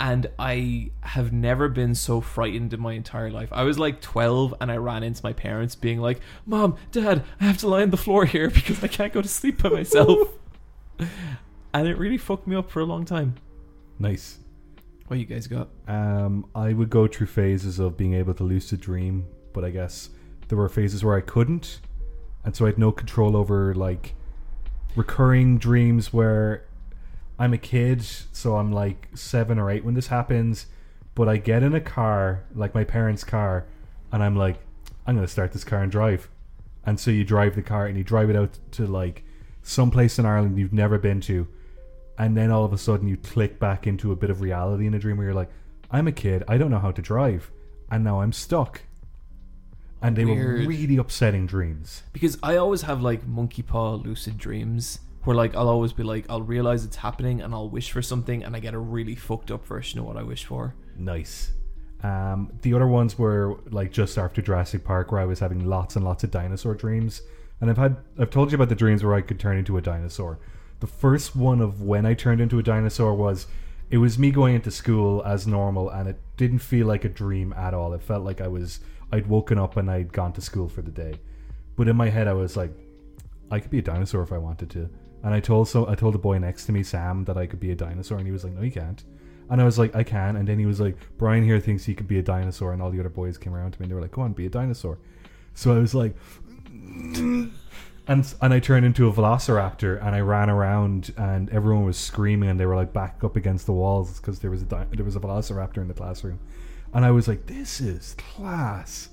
and 0.00 0.28
I 0.38 0.90
have 1.00 1.32
never 1.32 1.68
been 1.68 1.94
so 1.94 2.20
frightened 2.20 2.72
in 2.72 2.80
my 2.80 2.92
entire 2.92 3.30
life. 3.30 3.48
I 3.50 3.64
was 3.64 3.78
like 3.78 4.00
12 4.00 4.54
and 4.60 4.70
I 4.70 4.76
ran 4.76 5.02
into 5.02 5.20
my 5.24 5.32
parents 5.32 5.74
being 5.74 6.00
like, 6.00 6.20
"Mom, 6.46 6.76
Dad, 6.92 7.24
I 7.40 7.44
have 7.44 7.58
to 7.58 7.68
lie 7.68 7.82
on 7.82 7.90
the 7.90 7.96
floor 7.96 8.24
here 8.24 8.48
because 8.54 8.82
I 8.82 8.88
can't 8.88 9.12
go 9.12 9.22
to 9.22 9.28
sleep 9.28 9.62
by 9.62 9.70
myself." 9.70 10.28
and 10.98 11.88
it 11.88 11.98
really 11.98 12.18
fucked 12.18 12.46
me 12.46 12.56
up 12.56 12.70
for 12.70 12.80
a 12.80 12.84
long 12.84 13.04
time. 13.04 13.34
Nice. 13.98 14.38
What 15.08 15.18
you 15.18 15.24
guys 15.24 15.46
got? 15.46 15.68
Um, 15.88 16.46
I 16.54 16.72
would 16.72 16.90
go 16.90 17.06
through 17.06 17.28
phases 17.28 17.78
of 17.78 17.96
being 17.96 18.14
able 18.14 18.34
to 18.34 18.44
lucid 18.44 18.80
dream, 18.80 19.26
but 19.52 19.64
I 19.64 19.70
guess 19.70 20.10
there 20.48 20.58
were 20.58 20.68
phases 20.68 21.04
where 21.04 21.16
I 21.16 21.20
couldn't, 21.20 21.80
and 22.44 22.56
so 22.56 22.64
I 22.64 22.68
had 22.68 22.78
no 22.78 22.92
control 22.92 23.36
over 23.36 23.74
like 23.74 24.14
recurring 24.96 25.58
dreams 25.58 26.12
where 26.12 26.64
I'm 27.38 27.52
a 27.52 27.58
kid, 27.58 28.02
so 28.02 28.56
I'm 28.56 28.72
like 28.72 29.08
seven 29.14 29.58
or 29.58 29.70
eight 29.70 29.84
when 29.84 29.94
this 29.94 30.08
happens, 30.08 30.66
but 31.14 31.28
I 31.28 31.36
get 31.36 31.62
in 31.62 31.74
a 31.74 31.80
car, 31.80 32.44
like 32.54 32.74
my 32.74 32.84
parents' 32.84 33.24
car, 33.24 33.66
and 34.10 34.22
I'm 34.22 34.36
like, 34.36 34.58
I'm 35.06 35.14
gonna 35.14 35.28
start 35.28 35.52
this 35.52 35.64
car 35.64 35.82
and 35.82 35.92
drive. 35.92 36.28
And 36.84 36.98
so 36.98 37.10
you 37.10 37.24
drive 37.24 37.54
the 37.54 37.62
car 37.62 37.86
and 37.86 37.96
you 37.96 38.04
drive 38.04 38.30
it 38.30 38.36
out 38.36 38.58
to 38.72 38.86
like 38.86 39.24
some 39.62 39.90
place 39.90 40.18
in 40.18 40.24
Ireland 40.26 40.58
you've 40.58 40.72
never 40.72 40.98
been 40.98 41.20
to, 41.22 41.46
and 42.16 42.36
then 42.36 42.50
all 42.50 42.64
of 42.64 42.72
a 42.72 42.78
sudden 42.78 43.06
you 43.06 43.16
click 43.16 43.60
back 43.60 43.86
into 43.86 44.10
a 44.10 44.16
bit 44.16 44.30
of 44.30 44.40
reality 44.40 44.86
in 44.86 44.94
a 44.94 44.98
dream 44.98 45.18
where 45.18 45.26
you're 45.26 45.34
like, 45.34 45.50
I'm 45.90 46.08
a 46.08 46.12
kid, 46.12 46.42
I 46.48 46.58
don't 46.58 46.70
know 46.70 46.78
how 46.78 46.90
to 46.90 47.02
drive, 47.02 47.50
and 47.90 48.02
now 48.02 48.20
I'm 48.20 48.32
stuck. 48.32 48.82
And 50.00 50.14
they 50.16 50.24
were 50.24 50.58
really 50.66 50.96
upsetting 50.96 51.46
dreams. 51.46 52.02
because 52.12 52.38
I 52.42 52.56
always 52.56 52.82
have 52.82 53.02
like 53.02 53.26
monkey 53.26 53.62
paw 53.62 53.94
lucid 53.94 54.38
dreams 54.38 55.00
where 55.24 55.34
like 55.34 55.54
I'll 55.56 55.68
always 55.68 55.92
be 55.92 56.04
like 56.04 56.24
I'll 56.30 56.42
realize 56.42 56.84
it's 56.84 56.96
happening 56.96 57.40
and 57.42 57.52
I'll 57.52 57.68
wish 57.68 57.90
for 57.90 58.00
something 58.00 58.44
and 58.44 58.54
I 58.54 58.60
get 58.60 58.74
a 58.74 58.78
really 58.78 59.16
fucked 59.16 59.50
up 59.50 59.66
version 59.66 59.98
of 59.98 60.06
what 60.06 60.16
I 60.16 60.22
wish 60.22 60.44
for. 60.44 60.74
Nice. 60.96 61.52
Um, 62.04 62.52
the 62.62 62.74
other 62.74 62.86
ones 62.86 63.18
were 63.18 63.58
like 63.70 63.90
just 63.90 64.18
after 64.18 64.40
Jurassic 64.40 64.84
Park, 64.84 65.10
where 65.10 65.20
I 65.20 65.24
was 65.24 65.40
having 65.40 65.66
lots 65.66 65.96
and 65.96 66.04
lots 66.04 66.22
of 66.22 66.30
dinosaur 66.30 66.74
dreams. 66.74 67.22
And 67.60 67.68
I've 67.68 67.76
had 67.76 67.96
I've 68.18 68.30
told 68.30 68.52
you 68.52 68.54
about 68.54 68.68
the 68.68 68.76
dreams 68.76 69.02
where 69.02 69.14
I 69.14 69.20
could 69.20 69.40
turn 69.40 69.58
into 69.58 69.76
a 69.76 69.82
dinosaur. 69.82 70.38
The 70.78 70.86
first 70.86 71.34
one 71.34 71.60
of 71.60 71.82
when 71.82 72.06
I 72.06 72.14
turned 72.14 72.40
into 72.40 72.60
a 72.60 72.62
dinosaur 72.62 73.14
was 73.14 73.48
it 73.90 73.98
was 73.98 74.16
me 74.16 74.30
going 74.30 74.54
into 74.54 74.70
school 74.70 75.24
as 75.24 75.46
normal, 75.46 75.88
and 75.90 76.08
it 76.08 76.20
didn't 76.36 76.60
feel 76.60 76.86
like 76.86 77.04
a 77.04 77.08
dream 77.08 77.52
at 77.54 77.74
all. 77.74 77.92
It 77.94 78.02
felt 78.02 78.22
like 78.24 78.40
I 78.40 78.46
was 78.46 78.78
I'd 79.12 79.26
woken 79.26 79.58
up 79.58 79.76
and 79.76 79.90
I'd 79.90 80.12
gone 80.12 80.32
to 80.34 80.40
school 80.40 80.68
for 80.68 80.82
the 80.82 80.90
day. 80.90 81.20
But 81.76 81.88
in 81.88 81.96
my 81.96 82.08
head, 82.08 82.28
I 82.28 82.32
was 82.32 82.56
like, 82.56 82.72
I 83.50 83.60
could 83.60 83.70
be 83.70 83.78
a 83.78 83.82
dinosaur 83.82 84.22
if 84.22 84.32
I 84.32 84.38
wanted 84.38 84.70
to. 84.70 84.90
And 85.22 85.34
I 85.34 85.40
told 85.40 85.68
so 85.68 85.88
I 85.88 85.94
told 85.94 86.14
the 86.14 86.18
boy 86.18 86.38
next 86.38 86.66
to 86.66 86.72
me, 86.72 86.82
Sam, 86.82 87.24
that 87.24 87.36
I 87.36 87.46
could 87.46 87.60
be 87.60 87.72
a 87.72 87.74
dinosaur, 87.74 88.18
and 88.18 88.26
he 88.26 88.32
was 88.32 88.44
like, 88.44 88.52
No, 88.52 88.62
you 88.62 88.70
can't. 88.70 89.02
And 89.50 89.60
I 89.60 89.64
was 89.64 89.78
like, 89.78 89.96
I 89.96 90.02
can. 90.02 90.36
And 90.36 90.46
then 90.46 90.58
he 90.58 90.66
was 90.66 90.78
like, 90.80 90.96
Brian 91.16 91.42
here 91.42 91.58
thinks 91.58 91.84
he 91.84 91.94
could 91.94 92.06
be 92.06 92.18
a 92.18 92.22
dinosaur, 92.22 92.72
and 92.72 92.82
all 92.82 92.90
the 92.90 93.00
other 93.00 93.08
boys 93.08 93.38
came 93.38 93.54
around 93.54 93.72
to 93.72 93.80
me 93.80 93.84
and 93.84 93.90
they 93.90 93.94
were 93.94 94.02
like, 94.02 94.12
Go 94.12 94.22
on, 94.22 94.32
be 94.32 94.46
a 94.46 94.50
dinosaur. 94.50 94.98
So 95.54 95.74
I 95.74 95.78
was 95.78 95.94
like, 95.94 96.14
and 98.08 98.34
and 98.40 98.54
I 98.54 98.60
turned 98.60 98.86
into 98.86 99.08
a 99.08 99.12
velociraptor, 99.12 100.04
and 100.04 100.14
I 100.14 100.20
ran 100.20 100.48
around, 100.48 101.12
and 101.16 101.50
everyone 101.50 101.84
was 101.84 101.98
screaming, 101.98 102.48
and 102.48 102.58
they 102.58 102.66
were 102.66 102.76
like 102.76 102.92
back 102.92 103.22
up 103.24 103.36
against 103.36 103.66
the 103.66 103.72
walls 103.72 104.18
because 104.18 104.38
there 104.38 104.50
was 104.50 104.62
a 104.62 104.66
di- 104.66 104.86
there 104.92 105.04
was 105.04 105.16
a 105.16 105.20
velociraptor 105.20 105.78
in 105.78 105.88
the 105.88 105.94
classroom, 105.94 106.38
and 106.94 107.04
I 107.04 107.10
was 107.10 107.28
like, 107.28 107.46
This 107.46 107.80
is 107.80 108.14
class. 108.14 109.10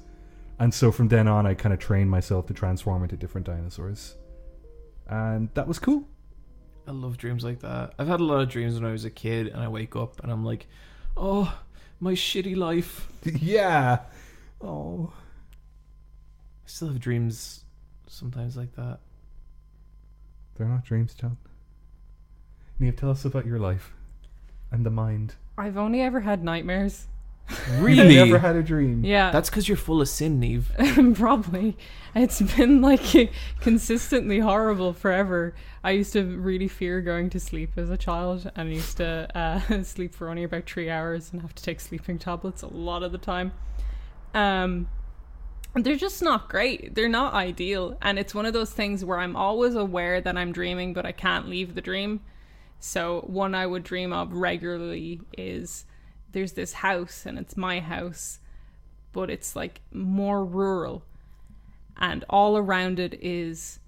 And 0.60 0.74
so 0.74 0.92
from 0.92 1.10
then 1.10 1.28
on, 1.28 1.46
I 1.46 1.54
kind 1.54 1.74
of 1.74 1.80
trained 1.80 2.10
myself 2.10 2.48
to 2.48 2.54
transform 2.54 3.04
into 3.04 3.18
different 3.18 3.46
dinosaurs, 3.46 4.16
and 5.08 5.50
that 5.54 5.68
was 5.68 5.80
cool. 5.80 6.08
I 6.88 6.92
love 6.92 7.18
dreams 7.18 7.44
like 7.44 7.60
that. 7.60 7.94
I've 7.98 8.08
had 8.08 8.20
a 8.20 8.24
lot 8.24 8.42
of 8.42 8.50
dreams 8.50 8.76
when 8.76 8.86
I 8.86 8.92
was 8.92 9.06
a 9.06 9.10
kid 9.10 9.48
and 9.48 9.62
I 9.62 9.68
wake 9.68 9.96
up 9.96 10.22
and 10.22 10.32
I'm 10.32 10.46
like, 10.46 10.68
"Oh, 11.18 11.60
my 12.00 12.14
shitty 12.14 12.56
life." 12.56 13.08
yeah. 13.26 14.00
Oh. 14.62 15.12
I 15.16 16.68
still 16.68 16.90
have 16.90 17.00
dreams 17.00 17.66
sometimes 18.08 18.56
like 18.56 18.76
that. 18.76 19.00
They're 20.56 20.68
not 20.68 20.86
dreams, 20.86 21.14
John. 21.14 21.38
Neve, 22.80 22.96
tell 22.96 23.10
us 23.12 23.26
about 23.26 23.46
your 23.46 23.60
life 23.60 23.94
and 24.72 24.86
the 24.86 24.90
mind. 24.90 25.36
I've 25.58 25.78
only 25.78 26.02
ever 26.02 26.22
had 26.22 26.44
nightmares. 26.44 27.08
You've 27.50 27.98
never 27.98 28.40
had 28.40 28.56
a 28.56 28.64
dream. 28.64 29.04
Yeah. 29.04 29.32
That's 29.32 29.50
because 29.50 29.68
you're 29.68 29.78
full 29.78 30.02
of 30.02 30.10
sin, 30.10 30.40
Neve. 30.40 30.72
Probably. 31.16 31.78
It's 32.16 32.42
been 32.42 32.82
like 32.82 33.32
consistently 33.60 34.40
horrible 34.40 34.94
forever. 34.94 35.54
I 35.84 35.92
used 35.92 36.14
to 36.14 36.24
really 36.24 36.68
fear 36.68 37.02
going 37.02 37.30
to 37.32 37.40
sleep 37.40 37.72
as 37.78 37.90
a 37.90 37.98
child 37.98 38.50
and 38.56 38.70
I 38.70 38.72
used 38.72 38.98
to 38.98 39.30
uh, 39.38 39.84
sleep 39.84 40.16
for 40.16 40.30
only 40.30 40.44
about 40.44 40.66
three 40.66 40.90
hours 40.90 41.32
and 41.32 41.42
have 41.42 41.54
to 41.56 41.64
take 41.64 41.80
sleeping 41.80 42.18
tablets 42.18 42.64
a 42.64 42.68
lot 42.68 43.04
of 43.04 43.12
the 43.12 43.18
time. 43.18 43.52
Um, 44.34 44.88
they're 45.76 45.96
just 45.98 46.22
not 46.22 46.50
great. 46.50 46.96
They're 46.96 47.10
not 47.10 47.34
ideal. 47.34 47.98
And 48.02 48.18
it's 48.18 48.34
one 48.34 48.46
of 48.46 48.54
those 48.54 48.72
things 48.72 49.04
where 49.04 49.20
I'm 49.20 49.36
always 49.36 49.76
aware 49.76 50.22
that 50.22 50.38
I'm 50.38 50.52
dreaming, 50.52 50.94
but 50.94 51.06
I 51.06 51.12
can't 51.12 51.50
leave 51.50 51.76
the 51.76 51.82
dream. 51.82 52.22
So, 52.80 53.22
one 53.28 53.56
I 53.56 53.66
would 53.66 53.84
dream 53.84 54.14
of 54.14 54.34
regularly 54.34 55.22
is 55.38 55.86
there's 56.36 56.52
this 56.52 56.74
house 56.74 57.26
and 57.26 57.40
it's 57.40 57.56
my 57.56 57.80
house, 57.80 58.40
but 59.14 59.30
it's 59.30 59.56
like 59.56 59.80
more 59.94 60.44
rural. 60.44 61.02
And 61.96 62.26
all 62.30 62.58
around 62.58 63.00
it 63.00 63.18
is 63.22 63.80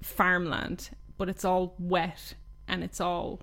farmland, 0.00 0.90
but 1.18 1.28
it's 1.28 1.44
all 1.44 1.74
wet 1.80 2.34
and 2.68 2.84
it's 2.84 3.00
all 3.00 3.40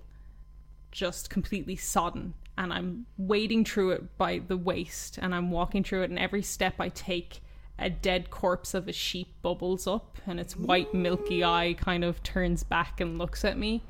just 0.90 1.28
completely 1.28 1.76
sodden. 1.76 2.32
And 2.56 2.72
I'm 2.72 3.04
wading 3.18 3.66
through 3.66 3.90
it 3.90 4.16
by 4.16 4.38
the 4.38 4.56
waist 4.56 5.18
and 5.20 5.34
I'm 5.34 5.50
walking 5.50 5.84
through 5.84 6.04
it, 6.04 6.10
and 6.10 6.18
every 6.18 6.42
step 6.42 6.76
I 6.78 6.88
take, 6.88 7.42
a 7.78 7.90
dead 7.90 8.30
corpse 8.30 8.72
of 8.72 8.88
a 8.88 8.92
sheep 8.92 9.34
bubbles 9.42 9.86
up, 9.86 10.16
and 10.26 10.40
its 10.40 10.56
white, 10.56 10.94
milky 10.94 11.44
eye 11.44 11.74
kind 11.76 12.04
of 12.04 12.22
turns 12.22 12.62
back 12.62 13.00
and 13.02 13.18
looks 13.18 13.44
at 13.44 13.58
me. 13.58 13.82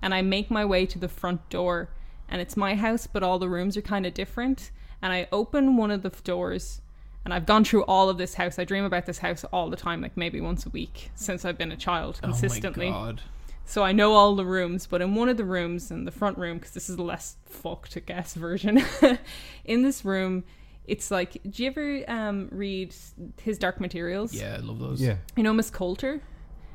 And 0.00 0.14
I 0.14 0.22
make 0.22 0.50
my 0.50 0.64
way 0.64 0.86
to 0.86 0.98
the 0.98 1.08
front 1.08 1.46
door, 1.50 1.90
and 2.32 2.40
it's 2.40 2.56
my 2.56 2.74
house, 2.74 3.06
but 3.06 3.22
all 3.22 3.38
the 3.38 3.48
rooms 3.48 3.76
are 3.76 3.82
kind 3.82 4.06
of 4.06 4.14
different. 4.14 4.70
And 5.02 5.12
I 5.12 5.28
open 5.30 5.76
one 5.76 5.90
of 5.90 6.02
the 6.02 6.08
doors, 6.24 6.80
and 7.26 7.34
I've 7.34 7.44
gone 7.44 7.62
through 7.62 7.84
all 7.84 8.08
of 8.08 8.16
this 8.16 8.34
house. 8.34 8.58
I 8.58 8.64
dream 8.64 8.84
about 8.84 9.04
this 9.04 9.18
house 9.18 9.44
all 9.52 9.68
the 9.68 9.76
time, 9.76 10.00
like 10.00 10.16
maybe 10.16 10.40
once 10.40 10.64
a 10.64 10.70
week 10.70 11.10
since 11.14 11.44
I've 11.44 11.58
been 11.58 11.70
a 11.70 11.76
child, 11.76 12.20
consistently. 12.22 12.88
Oh 12.88 12.90
my 12.90 12.96
god. 12.96 13.20
So 13.66 13.82
I 13.82 13.92
know 13.92 14.14
all 14.14 14.34
the 14.34 14.46
rooms, 14.46 14.86
but 14.86 15.02
in 15.02 15.14
one 15.14 15.28
of 15.28 15.36
the 15.36 15.44
rooms, 15.44 15.90
in 15.90 16.06
the 16.06 16.10
front 16.10 16.38
room, 16.38 16.56
because 16.56 16.72
this 16.72 16.88
is 16.88 16.96
the 16.96 17.02
less 17.02 17.36
fucked, 17.44 17.96
I 17.98 18.00
guess, 18.00 18.32
version, 18.48 18.82
in 19.66 19.82
this 19.82 20.02
room, 20.02 20.44
it's 20.86 21.10
like, 21.10 21.36
do 21.48 21.62
you 21.62 21.68
ever 21.68 22.02
um, 22.08 22.48
read 22.50 22.94
his 23.42 23.58
Dark 23.58 23.78
Materials? 23.78 24.32
Yeah, 24.32 24.54
I 24.54 24.60
love 24.60 24.78
those. 24.78 25.02
Yeah, 25.02 25.16
You 25.36 25.42
know 25.42 25.52
Miss 25.52 25.70
Coulter 25.70 26.22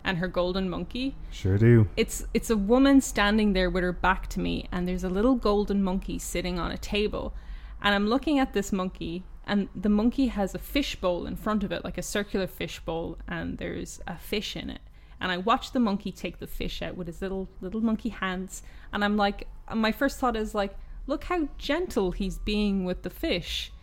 and 0.08 0.18
her 0.18 0.28
golden 0.28 0.70
monkey? 0.70 1.16
sure 1.30 1.58
do. 1.58 1.88
It's 1.98 2.26
it's 2.34 2.50
a 2.50 2.58
woman 2.58 3.02
standing 3.02 3.54
there 3.54 3.70
with 3.70 3.84
her 3.84 3.92
back 3.92 4.28
to 4.30 4.40
me, 4.40 4.68
and 4.72 4.88
there's 4.88 5.04
a 5.04 5.10
little 5.10 5.36
golden 5.36 5.84
monkey 5.84 6.18
sitting 6.18 6.58
on 6.58 6.72
a 6.72 6.78
table, 6.78 7.36
and 7.84 7.94
I'm 7.94 8.08
looking 8.08 8.40
at 8.40 8.54
this 8.54 8.72
monkey, 8.72 9.26
and 9.46 9.68
the 9.76 9.90
monkey 9.90 10.28
has 10.28 10.56
a 10.56 10.60
fish 10.60 10.96
bowl 10.96 11.28
in 11.28 11.36
front 11.36 11.64
of 11.64 11.72
it, 11.74 11.84
like 11.84 11.98
a 11.98 12.02
circular 12.02 12.48
fish 12.48 12.80
bowl, 12.80 13.18
and 13.28 13.58
there's 13.58 14.00
a 14.08 14.18
fish 14.18 14.56
in 14.56 14.70
it. 14.70 14.82
And 15.20 15.32
I 15.32 15.38
watch 15.38 15.74
the 15.74 15.80
monkey 15.80 16.12
take 16.12 16.40
the 16.40 16.48
fish 16.48 16.82
out 16.82 16.96
with 16.96 17.08
his 17.08 17.22
little 17.22 17.50
little 17.60 17.82
monkey 17.82 18.10
hands, 18.10 18.64
and 18.94 19.04
I'm 19.04 19.18
like, 19.18 19.48
my 19.76 19.92
first 19.92 20.20
thought 20.20 20.38
is 20.38 20.56
like, 20.56 20.74
look 21.06 21.26
how 21.26 21.50
gentle 21.58 22.12
he's 22.12 22.38
being 22.38 22.86
with 22.86 23.04
the 23.04 23.10
fish. 23.10 23.74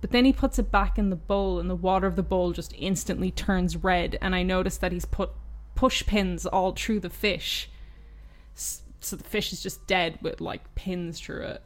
But 0.00 0.10
then 0.10 0.24
he 0.24 0.32
puts 0.32 0.58
it 0.58 0.72
back 0.72 0.98
in 0.98 1.10
the 1.10 1.16
bowl, 1.16 1.58
and 1.58 1.68
the 1.70 1.76
water 1.76 2.06
of 2.06 2.16
the 2.16 2.22
bowl 2.22 2.52
just 2.52 2.74
instantly 2.76 3.30
turns 3.30 3.76
red. 3.76 4.18
And 4.20 4.34
I 4.34 4.42
notice 4.42 4.76
that 4.78 4.90
he's 4.90 5.04
put 5.04 5.30
push 5.82 6.06
pins 6.06 6.46
all 6.46 6.70
through 6.70 7.00
the 7.00 7.10
fish. 7.10 7.68
So 8.54 9.16
the 9.16 9.24
fish 9.24 9.52
is 9.52 9.64
just 9.64 9.84
dead 9.88 10.16
with 10.22 10.40
like 10.40 10.72
pins 10.76 11.18
through 11.18 11.42
it. 11.42 11.62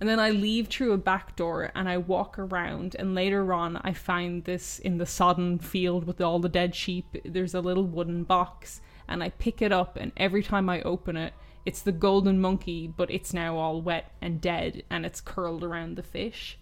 And 0.00 0.08
then 0.08 0.18
I 0.18 0.30
leave 0.30 0.68
through 0.68 0.92
a 0.92 0.96
back 0.96 1.36
door 1.36 1.70
and 1.74 1.86
I 1.86 1.98
walk 1.98 2.38
around. 2.38 2.96
And 2.98 3.14
later 3.14 3.52
on, 3.52 3.76
I 3.84 3.92
find 3.92 4.42
this 4.42 4.78
in 4.78 4.96
the 4.96 5.04
sodden 5.04 5.58
field 5.58 6.06
with 6.06 6.18
all 6.22 6.38
the 6.38 6.48
dead 6.48 6.74
sheep. 6.74 7.14
There's 7.26 7.52
a 7.52 7.60
little 7.60 7.84
wooden 7.84 8.24
box, 8.24 8.80
and 9.06 9.22
I 9.22 9.28
pick 9.28 9.60
it 9.60 9.70
up. 9.70 9.98
And 9.98 10.12
every 10.16 10.42
time 10.42 10.70
I 10.70 10.80
open 10.80 11.18
it, 11.18 11.34
it's 11.66 11.82
the 11.82 11.92
golden 11.92 12.40
monkey, 12.40 12.86
but 12.86 13.10
it's 13.10 13.34
now 13.34 13.58
all 13.58 13.82
wet 13.82 14.12
and 14.22 14.40
dead, 14.40 14.82
and 14.88 15.04
it's 15.04 15.20
curled 15.20 15.62
around 15.62 15.96
the 15.96 16.02
fish. 16.02 16.58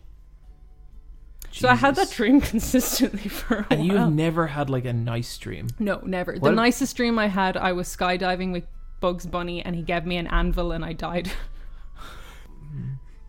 So 1.57 1.69
I 1.69 1.74
had 1.74 1.97
that 1.97 2.11
dream 2.11 2.41
consistently 2.53 3.28
for 3.28 3.59
a 3.59 3.66
And 3.70 3.89
while. 3.89 3.99
you've 4.07 4.12
never 4.15 4.47
had 4.49 4.69
like 4.70 4.85
a 4.85 4.93
nice 4.93 5.37
dream. 5.39 5.69
No, 5.78 6.01
never. 6.05 6.35
The 6.35 6.41
What- 6.41 6.55
nicest 6.55 6.97
dream 6.97 7.19
I 7.19 7.28
had, 7.28 7.57
I 7.57 7.73
was 7.73 7.89
skydiving 7.89 8.53
with 8.53 8.65
Bugs 9.01 9.27
Bunny, 9.27 9.62
and 9.62 9.74
he 9.74 9.83
gave 9.83 10.05
me 10.05 10.16
an 10.16 10.27
anvil, 10.27 10.73
and 10.73 10.85
I 10.85 10.93
died. 10.93 11.31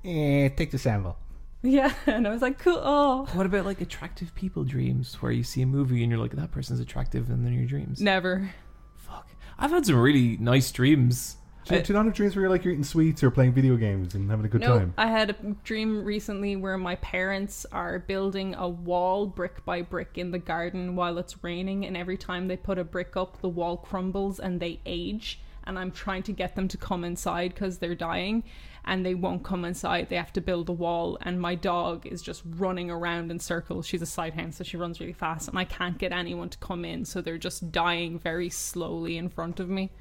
Eh, 0.05 0.47
take 0.49 0.71
the 0.71 0.77
sample. 0.77 1.17
yeah, 1.63 1.93
and 2.05 2.25
I 2.27 2.31
was 2.31 2.41
like, 2.41 2.59
cool. 2.59 2.79
Oh, 2.81 3.27
What 3.33 3.45
about 3.45 3.65
like 3.65 3.81
attractive 3.81 4.33
people 4.35 4.63
dreams 4.63 5.15
where 5.21 5.31
you 5.33 5.43
see 5.43 5.61
a 5.61 5.65
movie 5.65 6.01
and 6.03 6.09
you're 6.11 6.21
like, 6.21 6.31
that 6.31 6.51
person's 6.51 6.79
attractive 6.79 7.29
and 7.29 7.45
then 7.45 7.51
your 7.53 7.65
dreams? 7.65 7.99
never. 8.01 8.51
Fuck. 8.95 9.27
I've 9.59 9.71
had 9.71 9.85
some 9.85 9.97
really 9.97 10.37
nice 10.37 10.71
dreams. 10.71 11.35
Do 11.67 11.75
you, 11.75 11.81
do 11.81 11.93
you 11.93 11.97
not 11.97 12.05
have 12.05 12.13
dreams 12.13 12.35
where 12.35 12.43
you're 12.43 12.49
like 12.49 12.63
you're 12.63 12.73
eating 12.73 12.83
sweets 12.83 13.23
or 13.23 13.29
playing 13.29 13.53
video 13.53 13.75
games 13.75 14.15
and 14.15 14.29
having 14.29 14.45
a 14.45 14.49
good 14.49 14.61
no, 14.61 14.79
time? 14.79 14.93
I 14.97 15.07
had 15.07 15.31
a 15.31 15.35
dream 15.63 16.03
recently 16.03 16.55
where 16.55 16.77
my 16.77 16.95
parents 16.95 17.65
are 17.71 17.99
building 17.99 18.55
a 18.55 18.69
wall 18.69 19.27
brick 19.27 19.65
by 19.65 19.81
brick 19.81 20.17
in 20.17 20.31
the 20.31 20.39
garden 20.39 20.95
while 20.95 21.17
it's 21.17 21.43
raining, 21.43 21.85
and 21.85 21.97
every 21.97 22.17
time 22.17 22.47
they 22.47 22.57
put 22.57 22.77
a 22.77 22.83
brick 22.83 23.17
up, 23.17 23.41
the 23.41 23.49
wall 23.49 23.77
crumbles 23.77 24.39
and 24.39 24.59
they 24.59 24.79
age. 24.85 25.41
and 25.67 25.77
I'm 25.77 25.91
trying 25.91 26.23
to 26.23 26.31
get 26.31 26.55
them 26.55 26.67
to 26.69 26.77
come 26.77 27.03
inside 27.03 27.53
because 27.53 27.77
they're 27.77 27.93
dying, 27.93 28.43
and 28.85 29.05
they 29.05 29.13
won't 29.13 29.43
come 29.43 29.65
inside. 29.65 30.07
They 30.09 30.15
have 30.15 30.33
to 30.33 30.41
build 30.41 30.69
a 30.69 30.73
wall, 30.73 31.17
and 31.21 31.39
my 31.39 31.55
dog 31.55 32.07
is 32.07 32.21
just 32.21 32.41
running 32.45 32.89
around 32.89 33.29
in 33.29 33.39
circles. 33.39 33.85
She's 33.85 34.01
a 34.01 34.05
sighthound, 34.05 34.53
so 34.53 34.63
she 34.63 34.77
runs 34.77 34.99
really 34.99 35.13
fast, 35.13 35.49
and 35.49 35.59
I 35.59 35.65
can't 35.65 35.97
get 35.97 36.13
anyone 36.13 36.49
to 36.49 36.57
come 36.57 36.85
in, 36.85 37.03
so 37.03 37.21
they're 37.21 37.37
just 37.37 37.71
dying 37.71 38.17
very 38.17 38.49
slowly 38.49 39.17
in 39.17 39.27
front 39.29 39.59
of 39.59 39.69
me. 39.69 39.91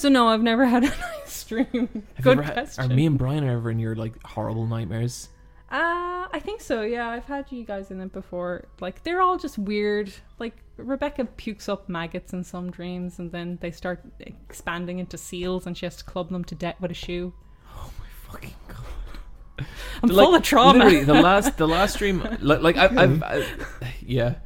So 0.00 0.08
no, 0.08 0.28
I've 0.28 0.42
never 0.42 0.64
had 0.64 0.84
a 0.84 0.88
nice 0.88 0.96
stream. 1.26 2.04
Have 2.14 2.24
Good 2.24 2.40
had, 2.40 2.54
question. 2.54 2.90
are 2.90 2.94
me 2.94 3.04
and 3.04 3.18
Brian 3.18 3.46
ever 3.46 3.70
in 3.70 3.78
your 3.78 3.94
like 3.94 4.14
horrible 4.24 4.66
nightmares? 4.66 5.28
Uh, 5.70 6.24
I 6.32 6.40
think 6.42 6.62
so. 6.62 6.80
Yeah, 6.80 7.10
I've 7.10 7.26
had 7.26 7.52
you 7.52 7.64
guys 7.64 7.90
in 7.90 8.00
it 8.00 8.10
before. 8.10 8.64
Like 8.80 9.02
they're 9.02 9.20
all 9.20 9.36
just 9.36 9.58
weird. 9.58 10.10
Like 10.38 10.56
Rebecca 10.78 11.26
pukes 11.26 11.68
up 11.68 11.86
maggots 11.90 12.32
in 12.32 12.44
some 12.44 12.70
dreams, 12.70 13.18
and 13.18 13.30
then 13.30 13.58
they 13.60 13.70
start 13.70 14.00
expanding 14.20 15.00
into 15.00 15.18
seals, 15.18 15.66
and 15.66 15.76
she 15.76 15.84
has 15.84 15.96
to 15.96 16.04
club 16.04 16.30
them 16.30 16.44
to 16.44 16.54
death 16.54 16.76
with 16.80 16.92
a 16.92 16.94
shoe. 16.94 17.34
Oh 17.76 17.90
my 17.98 18.06
fucking 18.32 18.54
god. 18.68 19.66
I'm 20.02 20.08
Like, 20.08 20.24
full 20.24 20.34
of 20.34 20.42
trauma. 20.42 20.78
Literally, 20.82 21.04
the 21.04 21.12
last 21.12 21.56
the 21.58 21.68
last 21.68 21.92
stream, 21.96 22.26
like, 22.40 22.62
like 22.62 22.78
I, 22.78 22.84
I've, 22.86 23.22
I, 23.22 23.46
yeah, 24.00 24.36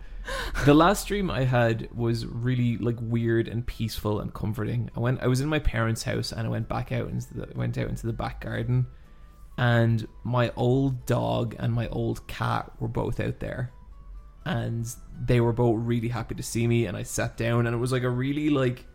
the 0.64 0.74
last 0.74 1.08
dream 1.08 1.30
I 1.30 1.44
had 1.44 1.88
was 1.94 2.26
really 2.26 2.76
like 2.78 2.96
weird 3.00 3.48
and 3.48 3.66
peaceful 3.66 4.20
and 4.20 4.32
comforting. 4.32 4.90
I 4.96 5.00
went, 5.00 5.22
I 5.22 5.26
was 5.26 5.40
in 5.40 5.48
my 5.48 5.58
parents' 5.58 6.02
house 6.02 6.32
and 6.32 6.46
I 6.46 6.50
went 6.50 6.68
back 6.68 6.92
out 6.92 7.08
into 7.08 7.34
the 7.34 7.48
went 7.54 7.76
out 7.78 7.88
into 7.88 8.06
the 8.06 8.12
back 8.12 8.40
garden, 8.40 8.86
and 9.58 10.06
my 10.22 10.52
old 10.56 11.06
dog 11.06 11.56
and 11.58 11.72
my 11.72 11.88
old 11.88 12.26
cat 12.26 12.72
were 12.80 12.88
both 12.88 13.20
out 13.20 13.40
there, 13.40 13.72
and 14.44 14.86
they 15.20 15.40
were 15.40 15.52
both 15.52 15.76
really 15.78 16.08
happy 16.08 16.34
to 16.34 16.42
see 16.42 16.66
me. 16.66 16.86
And 16.86 16.96
I 16.96 17.02
sat 17.02 17.36
down, 17.36 17.66
and 17.66 17.74
it 17.74 17.78
was 17.78 17.92
like 17.92 18.02
a 18.02 18.10
really 18.10 18.50
like 18.50 18.86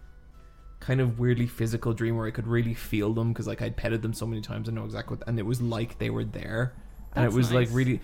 kind 0.79 1.01
of 1.01 1.19
weirdly 1.19 1.47
physical 1.47 1.93
dream 1.93 2.15
where 2.15 2.25
I 2.27 2.31
could 2.31 2.47
really 2.47 2.73
feel 2.73 3.13
them 3.13 3.33
because 3.33 3.47
like 3.47 3.61
I'd 3.61 3.75
petted 3.75 4.01
them 4.01 4.13
so 4.13 4.25
many 4.25 4.41
times 4.41 4.69
I 4.69 4.71
know 4.71 4.85
exactly 4.85 5.17
what 5.17 5.27
and 5.27 5.37
it 5.37 5.45
was 5.45 5.61
like 5.61 5.99
they 5.99 6.09
were 6.09 6.23
there 6.23 6.73
and 7.13 7.25
it 7.25 7.33
was 7.33 7.51
like 7.51 7.67
really 7.71 7.99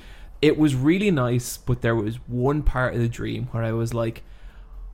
it 0.46 0.60
was 0.60 0.76
really 0.76 1.10
nice 1.10 1.58
but 1.58 1.82
there 1.82 1.96
was 1.96 2.18
one 2.28 2.62
part 2.62 2.94
of 2.94 3.00
the 3.00 3.10
dream 3.10 3.48
where 3.48 3.64
I 3.64 3.72
was 3.72 3.96
like 3.96 4.22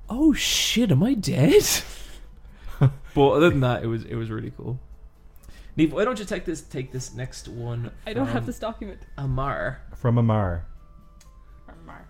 oh 0.09 0.31
shit 0.31 0.91
am 0.91 1.03
I 1.03 1.13
dead 1.13 1.65
but 2.79 3.29
other 3.29 3.49
than 3.49 3.59
that 3.59 3.83
it 3.83 3.87
was 3.87 4.05
it 4.05 4.15
was 4.15 4.29
really 4.29 4.53
cool 4.55 4.79
Neve 5.75 5.91
why 5.91 6.05
don't 6.05 6.17
you 6.19 6.23
take 6.23 6.45
this 6.45 6.61
take 6.61 6.93
this 6.93 7.13
next 7.13 7.49
one 7.49 7.91
I 8.07 8.13
don't 8.13 8.27
have 8.27 8.45
this 8.45 8.59
document. 8.59 9.01
Amar 9.17 9.81
From 9.93 10.17
Amar. 10.17 10.65
Amar. 11.67 12.07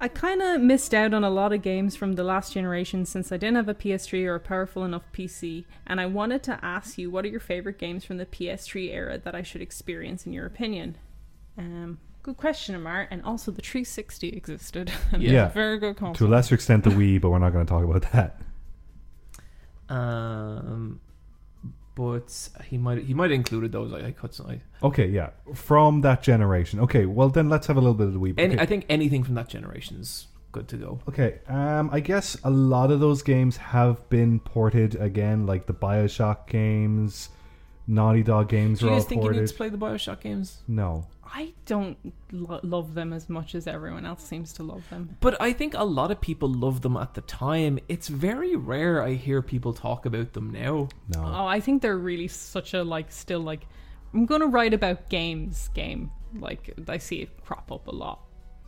I 0.00 0.06
kind 0.06 0.42
of 0.42 0.60
missed 0.60 0.94
out 0.94 1.12
on 1.12 1.24
a 1.24 1.30
lot 1.30 1.52
of 1.52 1.62
games 1.62 1.96
from 1.96 2.12
the 2.12 2.24
last 2.24 2.52
generation 2.52 3.04
since 3.04 3.32
I 3.32 3.36
didn't 3.36 3.56
have 3.56 3.68
a 3.68 3.74
PS3 3.74 4.26
or 4.26 4.36
a 4.36 4.40
powerful 4.40 4.84
enough 4.84 5.10
PC, 5.12 5.64
and 5.88 6.00
I 6.00 6.06
wanted 6.06 6.44
to 6.44 6.64
ask 6.64 6.98
you 6.98 7.10
what 7.10 7.24
are 7.24 7.28
your 7.28 7.40
favorite 7.40 7.78
games 7.78 8.04
from 8.04 8.18
the 8.18 8.26
PS3 8.26 8.92
era 8.92 9.18
that 9.18 9.34
I 9.34 9.42
should 9.42 9.60
experience 9.60 10.24
in 10.24 10.32
your 10.32 10.46
opinion? 10.46 10.98
Um, 11.58 11.98
good 12.22 12.36
question, 12.36 12.74
Amar. 12.74 13.08
And 13.10 13.22
also, 13.22 13.50
the 13.50 13.62
360 13.62 14.28
existed. 14.30 14.90
Yeah. 15.18 15.48
very 15.48 15.78
good 15.78 15.96
To 16.16 16.26
a 16.26 16.28
lesser 16.28 16.54
extent, 16.54 16.84
the 16.84 16.90
Wii, 16.90 17.20
but 17.20 17.30
we're 17.30 17.38
not 17.38 17.52
going 17.52 17.66
to 17.66 17.70
talk 17.70 17.84
about 17.84 18.10
that. 18.12 18.40
um 19.88 21.00
but 21.94 22.48
he 22.64 22.78
might 22.78 23.04
he 23.04 23.12
might 23.12 23.24
have 23.30 23.32
included 23.32 23.70
those 23.70 23.92
I, 23.92 24.06
I 24.06 24.10
cut 24.12 24.34
some 24.34 24.46
I, 24.46 24.60
Okay, 24.82 25.08
yeah. 25.08 25.30
From 25.54 26.00
that 26.00 26.22
generation. 26.22 26.80
Okay, 26.80 27.04
well 27.04 27.28
then 27.28 27.50
let's 27.50 27.66
have 27.66 27.76
a 27.76 27.80
little 27.80 27.94
bit 27.94 28.06
of 28.06 28.14
the 28.14 28.18
Wii. 28.18 28.34
Any, 28.38 28.54
okay. 28.54 28.62
I 28.62 28.66
think 28.66 28.86
anything 28.88 29.22
from 29.24 29.34
that 29.34 29.48
generation 29.48 29.98
is 30.00 30.26
good 30.52 30.68
to 30.68 30.76
go. 30.78 31.00
Okay, 31.08 31.40
um, 31.48 31.90
I 31.92 32.00
guess 32.00 32.36
a 32.44 32.50
lot 32.50 32.90
of 32.90 33.00
those 33.00 33.22
games 33.22 33.58
have 33.58 34.08
been 34.08 34.40
ported 34.40 34.94
again, 34.94 35.44
like 35.46 35.66
the 35.66 35.74
Bioshock 35.74 36.46
games, 36.46 37.28
Naughty 37.86 38.22
Dog 38.22 38.48
games 38.48 38.80
Do 38.80 38.86
are 38.86 38.88
you 38.88 38.94
all 38.94 39.00
guys 39.00 39.08
think 39.08 39.18
you 39.20 39.28
ported. 39.28 39.40
need 39.42 39.48
to 39.48 39.54
play 39.54 39.68
the 39.68 39.78
Bioshock 39.78 40.20
games? 40.20 40.62
no, 40.68 41.06
I 41.34 41.54
don't 41.64 41.96
lo- 42.30 42.60
love 42.62 42.92
them 42.94 43.12
as 43.14 43.28
much 43.30 43.54
as 43.54 43.66
everyone 43.66 44.04
else 44.04 44.22
seems 44.22 44.52
to 44.54 44.62
love 44.62 44.82
them. 44.90 45.16
But 45.20 45.40
I 45.40 45.52
think 45.54 45.72
a 45.74 45.82
lot 45.84 46.10
of 46.10 46.20
people 46.20 46.48
loved 46.52 46.82
them 46.82 46.96
at 46.96 47.14
the 47.14 47.22
time. 47.22 47.78
It's 47.88 48.08
very 48.08 48.54
rare 48.54 49.02
I 49.02 49.14
hear 49.14 49.40
people 49.40 49.72
talk 49.72 50.04
about 50.04 50.34
them 50.34 50.50
now. 50.50 50.88
no. 51.08 51.24
Oh, 51.24 51.46
I 51.46 51.58
think 51.58 51.80
they're 51.82 51.96
really 51.96 52.28
such 52.28 52.74
a 52.74 52.82
like 52.84 53.10
still 53.10 53.40
like 53.40 53.66
I'm 54.12 54.26
gonna 54.26 54.46
write 54.46 54.74
about 54.74 55.08
games 55.08 55.70
game. 55.74 56.10
Like 56.38 56.74
I 56.86 56.98
see 56.98 57.22
it 57.22 57.42
crop 57.44 57.72
up 57.72 57.88
a 57.88 57.92
lot. 57.92 58.20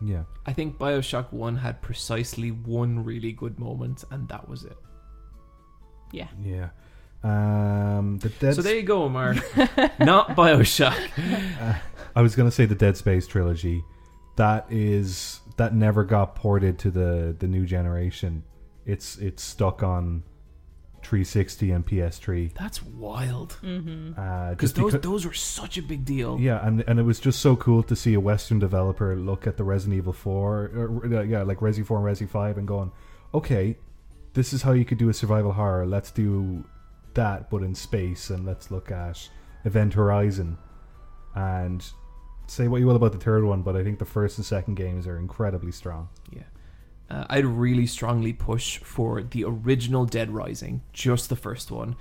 Yeah, 0.03 0.25
I 0.47 0.53
think 0.53 0.77
Bioshock 0.79 1.33
1 1.33 1.57
had 1.57 1.81
precisely 1.81 2.51
one 2.51 3.05
really 3.05 3.33
good 3.33 3.59
moment, 3.59 4.05
and 4.11 4.27
that 4.29 4.49
was 4.49 4.65
it. 4.65 4.77
Yeah. 6.13 6.29
yeah. 6.43 6.71
Um, 7.25 8.19
the 8.19 8.29
Dead. 8.29 8.55
so 8.55 8.63
there 8.63 8.77
you 8.77 8.83
go, 8.83 9.05
Omar. 9.05 9.35
Not 9.99 10.37
Bioshock. 10.37 10.95
I 12.15 12.23
was 12.23 12.37
gonna 12.37 12.51
say 12.51 12.67
the 12.67 12.75
Dead 12.75 12.97
Space 12.97 13.27
trilogy. 13.27 13.83
That 14.37 14.67
is 14.71 15.41
that 15.57 15.75
never 15.75 16.05
got 16.05 16.35
ported 16.37 16.79
to 16.81 16.91
the 16.91 17.35
the 17.39 17.47
new 17.49 17.65
generation. 17.65 18.45
It's 18.85 19.17
it's 19.17 19.43
stuck 19.43 19.83
on 19.83 20.23
360 21.03 21.71
and 21.71 21.87
PS3. 21.87 22.53
That's 22.55 22.83
wild. 22.83 23.59
Uh, 23.63 24.51
Because 24.51 24.73
just 24.73 24.77
those, 24.77 24.93
because 24.93 25.01
those 25.03 25.27
were 25.27 25.33
such 25.35 25.77
a 25.79 25.83
big 25.83 26.05
deal. 26.05 26.39
Yeah, 26.41 26.67
and 26.67 26.83
and 26.87 26.99
it 26.99 27.03
was 27.05 27.21
just 27.21 27.41
so 27.41 27.57
cool 27.57 27.83
to 27.85 27.97
see 27.97 28.15
a 28.15 28.21
Western 28.21 28.59
developer 28.59 29.17
look 29.17 29.47
at 29.47 29.57
the 29.57 29.65
Resident 29.65 29.97
Evil 29.99 30.13
Four, 30.13 30.71
or, 30.75 31.07
uh, 31.07 31.23
yeah, 31.23 31.43
like 31.43 31.59
Resi 31.61 31.85
Four 31.87 32.07
and 32.07 32.17
Resi 32.17 32.29
Five, 32.29 32.59
and 32.59 32.67
going, 32.69 32.91
okay, 33.33 33.77
this 34.35 34.53
is 34.53 34.63
how 34.63 34.73
you 34.73 34.85
could 34.85 34.99
do 34.99 35.09
a 35.09 35.15
survival 35.15 35.53
horror. 35.53 35.87
Let's 35.87 36.11
do 36.11 36.65
that, 37.15 37.51
but 37.51 37.63
in 37.63 37.75
space, 37.75 38.31
and 38.31 38.45
let's 38.45 38.71
look 38.71 38.91
at 38.91 39.29
Event 39.65 39.95
Horizon, 39.95 40.59
and 41.35 41.85
say 42.47 42.69
what 42.69 42.81
you 42.81 42.87
will 42.87 42.97
about 42.97 43.13
the 43.13 43.19
third 43.19 43.45
one, 43.45 43.63
but 43.63 43.77
I 43.77 43.83
think 43.83 43.99
the 43.99 44.05
first 44.05 44.39
and 44.39 44.45
second 44.45 44.75
games 44.75 45.07
are 45.07 45.19
incredibly 45.19 45.73
strong. 45.73 46.09
Yeah. 46.31 46.43
Uh, 47.11 47.25
I'd 47.29 47.45
really 47.45 47.87
strongly 47.87 48.33
push 48.33 48.79
for 48.79 49.23
the 49.23 49.45
original 49.45 50.07
Dead 50.07 50.31
Rising, 50.31 50.83
just 50.93 51.29
the 51.29 51.37
first 51.37 51.71
one. 51.71 51.97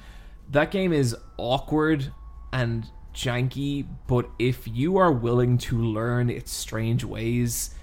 That 0.51 0.71
game 0.71 0.93
is 0.93 1.15
awkward 1.37 2.11
and 2.51 2.85
janky, 3.13 3.87
but 4.07 4.29
if 4.39 4.67
you 4.67 4.97
are 4.97 5.11
willing 5.11 5.57
to 5.59 5.81
learn 5.81 6.29
its 6.29 6.51
strange 6.51 7.03
ways, 7.03 7.75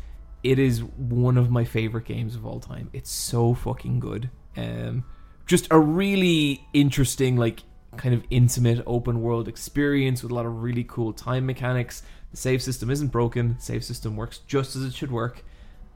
it 0.43 0.59
is 0.59 0.83
one 0.83 1.37
of 1.37 1.51
my 1.51 1.65
favorite 1.65 2.07
games 2.07 2.35
of 2.35 2.47
all 2.47 2.61
time. 2.61 2.91
It's 2.93 3.11
so 3.11 3.55
fucking 3.55 4.01
good. 4.01 4.31
Um, 4.57 5.05
just 5.51 5.67
a 5.73 5.79
really 5.81 6.65
interesting, 6.73 7.37
like, 7.37 7.65
kind 7.97 8.15
of 8.15 8.23
intimate 8.31 8.81
open 8.87 9.21
world 9.21 9.49
experience 9.49 10.23
with 10.23 10.31
a 10.31 10.35
lot 10.35 10.47
of 10.47 10.63
really 10.63 10.85
cool 10.85 11.13
time 11.13 11.45
mechanics. 11.45 12.05
The 12.31 12.37
save 12.37 12.63
system 12.63 12.89
isn't 12.89 13.09
broken. 13.09 13.57
The 13.57 13.61
save 13.61 13.83
system 13.85 14.15
works 14.15 14.39
just 14.47 14.77
as 14.77 14.85
it 14.85 14.95
should 14.95 15.11
work. 15.11 15.43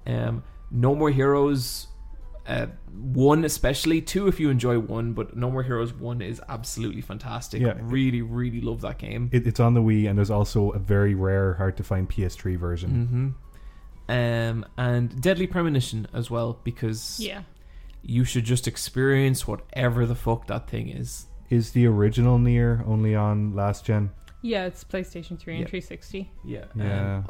Um, 0.08 0.42
no 0.72 0.92
More 0.96 1.12
Heroes, 1.12 1.86
uh, 2.48 2.66
one 2.92 3.44
especially, 3.44 4.00
two 4.00 4.26
if 4.26 4.40
you 4.40 4.50
enjoy 4.50 4.80
one, 4.80 5.12
but 5.12 5.36
No 5.36 5.52
More 5.52 5.62
Heroes 5.62 5.92
one 5.94 6.20
is 6.20 6.40
absolutely 6.48 7.00
fantastic. 7.00 7.62
Yeah. 7.62 7.74
really, 7.80 8.22
really 8.22 8.60
love 8.60 8.80
that 8.80 8.98
game. 8.98 9.30
It, 9.32 9.46
it's 9.46 9.60
on 9.60 9.74
the 9.74 9.80
Wii, 9.80 10.08
and 10.08 10.18
there's 10.18 10.32
also 10.32 10.70
a 10.70 10.80
very 10.80 11.14
rare, 11.14 11.54
hard 11.54 11.76
to 11.76 11.84
find 11.84 12.10
PS3 12.10 12.58
version. 12.58 12.90
hmm 14.08 14.12
Um, 14.12 14.66
and 14.76 15.22
Deadly 15.22 15.46
Premonition 15.46 16.08
as 16.12 16.28
well, 16.28 16.58
because 16.64 17.20
Yeah. 17.20 17.42
You 18.06 18.24
should 18.24 18.44
just 18.44 18.68
experience 18.68 19.46
whatever 19.48 20.04
the 20.06 20.14
fuck 20.14 20.46
that 20.48 20.68
thing 20.68 20.88
is. 20.90 21.26
Is 21.50 21.72
the 21.72 21.86
original 21.86 22.38
Nier 22.38 22.84
only 22.86 23.14
on 23.14 23.54
last 23.54 23.84
gen? 23.84 24.10
Yeah, 24.42 24.66
it's 24.66 24.84
PlayStation 24.84 25.38
3 25.38 25.54
and 25.54 25.62
Yeah. 25.62 25.68
360. 25.70 26.30
Yeah. 26.44 26.64
Yeah. 26.74 27.16
Um, 27.18 27.28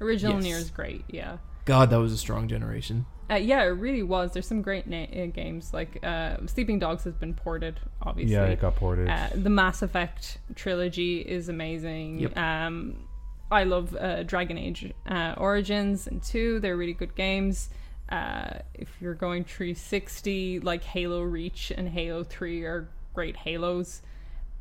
Original 0.00 0.34
Yes. 0.34 0.42
Nier 0.44 0.56
is 0.58 0.70
great, 0.70 1.04
yeah. 1.08 1.38
God, 1.64 1.90
that 1.90 1.96
was 1.98 2.12
a 2.12 2.18
strong 2.18 2.48
generation. 2.48 3.06
Uh, 3.30 3.36
yeah, 3.36 3.62
it 3.62 3.68
really 3.68 4.02
was. 4.02 4.32
There's 4.32 4.46
some 4.46 4.60
great 4.60 4.86
na- 4.86 5.04
uh, 5.04 5.26
games 5.26 5.72
like 5.72 5.98
uh, 6.04 6.36
Sleeping 6.46 6.78
Dogs 6.78 7.04
has 7.04 7.14
been 7.14 7.32
ported, 7.32 7.80
obviously. 8.02 8.34
Yeah, 8.34 8.44
it 8.46 8.60
got 8.60 8.76
ported. 8.76 9.08
Uh, 9.08 9.28
the 9.34 9.48
Mass 9.50 9.80
Effect 9.82 10.38
trilogy 10.56 11.20
is 11.20 11.48
amazing. 11.48 12.18
Yep. 12.18 12.36
Um, 12.36 13.08
I 13.50 13.64
love 13.64 13.94
uh, 13.96 14.24
Dragon 14.24 14.58
Age 14.58 14.92
uh, 15.06 15.34
Origins 15.38 16.06
and 16.06 16.22
2. 16.22 16.60
They're 16.60 16.76
really 16.76 16.92
good 16.92 17.14
games. 17.14 17.70
Uh, 18.08 18.58
if 18.74 18.88
you're 19.00 19.14
going 19.14 19.44
360, 19.44 20.60
like 20.60 20.84
Halo 20.84 21.22
Reach 21.22 21.72
and 21.76 21.88
Halo 21.88 22.22
3 22.24 22.62
are 22.64 22.88
great 23.14 23.36
Halos. 23.36 24.02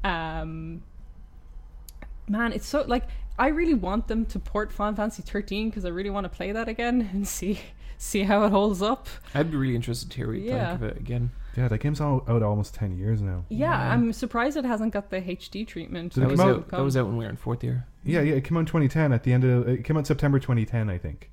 Um, 0.03 0.83
man, 2.27 2.53
it's 2.53 2.65
so 2.67 2.83
like 2.87 3.03
I 3.37 3.47
really 3.47 3.73
want 3.73 4.07
them 4.07 4.25
to 4.27 4.39
port 4.39 4.71
Final 4.71 4.95
Fantasy 4.95 5.23
13 5.23 5.69
because 5.69 5.85
I 5.85 5.89
really 5.89 6.09
want 6.09 6.25
to 6.25 6.29
play 6.29 6.51
that 6.51 6.67
again 6.69 7.09
and 7.13 7.27
see 7.27 7.59
see 7.97 8.23
how 8.23 8.43
it 8.45 8.51
holds 8.51 8.81
up. 8.81 9.07
I'd 9.33 9.51
be 9.51 9.57
really 9.57 9.75
interested 9.75 10.09
to 10.11 10.17
hear 10.17 10.27
what 10.27 10.37
you 10.37 10.43
Yeah. 10.45 10.77
think 10.77 10.81
of 10.81 10.97
it 10.97 10.97
again. 11.01 11.31
yeah, 11.55 11.67
that 11.67 11.77
game's 11.79 12.01
out, 12.01 12.27
out 12.27 12.43
almost 12.43 12.73
ten 12.75 12.97
years 12.97 13.21
now. 13.21 13.45
Yeah, 13.49 13.69
Yeah. 13.71 13.93
I'm 13.93 14.11
surprised 14.13 14.57
it 14.57 14.65
hasn't 14.65 14.93
got 14.93 15.09
the 15.09 15.21
HD 15.21 15.65
treatment. 15.67 16.13
That 16.15 16.29
was, 16.29 16.39
come 16.39 16.49
out, 16.49 16.55
out- 16.57 16.67
that 16.69 16.81
was 16.81 16.97
out 16.97 17.05
when 17.07 17.17
we 17.17 17.23
were 17.25 17.29
in 17.29 17.37
fourth 17.37 17.63
year. 17.63 17.85
Yeah, 18.03 18.21
yeah, 18.21 18.35
it 18.35 18.43
came 18.43 18.57
out 18.57 18.61
in 18.61 18.65
2010 18.65 19.13
at 19.13 19.23
the 19.23 19.31
end 19.33 19.43
of 19.45 19.67
it 19.67 19.83
came 19.85 19.95
out 19.97 20.05
September 20.07 20.39
2010, 20.39 20.89
I 20.89 20.97
think. 20.97 21.29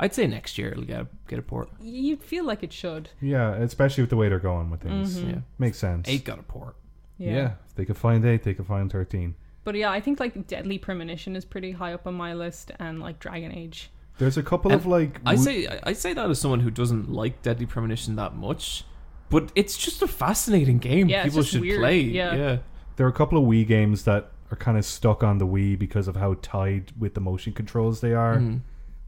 I'd 0.00 0.12
say 0.14 0.26
next 0.26 0.58
year 0.58 0.70
it'll 0.72 0.84
get 0.84 1.00
a, 1.02 1.06
get 1.28 1.38
a 1.38 1.42
port. 1.42 1.68
You'd 1.80 2.22
feel 2.22 2.44
like 2.44 2.62
it 2.62 2.72
should. 2.72 3.10
Yeah, 3.20 3.54
especially 3.54 4.02
with 4.02 4.10
the 4.10 4.16
way 4.16 4.28
they're 4.28 4.38
going 4.40 4.70
with 4.70 4.80
things. 4.82 5.18
Mm-hmm. 5.18 5.30
Yeah, 5.30 5.36
Makes 5.58 5.78
sense. 5.78 6.08
eight 6.08 6.24
got 6.24 6.38
a 6.38 6.42
port. 6.42 6.74
Yeah. 7.18 7.52
if 7.68 7.74
they 7.76 7.84
could 7.84 7.96
find 7.96 8.24
eight, 8.24 8.42
they 8.42 8.54
could 8.54 8.66
find 8.66 8.90
thirteen. 8.90 9.36
But 9.62 9.76
yeah, 9.76 9.90
I 9.90 10.00
think 10.00 10.18
like 10.20 10.46
Deadly 10.46 10.78
Premonition 10.78 11.36
is 11.36 11.44
pretty 11.44 11.70
high 11.72 11.92
up 11.94 12.06
on 12.06 12.14
my 12.14 12.34
list, 12.34 12.72
and 12.80 13.00
like 13.00 13.18
Dragon 13.20 13.52
Age. 13.52 13.90
There's 14.18 14.36
a 14.36 14.42
couple 14.42 14.70
And 14.72 14.80
of 14.80 14.86
like 14.86 15.20
I 15.24 15.34
wo- 15.36 15.40
say 15.42 15.66
I- 15.68 15.80
I 15.84 15.92
say 15.92 16.12
that 16.12 16.28
as 16.28 16.38
someone 16.40 16.60
who 16.60 16.70
doesn't 16.70 17.10
like 17.10 17.40
Deadly 17.42 17.66
Premonition 17.66 18.16
that 18.16 18.34
much, 18.36 18.84
but 19.30 19.52
it's 19.54 19.76
just 19.78 20.02
a 20.02 20.06
fascinating 20.08 20.78
game. 20.78 21.08
Yeah, 21.08 21.20
it's 21.24 21.28
People 21.34 21.42
just 21.42 21.52
should 21.52 21.60
weird, 21.62 21.80
play. 21.80 22.00
yeah. 22.00 22.34
yeah. 22.34 22.58
there 22.96 23.06
are 23.06 23.10
a 23.10 23.12
couple 23.12 23.38
of 23.38 23.44
Wii 23.44 23.66
games 23.66 24.04
that 24.04 24.30
are 24.52 24.56
kind 24.56 24.76
of 24.76 24.84
stuck 24.84 25.22
on 25.24 25.38
the 25.38 25.46
Wii 25.46 25.78
because 25.78 26.06
of 26.08 26.16
how 26.16 26.34
tied 26.42 26.92
with 26.98 27.14
the 27.14 27.20
motion 27.20 27.52
controls 27.52 28.00
they 28.00 28.12
are. 28.12 28.36
Mhm. 28.38 28.60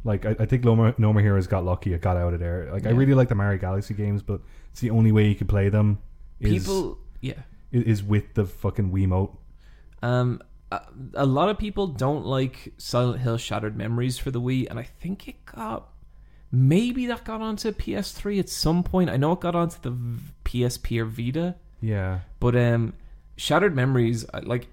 Like 0.04 0.24
I, 0.26 0.36
I 0.38 0.46
think 0.46 0.64
No 0.64 0.76
More, 0.76 1.20
Heroes 1.20 1.46
got 1.46 1.64
lucky; 1.64 1.92
it 1.92 2.00
got 2.00 2.16
out 2.16 2.32
of 2.34 2.40
there. 2.40 2.68
Like 2.72 2.86
I 2.86 2.90
Yeah. 2.90 2.96
really 2.96 3.14
like 3.14 3.28
the 3.28 3.34
Mario 3.34 3.58
Galaxy 3.58 3.92
games, 3.94 4.22
but 4.22 4.40
it's 4.70 4.80
the 4.80 4.90
only 4.90 5.10
way 5.12 5.26
you 5.28 5.34
can 5.34 5.46
play 5.46 5.68
them. 5.68 5.98
Is, 6.40 6.64
People, 6.64 6.98
yeah. 7.20 7.32
i- 7.72 7.76
is 7.76 8.02
with 8.04 8.34
the 8.34 8.44
fucking 8.44 8.92
Wiimote. 8.92 9.34
Um, 10.02 10.40
a, 10.70 10.80
a 11.14 11.26
lot 11.26 11.48
of 11.48 11.58
people 11.58 11.86
don't 11.88 12.24
like 12.26 12.72
Silent 12.78 13.20
Hill 13.20 13.36
Shattered 13.38 13.76
Memories 13.76 14.18
for 14.18 14.30
the 14.30 14.40
Wii, 14.40 14.68
and 14.70 14.78
I 14.78 14.82
think 14.84 15.26
it 15.28 15.44
got 15.46 15.88
maybe 16.52 17.06
that 17.06 17.24
got 17.24 17.40
onto 17.40 17.72
PS3 17.72 18.38
at 18.38 18.48
some 18.48 18.82
point. 18.84 19.10
I 19.10 19.16
know 19.16 19.32
it 19.32 19.40
got 19.40 19.54
onto 19.56 19.78
the 19.82 19.90
v- 19.90 20.32
PSP 20.44 21.00
or 21.00 21.04
Vita, 21.06 21.56
Yeah, 21.80 22.20
but 22.38 22.54
um, 22.54 22.92
Shattered 23.36 23.74
Memories, 23.74 24.24
I- 24.32 24.40
like, 24.40 24.68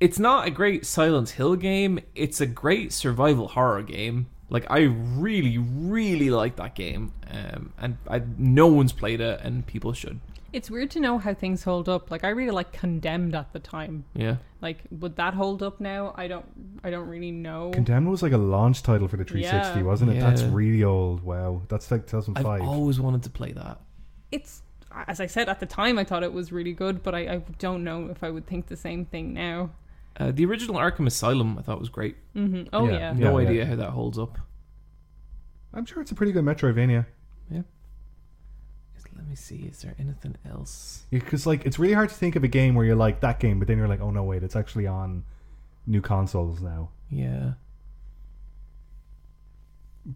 it's 0.00 0.18
not 0.18 0.46
a 0.46 0.50
great 0.50 0.86
Silent 0.86 1.30
Hill 1.30 1.56
game. 1.56 2.00
It's 2.14 2.40
a 2.40 2.46
great 2.46 2.92
survival 2.92 3.48
horror 3.48 3.82
game. 3.82 4.28
Like, 4.50 4.66
I 4.70 4.80
really, 4.80 5.58
really 5.58 6.30
like 6.30 6.56
that 6.56 6.74
game, 6.74 7.12
um, 7.30 7.72
and 7.78 7.98
I 8.08 8.22
no 8.38 8.66
one's 8.68 8.92
played 8.92 9.20
it, 9.20 9.40
and 9.42 9.66
people 9.66 9.92
should. 9.92 10.20
It's 10.50 10.70
weird 10.70 10.90
to 10.92 11.00
know 11.00 11.18
how 11.18 11.34
things 11.34 11.62
hold 11.64 11.90
up. 11.90 12.10
Like 12.10 12.24
I 12.24 12.28
really 12.30 12.52
like 12.52 12.72
Condemned 12.72 13.34
at 13.34 13.52
the 13.52 13.58
time. 13.58 14.06
Yeah. 14.14 14.36
Like 14.62 14.78
would 14.90 15.16
that 15.16 15.34
hold 15.34 15.62
up 15.62 15.78
now? 15.78 16.14
I 16.16 16.26
don't. 16.26 16.46
I 16.82 16.88
don't 16.88 17.06
really 17.06 17.30
know. 17.30 17.70
Condemned 17.74 18.08
was 18.08 18.22
like 18.22 18.32
a 18.32 18.38
launch 18.38 18.82
title 18.82 19.08
for 19.08 19.18
the 19.18 19.24
360, 19.24 19.80
Yeah. 19.80 19.84
wasn't 19.84 20.12
it? 20.12 20.14
Yeah. 20.14 20.30
That's 20.30 20.42
really 20.42 20.82
old. 20.82 21.22
Wow, 21.22 21.60
that's 21.68 21.90
like 21.90 22.06
2005. 22.06 22.38
I've 22.46 22.60
2005. 22.60 22.66
always 22.66 22.98
wanted 22.98 23.22
to 23.24 23.30
play 23.30 23.52
that. 23.52 23.78
it's 24.32 24.62
as 25.06 25.20
I 25.20 25.26
said 25.26 25.50
at 25.50 25.60
the 25.60 25.66
time, 25.66 25.98
I 25.98 26.04
thought 26.04 26.22
it 26.22 26.32
was 26.32 26.50
really 26.50 26.72
good, 26.72 27.02
but 27.02 27.14
I, 27.14 27.18
I 27.18 27.36
don't 27.58 27.84
know 27.84 28.06
if 28.06 28.24
I 28.24 28.30
would 28.30 28.46
think 28.46 28.68
the 28.68 28.76
same 28.76 29.04
thing 29.04 29.34
now. 29.34 29.68
Uh, 30.18 30.32
the 30.32 30.44
original 30.44 30.76
Arkham 30.76 31.06
Asylum 31.06 31.56
I 31.58 31.62
thought 31.62 31.78
was 31.78 31.88
great. 31.88 32.16
hmm 32.32 32.64
Oh 32.72 32.86
Yeah. 32.86 32.92
yeah. 32.98 33.12
No 33.12 33.38
Yeah, 33.38 33.46
idea 33.48 33.62
yeah. 33.62 33.68
how 33.70 33.76
that 33.76 33.90
holds 33.90 34.18
up. 34.18 34.38
I'm 35.72 35.84
sure 35.86 36.02
it's 36.02 36.10
a 36.10 36.14
pretty 36.14 36.32
good 36.32 36.44
Metroidvania. 36.44 37.06
Yeah. 37.50 37.62
Let 39.16 39.26
me 39.28 39.34
see. 39.34 39.56
Is 39.70 39.82
there 39.82 39.94
anything 39.98 40.36
else? 40.48 41.04
Because 41.10 41.46
like 41.46 41.66
it's 41.66 41.78
really 41.78 41.92
hard 41.94 42.08
to 42.08 42.14
think 42.14 42.36
of 42.36 42.44
a 42.44 42.48
game 42.48 42.74
where 42.74 42.84
you're 42.86 42.94
like 42.96 43.20
that 43.20 43.40
game, 43.40 43.58
but 43.58 43.66
then 43.68 43.76
you're 43.76 43.88
like, 43.88 44.00
oh 44.00 44.10
no, 44.10 44.22
wait, 44.24 44.42
it's 44.42 44.56
actually 44.56 44.86
on 44.86 45.24
new 45.86 46.00
consoles 46.00 46.60
now. 46.62 46.90
Yeah. 47.10 47.52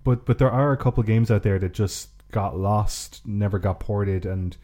But 0.05 0.25
but 0.25 0.39
there 0.39 0.51
are 0.51 0.73
a 0.73 0.77
couple 0.77 1.03
games 1.03 1.31
out 1.31 1.43
there 1.43 1.59
that 1.59 1.75
just 1.75 2.11
got 2.31 2.57
lost, 2.57 3.21
never 3.27 3.59
got 3.59 3.81
ported, 3.81 4.25
and 4.25 4.57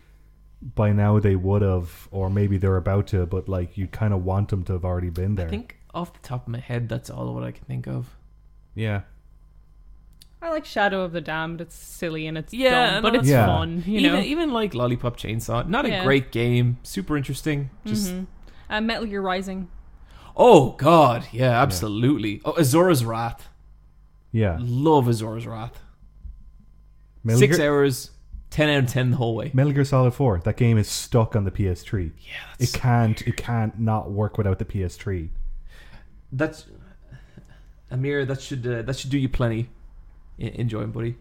by 0.61 0.93
now 0.93 1.19
they 1.21 1.37
would 1.37 1.63
have, 1.63 2.09
or 2.11 2.29
maybe 2.31 2.59
they're 2.59 2.77
about 2.77 3.07
to. 3.09 3.27
But 3.27 3.49
like 3.49 3.77
you 3.77 3.87
kind 3.87 4.13
of 4.13 4.25
want 4.25 4.49
them 4.49 4.63
to 4.65 4.73
have 4.75 4.85
already 4.85 5.11
been 5.11 5.35
there. 5.37 5.47
I 5.47 5.51
think 5.51 5.77
off 5.95 6.13
the 6.13 6.21
top 6.27 6.43
of 6.47 6.49
my 6.53 6.59
head, 6.61 6.89
that's 6.89 7.11
all 7.11 7.33
what 7.35 7.45
I 7.45 7.53
can 7.53 7.65
think 7.65 7.87
of. 7.87 8.17
yeah, 8.75 9.03
I 10.41 10.51
like 10.51 10.65
Shadow 10.65 11.03
of 11.03 11.13
the 11.13 11.21
Damned. 11.21 11.61
It's 11.61 11.75
silly 11.75 12.27
and 12.29 12.39
it's 12.39 12.55
Yeah, 12.55 12.93
dumb, 12.95 13.03
but 13.03 13.15
it's 13.17 13.29
Yeah. 13.29 13.47
fun. 13.47 13.83
You 13.87 13.99
even 14.01 14.13
know. 14.13 14.21
even 14.21 14.53
like 14.53 14.73
Lollipop 14.75 15.17
Chainsaw, 15.17 15.67
not 15.69 15.85
a 15.85 15.89
Yeah. 15.89 16.05
great 16.05 16.31
game, 16.31 16.79
super 16.85 17.17
interesting. 17.17 17.71
Just 17.85 18.13
Mhm. 18.13 18.27
Uh, 18.71 18.81
Metal 18.81 19.07
Gear 19.07 19.21
Rising. 19.23 19.69
oh 20.37 20.73
god, 20.73 21.27
yeah, 21.33 21.61
absolutely. 21.61 22.41
Oh, 22.45 22.53
Asura's 22.53 23.05
Wrath, 23.05 23.49
yeah. 24.31 24.59
love 24.61 25.07
Asura's 25.07 25.47
Wrath. 25.47 25.81
Metal 27.25 27.41
Six 27.41 27.57
Gear, 27.57 27.69
hours, 27.73 28.11
ten 28.51 28.69
out 28.71 28.85
of 28.85 28.91
ten 28.91 29.11
the 29.11 29.17
whole 29.17 29.35
way. 29.35 29.51
Metal 29.55 29.73
Gear 29.73 29.85
Solid 29.85 30.15
Four. 30.15 30.41
That 30.41 30.57
game 30.57 30.79
is 30.79 30.89
stuck 30.89 31.37
on 31.37 31.45
the 31.45 31.51
PS3. 31.51 32.13
Yeah, 32.19 32.33
It 32.59 32.73
can't. 32.73 33.21
It 33.27 33.37
can't 33.37 33.79
not 33.79 34.11
work 34.11 34.39
without 34.39 34.59
the 34.59 34.65
PS3. 34.65 35.29
that's 36.33 36.67
Amir. 37.91 38.25
That 38.25 38.41
should 38.41 38.67
uh, 38.67 38.83
that 38.83 38.97
should 38.97 39.11
do 39.11 39.19
you 39.19 39.29
plenty. 39.29 39.69
Enjoy, 40.39 40.87
buddy. 40.87 41.17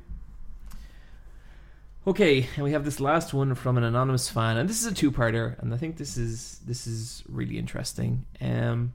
Okay, 2.06 2.48
and 2.56 2.64
we 2.64 2.72
have 2.72 2.86
this 2.86 3.02
last 3.02 3.34
one 3.34 3.54
from 3.56 3.78
an 3.78 3.84
anonymous 3.84 4.30
fan, 4.30 4.56
and 4.56 4.70
this 4.70 4.80
is 4.80 4.86
a 4.90 4.94
two-parter, 4.96 5.60
and 5.60 5.74
I 5.74 5.78
think 5.78 5.98
this 5.98 6.16
is 6.16 6.60
this 6.66 6.88
is 6.88 7.22
really 7.28 7.58
interesting. 7.58 8.26
Um, 8.40 8.94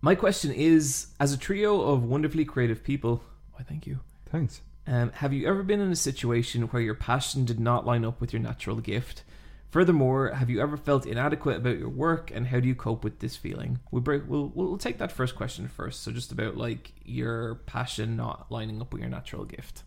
my 0.00 0.16
question 0.16 0.52
is: 0.52 1.08
As 1.20 1.32
a 1.32 1.36
trio 1.36 1.80
of 1.80 2.02
wonderfully 2.02 2.44
creative 2.44 2.82
people, 2.82 3.22
why, 3.52 3.62
thank 3.62 3.86
you. 3.86 4.00
Thanks. 4.26 4.62
Um, 4.88 5.12
have 5.16 5.34
you 5.34 5.46
ever 5.46 5.62
been 5.62 5.80
in 5.80 5.92
a 5.92 5.96
situation 5.96 6.62
where 6.62 6.80
your 6.80 6.94
passion 6.94 7.44
did 7.44 7.60
not 7.60 7.84
line 7.84 8.06
up 8.06 8.22
with 8.22 8.32
your 8.32 8.40
natural 8.40 8.76
gift? 8.76 9.22
Furthermore, 9.68 10.30
have 10.30 10.48
you 10.48 10.62
ever 10.62 10.78
felt 10.78 11.04
inadequate 11.04 11.58
about 11.58 11.78
your 11.78 11.90
work, 11.90 12.30
and 12.34 12.46
how 12.46 12.58
do 12.58 12.66
you 12.66 12.74
cope 12.74 13.04
with 13.04 13.18
this 13.18 13.36
feeling? 13.36 13.80
We'll 13.90 14.00
break. 14.00 14.22
We'll 14.26 14.50
we'll 14.54 14.78
take 14.78 14.96
that 14.96 15.12
first 15.12 15.36
question 15.36 15.68
first. 15.68 16.02
So 16.02 16.10
just 16.10 16.32
about 16.32 16.56
like 16.56 16.92
your 17.04 17.56
passion 17.66 18.16
not 18.16 18.50
lining 18.50 18.80
up 18.80 18.94
with 18.94 19.02
your 19.02 19.10
natural 19.10 19.44
gift. 19.44 19.82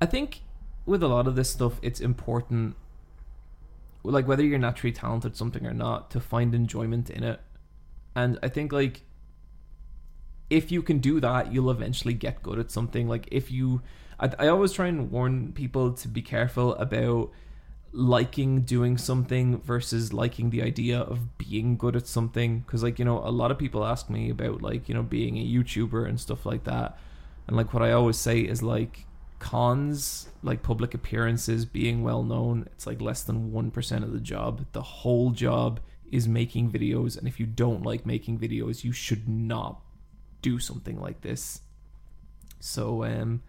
I 0.00 0.06
think 0.06 0.42
with 0.86 1.02
a 1.02 1.08
lot 1.08 1.26
of 1.26 1.34
this 1.34 1.50
stuff, 1.50 1.80
it's 1.82 2.00
important, 2.00 2.76
like 4.04 4.28
whether 4.28 4.44
you're 4.44 4.60
naturally 4.60 4.92
talented 4.92 5.36
something 5.36 5.66
or 5.66 5.74
not, 5.74 6.12
to 6.12 6.20
find 6.20 6.54
enjoyment 6.54 7.10
in 7.10 7.24
it. 7.24 7.40
And 8.14 8.38
I 8.44 8.48
think 8.48 8.72
like 8.72 9.02
if 10.50 10.72
you 10.72 10.82
can 10.82 10.98
do 10.98 11.20
that, 11.20 11.52
you'll 11.52 11.70
eventually 11.70 12.14
get 12.14 12.42
good 12.42 12.58
at 12.58 12.70
something. 12.70 13.08
Like 13.08 13.28
if 13.30 13.50
you, 13.50 13.82
I, 14.18 14.30
I 14.38 14.48
always 14.48 14.72
try 14.72 14.86
and 14.86 15.10
warn 15.10 15.52
people 15.52 15.92
to 15.92 16.08
be 16.08 16.22
careful 16.22 16.74
about 16.76 17.30
liking 17.92 18.62
doing 18.62 18.98
something 18.98 19.60
versus 19.60 20.12
liking 20.12 20.50
the 20.50 20.62
idea 20.62 21.00
of 21.00 21.38
being 21.38 21.76
good 21.76 21.96
at 21.96 22.06
something. 22.06 22.60
Because 22.60 22.82
like 22.82 22.98
you 22.98 23.04
know, 23.04 23.18
a 23.18 23.30
lot 23.30 23.50
of 23.50 23.58
people 23.58 23.84
ask 23.84 24.08
me 24.08 24.30
about 24.30 24.62
like 24.62 24.88
you 24.88 24.94
know 24.94 25.02
being 25.02 25.36
a 25.36 25.46
YouTuber 25.46 26.08
and 26.08 26.20
stuff 26.20 26.46
like 26.46 26.64
that, 26.64 26.98
and 27.46 27.56
like 27.56 27.74
what 27.74 27.82
I 27.82 27.92
always 27.92 28.16
say 28.16 28.40
is 28.40 28.62
like 28.62 29.06
cons 29.38 30.28
like 30.42 30.62
public 30.62 30.94
appearances 30.94 31.64
being 31.64 32.02
well 32.02 32.22
known 32.24 32.68
it's 32.72 32.86
like 32.86 33.00
less 33.00 33.22
than 33.22 33.52
1% 33.52 34.02
of 34.02 34.12
the 34.12 34.20
job 34.20 34.64
the 34.72 34.82
whole 34.82 35.30
job 35.30 35.80
is 36.10 36.26
making 36.26 36.70
videos 36.70 37.16
and 37.16 37.28
if 37.28 37.38
you 37.38 37.46
don't 37.46 37.84
like 37.84 38.04
making 38.04 38.38
videos 38.38 38.82
you 38.82 38.92
should 38.92 39.28
not 39.28 39.80
do 40.48 40.58
something 40.58 40.98
like 41.00 41.20
this. 41.20 41.60
So 42.60 43.04
um 43.04 43.42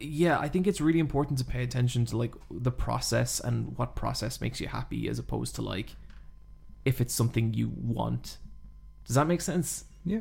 yeah, 0.00 0.38
I 0.38 0.48
think 0.48 0.66
it's 0.66 0.80
really 0.80 0.98
important 0.98 1.38
to 1.38 1.44
pay 1.44 1.62
attention 1.62 2.04
to 2.06 2.16
like 2.16 2.34
the 2.50 2.70
process 2.70 3.40
and 3.40 3.76
what 3.78 3.94
process 3.94 4.40
makes 4.40 4.60
you 4.60 4.68
happy 4.68 5.08
as 5.08 5.18
opposed 5.18 5.54
to 5.56 5.62
like 5.62 5.96
if 6.84 7.00
it's 7.00 7.14
something 7.14 7.54
you 7.54 7.72
want. 7.76 8.38
Does 9.06 9.16
that 9.16 9.26
make 9.26 9.40
sense? 9.40 9.84
Yeah. 10.04 10.20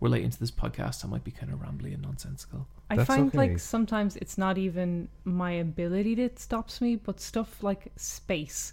We're 0.00 0.08
late 0.08 0.24
into 0.24 0.38
this 0.38 0.50
podcast. 0.50 1.04
I 1.04 1.08
might 1.08 1.24
be 1.24 1.30
kind 1.30 1.52
of 1.52 1.60
rambly 1.60 1.92
and 1.92 2.02
nonsensical. 2.02 2.66
I 2.88 2.96
That's 2.96 3.06
find 3.06 3.28
okay. 3.28 3.38
like 3.38 3.58
sometimes 3.58 4.16
it's 4.16 4.38
not 4.38 4.58
even 4.58 5.08
my 5.24 5.52
ability 5.52 6.14
that 6.16 6.38
stops 6.38 6.80
me, 6.80 6.96
but 6.96 7.20
stuff 7.20 7.62
like 7.62 7.92
space. 7.96 8.72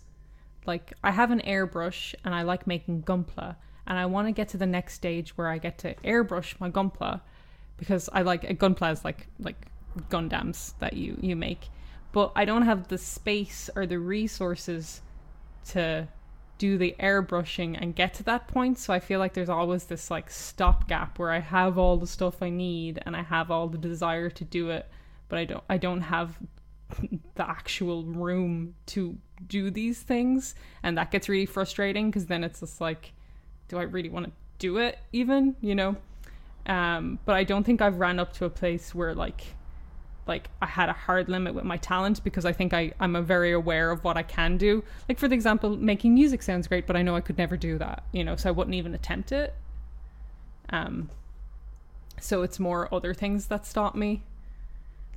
Like 0.66 0.94
I 1.04 1.12
have 1.12 1.32
an 1.32 1.42
airbrush 1.42 2.16
and 2.24 2.34
I 2.34 2.42
like 2.44 2.66
making 2.66 3.04
Gunpla, 3.04 3.56
and 3.88 3.98
I 3.98 4.06
want 4.06 4.28
to 4.28 4.32
get 4.32 4.50
to 4.50 4.58
the 4.58 4.66
next 4.66 4.94
stage 4.94 5.38
where 5.38 5.48
I 5.48 5.58
get 5.58 5.78
to 5.80 5.96
airbrush 5.96 6.60
my 6.60 6.70
Gunpla 6.70 7.22
because 7.78 8.10
I 8.12 8.22
like 8.22 8.44
a 8.44 8.54
Gunpla 8.54 8.92
is 8.92 9.06
like 9.06 9.28
like 9.40 9.68
Gundams 10.10 10.74
that 10.80 10.94
you 10.94 11.18
you 11.22 11.36
make, 11.36 11.70
but 12.12 12.32
I 12.36 12.46
don't 12.46 12.64
have 12.64 12.90
the 12.90 12.98
space 12.98 13.70
or 13.76 13.86
the 13.86 14.00
resources 14.00 15.02
to 15.70 16.08
do 16.58 16.78
the 16.78 16.96
airbrushing 17.00 17.78
and 17.80 17.96
get 17.96 18.14
to 18.16 18.24
that 18.24 18.48
point. 18.48 18.80
So 18.80 18.92
I 18.92 19.00
feel 19.00 19.20
like 19.20 19.34
there's 19.34 19.50
always 19.50 19.86
this 19.86 20.10
like 20.10 20.30
stopgap 20.30 21.20
where 21.20 21.32
I 21.32 21.40
have 21.40 21.78
all 21.78 21.98
the 21.98 22.08
stuff 22.08 22.42
I 22.42 22.50
need 22.50 23.00
and 23.06 23.16
I 23.16 23.22
have 23.22 23.52
all 23.52 23.68
the 23.68 23.78
desire 23.78 24.30
to 24.32 24.44
do 24.44 24.70
it, 24.70 24.88
but 25.30 25.40
I 25.40 25.46
don't 25.46 25.64
I 25.70 25.78
don't 25.78 26.02
have 26.02 26.38
the 27.36 27.50
actual 27.50 28.04
room 28.04 28.76
to 28.88 29.18
do 29.46 29.70
these 29.70 30.02
things 30.02 30.56
and 30.82 30.98
that 30.98 31.12
gets 31.12 31.30
really 31.30 31.46
frustrating 31.46 32.10
because 32.10 32.26
then 32.26 32.44
it's 32.44 32.60
just 32.62 32.82
like 32.82 33.14
do 33.68 33.78
I 33.78 33.84
really 33.84 34.10
want 34.10 34.26
to 34.28 34.32
do 34.60 34.78
it 34.78 35.00
even, 35.12 35.56
you 35.62 35.76
know? 35.76 35.96
Um 36.66 37.20
but 37.26 37.36
I 37.36 37.44
don't 37.44 37.64
think 37.64 37.82
I've 37.82 38.00
ran 38.00 38.20
up 38.20 38.34
to 38.34 38.46
a 38.46 38.50
place 38.50 38.94
where 38.96 39.14
like 39.16 39.42
like 40.28 40.50
I 40.62 40.66
had 40.66 40.90
a 40.90 40.94
hard 40.94 41.30
limit 41.30 41.54
with 41.56 41.64
my 41.64 41.78
talent 41.78 42.22
because 42.24 42.44
I 42.44 42.52
think 42.52 42.74
I, 42.74 42.92
I'm 43.00 43.16
a 43.16 43.22
very 43.22 43.54
aware 43.54 43.92
of 43.92 44.04
what 44.04 44.18
I 44.18 44.24
can 44.24 44.58
do. 44.58 44.84
Like 45.08 45.20
for 45.20 45.30
the 45.30 45.36
example, 45.36 45.78
making 45.78 46.14
music 46.16 46.44
sounds 46.44 46.68
great, 46.68 46.86
but 46.86 46.98
I 46.98 47.02
know 47.02 47.16
I 47.16 47.22
could 47.22 47.38
never 47.38 47.56
do 47.56 47.78
that, 47.78 48.04
you 48.12 48.26
know, 48.26 48.36
so 48.36 48.50
I 48.50 48.52
wouldn't 48.52 48.76
even 48.76 48.94
attempt 48.94 49.32
it. 49.32 49.56
Um 50.70 51.10
So 52.20 52.42
it's 52.42 52.60
more 52.60 52.94
other 52.94 53.14
things 53.14 53.48
that 53.48 53.66
stop 53.66 53.96
me, 53.96 54.24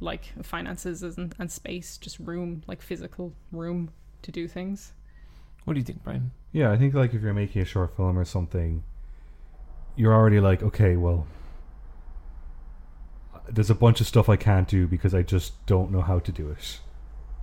like 0.00 0.32
finances 0.42 1.02
and, 1.02 1.34
and 1.38 1.50
space, 1.50 1.98
just 1.98 2.18
room, 2.18 2.62
like 2.66 2.82
physical 2.82 3.32
room 3.52 3.90
to 4.22 4.30
do 4.30 4.46
things. 4.46 4.92
What 5.64 5.74
do 5.74 5.80
you 5.80 5.84
think, 5.84 6.02
Brian? 6.02 6.32
Yeah, 6.52 6.72
I 6.72 6.76
think 6.76 6.94
like 6.94 7.14
if 7.14 7.22
you're 7.22 7.34
making 7.34 7.62
a 7.62 7.64
short 7.64 7.96
film 7.96 8.18
or 8.18 8.24
something, 8.24 8.82
you're 9.96 10.14
already 10.14 10.40
like, 10.40 10.62
okay, 10.62 10.96
well, 10.96 11.26
there's 13.48 13.70
a 13.70 13.74
bunch 13.74 14.00
of 14.00 14.06
stuff 14.06 14.28
I 14.28 14.36
can't 14.36 14.68
do 14.68 14.86
because 14.86 15.14
I 15.14 15.22
just 15.22 15.64
don't 15.66 15.90
know 15.90 16.00
how 16.00 16.18
to 16.20 16.32
do 16.32 16.50
it. 16.50 16.80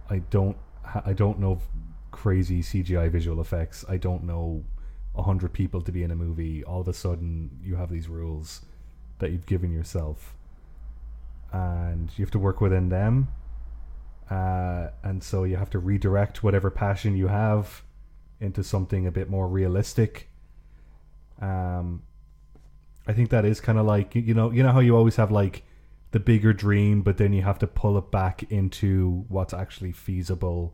I 0.10 0.20
don't. 0.20 0.58
I 1.06 1.12
don't 1.12 1.40
know 1.40 1.60
crazy 2.12 2.62
CGI 2.62 3.12
visual 3.12 3.42
effects. 3.42 3.84
I 3.90 3.98
don't 3.98 4.24
know 4.24 4.64
a 5.16 5.24
hundred 5.24 5.52
people 5.52 5.82
to 5.82 5.92
be 5.92 6.04
in 6.04 6.12
a 6.12 6.16
movie. 6.16 6.64
All 6.64 6.82
of 6.82 6.88
a 6.88 6.94
sudden, 6.94 7.60
you 7.62 7.76
have 7.76 7.90
these 7.90 8.08
rules 8.08 8.62
that 9.20 9.32
you've 9.32 9.46
given 9.46 9.72
yourself, 9.72 10.34
and 11.52 12.10
you 12.16 12.24
have 12.24 12.32
to 12.32 12.40
work 12.40 12.62
within 12.62 12.90
them. 12.90 13.28
Uh, 14.30 14.90
and 15.04 15.24
so 15.24 15.44
you 15.44 15.58
have 15.58 15.70
to 15.72 15.80
redirect 15.80 16.44
whatever 16.44 16.70
passion 16.70 17.16
you 17.16 17.28
have 17.28 17.84
into 18.40 18.64
something 18.64 19.08
a 19.08 19.12
bit 19.12 19.30
more 19.30 19.48
realistic. 19.48 20.30
Um, 21.42 22.04
I 23.08 23.14
think 23.14 23.30
that 23.30 23.46
is 23.46 23.60
kind 23.62 23.78
of 23.78 23.86
like 23.86 24.16
you 24.16 24.34
know 24.34 24.52
you 24.52 24.64
know 24.64 24.72
how 24.72 24.80
you 24.80 24.96
always 24.96 25.16
have 25.16 25.32
like 25.32 25.64
the 26.12 26.20
bigger 26.20 26.54
dream, 26.54 27.02
but 27.02 27.18
then 27.18 27.34
you 27.34 27.42
have 27.42 27.60
to 27.60 27.68
pull 27.68 27.98
it 27.98 28.12
back 28.12 28.44
into 28.50 29.26
what's 29.28 29.54
actually 29.54 29.92
feasible 29.92 30.74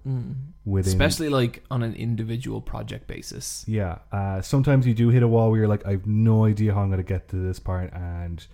within. 0.63 0.91
Especially 0.91 1.27
like 1.27 1.63
on 1.71 1.81
an 1.81 1.95
individual 1.95 2.61
project 2.61 3.07
basis. 3.07 3.65
yeah, 3.67 3.99
uh, 4.11 4.41
sometimes 4.41 4.85
you 4.85 4.93
do 4.93 5.09
hit 5.09 5.23
a 5.23 5.27
wall 5.27 5.49
where 5.49 5.59
you're 5.59 5.67
like, 5.67 5.85
I 5.85 5.91
have 5.91 6.05
no 6.05 6.45
idea 6.45 6.73
how 6.73 6.81
I'm 6.81 6.89
going 6.89 6.99
to 6.99 7.03
get 7.03 7.29
to 7.29 7.35
this 7.35 7.59
part, 7.59 7.91
and 7.93 8.45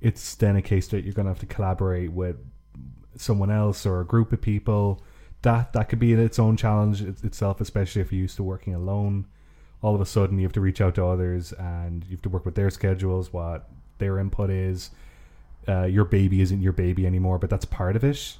it's 0.00 0.34
then 0.36 0.56
a 0.56 0.62
case 0.62 0.88
that 0.88 1.04
you're 1.04 1.12
going 1.12 1.26
to 1.26 1.30
have 1.30 1.40
to 1.40 1.46
collaborate 1.46 2.12
with 2.12 2.36
someone 3.16 3.50
else 3.50 3.86
or 3.86 4.00
a 4.00 4.06
group 4.06 4.32
of 4.32 4.40
people. 4.40 5.02
That 5.44 5.74
that 5.74 5.90
could 5.90 5.98
be 5.98 6.14
its 6.14 6.38
own 6.38 6.56
challenge 6.56 7.02
itself, 7.02 7.60
especially 7.60 8.00
if 8.00 8.10
you're 8.10 8.22
used 8.22 8.36
to 8.36 8.42
working 8.42 8.74
alone. 8.74 9.26
All 9.82 9.94
of 9.94 10.00
a 10.00 10.06
sudden, 10.06 10.38
you 10.38 10.44
have 10.44 10.54
to 10.54 10.62
reach 10.62 10.80
out 10.80 10.94
to 10.94 11.04
others, 11.04 11.52
and 11.52 12.02
you 12.04 12.12
have 12.12 12.22
to 12.22 12.30
work 12.30 12.46
with 12.46 12.54
their 12.54 12.70
schedules, 12.70 13.30
what 13.30 13.68
their 13.98 14.18
input 14.18 14.48
is. 14.48 14.90
Uh, 15.68 15.84
your 15.84 16.06
baby 16.06 16.40
isn't 16.40 16.62
your 16.62 16.72
baby 16.72 17.06
anymore, 17.06 17.38
but 17.38 17.50
that's 17.50 17.66
part 17.66 17.94
of 17.94 18.04
it. 18.04 18.38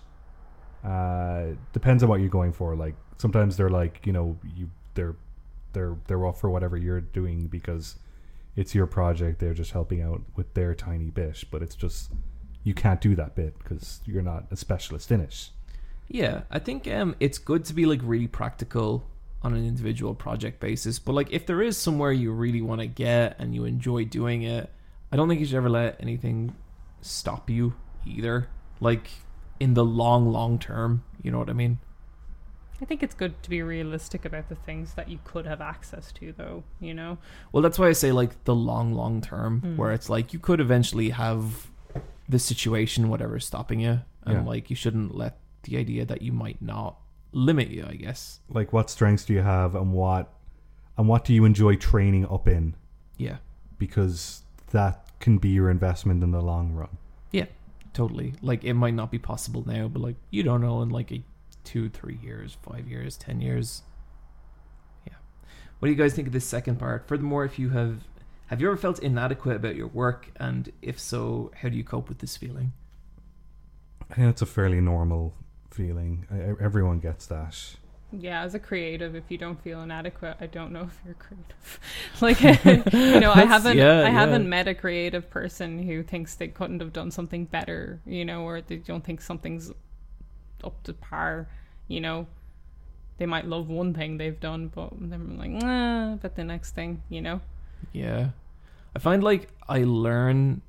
Uh, 0.83 1.49
depends 1.75 2.03
on 2.03 2.09
what 2.09 2.21
you're 2.21 2.29
going 2.31 2.53
for. 2.53 2.75
Like 2.75 2.95
sometimes 3.19 3.59
they're 3.59 3.69
like, 3.71 4.01
you 4.07 4.13
know, 4.13 4.39
you 4.57 4.71
they're 4.95 5.17
they're 5.75 5.97
they're 6.07 6.25
off 6.25 6.41
for 6.41 6.49
whatever 6.49 6.77
you're 6.77 7.03
doing 7.03 7.49
because 7.49 7.97
it's 8.57 8.75
your 8.75 8.87
project. 8.87 9.41
They're 9.41 9.55
just 9.55 9.73
helping 9.73 10.01
out 10.01 10.23
with 10.37 10.55
their 10.55 10.75
tiny 10.75 11.11
bit, 11.11 11.45
but 11.51 11.63
it's 11.63 11.75
just 11.75 12.13
you 12.63 12.73
can't 12.73 13.01
do 13.01 13.15
that 13.15 13.35
bit 13.35 13.59
because 13.59 14.01
you're 14.07 14.23
not 14.23 14.45
a 14.51 14.57
specialist 14.57 15.13
in 15.13 15.21
it. 15.21 15.51
Yeah, 16.09 16.43
I 16.51 16.59
think 16.59 16.87
um, 16.89 17.17
it's 17.21 17.39
good 17.39 17.65
to 17.67 17.75
be 17.75 17.87
like 17.87 18.01
really 18.03 18.27
practical 18.29 19.07
on 19.43 19.55
an 19.55 19.67
individual 19.67 20.15
project 20.15 20.61
basis. 20.61 20.99
But 20.99 21.13
like, 21.15 21.33
if 21.33 21.47
there 21.47 21.63
is 21.63 21.77
somewhere 21.77 22.13
you 22.13 22.33
really 22.33 22.63
want 22.63 22.81
to 22.81 22.87
get 22.87 23.37
and 23.39 23.55
you 23.55 23.65
enjoy 23.65 24.05
doing 24.05 24.43
it, 24.43 24.71
I 25.13 25.17
don't 25.17 25.29
think 25.29 25.41
you 25.41 25.47
should 25.47 25.57
ever 25.57 25.71
let 25.71 25.97
anything 26.01 26.55
stop 27.01 27.49
you 27.51 27.75
either. 28.07 28.49
Like 28.81 29.11
in 29.61 29.75
the 29.75 29.85
long, 29.85 30.31
long 30.31 30.59
term, 30.59 31.05
you 31.23 31.31
know 31.31 31.39
what 31.39 31.51
I 31.51 31.55
mean? 31.55 31.79
I 32.83 32.87
think 32.87 33.03
it's 33.03 33.15
good 33.15 33.41
to 33.45 33.51
be 33.51 33.63
realistic 33.63 34.25
about 34.25 34.49
the 34.49 34.57
things 34.57 34.95
that 34.95 35.09
you 35.09 35.21
could 35.25 35.47
have 35.47 35.61
access 35.61 36.11
to, 36.13 36.33
though. 36.37 36.65
You 36.81 36.93
know, 36.93 37.19
Well, 37.53 37.63
that's 37.63 37.79
why 37.79 37.89
I 37.89 37.93
say 37.93 38.13
like 38.13 38.45
the 38.45 38.55
long, 38.55 38.93
long 38.95 39.21
term, 39.21 39.77
where 39.77 39.93
it's 39.93 40.11
like 40.11 40.33
you 40.33 40.39
could 40.39 40.61
eventually 40.61 41.11
have 41.11 41.71
the 42.29 42.39
situation, 42.39 43.09
whatever, 43.09 43.37
is 43.37 43.45
stopping 43.47 43.81
you, 43.81 44.01
and 44.25 44.35
Yeah. 44.39 44.43
like 44.43 44.71
you 44.71 44.77
shouldn't 44.77 45.15
let 45.15 45.39
the 45.65 45.77
idea 45.77 46.05
that 46.05 46.23
you 46.23 46.33
might 46.33 46.63
not 46.63 46.99
limit 47.33 47.69
you. 47.69 47.85
I 47.89 47.95
guess. 47.95 48.41
Like, 48.49 48.73
what 48.73 48.91
strengths 48.91 49.25
do 49.25 49.33
you 49.33 49.43
have, 49.43 49.75
and 49.75 49.93
what 49.93 50.35
and 50.97 51.09
what 51.09 51.25
do 51.25 51.35
you 51.35 51.45
enjoy 51.45 51.77
training 51.77 52.27
up 52.27 52.47
in? 52.47 52.75
Yeah. 53.17 53.39
Because 53.79 54.43
that 54.71 55.09
can 55.21 55.39
be 55.39 55.49
your 55.49 55.71
investment 55.71 56.23
in 56.23 56.31
the 56.31 56.41
long 56.41 56.73
run. 56.73 56.99
Yeah, 57.33 57.47
totally. 57.93 58.35
Like 58.43 58.65
it 58.65 58.75
might 58.75 58.95
not 58.95 59.11
be 59.11 59.19
possible 59.19 59.65
now, 59.67 59.89
but 59.89 60.01
like 60.01 60.17
you 60.31 60.43
don't 60.43 60.61
know 60.61 60.83
in 60.83 60.91
like 60.91 61.11
a 61.13 61.23
two, 61.65 61.89
three 61.89 62.19
years, 62.23 62.57
five 62.63 62.89
years, 62.89 63.17
ten 63.17 63.41
years. 63.41 63.83
Yeah. 65.07 65.15
What 65.79 65.87
do 65.87 65.93
you 65.93 65.99
guys 65.99 66.15
think 66.15 66.29
of 66.29 66.33
this 66.33 66.47
second 66.47 66.79
part? 66.79 67.09
Furthermore, 67.09 67.45
if 67.45 67.59
you 67.59 67.71
have 67.71 68.05
have 68.47 68.61
you 68.61 68.69
ever 68.69 68.77
felt 68.77 68.99
inadequate 69.01 69.57
about 69.57 69.75
your 69.75 69.89
work, 69.89 70.31
and 70.37 70.71
if 70.83 71.01
so, 71.01 71.51
how 71.57 71.69
do 71.71 71.77
you 71.77 71.85
cope 71.85 72.09
with 72.09 72.19
this 72.19 72.37
feeling? 72.37 72.73
I 74.11 74.15
think 74.15 74.29
that's 74.29 74.43
a 74.43 74.47
fairly 74.47 74.81
normal 74.81 75.35
feeling. 75.75 76.27
I, 76.31 76.37
I- 76.37 76.65
everyone 76.65 77.01
gets 77.01 77.27
that. 77.27 77.77
yeah, 78.13 78.43
as 78.43 78.55
a 78.55 78.59
creative, 78.61 79.15
if 79.17 79.25
you 79.29 79.39
don't 79.39 79.61
feel 79.63 79.83
inadequate, 79.83 80.37
I 80.41 80.47
don't 80.47 80.73
know 80.73 80.83
if 80.83 81.01
you're 81.05 81.15
creative. 81.15 81.81
like, 82.21 82.93
you 82.95 83.21
know, 83.21 83.33
I 83.33 83.45
haven't, 83.45 83.77
Yeah, 83.77 84.01
I 84.01 84.03
yeah. 84.05 84.11
haven't 84.11 84.49
met 84.49 84.69
a 84.69 84.75
creative 84.75 85.29
person 85.31 85.83
who 85.83 86.03
thinks 86.03 86.37
they 86.37 86.49
couldn't 86.49 86.81
have 86.81 86.93
done 86.93 87.11
something 87.11 87.45
better. 87.47 88.01
You 88.07 88.25
know, 88.25 88.43
or 88.45 88.61
they 88.61 88.77
don't 88.77 89.05
think 89.05 89.21
something's 89.21 89.73
up 90.63 90.81
to 90.85 90.93
par. 90.93 91.49
You 91.89 92.01
know, 92.01 92.27
they 93.19 93.27
might 93.27 93.47
love 93.47 93.69
one 93.69 93.93
thing 93.95 94.17
they've 94.19 94.39
done, 94.41 94.69
but 94.75 94.91
they're 94.99 95.19
like, 95.19 95.51
nah, 95.51 96.15
but 96.17 96.37
the 96.37 96.45
next 96.45 96.75
thing, 96.75 97.03
you 97.09 97.21
know. 97.21 97.41
Yeah. 97.93 98.31
I 98.97 98.99
find 99.01 99.23
like 99.25 99.49
I 99.69 99.83
learn 99.85 100.63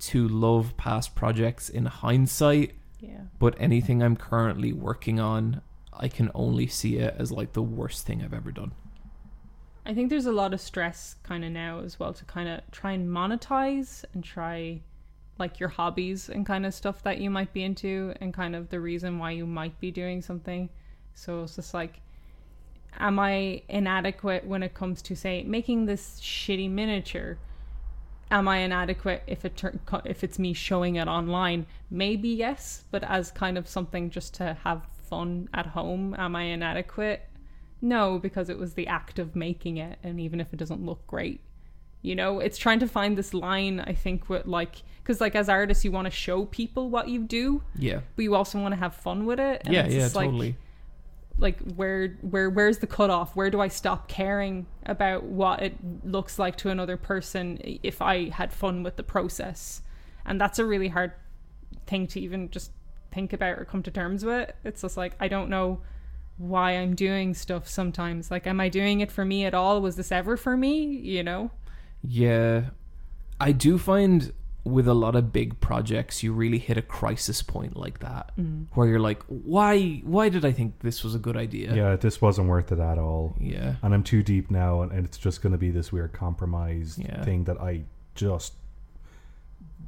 to 0.00 0.28
love 0.28 0.76
past 0.76 1.14
projects 1.16 1.68
in 1.68 1.86
hindsight, 1.86 2.70
Yeah. 3.00 3.20
but 3.38 3.54
anything 3.58 4.02
I'm 4.02 4.16
currently 4.16 4.72
working 4.72 5.20
on, 5.20 5.62
I 5.92 6.08
can 6.08 6.30
only 6.34 6.66
see 6.66 6.96
it 6.96 7.14
as 7.18 7.30
like 7.30 7.52
the 7.52 7.62
worst 7.62 8.06
thing 8.06 8.22
I've 8.22 8.34
ever 8.34 8.50
done. 8.50 8.72
I 9.86 9.94
think 9.94 10.10
there's 10.10 10.26
a 10.26 10.32
lot 10.32 10.52
of 10.52 10.60
stress 10.60 11.16
kind 11.22 11.44
of 11.44 11.52
now 11.52 11.80
as 11.80 11.98
well 11.98 12.12
to 12.12 12.24
kind 12.24 12.48
of 12.48 12.60
try 12.70 12.92
and 12.92 13.08
monetize 13.08 14.04
and 14.12 14.22
try 14.22 14.80
like 15.38 15.60
your 15.60 15.68
hobbies 15.68 16.28
and 16.28 16.44
kind 16.44 16.66
of 16.66 16.74
stuff 16.74 17.02
that 17.04 17.18
you 17.18 17.30
might 17.30 17.52
be 17.52 17.62
into 17.62 18.12
and 18.20 18.34
kind 18.34 18.54
of 18.54 18.68
the 18.68 18.80
reason 18.80 19.18
why 19.18 19.30
you 19.30 19.46
might 19.46 19.78
be 19.80 19.90
doing 19.90 20.20
something. 20.20 20.68
So 21.14 21.44
it's 21.44 21.56
just 21.56 21.72
like 21.72 22.00
am 22.98 23.18
I 23.18 23.62
inadequate 23.68 24.46
when 24.46 24.62
it 24.62 24.74
comes 24.74 25.02
to 25.02 25.16
say 25.16 25.42
making 25.44 25.86
this 25.86 26.20
shitty 26.20 26.70
miniature? 26.70 27.38
Am 28.30 28.46
I 28.48 28.58
inadequate 28.58 29.22
if 29.26 29.44
it 29.44 29.62
co- 29.86 30.02
if 30.04 30.22
it's 30.22 30.38
me 30.38 30.52
showing 30.52 30.96
it 30.96 31.08
online? 31.08 31.66
Maybe 31.90 32.28
yes, 32.28 32.84
but 32.90 33.02
as 33.04 33.30
kind 33.30 33.56
of 33.56 33.66
something 33.68 34.10
just 34.10 34.34
to 34.34 34.56
have 34.64 34.86
fun 35.08 35.48
at 35.54 35.66
home, 35.66 36.14
am 36.18 36.36
I 36.36 36.42
inadequate? 36.44 37.22
No, 37.80 38.18
because 38.18 38.50
it 38.50 38.58
was 38.58 38.74
the 38.74 38.86
act 38.86 39.18
of 39.18 39.34
making 39.36 39.76
it, 39.78 39.98
and 40.02 40.20
even 40.20 40.40
if 40.40 40.52
it 40.52 40.58
doesn't 40.58 40.84
look 40.84 41.06
great, 41.06 41.40
you 42.02 42.14
know, 42.14 42.40
it's 42.40 42.58
trying 42.58 42.80
to 42.80 42.88
find 42.88 43.16
this 43.16 43.32
line. 43.32 43.80
I 43.80 43.94
think 43.94 44.28
with 44.28 44.46
like, 44.46 44.82
because 45.02 45.20
like 45.20 45.34
as 45.34 45.48
artists, 45.48 45.84
you 45.84 45.92
want 45.92 46.06
to 46.06 46.10
show 46.10 46.44
people 46.44 46.90
what 46.90 47.08
you 47.08 47.22
do, 47.24 47.62
Yeah. 47.76 48.00
but 48.16 48.22
you 48.24 48.34
also 48.34 48.60
want 48.60 48.72
to 48.72 48.78
have 48.78 48.94
fun 48.94 49.24
with 49.26 49.40
it. 49.40 49.62
and 49.64 49.72
yeah, 49.74 49.84
it's 49.84 49.94
yeah, 49.94 50.02
like, 50.14 50.26
totally. 50.26 50.56
Like 51.38 51.60
where 51.74 52.08
where 52.20 52.50
where's 52.50 52.78
the 52.78 52.86
cutoff? 52.86 53.34
Where 53.36 53.50
do 53.50 53.60
I 53.60 53.68
stop 53.68 54.08
caring 54.08 54.66
about 54.84 55.24
what 55.24 55.62
it 55.62 55.76
looks 56.04 56.38
like 56.38 56.56
to 56.56 56.70
another 56.70 56.96
person 56.96 57.58
if 57.82 58.02
I 58.02 58.28
had 58.30 58.52
fun 58.52 58.82
with 58.82 58.96
the 58.96 59.02
process? 59.02 59.82
And 60.26 60.40
that's 60.40 60.58
a 60.58 60.64
really 60.64 60.88
hard 60.88 61.12
thing 61.86 62.06
to 62.08 62.20
even 62.20 62.50
just 62.50 62.72
think 63.12 63.32
about 63.32 63.58
or 63.58 63.64
come 63.64 63.82
to 63.84 63.90
terms 63.90 64.24
with. 64.24 64.52
It's 64.64 64.82
just 64.82 64.96
like 64.96 65.14
I 65.20 65.28
don't 65.28 65.48
know 65.48 65.80
why 66.36 66.72
I'm 66.72 66.94
doing 66.94 67.34
stuff 67.34 67.68
sometimes. 67.68 68.30
Like 68.30 68.46
am 68.46 68.60
I 68.60 68.68
doing 68.68 69.00
it 69.00 69.12
for 69.12 69.24
me 69.24 69.44
at 69.44 69.54
all? 69.54 69.80
Was 69.80 69.96
this 69.96 70.12
ever 70.12 70.36
for 70.36 70.56
me? 70.56 70.84
You 70.84 71.22
know? 71.22 71.50
Yeah. 72.02 72.70
I 73.40 73.52
do 73.52 73.78
find 73.78 74.32
with 74.70 74.86
a 74.88 74.94
lot 74.94 75.14
of 75.16 75.32
big 75.32 75.58
projects 75.60 76.22
you 76.22 76.32
really 76.32 76.58
hit 76.58 76.76
a 76.76 76.82
crisis 76.82 77.42
point 77.42 77.76
like 77.76 77.98
that 78.00 78.32
where 78.74 78.86
you're 78.88 79.00
like 79.00 79.22
why 79.28 80.00
why 80.04 80.28
did 80.28 80.44
I 80.44 80.52
think 80.52 80.80
this 80.80 81.02
was 81.04 81.14
a 81.14 81.18
good 81.18 81.36
idea? 81.36 81.74
Yeah, 81.74 81.96
this 81.96 82.20
wasn't 82.20 82.48
worth 82.48 82.70
it 82.72 82.78
at 82.78 82.98
all. 82.98 83.34
Yeah. 83.40 83.74
And 83.82 83.94
I'm 83.94 84.02
too 84.02 84.22
deep 84.22 84.50
now, 84.50 84.82
and, 84.82 84.92
and 84.92 85.04
it's 85.04 85.18
just 85.18 85.42
going 85.42 85.52
to 85.52 85.58
be 85.58 85.70
this 85.70 85.92
weird 85.92 86.12
compromised 86.12 86.98
Yeah. 86.98 87.24
thing 87.24 87.44
that 87.44 87.58
I 87.60 87.84
just 88.14 88.54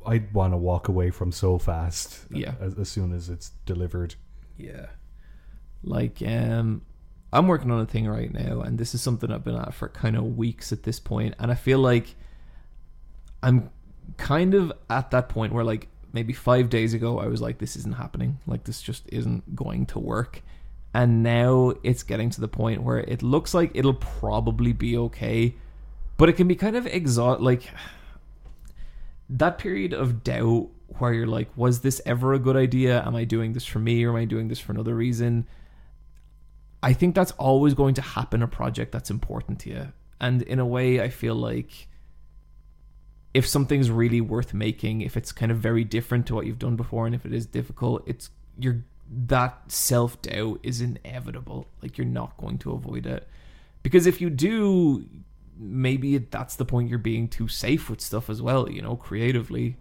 I 0.07 0.23
want 0.33 0.53
to 0.55 0.57
walk 0.57 0.89
away 0.89 1.11
from 1.11 1.31
so 1.33 1.59
fast. 1.59 2.25
Yeah. 2.31 2.55
as, 2.61 2.75
as 2.79 2.89
soon 2.89 3.13
as 3.13 3.29
it's 3.29 3.51
delivered. 3.67 4.15
Yeah. 4.57 4.87
Like, 5.83 6.23
um, 6.27 6.83
I'm 7.33 7.47
working 7.49 7.71
on 7.71 7.81
a 7.81 7.87
thing 7.87 8.09
right 8.09 8.33
now, 8.33 8.61
and 8.63 8.79
this 8.79 8.95
is 8.95 9.03
something 9.03 9.31
I've 9.31 9.45
been 9.45 9.57
at 9.57 9.75
for 9.75 9.89
kind 9.89 10.17
of 10.17 10.37
weeks 10.37 10.73
at 10.73 10.83
this 10.85 10.99
point, 10.99 11.35
and 11.39 11.51
I 11.51 11.55
feel 11.55 11.79
like 11.79 12.15
I'm 13.43 13.71
kind 14.17 14.55
of 14.55 14.73
at 14.89 15.11
that 15.11 15.29
point 15.29 15.53
where, 15.53 15.65
like, 15.65 15.89
maybe 16.13 16.33
five 16.33 16.69
days 16.69 16.95
ago, 16.95 17.19
I 17.19 17.27
was 17.27 17.41
like, 17.41 17.59
this 17.59 17.77
isn't 17.77 17.97
happening. 17.97 18.39
Like, 18.47 18.65
this 18.65 18.83
just 18.83 19.09
isn't 19.13 19.55
going 19.55 19.87
to 19.87 19.99
work. 19.99 20.43
And 20.93 21.23
now 21.23 21.75
it's 21.83 22.03
getting 22.03 22.31
to 22.31 22.41
the 22.41 22.49
point 22.49 22.83
where 22.83 22.99
it 22.99 23.23
looks 23.23 23.55
like 23.55 23.71
it'll 23.75 23.95
probably 23.95 24.73
be 24.73 24.97
okay, 24.97 25.55
but 26.17 26.29
it 26.29 26.33
can 26.33 26.49
be 26.49 26.57
kind 26.57 26.77
of 26.77 26.87
exhaust. 26.87 27.41
Like, 27.41 27.63
that 29.29 29.59
period 29.59 29.93
of 29.93 30.25
doubt 30.25 30.69
where 30.99 31.13
you're 31.13 31.27
like, 31.27 31.49
was 31.57 31.81
this 31.81 32.01
ever 32.05 32.35
a 32.35 32.39
good 32.41 32.57
idea? 32.57 33.03
Am 33.07 33.15
I 33.15 33.25
doing 33.25 33.53
this 33.53 33.65
for 33.65 33.79
me 33.79 34.05
or 34.05 34.11
am 34.11 34.17
I 34.17 34.25
doing 34.25 34.49
this 34.49 34.59
for 34.59 34.73
another 34.73 34.95
reason? 34.95 35.47
I 36.83 36.93
think 36.93 37.15
that's 37.15 37.33
always 37.33 37.75
going 37.75 37.95
to 37.95 38.03
happen 38.03 38.43
a 38.43 38.49
project 38.49 38.91
that's 38.91 39.11
important 39.11 39.61
to 39.61 39.71
you. 39.71 39.93
And 40.21 40.43
in 40.43 40.59
a 40.59 40.67
way, 40.67 41.01
I 41.01 41.09
feel 41.09 41.37
like 41.37 41.87
if 43.33 43.47
something's 43.47 43.91
really 43.91 44.21
worth 44.21 44.53
making, 44.53 45.03
if 45.03 45.17
it's 45.17 45.33
kind 45.33 45.53
of 45.53 45.59
very 45.59 45.85
different 45.85 46.27
to 46.27 46.35
what 46.35 46.47
you've 46.47 46.59
done 46.59 46.77
before, 46.77 47.07
and 47.07 47.15
if 47.15 47.25
it 47.25 47.33
is 47.33 47.47
difficult, 47.47 48.03
it's 48.07 48.31
you're 48.59 48.83
that 49.27 49.71
self 49.71 50.21
doubt 50.23 50.61
is 50.63 50.81
inevitable. 50.81 51.67
Like 51.83 51.99
you're 51.99 52.07
not 52.07 52.37
going 52.37 52.59
to 52.59 52.73
avoid 52.73 53.07
it 53.07 53.29
because 53.83 54.07
if 54.07 54.21
you 54.21 54.31
do, 54.31 55.07
maybe 55.59 56.19
that's 56.19 56.57
the 56.57 56.65
point. 56.65 56.89
You're 56.89 56.99
being 56.99 57.29
too 57.29 57.49
safe 57.49 57.91
with 57.91 58.01
stuff 58.01 58.31
as 58.31 58.43
well. 58.43 58.71
You 58.71 58.83
know, 58.83 58.97
creatively. 58.97 59.77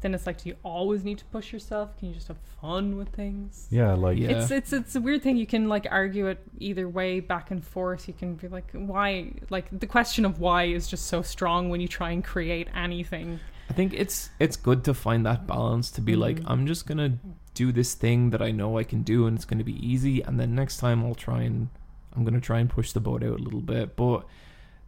Then 0.00 0.14
it's 0.14 0.26
like, 0.26 0.42
do 0.42 0.48
you 0.50 0.56
always 0.62 1.02
need 1.02 1.18
to 1.18 1.24
push 1.26 1.52
yourself? 1.52 1.96
Can 1.98 2.08
you 2.08 2.14
just 2.14 2.28
have 2.28 2.38
fun 2.60 2.96
with 2.96 3.08
things? 3.08 3.66
Yeah, 3.70 3.94
like 3.94 4.16
Yeah. 4.18 4.30
It's 4.30 4.50
it's 4.50 4.72
it's 4.72 4.94
a 4.94 5.00
weird 5.00 5.22
thing. 5.22 5.36
You 5.36 5.46
can 5.46 5.68
like 5.68 5.86
argue 5.90 6.28
it 6.28 6.38
either 6.58 6.88
way, 6.88 7.18
back 7.20 7.50
and 7.50 7.64
forth. 7.64 8.06
You 8.06 8.14
can 8.14 8.34
be 8.36 8.46
like, 8.48 8.70
why? 8.72 9.32
Like 9.50 9.66
the 9.76 9.86
question 9.88 10.24
of 10.24 10.38
why 10.38 10.64
is 10.64 10.86
just 10.86 11.06
so 11.06 11.22
strong 11.22 11.68
when 11.68 11.80
you 11.80 11.88
try 11.88 12.10
and 12.12 12.22
create 12.24 12.68
anything. 12.74 13.40
I 13.70 13.72
think 13.72 13.92
it's 13.92 14.30
it's 14.38 14.56
good 14.56 14.84
to 14.84 14.94
find 14.94 15.26
that 15.26 15.46
balance 15.46 15.90
to 15.92 16.00
be 16.00 16.14
like 16.16 16.36
Mhm. 16.40 16.44
I'm 16.46 16.66
just 16.66 16.86
gonna 16.86 17.18
do 17.54 17.72
this 17.72 17.94
thing 17.94 18.30
that 18.30 18.40
I 18.40 18.52
know 18.52 18.78
I 18.78 18.84
can 18.84 19.02
do 19.02 19.26
and 19.26 19.36
it's 19.36 19.44
gonna 19.44 19.64
be 19.64 19.84
easy, 19.84 20.22
and 20.22 20.38
then 20.38 20.54
next 20.54 20.76
time 20.78 21.04
I'll 21.04 21.16
try 21.16 21.42
and 21.42 21.68
I'm 22.14 22.24
gonna 22.24 22.40
try 22.40 22.60
and 22.60 22.70
push 22.70 22.92
the 22.92 23.00
boat 23.00 23.22
out 23.24 23.38
a 23.40 23.42
little 23.42 23.60
bit, 23.60 23.96
but. 23.96 24.24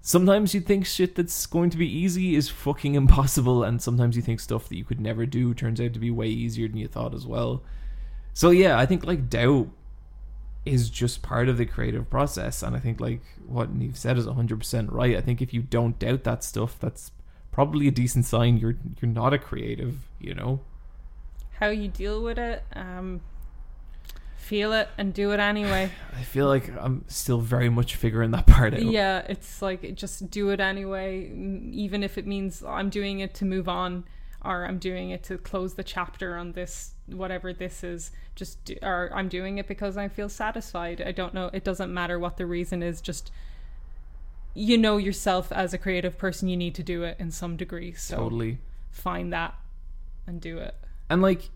Sometimes 0.03 0.55
you 0.55 0.61
think 0.61 0.87
shit 0.87 1.15
that's 1.15 1.47
going 1.47 1.69
to 1.71 1.77
be 1.77 1.87
easy 1.87 2.35
is 2.35 2.49
fucking 2.49 2.95
impossible, 2.95 3.63
and 3.63 3.83
sometimes 3.83 4.17
you 4.17 4.23
think 4.23 4.41
stuff 4.41 4.69
that 4.69 4.77
you 4.77 4.85
could 4.85 5.01
never 5.01 5.27
do 5.27 5.53
turns 5.53 5.81
out 5.81 5.93
to 5.93 5.99
be 5.99 6.11
way 6.11 6.29
easier 6.29 6.69
than 6.69 6.79
you 6.79 6.89
thought 6.89 7.15
as 7.15 7.27
well. 7.27 7.63
So 8.33 8.51
yeah, 8.51 8.79
I 8.79 8.87
think 8.87 9.05
like 9.05 9.29
doubt 9.29 9.69
is 10.65 10.91
just 10.91 11.23
part 11.23 11.49
of 11.49 11.59
the 11.59 11.67
creative 11.67 12.09
process, 12.09 12.63
and 12.63 12.75
I 12.75 12.79
think 12.79 13.01
like 13.01 13.21
what 13.47 13.75
Neve 13.75 13.99
said 13.99 14.17
is 14.17 14.27
100% 14.27 14.89
right. 14.91 15.17
I 15.17 15.21
think 15.21 15.43
if 15.43 15.53
you 15.53 15.63
don't 15.63 15.99
doubt 15.99 16.25
that 16.25 16.45
stuff, 16.45 16.79
that's 16.79 17.13
probably 17.53 17.89
a 17.89 17.91
decent 17.91 18.25
sign 18.25 18.57
you're 18.57 18.77
you're 19.01 19.11
not 19.11 19.35
a 19.35 19.39
creative, 19.39 20.09
you 20.19 20.35
know. 20.35 20.61
How 21.59 21.69
you 21.69 21.89
deal 21.89 22.23
with 22.23 22.39
it, 22.39 22.63
um, 22.75 23.21
feel 24.41 24.73
it 24.73 24.89
and 24.99 25.13
do 25.15 25.33
it 25.33 25.39
anyway. 25.39 25.91
I 26.17 26.23
feel 26.23 26.47
like 26.47 26.71
I'm 26.77 27.05
still 27.09 27.41
very 27.41 27.69
much 27.69 27.95
figuring 27.95 28.31
that 28.33 28.47
part 28.47 28.75
out. 28.75 28.83
Yeah, 28.83 29.23
it's 29.29 29.63
like 29.63 29.95
just 29.95 30.31
do 30.31 30.51
it 30.51 30.61
anyway, 30.61 31.31
even 31.73 32.03
if 32.03 32.19
it 32.19 32.27
means 32.27 32.65
I'm 32.65 32.91
doing 32.91 33.21
it 33.21 33.35
to 33.35 33.45
move 33.45 33.69
on 33.69 34.05
or 34.45 34.65
I'm 34.65 34.79
doing 34.79 35.11
it 35.11 35.23
to 35.25 35.37
close 35.37 35.75
the 35.75 35.85
chapter 35.85 36.37
on 36.37 36.53
this 36.53 36.95
whatever 37.07 37.53
this 37.53 37.85
is. 37.85 38.11
Just 38.35 38.65
do, 38.65 38.77
or 38.83 39.11
I'm 39.15 39.29
doing 39.29 39.59
it 39.59 39.69
because 39.69 39.97
I 39.97 40.09
feel 40.09 40.29
satisfied. 40.29 41.03
I 41.03 41.13
don't 41.13 41.35
know. 41.35 41.51
It 41.53 41.63
doesn't 41.63 41.93
matter 41.93 42.19
what 42.19 42.37
the 42.37 42.47
reason 42.47 42.83
is. 42.83 43.01
Just 43.01 43.31
you 44.55 44.77
know 44.79 44.97
yourself 44.97 45.53
as 45.53 45.75
a 45.75 45.79
creative 45.79 46.17
person. 46.17 46.49
You 46.49 46.57
need 46.57 46.75
to 46.77 46.83
do 46.83 47.05
it 47.05 47.17
in 47.21 47.31
some 47.31 47.57
degree. 47.57 47.93
So 47.93 48.17
Totally. 48.17 48.59
find 48.91 49.33
that 49.33 49.55
and 50.27 50.41
do 50.41 50.59
it. 50.59 50.75
And 51.11 51.21
like 51.21 51.51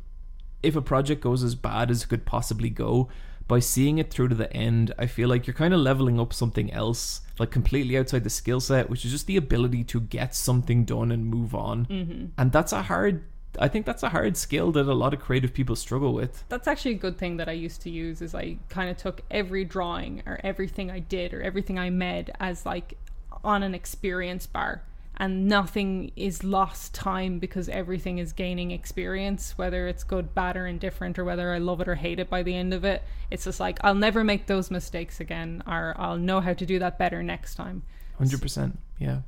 if 0.65 0.77
a 0.77 0.83
project 0.83 1.21
goes 1.21 1.43
as 1.43 1.55
bad 1.55 1.91
as 1.91 2.05
it 2.05 2.09
could 2.09 2.25
possibly 2.25 2.71
go, 2.71 3.09
by 3.47 3.59
seeing 3.59 3.99
it 3.99 4.11
through 4.11 4.29
to 4.29 4.35
the 4.35 4.53
end, 4.53 4.93
I 4.99 5.07
feel 5.07 5.29
like 5.29 5.47
you're 5.47 5.55
kind 5.55 5.75
of 5.75 5.81
leveling 5.81 6.19
up 6.19 6.33
something 6.33 6.73
else, 6.73 7.21
like 7.39 7.51
completely 7.51 7.99
outside 7.99 8.25
the 8.25 8.31
skill 8.31 8.61
set, 8.61 8.89
which 8.89 9.05
is 9.05 9.11
just 9.11 9.27
the 9.27 9.37
ability 9.37 9.85
to 9.85 10.01
get 10.01 10.35
something 10.35 10.85
done 10.85 11.13
and 11.13 11.27
move 11.27 11.55
on. 11.55 11.87
Mm-hmm. 11.87 12.25
And 12.39 12.53
that's 12.53 12.73
a 12.73 12.83
hard, 12.83 13.25
I 13.59 13.69
think 13.69 13.85
that's 13.85 14.03
a 14.03 14.09
hard 14.09 14.37
skill 14.37 14.73
that 14.73 14.87
a 14.87 14.95
lot 14.95 15.13
of 15.13 15.21
creative 15.21 15.53
people 15.53 15.77
struggle 15.77 16.15
with. 16.15 16.45
that's 16.49 16.67
actually 16.67 16.93
a 16.93 16.99
good 16.99 17.19
thing 17.19 17.37
that 17.37 17.49
I 17.49 17.53
used 17.53 17.83
to 17.83 17.91
use 17.91 18.23
is 18.23 18.35
I 18.35 18.57
kind 18.71 18.89
of 18.89 18.97
took 18.97 19.21
every 19.31 19.65
drawing 19.65 20.23
or 20.27 20.41
everything 20.43 20.91
I 20.91 21.01
did 21.01 21.35
or 21.35 21.43
everything 21.43 21.79
I 21.79 21.91
made 21.91 22.31
as 22.41 22.65
like 22.65 22.97
on 23.43 23.63
an 23.63 23.75
experience 23.75 24.47
bar 24.47 24.83
and 25.17 25.47
nothing 25.49 26.11
is 26.17 26.43
lost 26.43 26.95
time 26.95 27.39
because 27.39 27.69
everything 27.69 28.19
is 28.19 28.33
gaining 28.33 28.71
experience 28.71 29.57
whether 29.57 29.87
it's 29.89 30.05
good 30.05 30.35
bad 30.35 30.57
or 30.57 30.67
indifferent 30.67 31.19
or 31.19 31.25
whether 31.25 31.53
I 31.53 31.59
love 31.59 31.81
it 31.81 31.89
or 31.89 31.95
hate 31.95 32.19
it 32.19 32.29
by 32.29 32.43
the 32.43 32.55
end 32.55 32.75
of 32.75 32.85
it 32.85 33.03
it's 33.31 33.45
just 33.45 33.61
like 33.61 33.79
I'll 33.83 33.95
never 33.95 34.25
make 34.25 34.47
those 34.47 34.71
mistakes 34.71 35.21
again 35.21 35.63
or 35.67 35.95
I'll 35.99 36.19
know 36.19 36.41
how 36.41 36.55
to 36.55 36.67
do 36.67 36.79
that 36.79 36.99
better 36.99 37.23
next 37.23 37.55
time 37.55 37.83
100%. 38.21 38.77
Yeah. 38.99 39.21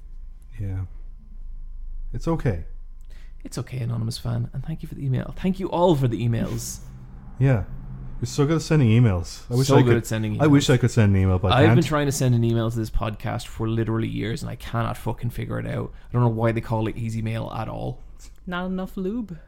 yeah. 0.60 0.82
It's 2.12 2.28
okay. 2.28 2.65
It's 3.44 3.58
okay, 3.58 3.78
Anonymous 3.78 4.18
fan. 4.18 4.50
And 4.52 4.65
thank 4.65 4.82
you 4.82 4.89
for 4.89 4.94
the 4.94 5.05
email. 5.05 5.34
Thank 5.36 5.60
you 5.60 5.68
all 5.70 5.94
for 5.94 6.08
the 6.08 6.26
emails. 6.26 6.78
Yeah. 7.39 7.65
You're 8.20 8.27
so 8.27 8.47
good 8.47 8.57
at 8.57 8.62
sending 8.62 8.89
emails. 8.89 9.43
I 9.51 9.57
wish 9.57 9.67
so 9.69 9.77
I 9.77 9.83
good 9.83 9.89
could. 9.91 9.97
at 9.99 10.07
sending 10.07 10.36
emails. 10.36 10.43
I 10.43 10.47
wish 10.47 10.70
I 10.70 10.77
could 10.78 10.91
send 10.91 11.15
an 11.15 11.20
email, 11.23 11.39
but 11.39 11.53
I 11.53 11.61
I've 11.61 11.67
can't. 11.67 11.77
been 11.77 11.85
trying 11.85 12.07
to 12.07 12.12
send 12.12 12.35
an 12.35 12.45
email 12.45 12.70
to 12.70 12.78
this 12.78 12.91
podcast 12.91 13.47
for 13.47 13.69
literally 13.69 14.09
years 14.09 14.43
and 14.43 14.51
I 14.51 14.57
cannot 14.57 14.97
fucking 14.97 15.31
figure 15.31 15.59
it 15.59 15.67
out. 15.67 15.93
I 16.09 16.12
don't 16.12 16.23
know 16.23 16.28
why 16.28 16.53
they 16.53 16.62
call 16.62 16.89
it 16.89 16.97
easy 16.97 17.20
mail 17.20 17.53
at 17.55 17.69
all. 17.69 18.01
not 18.47 18.67
enough 18.67 18.97
lube 18.97 19.39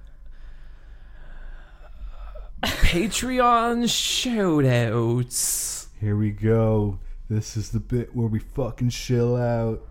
Patreon 2.63 3.85
shoutouts. 3.85 5.87
Here 6.01 6.17
we 6.17 6.31
go. 6.31 6.99
This 7.31 7.57
is 7.57 7.71
the 7.71 7.81
bit 7.81 8.15
where 8.15 8.27
we 8.27 8.41
fucking 8.41 8.91
chill 8.91 9.37
out. 9.37 9.83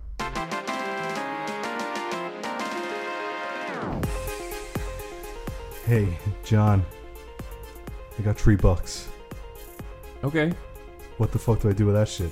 Hey, 5.86 6.18
John. 6.44 6.86
I 8.20 8.22
got 8.24 8.38
three 8.38 8.56
bucks. 8.56 9.08
Okay. 10.24 10.52
What 11.18 11.32
the 11.32 11.40
fuck 11.40 11.62
do 11.62 11.70
I 11.70 11.74
do 11.74 11.86
with 11.86 11.96
that 11.96 12.08
shit? 12.08 12.32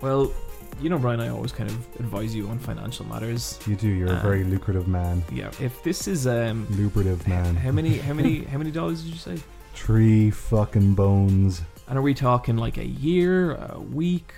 Well, 0.00 0.32
you 0.80 0.90
know, 0.90 0.98
Brian, 0.98 1.20
I 1.20 1.28
always 1.28 1.52
kind 1.52 1.70
of 1.70 1.76
advise 2.00 2.34
you 2.34 2.48
on 2.48 2.58
financial 2.58 3.06
matters. 3.06 3.58
You 3.66 3.76
do. 3.76 3.88
You're 3.88 4.08
a 4.08 4.16
Uh, 4.16 4.22
very 4.22 4.44
lucrative 4.44 4.86
man. 4.88 5.22
Yeah. 5.32 5.50
If 5.60 5.82
this 5.82 6.06
is 6.06 6.26
um, 6.26 6.66
Lucrative 6.70 7.26
man. 7.26 7.56
how 7.56 7.70
many, 7.72 7.98
how 7.98 8.12
many, 8.14 8.44
how 8.52 8.58
many 8.58 8.70
dollars 8.70 9.02
did 9.02 9.12
you 9.12 9.18
say? 9.18 9.38
Three 9.74 10.30
fucking 10.30 10.94
bones 10.94 11.60
And 11.88 11.98
are 11.98 12.02
we 12.02 12.14
talking 12.14 12.56
like 12.56 12.76
a 12.78 12.86
year, 12.86 13.54
a 13.54 13.80
week? 13.80 14.32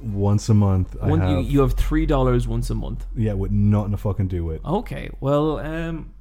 once 0.00 0.48
a 0.48 0.54
month. 0.54 0.96
I 1.02 1.08
One, 1.08 1.28
you, 1.28 1.36
have. 1.38 1.44
you 1.46 1.60
have 1.60 1.72
three 1.72 2.06
dollars 2.06 2.46
once 2.46 2.70
a 2.70 2.74
month. 2.74 3.04
yeah, 3.16 3.32
with 3.32 3.50
nothing 3.50 3.90
to 3.90 3.96
fucking 3.96 4.28
do 4.28 4.44
with. 4.44 4.64
Okay, 4.64 5.10
well, 5.20 5.58
um, 5.58 6.12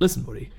listen, 0.00 0.22
buddy. 0.24 0.50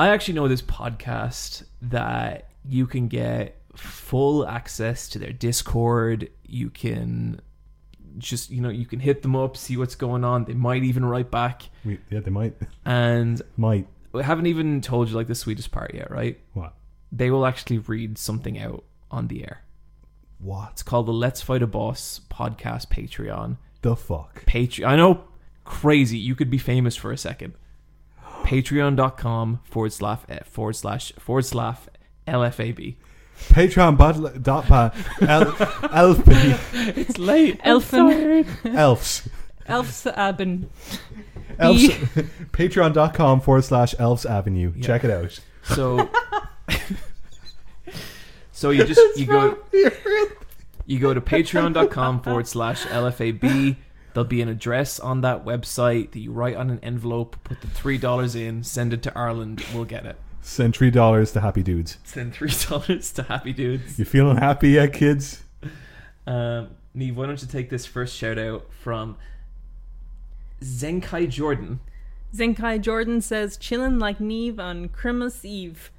I 0.00 0.08
actually 0.08 0.32
know 0.32 0.48
this 0.48 0.62
podcast 0.62 1.62
that 1.82 2.48
you 2.64 2.86
can 2.86 3.08
get 3.08 3.60
full 3.76 4.46
access 4.48 5.10
to 5.10 5.18
their 5.18 5.30
Discord. 5.30 6.30
You 6.46 6.70
can 6.70 7.42
just, 8.16 8.48
you 8.48 8.62
know, 8.62 8.70
you 8.70 8.86
can 8.86 8.98
hit 8.98 9.20
them 9.20 9.36
up, 9.36 9.58
see 9.58 9.76
what's 9.76 9.96
going 9.96 10.24
on. 10.24 10.46
They 10.46 10.54
might 10.54 10.84
even 10.84 11.04
write 11.04 11.30
back. 11.30 11.68
We, 11.84 11.98
yeah, 12.08 12.20
they 12.20 12.30
might. 12.30 12.54
And 12.86 13.42
might. 13.58 13.88
I 14.14 14.22
haven't 14.22 14.46
even 14.46 14.80
told 14.80 15.10
you 15.10 15.16
like 15.16 15.26
the 15.26 15.34
sweetest 15.34 15.70
part 15.70 15.92
yet, 15.92 16.10
right? 16.10 16.40
What? 16.54 16.72
They 17.12 17.30
will 17.30 17.44
actually 17.44 17.76
read 17.76 18.16
something 18.16 18.58
out 18.58 18.84
on 19.10 19.28
the 19.28 19.42
air. 19.42 19.64
What 20.38 20.70
It's 20.72 20.82
called 20.82 21.08
the 21.08 21.12
Let's 21.12 21.42
Fight 21.42 21.62
a 21.62 21.66
Boss 21.66 22.22
podcast 22.30 22.88
Patreon. 22.88 23.58
the 23.82 23.96
fuck? 23.96 24.46
Patreon. 24.46 24.86
I 24.86 24.96
know, 24.96 25.24
crazy. 25.66 26.16
You 26.16 26.34
could 26.34 26.48
be 26.48 26.56
famous 26.56 26.96
for 26.96 27.12
a 27.12 27.18
second. 27.18 27.52
Patreon.com 28.50 29.60
forward 29.62 29.92
slash 29.92 30.18
eh, 30.28 30.40
forward 30.44 30.74
slash 30.74 31.12
forward 31.12 31.44
slash 31.44 31.78
LFAB. 32.26 32.96
Patreon 33.50 33.96
bot 33.96 34.42
dot 34.42 34.66
pa 34.66 34.90
el, 35.20 35.54
elf 35.92 36.20
It's 36.98 37.16
late. 37.16 37.60
Elfin 37.62 38.44
elves 38.64 39.28
Elfs 39.68 40.04
Aben 40.06 40.68
elves 41.60 41.84
E. 41.84 41.90
patreon.com 42.52 43.40
forward 43.40 43.62
slash 43.64 43.94
elves 44.00 44.26
avenue 44.26 44.72
Yeah. 44.74 44.82
check 44.84 45.04
it 45.04 45.10
out 45.12 45.38
So, 45.62 46.10
so 48.52 48.70
you 48.70 48.84
just 48.84 49.00
you 49.16 49.26
go 49.26 49.58
you 50.86 50.98
go 50.98 51.14
to 51.14 51.20
patreon.com 51.20 52.22
forward 52.22 52.48
slash 52.48 52.82
LFAB. 52.86 53.76
There'll 54.12 54.28
be 54.28 54.42
an 54.42 54.48
address 54.48 54.98
on 55.00 55.20
that 55.22 55.44
website 55.44 56.12
that 56.12 56.18
you 56.20 56.32
write 56.32 56.56
on 56.56 56.70
an 56.70 56.80
envelope, 56.82 57.36
put 57.44 57.60
the 57.60 57.68
three 57.68 57.98
dollars 57.98 58.34
in, 58.34 58.62
send 58.64 58.92
it 58.92 59.02
to 59.04 59.16
Ireland. 59.18 59.64
We'll 59.74 59.84
get 59.84 60.04
it. 60.06 60.16
send 60.42 60.74
three 60.74 60.90
dollars 60.90 61.32
to 61.32 61.40
happy 61.40 61.62
dudes 61.62 61.98
Send 62.04 62.32
three 62.34 62.50
dollars 62.68 63.12
to 63.12 63.22
Happy 63.24 63.52
Dudes. 63.52 63.98
you 63.98 64.04
feeling 64.04 64.36
happy 64.38 64.70
yet 64.70 64.92
kids 64.92 65.42
Um, 66.26 66.68
Neve, 66.94 67.16
why 67.16 67.26
don't 67.26 67.40
you 67.40 67.46
take 67.48 67.70
this 67.70 67.86
first 67.86 68.16
shout 68.16 68.38
out 68.38 68.66
from 68.72 69.16
Zenkai 70.62 71.28
Jordan? 71.28 71.80
Zenkai 72.34 72.80
Jordan 72.80 73.20
says 73.20 73.56
chillin' 73.58 74.00
like 74.00 74.20
Neve 74.20 74.58
on 74.60 74.88
Christmas 74.88 75.44
Eve. 75.44 75.90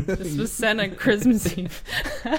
This 0.00 0.36
was 0.36 0.52
sent 0.52 0.80
on 0.80 0.94
Christmas 0.94 1.46
Eve. 1.58 1.82
All 2.24 2.32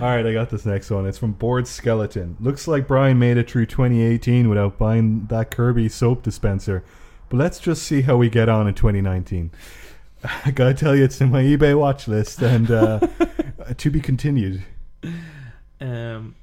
right, 0.00 0.26
I 0.26 0.32
got 0.32 0.50
this 0.50 0.66
next 0.66 0.90
one. 0.90 1.06
It's 1.06 1.18
from 1.18 1.32
Board 1.32 1.66
Skeleton. 1.66 2.36
Looks 2.40 2.68
like 2.68 2.86
Brian 2.86 3.18
made 3.18 3.36
it 3.36 3.50
through 3.50 3.66
2018 3.66 4.48
without 4.48 4.78
buying 4.78 5.26
that 5.26 5.50
Kirby 5.50 5.88
soap 5.88 6.22
dispenser. 6.22 6.84
But 7.28 7.38
let's 7.38 7.58
just 7.58 7.82
see 7.84 8.02
how 8.02 8.16
we 8.16 8.28
get 8.28 8.48
on 8.48 8.66
in 8.68 8.74
2019. 8.74 9.50
I 10.44 10.50
gotta 10.50 10.74
tell 10.74 10.94
you, 10.94 11.04
it's 11.04 11.20
in 11.20 11.30
my 11.30 11.42
eBay 11.42 11.78
watch 11.78 12.06
list 12.06 12.42
and 12.42 12.70
uh, 12.70 13.00
to 13.76 13.90
be 13.90 14.00
continued. 14.00 14.62
Um, 15.80 16.34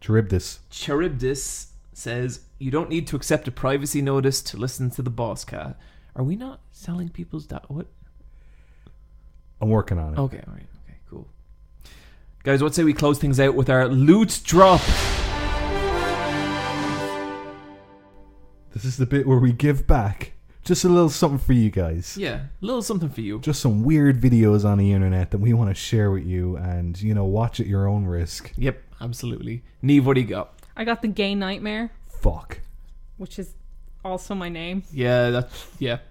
Charybdis. 0.00 0.60
Charybdis 0.70 1.72
says 1.92 2.40
you 2.58 2.70
don't 2.70 2.88
need 2.88 3.06
to 3.08 3.16
accept 3.16 3.46
a 3.48 3.50
privacy 3.50 4.00
notice 4.00 4.40
to 4.42 4.56
listen 4.56 4.90
to 4.90 5.02
the 5.02 5.10
boss 5.10 5.44
cat. 5.44 5.78
Are 6.16 6.22
we 6.24 6.36
not 6.36 6.60
selling 6.72 7.08
people's 7.10 7.46
da- 7.46 7.60
what? 7.68 7.86
I'm 9.60 9.68
working 9.68 9.98
on 9.98 10.14
it. 10.14 10.18
Okay, 10.18 10.42
all 10.46 10.52
right, 10.54 10.66
okay, 10.84 10.98
cool. 11.10 11.26
Guys, 12.44 12.62
what 12.62 12.74
say 12.74 12.84
we 12.84 12.92
close 12.92 13.18
things 13.18 13.40
out 13.40 13.54
with 13.54 13.68
our 13.70 13.88
loot 13.88 14.40
drop? 14.44 14.80
This 18.72 18.84
is 18.84 18.96
the 18.96 19.06
bit 19.06 19.26
where 19.26 19.38
we 19.38 19.52
give 19.52 19.86
back. 19.86 20.32
Just 20.64 20.84
a 20.84 20.88
little 20.88 21.08
something 21.08 21.38
for 21.38 21.54
you 21.54 21.70
guys. 21.70 22.16
Yeah, 22.16 22.34
a 22.34 22.48
little 22.60 22.82
something 22.82 23.08
for 23.08 23.22
you. 23.22 23.40
Just 23.40 23.60
some 23.62 23.82
weird 23.82 24.20
videos 24.20 24.64
on 24.64 24.76
the 24.78 24.92
internet 24.92 25.30
that 25.30 25.38
we 25.38 25.52
want 25.54 25.70
to 25.70 25.74
share 25.74 26.10
with 26.10 26.24
you 26.24 26.56
and, 26.56 27.00
you 27.00 27.14
know, 27.14 27.24
watch 27.24 27.58
at 27.58 27.66
your 27.66 27.88
own 27.88 28.04
risk. 28.04 28.52
Yep, 28.56 28.80
absolutely. 29.00 29.62
Neve, 29.82 30.06
what 30.06 30.14
do 30.14 30.20
you 30.20 30.26
got? 30.26 30.52
I 30.76 30.84
got 30.84 31.00
the 31.02 31.08
Gay 31.08 31.34
Nightmare, 31.34 31.90
Fuck. 32.06 32.60
which 33.16 33.38
is 33.38 33.54
also 34.08 34.34
my 34.34 34.48
name. 34.48 34.82
Yeah, 34.92 35.30
that's 35.30 35.66
yeah. 35.78 35.98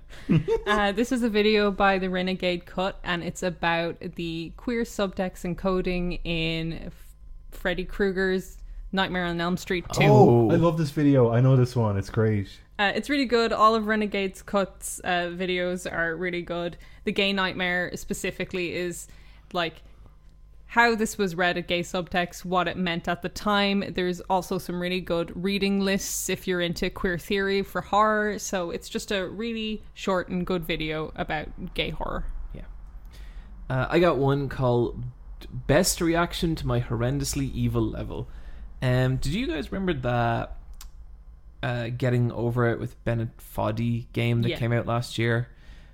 Uh, 0.65 0.91
this 0.91 1.11
is 1.11 1.23
a 1.23 1.29
video 1.29 1.71
by 1.71 1.97
the 1.97 2.09
Renegade 2.09 2.65
Cut, 2.65 2.99
and 3.03 3.23
it's 3.23 3.43
about 3.43 3.99
the 4.15 4.51
queer 4.57 4.83
subtext 4.83 5.43
encoding 5.45 6.19
in 6.23 6.73
F- 6.73 7.15
Freddy 7.51 7.85
Krueger's 7.85 8.57
Nightmare 8.91 9.25
on 9.25 9.39
Elm 9.39 9.57
Street 9.57 9.85
2. 9.93 10.03
Oh, 10.03 10.51
I 10.51 10.55
love 10.55 10.77
this 10.77 10.91
video. 10.91 11.31
I 11.31 11.39
know 11.39 11.55
this 11.55 11.75
one. 11.75 11.97
It's 11.97 12.09
great. 12.09 12.49
Uh, 12.79 12.91
it's 12.95 13.09
really 13.09 13.25
good. 13.25 13.53
All 13.53 13.75
of 13.75 13.87
Renegade's 13.87 14.41
cuts 14.41 14.99
uh, 15.03 15.31
videos 15.33 15.91
are 15.91 16.15
really 16.15 16.41
good. 16.41 16.77
The 17.05 17.11
Gay 17.11 17.33
Nightmare 17.33 17.91
specifically 17.95 18.75
is 18.75 19.07
like 19.53 19.81
how 20.67 20.95
this 20.95 21.17
was 21.17 21.33
read 21.35 21.57
at 21.57 21.67
gay 21.67 21.81
subtext, 21.81 22.43
what 22.43 22.67
it 22.67 22.75
meant 22.77 23.07
at 23.07 23.21
the 23.21 23.29
time. 23.29 23.83
There's 23.95 24.19
also 24.21 24.57
some 24.57 24.79
really 24.81 24.99
good 24.99 25.31
reading 25.41 25.79
lists 25.79 26.29
if 26.29 26.45
you're 26.47 26.59
into 26.61 26.89
queer 26.89 27.17
theory 27.17 27.61
for 27.63 27.81
horror. 27.81 28.37
So 28.37 28.71
it's 28.71 28.89
just 28.89 29.11
a 29.11 29.27
really 29.27 29.81
short 29.93 30.27
and 30.27 30.45
good 30.45 30.65
video 30.65 31.11
about 31.15 31.73
gay 31.73 31.89
horror. 31.91 32.25
Yeah. 32.53 32.63
Uh, 33.69 33.87
I 33.89 33.99
got 33.99 34.17
one 34.17 34.49
called 34.49 35.03
Best 35.49 36.01
Reaction 36.01 36.55
to 36.55 36.67
My 36.67 36.81
Horrendously 36.81 37.51
Evil 37.53 37.81
Level. 37.83 38.27
Um, 38.81 39.17
did 39.17 39.33
you 39.33 39.47
guys 39.47 39.71
remember 39.71 39.93
that 40.01 40.57
uh, 41.63 41.89
Getting 41.97 42.31
Over 42.31 42.67
It 42.69 42.79
with 42.79 43.01
Bennett 43.05 43.37
Foddy 43.37 44.07
game 44.13 44.41
that 44.41 44.49
Yeah. 44.49 44.57
came 44.59 44.73
out 44.73 44.85
last 44.85 45.17
year? 45.17 45.47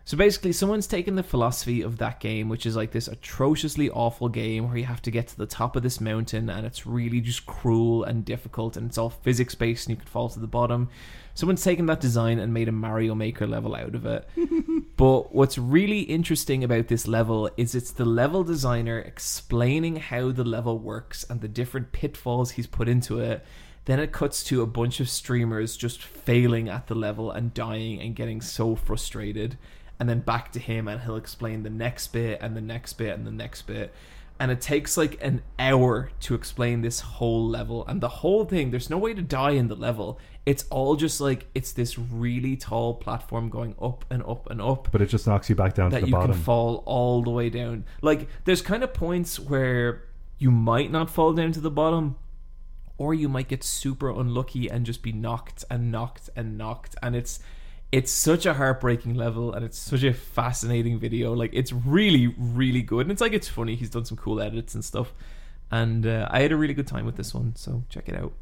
So 0.06 0.18
basically, 0.18 0.52
someone's 0.52 0.86
taken 0.86 1.16
the 1.16 1.24
philosophy 1.24 1.82
of 1.82 1.98
that 2.00 2.20
game, 2.20 2.50
which 2.50 2.66
is 2.66 2.76
like 2.76 2.92
this 2.92 3.08
atrociously 3.08 3.90
awful 3.90 4.28
game 4.28 4.68
where 4.68 4.78
you 4.78 4.86
have 4.86 5.02
to 5.04 5.12
get 5.12 5.30
to 5.30 5.38
the 5.38 5.46
top 5.46 5.78
of 5.78 5.84
this 5.84 6.02
mountain 6.02 6.50
and 6.50 6.66
it's 6.66 6.86
really 6.86 7.22
just 7.22 7.46
cruel 7.46 8.04
and 8.04 8.26
difficult 8.26 8.76
and 8.76 8.88
it's 8.88 8.98
all 8.98 9.10
physics 9.10 9.56
based 9.56 9.88
and 9.88 9.96
you 9.96 10.00
could 10.00 10.10
fall 10.10 10.28
to 10.30 10.40
the 10.40 10.48
bottom. 10.48 10.90
Someone's 11.36 11.64
taken 11.64 11.86
that 11.86 12.02
design 12.02 12.38
and 12.40 12.54
made 12.54 12.68
a 12.68 12.74
Mario 12.74 13.16
Maker 13.16 13.48
level 13.48 13.76
out 13.76 13.96
of 13.96 14.06
it. 14.06 14.28
But 14.96 15.34
what's 15.34 15.58
really 15.58 16.02
interesting 16.02 16.64
about 16.64 16.88
this 16.88 17.08
level 17.08 17.50
is 17.58 17.74
it's 17.74 17.92
the 17.92 18.06
level 18.06 18.44
designer 18.44 19.00
explaining 19.00 19.96
how 19.96 20.32
the 20.32 20.44
level 20.44 20.78
works 20.78 21.26
and 21.30 21.42
the 21.42 21.48
different 21.48 21.92
pitfalls 21.92 22.52
he's 22.52 22.68
put 22.68 22.88
into 22.88 23.20
it. 23.20 23.44
Then 23.86 24.00
it 24.00 24.12
cuts 24.12 24.44
to 24.46 24.62
a 24.62 24.68
bunch 24.68 25.00
of 25.00 25.10
streamers 25.10 25.76
just 25.76 26.02
failing 26.02 26.70
at 26.70 26.88
the 26.88 26.96
level 26.96 27.32
and 27.32 27.54
dying 27.54 28.00
and 28.02 28.16
getting 28.16 28.40
so 28.40 28.76
frustrated. 28.76 29.58
And 30.04 30.10
then 30.10 30.20
back 30.20 30.52
to 30.52 30.60
him, 30.60 30.90
and 30.90 31.00
he'll 31.00 31.16
explain 31.16 31.64
the 31.64 31.70
next 31.70 32.08
bit 32.08 32.40
and 32.42 32.58
the 32.58 32.62
next 32.62 32.92
bit 32.92 33.18
and 33.18 33.26
the 33.26 33.32
next 33.32 33.62
bit. 33.62 33.94
And 34.38 34.52
it 34.52 34.60
takes 34.60 34.98
like 34.98 35.18
an 35.24 35.44
hour 35.58 36.10
to 36.20 36.36
explain 36.36 36.82
this 36.82 37.00
whole 37.00 37.48
level. 37.48 37.88
And 37.88 38.02
the 38.02 38.10
whole 38.10 38.44
thing, 38.44 38.70
there's 38.72 38.90
no 38.90 38.98
way 38.98 39.14
to 39.14 39.22
die 39.22 39.52
in 39.52 39.70
the 39.70 39.78
level. 39.78 40.20
It's 40.46 40.66
all 40.70 40.98
just 40.98 41.22
like, 41.22 41.46
it's 41.56 41.72
this 41.72 41.98
really 41.98 42.58
tall 42.58 42.96
platform 42.96 43.48
going 43.48 43.76
up 43.82 44.04
and 44.10 44.22
up 44.24 44.50
and 44.50 44.62
up 44.62 44.90
But 44.92 45.02
it 45.02 45.06
just 45.06 45.26
knocks 45.26 45.50
you 45.50 45.56
back 45.56 45.74
down 45.74 45.92
to 45.92 45.96
that 45.96 46.02
the 46.02 46.08
you 46.08 46.12
bottom. 46.12 46.34
can 46.34 46.42
fall 46.42 46.84
all 46.86 47.22
the 47.22 47.32
way 47.32 47.50
down. 47.50 47.86
Like 48.02 48.28
there's 48.44 48.62
kind 48.62 48.84
of 48.84 48.94
points 48.94 49.40
where 49.40 50.04
you 50.38 50.52
might 50.52 50.92
not 50.92 51.10
fall 51.10 51.32
down 51.32 51.54
to 51.54 51.62
the 51.62 51.72
bottom 51.72 52.18
or 52.98 53.14
you 53.14 53.30
might 53.30 53.48
get 53.48 53.64
super 53.64 54.10
unlucky 54.10 54.70
and 54.70 54.86
just 54.86 55.02
be 55.02 55.14
knocked 55.14 55.64
and 55.70 55.94
knocked 55.94 56.30
and 56.36 56.58
knocked 56.58 56.98
and 57.02 57.16
it's 57.16 57.40
it's 57.94 58.12
such 58.12 58.48
a 58.48 58.56
heartbreaking 58.56 59.14
level 59.14 59.54
and 59.54 59.64
it's 59.64 59.78
such 59.78 60.02
a 60.02 60.12
fascinating 60.12 60.98
video 60.98 61.32
like 61.32 61.52
it's 61.54 61.72
really 61.72 62.34
really 62.40 62.82
good 62.82 63.02
and 63.02 63.12
it's 63.12 63.22
like 63.22 63.34
it's 63.34 63.48
funny 63.48 63.76
he's 63.76 63.90
done 63.92 64.04
some 64.04 64.18
cool 64.18 64.42
edits 64.42 64.74
and 64.74 64.84
stuff 64.84 65.14
and 65.70 66.08
uh, 66.08 66.28
i 66.32 66.42
had 66.42 66.52
a 66.52 66.56
really 66.56 66.74
good 66.74 66.88
time 66.88 67.06
with 67.06 67.16
this 67.18 67.36
one 67.36 67.56
so 67.56 67.84
check 67.90 68.10
it 68.10 68.16
out 68.16 68.34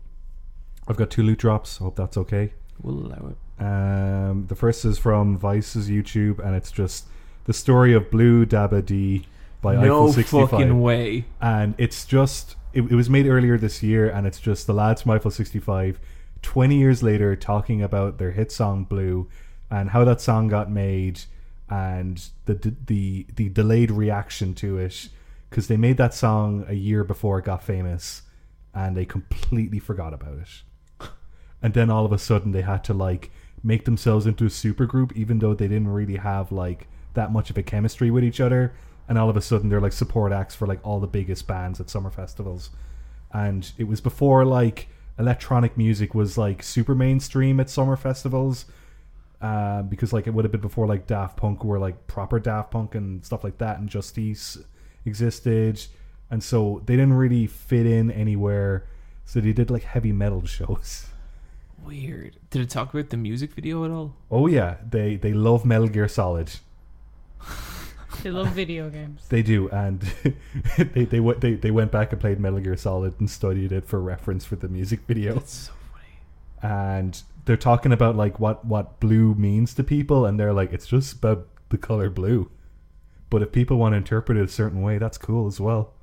I've 0.87 0.97
got 0.97 1.11
two 1.11 1.21
loot 1.21 1.37
drops. 1.37 1.77
Hope 1.77 1.95
that's 1.95 2.17
okay. 2.17 2.53
we'll 2.81 3.05
allow 3.05 3.31
it 3.31 3.63
Um, 3.63 4.45
the 4.47 4.55
first 4.55 4.83
is 4.83 4.97
from 4.97 5.37
Vice's 5.37 5.89
YouTube, 5.89 6.39
and 6.39 6.55
it's 6.55 6.71
just 6.71 7.05
the 7.45 7.53
story 7.53 7.93
of 7.93 8.09
Blue 8.09 8.45
Da 8.45 8.67
Ba 8.67 8.81
Dee 8.81 9.27
by 9.61 9.75
no 9.75 9.81
Eiffel 10.07 10.13
65. 10.13 10.49
fucking 10.49 10.81
way 10.81 11.25
and 11.39 11.75
it's 11.77 12.03
just 12.05 12.55
it, 12.73 12.81
it 12.81 12.95
was 12.95 13.09
made 13.09 13.27
earlier 13.27 13.57
this 13.57 13.83
year 13.83 14.09
and 14.09 14.25
it's 14.25 14.39
just 14.39 14.65
the 14.65 14.73
lads 14.73 15.03
from 15.03 15.11
Eiffel 15.11 15.29
65 15.31 15.99
20 16.41 16.75
years 16.75 17.03
later 17.03 17.35
talking 17.35 17.81
about 17.81 18.17
their 18.17 18.31
hit 18.31 18.51
song 18.51 18.83
blue 18.83 19.29
and 19.69 19.91
how 19.91 20.03
that 20.03 20.21
song 20.21 20.47
got 20.47 20.69
made 20.69 21.21
and 21.69 22.29
the 22.45 22.75
the 22.85 23.25
the 23.35 23.49
delayed 23.49 23.91
reaction 23.91 24.53
to 24.55 24.77
it. 24.77 25.09
Because 25.49 25.67
they 25.67 25.77
made 25.77 25.97
that 25.97 26.13
song 26.13 26.65
a 26.67 26.73
year 26.73 27.03
before 27.03 27.39
it 27.39 27.45
got 27.45 27.63
famous 27.63 28.21
and 28.73 28.95
they 28.95 29.05
completely 29.05 29.79
forgot 29.79 30.13
about 30.13 30.37
it. 30.37 31.09
And 31.61 31.73
then 31.73 31.89
all 31.89 32.05
of 32.05 32.11
a 32.11 32.17
sudden 32.17 32.51
they 32.51 32.61
had 32.61 32.83
to 32.85 32.93
like 32.93 33.31
make 33.63 33.85
themselves 33.85 34.25
into 34.25 34.45
a 34.45 34.49
super 34.49 34.85
group 34.85 35.15
even 35.15 35.39
though 35.39 35.53
they 35.53 35.67
didn't 35.67 35.89
really 35.89 36.15
have 36.15 36.51
like 36.51 36.87
that 37.13 37.31
much 37.31 37.49
of 37.49 37.57
a 37.57 37.63
chemistry 37.63 38.09
with 38.09 38.23
each 38.23 38.39
other. 38.39 38.73
And 39.07 39.17
all 39.17 39.29
of 39.29 39.37
a 39.37 39.41
sudden 39.41 39.69
they're 39.69 39.81
like 39.81 39.93
support 39.93 40.31
acts 40.31 40.55
for 40.55 40.65
like 40.65 40.79
all 40.83 40.99
the 40.99 41.07
biggest 41.07 41.47
bands 41.47 41.79
at 41.79 41.89
summer 41.89 42.09
festivals. 42.09 42.69
And 43.33 43.71
it 43.77 43.83
was 43.85 44.01
before 44.01 44.45
like 44.45 44.87
electronic 45.19 45.77
music 45.77 46.13
was 46.15 46.37
like 46.37 46.63
super 46.63 46.95
mainstream 46.95 47.59
at 47.59 47.69
summer 47.69 47.95
festivals 47.95 48.65
uh, 49.41 49.81
because 49.83 50.13
like 50.13 50.27
it 50.27 50.33
would 50.33 50.45
have 50.45 50.51
been 50.51 50.61
before 50.61 50.87
like 50.87 51.07
Daft 51.07 51.37
Punk 51.37 51.63
were 51.63 51.79
like 51.79 52.07
proper 52.07 52.39
Daft 52.39 52.71
Punk 52.71 52.95
and 52.95 53.23
stuff 53.25 53.43
like 53.43 53.57
that 53.57 53.79
and 53.79 53.89
Justice 53.89 54.57
existed 55.05 55.81
and 56.29 56.41
so 56.41 56.81
they 56.85 56.95
didn't 56.95 57.13
really 57.13 57.45
fit 57.45 57.85
in 57.85 58.09
anywhere. 58.09 58.87
So 59.25 59.41
they 59.41 59.53
did 59.53 59.69
like 59.69 59.83
heavy 59.83 60.13
metal 60.13 60.45
shows. 60.45 61.07
Weird. 61.83 62.37
Did 62.49 62.61
it 62.61 62.69
talk 62.69 62.93
about 62.93 63.09
the 63.09 63.17
music 63.17 63.53
video 63.53 63.83
at 63.85 63.91
all? 63.91 64.15
Oh 64.31 64.47
yeah. 64.47 64.77
They 64.89 65.17
they 65.17 65.33
love 65.33 65.65
Metal 65.65 65.87
Gear 65.87 66.07
Solid 66.07 66.51
They 68.23 68.29
love 68.29 68.49
video 68.49 68.89
games. 68.89 69.25
They 69.29 69.41
do, 69.41 69.69
and 69.69 70.01
they 70.77 71.05
they 71.05 71.19
went 71.19 71.41
they, 71.41 71.55
they 71.55 71.71
went 71.71 71.91
back 71.91 72.11
and 72.11 72.21
played 72.21 72.39
Metal 72.39 72.59
Gear 72.59 72.77
Solid 72.77 73.15
and 73.19 73.29
studied 73.29 73.71
it 73.71 73.87
for 73.87 73.99
reference 73.99 74.45
for 74.45 74.55
the 74.55 74.67
music 74.67 75.01
video. 75.07 75.35
That's 75.35 75.53
so 75.53 75.71
funny. 75.91 76.73
And 76.73 77.21
they're 77.45 77.57
talking 77.57 77.91
about 77.91 78.15
like 78.15 78.39
what 78.39 78.63
what 78.63 78.99
blue 78.99 79.33
means 79.35 79.73
to 79.75 79.83
people, 79.83 80.25
and 80.25 80.39
they're 80.39 80.53
like, 80.53 80.71
it's 80.71 80.87
just 80.87 81.13
about 81.13 81.47
the 81.69 81.77
color 81.77 82.09
blue. 82.09 82.51
But 83.29 83.41
if 83.41 83.51
people 83.51 83.77
want 83.77 83.93
to 83.93 83.97
interpret 83.97 84.37
it 84.37 84.43
a 84.43 84.47
certain 84.47 84.81
way, 84.81 84.97
that's 84.97 85.17
cool 85.17 85.47
as 85.47 85.59
well. 85.59 85.93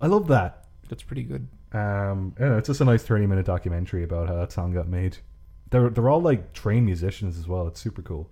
I 0.00 0.08
love 0.08 0.26
that. 0.28 0.66
That's 0.88 1.02
pretty 1.02 1.22
good. 1.22 1.48
Um, 1.72 2.34
yeah, 2.38 2.58
it's 2.58 2.66
just 2.66 2.80
a 2.80 2.84
nice 2.84 3.02
thirty 3.02 3.26
minute 3.26 3.46
documentary 3.46 4.04
about 4.04 4.28
how 4.28 4.34
that 4.34 4.52
song 4.52 4.74
got 4.74 4.88
made. 4.88 5.18
They're 5.70 5.88
they're 5.88 6.10
all 6.10 6.20
like 6.20 6.52
trained 6.52 6.84
musicians 6.84 7.38
as 7.38 7.48
well. 7.48 7.66
It's 7.68 7.80
super 7.80 8.02
cool. 8.02 8.28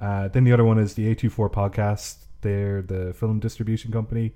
Uh, 0.00 0.28
then 0.28 0.44
the 0.44 0.52
other 0.52 0.64
one 0.64 0.78
is 0.78 0.94
the 0.94 1.14
A24 1.14 1.52
podcast. 1.52 2.16
They're 2.42 2.82
the 2.82 3.12
film 3.14 3.40
distribution 3.40 3.90
company. 3.92 4.32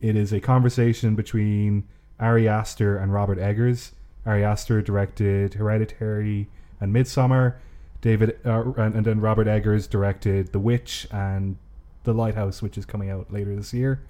It 0.00 0.16
is 0.16 0.32
a 0.32 0.40
conversation 0.40 1.14
between 1.14 1.88
Ari 2.20 2.46
Aster 2.48 2.96
and 2.98 3.12
Robert 3.12 3.38
Eggers. 3.38 3.92
Ari 4.26 4.44
Aster 4.44 4.82
directed 4.82 5.54
Hereditary 5.54 6.48
and 6.80 6.94
Midsommar. 6.94 7.54
David 8.00 8.38
uh, 8.44 8.72
and, 8.76 8.94
and 8.94 9.04
then 9.04 9.20
Robert 9.20 9.48
Eggers 9.48 9.88
directed 9.88 10.52
The 10.52 10.60
Witch 10.60 11.08
and 11.10 11.56
The 12.04 12.12
Lighthouse, 12.12 12.62
which 12.62 12.78
is 12.78 12.84
coming 12.86 13.10
out 13.10 13.32
later 13.32 13.56
this 13.56 13.72
year. 13.74 14.02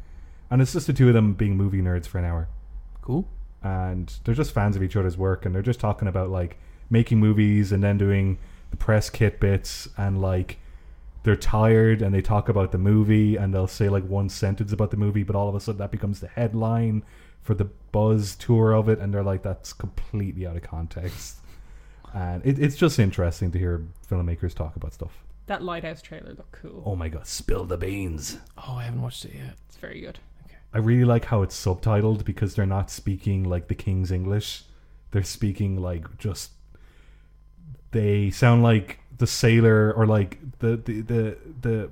And 0.51 0.61
it's 0.61 0.73
just 0.73 0.87
the 0.89 0.93
two 0.93 1.09
of 1.09 1.15
them 1.15 1.33
being 1.35 1.57
movie 1.57 1.81
nerds 1.81 2.07
for 2.07 2.19
an 2.19 2.25
hour 2.25 2.49
Cool. 3.03 3.27
and 3.63 4.13
they're 4.25 4.35
just 4.35 4.53
fans 4.53 4.77
of 4.77 4.83
each 4.83 4.97
other's 4.97 5.17
work 5.17 5.45
and 5.47 5.55
they're 5.55 5.63
just 5.63 5.81
talking 5.81 6.09
about 6.09 6.31
like 6.31 6.59
making 6.91 7.19
movies 7.19 7.71
and 7.73 7.83
then 7.83 7.97
doing 7.99 8.39
the 8.71 8.77
press 8.77 9.09
kit 9.11 9.41
bits 9.41 9.89
and 9.99 10.21
like 10.23 10.59
they're 11.23 11.37
tired 11.37 12.03
and 12.03 12.15
they 12.15 12.23
talk 12.23 12.49
about 12.49 12.73
the 12.73 12.79
movie 12.79 13.37
and 13.37 13.53
they'll 13.53 13.67
say 13.67 13.89
like 13.89 14.05
one 14.05 14.29
sentence 14.29 14.73
about 14.73 14.91
the 14.91 14.97
movie, 14.97 15.23
but 15.23 15.37
all 15.37 15.49
of 15.49 15.55
a 15.55 15.61
sudden 15.61 15.79
that 15.79 15.91
becomes 15.91 16.21
the 16.21 16.29
headline 16.29 17.03
for 17.43 17.55
the 17.55 17.65
buzz 17.93 18.37
tour 18.37 18.73
of 18.73 18.89
it, 18.89 18.99
and 18.99 19.15
they're 19.15 19.23
like, 19.23 19.43
that's 19.43 19.73
completely 19.73 20.47
out 20.47 20.57
of 20.57 20.63
context. 20.63 21.37
And 22.15 22.45
it, 22.45 22.59
it's 22.59 22.77
just 22.77 22.99
interesting 22.99 23.51
to 23.53 23.59
hear 23.59 23.87
filmmakers 24.11 24.55
talk 24.55 24.77
about 24.77 24.93
stuff. 24.93 25.25
That 25.47 25.63
lighthouse 25.63 26.03
trailer 26.03 26.35
looked 26.35 26.53
cool. 26.53 26.83
Oh 26.85 26.95
my 26.95 27.09
god, 27.09 27.27
spill 27.27 27.65
the 27.65 27.79
beans. 27.79 28.39
Oh, 28.59 28.75
I 28.75 28.85
haven't 28.85 29.01
watched 29.01 29.25
it 29.25 29.35
yet. 29.35 29.55
It's 29.67 29.77
very 29.77 30.01
good. 30.01 30.19
I 30.75 30.79
really 30.79 31.07
like 31.07 31.25
how 31.25 31.41
it's 31.43 31.57
subtitled 31.57 32.25
because 32.25 32.55
they're 32.55 32.67
not 32.67 32.91
speaking 32.91 33.45
like 33.45 33.69
the 33.69 33.75
King's 33.75 34.11
English. 34.13 34.65
They're 35.11 35.23
speaking 35.23 35.81
like 35.81 36.19
just 36.19 36.51
they 37.93 38.29
sound 38.29 38.63
like 38.63 39.01
the 39.19 39.27
sailor 39.27 39.93
or 39.93 40.07
like 40.07 40.39
the 40.61 40.77
the 40.77 41.01
the 41.03 41.39
the, 41.61 41.91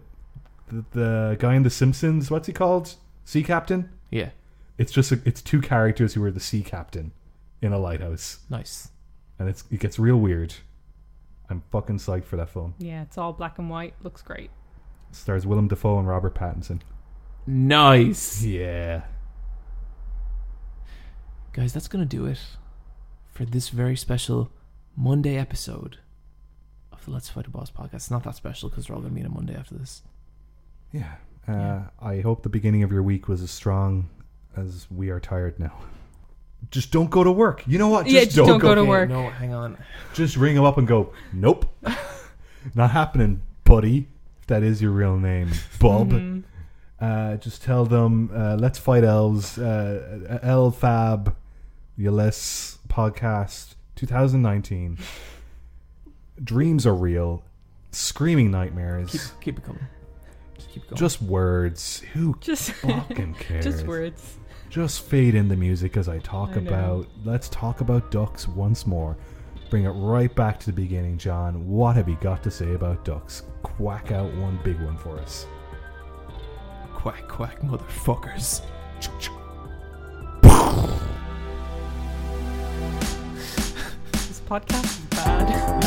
the, 0.68 0.84
the 0.92 1.36
guy 1.38 1.54
in 1.54 1.62
the 1.62 1.70
Simpsons. 1.70 2.30
What's 2.30 2.46
he 2.46 2.52
called? 2.52 2.94
Sea 3.24 3.42
captain. 3.42 3.90
Yeah, 4.10 4.30
It's 4.78 4.92
just 4.92 5.10
a, 5.12 5.20
it's 5.24 5.42
two 5.42 5.60
characters 5.60 6.14
who 6.14 6.22
are 6.24 6.30
the 6.30 6.40
sea 6.40 6.62
captain 6.62 7.10
in 7.60 7.72
a 7.72 7.78
lighthouse, 7.78 8.38
nice. 8.48 8.90
and 9.38 9.48
it's 9.48 9.64
it 9.70 9.80
gets 9.80 9.98
real 9.98 10.16
weird. 10.16 10.54
I'm 11.50 11.62
fucking 11.72 11.98
psyched 11.98 12.24
for 12.24 12.36
that 12.36 12.50
film. 12.50 12.74
Yeah, 12.78 13.02
it's 13.02 13.18
all 13.18 13.32
black 13.32 13.58
and 13.58 13.68
white. 13.68 13.94
Looks 14.02 14.22
great. 14.22 14.50
stars 15.10 15.44
Willem 15.46 15.66
Dafoe 15.68 15.98
and 15.98 16.06
Robert 16.08 16.34
Pattinson. 16.34 16.80
Nice. 17.48 18.42
Yeah. 18.44 19.02
Guys, 21.52 21.72
that's 21.72 21.88
going 21.88 22.06
to 22.06 22.16
do 22.16 22.26
it 22.26 22.40
for 23.32 23.44
this 23.44 23.68
very 23.70 23.96
special 23.96 24.50
Monday 24.96 25.36
episode 25.36 25.98
of 27.06 27.12
the 27.12 27.14
Let's 27.14 27.28
Fight 27.28 27.46
a 27.46 27.50
Boss 27.50 27.70
podcast. 27.70 27.94
It's 27.94 28.10
not 28.10 28.24
that 28.24 28.34
special 28.34 28.68
because 28.68 28.88
we're 28.88 28.96
all 28.96 29.00
going 29.02 29.14
to 29.14 29.20
meet 29.20 29.26
on 29.26 29.34
Monday 29.34 29.54
after 29.54 29.74
this. 29.74 30.02
Yeah. 30.92 31.14
Uh, 31.48 31.52
Yeah. 31.52 31.82
I 32.00 32.20
hope 32.20 32.42
the 32.42 32.48
beginning 32.48 32.82
of 32.82 32.90
your 32.92 33.02
week 33.02 33.28
was 33.28 33.42
as 33.42 33.50
strong 33.50 34.08
as 34.56 34.86
we 34.90 35.10
are 35.10 35.20
tired 35.20 35.58
now. 35.60 35.74
Just 36.70 36.90
don't 36.90 37.10
go 37.10 37.22
to 37.22 37.30
work. 37.30 37.62
You 37.66 37.78
know 37.78 37.88
what? 37.88 38.06
Just 38.06 38.14
Yeah, 38.14 38.24
just 38.24 38.36
don't 38.36 38.58
go 38.58 38.74
to 38.74 38.84
work. 38.84 39.08
No, 39.08 39.28
hang 39.30 39.52
on. 39.54 39.78
Just 40.14 40.36
ring 40.36 40.54
them 40.56 40.64
up 40.64 40.78
and 40.78 40.88
go, 40.88 41.12
nope. 41.32 41.66
Not 42.74 42.90
happening, 42.90 43.42
buddy. 43.64 44.08
If 44.40 44.46
that 44.48 44.62
is 44.62 44.82
your 44.82 44.90
real 44.90 45.16
name, 45.16 45.50
Bob. 45.78 46.10
Mhm. 46.10 46.42
Uh, 47.00 47.36
just 47.36 47.62
tell 47.62 47.84
them, 47.84 48.30
uh, 48.34 48.56
let's 48.58 48.78
fight 48.78 49.04
elves. 49.04 49.58
Uh, 49.58 50.38
L 50.42 50.70
Fab, 50.70 51.36
Ulyss 51.98 52.78
podcast 52.88 53.74
2019. 53.94 54.98
Dreams 56.42 56.86
are 56.86 56.94
real. 56.94 57.42
Screaming 57.92 58.50
nightmares. 58.50 59.10
Keep, 59.12 59.40
keep 59.40 59.58
it 59.58 59.64
coming. 59.64 59.86
Just 60.56 60.70
keep 60.70 60.82
going. 60.88 60.96
Just 60.96 61.22
words. 61.22 62.00
Who 62.12 62.36
Just, 62.40 62.70
fucking 62.72 63.34
cares? 63.40 63.64
just 63.64 63.86
words. 63.86 64.36
Just 64.68 65.02
fade 65.02 65.34
in 65.34 65.48
the 65.48 65.56
music 65.56 65.96
as 65.96 66.08
I 66.08 66.18
talk 66.18 66.50
I 66.50 66.60
know. 66.60 66.68
about. 66.68 67.06
Let's 67.24 67.48
talk 67.48 67.80
about 67.80 68.10
ducks 68.10 68.46
once 68.48 68.86
more. 68.86 69.16
Bring 69.70 69.84
it 69.84 69.90
right 69.90 70.32
back 70.34 70.60
to 70.60 70.66
the 70.66 70.72
beginning, 70.72 71.18
John. 71.18 71.66
What 71.68 71.96
have 71.96 72.08
you 72.08 72.16
got 72.20 72.42
to 72.44 72.50
say 72.50 72.74
about 72.74 73.04
ducks? 73.04 73.42
Quack 73.62 74.12
out 74.12 74.32
one 74.34 74.58
big 74.62 74.80
one 74.80 74.96
for 74.96 75.18
us. 75.18 75.46
quack, 76.94 77.26
quack, 77.28 77.60
motherfuckers. 77.62 78.60
This 84.12 84.40
podcast 84.48 84.84
is 84.84 84.98
bad. 85.06 85.82